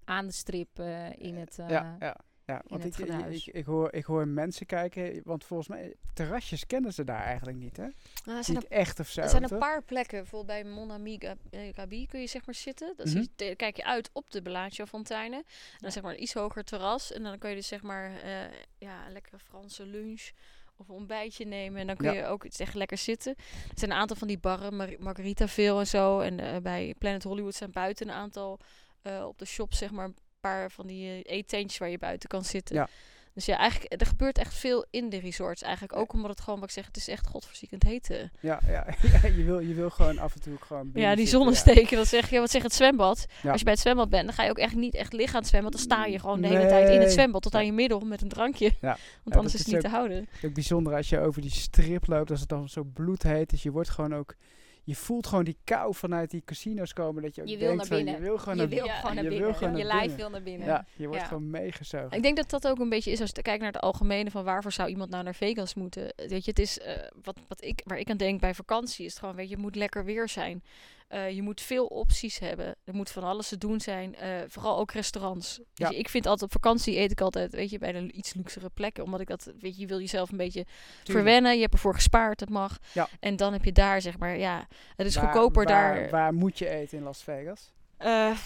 aan 0.04 0.26
de 0.26 0.32
strip 0.32 0.78
eh, 0.78 1.10
in 1.18 1.36
het... 1.36 1.58
eh, 1.58 1.68
ja, 1.68 1.96
ja. 1.98 2.16
Ja, 2.44 2.62
want 2.66 2.82
het 2.82 2.98
ik, 2.98 3.06
ik, 3.06 3.12
geruis. 3.12 3.46
ik, 3.46 3.54
ik 3.54 3.64
hoor, 3.66 3.92
ik 3.92 4.04
hoor 4.04 4.28
mensen 4.28 4.66
kijken, 4.66 5.20
want 5.24 5.44
volgens 5.44 5.68
mij, 5.68 5.94
terrasjes 6.14 6.66
kennen 6.66 6.92
ze 6.92 7.04
daar 7.04 7.22
eigenlijk 7.22 7.58
niet, 7.58 7.76
hè? 7.76 7.86
Nou, 8.24 8.38
er 8.38 8.44
zijn 8.44 8.56
Niet 8.56 8.68
echt 8.68 9.00
of 9.00 9.08
zo. 9.08 9.20
Er 9.20 9.28
zijn 9.28 9.52
een 9.52 9.58
paar 9.58 9.82
plekken, 9.82 10.18
bijvoorbeeld 10.18 10.62
bij 10.62 10.70
Mon 10.72 10.90
Ami 10.90 11.16
Ga- 11.18 11.36
eh, 11.50 11.74
Gabi 11.74 12.06
kun 12.06 12.20
je 12.20 12.26
zeg 12.26 12.46
maar 12.46 12.54
zitten. 12.54 12.92
Dan 12.96 13.08
Mhm. 13.08 13.56
kijk 13.56 13.76
je 13.76 13.84
uit 13.84 14.10
op 14.12 14.30
de 14.30 14.42
Bellagio-fonteinen. 14.42 15.38
En 15.38 15.78
dan 15.78 15.92
zeg 15.92 16.02
maar 16.02 16.12
een 16.12 16.22
iets 16.22 16.34
hoger 16.34 16.64
terras. 16.64 17.12
En 17.12 17.22
dan 17.22 17.38
kun 17.38 17.50
je 17.50 17.56
dus 17.56 17.66
zeg 17.68 17.82
maar 17.82 18.10
eh, 18.22 18.52
ja, 18.78 19.06
een 19.06 19.12
lekkere 19.12 19.38
Franse 19.38 19.86
lunch 19.86 20.30
of 20.76 20.88
een 20.88 20.94
ontbijtje 20.94 21.44
nemen. 21.44 21.80
En 21.80 21.86
dan 21.86 21.96
kun 21.96 22.12
Ja. 22.12 22.18
je 22.18 22.24
ook 22.26 22.44
iets 22.44 22.58
echt 22.60 22.74
lekker 22.74 22.98
zitten. 22.98 23.34
Er 23.38 23.78
zijn 23.78 23.90
een 23.90 23.96
aantal 23.96 24.16
van 24.16 24.28
die 24.28 24.38
barren, 24.38 24.76
Mar 24.76 24.88
Margaritaville 24.98 25.78
en 25.78 25.86
zo. 25.86 26.20
En 26.20 26.40
eh, 26.40 26.60
bij 26.62 26.94
Planet 26.98 27.22
Hollywood 27.22 27.54
zijn 27.54 27.70
buiten 27.70 28.08
een 28.08 28.14
aantal 28.14 28.58
eh, 29.02 29.24
op 29.26 29.38
de 29.38 29.44
shop 29.44 29.74
zeg 29.74 29.90
maar 29.90 30.04
een 30.04 30.16
paar 30.40 30.70
van 30.70 30.86
die 30.86 31.22
eh, 31.24 31.36
eetentjes 31.36 31.78
waar 31.78 31.88
je 31.88 31.98
buiten 31.98 32.28
kan 32.28 32.44
zitten. 32.44 32.74
Ja. 32.76 32.88
Dus 33.36 33.46
ja, 33.46 33.56
eigenlijk, 33.58 34.00
er 34.00 34.06
gebeurt 34.06 34.38
echt 34.38 34.54
veel 34.54 34.86
in 34.90 35.08
de 35.08 35.18
resorts. 35.20 35.62
Eigenlijk 35.62 35.96
ook 35.96 36.12
omdat 36.12 36.30
het 36.30 36.40
gewoon, 36.40 36.60
wat 36.60 36.68
ik 36.68 36.74
zeg, 36.74 36.86
het 36.86 36.96
is 36.96 37.08
echt 37.08 37.26
godverziekend 37.26 37.82
heet. 37.82 38.28
Ja, 38.40 38.60
ja, 38.66 38.86
ja, 39.22 39.28
je, 39.28 39.44
wil, 39.44 39.58
je 39.58 39.74
wil 39.74 39.90
gewoon 39.90 40.18
af 40.18 40.34
en 40.34 40.40
toe 40.40 40.56
gewoon 40.60 40.84
Ja, 40.86 40.92
die 40.92 41.02
zitten, 41.08 41.24
ja. 41.24 41.30
zonnesteken, 41.30 41.96
dat 41.96 42.06
zeg 42.06 42.30
je. 42.30 42.38
Wat 42.38 42.50
zegt 42.50 42.64
het 42.64 42.74
zwembad? 42.74 43.26
Ja. 43.42 43.48
Als 43.50 43.58
je 43.58 43.64
bij 43.64 43.72
het 43.72 43.82
zwembad 43.82 44.08
bent, 44.08 44.24
dan 44.24 44.34
ga 44.34 44.42
je 44.42 44.50
ook 44.50 44.58
echt 44.58 44.74
niet 44.74 44.94
echt 44.94 45.12
liggen 45.12 45.34
aan 45.34 45.40
het 45.40 45.50
zwembad. 45.50 45.72
Dan 45.72 45.80
sta 45.80 46.04
je 46.06 46.18
gewoon 46.18 46.40
de 46.40 46.48
hele 46.48 46.66
tijd 46.66 46.88
in 46.94 47.00
het 47.00 47.12
zwembad 47.12 47.42
tot 47.42 47.54
aan 47.54 47.66
je 47.66 47.72
middel 47.72 48.00
met 48.00 48.22
een 48.22 48.28
drankje. 48.28 48.72
Ja. 48.80 48.96
Want 49.22 49.36
anders 49.36 49.54
is 49.54 49.60
het 49.60 49.68
niet 49.68 49.76
ook- 49.76 49.82
te 49.82 49.88
houden. 49.88 50.28
Ook 50.44 50.54
bijzonder 50.54 50.94
als 50.94 51.08
je 51.08 51.20
over 51.20 51.42
die 51.42 51.50
strip 51.50 52.06
loopt, 52.06 52.30
als 52.30 52.40
het 52.40 52.48
dan 52.48 52.68
zo 52.68 52.82
bloedheet 52.84 53.52
is. 53.52 53.62
Je 53.62 53.70
wordt 53.70 53.90
gewoon 53.90 54.14
ook, 54.14 54.34
je 54.86 54.94
voelt 54.94 55.26
gewoon 55.26 55.44
die 55.44 55.56
kou 55.64 55.94
vanuit 55.94 56.30
die 56.30 56.42
casino's 56.44 56.92
komen. 56.92 57.22
Dat 57.22 57.34
je 57.34 57.42
ook 57.42 57.48
Je 57.48 57.56
wil 57.56 57.66
denkt 57.66 57.76
naar 57.76 57.86
van, 57.86 57.96
binnen. 57.96 58.14
je 58.14 58.20
wil 58.28 58.38
gewoon 58.38 58.54
je 58.54 58.60
naar 58.60 58.70
wil 58.70 58.78
gewoon 58.94 59.14
naar 59.14 59.24
je 59.24 59.30
wil 59.30 59.38
binnen. 59.38 59.54
gewoon 59.56 59.76
je 59.76 59.84
naar 59.84 59.94
lijf 59.96 60.14
wil 60.16 60.30
naar 60.30 60.42
binnen. 60.42 60.66
Ja, 60.66 60.86
je 60.96 61.06
wordt 61.06 61.22
Ja. 61.22 61.28
gewoon 61.28 61.50
meegezogen. 61.50 62.16
Ik 62.16 62.22
denk 62.22 62.36
dat 62.36 62.50
dat 62.50 62.68
ook 62.68 62.78
een 62.78 62.88
beetje 62.88 63.10
is 63.10 63.20
als 63.20 63.30
je 63.34 63.42
kijkt 63.42 63.62
naar 63.62 63.72
het 63.72 63.82
algemene 63.82 64.30
van 64.30 64.44
waarvoor 64.44 64.72
zou 64.72 64.88
iemand 64.88 65.10
nou 65.10 65.24
naar 65.24 65.34
Vegas 65.34 65.74
moeten. 65.74 66.12
Weet 66.16 66.44
je, 66.44 66.50
het 66.50 66.58
is 66.58 66.78
eh, 66.78 66.94
wat, 67.22 67.38
wat 67.48 67.64
ik, 67.64 67.80
waar 67.84 67.98
ik 67.98 68.10
aan 68.10 68.16
denk 68.16 68.40
bij 68.40 68.54
vakantie 68.54 69.04
is 69.04 69.10
het 69.10 69.20
gewoon, 69.20 69.34
weet 69.34 69.48
je, 69.48 69.54
het 69.54 69.62
moet 69.62 69.76
lekker 69.76 70.04
weer 70.04 70.28
zijn. 70.28 70.62
Eh, 71.06 71.30
je 71.30 71.42
moet 71.42 71.60
veel 71.60 71.86
opties 71.86 72.38
hebben. 72.38 72.76
Er 72.84 72.94
moet 72.94 73.10
van 73.10 73.22
alles 73.22 73.48
te 73.48 73.58
doen 73.58 73.80
zijn. 73.80 74.14
eh, 74.14 74.28
vooral 74.48 74.78
ook 74.78 74.92
restaurants. 74.92 75.60
Ja. 75.74 75.88
je, 75.88 75.96
ik 75.98 76.08
vind 76.08 76.26
altijd 76.26 76.42
op 76.54 76.62
vakantie 76.62 76.98
eet 76.98 77.10
ik 77.10 77.20
altijd, 77.20 77.52
weet 77.52 77.70
je, 77.70 77.78
bij 77.78 77.92
de 77.92 78.12
iets 78.12 78.34
luxere 78.34 78.68
plekken. 78.74 79.04
Omdat 79.04 79.20
ik 79.20 79.26
dat, 79.28 79.44
weet 79.60 79.74
je, 79.74 79.80
je 79.80 79.86
wil 79.86 80.00
jezelf 80.00 80.30
een 80.30 80.36
beetje 80.36 80.66
verwennen. 81.04 81.54
Je 81.54 81.60
hebt 81.60 81.72
ervoor 81.72 81.94
gespaard, 81.94 82.38
dat 82.38 82.48
mag. 82.48 82.78
Ja. 82.92 83.08
En 83.20 83.36
dan 83.36 83.52
heb 83.52 83.64
je 83.64 83.72
daar, 83.72 84.00
zeg 84.00 84.18
maar, 84.18 84.36
ja, 84.38 84.66
het 84.96 85.06
is 85.06 85.14
Waar- 85.14 85.24
goedkoper 85.24 85.64
waar, 85.64 85.94
daar. 85.94 86.10
Waar 86.10 86.34
moet 86.34 86.58
je 86.58 86.68
eten 86.68 86.98
in 86.98 87.04
Las 87.04 87.22
Vegas? 87.22 87.72
Eh, 87.96 88.38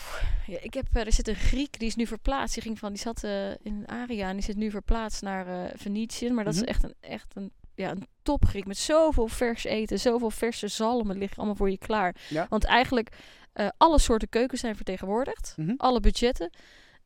ja, 0.47 0.59
ik 0.61 0.75
heb, 0.75 0.87
er 0.93 1.13
zit 1.13 1.29
een 1.29 1.35
Griek, 1.35 1.79
die 1.79 1.89
is 1.89 1.97
nu 1.97 2.07
verplaatst. 2.07 2.55
Die, 2.55 2.63
ging 2.63 2.79
van, 2.79 2.93
die 2.93 3.03
zat 3.03 3.23
in 3.63 3.83
Aria 3.87 4.29
en 4.29 4.35
die 4.37 4.45
zit 4.45 4.57
nu 4.57 4.71
verplaatst 4.71 5.23
naar 5.23 5.73
Venetië. 5.77 6.31
Maar 6.31 6.45
dat 6.45 6.55
Mhm. 6.55 6.63
is 6.63 6.69
echt 6.69 6.83
een, 6.83 6.95
echt 7.01 7.37
een, 7.37 7.53
ja, 7.75 7.91
een 7.91 8.07
top 8.23 8.45
Griek 8.45 8.67
met 8.67 8.77
zoveel 8.79 9.27
vers 9.29 9.65
eten, 9.65 9.99
zoveel 10.01 10.31
verse 10.31 10.69
zalmen 10.69 11.19
liggen 11.19 11.37
allemaal 11.37 11.57
voor 11.57 11.71
je 11.71 11.79
klaar. 11.79 12.15
Ja. 12.29 12.47
Want 12.49 12.65
eigenlijk 12.65 13.09
eh, 13.53 13.69
alle 13.77 13.99
soorten 13.99 14.29
keukens 14.29 14.61
zijn 14.61 14.77
vertegenwoordigd, 14.77 15.53
Mhm. 15.57 15.75
alle 15.77 16.01
budgetten. 16.01 16.51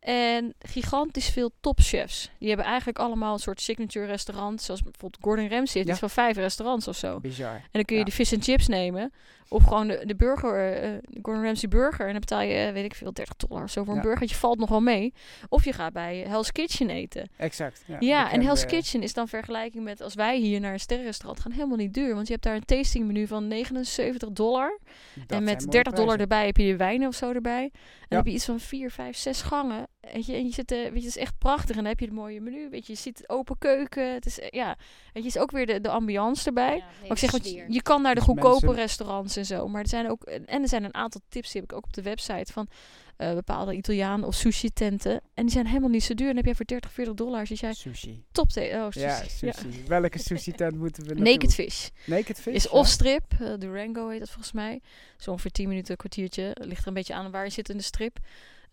En 0.00 0.54
gigantisch 0.58 1.28
veel 1.28 1.50
topchefs. 1.60 2.30
Die 2.38 2.48
hebben 2.48 2.66
eigenlijk 2.66 2.98
allemaal 2.98 3.32
een 3.32 3.38
soort 3.38 3.60
signature 3.60 4.06
restaurant. 4.06 4.62
Zoals 4.62 4.82
bijvoorbeeld 4.82 5.22
Gordon 5.22 5.48
Ramsay. 5.48 5.78
Het 5.80 5.86
Ja. 5.88 5.92
is 5.94 5.98
van 6.00 6.10
vijf 6.10 6.36
restaurants 6.36 6.88
of 6.88 6.96
zo. 6.96 7.20
Bizar. 7.20 7.54
En 7.54 7.62
dan 7.72 7.84
kun 7.84 7.94
je 7.96 8.00
Ja. 8.02 8.08
de 8.08 8.14
fish 8.14 8.32
and 8.32 8.44
chips 8.44 8.66
nemen. 8.68 9.12
Of 9.48 9.62
gewoon 9.64 9.86
de, 9.88 10.02
de 10.06 10.14
burger, 10.16 10.72
eh, 10.82 10.90
de 11.08 11.18
Gordon 11.22 11.44
Ramsay 11.44 11.68
burger. 11.68 12.06
En 12.06 12.10
dan 12.10 12.20
betaal 12.20 12.40
je, 12.40 12.54
eh, 12.54 12.72
weet 12.72 12.84
ik 12.84 12.94
veel, 12.94 13.12
30 13.12 13.36
dollar 13.36 13.62
of 13.62 13.70
zo 13.70 13.84
voor 13.84 13.92
een 13.94 14.00
Ja. 14.02 14.06
burgertje. 14.06 14.36
Valt 14.36 14.58
nog 14.58 14.68
wel 14.68 14.80
mee. 14.80 15.12
Of 15.48 15.64
je 15.64 15.72
gaat 15.72 15.92
bij 15.92 16.24
Hell's 16.28 16.52
Kitchen 16.52 16.90
eten. 16.90 17.28
Exact. 17.36 17.84
Ja, 17.86 17.96
Ja, 18.00 18.32
en 18.32 18.42
Hell's 18.42 18.66
Kitchen 18.66 19.02
is 19.02 19.14
dan 19.14 19.28
vergelijking 19.28 19.84
met 19.84 20.00
als 20.00 20.14
wij 20.14 20.38
hier 20.38 20.60
naar 20.60 20.72
een 20.72 20.80
sterrenrestaurant 20.80 21.40
gaan 21.40 21.52
helemaal 21.52 21.76
niet 21.76 21.94
duur. 21.94 22.14
Want 22.14 22.26
je 22.26 22.32
hebt 22.32 22.44
daar 22.44 22.54
een 22.54 22.64
tastingmenu 22.64 23.26
van 23.26 23.48
79 23.48 24.30
dollar. 24.30 24.78
dat 25.14 25.38
en 25.38 25.44
met 25.44 25.58
mooie 25.58 25.70
30 25.70 25.92
dollar 25.92 26.20
erbij 26.20 26.46
heb 26.46 26.56
je 26.56 26.66
je 26.66 26.76
wijnen 26.76 27.08
of 27.08 27.14
zo 27.14 27.32
erbij. 27.32 27.62
En 27.62 27.70
dan 28.08 28.18
heb 28.18 28.26
je 28.26 28.32
iets 28.32 28.44
van 28.44 28.60
4, 28.60 28.90
5, 28.90 29.16
6 29.16 29.42
gangen. 29.42 29.86
Weet 30.12 30.26
je, 30.26 30.32
en 30.32 30.44
je 30.44 30.52
zit, 30.52 30.72
eh, 30.72 30.78
weet 30.78 30.88
je, 30.92 30.98
het 30.98 31.04
is 31.04 31.16
echt 31.16 31.38
prachtig. 31.38 31.68
En 31.70 31.76
dan 31.76 31.84
heb 31.84 31.98
je 32.00 32.04
het 32.06 32.14
mooie 32.14 32.40
menu. 32.40 32.70
Weet 32.70 32.86
je, 32.86 32.92
je 32.92 32.98
ziet 32.98 33.28
open 33.28 33.58
keuken. 33.58 34.12
Het 34.12 34.26
is, 34.26 34.40
eh, 34.40 34.48
ja, 34.50 34.76
weet 35.12 35.22
je, 35.22 35.28
is 35.28 35.38
ook 35.38 35.50
weer 35.50 35.66
de, 35.66 35.80
de 35.80 35.88
ambiance 35.88 36.46
erbij. 36.46 36.76
Ja, 36.76 36.84
Maar 37.00 37.10
ik 37.10 37.18
zeg, 37.18 37.30
want 37.30 37.50
je, 37.68 37.82
kan 37.82 38.02
naar 38.02 38.14
de 38.14 38.20
Dus 38.20 38.28
goedkope 38.28 38.66
mensen- 38.66 38.82
restaurants 38.82 39.36
en 39.36 39.44
zo. 39.46 39.68
Maar 39.68 39.82
er 39.82 39.88
zijn 39.88 40.10
ook, 40.10 40.22
en 40.24 40.62
er 40.62 40.68
zijn 40.68 40.84
een 40.84 40.94
aantal 40.94 41.20
tips, 41.28 41.52
die 41.52 41.60
heb 41.60 41.70
ik 41.70 41.76
ook 41.76 41.84
op 41.84 41.92
de 41.92 42.02
website, 42.02 42.52
van 42.52 42.68
eh, 43.16 43.34
bepaalde 43.34 43.74
Italiaan 43.74 44.24
of 44.24 44.34
sushi 44.34 44.70
tenten. 44.70 45.20
En 45.34 45.42
die 45.44 45.50
zijn 45.50 45.66
helemaal 45.66 45.88
niet 45.88 46.04
zo 46.04 46.14
duur. 46.14 46.28
En 46.28 46.34
dan 46.34 46.44
heb 46.44 46.44
jij 46.44 46.54
voor 46.54 46.64
30, 46.64 46.92
40 46.92 47.14
dollar, 47.14 47.46
zit 47.46 47.58
jij 47.58 47.74
Sushi. 47.74 48.24
top 48.32 48.46
Oh, 48.56 48.84
sushi. 48.90 49.00
Ja, 49.00 49.22
sushi. 49.28 49.84
Welke 49.86 50.18
sushi 50.18 50.52
tent 50.52 50.76
moeten 50.76 51.02
we 51.06 51.14
naartoe? 51.14 51.32
Naked 51.34 51.54
Fish. 51.54 51.88
Naked 52.06 52.40
Fish? 52.40 52.54
Is 52.54 52.62
ja. 52.64 52.70
off-strip. 52.70 53.24
Durango 53.58 54.08
heet 54.08 54.18
dat 54.18 54.28
volgens 54.30 54.52
mij. 54.52 54.80
Zo 55.16 55.30
ongeveer 55.30 55.50
10 55.50 55.68
minuten, 55.68 55.90
een 55.90 55.96
kwartiertje. 55.96 56.56
Ligt 56.60 56.80
er 56.82 56.88
een 56.88 56.94
beetje 56.94 57.14
aan 57.14 57.30
waar 57.30 57.44
je 57.44 57.50
zit 57.50 57.68
in 57.68 57.76
de 57.76 57.82
strip. 57.82 58.18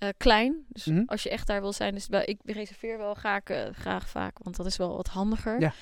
Eh, 0.01 0.09
klein. 0.17 0.65
Dus 0.67 0.85
Mhm. 0.85 1.03
als 1.05 1.23
je 1.23 1.29
echt 1.29 1.47
daar 1.47 1.61
wil 1.61 1.73
zijn. 1.73 1.93
Dus 1.93 2.07
wel, 2.07 2.21
ik 2.25 2.39
reserveer 2.45 2.97
wel 2.97 3.13
graag, 3.13 3.43
eh, 3.43 3.63
graag 3.71 4.09
vaak. 4.09 4.37
Want 4.43 4.55
dat 4.55 4.65
is 4.65 4.77
wel 4.77 4.95
wat 4.95 5.07
handiger. 5.07 5.59
Ja. 5.59 5.73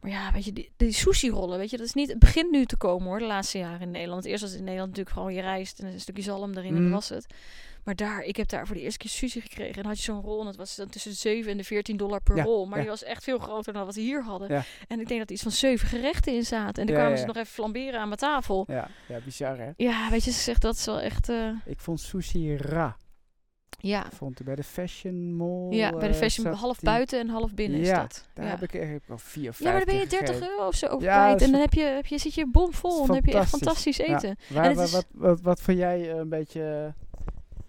Maar 0.00 0.10
ja, 0.10 0.32
weet 0.32 0.44
je, 0.44 0.52
die, 0.52 0.70
die 0.76 0.92
sushi 0.92 1.30
rollen, 1.30 1.58
weet 1.58 1.70
je, 1.70 1.76
dat 1.76 1.86
is 1.86 1.92
niet, 1.94 2.08
het 2.08 2.18
begint 2.18 2.50
nu 2.50 2.64
te 2.64 2.76
komen 2.76 3.06
hoor, 3.08 3.18
de 3.18 3.24
laatste 3.24 3.58
jaren 3.58 3.80
in 3.80 3.90
Nederland. 3.90 4.24
Eerst 4.24 4.40
was 4.40 4.50
het 4.50 4.58
in 4.58 4.64
Nederland 4.64 4.90
natuurlijk 4.90 5.16
gewoon 5.16 5.34
je 5.34 5.40
rijst 5.40 5.78
en 5.78 5.86
een 5.86 6.00
stukje 6.00 6.22
zalm 6.22 6.50
erin 6.56 6.74
en 6.76 6.82
Mhm. 6.82 6.82
dat 6.82 6.92
was 6.92 7.08
het. 7.08 7.26
Maar 7.84 7.94
daar, 7.96 8.22
ik 8.22 8.36
heb 8.36 8.48
daar 8.48 8.66
voor 8.66 8.74
de 8.76 8.82
eerste 8.82 8.98
keer 8.98 9.10
sushi 9.10 9.40
gekregen. 9.40 9.74
En 9.74 9.82
dan 9.82 9.86
had 9.86 9.96
je 9.96 10.02
zo'n 10.04 10.20
rol 10.22 10.38
en 10.40 10.44
dat 10.46 10.56
was 10.56 10.76
dan 10.76 10.88
tussen 10.88 11.10
de 11.10 11.16
7 11.16 11.50
en 11.50 11.56
de 11.56 11.64
14 11.64 11.96
dollar 11.96 12.20
per 12.22 12.36
Ja, 12.36 12.42
rol. 12.42 12.64
Maar 12.66 12.74
ja. 12.76 12.80
die 12.80 12.90
was 12.90 13.02
echt 13.04 13.22
veel 13.24 13.38
groter 13.38 13.72
dan 13.72 13.84
wat 13.84 13.94
we 13.94 14.00
hier 14.00 14.22
hadden. 14.22 14.48
Ja. 14.52 14.64
En 14.88 15.00
ik 15.00 15.06
denk 15.08 15.18
dat 15.20 15.28
er 15.28 15.34
iets 15.34 15.42
van 15.42 15.52
zeven 15.52 15.88
gerechten 15.88 16.32
in 16.34 16.44
zaten. 16.44 16.80
En 16.80 16.86
dan 16.86 16.96
kwamen 16.96 17.18
ze 17.18 17.26
nog 17.26 17.36
even 17.36 17.52
flamberen 17.52 18.00
aan 18.00 18.08
mijn 18.08 18.20
tafel. 18.20 18.64
Ja, 18.68 18.88
ja, 19.08 19.18
bizar 19.24 19.58
hè? 19.58 19.70
Ja, 19.76 20.10
weet 20.10 20.24
je, 20.24 20.30
ze 20.30 20.40
zegt 20.40 20.62
dat 20.62 20.74
is 20.76 20.84
wel 20.84 21.00
echt, 21.00 21.28
eh, 21.28 21.48
Ik 21.64 21.80
vond 21.80 22.00
sushi 22.00 22.56
ra. 22.56 22.96
Ja. 23.78 24.06
Vond 24.12 24.38
het 24.38 24.46
bij 24.46 24.56
de 24.56 24.62
Fashion 24.62 25.36
Mall. 25.36 25.70
Ja, 25.76 25.90
bij 25.90 26.00
de 26.08 26.14
eh, 26.14 26.20
fashion 26.20 26.46
half 26.52 26.76
die- 26.78 26.88
buiten 26.90 27.18
en 27.20 27.28
half 27.28 27.54
binnen 27.54 27.80
is 27.80 27.86
Ja, 27.88 28.00
dat. 28.00 28.24
Daar 28.34 28.44
ja. 28.44 28.50
heb 28.50 28.62
ik 28.62 28.74
echt 28.74 29.06
wel 29.06 29.18
vier 29.18 29.48
of 29.48 29.58
ja, 29.58 29.64
maar 29.64 29.74
dan 29.76 29.84
ben 29.84 29.94
je 29.94 30.06
30 30.06 30.28
gegeten. 30.28 30.48
euro 30.50 30.66
of 30.66 30.74
zo 30.74 30.86
over 30.86 31.02
Ja, 31.06 31.22
kwijt. 31.24 31.40
is 31.40 31.46
En 31.46 31.52
dan 31.52 31.60
heb 31.60 31.72
je, 31.72 31.80
heb 31.82 32.06
je, 32.06 32.18
zit 32.18 32.34
je 32.34 32.46
bomvol. 32.50 32.90
Dat 32.90 32.98
En 32.98 33.00
is 33.02 33.06
dan 33.06 33.16
heb 33.16 33.26
je 33.26 33.34
echt 33.38 33.48
fantastisch. 33.48 33.96
fantastisch 33.96 34.30
eten. 34.30 34.54
Waar, 34.56 34.64
En 34.70 34.74
waar- 34.74 34.84
is- 34.84 34.92
wat, 34.92 35.06
wat, 35.12 35.40
wat 35.40 35.60
vond 35.60 35.78
jij 35.78 36.10
eh, 36.10 36.16
een 36.16 36.28
beetje 36.28 36.94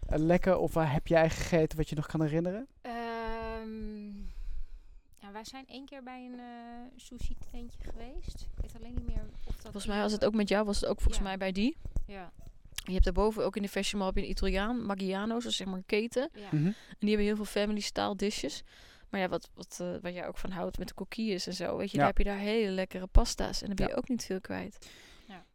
eh, 0.07 0.17
lekker? 0.19 0.57
Of 0.57 0.73
waar 0.73 0.93
heb 0.93 1.07
jij 1.07 1.29
gegeten 1.29 1.77
wat 1.77 1.89
je 1.89 1.95
nog 1.95 2.05
kan 2.05 2.21
herinneren? 2.21 2.67
Ehm, 2.81 4.07
ja, 5.19 5.31
wij 5.33 5.43
zijn 5.45 5.65
één 5.67 5.85
keer 5.85 6.03
bij 6.03 6.25
een 6.25 6.39
sushi 6.95 7.35
tentje 7.51 7.79
geweest. 7.91 8.41
Ik 8.41 8.61
weet 8.61 8.75
alleen 8.79 8.93
niet 8.93 9.05
meer 9.07 9.25
of 9.45 9.53
dat... 9.55 9.61
Volgens 9.61 9.85
mij 9.87 10.01
was 10.01 10.11
het 10.11 10.25
ook 10.25 10.33
met 10.35 10.49
jou, 10.49 10.65
was 10.65 10.79
het 10.81 10.89
ook 10.89 10.97
volgens 11.01 11.17
Ja. 11.17 11.23
mij 11.23 11.37
bij 11.37 11.51
die. 11.51 11.77
Ja. 12.05 12.31
Je 12.87 12.93
hebt 12.93 13.05
daarboven 13.05 13.45
ook 13.45 13.55
in 13.55 13.61
de 13.61 13.67
fashion 13.69 13.97
mall 13.99 14.07
heb 14.07 14.17
je 14.17 14.23
een 14.23 14.29
Italiaan, 14.29 14.85
Maggiano's, 14.85 15.43
dat 15.43 15.51
is 15.51 15.57
zeg 15.57 15.67
maar 15.67 15.75
een 15.77 15.85
keten. 15.85 16.29
ja. 16.33 16.47
Mhm. 16.51 16.65
En 16.65 16.75
die 16.99 17.09
hebben 17.09 17.25
heel 17.27 17.35
veel 17.35 17.45
family 17.45 17.79
style 17.79 18.15
dishes. 18.15 18.63
Maar 19.09 19.19
ja, 19.21 19.29
wat, 19.29 19.49
wat, 19.53 19.77
eh, 19.81 19.87
wat 20.01 20.13
jij 20.13 20.27
ook 20.27 20.37
van 20.37 20.49
houdt 20.51 20.77
met 20.77 20.87
de 20.87 20.93
coquilles 20.93 21.47
en 21.47 21.53
zo, 21.53 21.77
weet 21.77 21.91
je, 21.91 21.97
Ja. 21.97 22.03
daar 22.03 22.07
heb 22.07 22.17
je 22.17 22.23
daar 22.23 22.37
hele 22.39 22.71
lekkere 22.71 23.07
pasta's. 23.07 23.61
En 23.61 23.67
dan 23.67 23.75
ben 23.75 23.85
je 23.85 23.91
Ja. 23.91 23.97
ook 23.97 24.09
niet 24.09 24.23
veel 24.25 24.41
kwijt. 24.41 24.77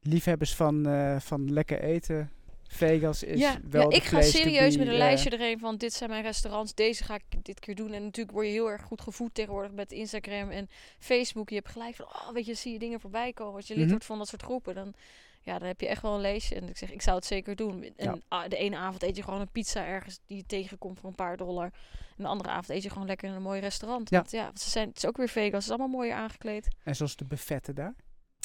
Liefhebbers 0.00 0.54
van, 0.54 0.86
eh, 0.86 1.20
van 1.20 1.52
lekker 1.52 1.80
eten. 1.82 2.30
Vegas 2.68 3.22
is 3.22 3.38
ja, 3.40 3.58
wel 3.70 3.90
ja, 3.90 3.96
ik 3.96 4.02
ga 4.02 4.22
serieus 4.22 4.72
be, 4.72 4.78
met 4.78 4.88
een 4.88 4.96
lijstje 4.98 5.30
erheen 5.30 5.58
van 5.58 5.76
dit 5.76 5.92
zijn 5.92 6.10
mijn 6.10 6.22
restaurants, 6.22 6.74
deze 6.74 7.04
ga 7.04 7.14
ik 7.14 7.44
dit 7.44 7.60
keer 7.60 7.74
doen. 7.74 7.92
En 7.92 8.02
natuurlijk 8.02 8.30
word 8.36 8.46
je 8.46 8.52
heel 8.52 8.70
erg 8.70 8.82
goed 8.82 9.00
gevoed 9.00 9.34
tegenwoordig 9.34 9.72
met 9.72 9.92
Instagram 9.92 10.50
en 10.50 10.68
Facebook. 10.98 11.48
Je 11.48 11.54
hebt 11.54 11.68
gelijk 11.68 11.94
van, 11.94 12.06
oh, 12.06 12.30
weet 12.32 12.46
je, 12.46 12.54
zie 12.54 12.72
je 12.72 12.78
dingen 12.78 13.00
voorbij 13.00 13.32
komen. 13.32 13.54
Als 13.54 13.66
je 13.66 13.72
lid 13.74 13.82
Mhm. 13.82 13.90
wordt 13.90 14.04
van 14.06 14.18
dat 14.18 14.28
soort 14.28 14.42
groepen, 14.42 14.74
dan, 14.74 14.94
ja, 15.42 15.58
dan 15.58 15.68
heb 15.68 15.80
je 15.80 15.88
echt 15.88 16.02
wel 16.02 16.14
een 16.14 16.20
lijstje. 16.20 16.54
En 16.54 16.68
ik 16.68 16.76
zeg, 16.76 16.90
ik 16.90 17.02
zou 17.02 17.16
het 17.16 17.24
zeker 17.26 17.56
doen. 17.56 17.92
En 17.96 18.22
Ja. 18.28 18.48
de 18.48 18.56
ene 18.56 18.76
avond 18.76 19.02
eet 19.02 19.16
je 19.16 19.22
gewoon 19.22 19.40
een 19.40 19.50
pizza 19.50 19.86
ergens 19.86 20.18
die 20.26 20.36
je 20.36 20.46
tegenkomt 20.46 20.98
voor 21.00 21.08
een 21.08 21.14
paar 21.14 21.36
dollar. 21.36 21.70
En 22.16 22.22
de 22.24 22.26
andere 22.26 22.50
avond 22.50 22.68
eet 22.68 22.82
je 22.82 22.90
gewoon 22.90 23.06
lekker 23.06 23.28
in 23.28 23.34
een 23.34 23.42
mooi 23.42 23.60
restaurant. 23.60 24.10
Ja. 24.10 24.16
Want 24.18 24.30
ja, 24.30 24.50
ze 24.54 24.70
zijn, 24.70 24.88
het 24.88 24.96
is 24.96 25.06
ook 25.06 25.16
weer 25.16 25.28
Vegas, 25.28 25.52
het 25.52 25.62
is 25.62 25.68
allemaal 25.68 25.88
mooi 25.98 26.10
aangekleed. 26.10 26.68
En 26.84 26.96
zoals 26.96 27.16
de 27.16 27.24
buffetten 27.24 27.74
daar. 27.74 27.94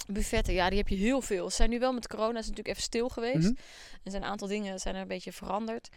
Buffetten, 0.08 0.54
ja, 0.54 0.70
die 0.70 0.78
heb 0.78 0.88
je 0.88 0.96
heel 0.96 1.22
veel. 1.22 1.50
Ze 1.50 1.56
zijn 1.56 1.70
nu 1.70 1.80
wel 1.80 1.94
met 1.94 2.08
corona, 2.08 2.40
is 2.40 2.48
natuurlijk 2.48 2.68
even 2.68 2.82
stil 2.82 3.10
geweest. 3.10 3.50
Mhm. 3.52 3.60
Er 4.04 4.12
zijn 4.12 4.24
een 4.24 4.30
aantal 4.30 4.48
dingen 4.48 4.80
zijn 4.80 4.96
er 4.96 5.02
een 5.02 5.08
beetje 5.08 5.32
veranderd. 5.32 5.90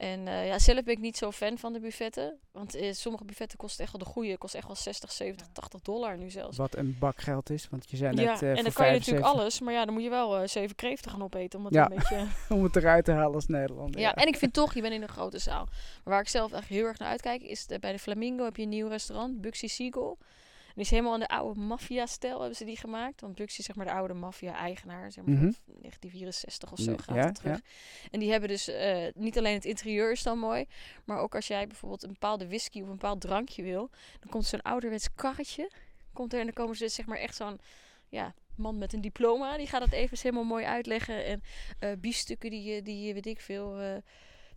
En 0.00 0.28
eh, 0.28 0.46
ja, 0.46 0.58
zelf 0.58 0.82
ben 0.84 0.94
ik 0.94 1.00
niet 1.00 1.16
zo 1.16 1.30
fan 1.30 1.58
van 1.58 1.72
de 1.72 1.80
buffetten. 1.80 2.38
Want 2.52 2.74
eh, 2.74 2.92
sommige 2.92 3.24
buffetten 3.24 3.58
kosten 3.58 3.82
echt 3.84 3.92
wel 3.92 4.00
de 4.02 4.06
goede. 4.06 4.38
Kost 4.38 4.54
echt 4.54 4.66
wel 4.66 4.76
60, 4.76 5.12
70, 5.12 5.46
80 5.52 5.80
dollar 5.80 6.18
nu 6.18 6.30
zelfs. 6.30 6.56
Wat 6.56 6.76
een 6.76 6.96
bak 6.98 7.20
geld 7.20 7.50
is. 7.50 7.66
Want 7.70 7.90
je 7.90 7.96
zei 7.96 8.14
net 8.14 8.24
ja, 8.24 8.32
eh, 8.40 8.48
en 8.48 8.54
voor 8.54 8.62
dan 8.64 8.72
kan 8.72 8.86
je 8.86 8.92
natuurlijk 8.92 9.24
75 9.24 9.32
alles. 9.32 9.60
Maar 9.60 9.72
ja, 9.74 9.84
dan 9.84 9.94
moet 9.94 10.02
je 10.02 10.08
wel 10.08 10.36
eh, 10.38 10.48
zeven 10.48 10.76
kreeften 10.76 11.10
gaan 11.10 11.22
opeten. 11.22 11.58
Om 11.58 11.64
het 11.64 11.74
Ja. 11.74 11.90
een 11.90 11.96
beetje... 11.96 12.26
Om 12.56 12.62
het 12.64 12.76
eruit 12.76 13.04
te 13.04 13.12
halen 13.12 13.34
als 13.34 13.46
Nederlander. 13.46 14.00
ja, 14.00 14.14
en 14.14 14.26
ik 14.26 14.36
vind 14.36 14.52
toch, 14.52 14.74
je 14.74 14.80
bent 14.80 14.94
in 14.94 15.02
een 15.02 15.08
grote 15.08 15.38
zaal. 15.38 15.64
Maar 15.64 15.74
waar 16.14 16.20
ik 16.20 16.28
zelf 16.28 16.52
echt 16.52 16.68
heel 16.68 16.84
erg 16.84 16.98
naar 16.98 17.08
uitkijk, 17.08 17.42
is 17.42 17.66
de- 17.66 17.78
bij 17.78 17.92
de 17.92 17.98
Flamingo 17.98 18.44
heb 18.44 18.56
je 18.56 18.62
een 18.62 18.68
nieuw 18.68 18.88
restaurant. 18.88 19.40
Buxy 19.40 19.66
Seagull. 19.68 20.14
Is 20.80 20.90
helemaal 20.90 21.14
in 21.14 21.20
de 21.20 21.28
oude 21.28 21.60
maffia-stijl 21.60 22.38
hebben 22.38 22.56
ze 22.56 22.64
die 22.64 22.76
gemaakt. 22.76 23.20
Want 23.20 23.40
is 23.40 23.54
zeg 23.54 23.76
maar 23.76 23.86
de 23.86 23.92
oude 23.92 24.14
maffia-eigenaar. 24.14 25.12
Zeg 25.12 25.24
maar 25.24 25.34
Mhm. 25.34 25.50
van 25.50 25.74
1964 25.80 26.72
of 26.72 26.78
zo 26.78 26.90
Ja, 26.90 26.96
gaat 26.98 27.16
ja, 27.16 27.24
het 27.24 27.34
terug. 27.34 27.60
En 28.10 28.20
die 28.20 28.30
hebben 28.30 28.48
dus 28.48 28.68
eh, 28.68 29.06
niet 29.14 29.38
alleen 29.38 29.54
het 29.54 29.64
interieur 29.64 30.10
is 30.12 30.22
dan 30.22 30.38
mooi. 30.38 30.64
Maar 31.04 31.18
ook 31.18 31.34
als 31.34 31.46
jij 31.46 31.66
bijvoorbeeld 31.66 32.02
een 32.02 32.12
bepaalde 32.12 32.46
whisky 32.48 32.78
of 32.80 32.86
een 32.86 32.92
bepaald 32.92 33.20
drankje 33.20 33.62
wil. 33.62 33.90
Dan 34.20 34.30
komt 34.30 34.44
zo'n 34.46 34.62
ouderwets 34.62 35.08
karretje. 35.14 35.70
Komt 36.12 36.32
er 36.32 36.38
en 36.38 36.44
dan 36.44 36.54
komen 36.54 36.76
ze 36.76 36.82
dus 36.84 36.94
zeg 36.94 37.06
maar 37.06 37.18
echt 37.18 37.36
zo'n 37.36 37.58
ja, 38.08 38.34
man 38.54 38.78
met 38.78 38.92
een 38.92 39.00
diploma. 39.00 39.56
Die 39.56 39.66
gaat 39.66 39.82
het 39.82 39.92
even 39.92 40.18
helemaal 40.20 40.44
mooi 40.44 40.64
uitleggen. 40.64 41.24
En 41.24 41.42
eh 41.78 41.90
biefstukken 41.98 42.50
die, 42.50 42.62
je- 42.62 42.82
die 42.82 43.14
weet 43.14 43.26
ik 43.26 43.40
veel... 43.40 43.78
eh 43.80 43.96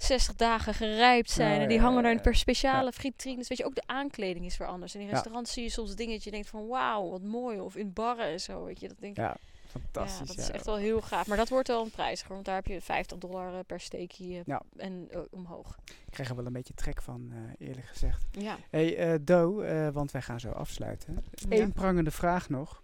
60 0.04 0.36
dagen 0.36 0.74
gerijpt 0.74 1.30
zijn. 1.30 1.62
En 1.62 1.68
die 1.68 1.78
ja, 1.78 1.84
hangen 1.84 1.98
ja, 1.98 2.02
daar 2.04 2.12
in 2.12 2.18
ja. 2.18 2.24
per 2.24 2.36
speciale 2.36 2.92
vitrines. 2.92 3.48
Weet 3.48 3.58
je, 3.58 3.66
ook 3.66 3.76
de 3.76 3.84
aankleding 3.86 4.46
is 4.46 4.58
weer 4.58 4.68
anders. 4.68 4.94
In 4.94 5.00
die 5.00 5.08
Ja. 5.10 5.14
restaurants 5.14 5.54
zie 5.54 5.64
je 5.64 5.70
soms 5.70 5.96
dingen 5.96 6.14
dat 6.14 6.24
je 6.24 6.32
denkt 6.32 6.48
van... 6.50 6.68
Wauw, 6.68 7.10
wat 7.10 7.22
mooi. 7.22 7.60
Of 7.60 7.76
in 7.76 7.94
barren 7.94 8.26
en 8.26 8.40
zo, 8.40 8.64
weet 8.64 8.80
je. 8.80 8.88
Dat 8.88 9.00
denk 9.00 9.18
ik, 9.18 9.24
Ja, 9.24 9.28
ja, 9.30 9.38
fantastisch. 9.66 10.28
dat 10.28 10.38
is 10.38 10.50
echt 10.50 10.66
wel 10.66 10.76
heel 10.76 11.02
gaaf. 11.02 11.28
Maar 11.28 11.38
dat 11.38 11.50
wordt 11.50 11.68
wel 11.68 11.84
een 11.84 11.92
prijziger. 11.92 12.34
Want 12.34 12.46
daar 12.46 12.56
heb 12.56 12.66
je 12.66 12.82
50 12.82 13.18
dollar 13.18 13.54
eh, 13.54 13.60
per 13.66 13.80
steekje 13.80 14.38
eh, 14.40 14.42
Ja. 14.46 14.62
en 14.78 15.08
eh, 15.12 15.20
omhoog. 15.32 15.78
Ik 15.86 15.96
krijg 16.10 16.30
er 16.30 16.36
wel 16.36 16.46
een 16.46 16.54
beetje 16.54 16.74
trek 16.74 17.02
van, 17.02 17.34
eerlijk 17.58 17.88
gezegd. 17.88 18.26
Ja. 18.32 18.58
hey, 18.70 18.98
eh, 18.98 19.20
Do, 19.22 19.64
want 19.92 20.12
wij 20.12 20.22
gaan 20.22 20.40
zo 20.40 20.50
afsluiten. 20.52 21.24
Ja. 21.50 21.58
Eén 21.58 21.74
prangende 21.74 22.12
vraag 22.12 22.50
nog. 22.50 22.84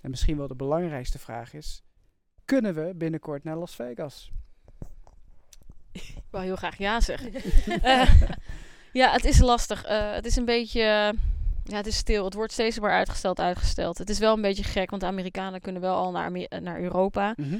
En 0.00 0.10
misschien 0.10 0.36
wel 0.36 0.48
de 0.48 0.54
belangrijkste 0.54 1.18
vraag 1.18 1.52
is... 1.54 1.82
Kunnen 2.44 2.74
we 2.74 2.92
binnenkort 2.96 3.44
naar 3.44 3.56
Las 3.56 3.74
Vegas? 3.74 4.32
Ik 6.34 6.40
wil 6.40 6.48
heel 6.48 6.56
graag 6.56 6.78
ja 6.78 7.00
zeggen. 7.00 7.32
Eh, 7.82 8.10
ja, 8.92 9.12
het 9.12 9.24
is 9.24 9.38
lastig. 9.38 9.84
Eh, 9.84 10.12
het 10.12 10.26
is 10.26 10.36
een 10.36 10.44
beetje... 10.44 10.80
ja, 11.64 11.76
het 11.76 11.86
is 11.86 11.96
stil. 11.96 12.24
Het 12.24 12.34
wordt 12.34 12.52
steeds 12.52 12.78
maar 12.78 12.90
uitgesteld, 12.90 13.40
uitgesteld. 13.40 13.98
Het 13.98 14.10
is 14.10 14.18
wel 14.18 14.34
een 14.34 14.42
beetje 14.42 14.64
gek, 14.64 14.90
want 14.90 15.02
de 15.02 15.08
Amerikanen 15.08 15.60
kunnen 15.60 15.82
wel 15.82 15.94
al 15.94 16.10
naar, 16.10 16.30
naar 16.60 16.80
Europa. 16.80 17.34
Mhm. 17.36 17.58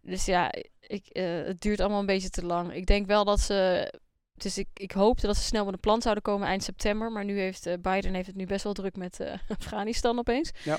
Dus 0.00 0.24
ja, 0.24 0.52
ik, 0.80 1.06
eh, 1.06 1.24
het 1.24 1.60
duurt 1.60 1.80
allemaal 1.80 2.00
een 2.00 2.06
beetje 2.06 2.30
te 2.30 2.44
lang. 2.44 2.74
Ik 2.74 2.86
denk 2.86 3.06
wel 3.06 3.24
dat 3.24 3.40
ze... 3.40 3.92
Dus 4.34 4.58
ik, 4.58 4.68
ik 4.74 4.92
hoopte 4.92 5.26
dat 5.26 5.36
ze 5.36 5.42
snel 5.42 5.64
met 5.64 5.74
een 5.74 5.80
plan 5.80 6.02
zouden 6.02 6.22
komen 6.22 6.48
eind 6.48 6.62
september. 6.62 7.12
Maar 7.12 7.24
nu 7.24 7.38
heeft 7.38 7.82
Biden 7.82 8.14
heeft 8.14 8.26
het 8.26 8.36
nu 8.36 8.46
best 8.46 8.64
wel 8.64 8.72
druk 8.72 8.96
met 8.96 9.20
eh, 9.20 9.32
Afghanistan 9.58 10.18
opeens. 10.18 10.50
Ja. 10.64 10.78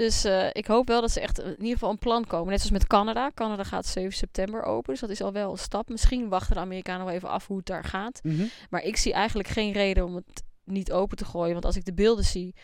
Dus 0.00 0.24
eh, 0.24 0.46
ik 0.52 0.66
hoop 0.66 0.88
wel 0.88 1.00
dat 1.00 1.10
ze 1.10 1.20
echt 1.20 1.38
in 1.38 1.50
ieder 1.50 1.72
geval 1.72 1.90
een 1.90 1.98
plan 1.98 2.26
komen. 2.26 2.48
Net 2.48 2.56
zoals 2.60 2.72
met 2.72 2.86
Canada. 2.86 3.30
Canada 3.34 3.64
gaat 3.64 3.86
7 3.86 4.12
september 4.12 4.62
open. 4.62 4.90
Dus 4.90 5.00
dat 5.00 5.10
is 5.10 5.22
al 5.22 5.32
wel 5.32 5.50
een 5.50 5.58
stap. 5.58 5.88
Misschien 5.88 6.28
wachten 6.28 6.54
de 6.54 6.60
Amerikanen 6.60 7.06
wel 7.06 7.14
even 7.14 7.28
af 7.28 7.46
hoe 7.46 7.56
het 7.56 7.66
daar 7.66 7.84
gaat. 7.84 8.20
Mhm. 8.22 8.44
Maar 8.70 8.82
ik 8.82 8.96
zie 8.96 9.12
eigenlijk 9.12 9.48
geen 9.48 9.72
reden 9.72 10.04
om 10.04 10.14
het 10.14 10.42
niet 10.64 10.92
open 10.92 11.16
te 11.16 11.24
gooien. 11.24 11.52
Want 11.52 11.64
als 11.64 11.76
ik 11.76 11.84
de 11.84 11.92
beelden 11.92 12.24
zie 12.24 12.54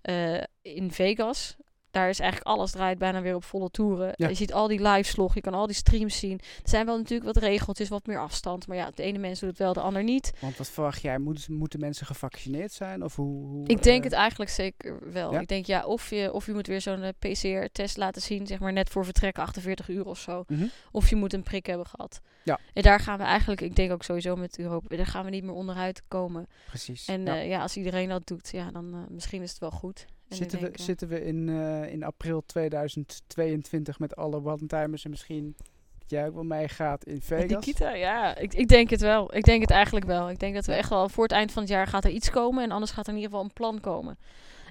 eh, 0.00 0.42
in 0.62 0.92
Vegas, 0.92 1.56
daar 1.94 2.08
is 2.08 2.18
eigenlijk 2.18 2.50
alles 2.56 2.70
draait 2.70 2.98
bijna 2.98 3.22
weer 3.22 3.34
op 3.34 3.44
volle 3.44 3.70
toeren. 3.70 4.12
Ja. 4.16 4.28
Je 4.28 4.34
ziet 4.34 4.52
al 4.52 4.68
die 4.68 4.82
liveslog, 4.82 5.34
je 5.34 5.40
kan 5.40 5.54
al 5.54 5.66
die 5.66 5.76
streams 5.76 6.18
zien. 6.18 6.38
Er 6.38 6.68
zijn 6.68 6.86
wel 6.86 6.96
natuurlijk 6.96 7.34
wat 7.34 7.42
regeltjes, 7.42 7.88
wat 7.88 8.06
meer 8.06 8.20
afstand. 8.20 8.66
Maar 8.66 8.76
ja, 8.76 8.90
de 8.94 9.02
ene 9.02 9.18
mens 9.18 9.40
doet 9.40 9.48
het 9.48 9.58
wel, 9.58 9.72
de 9.72 9.80
ander 9.80 10.02
niet. 10.04 10.32
Want 10.40 10.56
wat 10.56 10.68
verwacht 10.68 11.02
jij? 11.02 11.18
Moet, 11.18 11.48
moeten 11.48 11.80
mensen 11.80 12.06
gevaccineerd 12.06 12.72
zijn? 12.72 13.04
Of 13.04 13.16
hoe, 13.16 13.46
hoe, 13.46 13.66
Ik 13.66 13.82
denk 13.82 13.98
eh, 13.98 14.04
het 14.04 14.12
eigenlijk 14.12 14.50
zeker 14.50 15.12
wel. 15.12 15.32
ja? 15.32 15.40
Ik 15.40 15.48
denk 15.48 15.66
ja, 15.66 15.84
of 15.84 16.10
je, 16.10 16.32
of 16.32 16.46
je 16.46 16.52
moet 16.52 16.66
weer 16.66 16.80
zo'n 16.80 17.02
eh, 17.02 17.08
PCR-test 17.18 17.96
laten 17.96 18.22
zien, 18.22 18.46
zeg 18.46 18.58
maar 18.58 18.72
net 18.72 18.90
voor 18.90 19.04
vertrek 19.04 19.38
48 19.38 19.88
uur 19.88 20.04
of 20.06 20.18
zo. 20.18 20.44
mhm. 20.48 20.66
Of 20.90 21.10
je 21.10 21.16
moet 21.16 21.32
een 21.32 21.42
prik 21.42 21.66
hebben 21.66 21.86
gehad. 21.86 22.20
Ja. 22.42 22.58
En 22.72 22.82
daar 22.82 23.00
gaan 23.00 23.18
we 23.18 23.24
eigenlijk, 23.24 23.60
ik 23.60 23.76
denk 23.76 23.92
ook 23.92 24.02
sowieso 24.02 24.36
met 24.36 24.58
Europa, 24.58 24.96
daar 24.96 25.06
gaan 25.06 25.24
we 25.24 25.30
niet 25.30 25.44
meer 25.44 25.54
onderuit 25.54 26.02
komen. 26.08 26.46
Precies. 26.66 27.06
En 27.06 27.24
ja. 27.24 27.34
ja. 27.34 27.42
ja, 27.42 27.60
als 27.60 27.76
iedereen 27.76 28.08
dat 28.08 28.26
doet, 28.26 28.50
ja, 28.52 28.70
dan 28.70 28.94
eh, 28.94 29.00
misschien 29.08 29.42
is 29.42 29.50
het 29.50 29.58
wel 29.58 29.70
goed. 29.70 30.06
En 30.40 30.50
Zitten, 30.50 30.72
we, 30.72 30.82
zitten 30.82 31.08
we 31.08 31.24
in, 31.24 31.48
eh, 31.48 31.92
in 31.92 32.02
april 32.02 32.42
2022 32.46 33.98
met 33.98 34.16
alle 34.16 34.44
one-timers 34.44 35.04
en 35.04 35.10
misschien 35.10 35.54
dat 35.98 36.10
jij 36.10 36.26
ook 36.26 36.34
wel 36.34 36.44
meegaat 36.44 37.04
in 37.04 37.12
met 37.12 37.24
Vegas? 37.24 37.48
Nikita, 37.48 37.94
ja, 37.94 38.36
ik, 38.36 38.54
ik 38.54 38.68
denk 38.68 38.90
het 38.90 39.00
wel. 39.00 39.36
Ik 39.36 39.44
denk 39.44 39.60
het 39.60 39.70
eigenlijk 39.70 40.06
wel. 40.06 40.30
Ik 40.30 40.38
denk 40.38 40.54
dat 40.54 40.66
we 40.66 40.72
echt 40.72 40.88
wel 40.88 41.08
voor 41.08 41.22
het 41.22 41.32
eind 41.32 41.52
van 41.52 41.62
het 41.62 41.70
jaar 41.70 41.86
gaat 41.86 42.04
er 42.04 42.10
iets 42.10 42.30
komen 42.30 42.62
en 42.64 42.70
anders 42.70 42.92
gaat 42.92 43.06
er 43.06 43.12
in 43.12 43.18
ieder 43.18 43.30
geval 43.30 43.44
een 43.44 43.52
plan 43.52 43.80
komen. 43.80 44.18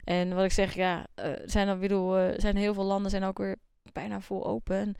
En 0.03 0.35
wat 0.35 0.43
ik 0.43 0.51
zeg, 0.51 0.73
ja, 0.73 1.07
er 1.15 1.41
zijn 1.45 1.67
er, 1.67 1.79
bedoel, 1.79 2.17
eh, 2.17 2.33
er 2.33 2.41
zijn 2.41 2.55
heel 2.55 2.73
veel 2.73 2.83
landen 2.83 3.11
zijn 3.11 3.23
ook 3.23 3.37
weer 3.37 3.55
bijna 3.93 4.21
vol 4.21 4.45
open. 4.45 4.75
En 4.75 4.95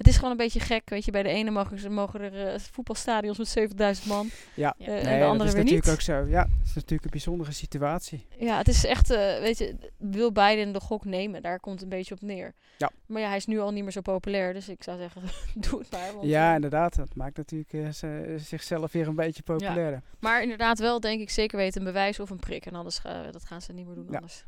het 0.00 0.08
is 0.08 0.14
gewoon 0.16 0.30
een 0.30 0.36
beetje 0.36 0.60
gek, 0.60 0.88
weet 0.90 1.04
je. 1.04 1.10
Bij 1.10 1.22
de 1.22 1.28
ene 1.28 1.50
mogen, 1.50 1.78
ze, 1.78 1.88
mogen 1.88 2.20
er 2.20 2.46
eh, 2.52 2.58
voetbalstadions 2.58 3.38
met 3.38 3.98
70.000 4.02 4.06
man. 4.06 4.28
Ja, 4.54 4.74
Eh, 4.78 4.86
nee, 4.86 4.96
en 4.96 5.12
de 5.12 5.18
dat 5.18 5.28
andere 5.28 5.48
is 5.48 5.54
weer 5.54 5.64
natuurlijk 5.64 5.84
niet. 5.86 5.94
ook 5.94 6.00
zo. 6.00 6.24
Ja, 6.28 6.40
het 6.42 6.66
is 6.68 6.74
natuurlijk 6.74 7.04
een 7.04 7.10
bijzondere 7.10 7.52
situatie. 7.52 8.26
Ja, 8.38 8.56
het 8.56 8.68
is 8.68 8.84
echt, 8.84 9.10
eh, 9.10 9.38
weet 9.38 9.58
je, 9.58 9.76
wil 9.98 10.32
Biden 10.32 10.72
de 10.72 10.80
gok 10.80 11.04
nemen? 11.04 11.42
Daar 11.42 11.60
komt 11.60 11.74
het 11.74 11.82
een 11.82 11.98
beetje 11.98 12.14
op 12.14 12.20
neer. 12.20 12.54
Ja. 12.78 12.90
Maar 13.06 13.20
ja, 13.22 13.28
hij 13.28 13.36
is 13.36 13.46
nu 13.46 13.58
al 13.60 13.70
niet 13.72 13.82
meer 13.82 13.92
zo 13.92 14.00
populair, 14.00 14.52
dus 14.52 14.68
ik 14.68 14.82
zou 14.82 14.98
zeggen, 14.98 15.22
doe 15.70 15.78
het 15.78 15.90
maar. 15.90 16.12
Want, 16.14 16.26
Ja, 16.26 16.54
inderdaad. 16.54 16.96
Dat 16.96 17.14
maakt 17.14 17.36
natuurlijk 17.36 17.72
eh, 17.72 17.88
ze- 17.88 18.34
zichzelf 18.38 18.92
weer 18.92 19.08
een 19.08 19.14
beetje 19.14 19.42
populairder. 19.42 20.02
maar 20.20 20.42
inderdaad 20.42 20.78
wel, 20.78 21.00
denk 21.00 21.20
ik, 21.20 21.30
zeker 21.30 21.56
weten 21.56 21.80
een 21.80 21.86
bewijs 21.86 22.20
of 22.20 22.30
een 22.30 22.38
prik. 22.38 22.66
En 22.66 22.74
anders 22.74 23.00
dat 23.30 23.44
gaan 23.44 23.62
ze 23.62 23.72
niet 23.72 23.86
meer 23.86 23.94
doen 23.94 24.06
Ja. 24.10 24.14
anders. 24.16 24.44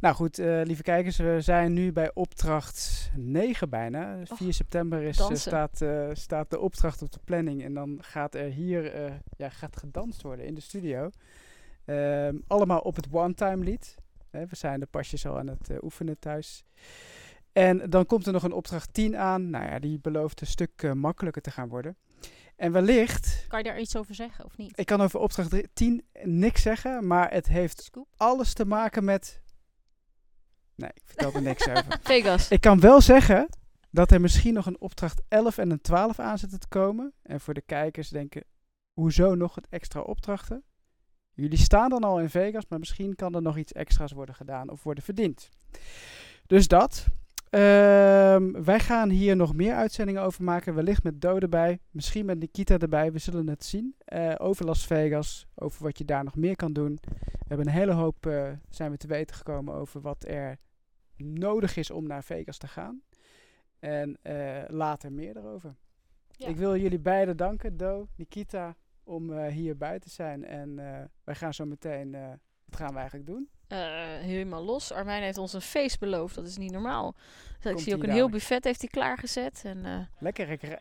Nou 0.00 0.14
goed, 0.14 0.38
eh, 0.38 0.60
lieve 0.64 0.82
kijkers, 0.82 1.16
we 1.16 1.36
zijn 1.40 1.72
nu 1.72 1.92
bij 1.92 2.10
opdracht 2.14 3.10
9 3.16 3.68
bijna. 3.68 4.16
4 4.24 4.52
september 4.52 4.86
is, 4.92 5.18
eh, 5.18 5.34
staat, 5.34 5.82
eh, 5.82 6.08
staat 6.12 6.50
de 6.50 6.58
opdracht 6.58 7.02
op 7.02 7.12
de 7.12 7.20
planning. 7.24 7.64
En 7.64 7.74
dan 7.74 7.98
gaat 8.00 8.34
er 8.34 8.50
hier 8.50 8.92
eh, 8.92 9.12
ja, 9.36 9.48
gaat 9.48 9.76
gedanst 9.76 10.22
worden 10.22 10.46
in 10.46 10.54
de 10.54 10.60
studio. 10.60 11.10
Ehm, 11.84 12.36
allemaal 12.46 12.80
op 12.80 12.96
het 12.96 13.06
one-time 13.10 13.64
lied. 13.64 13.94
We 14.30 14.46
zijn 14.50 14.80
de 14.80 14.86
pasjes 14.86 15.26
al 15.26 15.38
aan 15.38 15.46
het 15.46 15.82
oefenen 15.82 16.18
thuis. 16.18 16.64
En 17.52 17.90
dan 17.90 18.06
komt 18.06 18.26
er 18.26 18.32
nog 18.32 18.42
een 18.42 18.52
opdracht 18.52 18.94
10 18.94 19.16
aan. 19.16 19.50
Nou 19.50 19.64
ja, 19.64 19.78
die 19.78 19.98
belooft 20.00 20.40
een 20.40 20.46
stuk 20.46 20.94
makkelijker 20.94 21.42
te 21.42 21.50
gaan 21.50 21.68
worden. 21.68 21.96
En 22.56 22.72
wellicht, 22.72 23.44
Kan 23.48 23.58
je 23.58 23.64
daar 23.64 23.80
iets 23.80 23.96
over 23.96 24.14
zeggen 24.14 24.44
of 24.44 24.56
niet? 24.56 24.78
ik 24.78 24.86
kan 24.86 25.00
over 25.00 25.20
opdracht 25.20 25.68
10 25.72 26.04
niks 26.22 26.62
zeggen, 26.62 27.06
maar 27.06 27.32
het 27.32 27.46
heeft 27.46 27.82
Scoop? 27.82 28.08
alles 28.16 28.52
te 28.52 28.64
maken 28.64 29.04
met... 29.04 29.40
Nee, 30.74 30.90
ik 30.94 31.02
vertel 31.04 31.32
er 31.32 31.42
niks 31.42 31.68
over. 31.68 31.98
Vegas. 32.02 32.48
Ik 32.48 32.60
kan 32.60 32.80
wel 32.80 33.00
zeggen 33.00 33.48
dat 33.90 34.10
er 34.10 34.20
misschien 34.20 34.54
nog 34.54 34.66
een 34.66 34.80
opdracht 34.80 35.22
11 35.28 35.58
en 35.58 35.70
een 35.70 35.80
12 35.80 36.18
aan 36.18 36.38
zitten 36.38 36.60
te 36.60 36.68
komen. 36.68 37.12
En 37.22 37.40
voor 37.40 37.54
de 37.54 37.60
kijkers 37.60 38.08
denken, 38.08 38.44
hoezo 38.92 39.34
nog 39.34 39.54
het 39.54 39.66
extra 39.68 40.00
opdrachten? 40.00 40.62
Jullie 41.34 41.58
staan 41.58 41.90
dan 41.90 42.04
al 42.04 42.20
in 42.20 42.30
Vegas, 42.30 42.64
maar 42.68 42.78
misschien 42.78 43.14
kan 43.14 43.34
er 43.34 43.42
nog 43.42 43.56
iets 43.56 43.72
extra's 43.72 44.12
worden 44.12 44.34
gedaan 44.34 44.70
of 44.70 44.82
worden 44.82 45.04
verdiend. 45.04 45.48
Dus 46.46 46.68
dat. 46.68 47.06
Ehm, 47.50 48.64
wij 48.64 48.80
gaan 48.80 49.08
hier 49.10 49.36
nog 49.36 49.54
meer 49.54 49.74
uitzendingen 49.74 50.22
over 50.22 50.44
maken. 50.44 50.74
Wellicht 50.74 51.02
met 51.02 51.20
Do 51.20 51.38
erbij. 51.38 51.78
Misschien 51.90 52.26
met 52.26 52.38
Nikita 52.38 52.78
erbij. 52.78 53.12
We 53.12 53.18
zullen 53.18 53.48
het 53.48 53.64
zien. 53.64 53.94
Eh, 53.98 54.34
over 54.38 54.64
Las 54.64 54.86
Vegas. 54.86 55.46
Over 55.54 55.82
wat 55.82 55.98
je 55.98 56.04
daar 56.04 56.24
nog 56.24 56.36
meer 56.36 56.56
kan 56.56 56.72
doen. 56.72 56.98
We 57.02 57.44
hebben 57.48 57.66
een 57.66 57.72
hele 57.72 57.92
hoop 57.92 58.26
eh, 58.26 58.52
zijn 58.68 58.90
we 58.90 58.96
te 58.96 59.06
weten 59.06 59.36
gekomen 59.36 59.74
over 59.74 60.00
wat 60.00 60.24
er 60.26 60.58
nodig 61.16 61.76
is 61.76 61.90
om 61.90 62.06
naar 62.06 62.24
Vegas 62.24 62.58
te 62.58 62.68
gaan. 62.68 63.02
En 63.78 64.16
eh, 64.22 64.62
later 64.68 65.12
meer 65.12 65.36
erover. 65.36 65.74
Ja. 66.30 66.48
Ik 66.48 66.56
wil 66.56 66.76
jullie 66.76 66.98
beiden 66.98 67.36
danken, 67.36 67.76
Do, 67.76 68.08
Nikita, 68.16 68.76
om 69.04 69.32
eh, 69.32 69.52
hierbij 69.52 69.98
te 69.98 70.10
zijn. 70.10 70.44
En 70.44 70.78
eh, 70.78 71.04
wij 71.24 71.34
gaan 71.34 71.54
zo 71.54 71.64
meteen, 71.64 72.10
wat 72.64 72.76
gaan 72.80 72.92
we 72.92 72.98
eigenlijk 72.98 73.26
doen? 73.26 73.48
Helemaal 74.20 74.64
los. 74.64 74.92
Armijn 74.92 75.22
heeft 75.22 75.38
ons 75.38 75.52
een 75.52 75.60
feest 75.60 75.98
beloofd. 75.98 76.34
Dat 76.34 76.46
is 76.46 76.56
niet 76.56 76.72
normaal. 76.72 77.14
Dus 77.60 77.72
ik 77.72 77.78
zie 77.78 77.94
ook 77.94 78.02
een 78.02 78.10
heel 78.10 78.28
buffet 78.28 78.64
heeft 78.64 78.80
hij 78.80 78.88
klaargezet. 78.90 79.62
En, 79.64 80.08
Lekker, 80.18 80.48
ik, 80.48 80.78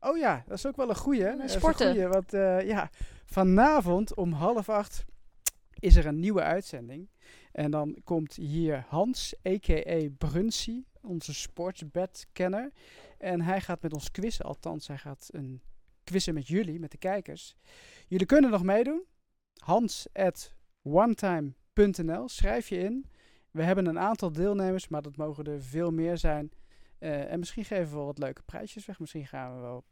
Oh 0.00 0.16
ja, 0.16 0.44
dat 0.46 0.56
is 0.58 0.66
ook 0.66 0.76
wel 0.76 0.88
een 0.88 0.96
goeie. 0.96 1.22
hè? 1.22 1.28
En, 1.28 1.36
Dat 1.36 1.46
is 1.46 1.54
een 1.54 1.60
sporten. 1.60 1.90
goeie, 1.90 2.06
want 2.08 2.30
ja, 2.66 2.90
vanavond 3.24 4.14
om 4.14 4.32
half 4.32 4.68
acht 4.68 5.04
is 5.78 5.96
er 5.96 6.06
een 6.06 6.20
nieuwe 6.20 6.42
uitzending. 6.42 7.08
En 7.52 7.70
dan 7.70 7.96
komt 8.04 8.34
hier 8.34 8.84
Hans, 8.88 9.34
a.k.a. 9.48 10.08
Brunsie, 10.18 10.86
onze 11.06 11.34
sportsbedkenner. 11.34 12.72
En 13.18 13.40
hij 13.40 13.60
gaat 13.60 13.82
met 13.82 13.92
ons 13.92 14.10
quizzen, 14.10 14.44
althans 14.44 14.86
hij 14.86 14.98
gaat 14.98 15.28
een 15.32 15.62
quizzen 16.04 16.34
met 16.34 16.48
jullie, 16.48 16.78
met 16.80 16.90
de 16.90 16.98
kijkers. 16.98 17.56
Jullie 18.08 18.26
kunnen 18.26 18.50
nog 18.50 18.62
meedoen. 18.62 19.04
Hans 19.56 20.06
at 20.12 20.54
onetime.nl, 20.82 22.28
schrijf 22.28 22.68
je 22.68 22.78
in. 22.78 23.10
We 23.50 23.62
hebben 23.62 23.86
een 23.86 23.98
aantal 23.98 24.32
deelnemers, 24.32 24.88
maar 24.88 25.02
dat 25.02 25.16
mogen 25.16 25.44
er 25.44 25.62
veel 25.62 25.90
meer 25.90 26.18
zijn. 26.18 26.52
Eh, 26.98 27.32
en 27.32 27.38
misschien 27.38 27.64
geven 27.64 27.88
we 27.88 27.96
wel 27.96 28.06
wat 28.06 28.18
leuke 28.18 28.42
prijsjes 28.42 28.86
weg. 28.86 28.98
Misschien 28.98 29.26
gaan 29.26 29.54
we 29.54 29.60
wel 29.60 29.84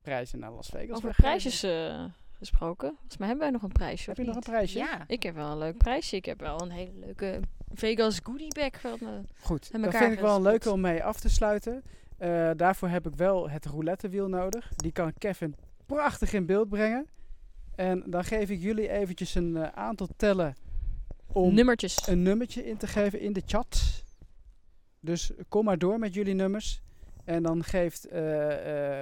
prijzen 0.00 0.38
naar 0.38 0.52
Las 0.52 0.68
Vegas. 0.68 0.96
Over 0.96 1.14
prijsjes 1.14 1.62
eh, 1.62 2.04
gesproken. 2.32 2.88
Volgens 2.90 3.16
mij 3.16 3.28
hebben 3.28 3.44
wij 3.44 3.54
nog 3.54 3.62
een 3.62 3.72
prijsje. 3.72 4.08
Heb 4.08 4.18
je 4.18 4.24
nog 4.24 4.34
een 4.34 4.40
prijsje? 4.40 4.78
Ja. 4.78 5.04
Ik 5.06 5.22
heb 5.22 5.34
wel 5.34 5.50
een 5.50 5.58
leuk 5.58 5.76
prijsje. 5.76 6.16
Ik 6.16 6.24
heb 6.24 6.40
wel 6.40 6.60
een 6.62 6.70
hele 6.70 6.98
leuke 6.98 7.40
Vegas 7.74 8.20
goodie 8.22 8.54
bag 8.54 8.80
van 8.80 8.98
eh, 9.00 9.08
Goed, 9.40 9.82
dat 9.82 9.96
vind 9.96 10.12
ik 10.12 10.20
wel 10.20 10.36
een 10.36 10.42
leuke 10.42 10.70
om 10.70 10.80
mee 10.80 11.04
af 11.04 11.20
te 11.20 11.28
sluiten. 11.28 11.82
Eh, 12.18 12.50
daarvoor 12.56 12.88
heb 12.88 13.06
ik 13.06 13.14
wel 13.14 13.50
het 13.50 13.66
roulettewiel 13.66 14.28
nodig. 14.28 14.72
Die 14.76 14.92
kan 14.92 15.12
Kevin 15.18 15.54
prachtig 15.86 16.32
in 16.32 16.46
beeld 16.46 16.68
brengen. 16.68 17.06
En 17.74 18.02
dan 18.06 18.24
geef 18.24 18.50
ik 18.50 18.60
jullie 18.60 18.88
eventjes 18.88 19.34
een 19.34 19.56
eh, 19.56 19.68
aantal 19.68 20.08
tellen 20.16 20.54
om 21.26 21.54
nummertjes. 21.54 22.06
een 22.06 22.22
nummertje 22.22 22.66
in 22.66 22.76
te 22.76 22.86
geven 22.86 23.20
in 23.20 23.32
de 23.32 23.42
chat. 23.46 24.04
Dus 25.00 25.32
kom 25.48 25.64
maar 25.64 25.78
door 25.78 25.98
met 25.98 26.14
jullie 26.14 26.34
nummers. 26.34 26.82
En 27.24 27.42
dan 27.42 27.64
geeft 27.64 28.08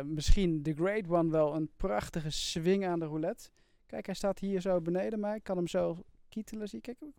misschien 0.05 0.63
de 0.63 0.75
Great 0.75 1.09
One 1.09 1.31
wel 1.31 1.55
een 1.55 1.71
prachtige 1.77 2.31
swing 2.31 2.87
aan 2.87 2.99
de 2.99 3.05
roulette. 3.05 3.49
Kijk, 3.87 4.07
hij 4.07 4.15
staat 4.15 4.39
hier 4.39 4.61
zo 4.61 4.81
beneden 4.81 5.21
mij. 5.21 5.37
Ik 5.37 5.43
kan 5.43 5.57
hem 5.57 5.69
zo 5.69 5.99
kietelen. 6.29 6.69
Zie 6.69 6.81
je? 6.83 6.95
Kijk, 6.95 7.13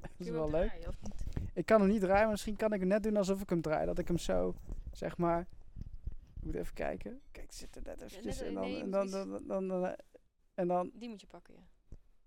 dat 0.00 0.10
is 0.26 0.28
wel 0.28 0.50
leuk. 0.50 0.72
Ik 1.54 1.66
kan 1.66 1.80
hem 1.80 1.90
niet 1.90 2.00
draaien, 2.00 2.22
maar 2.22 2.30
misschien 2.30 2.56
kan 2.56 2.72
ik 2.72 2.80
het 2.80 2.88
net 2.88 3.02
doen 3.02 3.16
alsof 3.16 3.40
ik 3.40 3.48
hem 3.50 3.60
draai. 3.60 3.86
Dat 3.86 3.98
ik 3.98 4.08
hem 4.08 4.18
zo, 4.18 4.54
zeg 4.92 5.16
maar... 5.16 5.46
Ik 6.40 6.44
moet 6.50 6.54
even 6.54 6.74
kijken. 6.74 7.20
Kijk, 7.32 7.46
het 7.46 7.54
zit 7.54 7.76
er 7.76 7.82
net 7.84 8.02
eventjes. 8.02 8.38
net- 8.38 8.48
en 8.48 8.54
dan... 8.54 8.64
en 8.64 8.90
dan, 8.90 9.10
dan, 9.10 9.42
dan, 9.46 9.68
dan, 9.68 9.84
eh, 9.86 9.92
en 10.54 10.68
dan 10.68 10.90
Die 10.94 11.08
moet 11.08 11.20
je 11.20 11.26
pakken, 11.26 11.54
ja. 11.54 11.62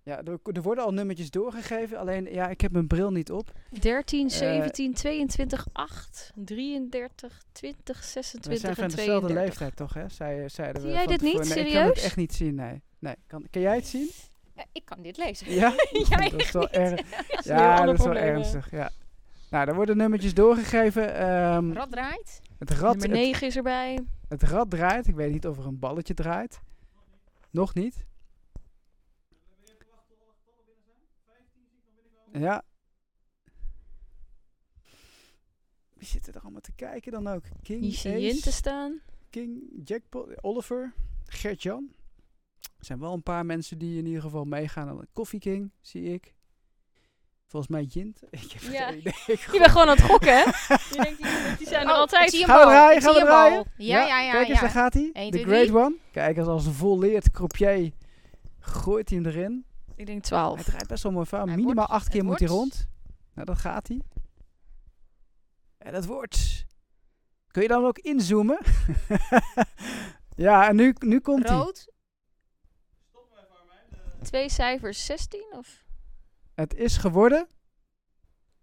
ja, 0.04 0.24
er, 0.24 0.40
er 0.54 0.62
worden 0.62 0.84
al 0.84 0.92
nummertjes 0.94 1.32
doorgegeven. 1.32 1.98
Alleen, 1.98 2.26
ja, 2.34 2.48
ik 2.50 2.62
heb 2.62 2.72
mijn 2.72 2.88
bril 2.88 3.12
niet 3.12 3.32
op. 3.32 3.52
13, 3.82 4.28
Eh, 4.28 4.34
17, 4.34 4.94
22, 4.94 5.68
8, 5.74 6.32
33, 6.36 7.42
20, 7.52 7.98
We 8.00 8.06
26 8.08 8.60
zijn 8.62 8.76
van 8.76 8.84
en 8.84 8.90
dezelfde 8.90 9.28
32. 9.28 9.44
leeftijd, 9.44 9.76
toch? 9.76 9.94
Hè? 9.94 10.10
Zij, 10.10 10.50
zeiden 10.50 10.82
Zie 10.82 10.92
we 10.92 10.98
jij 10.98 11.06
dit 11.08 11.22
niet? 11.22 11.34
Nee, 11.34 11.42
ik 11.44 11.50
kan 11.50 11.58
het 11.64 11.68
Serieus? 11.74 12.04
echt 12.04 12.16
niet 12.16 12.34
zien, 12.34 12.56
nee. 12.56 12.82
nee. 13.00 13.16
Kan, 13.28 13.46
kan 13.50 13.62
jij 13.62 13.76
het 13.76 13.88
zien? 13.88 14.10
Ja, 14.58 14.66
ik 14.72 14.86
kan 14.86 15.02
dit 15.02 15.18
lezen. 15.18 15.52
Ja? 15.52 15.74
Jij 16.10 16.30
dat 16.30 16.40
is 16.42 16.52
wel 16.52 16.70
erg. 16.70 17.02
Ja, 17.44 17.86
dat 17.86 18.00
is 18.00 18.06
wel 18.06 18.16
ernstig. 18.16 18.72
Ja. 18.72 18.90
Nou, 19.50 19.68
er 19.68 19.76
worden 19.76 19.98
nummertjes 19.98 20.34
doorgegeven. 20.34 21.16
ehm, 21.16 21.72
Rad 21.74 21.92
draait. 21.92 22.42
het, 22.60 22.72
rad, 22.72 22.98
Nummer 22.98 23.18
het, 23.18 23.26
9 23.28 23.48
is 23.48 23.56
erbij. 23.56 24.00
het 24.28 24.44
rad 24.44 24.70
draait. 24.70 25.08
Ik 25.08 25.16
weet 25.16 25.32
niet 25.32 25.48
of 25.48 25.58
er 25.58 25.66
een 25.66 25.80
balletje 25.80 26.14
draait. 26.14 26.60
Nog 27.52 27.74
niet. 27.74 28.06
Ja. 32.34 32.64
Wie 35.94 36.08
zitten 36.08 36.34
er 36.34 36.42
allemaal 36.42 36.62
te 36.62 36.72
kijken 36.72 37.12
dan 37.12 37.28
ook? 37.28 37.44
King, 37.62 37.82
Hier 37.82 37.94
zie 37.94 38.12
je 38.12 38.18
Ace, 38.28 38.36
in 38.36 38.42
te 38.42 38.52
staan. 38.52 39.02
King, 39.30 39.64
Jackpot, 39.84 40.44
Oliver, 40.44 40.94
Gert-Jan. 41.26 41.92
Er 42.80 42.86
zijn 42.86 43.00
wel 43.00 43.14
een 43.14 43.24
paar 43.24 43.46
mensen 43.46 43.78
die 43.78 43.98
in 43.98 44.06
ieder 44.06 44.22
geval 44.22 44.44
meegaan. 44.46 45.06
Coffee 45.14 45.40
King, 45.40 45.72
zie 45.82 46.14
ik. 46.14 46.36
Volgens 47.48 47.72
mij 47.72 47.84
Jint. 47.84 48.22
Ik 48.30 48.52
heb 48.52 48.62
Ja. 48.62 48.88
geen 48.88 48.98
idee. 48.98 49.14
Je 49.52 49.58
bent 49.60 49.72
gewoon 49.72 49.88
aan 49.88 49.96
het 49.96 50.06
gokken, 50.06 50.34
hè? 50.38 50.44
Je 50.96 50.98
denkt, 51.02 51.18
die, 51.24 51.58
die 51.58 51.68
zijn 51.68 51.86
er 51.88 51.92
Oh, 51.94 51.98
altijd. 51.98 52.24
ik 52.24 52.30
zie 52.30 52.40
een 52.42 52.48
Gaan 52.48 52.60
we 52.60 52.66
draaien? 52.66 53.02
Gaan 53.02 53.14
zie 53.14 53.22
we 53.22 53.28
een 53.28 53.34
draaien? 53.34 53.64
bal. 53.64 53.66
Ja, 53.78 54.06
ja, 54.06 54.22
ja. 54.22 54.32
Kijk 54.32 54.48
eens, 54.48 54.56
ja. 54.56 54.62
daar 54.62 54.74
gaat 54.74 54.94
hij. 54.94 55.10
De 55.14 55.30
twee, 55.30 55.44
Great. 55.46 55.70
One. 55.86 55.96
Kijk 56.12 56.38
eens, 56.38 56.48
als 56.48 56.66
een 56.66 56.74
volleerd 56.74 57.32
croupier 57.32 57.92
gooit 58.60 59.10
hij 59.10 59.18
hem 59.18 59.28
erin. 59.28 59.66
Ik 59.96 60.06
denk 60.06 60.08
Hij 60.08 60.20
12. 60.20 60.64
draait 60.64 60.88
best 60.88 61.04
wel 61.04 61.12
mooi 61.12 61.26
van. 61.26 61.40
Hij 61.48 61.48
Minimaal 61.58 61.74
wordt- 61.76 61.92
acht 61.92 62.10
keer 62.10 62.24
moet 62.24 62.40
hij 62.40 62.48
rond. 62.48 62.88
Nou, 63.34 63.46
dat 63.46 63.58
gaat 63.58 63.88
hij. 63.88 64.02
En 65.78 65.94
dat 65.94 66.06
wordt... 66.06 66.66
Kun 67.48 67.62
je 67.62 67.68
dan 67.68 67.86
ook 67.86 67.98
inzoomen? 68.00 68.58
ja, 70.36 70.68
en 70.68 70.76
nu, 70.76 70.96
nu 71.00 71.20
komt 71.20 71.48
hij. 71.48 71.58
Rood. 71.58 71.92
Twee 74.28 74.50
cijfers, 74.50 75.06
16 75.06 75.46
of? 75.52 75.84
Het 76.56 76.76
is 76.76 76.98
geworden 76.98 77.48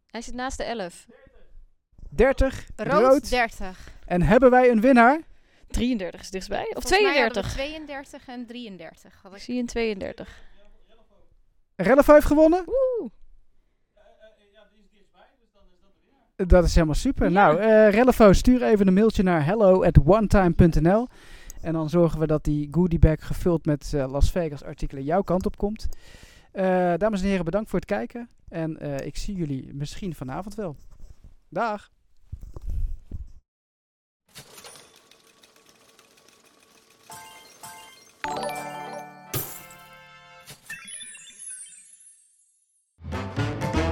Hij 0.07 0.23
zit 0.23 0.35
naast 0.35 0.57
de 0.57 0.65
11. 0.65 1.07
30 2.11 2.67
Rood, 2.77 3.03
rood. 3.03 3.31
30. 3.31 3.89
En 4.07 4.23
hebben 4.23 4.51
wij 4.51 4.71
een 4.71 4.81
winnaar? 4.81 5.21
33 5.69 6.21
is 6.21 6.31
dichtstbij. 6.31 6.67
Of 6.75 6.83
Volgens 6.83 7.01
mij 7.01 7.21
hadden 7.23 7.43
we 7.43 7.49
32. 7.49 7.53
32 7.53 8.29
en 8.29 8.47
33. 8.47 9.23
Had 9.23 9.33
Ik 9.33 9.39
ik 9.39 9.45
zie 9.45 9.61
een 9.61 9.67
32. 9.67 10.43
Relef 11.77 12.07
heeft 12.07 12.27
gewonnen? 12.27 12.65
Woe! 12.65 13.11
Dat 16.37 16.65
is 16.65 16.75
helemaal 16.75 16.95
super. 16.95 17.31
Ja. 17.31 17.33
Nou, 17.33 17.59
eh 17.59 17.91
Relefo, 17.91 18.33
stuur 18.33 18.63
even 18.63 18.87
een 18.87 18.95
mailtje 18.95 19.23
naar 19.23 19.45
hello 19.45 19.85
at 19.85 19.99
onetime.nl. 20.05 21.09
En 21.65 21.73
dan 21.73 21.89
zorgen 21.89 22.21
we 22.21 22.27
dat 22.27 22.45
die 22.45 22.69
goodiebag 22.71 23.27
gevuld 23.27 23.65
met 23.65 23.93
eh, 23.95 24.11
Las 24.11 24.31
Vegas 24.31 24.65
artikelen 24.65 25.05
jouw 25.05 25.23
kant 25.23 25.47
op 25.47 25.57
komt. 25.57 25.89
Eh, 26.53 26.93
dames 26.97 27.23
en 27.23 27.29
heren, 27.29 27.45
bedankt 27.45 27.71
voor 27.71 27.79
het 27.79 27.89
kijken. 27.89 28.29
En 28.49 28.79
eh, 28.79 29.07
ik 29.07 29.17
zie 29.17 29.35
jullie 29.35 29.75
misschien 29.75 30.15
vanavond 30.15 30.55
wel. 30.55 30.77
Dag! 31.49 31.93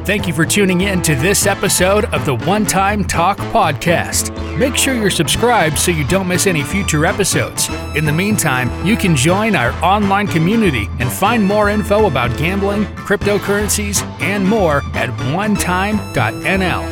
Thank 0.04 0.24
you 0.24 0.32
for 0.32 0.46
tuning 0.46 0.82
in 0.82 1.02
to 1.02 1.14
this 1.14 1.46
episode 1.46 2.06
of 2.12 2.24
the 2.24 2.36
One 2.46 2.64
Time 2.64 3.04
Talk 3.04 3.36
Podcast. 3.50 4.41
Make 4.56 4.76
sure 4.76 4.94
you're 4.94 5.08
subscribed 5.10 5.78
so 5.78 5.90
you 5.90 6.04
don't 6.04 6.28
miss 6.28 6.46
any 6.46 6.62
future 6.62 7.06
episodes. 7.06 7.70
In 7.96 8.04
the 8.04 8.12
meantime, 8.12 8.70
you 8.86 8.96
can 8.96 9.16
join 9.16 9.56
our 9.56 9.72
online 9.82 10.26
community 10.26 10.90
and 10.98 11.10
find 11.10 11.42
more 11.42 11.70
info 11.70 12.06
about 12.06 12.36
gambling, 12.36 12.84
cryptocurrencies, 12.96 14.02
and 14.20 14.46
more 14.46 14.78
at 14.94 15.08
onetime.nl. 15.32 16.82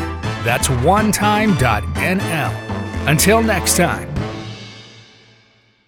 That's 0.43 0.69
onetime.nl. 0.69 1.49
Until 3.09 3.43
next 3.43 3.77
time. 3.77 4.10